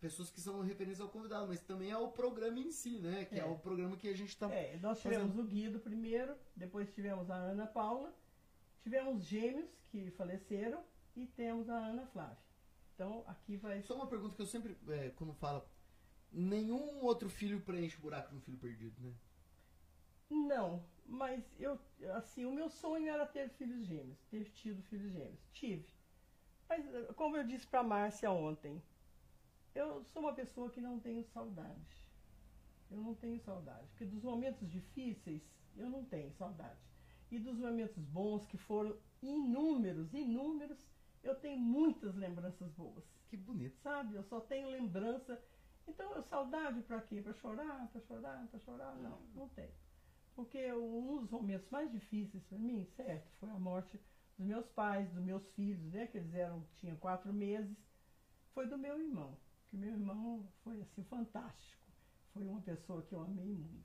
pessoas 0.00 0.30
que 0.30 0.40
são 0.40 0.60
referentes 0.62 1.00
ao 1.00 1.08
convidado, 1.08 1.48
mas 1.48 1.60
também 1.60 1.90
ao 1.92 2.12
programa 2.12 2.58
em 2.58 2.70
si, 2.70 2.98
né? 2.98 3.24
Que 3.24 3.36
é, 3.36 3.38
É. 3.40 3.44
o 3.44 3.58
programa 3.58 3.96
que 3.96 4.08
a 4.08 4.16
gente 4.16 4.36
tá. 4.36 4.50
É, 4.52 4.76
nós 4.78 5.00
tivemos 5.00 5.36
o 5.36 5.44
Guido 5.44 5.78
primeiro, 5.80 6.36
depois 6.54 6.92
tivemos 6.94 7.30
a 7.30 7.34
Ana 7.36 7.66
Paula, 7.66 8.14
tivemos 8.82 9.24
gêmeos 9.24 9.70
que 9.90 10.10
faleceram 10.12 10.82
e 11.14 11.26
temos 11.26 11.68
a 11.68 11.76
Ana 11.76 12.06
Flávia. 12.06 12.38
Então 12.94 13.24
aqui 13.26 13.56
vai. 13.56 13.82
Só 13.82 13.94
uma 13.94 14.06
pergunta 14.06 14.36
que 14.36 14.42
eu 14.42 14.46
sempre, 14.46 14.76
é, 14.88 15.10
quando 15.10 15.32
fala, 15.34 15.66
nenhum 16.32 17.02
outro 17.02 17.28
filho 17.28 17.60
preenche 17.60 17.96
o 17.98 18.00
buraco 18.00 18.30
de 18.30 18.36
um 18.36 18.40
filho 18.40 18.58
perdido, 18.58 18.94
né? 19.02 19.12
Não, 20.28 20.82
mas 21.06 21.44
eu, 21.58 21.78
assim, 22.16 22.44
o 22.44 22.52
meu 22.52 22.68
sonho 22.68 23.08
era 23.08 23.24
ter 23.26 23.48
filhos 23.50 23.86
gêmeos, 23.86 24.18
ter 24.30 24.44
tido 24.50 24.82
filhos 24.82 25.12
gêmeos. 25.12 25.38
Tive. 25.52 25.86
Mas, 26.68 26.84
como 27.14 27.36
eu 27.36 27.44
disse 27.44 27.64
para 27.66 27.82
Márcia 27.84 28.28
ontem, 28.30 28.82
eu 29.76 30.04
sou 30.04 30.22
uma 30.22 30.32
pessoa 30.32 30.70
que 30.70 30.80
não 30.80 30.98
tenho 30.98 31.22
saudade. 31.24 31.86
Eu 32.90 32.98
não 32.98 33.14
tenho 33.14 33.38
saudade. 33.40 33.86
Porque 33.88 34.04
dos 34.04 34.22
momentos 34.22 34.70
difíceis, 34.70 35.42
eu 35.76 35.90
não 35.90 36.04
tenho 36.04 36.32
saudade. 36.32 36.78
E 37.30 37.38
dos 37.38 37.58
momentos 37.58 38.02
bons, 38.04 38.46
que 38.46 38.56
foram 38.56 38.96
inúmeros, 39.22 40.12
inúmeros, 40.14 40.78
eu 41.22 41.34
tenho 41.34 41.58
muitas 41.58 42.14
lembranças 42.14 42.70
boas 42.72 43.04
Que 43.28 43.36
bonito. 43.36 43.76
sabe? 43.82 44.14
Eu 44.14 44.22
só 44.24 44.40
tenho 44.40 44.70
lembrança. 44.70 45.42
Então, 45.86 46.22
saudade 46.22 46.80
para 46.82 47.00
quê? 47.02 47.20
Para 47.20 47.34
chorar, 47.34 47.88
para 47.90 48.00
chorar, 48.02 48.46
para 48.48 48.60
chorar? 48.60 48.94
Não, 48.96 49.20
não 49.34 49.48
tenho. 49.50 49.74
Porque 50.34 50.72
um 50.72 51.18
dos 51.22 51.30
momentos 51.30 51.68
mais 51.70 51.90
difíceis 51.90 52.44
para 52.44 52.58
mim, 52.58 52.84
certo, 52.96 53.28
foi 53.40 53.50
a 53.50 53.58
morte 53.58 53.98
dos 54.38 54.46
meus 54.46 54.66
pais, 54.68 55.08
dos 55.10 55.22
meus 55.22 55.46
filhos, 55.54 55.92
né? 55.92 56.06
Que 56.06 56.18
eles 56.18 56.34
eram, 56.34 56.64
tinham 56.76 56.96
quatro 56.96 57.32
meses. 57.32 57.76
Foi 58.54 58.66
do 58.66 58.78
meu 58.78 58.98
irmão. 59.00 59.36
Que 59.68 59.76
meu 59.76 59.90
irmão 59.90 60.46
foi 60.62 60.80
assim 60.80 61.02
fantástico. 61.04 61.82
Foi 62.32 62.44
uma 62.46 62.60
pessoa 62.60 63.02
que 63.02 63.14
eu 63.14 63.20
amei 63.22 63.52
muito. 63.52 63.84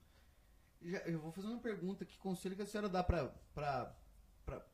Já- 0.82 0.98
eu 1.06 1.20
vou 1.20 1.32
fazer 1.32 1.48
uma 1.48 1.60
pergunta, 1.60 2.04
que 2.04 2.18
conselho 2.18 2.56
que 2.56 2.62
a 2.62 2.66
senhora 2.66 2.88
dá 2.88 3.02
pra, 3.02 3.28
pra- 3.54 3.96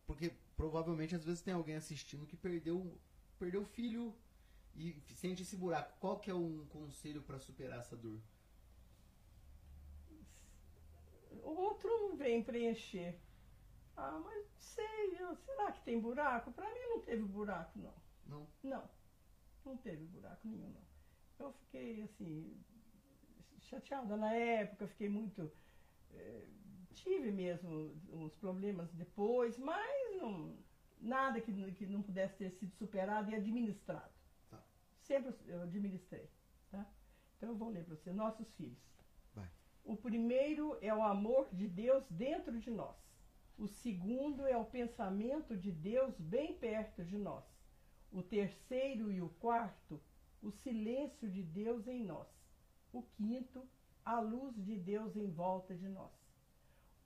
Porque 0.07 0.31
provavelmente 0.57 1.15
às 1.15 1.25
vezes 1.25 1.43
tem 1.43 1.53
alguém 1.55 1.77
assistindo 1.77 2.27
que 2.27 2.37
perdeu 2.37 2.99
perdeu 3.39 3.63
o 3.63 3.67
filho 3.67 4.13
e 4.75 5.01
sente 5.15 5.43
esse 5.43 5.57
buraco. 5.57 5.97
Qual 6.01 6.19
que 6.19 6.31
é 6.31 6.35
um 6.35 6.67
conselho 6.67 7.23
pra 7.23 7.39
superar 7.39 7.79
essa 7.81 7.97
dor? 7.97 8.21
O 11.43 11.51
outro 11.51 12.17
vem 12.17 12.43
preencher. 12.43 13.21
Ah, 13.97 14.19
mas 14.25 14.35
não 14.45 14.59
sei, 14.59 15.17
será 15.45 15.73
que 15.73 15.83
tem 15.85 16.01
buraco? 16.01 16.51
Para 16.53 16.73
mim 16.73 16.81
não 16.89 17.01
teve 17.01 17.23
buraco, 17.23 17.79
não. 17.79 17.95
Não? 18.27 18.47
Não, 18.63 18.91
não 19.65 19.77
teve 19.77 20.05
buraco 20.07 20.47
nenhum, 20.47 20.71
não. 20.71 20.88
Eu 21.39 21.53
fiquei, 21.53 22.03
assim, 22.03 22.57
chateada 23.61 24.17
na 24.17 24.33
época, 24.35 24.89
fiquei 24.89 25.09
muito. 25.09 25.51
eh, 26.13 26.47
tive 26.93 27.31
mesmo 27.31 27.95
uns 28.11 28.35
problemas 28.35 28.93
depois, 28.93 29.57
mas 29.59 30.17
não, 30.21 30.57
nada 31.01 31.41
que, 31.41 31.53
que 31.73 31.87
não 31.87 32.03
pudesse 32.03 32.37
ter 32.37 32.51
sido 32.51 32.73
superado 32.75 33.31
e 33.31 33.37
administrado. 33.37 34.13
Tá. 34.51 34.63
Sempre 35.01 35.35
eu 35.47 35.63
administrei, 35.63 36.29
tá? 36.71 36.85
Então 37.37 37.51
eu 37.51 37.57
vou 37.57 37.71
ler 37.71 37.85
para 37.85 37.95
você, 37.95 38.13
nossos 38.13 38.51
filhos. 38.55 38.83
Vai. 39.35 39.49
O 39.85 39.97
primeiro 39.97 40.77
é 40.81 40.93
o 40.93 41.03
amor 41.03 41.49
de 41.53 41.69
Deus 41.69 42.05
dentro 42.11 42.59
de 42.59 42.71
nós. 42.71 42.97
O 43.57 43.67
segundo 43.67 44.47
é 44.47 44.57
o 44.57 44.65
pensamento 44.65 45.57
de 45.57 45.71
Deus 45.73 46.19
bem 46.19 46.55
perto 46.55 47.05
de 47.05 47.17
nós. 47.17 47.45
O 48.11 48.23
terceiro 48.23 49.11
e 49.13 49.21
o 49.21 49.29
quarto, 49.29 50.01
o 50.43 50.51
silêncio 50.51 51.29
de 51.29 51.43
Deus 51.43 51.87
em 51.87 52.05
nós. 52.05 52.29
O 52.93 53.03
quinto, 53.03 53.67
a 54.05 54.21
luz 54.21 54.55
de 54.65 54.77
Deus 54.77 55.17
em 55.17 55.31
volta 55.31 55.75
de 55.75 55.89
nós. 55.89 56.13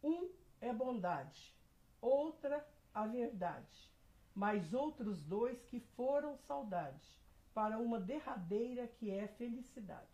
Um 0.03 0.31
é 0.61 0.73
bondade, 0.73 1.55
outra 2.01 2.67
a 2.95 3.07
verdade, 3.07 3.91
mas 4.35 4.73
outros 4.73 5.23
dois 5.23 5.63
que 5.65 5.81
foram 5.81 6.37
saudade, 6.37 7.21
para 7.55 7.79
uma 7.79 8.01
derradeira 8.01 8.87
que 8.87 9.11
é 9.11 9.29
felicidade. 9.29 10.09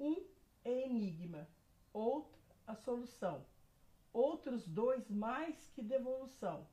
Um 0.00 0.24
é 0.64 0.86
enigma, 0.86 1.48
outro 1.92 2.38
a 2.66 2.74
solução, 2.74 3.44
outros 4.12 4.66
dois 4.68 5.08
mais 5.08 5.68
que 5.68 5.82
devolução, 5.82 6.66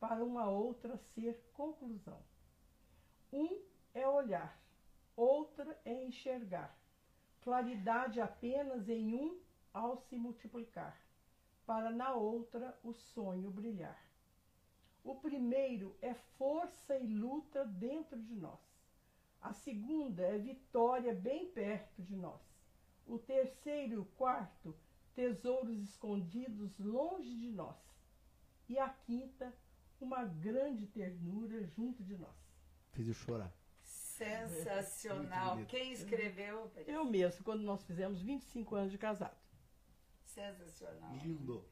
para 0.00 0.24
uma 0.24 0.48
outra 0.48 0.96
ser 0.96 1.38
conclusão. 1.52 2.20
Um 3.32 3.60
é 3.92 4.08
olhar, 4.08 4.58
outra 5.16 5.78
é 5.84 6.04
enxergar, 6.04 6.76
claridade 7.42 8.20
apenas 8.20 8.88
em 8.88 9.14
um 9.14 9.38
ao 9.72 9.96
se 9.96 10.16
multiplicar, 10.16 10.96
para 11.66 11.90
na 11.90 12.14
outra 12.14 12.78
o 12.82 12.92
sonho 12.92 13.50
brilhar. 13.50 14.02
O 15.02 15.14
primeiro 15.16 15.94
é 16.00 16.14
força 16.14 16.96
e 16.96 17.06
luta 17.06 17.64
dentro 17.66 18.20
de 18.22 18.34
nós. 18.34 18.60
A 19.40 19.52
segunda 19.52 20.22
é 20.22 20.38
vitória 20.38 21.14
bem 21.14 21.46
perto 21.50 22.02
de 22.02 22.16
nós. 22.16 22.40
O 23.06 23.18
terceiro 23.18 23.92
e 23.92 23.96
o 23.98 24.04
quarto, 24.16 24.74
tesouros 25.14 25.78
escondidos 25.82 26.78
longe 26.78 27.36
de 27.36 27.50
nós. 27.50 27.76
E 28.66 28.78
a 28.78 28.88
quinta, 28.88 29.52
uma 30.00 30.24
grande 30.24 30.86
ternura 30.86 31.62
junto 31.64 32.02
de 32.02 32.16
nós. 32.16 32.34
Fiz 32.92 33.06
eu 33.06 33.12
chorar. 33.12 33.52
Sensacional. 34.18 35.58
Quem 35.66 35.92
escreveu? 35.92 36.70
Eu 36.86 37.04
mesmo, 37.04 37.44
quando 37.44 37.62
nós 37.62 37.82
fizemos 37.84 38.20
25 38.22 38.74
anos 38.76 38.92
de 38.92 38.98
casado. 38.98 39.36
Sensacional. 40.24 41.14
Lindo. 41.22 41.64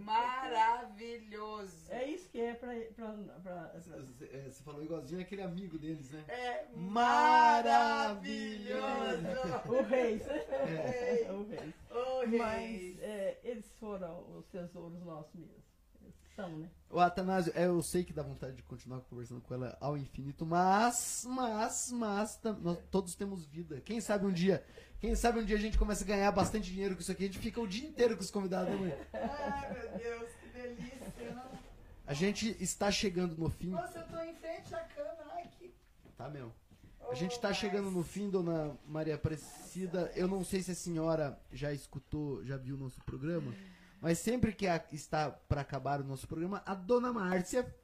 Maravilhoso. 0.00 1.92
É 1.92 2.06
isso 2.08 2.30
que 2.30 2.40
é 2.40 2.54
pra. 2.54 2.72
pra, 2.94 3.12
pra- 3.12 3.38
pra- 3.42 3.72
Você 3.80 4.24
é, 4.32 4.50
você 4.50 4.62
falou 4.62 4.82
igualzinho 4.82 5.20
aquele 5.20 5.42
amigo 5.42 5.78
deles, 5.78 6.10
né? 6.10 6.24
É 6.28 6.66
Maravilhoso. 6.74 8.80
maravilhoso. 9.22 9.68
o 9.68 9.82
Reis. 9.82 10.22
É. 10.66 11.30
o 11.30 11.46
Reis. 11.46 11.74
Ô, 11.90 12.26
Mas 12.38 12.98
é, 13.00 13.38
eles 13.44 13.70
foram 13.78 14.24
os 14.38 14.46
tesouros 14.48 15.02
nossos 15.02 15.34
mesmo. 15.34 15.62
São, 16.36 16.56
né? 16.58 16.68
O 16.90 17.00
Atanásio, 17.00 17.52
é, 17.56 17.66
eu 17.66 17.82
sei 17.82 18.04
que 18.04 18.12
dá 18.12 18.22
vontade 18.22 18.54
de 18.56 18.62
continuar 18.62 19.00
conversando 19.00 19.40
com 19.40 19.54
ela 19.54 19.76
ao 19.80 19.96
infinito, 19.96 20.44
mas, 20.46 21.24
mas, 21.28 21.90
mas, 21.92 22.36
tam- 22.36 22.58
nós 22.60 22.78
todos 22.90 23.14
temos 23.14 23.44
vida. 23.46 23.80
Quem 23.80 24.00
sabe 24.00 24.26
um 24.26 24.32
dia, 24.32 24.62
quem 25.00 25.14
sabe 25.14 25.40
um 25.40 25.44
dia 25.44 25.56
a 25.56 25.60
gente 25.60 25.78
começa 25.78 26.04
a 26.04 26.06
ganhar 26.06 26.30
bastante 26.32 26.70
dinheiro 26.70 26.94
com 26.94 27.00
isso 27.00 27.10
aqui, 27.10 27.24
a 27.24 27.26
gente 27.26 27.38
fica 27.38 27.60
o 27.60 27.66
dia 27.66 27.88
inteiro 27.88 28.16
com 28.16 28.22
os 28.22 28.30
convidados, 28.30 28.68
né, 28.70 28.76
mãe? 28.76 28.94
Ai, 29.14 29.72
meu 29.72 29.98
Deus, 29.98 30.30
que 30.40 30.48
delícia. 30.50 31.32
não? 31.34 31.50
A 32.06 32.12
gente 32.14 32.56
está 32.62 32.90
chegando 32.90 33.36
no 33.36 33.48
fim, 33.50 33.70
Nossa, 33.70 33.98
eu 33.98 34.06
tô 34.06 34.20
em 34.22 34.34
frente 34.34 34.74
à 34.74 34.80
câmera. 34.80 35.26
Ai, 35.34 35.48
que... 35.58 35.74
tá, 36.16 36.28
meu? 36.28 36.52
A 37.10 37.14
gente 37.14 37.32
está 37.32 37.52
chegando 37.52 37.90
no 37.90 38.02
fim, 38.02 38.28
dona 38.28 38.76
Maria 38.86 39.14
Aparecida. 39.14 40.10
Eu 40.16 40.26
não 40.26 40.44
sei 40.44 40.60
se 40.60 40.72
a 40.72 40.74
senhora 40.74 41.38
já 41.52 41.72
escutou, 41.72 42.44
já 42.44 42.56
viu 42.56 42.74
o 42.74 42.78
nosso 42.78 43.00
programa, 43.04 43.54
mas 44.00 44.18
sempre 44.18 44.52
que 44.52 44.66
a- 44.66 44.84
está 44.92 45.30
para 45.30 45.60
acabar 45.60 46.00
o 46.00 46.04
nosso 46.04 46.26
programa, 46.26 46.62
a 46.66 46.74
dona 46.74 47.12
Márcia. 47.12 47.74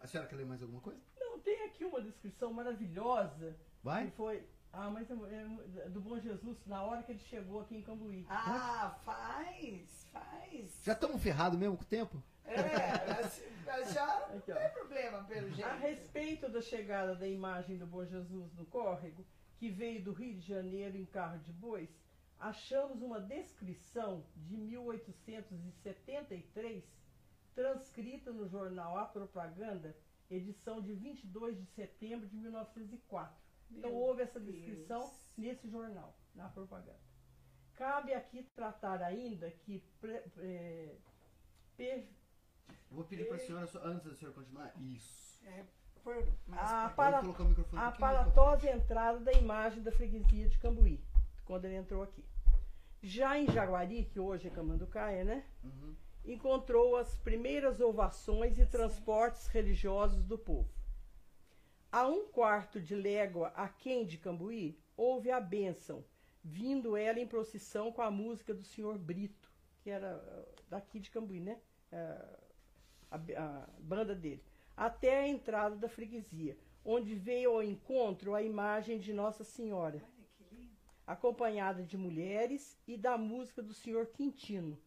A 0.00 0.06
senhora 0.06 0.28
quer 0.28 0.36
ler 0.36 0.46
mais 0.46 0.62
alguma 0.62 0.80
coisa? 0.80 1.00
Não, 1.18 1.38
tem 1.40 1.64
aqui 1.64 1.84
uma 1.84 2.00
descrição 2.00 2.52
maravilhosa. 2.52 3.56
Vai? 3.82 4.06
Que 4.06 4.16
foi. 4.16 4.44
Ah, 4.72 4.90
mas 4.90 5.08
é, 5.10 5.88
do 5.88 6.00
Bom 6.00 6.18
Jesus, 6.20 6.58
na 6.66 6.82
hora 6.82 7.02
que 7.02 7.12
ele 7.12 7.18
chegou 7.20 7.60
aqui 7.62 7.76
em 7.76 7.82
Cambuí. 7.82 8.26
Ah, 8.28 8.94
faz, 9.04 10.06
faz. 10.12 10.70
Já 10.82 10.92
estamos 10.92 11.22
ferrados 11.22 11.58
mesmo 11.58 11.76
com 11.76 11.82
o 11.82 11.86
tempo? 11.86 12.22
É, 12.44 12.62
já 13.92 14.28
não 14.30 14.40
tem 14.40 14.70
problema, 14.70 15.24
pelo 15.24 15.50
jeito. 15.50 15.66
A 15.68 15.74
respeito 15.76 16.48
da 16.48 16.60
chegada 16.60 17.14
da 17.16 17.26
imagem 17.26 17.78
do 17.78 17.86
Bom 17.86 18.04
Jesus 18.04 18.52
no 18.54 18.66
córrego, 18.66 19.24
que 19.58 19.70
veio 19.70 20.02
do 20.04 20.12
Rio 20.12 20.34
de 20.34 20.46
Janeiro 20.46 20.96
em 20.96 21.06
carro 21.06 21.38
de 21.38 21.52
bois, 21.52 21.88
achamos 22.38 23.02
uma 23.02 23.20
descrição 23.20 24.24
de 24.36 24.56
1873, 24.56 26.84
transcrita 27.54 28.32
no 28.32 28.48
jornal 28.48 28.96
A 28.98 29.04
Propaganda, 29.06 29.96
edição 30.30 30.80
de 30.80 30.92
22 30.94 31.58
de 31.58 31.66
setembro 31.66 32.28
de 32.28 32.36
1904. 32.36 33.34
Então 33.70 33.90
Meu 33.90 33.98
houve 33.98 34.22
essa 34.22 34.38
Deus. 34.38 34.54
descrição 34.54 35.12
nesse 35.36 35.68
jornal, 35.68 36.16
na 36.34 36.48
propaganda. 36.48 37.00
Cabe 37.74 38.14
aqui 38.14 38.44
tratar 38.54 39.02
ainda 39.02 39.50
que 39.50 39.80
pre- 40.00 40.22
eh, 40.38 40.96
per- 41.76 42.06
Vou 42.90 43.04
pedir 43.04 43.26
para 43.26 43.36
a 43.36 43.40
senhora, 43.40 43.68
antes 43.84 44.06
da 44.06 44.14
senhora 44.14 44.34
continuar, 44.34 44.72
isso. 44.80 45.38
É, 45.44 45.64
por 46.02 46.14
Ah, 46.52 46.88
pra- 46.88 46.90
para- 46.90 47.20
a 47.76 47.88
aparatosa 47.88 48.70
entrada 48.70 49.20
da 49.20 49.32
imagem 49.32 49.82
da 49.82 49.92
freguesia 49.92 50.48
de 50.48 50.58
Cambuí, 50.58 51.04
quando 51.46 51.64
ele 51.64 51.76
entrou 51.76 52.02
aqui. 52.02 52.22
Já 53.02 53.38
em 53.38 53.46
Jaguari, 53.46 54.04
que 54.04 54.18
hoje 54.18 54.48
é 54.48 54.50
Camanducaia, 54.50 55.24
né? 55.24 55.44
Uhum. 55.62 55.94
Encontrou 56.24 56.96
as 56.96 57.16
primeiras 57.18 57.80
ovações 57.80 58.58
e 58.58 58.66
transportes 58.66 59.46
religiosos 59.46 60.24
do 60.24 60.36
povo. 60.36 60.68
A 61.90 62.06
um 62.06 62.26
quarto 62.26 62.80
de 62.80 62.94
légua 62.94 63.48
aquém 63.54 64.04
de 64.04 64.18
Cambuí, 64.18 64.78
houve 64.96 65.30
a 65.30 65.40
bênção, 65.40 66.04
vindo 66.42 66.96
ela 66.96 67.20
em 67.20 67.26
procissão 67.26 67.92
com 67.92 68.02
a 68.02 68.10
música 68.10 68.52
do 68.52 68.64
senhor 68.64 68.98
Brito, 68.98 69.50
que 69.82 69.88
era 69.88 70.16
ah, 70.16 70.62
daqui 70.68 70.98
de 70.98 71.10
Cambuí, 71.10 71.38
né? 71.38 71.60
Ah, 71.92 72.38
a, 73.10 73.16
a 73.16 73.68
banda 73.78 74.16
dele, 74.16 74.42
até 74.76 75.20
a 75.20 75.28
entrada 75.28 75.76
da 75.76 75.88
freguesia, 75.88 76.58
onde 76.84 77.14
veio 77.14 77.52
ao 77.52 77.62
encontro 77.62 78.34
a 78.34 78.42
imagem 78.42 78.98
de 78.98 79.12
Nossa 79.12 79.44
Senhora. 79.44 80.02
Acompanhada 81.06 81.82
de 81.82 81.96
mulheres 81.96 82.78
e 82.86 82.96
da 82.96 83.16
música 83.16 83.62
do 83.62 83.72
senhor 83.72 84.06
Quintino. 84.06 84.78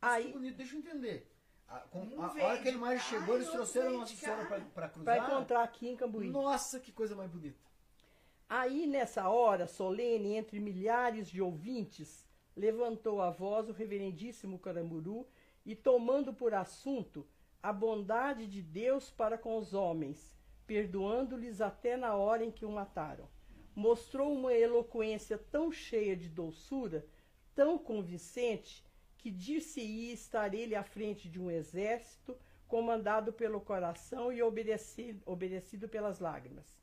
Aí, 0.00 0.26
Aí, 0.26 0.32
bonito, 0.32 0.56
deixa 0.56 0.74
eu 0.74 0.80
entender. 0.80 1.28
A, 1.68 1.78
com- 1.80 2.20
a 2.20 2.28
veio 2.28 2.46
hora 2.46 2.60
que 2.60 2.68
a 2.68 2.72
imagem 2.72 3.00
chegou, 3.08 3.34
e 3.34 3.38
eles 3.38 3.50
trouxeram 3.50 3.92
Nossa 3.92 4.14
Senhora 4.14 4.44
para 4.74 4.88
cruzar. 4.88 5.04
para 5.16 5.24
encontrar 5.26 5.62
aqui 5.62 5.88
em 5.88 5.96
Cambuí. 5.96 6.28
Nossa, 6.28 6.78
que 6.80 6.92
coisa 6.92 7.14
mais 7.14 7.30
bonita. 7.30 7.58
Aí, 8.48 8.86
nessa 8.86 9.28
hora 9.30 9.66
solene, 9.66 10.34
entre 10.34 10.60
milhares 10.60 11.30
de 11.30 11.40
ouvintes, 11.40 12.26
levantou 12.54 13.22
a 13.22 13.30
voz 13.30 13.70
o 13.70 13.72
reverendíssimo 13.72 14.58
Caramburu 14.58 15.26
e, 15.64 15.74
tomando 15.74 16.34
por 16.34 16.52
assunto 16.52 17.26
a 17.62 17.72
bondade 17.72 18.46
de 18.46 18.60
Deus 18.60 19.10
para 19.10 19.38
com 19.38 19.56
os 19.56 19.72
homens, 19.72 20.36
perdoando-lhes 20.66 21.60
até 21.62 21.96
na 21.96 22.14
hora 22.14 22.44
em 22.44 22.50
que 22.50 22.66
o 22.66 22.70
mataram, 22.70 23.26
mostrou 23.74 24.32
uma 24.32 24.52
eloquência 24.52 25.38
tão 25.38 25.72
cheia 25.72 26.16
de 26.16 26.28
doçura, 26.28 27.06
tão 27.54 27.78
convincente, 27.78 28.84
que 29.18 29.30
dir-se-ia 29.30 30.12
estar 30.12 30.52
ele 30.52 30.74
à 30.74 30.82
frente 30.82 31.28
de 31.28 31.40
um 31.40 31.50
exército, 31.50 32.36
comandado 32.66 33.32
pelo 33.32 33.60
coração 33.60 34.32
e 34.32 34.42
obedecido, 34.42 35.22
obedecido 35.26 35.88
pelas 35.88 36.18
lágrimas. 36.18 36.80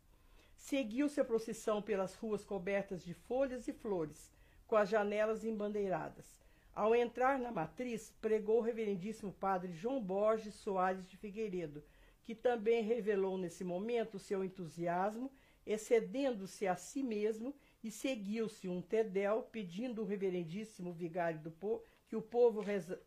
Seguiu-se 0.56 1.20
a 1.20 1.26
procissão 1.26 1.82
pelas 1.82 2.16
ruas 2.16 2.44
cobertas 2.44 3.04
de 3.04 3.14
folhas 3.14 3.68
e 3.68 3.74
flores, 3.74 4.32
com 4.68 4.76
as 4.76 4.88
janelas 4.88 5.44
embandeiradas. 5.44 6.40
Ao 6.76 6.96
entrar 6.96 7.40
na 7.40 7.52
matriz, 7.52 8.14
pregou 8.22 8.60
o 8.60 8.62
reverendíssimo 8.62 9.34
padre 9.34 9.74
João 9.74 10.02
Borges 10.02 10.54
Soares 10.54 11.10
de 11.10 11.18
Figueiredo, 11.18 11.84
que 12.24 12.36
também 12.36 12.84
revelou 12.84 13.38
nesse 13.38 13.64
momento 13.64 14.16
o 14.16 14.20
seu 14.20 14.44
entusiasmo, 14.44 15.32
excedendo-se 15.66 16.68
a 16.68 16.76
si 16.76 17.04
mesmo, 17.04 17.56
e 17.84 17.90
seguiu-se 17.90 18.68
um 18.68 18.82
tedel 18.82 19.44
pedindo 19.44 20.02
o 20.02 20.06
reverendíssimo 20.06 20.92
vigário 20.92 21.40
do 21.40 21.52
povo 21.52 21.84
que 22.08 22.16
o 22.16 22.22
povo 22.22 22.60
reza, 22.60 23.02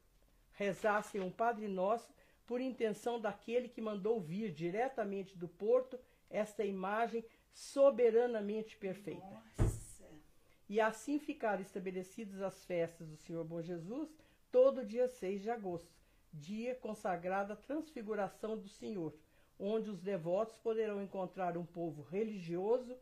rezasse 0.52 1.18
um 1.18 1.30
Padre 1.30 1.66
Nosso 1.68 2.14
por 2.46 2.60
intenção 2.60 3.20
daquele 3.20 3.68
que 3.68 3.80
mandou 3.80 4.20
vir 4.20 4.52
diretamente 4.52 5.36
do 5.36 5.48
porto 5.48 5.98
esta 6.30 6.64
imagem 6.64 7.24
soberanamente 7.52 8.76
perfeita. 8.76 9.42
Nossa. 9.58 10.08
E 10.68 10.80
assim 10.80 11.18
ficaram 11.18 11.60
estabelecidas 11.60 12.40
as 12.40 12.64
festas 12.64 13.08
do 13.08 13.16
Senhor 13.16 13.44
Bom 13.44 13.60
Jesus 13.60 14.16
todo 14.50 14.86
dia 14.86 15.08
6 15.08 15.42
de 15.42 15.50
agosto, 15.50 15.90
dia 16.32 16.74
consagrado 16.74 17.52
à 17.52 17.56
transfiguração 17.56 18.56
do 18.56 18.68
Senhor, 18.68 19.14
onde 19.58 19.90
os 19.90 20.00
devotos 20.00 20.58
poderão 20.58 21.02
encontrar 21.02 21.56
um 21.56 21.64
povo 21.64 22.02
religioso, 22.02 22.96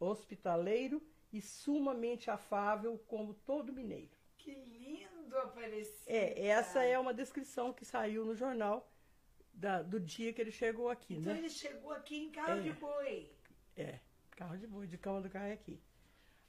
hospitaleiro 0.00 1.02
e 1.32 1.40
sumamente 1.40 2.30
afável 2.30 2.98
como 3.06 3.34
todo 3.34 3.72
mineiro. 3.72 4.10
Que 4.36 4.54
lindo 4.54 5.36
aparecer. 5.38 6.10
É, 6.12 6.46
essa 6.48 6.82
é 6.82 6.98
uma 6.98 7.14
descrição 7.14 7.72
que 7.72 7.84
saiu 7.84 8.24
no 8.24 8.34
jornal 8.34 8.90
da- 9.54 9.82
do 9.82 10.00
dia 10.00 10.32
que 10.32 10.40
ele 10.40 10.50
chegou 10.50 10.88
aqui, 10.90 11.14
Então 11.14 11.32
né? 11.32 11.38
ele 11.38 11.48
chegou 11.50 11.92
aqui 11.92 12.16
em 12.16 12.30
carro 12.30 12.58
É. 12.58 12.62
de 12.62 12.72
boi. 12.72 13.30
É, 13.76 13.98
carro 14.32 14.56
de 14.58 14.66
boi, 14.66 14.86
de 14.86 14.98
cama 14.98 15.20
do 15.20 15.30
carro 15.30 15.46
é 15.46 15.52
aqui. 15.52 15.80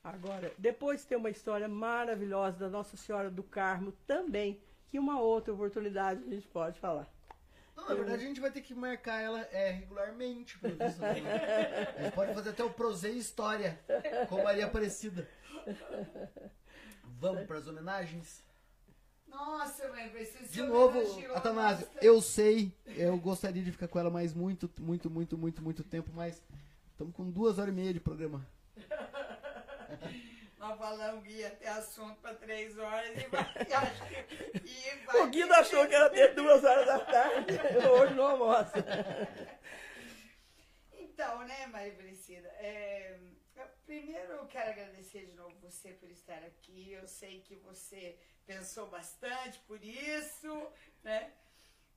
Agora, 0.04 0.54
depois 0.58 1.06
tem 1.06 1.18
uma 1.18 1.30
história 1.30 1.68
maravilhosa 1.68 2.58
da 2.60 2.70
Nossa 2.70 2.98
Senhora 2.98 3.30
do 3.32 3.44
Carmo 3.44 3.94
também, 4.06 4.62
que 4.88 5.00
uma 5.00 5.22
outra 5.22 5.54
oportunidade 5.54 6.24
a 6.26 6.30
gente 6.30 6.48
pode 6.48 6.78
falar. 6.80 7.08
Não, 7.76 7.90
na 7.90 7.96
verdade 7.96 8.24
a 8.24 8.28
gente 8.28 8.40
vai 8.40 8.52
ter 8.52 8.62
que 8.62 8.74
marcar 8.74 9.20
ela 9.20 9.42
é, 9.52 9.72
regularmente. 9.72 10.58
pelo 10.60 10.76
visto, 10.78 11.00
né? 11.00 11.12
A 11.98 12.04
gente 12.04 12.14
pode 12.14 12.34
fazer 12.34 12.52
até 12.52 12.64
o 12.64 12.70
Prosei 12.70 13.14
História 13.14 13.80
com 14.30 14.44
Maria 14.44 14.66
Aparecida. 14.66 15.28
Vamos 17.20 17.46
para 17.46 17.58
as 17.58 17.68
homenagens? 17.68 18.44
Nossa, 19.28 19.90
mãe, 19.90 20.10
precisa 20.10 20.48
De 20.48 20.62
novo, 20.62 21.00
Atanásio, 21.34 21.88
eu 22.02 22.22
sei, 22.22 22.72
eu 22.86 23.18
gostaria 23.18 23.64
de 23.64 23.72
ficar 23.72 23.88
com 23.88 23.98
ela 23.98 24.12
mais 24.12 24.34
muito, 24.34 24.70
muito, 24.80 25.10
muito, 25.10 25.38
muito, 25.38 25.62
muito 25.64 25.84
tempo, 25.84 26.12
mas 26.14 26.40
estamos 26.92 27.16
com 27.16 27.28
duas 27.30 27.58
horas 27.58 27.74
e 27.74 27.76
meia 27.76 27.94
de 27.94 28.00
programa. 28.00 28.46
Nós 30.64 30.78
falamos 30.78 31.26
que 31.26 31.34
ia 31.34 31.50
ter 31.50 31.68
assunto 31.68 32.22
para 32.22 32.36
três 32.36 32.78
horas 32.78 33.10
e 33.22 33.28
vai. 33.28 33.44
e 33.68 33.74
acho 33.74 34.08
que- 34.08 35.06
vai 35.06 35.22
O 35.22 35.28
Guido 35.30 35.54
achou 35.56 35.86
que 35.86 35.94
era 35.94 36.10
ter 36.10 36.34
duas 36.34 36.64
horas 36.64 36.86
da 36.86 37.00
tarde, 37.00 37.52
hoje 37.92 38.14
não 38.14 38.24
almoça. 38.28 38.74
Então, 40.94 41.40
né, 41.46 41.68
Maria 41.68 41.92
Aparecida? 41.92 42.48
é, 42.60 43.20
eu- 43.58 43.68
primeiro 43.86 44.32
eu 44.32 44.46
quero 44.48 44.70
agradecer 44.70 45.26
de 45.26 45.34
novo 45.34 45.54
você 45.60 45.92
por 45.96 46.10
estar 46.10 46.42
aqui. 46.42 46.94
Eu 46.94 47.10
sei 47.10 47.42
que 47.42 47.56
você 47.56 48.18
pensou 48.46 48.88
bastante 48.88 49.60
por 49.68 49.84
isso, 49.84 50.72
né? 51.04 51.34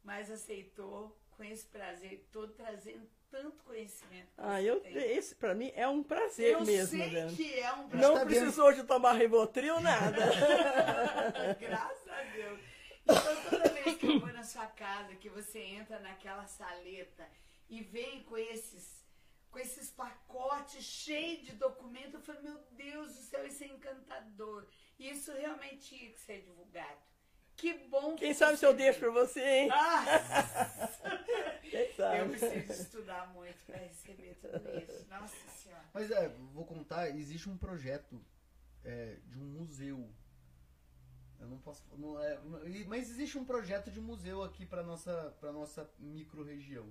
mas 0.02 0.28
aceitou 0.28 1.16
com 1.36 1.44
esse 1.44 1.66
prazer 1.66 2.26
todo, 2.32 2.52
trazendo 2.54 3.08
tanto 3.30 3.62
conhecimento. 3.64 4.28
Ah, 4.38 4.60
eu, 4.62 4.80
tem. 4.80 4.94
esse 4.94 5.34
pra 5.34 5.54
mim 5.54 5.72
é 5.74 5.86
um 5.88 6.02
prazer 6.02 6.52
Eu 6.54 6.64
mesmo, 6.64 6.96
sei 6.96 7.02
Adriana. 7.06 7.32
que 7.36 7.54
é 7.58 7.72
um 7.72 7.88
prazer. 7.88 8.08
Não 8.08 8.14
tá 8.18 8.24
precisou 8.26 8.72
de 8.72 8.84
tomar 8.84 9.12
Rivotril, 9.14 9.80
nada. 9.80 10.26
Graças 11.60 12.08
a 12.08 12.22
Deus. 12.22 12.60
Então, 13.02 13.50
toda 13.50 13.68
vez 13.68 13.96
que 13.96 14.06
eu 14.06 14.20
vou 14.20 14.32
na 14.32 14.42
sua 14.42 14.66
casa, 14.66 15.14
que 15.16 15.28
você 15.28 15.60
entra 15.60 15.98
naquela 16.00 16.46
saleta 16.46 17.28
e 17.68 17.82
vem 17.82 18.22
com 18.24 18.36
esses, 18.36 19.04
com 19.50 19.58
esses 19.58 19.90
pacotes 19.90 20.84
cheios 20.84 21.44
de 21.44 21.52
documentos, 21.52 22.14
eu 22.14 22.20
falo, 22.20 22.42
meu 22.42 22.58
Deus 22.72 23.14
do 23.14 23.22
céu, 23.22 23.46
isso 23.46 23.62
é 23.64 23.68
encantador. 23.68 24.66
E 24.98 25.10
isso 25.10 25.32
realmente 25.32 25.88
tinha 25.88 26.10
que 26.10 26.20
ser 26.20 26.42
divulgado. 26.42 27.00
Que 27.56 27.72
bom 27.88 28.14
que 28.14 28.24
Quem 28.26 28.34
sabe 28.34 28.58
se 28.58 28.66
eu 28.66 28.74
deixo 28.74 28.98
pra 29.00 29.10
você, 29.10 29.40
hein? 29.40 29.70
Ah, 29.72 30.04
Quem 31.62 31.80
eu 31.88 31.94
sabe? 31.94 32.30
preciso 32.38 32.82
estudar 32.82 33.26
muito 33.32 33.56
para 33.66 33.76
receber 33.78 34.34
tudo 34.40 34.78
isso. 34.78 35.06
Nossa 35.08 35.34
Senhora. 35.56 35.84
Mas 35.94 36.10
é, 36.10 36.28
vou 36.52 36.64
contar, 36.66 37.08
existe 37.10 37.48
um 37.48 37.56
projeto 37.56 38.22
é, 38.84 39.16
de 39.26 39.38
um 39.38 39.44
museu. 39.46 40.08
Eu 41.40 41.48
não 41.48 41.58
posso. 41.58 41.82
Não 41.96 42.22
é, 42.22 42.38
mas 42.86 43.10
existe 43.10 43.38
um 43.38 43.44
projeto 43.44 43.90
de 43.90 44.00
museu 44.00 44.42
aqui 44.42 44.64
para 44.66 44.82
nossa 44.82 45.34
para 45.40 45.52
nossa 45.52 45.90
micro-região. 45.98 46.90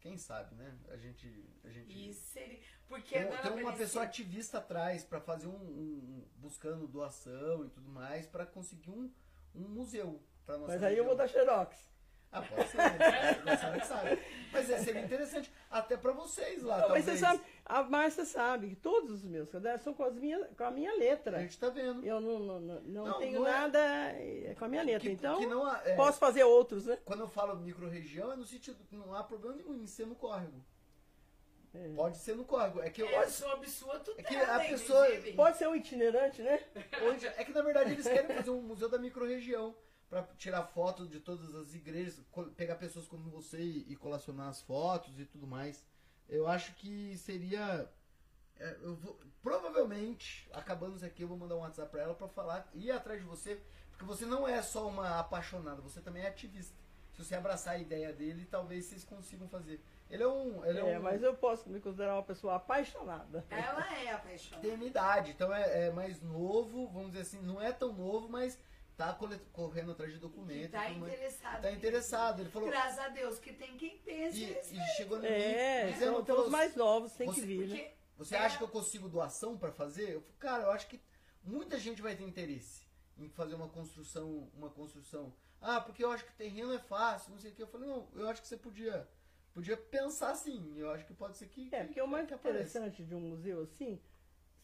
Quem 0.00 0.16
sabe, 0.16 0.54
né? 0.54 0.74
A 0.88 0.96
gente. 0.96 1.44
A 1.64 1.70
gente 1.70 2.08
Isso 2.10 2.20
seria. 2.32 2.60
Porque 2.86 3.18
tem, 3.18 3.36
tem 3.52 3.62
uma 3.64 3.72
pessoa 3.74 4.04
ativista 4.04 4.58
atrás 4.58 5.04
para 5.04 5.20
fazer 5.20 5.46
um, 5.46 5.50
um- 5.56 5.98
um- 6.20 6.24
buscando 6.36 6.86
doação 6.86 7.64
e 7.66 7.70
tudo 7.70 7.90
mais 7.90 8.26
para 8.26 8.46
conseguir 8.46 8.90
um, 8.90 9.10
um 9.54 9.68
museu 9.68 10.20
para 10.46 10.56
nossa 10.58 10.72
Mas 10.72 10.82
aí 10.82 10.96
eu 10.96 11.04
vou 11.04 11.14
dar 11.16 11.24
região. 11.24 11.44
xerox. 11.44 11.88
Ah, 12.30 12.42
pode 12.42 12.68
ser. 12.68 12.76
né? 12.76 12.98
Você 13.78 13.84
sabe. 13.86 14.18
Mas 14.52 14.68
é, 14.70 14.78
seria 14.80 15.00
interessante 15.00 15.50
até 15.70 15.96
para 15.96 16.12
vocês 16.12 16.62
lá. 16.62 16.78
Não, 16.82 16.90
mas 16.90 17.04
você 17.06 17.16
sabe, 17.16 17.40
a 17.64 17.82
Márcia 17.82 18.26
sabe 18.26 18.68
que 18.68 18.76
todos 18.76 19.10
os 19.10 19.24
meus 19.24 19.48
cadernos 19.48 19.80
são 19.82 19.94
com, 19.94 20.04
as 20.04 20.14
minhas, 20.14 20.46
com 20.54 20.64
a 20.64 20.70
minha 20.70 20.90
A 20.90 20.94
letra. 20.94 21.38
gente 21.40 21.58
tá 21.58 21.70
vendo. 21.70 22.04
Eu 22.04 22.20
não, 22.20 22.38
não, 22.38 22.60
não, 22.60 22.80
não 22.82 23.04
Não, 23.06 23.18
tenho 23.18 23.40
não 23.40 23.48
é- 23.48 23.50
nada 23.50 23.78
é, 23.78 24.54
com 24.58 24.64
a 24.66 24.68
minha 24.68 24.82
letra. 24.82 25.08
Que- 25.08 25.14
então, 25.14 25.38
que 25.38 25.46
não 25.46 25.74
é, 25.74 25.94
posso 25.96 26.18
fazer 26.18 26.44
outros, 26.44 26.84
né? 26.84 26.98
Quando 27.04 27.20
eu 27.20 27.28
falo 27.28 27.56
micro-região, 27.56 28.30
é 28.30 28.36
no 28.36 28.44
sentido 28.44 28.84
que 28.84 28.94
não 28.94 29.14
há 29.14 29.24
problema 29.24 29.56
nenhum 29.56 29.74
em 29.74 29.86
ser 29.86 30.06
no 30.06 30.14
córrego. 30.14 30.62
É. 31.74 31.88
Pode 31.94 32.16
ser 32.18 32.34
no 32.36 32.44
córrego. 32.44 32.80
É 32.80 32.90
que, 32.90 33.02
eu, 33.02 33.08
É 33.08 33.26
sob 33.28 33.68
sua 33.68 33.98
tutela, 34.00 34.20
É 34.20 34.22
que 34.22 34.36
a 34.36 34.58
pessoa- 34.60 35.06
inclusive. 35.08 35.36
Pode 35.36 35.58
ser 35.58 35.68
um 35.68 35.76
itinerante, 35.76 36.42
né? 36.42 36.64
onde- 37.08 37.26
é 37.26 37.44
que 37.44 37.52
na 37.52 37.62
verdade 37.62 37.92
eles 37.92 38.06
querem 38.06 38.34
fazer 38.36 38.50
um 38.50 38.62
museu 38.62 38.88
da 38.88 38.98
micro-região 38.98 39.74
para 40.08 40.22
tirar 40.38 40.62
fotos 40.64 41.10
de 41.10 41.20
todas 41.20 41.54
as 41.54 41.74
igrejas, 41.74 42.18
pegar 42.56 42.76
pessoas 42.76 43.06
como 43.06 43.28
você 43.30 43.60
e, 43.60 43.92
e 43.92 43.96
colacionar 43.96 44.48
as 44.48 44.62
fotos 44.62 45.18
e 45.20 45.24
tudo 45.26 45.46
mais. 45.46 45.84
Eu 46.28 46.46
acho 46.48 46.74
que 46.76 47.16
seria. 47.18 47.88
é, 48.58 48.76
eu 48.82 48.96
vou- 48.96 49.18
provavelmente, 49.42 50.48
acabando 50.52 50.96
isso 50.96 51.04
aqui, 51.04 51.22
eu 51.22 51.28
vou 51.28 51.36
mandar 51.36 51.56
um 51.56 51.60
WhatsApp 51.60 51.90
pra 51.90 52.02
ela 52.02 52.14
pra 52.14 52.28
falar, 52.28 52.68
ir 52.74 52.90
atrás 52.90 53.20
de 53.20 53.26
você, 53.26 53.60
porque 53.90 54.04
você 54.04 54.24
não 54.24 54.46
é 54.48 54.62
só 54.62 54.88
uma 54.88 55.18
apaixonada, 55.20 55.80
você 55.82 56.00
também 56.00 56.22
é 56.22 56.28
ativista. 56.28 56.74
Se 57.12 57.24
você 57.24 57.34
abraçar 57.34 57.74
a 57.74 57.78
ideia 57.78 58.12
dele, 58.12 58.46
talvez 58.46 58.86
vocês 58.86 59.04
consigam 59.04 59.48
fazer. 59.48 59.82
Ele 60.10 60.22
é 60.22 60.28
um. 60.28 60.64
Ele 60.64 60.78
é, 60.78 60.92
É, 60.92 60.98
um 60.98 61.02
mas 61.02 61.22
eu 61.22 61.34
posso 61.34 61.68
me 61.68 61.80
considerar 61.80 62.14
uma 62.14 62.22
pessoa 62.22 62.56
apaixonada. 62.56 63.44
Ela 63.50 63.98
é 63.98 64.10
apaixonada. 64.12 64.66
tem 64.66 64.76
minha 64.76 64.90
idade, 64.90 65.32
então 65.32 65.54
é, 65.54 65.86
é 65.86 65.90
mais 65.90 66.22
novo, 66.22 66.88
vamos 66.88 67.08
dizer 67.08 67.22
assim, 67.22 67.40
não 67.42 67.60
é 67.60 67.72
tão 67.72 67.92
novo, 67.92 68.28
mas 68.28 68.58
tá 68.96 69.16
correndo 69.52 69.92
atrás 69.92 70.12
de 70.12 70.18
documento. 70.18 70.72
tá 70.72 70.86
tudo 70.86 71.00
mais. 71.00 71.12
interessado. 71.12 71.62
Tá 71.62 71.70
interessado. 71.70 72.40
Ele 72.40 72.50
falou. 72.50 72.68
Graças 72.68 72.98
a 72.98 73.08
Deus 73.08 73.38
que 73.38 73.52
tem 73.52 73.76
quem 73.76 73.98
pense 73.98 74.42
E, 74.42 74.76
e 74.76 74.80
chegou 74.96 75.18
no 75.18 75.26
É, 75.26 75.90
dizendo, 75.92 76.16
são, 76.16 76.24
falou, 76.26 76.44
os 76.44 76.50
mais 76.50 76.74
novos, 76.74 77.12
tem 77.12 77.30
que 77.30 77.40
vir, 77.40 77.68
né? 77.68 77.76
Porque 77.76 77.94
Você 78.18 78.34
acha 78.36 78.58
que 78.58 78.64
eu 78.64 78.68
consigo 78.68 79.08
doação 79.08 79.56
pra 79.56 79.70
fazer? 79.70 80.14
Eu 80.14 80.20
falei, 80.22 80.36
cara, 80.38 80.62
eu 80.64 80.70
acho 80.72 80.88
que 80.88 81.00
muita 81.44 81.78
gente 81.78 82.02
vai 82.02 82.16
ter 82.16 82.24
interesse 82.24 82.82
em 83.16 83.28
fazer 83.28 83.54
uma 83.54 83.68
construção, 83.68 84.50
uma 84.54 84.70
construção. 84.70 85.32
Ah, 85.60 85.80
porque 85.80 86.04
eu 86.04 86.10
acho 86.10 86.24
que 86.24 86.32
terreno 86.32 86.72
é 86.72 86.78
fácil, 86.78 87.32
não 87.32 87.38
sei 87.38 87.50
o 87.50 87.54
que. 87.54 87.62
Eu 87.62 87.66
falei, 87.66 87.88
não, 87.88 88.08
eu 88.14 88.28
acho 88.28 88.40
que 88.42 88.48
você 88.48 88.56
podia, 88.56 89.08
podia 89.54 89.76
pensar 89.76 90.30
assim. 90.30 90.74
Eu 90.76 90.90
acho 90.90 91.04
que 91.06 91.14
pode 91.14 91.36
ser 91.36 91.46
que. 91.48 91.68
É, 91.72 91.84
porque 91.84 92.00
o 92.00 92.06
mais 92.06 92.26
que 92.28 92.34
interessante 92.34 93.04
de 93.04 93.14
um 93.14 93.20
museu 93.20 93.62
assim 93.62 94.00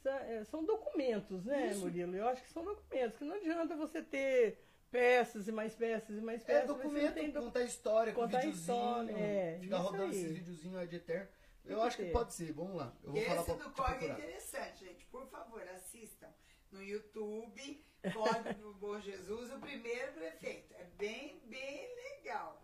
é, 0.04 0.44
são 0.44 0.64
documentos, 0.64 1.44
né, 1.44 1.68
Isso. 1.68 1.80
Murilo? 1.80 2.14
Eu 2.14 2.28
acho 2.28 2.42
que 2.42 2.50
são 2.50 2.64
documentos, 2.64 3.16
que 3.18 3.24
não 3.24 3.36
adianta 3.36 3.74
você 3.76 4.02
ter 4.02 4.62
peças 4.90 5.48
e 5.48 5.52
mais 5.52 5.74
peças 5.74 6.16
e 6.16 6.20
mais 6.20 6.42
É 6.42 6.44
peças. 6.44 6.68
não 6.68 6.76
documento, 6.76 7.14
tem 7.14 7.30
docu- 7.30 7.46
contar 7.46 7.62
história, 7.62 8.12
com 8.12 8.20
contar 8.20 8.38
videozinho, 8.40 8.76
história, 8.76 9.12
é, 9.18 9.58
ficar 9.60 9.78
rodando 9.78 10.02
aí. 10.04 10.10
esses 10.10 10.32
videozinhos 10.32 10.76
ad 10.76 10.94
eterno. 10.96 11.28
Tem 11.64 11.72
Eu 11.72 11.80
que 11.80 11.86
acho 11.86 11.96
que 11.96 12.02
ter. 12.04 12.12
pode 12.12 12.34
ser, 12.34 12.52
vamos 12.52 12.76
lá. 12.76 12.94
Eu 13.02 13.10
vou 13.12 13.18
esse 13.20 13.28
falar 13.30 13.44
pra 13.44 13.54
do 13.54 13.70
Código 13.72 14.04
é 14.04 14.08
interessante, 14.08 14.84
gente. 14.84 15.06
Por 15.06 15.26
favor, 15.28 15.62
assistam 15.68 16.28
no 16.70 16.82
YouTube, 16.82 17.84
Código 18.12 18.60
do 18.62 18.74
Bom 18.74 19.00
Jesus, 19.00 19.50
o 19.50 19.58
primeiro 19.58 20.12
prefeito. 20.12 20.74
É 20.74 20.84
bem, 20.98 21.40
bem 21.46 21.88
legal. 21.96 22.62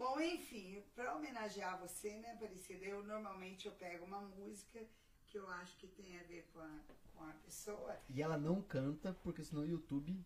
Bom, 0.00 0.18
enfim, 0.18 0.82
para 0.94 1.14
homenagear 1.14 1.78
você, 1.78 2.16
né, 2.20 2.32
Aparecida, 2.32 2.86
eu 2.86 3.02
normalmente 3.02 3.66
eu 3.66 3.72
pego 3.72 4.06
uma 4.06 4.22
música 4.22 4.80
que 5.26 5.36
eu 5.36 5.46
acho 5.50 5.76
que 5.76 5.86
tem 5.88 6.18
a 6.18 6.22
ver 6.22 6.48
com 6.54 6.58
a, 6.58 6.80
com 7.14 7.22
a 7.24 7.32
pessoa. 7.44 8.00
E 8.08 8.22
ela 8.22 8.38
não 8.38 8.62
canta, 8.62 9.12
porque 9.22 9.44
senão 9.44 9.60
o 9.60 9.66
YouTube 9.66 10.18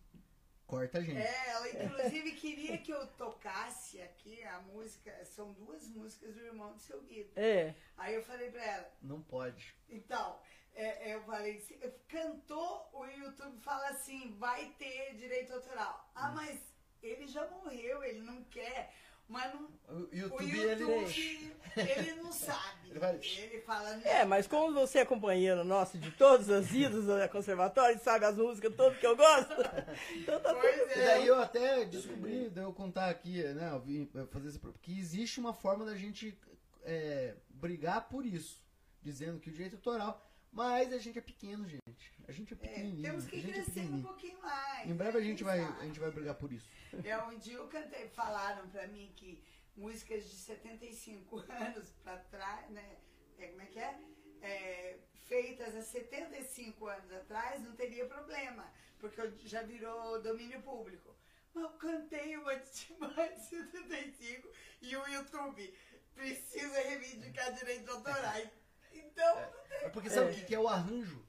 corta 0.65 0.99
a 0.99 1.01
gente. 1.01 1.17
É, 1.17 1.49
ela 1.49 1.69
inclusive 1.69 2.31
queria 2.37 2.77
que 2.77 2.89
eu 2.89 3.05
tocasse 3.17 4.01
aqui 4.01 4.41
a 4.45 4.61
música, 4.61 5.25
são 5.25 5.51
duas 5.51 5.89
músicas 5.89 6.33
do 6.33 6.39
irmão 6.45 6.71
do 6.71 6.79
seu 6.79 7.01
Guido. 7.03 7.33
É, 7.35 7.75
Aí 7.97 8.15
eu 8.15 8.23
falei 8.23 8.49
pra 8.49 8.63
ela, 8.63 8.89
Não 9.01 9.21
pode. 9.21 9.75
então, 9.89 10.39
é, 10.73 11.13
eu 11.15 11.21
falei, 11.25 11.59
se- 11.59 11.77
cantou, 12.07 12.89
o 12.93 13.05
YouTube 13.07 13.59
fala 13.59 13.89
assim, 13.89 14.37
vai 14.37 14.69
ter 14.79 15.15
direito 15.17 15.51
autoral. 15.51 16.09
Ah, 16.15 16.31
mas 16.31 16.61
ele 17.03 17.27
já 17.27 17.45
morreu, 17.49 18.01
ele 18.05 18.21
não 18.21 18.41
quer. 18.45 18.91
Mas 19.27 19.53
não, 19.53 19.63
O 19.89 20.01
o 20.03 20.09
YouTube, 20.15 20.45
YouTube, 20.57 20.91
ele. 20.93 21.55
ele 21.75 22.13
não 22.21 22.31
sabe. 22.31 22.89
Ele 22.89 22.99
vai- 22.99 23.15
Ele 23.15 23.61
fala, 23.61 23.89
é, 24.03 24.23
mas 24.23 24.47
como 24.47 24.73
você 24.73 24.99
é 24.99 25.05
companheiro 25.05 25.63
nosso 25.65 25.97
de 25.97 26.11
todas 26.11 26.49
as 26.49 26.71
idas 26.71 27.05
do 27.05 27.29
conservatório, 27.29 27.99
sabe 27.99 28.23
as 28.25 28.37
músicas 28.37 28.73
todas 28.75 28.97
que 28.99 29.05
eu 29.05 29.17
gosto, 29.17 29.51
então 30.15 30.39
tá 30.39 30.49
tudo 30.53 30.61
Pois 30.61 30.77
E 30.95 30.99
é. 30.99 31.05
daí 31.05 31.27
eu 31.27 31.41
até 31.41 31.83
descobri, 31.85 32.49
daí 32.49 32.63
eu 32.63 32.71
contar 32.71 33.09
aqui, 33.09 33.43
né, 33.43 33.71
eu 33.73 33.79
vim 33.81 34.09
fazer 34.31 34.47
esse, 34.49 34.59
que 34.81 34.97
existe 34.97 35.39
uma 35.39 35.53
forma 35.53 35.83
da 35.85 35.95
gente 35.97 36.37
é, 36.83 37.33
brigar 37.49 38.07
por 38.07 38.25
isso, 38.25 38.63
dizendo 39.01 39.39
que 39.39 39.49
o 39.49 39.53
direito 39.53 39.75
autoral, 39.75 40.23
mas 40.55 40.91
a 40.93 40.97
gente 40.97 41.19
é 41.19 41.21
pequeno, 41.21 41.67
gente. 41.67 42.13
A 42.27 42.31
gente 42.31 42.53
é 42.53 42.57
É, 42.57 42.59
pequenininho. 42.59 43.03
temos 43.03 43.25
que 43.27 43.37
é 43.39 43.41
crescer 43.43 43.61
um 43.61 43.65
pequenininho. 43.65 44.03
pouquinho 44.07 44.41
mais. 44.41 44.89
Em 44.89 44.95
breve 44.95 45.17
a 45.17 45.21
né? 45.21 45.27
gente 45.27 45.43
vai, 45.43 45.59
a 45.59 45.83
gente 45.85 45.99
vai 45.99 46.09
brigar 46.11 46.35
por 46.35 46.51
isso. 46.51 46.67
É, 47.03 47.17
um 47.23 47.37
dia 47.37 47.55
eu 47.57 47.67
cantei, 47.67 48.07
falaram 48.09 48.67
pra 48.69 48.87
mim 48.87 49.11
que 49.15 49.43
músicas 49.75 50.23
de 50.29 50.35
75 50.35 51.37
anos 51.51 51.89
pra 52.03 52.17
trás, 52.17 52.69
né? 52.71 52.97
É, 53.37 53.47
como 53.47 53.61
é 53.61 53.65
que 53.65 53.79
é? 53.79 53.99
É, 54.41 54.97
Feitas 55.27 55.75
há 55.75 55.81
75 55.81 56.87
anos 56.87 57.11
atrás, 57.11 57.61
não 57.61 57.75
teria 57.75 58.05
problema, 58.05 58.71
porque 58.99 59.19
já 59.45 59.61
virou 59.63 60.21
domínio 60.21 60.61
público. 60.61 61.15
Mas 61.53 61.63
eu 61.63 61.69
cantei 61.71 62.37
uma 62.37 62.55
de 62.55 62.93
mais 62.99 63.49
de 63.49 63.69
75 63.71 64.47
e 64.81 64.95
o 64.95 65.07
YouTube 65.07 65.73
precisa 66.13 66.79
reivindicar 66.79 67.53
direitos 67.53 67.89
autorais. 67.89 68.49
Então, 68.99 69.37
É 69.81 69.89
porque 69.89 70.09
sabe 70.09 70.31
o 70.31 70.33
que, 70.33 70.45
que 70.45 70.55
é 70.55 70.59
o 70.59 70.67
arranjo? 70.67 71.25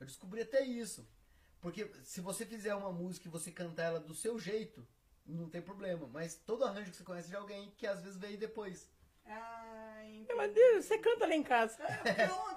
Eu 0.00 0.06
descobri 0.06 0.42
até 0.42 0.62
isso. 0.62 1.08
Porque 1.60 1.90
se 2.04 2.20
você 2.20 2.44
fizer 2.44 2.74
uma 2.74 2.92
música 2.92 3.26
e 3.26 3.30
você 3.30 3.50
cantar 3.50 3.84
ela 3.84 4.00
do 4.00 4.14
seu 4.14 4.38
jeito, 4.38 4.86
não 5.24 5.48
tem 5.48 5.62
problema. 5.62 6.06
Mas 6.06 6.34
todo 6.36 6.64
arranjo 6.64 6.90
que 6.90 6.96
você 6.96 7.04
conhece 7.04 7.28
de 7.28 7.36
alguém 7.36 7.70
que 7.78 7.86
às 7.86 8.02
vezes 8.02 8.18
veio 8.18 8.36
depois. 8.36 8.90
ai, 9.24 10.26
É, 10.28 10.34
mas 10.34 10.52
Deus, 10.52 10.84
você 10.84 10.98
canta 10.98 11.26
lá 11.26 11.34
em 11.34 11.42
casa. 11.42 11.76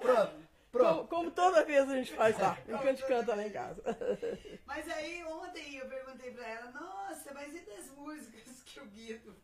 Pronto, 0.00 0.48
pronto. 0.70 1.08
Como, 1.08 1.08
como 1.08 1.30
toda 1.30 1.64
vez 1.64 1.88
a 1.88 1.94
gente 1.96 2.12
faz 2.14 2.38
lá. 2.38 2.58
A 2.68 2.84
gente 2.86 3.02
canta 3.06 3.34
lá 3.34 3.46
em 3.46 3.50
casa. 3.50 3.82
Mas 4.66 4.86
aí 4.90 5.24
ontem 5.24 5.76
eu 5.76 5.88
perguntei 5.88 6.30
pra 6.32 6.46
ela, 6.46 6.70
nossa, 6.72 7.32
mas 7.32 7.54
e 7.56 7.60
das 7.60 7.90
músicas 7.92 8.60
que 8.66 8.78
o 8.78 8.86
Guido 8.86 9.34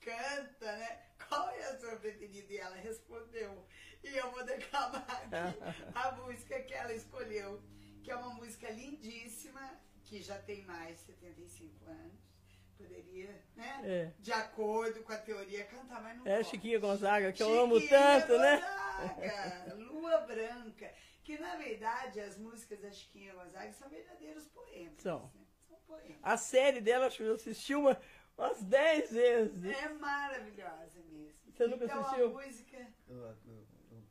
canta, 0.00 0.72
né? 0.76 1.02
Qual 1.28 1.50
é 1.50 1.64
a 1.64 1.78
sua 1.80 1.96
preferida? 1.96 2.52
E 2.52 2.56
ela 2.58 2.76
respondeu. 2.76 3.66
E 4.02 4.16
eu 4.16 4.30
vou 4.30 4.44
declamar 4.44 5.06
aqui 5.10 5.58
a 5.94 6.12
música 6.12 6.60
que 6.62 6.74
ela 6.74 6.92
escolheu, 6.94 7.62
que 8.02 8.10
é 8.10 8.16
uma 8.16 8.34
música 8.34 8.70
lindíssima, 8.70 9.78
que 10.04 10.22
já 10.22 10.38
tem 10.38 10.62
mais 10.64 10.98
de 10.98 11.04
75 11.06 11.84
anos. 11.86 12.28
Poderia, 12.76 13.44
né? 13.56 13.80
É. 13.82 14.12
De 14.20 14.32
acordo 14.32 15.02
com 15.02 15.12
a 15.12 15.18
teoria, 15.18 15.64
cantar, 15.64 16.00
mas 16.00 16.16
não 16.16 16.26
É 16.26 16.36
pode. 16.36 16.48
Chiquinha 16.48 16.78
Gonzaga, 16.78 17.32
que 17.32 17.42
eu 17.42 17.60
amo 17.60 17.80
Chiquinha 17.80 18.20
tanto, 18.20 18.38
né? 18.38 18.56
Gonzaga, 18.60 19.74
Lua 19.74 20.18
Branca. 20.20 20.94
Que 21.24 21.36
na 21.38 21.56
verdade 21.56 22.20
as 22.20 22.38
músicas 22.38 22.80
da 22.80 22.90
Chiquinha 22.90 23.34
Gonzaga 23.34 23.72
são 23.72 23.88
verdadeiros 23.88 24.46
poemas. 24.46 25.02
São. 25.02 25.24
né? 25.34 25.44
São 25.68 25.76
poemas. 25.86 26.18
A 26.22 26.36
série 26.36 26.80
dela, 26.80 27.06
acho 27.06 27.16
que 27.18 27.24
eu 27.24 27.34
assisti 27.34 27.74
uma, 27.74 28.00
umas 28.38 28.62
10 28.62 29.12
vezes. 29.12 29.76
É 29.76 29.88
maravilhosa 29.94 31.02
mesmo. 31.10 31.36
Você 31.52 31.66
nunca 31.66 31.84
então, 31.84 32.00
assistiu? 32.00 32.26
a 32.26 32.42
música 32.44 32.86
Eu, 33.08 33.16
eu, 33.16 33.66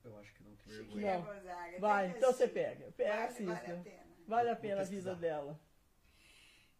eu- 0.08 0.14
eu 0.14 0.20
acho 0.20 0.34
que 0.34 0.44
não, 0.44 0.56
vergonha. 0.66 1.18
Não. 1.18 1.26
Gonzaga. 1.26 1.72
tem 1.72 1.80
Vai, 1.80 2.08
então 2.10 2.34
você 2.34 2.48
pega. 2.48 2.92
Pega, 2.98 3.14
Vale, 3.14 3.24
assista. 3.28 3.54
vale 3.54 3.72
a 3.72 3.84
pena. 3.84 4.08
Vale 4.28 4.50
a 4.50 4.56
pena 4.56 4.82
a 4.82 4.86
vida 4.86 5.16
dela. 5.16 5.60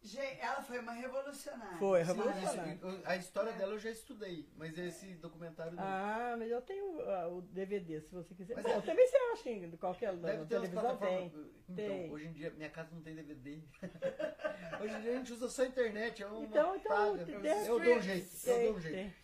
Gente, 0.00 0.38
ela 0.40 0.62
foi 0.62 0.78
uma 0.78 0.92
revolucionária. 0.92 1.76
Foi, 1.78 2.04
Sim, 2.04 2.12
revolucionária. 2.12 2.78
eu- 2.80 3.00
a 3.04 3.16
história 3.16 3.52
dela 3.54 3.72
eu 3.72 3.78
já 3.80 3.90
estudei, 3.90 4.48
mas 4.56 4.78
esse 4.78 5.14
documentário 5.16 5.72
não. 5.72 5.82
Ah, 5.82 6.36
mas 6.38 6.48
eu 6.48 6.62
tenho 6.62 7.00
ah, 7.10 7.26
o 7.28 7.42
DVD, 7.42 8.00
se 8.02 8.14
você 8.14 8.32
quiser. 8.32 8.54
Mas 8.54 8.64
Bom, 8.64 8.74
deve- 8.74 8.86
também 8.86 9.06
você 9.08 9.16
acha 9.16 9.50
em 9.50 9.70
qualquer 9.76 10.16
Deve 10.16 10.46
televisão 10.46 10.96
tem. 10.98 11.26
Então, 11.26 11.74
tem. 11.74 12.12
hoje 12.12 12.26
em 12.28 12.32
dia, 12.32 12.50
minha 12.50 12.70
casa 12.70 12.94
não 12.94 13.02
tem 13.02 13.16
DVD. 13.16 13.60
hoje 14.80 14.94
em 14.94 15.00
dia 15.00 15.10
a 15.12 15.16
gente 15.16 15.32
usa 15.32 15.48
só 15.48 15.62
a 15.62 15.66
internet, 15.66 16.22
é 16.22 16.26
uma 16.28 16.44
Então, 16.44 16.76
então, 16.76 17.16
praga. 17.16 17.24
tem- 17.26 17.66
Eu 17.66 17.80
dou 17.80 17.94
um 17.96 18.00
jeito, 18.00 18.36
eu 18.46 18.54
Tem, 18.54 18.66
dou 18.66 18.76
um 18.76 18.80
jeito. 18.80 18.94
tem. 18.94 19.14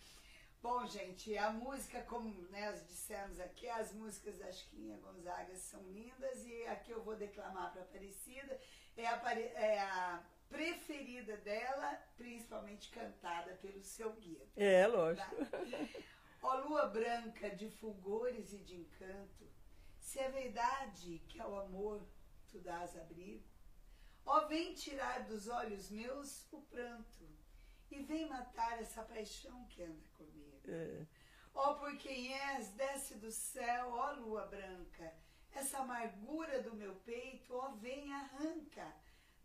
Bom, 0.65 0.83
gente, 0.87 1.37
a 1.37 1.51
música, 1.51 2.01
como 2.05 2.27
nós 2.49 2.87
dissemos 2.87 3.39
aqui, 3.39 3.69
as 3.69 3.93
músicas 3.93 4.39
da 4.39 4.51
Chiquinha 4.51 4.97
Gonzaga 4.97 5.55
são 5.55 5.79
lindas 5.91 6.43
e 6.43 6.65
aqui 6.65 6.89
eu 6.89 7.03
vou 7.03 7.15
declamar 7.15 7.71
para 7.71 7.83
Aparecida. 7.83 8.59
É 8.97 9.05
a, 9.05 9.39
é 9.61 9.79
a 9.79 10.23
preferida 10.49 11.37
dela, 11.37 12.01
principalmente 12.17 12.89
cantada 12.89 13.53
pelo 13.61 13.83
seu 13.83 14.11
guia. 14.13 14.43
É, 14.55 14.87
lógico. 14.87 15.35
Ó 16.41 16.55
lua 16.61 16.87
branca 16.87 17.51
de 17.51 17.69
fulgores 17.69 18.51
e 18.51 18.57
de 18.57 18.75
encanto, 18.75 19.47
se 19.99 20.17
é 20.17 20.31
verdade 20.31 21.19
que 21.27 21.39
ao 21.39 21.59
amor 21.59 22.01
tu 22.49 22.57
dás 22.59 22.97
abrigo, 22.97 23.47
ó 24.25 24.47
vem 24.47 24.73
tirar 24.73 25.25
dos 25.25 25.47
olhos 25.47 25.91
meus 25.91 26.51
o 26.51 26.59
pranto 26.61 27.29
e 27.91 28.01
vem 28.01 28.27
matar 28.27 28.81
essa 28.81 29.03
paixão 29.03 29.63
que 29.67 29.83
anda 29.83 30.07
comigo. 30.17 30.34
É. 30.67 31.05
Ó 31.53 31.75
por 31.75 31.97
quem 31.97 32.33
és, 32.33 32.69
desce 32.71 33.15
do 33.15 33.31
céu, 33.31 33.91
ó 33.91 34.11
lua 34.11 34.45
branca, 34.45 35.13
essa 35.51 35.79
amargura 35.79 36.61
do 36.61 36.75
meu 36.75 36.95
peito, 36.95 37.55
ó 37.55 37.69
vem 37.75 38.13
arranca, 38.13 38.93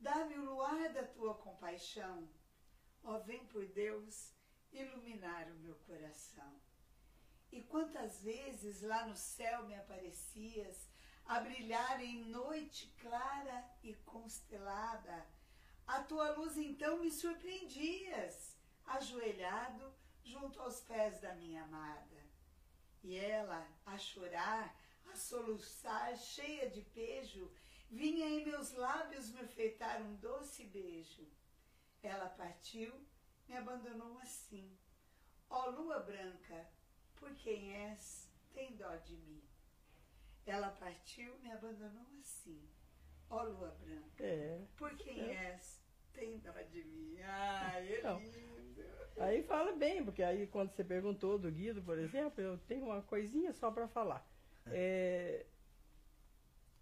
dá-me 0.00 0.36
o 0.36 0.44
luar 0.44 0.92
da 0.92 1.05
tua 1.05 1.34
compaixão, 1.34 2.28
ó 3.05 3.18
vem 3.18 3.47
por 3.47 3.65
Deus 3.66 4.34
iluminar 4.73 5.50
o 5.52 5.58
meu 5.60 5.76
coração. 5.86 6.60
E 7.52 7.62
quantas 7.62 8.23
vezes 8.23 8.82
lá 8.82 9.07
no 9.07 9.16
céu 9.16 9.65
me 9.66 9.74
aparecias, 9.74 10.89
a 11.24 11.40
brilhar 11.40 12.02
em 12.02 12.24
noite 12.24 12.92
clara 13.00 13.65
e 13.84 13.94
constelada, 13.94 15.26
a 15.86 16.02
tua 16.02 16.32
luz 16.32 16.57
então 16.57 16.99
me 16.99 17.10
surpreendias, 17.10 18.57
ajoelhado 18.84 19.89
junto 20.24 20.60
aos 20.60 20.81
pés 20.81 21.20
da 21.20 21.34
minha 21.34 21.62
amada. 21.65 22.20
E 23.02 23.16
ela, 23.16 23.66
a 23.86 23.97
chorar, 23.99 24.76
a 25.10 25.16
soluçar, 25.16 26.16
cheia 26.16 26.68
de 26.70 26.82
pejo, 26.82 27.50
vinha 27.90 28.26
em 28.26 28.44
meus 28.44 28.73
lábios 28.73 29.31
me 29.31 29.47
feitar 29.47 30.00
um 30.02 30.15
doce 30.16 30.65
beijo. 30.65 31.26
Ela 32.02 32.28
partiu, 32.28 32.92
me 33.49 33.57
abandonou 33.57 34.18
assim. 34.18 34.76
Ó 35.49 35.66
lua 35.70 35.99
branca, 36.00 36.68
por 37.16 37.34
quem 37.36 37.73
és, 37.74 38.28
tem 38.52 38.76
dó 38.76 38.94
de 38.97 39.16
mim. 39.16 39.42
Ela 40.47 40.70
partiu, 40.70 41.39
me 41.40 41.50
abandonou 41.50 42.07
assim. 42.20 42.68
Ó 43.28 43.42
lua 43.42 43.70
branca, 43.81 44.24
É. 44.24 44.65
por 44.76 44.97
quem 44.97 45.20
É. 45.20 45.52
és, 45.55 45.81
tem 46.12 46.39
dó 46.39 46.52
de 46.62 46.84
mim. 46.84 47.20
Ai, 47.23 47.94
é 47.94 48.02
Não. 48.02 48.18
lindo. 48.20 48.59
Aí 49.18 49.42
fala 49.42 49.72
bem, 49.72 50.05
porque 50.05 50.22
aí 50.22 50.47
quando 50.47 50.70
você 50.70 50.84
perguntou 50.84 51.39
do 51.39 51.50
Guido, 51.50 51.82
por 51.82 51.98
exemplo, 51.98 52.42
eu 52.42 52.58
tenho 52.66 52.86
uma 52.86 53.02
coisinha 53.02 53.52
só 53.52 53.70
para 53.70 53.86
falar. 53.89 54.26
É, 54.66 55.44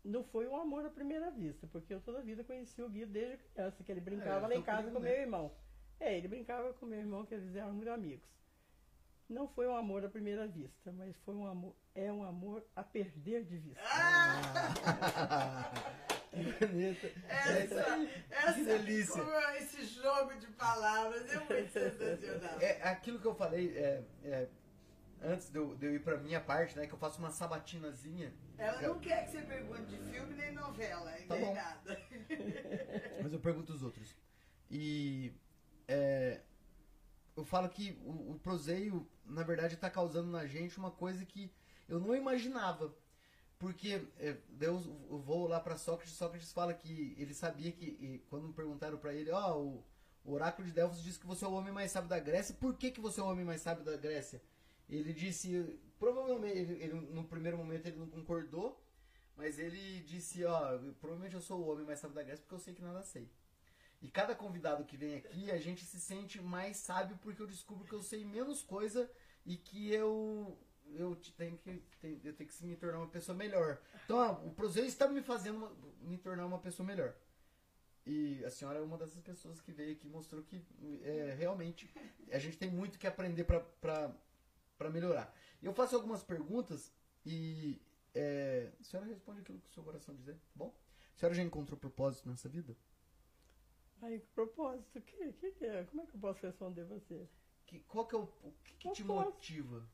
não 0.04 0.22
foi 0.24 0.46
um 0.46 0.56
amor 0.56 0.84
à 0.86 0.90
primeira 0.90 1.30
vista, 1.30 1.66
porque 1.66 1.92
eu 1.94 2.00
toda 2.00 2.18
a 2.18 2.22
vida 2.22 2.44
conheci 2.44 2.80
o 2.82 2.88
Guido 2.88 3.12
desde 3.12 3.38
criança, 3.38 3.82
que 3.82 3.90
ele 3.92 4.00
brincava 4.00 4.46
É, 4.46 4.48
lá 4.48 4.54
em 4.54 4.62
casa 4.62 4.82
primo, 4.82 4.96
com 4.96 5.02
né? 5.02 5.10
meu 5.10 5.20
irmão. 5.20 5.52
É, 6.00 6.16
ele 6.16 6.28
brincava 6.28 6.72
com 6.74 6.86
meu 6.86 6.98
irmão, 6.98 7.24
que 7.26 7.34
eles 7.34 7.54
eram 7.56 7.72
muito 7.72 7.90
amigos. 7.90 8.26
Não 9.28 9.46
foi 9.48 9.66
um 9.66 9.76
amor 9.76 10.04
à 10.04 10.08
primeira 10.08 10.46
vista, 10.46 10.92
mas 10.92 11.14
foi 11.16 11.34
um 11.34 11.46
amor, 11.46 11.74
é 11.94 12.10
um 12.10 12.22
amor 12.22 12.64
a 12.74 12.82
perder 12.82 13.44
de 13.44 13.58
vista. 13.58 13.82
Que 13.82 13.82
bonito. 16.32 17.06
É 17.28 17.62
Essa, 17.62 18.08
essa, 18.30 18.52
Que 18.54 18.64
delícia. 18.64 19.22
esse 19.58 19.84
jogo 19.86 20.34
de 20.38 20.46
palavras 20.48 21.30
é 21.30 21.36
muito 21.38 21.72
sensacional. 21.72 22.60
É 22.60 22.88
aquilo 22.88 23.18
que 23.18 23.26
eu 23.26 23.34
falei 23.34 23.76
é, 23.76 24.02
é, 24.24 24.48
antes 25.22 25.50
de 25.50 25.58
eu, 25.58 25.74
de 25.76 25.86
eu 25.86 25.94
ir 25.94 26.02
pra 26.02 26.16
minha 26.18 26.40
parte, 26.40 26.76
né? 26.76 26.86
Que 26.86 26.92
eu 26.94 26.98
faço 26.98 27.18
uma 27.18 27.30
sabatinazinha. 27.30 28.32
Ela 28.56 28.82
não 28.82 28.98
quer 28.98 29.24
que 29.24 29.30
você 29.32 29.42
pergunte 29.42 29.86
de 29.86 29.98
filme 30.10 30.34
nem 30.34 30.52
novela, 30.52 31.10
Tá 31.28 31.34
nem 31.36 31.44
bom. 31.44 31.54
nada. 31.54 32.00
Mas 33.22 33.32
eu 33.32 33.38
pergunto 33.40 33.72
os 33.72 33.82
outros. 33.82 34.16
E 34.70 35.32
é, 35.86 36.40
eu 37.36 37.44
falo 37.44 37.68
que 37.68 37.98
o, 38.04 38.32
o 38.32 38.40
proseio, 38.42 39.08
na 39.24 39.42
verdade, 39.42 39.74
está 39.74 39.88
causando 39.88 40.30
na 40.30 40.46
gente 40.46 40.76
uma 40.78 40.90
coisa 40.90 41.24
que 41.24 41.50
eu 41.88 41.98
não 42.00 42.14
imaginava. 42.14 42.94
Porque 43.58 44.06
é, 44.18 44.36
Deus, 44.50 44.86
eu 44.86 45.18
vou 45.18 45.48
lá 45.48 45.58
para 45.58 45.76
Sócrates, 45.76 46.14
Sócrates 46.14 46.52
fala 46.52 46.72
que 46.72 47.14
ele 47.18 47.34
sabia 47.34 47.72
que, 47.72 48.22
quando 48.30 48.52
perguntaram 48.52 48.98
para 48.98 49.12
ele, 49.12 49.30
ó, 49.32 49.58
o, 49.58 49.84
o 50.24 50.32
oráculo 50.32 50.66
de 50.66 50.72
Delfos 50.72 51.02
diz 51.02 51.16
que 51.16 51.26
você 51.26 51.44
é 51.44 51.48
o 51.48 51.52
homem 51.52 51.72
mais 51.72 51.90
sábio 51.90 52.08
da 52.08 52.20
Grécia, 52.20 52.54
por 52.54 52.76
que, 52.76 52.92
que 52.92 53.00
você 53.00 53.20
é 53.20 53.22
o 53.22 53.26
homem 53.26 53.44
mais 53.44 53.60
sábio 53.60 53.84
da 53.84 53.96
Grécia? 53.96 54.40
Ele 54.88 55.12
disse, 55.12 55.78
provavelmente, 55.98 56.56
ele, 56.56 56.82
ele, 56.82 56.92
no 56.94 57.24
primeiro 57.24 57.58
momento 57.58 57.86
ele 57.86 57.98
não 57.98 58.08
concordou, 58.08 58.80
mas 59.36 59.58
ele 59.58 60.00
disse, 60.02 60.44
ó, 60.44 60.78
provavelmente 61.00 61.34
eu 61.34 61.40
sou 61.40 61.60
o 61.60 61.68
homem 61.68 61.84
mais 61.84 61.98
sábio 61.98 62.14
da 62.14 62.22
Grécia 62.22 62.42
porque 62.42 62.54
eu 62.54 62.60
sei 62.60 62.74
que 62.74 62.82
nada 62.82 63.02
sei. 63.02 63.28
E 64.00 64.08
cada 64.08 64.34
convidado 64.34 64.84
que 64.84 64.96
vem 64.96 65.16
aqui, 65.16 65.50
a 65.50 65.58
gente 65.58 65.84
se 65.84 65.98
sente 65.98 66.40
mais 66.40 66.76
sábio 66.76 67.18
porque 67.20 67.42
eu 67.42 67.46
descubro 67.46 67.84
que 67.84 67.94
eu 67.94 68.02
sei 68.02 68.24
menos 68.24 68.62
coisa 68.62 69.10
e 69.44 69.56
que 69.56 69.92
eu 69.92 70.56
eu 70.94 71.14
te- 71.16 71.32
tenho 71.32 71.56
que 71.58 71.70
eu 72.24 72.32
tenho 72.34 72.48
que 72.50 72.64
me 72.66 72.76
tornar 72.76 72.98
uma 72.98 73.08
pessoa 73.08 73.36
melhor. 73.36 73.80
Então, 74.04 74.46
o 74.46 74.50
proseio 74.54 74.86
está 74.86 75.06
me 75.08 75.22
fazendo 75.22 75.56
uma- 75.58 75.72
me 76.02 76.18
tornar 76.18 76.46
uma 76.46 76.58
pessoa 76.58 76.86
melhor. 76.86 77.14
E 78.06 78.42
a 78.44 78.50
senhora 78.50 78.78
é 78.78 78.82
uma 78.82 78.96
dessas 78.96 79.20
pessoas 79.20 79.60
que 79.60 79.70
veio 79.70 79.92
aqui 79.92 80.06
e 80.06 80.10
mostrou 80.10 80.42
que 80.42 80.64
é, 81.02 81.34
realmente 81.38 81.90
a 82.32 82.38
gente 82.38 82.56
tem 82.56 82.70
muito 82.70 82.98
que 82.98 83.06
aprender 83.06 83.44
para 83.44 84.90
melhorar. 84.90 85.34
Eu 85.62 85.74
faço 85.74 85.94
algumas 85.94 86.22
perguntas 86.22 86.90
e 87.26 87.78
é, 88.14 88.72
a 88.80 88.82
senhora 88.84 89.06
responde 89.08 89.40
aquilo 89.40 89.58
que 89.60 89.68
o 89.68 89.72
seu 89.72 89.82
coração 89.82 90.14
dizer, 90.14 90.34
tá 90.34 90.40
bom? 90.54 90.74
A 91.14 91.18
senhora 91.18 91.34
já 91.34 91.42
encontrou 91.42 91.78
propósito 91.78 92.28
nessa 92.30 92.48
vida? 92.48 92.74
Aí, 94.00 94.20
propósito, 94.34 95.00
que, 95.02 95.32
que, 95.32 95.50
que 95.52 95.66
é? 95.66 95.84
Como 95.84 96.00
é 96.02 96.06
que 96.06 96.14
eu 96.14 96.20
posso 96.20 96.46
responder 96.46 96.84
você? 96.84 97.28
Que, 97.66 97.80
qual 97.80 98.06
que 98.06 98.14
é 98.14 98.18
o, 98.18 98.22
o 98.22 98.54
que, 98.64 98.74
que 98.74 98.88
te 98.92 99.02
motiva? 99.26 99.84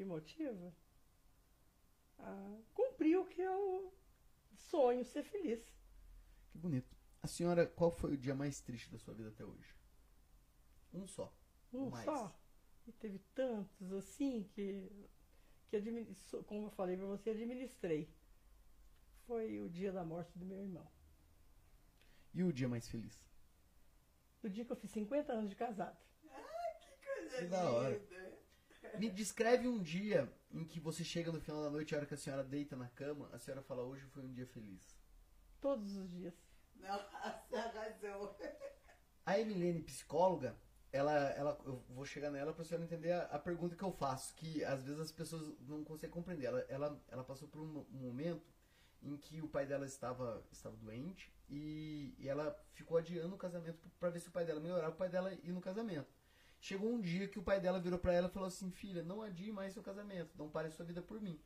Que 0.00 0.04
motiva? 0.06 0.74
Ah, 2.18 2.58
cumprir 2.72 3.18
o 3.18 3.26
que 3.26 3.42
eu 3.42 3.92
sonho, 4.56 5.04
ser 5.04 5.22
feliz. 5.22 5.62
Que 6.50 6.56
bonito. 6.56 6.96
A 7.20 7.26
senhora, 7.26 7.66
qual 7.66 7.90
foi 7.90 8.14
o 8.14 8.16
dia 8.16 8.34
mais 8.34 8.62
triste 8.62 8.90
da 8.90 8.98
sua 8.98 9.12
vida 9.12 9.28
até 9.28 9.44
hoje? 9.44 9.76
Um 10.94 11.06
só. 11.06 11.30
Um 11.70 11.90
Mais. 11.90 12.06
só. 12.06 12.34
E 12.86 12.92
teve 12.92 13.18
tantos 13.34 13.92
assim 13.92 14.44
que, 14.54 14.90
que 15.68 15.78
como 16.46 16.68
eu 16.68 16.70
falei 16.70 16.96
pra 16.96 17.04
você, 17.04 17.28
administrei. 17.28 18.10
Foi 19.26 19.60
o 19.60 19.68
dia 19.68 19.92
da 19.92 20.02
morte 20.02 20.38
do 20.38 20.46
meu 20.46 20.62
irmão. 20.62 20.90
E 22.32 22.42
o 22.42 22.50
dia 22.50 22.70
mais 22.70 22.88
feliz? 22.88 23.22
O 24.42 24.48
dia 24.48 24.64
que 24.64 24.72
eu 24.72 24.76
fiz 24.76 24.90
50 24.92 25.30
anos 25.30 25.50
de 25.50 25.56
casado. 25.56 25.98
Coisa 27.04 27.36
Que 27.36 27.44
da 27.48 27.70
hora. 27.70 28.39
Me 28.98 29.10
descreve 29.10 29.68
um 29.68 29.82
dia 29.82 30.30
em 30.52 30.64
que 30.64 30.80
você 30.80 31.04
chega 31.04 31.30
no 31.30 31.40
final 31.40 31.62
da 31.62 31.70
noite, 31.70 31.94
a 31.94 31.98
hora 31.98 32.06
que 32.06 32.14
a 32.14 32.16
senhora 32.16 32.42
deita 32.42 32.76
na 32.76 32.88
cama, 32.88 33.28
a 33.32 33.38
senhora 33.38 33.62
fala, 33.62 33.82
hoje 33.82 34.04
foi 34.06 34.22
um 34.22 34.32
dia 34.32 34.46
feliz. 34.46 34.96
Todos 35.60 35.96
os 35.96 36.10
dias. 36.10 36.34
Nossa, 36.76 37.40
arrasou. 37.52 38.36
A 39.24 39.38
Emilene, 39.38 39.82
psicóloga, 39.82 40.56
ela, 40.92 41.12
ela, 41.30 41.58
eu 41.64 41.84
vou 41.90 42.04
chegar 42.04 42.30
nela 42.30 42.52
para 42.52 42.62
a 42.62 42.64
senhora 42.64 42.84
entender 42.84 43.12
a, 43.12 43.22
a 43.24 43.38
pergunta 43.38 43.76
que 43.76 43.84
eu 43.84 43.92
faço, 43.92 44.34
que 44.34 44.64
às 44.64 44.82
vezes 44.82 45.00
as 45.00 45.12
pessoas 45.12 45.54
não 45.60 45.84
conseguem 45.84 46.12
compreender. 46.12 46.46
Ela, 46.46 46.60
ela, 46.68 47.02
ela 47.08 47.24
passou 47.24 47.46
por 47.48 47.60
um, 47.60 47.86
um 47.92 47.98
momento 47.98 48.42
em 49.02 49.16
que 49.16 49.40
o 49.40 49.48
pai 49.48 49.66
dela 49.66 49.86
estava, 49.86 50.44
estava 50.50 50.76
doente 50.76 51.32
e, 51.48 52.14
e 52.18 52.28
ela 52.28 52.58
ficou 52.72 52.96
adiando 52.98 53.34
o 53.34 53.38
casamento 53.38 53.78
para 53.98 54.10
ver 54.10 54.20
se 54.20 54.28
o 54.28 54.32
pai 54.32 54.44
dela 54.44 54.60
melhorava, 54.60 54.92
o 54.92 54.98
pai 54.98 55.08
dela 55.08 55.32
ir 55.32 55.52
no 55.52 55.60
casamento. 55.60 56.08
Chegou 56.60 56.92
um 56.92 57.00
dia 57.00 57.26
que 57.26 57.38
o 57.38 57.42
pai 57.42 57.58
dela 57.60 57.80
virou 57.80 57.98
para 57.98 58.12
ela 58.12 58.28
e 58.28 58.30
falou 58.30 58.46
assim: 58.48 58.70
Filha, 58.70 59.02
não 59.02 59.22
adie 59.22 59.50
mais 59.50 59.72
seu 59.72 59.82
casamento, 59.82 60.36
não 60.36 60.48
pare 60.50 60.70
sua 60.70 60.84
vida 60.84 61.00
por 61.02 61.20
mim. 61.20 61.40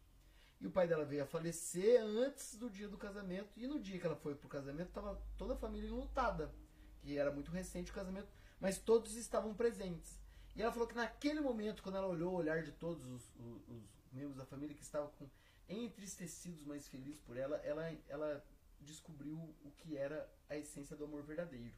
E 0.60 0.66
o 0.66 0.70
pai 0.70 0.86
dela 0.88 1.04
veio 1.04 1.22
a 1.22 1.26
falecer 1.26 2.00
antes 2.02 2.56
do 2.56 2.68
dia 2.70 2.88
do 2.88 2.96
casamento. 2.98 3.58
E 3.58 3.66
no 3.66 3.78
dia 3.80 3.98
que 3.98 4.06
ela 4.06 4.16
foi 4.16 4.34
pro 4.34 4.48
casamento, 4.48 4.90
tava 4.92 5.20
toda 5.36 5.54
a 5.54 5.56
família 5.56 5.88
enlutada. 5.88 6.52
Que 7.00 7.18
era 7.18 7.30
muito 7.30 7.50
recente 7.50 7.90
o 7.90 7.94
casamento. 7.94 8.28
mas 8.60 8.78
todos 8.78 9.14
estavam 9.14 9.52
presentes. 9.54 10.18
E 10.56 10.62
ela 10.62 10.72
falou 10.72 10.88
que 10.88 10.94
naquele 10.94 11.40
momento, 11.40 11.82
quando 11.82 11.96
ela 11.96 12.06
olhou 12.06 12.32
o 12.32 12.36
olhar 12.36 12.62
de 12.62 12.72
todos 12.72 13.04
os, 13.04 13.22
os- 13.36 13.68
os 13.68 13.82
membros 14.12 14.36
da 14.36 14.46
família 14.46 14.74
que 14.74 14.82
estavam 14.82 15.10
com, 15.18 15.28
entristecidos, 15.68 16.64
mas 16.64 16.88
felizes 16.88 17.20
por 17.20 17.36
ela, 17.36 17.56
ela, 17.58 17.92
ela 18.08 18.44
descobriu 18.80 19.36
o 19.64 19.70
que 19.76 19.96
era 19.98 20.26
a 20.48 20.56
essência 20.56 20.96
do 20.96 21.04
amor 21.04 21.22
verdadeiro. 21.24 21.74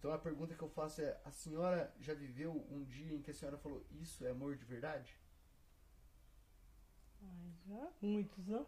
Então 0.00 0.14
a 0.14 0.18
pergunta 0.18 0.54
que 0.54 0.62
eu 0.62 0.68
faço 0.70 1.02
é: 1.02 1.20
a 1.26 1.30
senhora 1.30 1.94
já 2.00 2.14
viveu 2.14 2.66
um 2.70 2.82
dia 2.82 3.12
em 3.12 3.20
que 3.20 3.30
a 3.30 3.34
senhora 3.34 3.58
falou 3.58 3.86
isso 3.90 4.24
é 4.24 4.30
amor 4.30 4.56
de 4.56 4.64
verdade? 4.64 5.14
Ai, 7.22 7.52
já 7.66 7.92
muitos, 8.00 8.46
não? 8.46 8.66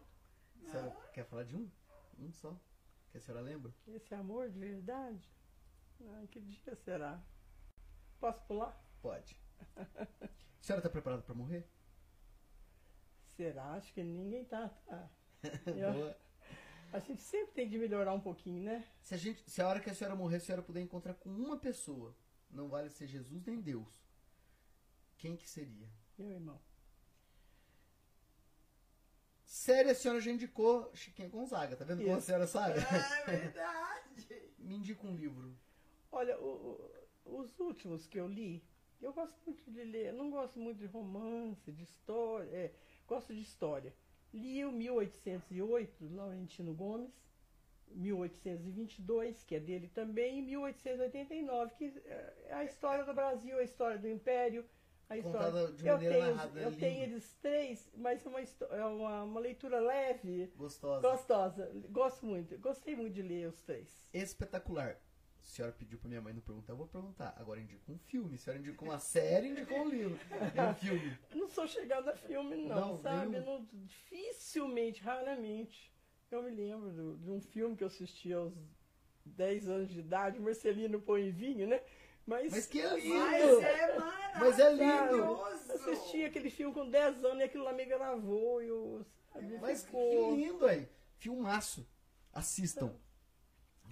A 0.61 0.69
senhora 0.69 0.91
quer 1.11 1.25
falar 1.25 1.43
de 1.43 1.55
um? 1.55 1.67
Um 2.19 2.31
só? 2.31 2.55
Que 3.11 3.17
a 3.17 3.19
senhora 3.19 3.43
lembra? 3.43 3.73
Esse 3.87 4.13
amor 4.13 4.47
de 4.51 4.59
verdade? 4.59 5.27
Ai, 6.11 6.27
que 6.27 6.39
dia 6.39 6.75
será? 6.75 7.19
Posso 8.19 8.39
pular? 8.43 8.79
Pode. 9.01 9.35
A 9.75 10.61
senhora 10.61 10.81
está 10.81 10.89
preparada 10.89 11.23
para 11.23 11.33
morrer? 11.33 11.67
Será? 13.35 13.73
Acho 13.73 13.91
que 13.91 14.03
ninguém 14.03 14.45
tá. 14.45 14.69
tá. 14.85 15.09
Eu-. 15.65 16.15
A 16.93 16.99
gente 16.99 17.21
sempre 17.21 17.53
tem 17.53 17.67
de 17.69 17.77
melhorar 17.77 18.13
um 18.13 18.19
pouquinho, 18.21 18.61
né? 18.63 18.87
Se 19.01 19.13
a, 19.13 19.17
gente, 19.17 19.49
se 19.49 19.61
a 19.61 19.67
hora 19.67 19.79
que 19.79 19.89
a 19.89 19.93
senhora 19.95 20.15
morrer, 20.15 20.37
a 20.37 20.39
senhora 20.39 20.61
puder 20.61 20.81
encontrar 20.81 21.13
com 21.15 21.29
uma 21.29 21.57
pessoa, 21.57 22.15
não 22.49 22.69
vale 22.69 22.89
ser 22.89 23.07
Jesus 23.07 23.43
nem 23.45 23.59
Deus, 23.59 23.93
quem 25.17 25.35
que 25.35 25.49
seria? 25.49 25.87
Meu 26.17 26.29
irmão. 26.29 26.61
Sério, 29.43 29.91
a 29.91 29.95
senhora 29.95 30.19
já 30.19 30.31
indicou 30.31 30.89
Chiquinha 30.95 31.29
Gonzaga, 31.29 31.75
tá 31.75 31.85
vendo 31.85 32.03
como 32.03 32.15
a 32.15 32.21
senhora 32.21 32.47
sabe? 32.47 32.79
É 33.27 33.31
verdade. 33.37 34.27
Me 34.57 34.75
indica 34.75 35.05
um 35.05 35.15
livro. 35.15 35.57
Olha, 36.11 36.39
o- 36.39 36.91
o- 37.25 37.39
os 37.41 37.59
últimos 37.59 38.05
que 38.07 38.19
eu 38.19 38.27
li, 38.27 38.63
eu 39.01 39.13
gosto 39.13 39.35
muito 39.45 39.69
de 39.69 39.83
ler. 39.83 40.07
Eu 40.07 40.13
não 40.13 40.29
gosto 40.31 40.57
muito 40.59 40.77
de 40.79 40.85
romance, 40.85 41.71
de 41.71 41.83
história. 41.83 42.49
é, 42.55 42.73
gosto 43.07 43.33
de 43.33 43.41
história. 43.41 43.93
Li 44.33 44.65
o 44.65 44.71
1808, 44.71 46.05
do 46.05 46.15
Laurentino 46.15 46.73
Gomes. 46.73 47.23
1822, 47.95 49.43
que 49.43 49.55
é 49.55 49.59
dele 49.59 49.87
também, 49.87 50.39
e 50.39 50.41
1889, 50.41 51.75
que 51.75 51.93
é 52.05 52.53
a 52.53 52.63
história 52.63 53.05
do 53.05 53.13
Brasil, 53.13 53.57
a 53.57 53.63
história 53.63 53.99
do 53.99 54.07
Império, 54.09 54.65
a 55.09 55.17
história. 55.17 55.51
Contada 55.51 55.71
de 55.73 55.87
eu 55.87 55.99
tenho, 55.99 56.35
narrada, 56.35 56.59
eu 56.59 56.75
tenho 56.75 57.03
eles 57.03 57.33
três, 57.41 57.91
mas 57.95 58.25
é 58.25 58.29
uma, 58.29 58.39
é 58.39 58.85
uma, 58.85 59.23
uma 59.23 59.39
leitura 59.39 59.79
leve, 59.79 60.51
Gostosa. 60.55 61.07
gostosa. 61.07 61.71
Gosto 61.89 62.25
muito, 62.25 62.57
gostei 62.57 62.95
muito 62.95 63.13
de 63.13 63.21
ler 63.21 63.49
os 63.49 63.61
três. 63.61 64.03
Espetacular. 64.13 64.97
A 65.43 65.45
senhora 65.45 65.73
pediu 65.77 65.99
pra 65.99 66.07
minha 66.07 66.21
mãe 66.21 66.33
não 66.33 66.41
perguntar, 66.41 66.71
eu 66.71 66.77
vou 66.77 66.87
perguntar. 66.87 67.35
Agora 67.37 67.59
indica 67.59 67.91
um 67.91 67.97
filme. 67.97 68.35
A 68.35 68.37
senhora 68.37 68.59
indicou 68.61 68.87
uma 68.87 68.97
série, 68.97 69.49
indicou 69.49 69.79
um 69.81 69.89
livro. 69.89 70.17
É 70.55 70.63
um 70.69 70.73
filme. 70.73 71.17
Não 71.35 71.49
sou 71.49 71.67
chegada 71.67 72.11
a 72.11 72.15
filme, 72.15 72.55
não, 72.65 72.75
Não, 72.93 72.97
sabe? 73.01 73.39
Não- 73.41 73.67
dificilmente, 73.73 75.01
raramente. 75.03 75.93
Eu 76.31 76.41
me 76.41 76.49
lembro 76.49 76.91
do- 76.91 77.17
de 77.17 77.29
um 77.29 77.41
filme 77.41 77.75
que 77.75 77.83
eu 77.83 77.87
assisti 77.87 78.31
aos 78.33 78.53
10 79.25 79.67
anos 79.69 79.89
de 79.89 79.99
idade, 79.99 80.39
Marcelino 80.39 80.99
Põe 81.01 81.29
Vinho, 81.29 81.67
né? 81.67 81.81
Mas, 82.25 82.51
Mas 82.51 82.65
que 82.65 82.81
Mas 82.81 83.03
lindo! 83.03 83.61
é 83.61 83.99
maravilhoso. 83.99 84.39
Mas 84.39 84.59
é 84.59 84.71
lindo! 84.73 85.17
eu 85.17 85.45
assisti 85.45 86.23
aquele 86.23 86.49
filme 86.49 86.73
com 86.73 86.89
10 86.89 87.23
anos 87.25 87.41
e 87.41 87.43
aquilo 87.43 87.65
lá 87.65 87.73
me 87.73 87.83
gravou 87.85 88.63
e 88.63 88.67
eu, 88.69 89.05
sabe, 89.33 89.57
Mas 89.59 89.81
que 89.81 89.87
ficou... 89.87 90.35
lindo, 90.35 90.65
aí. 90.65 90.87
Filmaço. 91.17 91.85
Assistam. 92.31 92.95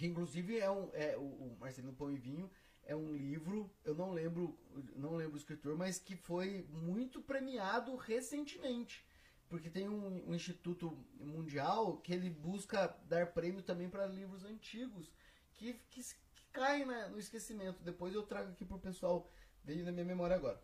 Que 0.01 0.07
inclusive 0.07 0.57
é 0.57 0.71
um. 0.71 0.89
É, 0.93 1.15
o, 1.15 1.21
o 1.21 1.57
Marcelino 1.59 1.93
Pão 1.93 2.11
e 2.11 2.17
Vinho 2.17 2.49
é 2.81 2.95
um 2.95 3.13
livro, 3.15 3.69
eu 3.85 3.93
não 3.93 4.09
lembro, 4.09 4.57
não 4.95 5.15
lembro 5.15 5.35
o 5.35 5.37
escritor, 5.37 5.77
mas 5.77 5.99
que 5.99 6.15
foi 6.15 6.65
muito 6.71 7.21
premiado 7.21 7.95
recentemente. 7.95 9.05
Porque 9.47 9.69
tem 9.69 9.87
um, 9.87 10.27
um 10.27 10.33
instituto 10.33 10.97
mundial 11.19 11.97
que 11.97 12.11
ele 12.11 12.31
busca 12.31 12.87
dar 13.07 13.27
prêmio 13.27 13.61
também 13.61 13.91
para 13.91 14.07
livros 14.07 14.43
antigos 14.43 15.11
que, 15.53 15.73
que, 15.91 16.01
que 16.01 16.45
caem 16.51 16.83
né, 16.83 17.07
no 17.09 17.19
esquecimento. 17.19 17.83
Depois 17.83 18.15
eu 18.15 18.23
trago 18.23 18.49
aqui 18.49 18.65
pro 18.65 18.79
pessoal, 18.79 19.29
veio 19.63 19.85
na 19.85 19.91
minha 19.91 20.05
memória 20.05 20.35
agora. 20.35 20.59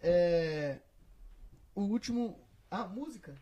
É, 0.00 0.80
o 1.74 1.82
último. 1.82 2.48
Ah, 2.70 2.86
música. 2.86 3.36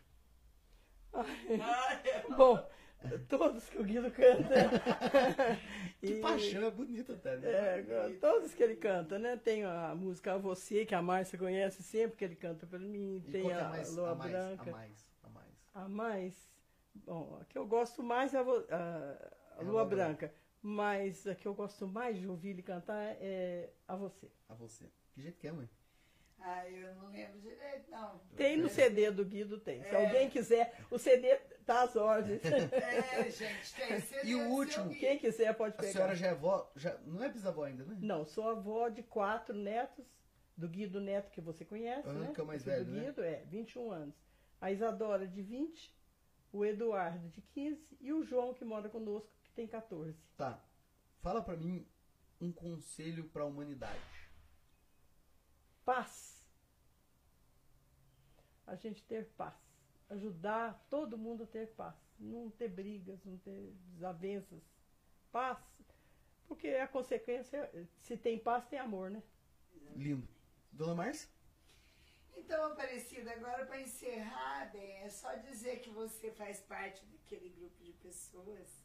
Bom, 2.35 2.69
todos 3.29 3.69
que 3.69 3.77
o 3.79 3.83
Guido 3.83 4.11
canta. 4.11 4.53
Que 5.99 6.13
E- 6.13 6.19
paixão, 6.21 6.63
é 6.65 6.71
bonita 6.71 7.13
até, 7.13 7.37
né? 7.37 7.49
É, 7.51 8.09
todos 8.19 8.53
que 8.55 8.63
ele 8.63 8.75
canta, 8.75 9.19
né? 9.19 9.37
Tem 9.37 9.63
a 9.63 9.93
música 9.95 10.33
A 10.33 10.37
Você, 10.37 10.83
que 10.85 10.95
a 10.95 11.01
Márcia 11.01 11.37
conhece 11.37 11.83
sempre, 11.83 12.17
que 12.17 12.23
ele 12.25 12.35
canta 12.35 12.65
pra 12.65 12.79
mim. 12.79 13.23
E 13.27 13.31
Tem 13.31 13.49
é 13.51 13.53
a 13.59 13.69
mais, 13.69 13.95
Lua 13.95 14.11
a 14.11 14.15
mais, 14.15 14.31
Branca. 14.31 14.69
a 14.69 14.73
mais, 14.73 15.11
a 15.23 15.29
mais. 15.29 15.47
A 15.75 15.87
mais. 15.89 16.49
Bom, 17.05 17.37
a 17.39 17.45
que 17.45 17.55
eu 17.57 17.67
gosto 17.67 18.01
mais 18.01 18.33
é 18.33 18.37
a, 18.39 18.41
a- 18.41 18.45
a 18.45 18.47
É 18.49 19.59
a 19.59 19.61
Lua 19.61 19.71
Lua 19.73 19.85
Branca. 19.85 20.33
Mas 20.63 21.27
a 21.27 21.35
que 21.35 21.47
eu 21.47 21.53
gosto 21.53 21.87
mais 21.87 22.17
de 22.19 22.27
ouvir 22.27 22.49
ele 22.49 22.63
cantar 22.63 23.15
é 23.19 23.69
A 23.87 23.95
Você. 23.95 24.27
A 24.49 24.53
você. 24.55 24.85
Que 25.13 25.21
jeito 25.21 25.37
que 25.39 25.47
é, 25.47 25.51
mãe? 25.51 25.69
Ai, 26.43 26.73
eu 26.83 26.95
não 26.95 27.09
lembro 27.09 27.39
direito, 27.39 27.89
não. 27.91 28.19
Tem 28.35 28.57
no 28.57 28.67
CD 28.67 29.11
do 29.11 29.23
Guido, 29.23 29.59
tem. 29.59 29.83
Se 29.83 29.89
É. 29.95 30.05
alguém 30.05 30.29
quiser, 30.29 30.75
o 30.89 30.97
CD 30.97 31.35
tá 31.65 31.83
às 31.83 31.95
ordens. 31.95 32.41
É, 32.43 33.29
gente, 33.29 33.75
tem. 33.75 33.99
Você 34.01 34.25
E 34.25 34.35
o 34.35 34.49
último? 34.49 34.89
Quem 34.89 35.19
quiser 35.19 35.53
pode 35.55 35.75
A 35.75 35.77
pegar. 35.77 35.91
senhora 35.93 36.15
já 36.15 36.27
é 36.27 36.33
vó, 36.35 36.71
já, 36.75 36.97
não 37.05 37.23
é 37.23 37.29
bisavó 37.29 37.63
ainda, 37.63 37.85
né? 37.85 37.95
Não, 38.01 38.25
sou 38.25 38.49
avó 38.49 38.89
de 38.89 39.03
quatro 39.03 39.55
netos, 39.55 40.05
do 40.57 40.67
Guido 40.67 40.99
Neto, 40.99 41.31
que 41.31 41.41
você 41.41 41.63
conhece, 41.63 42.07
Aham, 42.09 42.19
né? 42.19 42.31
que 42.33 42.39
é 42.39 42.43
o 42.43 42.47
mais 42.47 42.63
velho, 42.63 42.85
do 42.85 42.91
né? 42.91 43.05
Guido, 43.05 43.23
é, 43.23 43.43
21 43.45 43.91
anos. 43.91 44.15
A 44.59 44.71
Isadora, 44.71 45.27
de 45.27 45.41
20, 45.41 45.95
o 46.51 46.65
Eduardo, 46.65 47.29
de 47.29 47.41
15, 47.41 47.97
e 48.01 48.11
o 48.13 48.23
João, 48.23 48.53
que 48.53 48.65
mora 48.65 48.89
conosco, 48.89 49.31
que 49.43 49.51
tem 49.53 49.67
14. 49.67 50.15
Tá. 50.37 50.59
Fala 51.21 51.41
pra 51.41 51.55
mim 51.55 51.87
um 52.39 52.51
conselho 52.51 53.23
pra 53.25 53.45
humanidade. 53.45 53.99
Paz. 55.85 56.30
A 58.65 58.75
gente 58.75 59.03
ter 59.03 59.25
paz. 59.37 59.55
Ajudar 60.09 60.85
todo 60.89 61.17
mundo 61.17 61.43
a 61.43 61.47
ter 61.47 61.67
paz. 61.67 61.95
Não 62.19 62.49
ter 62.49 62.69
brigas, 62.69 63.23
não 63.25 63.37
ter 63.37 63.73
desavenças. 63.93 64.61
Paz. 65.31 65.57
Porque 66.47 66.67
a 66.67 66.87
consequência, 66.87 67.71
se 68.01 68.17
tem 68.17 68.37
paz, 68.37 68.65
tem 68.67 68.79
amor, 68.79 69.09
né? 69.09 69.23
Lindo. 69.95 70.27
Dona 70.71 70.95
Márcia? 70.95 71.29
Então, 72.35 72.71
Aparecida, 72.71 73.31
agora 73.31 73.65
para 73.65 73.81
encerrar, 73.81 74.71
bem, 74.71 74.97
é 75.03 75.09
só 75.09 75.33
dizer 75.35 75.79
que 75.79 75.89
você 75.89 76.31
faz 76.31 76.59
parte 76.61 77.05
daquele 77.05 77.49
grupo 77.49 77.83
de 77.83 77.93
pessoas 77.93 78.83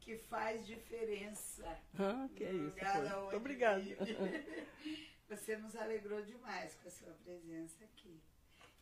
que 0.00 0.16
faz 0.16 0.66
diferença. 0.66 1.64
Ah, 1.98 2.28
que 2.34 2.44
é 2.44 2.52
no 2.52 2.68
isso. 2.68 3.20
Muito 3.20 3.36
obrigada. 3.36 3.80
vive. 3.80 4.02
Você 5.28 5.56
nos 5.56 5.74
alegrou 5.74 6.20
demais 6.22 6.74
com 6.74 6.88
a 6.88 6.90
sua 6.90 7.12
presença 7.24 7.82
aqui. 7.84 8.20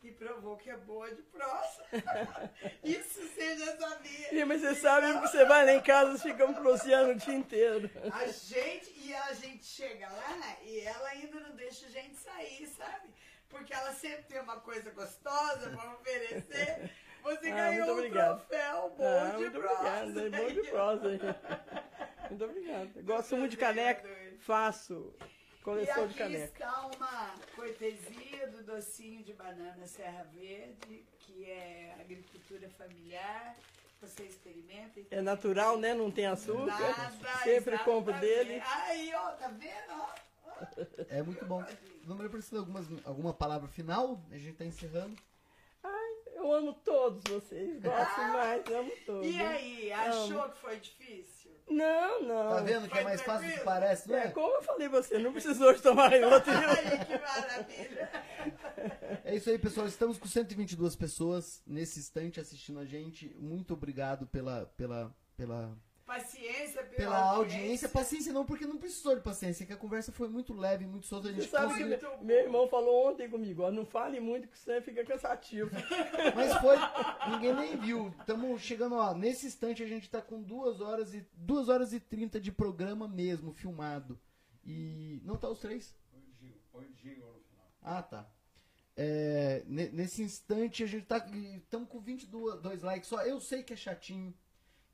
E 0.03 0.11
provou 0.13 0.57
que 0.57 0.69
é 0.69 0.77
boa 0.77 1.13
de 1.13 1.21
prosa. 1.23 1.83
Isso 2.83 3.21
você 3.21 3.57
já 3.57 3.77
sabia. 3.77 4.33
Ih, 4.33 4.45
Mas 4.45 4.61
você 4.61 4.73
sabe 4.75 5.13
que 5.13 5.19
você 5.19 5.45
vai 5.45 5.63
lá 5.65 5.73
em 5.73 5.81
casa, 5.81 6.17
ficamos 6.17 6.57
proseando 6.57 7.11
o 7.11 7.15
dia 7.15 7.35
inteiro. 7.35 7.89
A 8.11 8.25
gente, 8.27 8.91
e 8.97 9.13
a 9.13 9.33
gente 9.33 9.63
chega 9.63 10.09
lá 10.09 10.57
e 10.63 10.79
ela 10.81 11.07
ainda 11.09 11.39
não 11.41 11.51
deixa 11.55 11.85
a 11.85 11.89
gente 11.89 12.15
sair, 12.17 12.65
sabe? 12.67 13.09
Porque 13.47 13.71
ela 13.73 13.93
sempre 13.93 14.23
tem 14.23 14.41
uma 14.41 14.59
coisa 14.61 14.89
gostosa 14.91 15.69
para 15.69 15.91
oferecer. 15.93 16.89
Você 17.21 17.51
Ah, 17.51 17.55
ganhou 17.55 17.87
um 17.89 17.91
obrigado. 17.91 18.39
troféu 18.47 18.89
bom 18.97 19.19
Ah, 19.23 19.29
de 19.29 19.37
muito 19.37 19.59
prosa. 19.59 19.73
obrigada, 19.75 20.21
é 20.21 20.29
bom 20.29 20.47
de 20.61 20.69
prosa. 20.69 21.09
Muito 22.31 22.45
obrigada. 22.45 23.01
Gosto 23.01 23.35
muito 23.35 23.51
de 23.51 23.57
caneca, 23.57 24.07
faço 24.39 25.13
E 25.19 25.40
coleção 25.63 26.07
de 26.07 26.13
aqui 26.13 26.17
caneca. 26.17 26.45
está 26.45 26.87
uma 26.87 27.35
cortesia 27.55 28.47
do 28.47 28.63
docinho 28.63 29.23
de 29.23 29.33
banana 29.33 29.85
Serra 29.87 30.23
Verde, 30.33 31.05
que 31.19 31.49
é 31.49 31.95
agricultura 31.99 32.69
familiar. 32.69 33.55
Você 34.01 34.23
experimenta. 34.23 34.99
e 34.99 35.07
É 35.11 35.21
natural, 35.21 35.77
né? 35.77 35.93
Não 35.93 36.09
tem 36.09 36.25
açúcar. 36.25 36.65
Nada, 36.65 37.11
Sempre 37.43 37.77
compro 37.79 38.13
dele. 38.19 38.59
Aí, 38.65 39.13
ó, 39.13 39.31
tá 39.31 39.47
vendo? 39.49 39.91
Ó, 39.91 40.09
É 41.09 41.21
muito 41.21 41.45
bom. 41.45 41.63
Dona 42.03 42.15
Maria 42.15 42.31
Priscila, 42.31 42.61
algumas, 42.61 42.87
alguma 43.05 43.33
palavra 43.33 43.67
final? 43.67 44.19
A 44.31 44.37
gente 44.37 44.57
tá 44.57 44.65
encerrando. 44.65 45.15
Eu 46.41 46.51
amo 46.53 46.73
todos 46.73 47.21
vocês, 47.29 47.79
gosto 47.79 48.19
mais, 48.19 48.65
amo 48.71 48.91
todos. 49.05 49.27
E 49.27 49.39
aí, 49.39 49.93
achou 49.93 50.49
que 50.49 50.57
foi 50.59 50.79
difícil? 50.79 51.40
Não, 51.71 52.21
não. 52.23 52.49
Tá 52.49 52.61
vendo 52.61 52.89
que 52.89 52.97
é 52.97 53.03
mais 53.03 53.21
fácil 53.21 53.47
do 53.49 53.53
que 53.53 53.63
parece, 53.63 54.09
não 54.09 54.17
É, 54.17 54.25
é? 54.25 54.31
como 54.31 54.55
eu 54.55 54.61
falei 54.61 54.89
você, 54.89 55.17
não 55.17 55.31
precisou 55.31 55.73
de 55.73 55.81
tomar 55.81 56.11
outro. 56.13 56.51
Ai, 56.51 57.05
que 57.05 57.17
maravilha! 57.17 58.09
É 59.23 59.35
isso 59.35 59.49
aí, 59.49 59.57
pessoal. 59.57 59.87
Estamos 59.87 60.17
com 60.17 60.27
122 60.27 60.95
pessoas 60.95 61.61
nesse 61.65 61.99
instante 61.99 62.39
assistindo 62.39 62.79
a 62.79 62.85
gente. 62.85 63.33
Muito 63.39 63.73
obrigado 63.73 64.27
pela, 64.27 64.65
pela, 64.77 65.15
pela 65.37 65.77
Paciência 66.11 66.83
pela 66.83 67.17
audiência. 67.17 67.87
Paciência 67.87 68.33
não, 68.33 68.45
porque 68.45 68.65
não 68.65 68.77
precisou 68.77 69.15
de 69.15 69.21
paciência, 69.21 69.65
que 69.65 69.71
a 69.71 69.77
conversa 69.77 70.11
foi 70.11 70.27
muito 70.27 70.53
leve, 70.53 70.85
muito 70.85 71.07
solta. 71.07 71.29
A 71.29 71.31
Você 71.31 71.41
gente 71.41 71.49
sabe 71.49 71.73
que 71.73 71.83
conseguiu... 71.83 72.09
meu, 72.09 72.23
meu 72.23 72.37
irmão 72.37 72.67
falou 72.67 73.09
ontem 73.09 73.29
comigo, 73.29 73.63
ó, 73.63 73.71
não 73.71 73.85
fale 73.85 74.19
muito 74.19 74.47
que 74.49 74.57
você 74.57 74.81
fica 74.81 75.05
cansativo. 75.05 75.71
Mas 76.35 76.53
foi, 76.57 76.75
ninguém 77.31 77.55
nem 77.55 77.77
viu. 77.77 78.13
Estamos 78.19 78.61
chegando, 78.61 78.95
ó, 78.95 79.13
nesse 79.13 79.47
instante 79.47 79.81
a 79.83 79.87
gente 79.87 80.09
tá 80.09 80.21
com 80.21 80.41
duas 80.41 80.81
horas 80.81 81.13
e 81.13 81.25
duas 81.33 81.69
horas 81.69 81.93
e 81.93 81.99
trinta 81.99 82.41
de 82.41 82.51
programa 82.51 83.07
mesmo, 83.07 83.53
filmado. 83.53 84.19
E 84.65 85.21
não 85.23 85.37
tá 85.37 85.49
os 85.49 85.59
três? 85.59 85.95
Ah, 87.81 88.03
tá. 88.03 88.29
É, 88.95 89.63
ne- 89.65 89.89
nesse 89.89 90.21
instante 90.21 90.83
a 90.83 90.87
gente 90.87 91.05
tá 91.05 91.17
estamos 91.55 91.87
com 91.87 91.99
22 91.99 92.61
dois 92.61 92.81
likes 92.81 93.07
só. 93.07 93.21
Eu 93.21 93.39
sei 93.39 93.63
que 93.63 93.73
é 93.73 93.75
chatinho, 93.77 94.33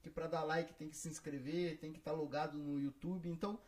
que 0.07 0.13
pra 0.13 0.27
dar 0.27 0.43
like 0.43 0.73
tem 0.73 0.89
que 0.89 0.97
se 0.97 1.09
inscrever, 1.09 1.77
tem 1.77 1.91
que 1.91 1.99
estar 1.99 2.11
logado 2.11 2.57
no 2.57 2.79
YouTube. 2.79 3.29
Então, 3.29 3.59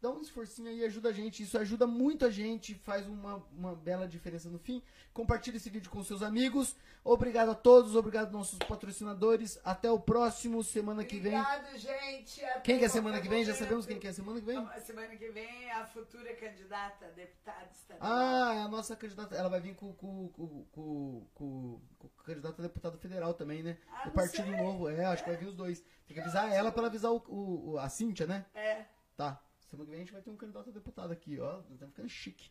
dá 0.00 0.10
um 0.10 0.20
esforcinho 0.20 0.68
aí, 0.68 0.84
ajuda 0.84 1.08
a 1.08 1.12
gente. 1.12 1.42
Isso 1.42 1.56
ajuda 1.58 1.86
muito 1.86 2.24
a 2.26 2.30
gente, 2.30 2.74
faz 2.74 3.06
uma, 3.06 3.36
uma 3.56 3.74
bela 3.74 4.06
diferença 4.08 4.48
no 4.48 4.58
fim. 4.58 4.82
Compartilhe 5.12 5.56
esse 5.58 5.68
vídeo 5.70 5.90
com 5.90 6.02
seus 6.02 6.22
amigos. 6.22 6.74
Obrigado 7.04 7.50
a 7.50 7.54
todos, 7.54 7.94
obrigado 7.96 8.26
aos 8.26 8.32
nossos 8.32 8.58
patrocinadores. 8.60 9.58
Até 9.64 9.90
o 9.90 9.98
próximo, 10.00 10.62
semana 10.62 11.04
que 11.04 11.18
vem. 11.18 11.38
Obrigado, 11.38 11.76
gente. 11.78 12.44
Até 12.44 12.60
Quem 12.60 12.78
que 12.78 12.84
é 12.84 12.88
semana 12.88 13.20
que 13.20 13.28
vem? 13.28 13.44
Já 13.44 13.54
sabemos 13.54 13.86
quem 13.86 13.98
que 13.98 14.06
é 14.06 14.12
semana 14.12 14.40
que 14.40 14.46
vem? 14.46 14.68
Semana 14.80 15.16
que 15.16 15.28
vem 15.30 15.70
a 15.72 15.84
futura 15.86 16.34
candidata 16.34 17.06
a 17.06 17.10
deputada 17.10 17.68
estadual. 17.72 18.10
Ah, 18.12 18.54
é 18.54 18.60
a 18.62 18.68
nossa 18.68 18.94
candidata. 18.96 19.34
Ela 19.34 19.48
vai 19.48 19.60
vir 19.60 19.74
com, 19.74 19.92
com, 19.94 20.28
com, 20.28 20.64
com, 20.72 21.26
com, 21.34 21.80
com 21.98 22.06
o 22.06 22.10
candidato 22.24 22.60
a 22.60 22.62
deputado 22.62 22.98
federal 22.98 23.34
também, 23.34 23.62
né? 23.62 23.76
Ah, 23.92 24.06
não 24.06 24.12
Partido 24.12 24.48
sei. 24.48 24.56
Novo. 24.56 24.88
É, 24.88 25.04
acho 25.06 25.24
que 25.24 25.30
vai 25.30 25.38
vir 25.38 25.46
os 25.48 25.54
dois. 25.54 25.80
Tem 26.06 26.14
que 26.14 26.20
avisar 26.20 26.50
ela 26.52 26.70
pra 26.70 26.80
ela 26.80 26.88
avisar 26.88 27.10
o, 27.12 27.22
o- 27.28 27.70
o- 27.72 27.78
a 27.78 27.88
Cíntia, 27.88 28.26
né? 28.26 28.46
É. 28.54 28.84
Tá. 29.16 29.40
Semana 29.72 29.86
que 29.86 29.90
vem 29.90 30.00
a 30.00 30.04
gente 30.04 30.12
vai 30.12 30.20
ter 30.20 30.30
um 30.30 30.36
candidato 30.36 30.68
a 30.68 30.72
deputado 30.72 31.10
aqui, 31.12 31.40
ó. 31.40 31.60
Tá 31.80 31.86
ficando 31.86 32.06
chique. 32.06 32.50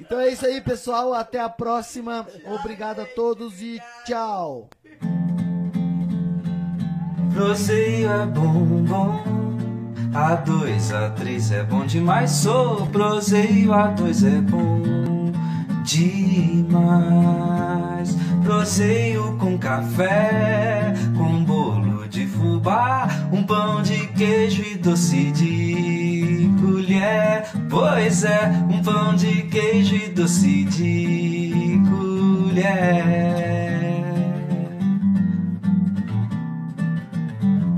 Então 0.00 0.18
é 0.18 0.30
isso 0.32 0.46
aí, 0.46 0.62
pessoal. 0.62 1.12
Até 1.12 1.38
a 1.38 1.50
próxima. 1.50 2.26
Obrigado 2.58 3.00
a 3.00 3.04
todos 3.04 3.60
e 3.60 3.78
tchau. 4.06 4.70
Proseio 7.34 8.10
é 8.10 8.24
bom, 8.24 8.82
bom. 8.82 9.22
A 10.14 10.36
dois, 10.36 10.90
a 10.90 11.10
três 11.10 11.52
é 11.52 11.64
bom 11.64 11.84
demais. 11.84 12.30
Sou 12.30 12.86
proseio, 12.86 13.74
a 13.74 13.88
dois 13.88 14.24
é 14.24 14.40
bom 14.40 15.30
demais. 15.84 16.72
Proseio 18.42 19.36
com 19.36 19.58
café, 19.58 20.94
com 21.14 21.44
bolo 21.44 21.91
de 22.12 22.26
fubá, 22.26 23.08
um 23.32 23.42
pão 23.42 23.80
de 23.80 24.06
queijo 24.08 24.62
e 24.62 24.76
doce 24.76 25.32
de 25.32 26.50
colher. 26.60 27.44
Pois 27.70 28.22
é, 28.22 28.52
um 28.68 28.82
pão 28.82 29.14
de 29.14 29.44
queijo 29.44 29.96
e 29.96 30.08
doce 30.10 30.64
de 30.64 31.80
colher. 31.88 33.32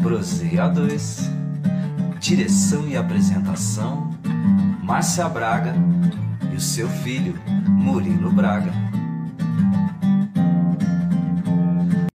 Proseia 0.03 0.69
2 0.69 1.31
Direção 2.19 2.89
e 2.89 2.97
apresentação 2.97 4.11
Márcia 4.83 5.29
Braga 5.29 5.75
e 6.53 6.57
o 6.57 6.61
seu 6.61 6.89
filho 6.89 7.39
Murilo 7.69 8.33
Braga 8.33 8.94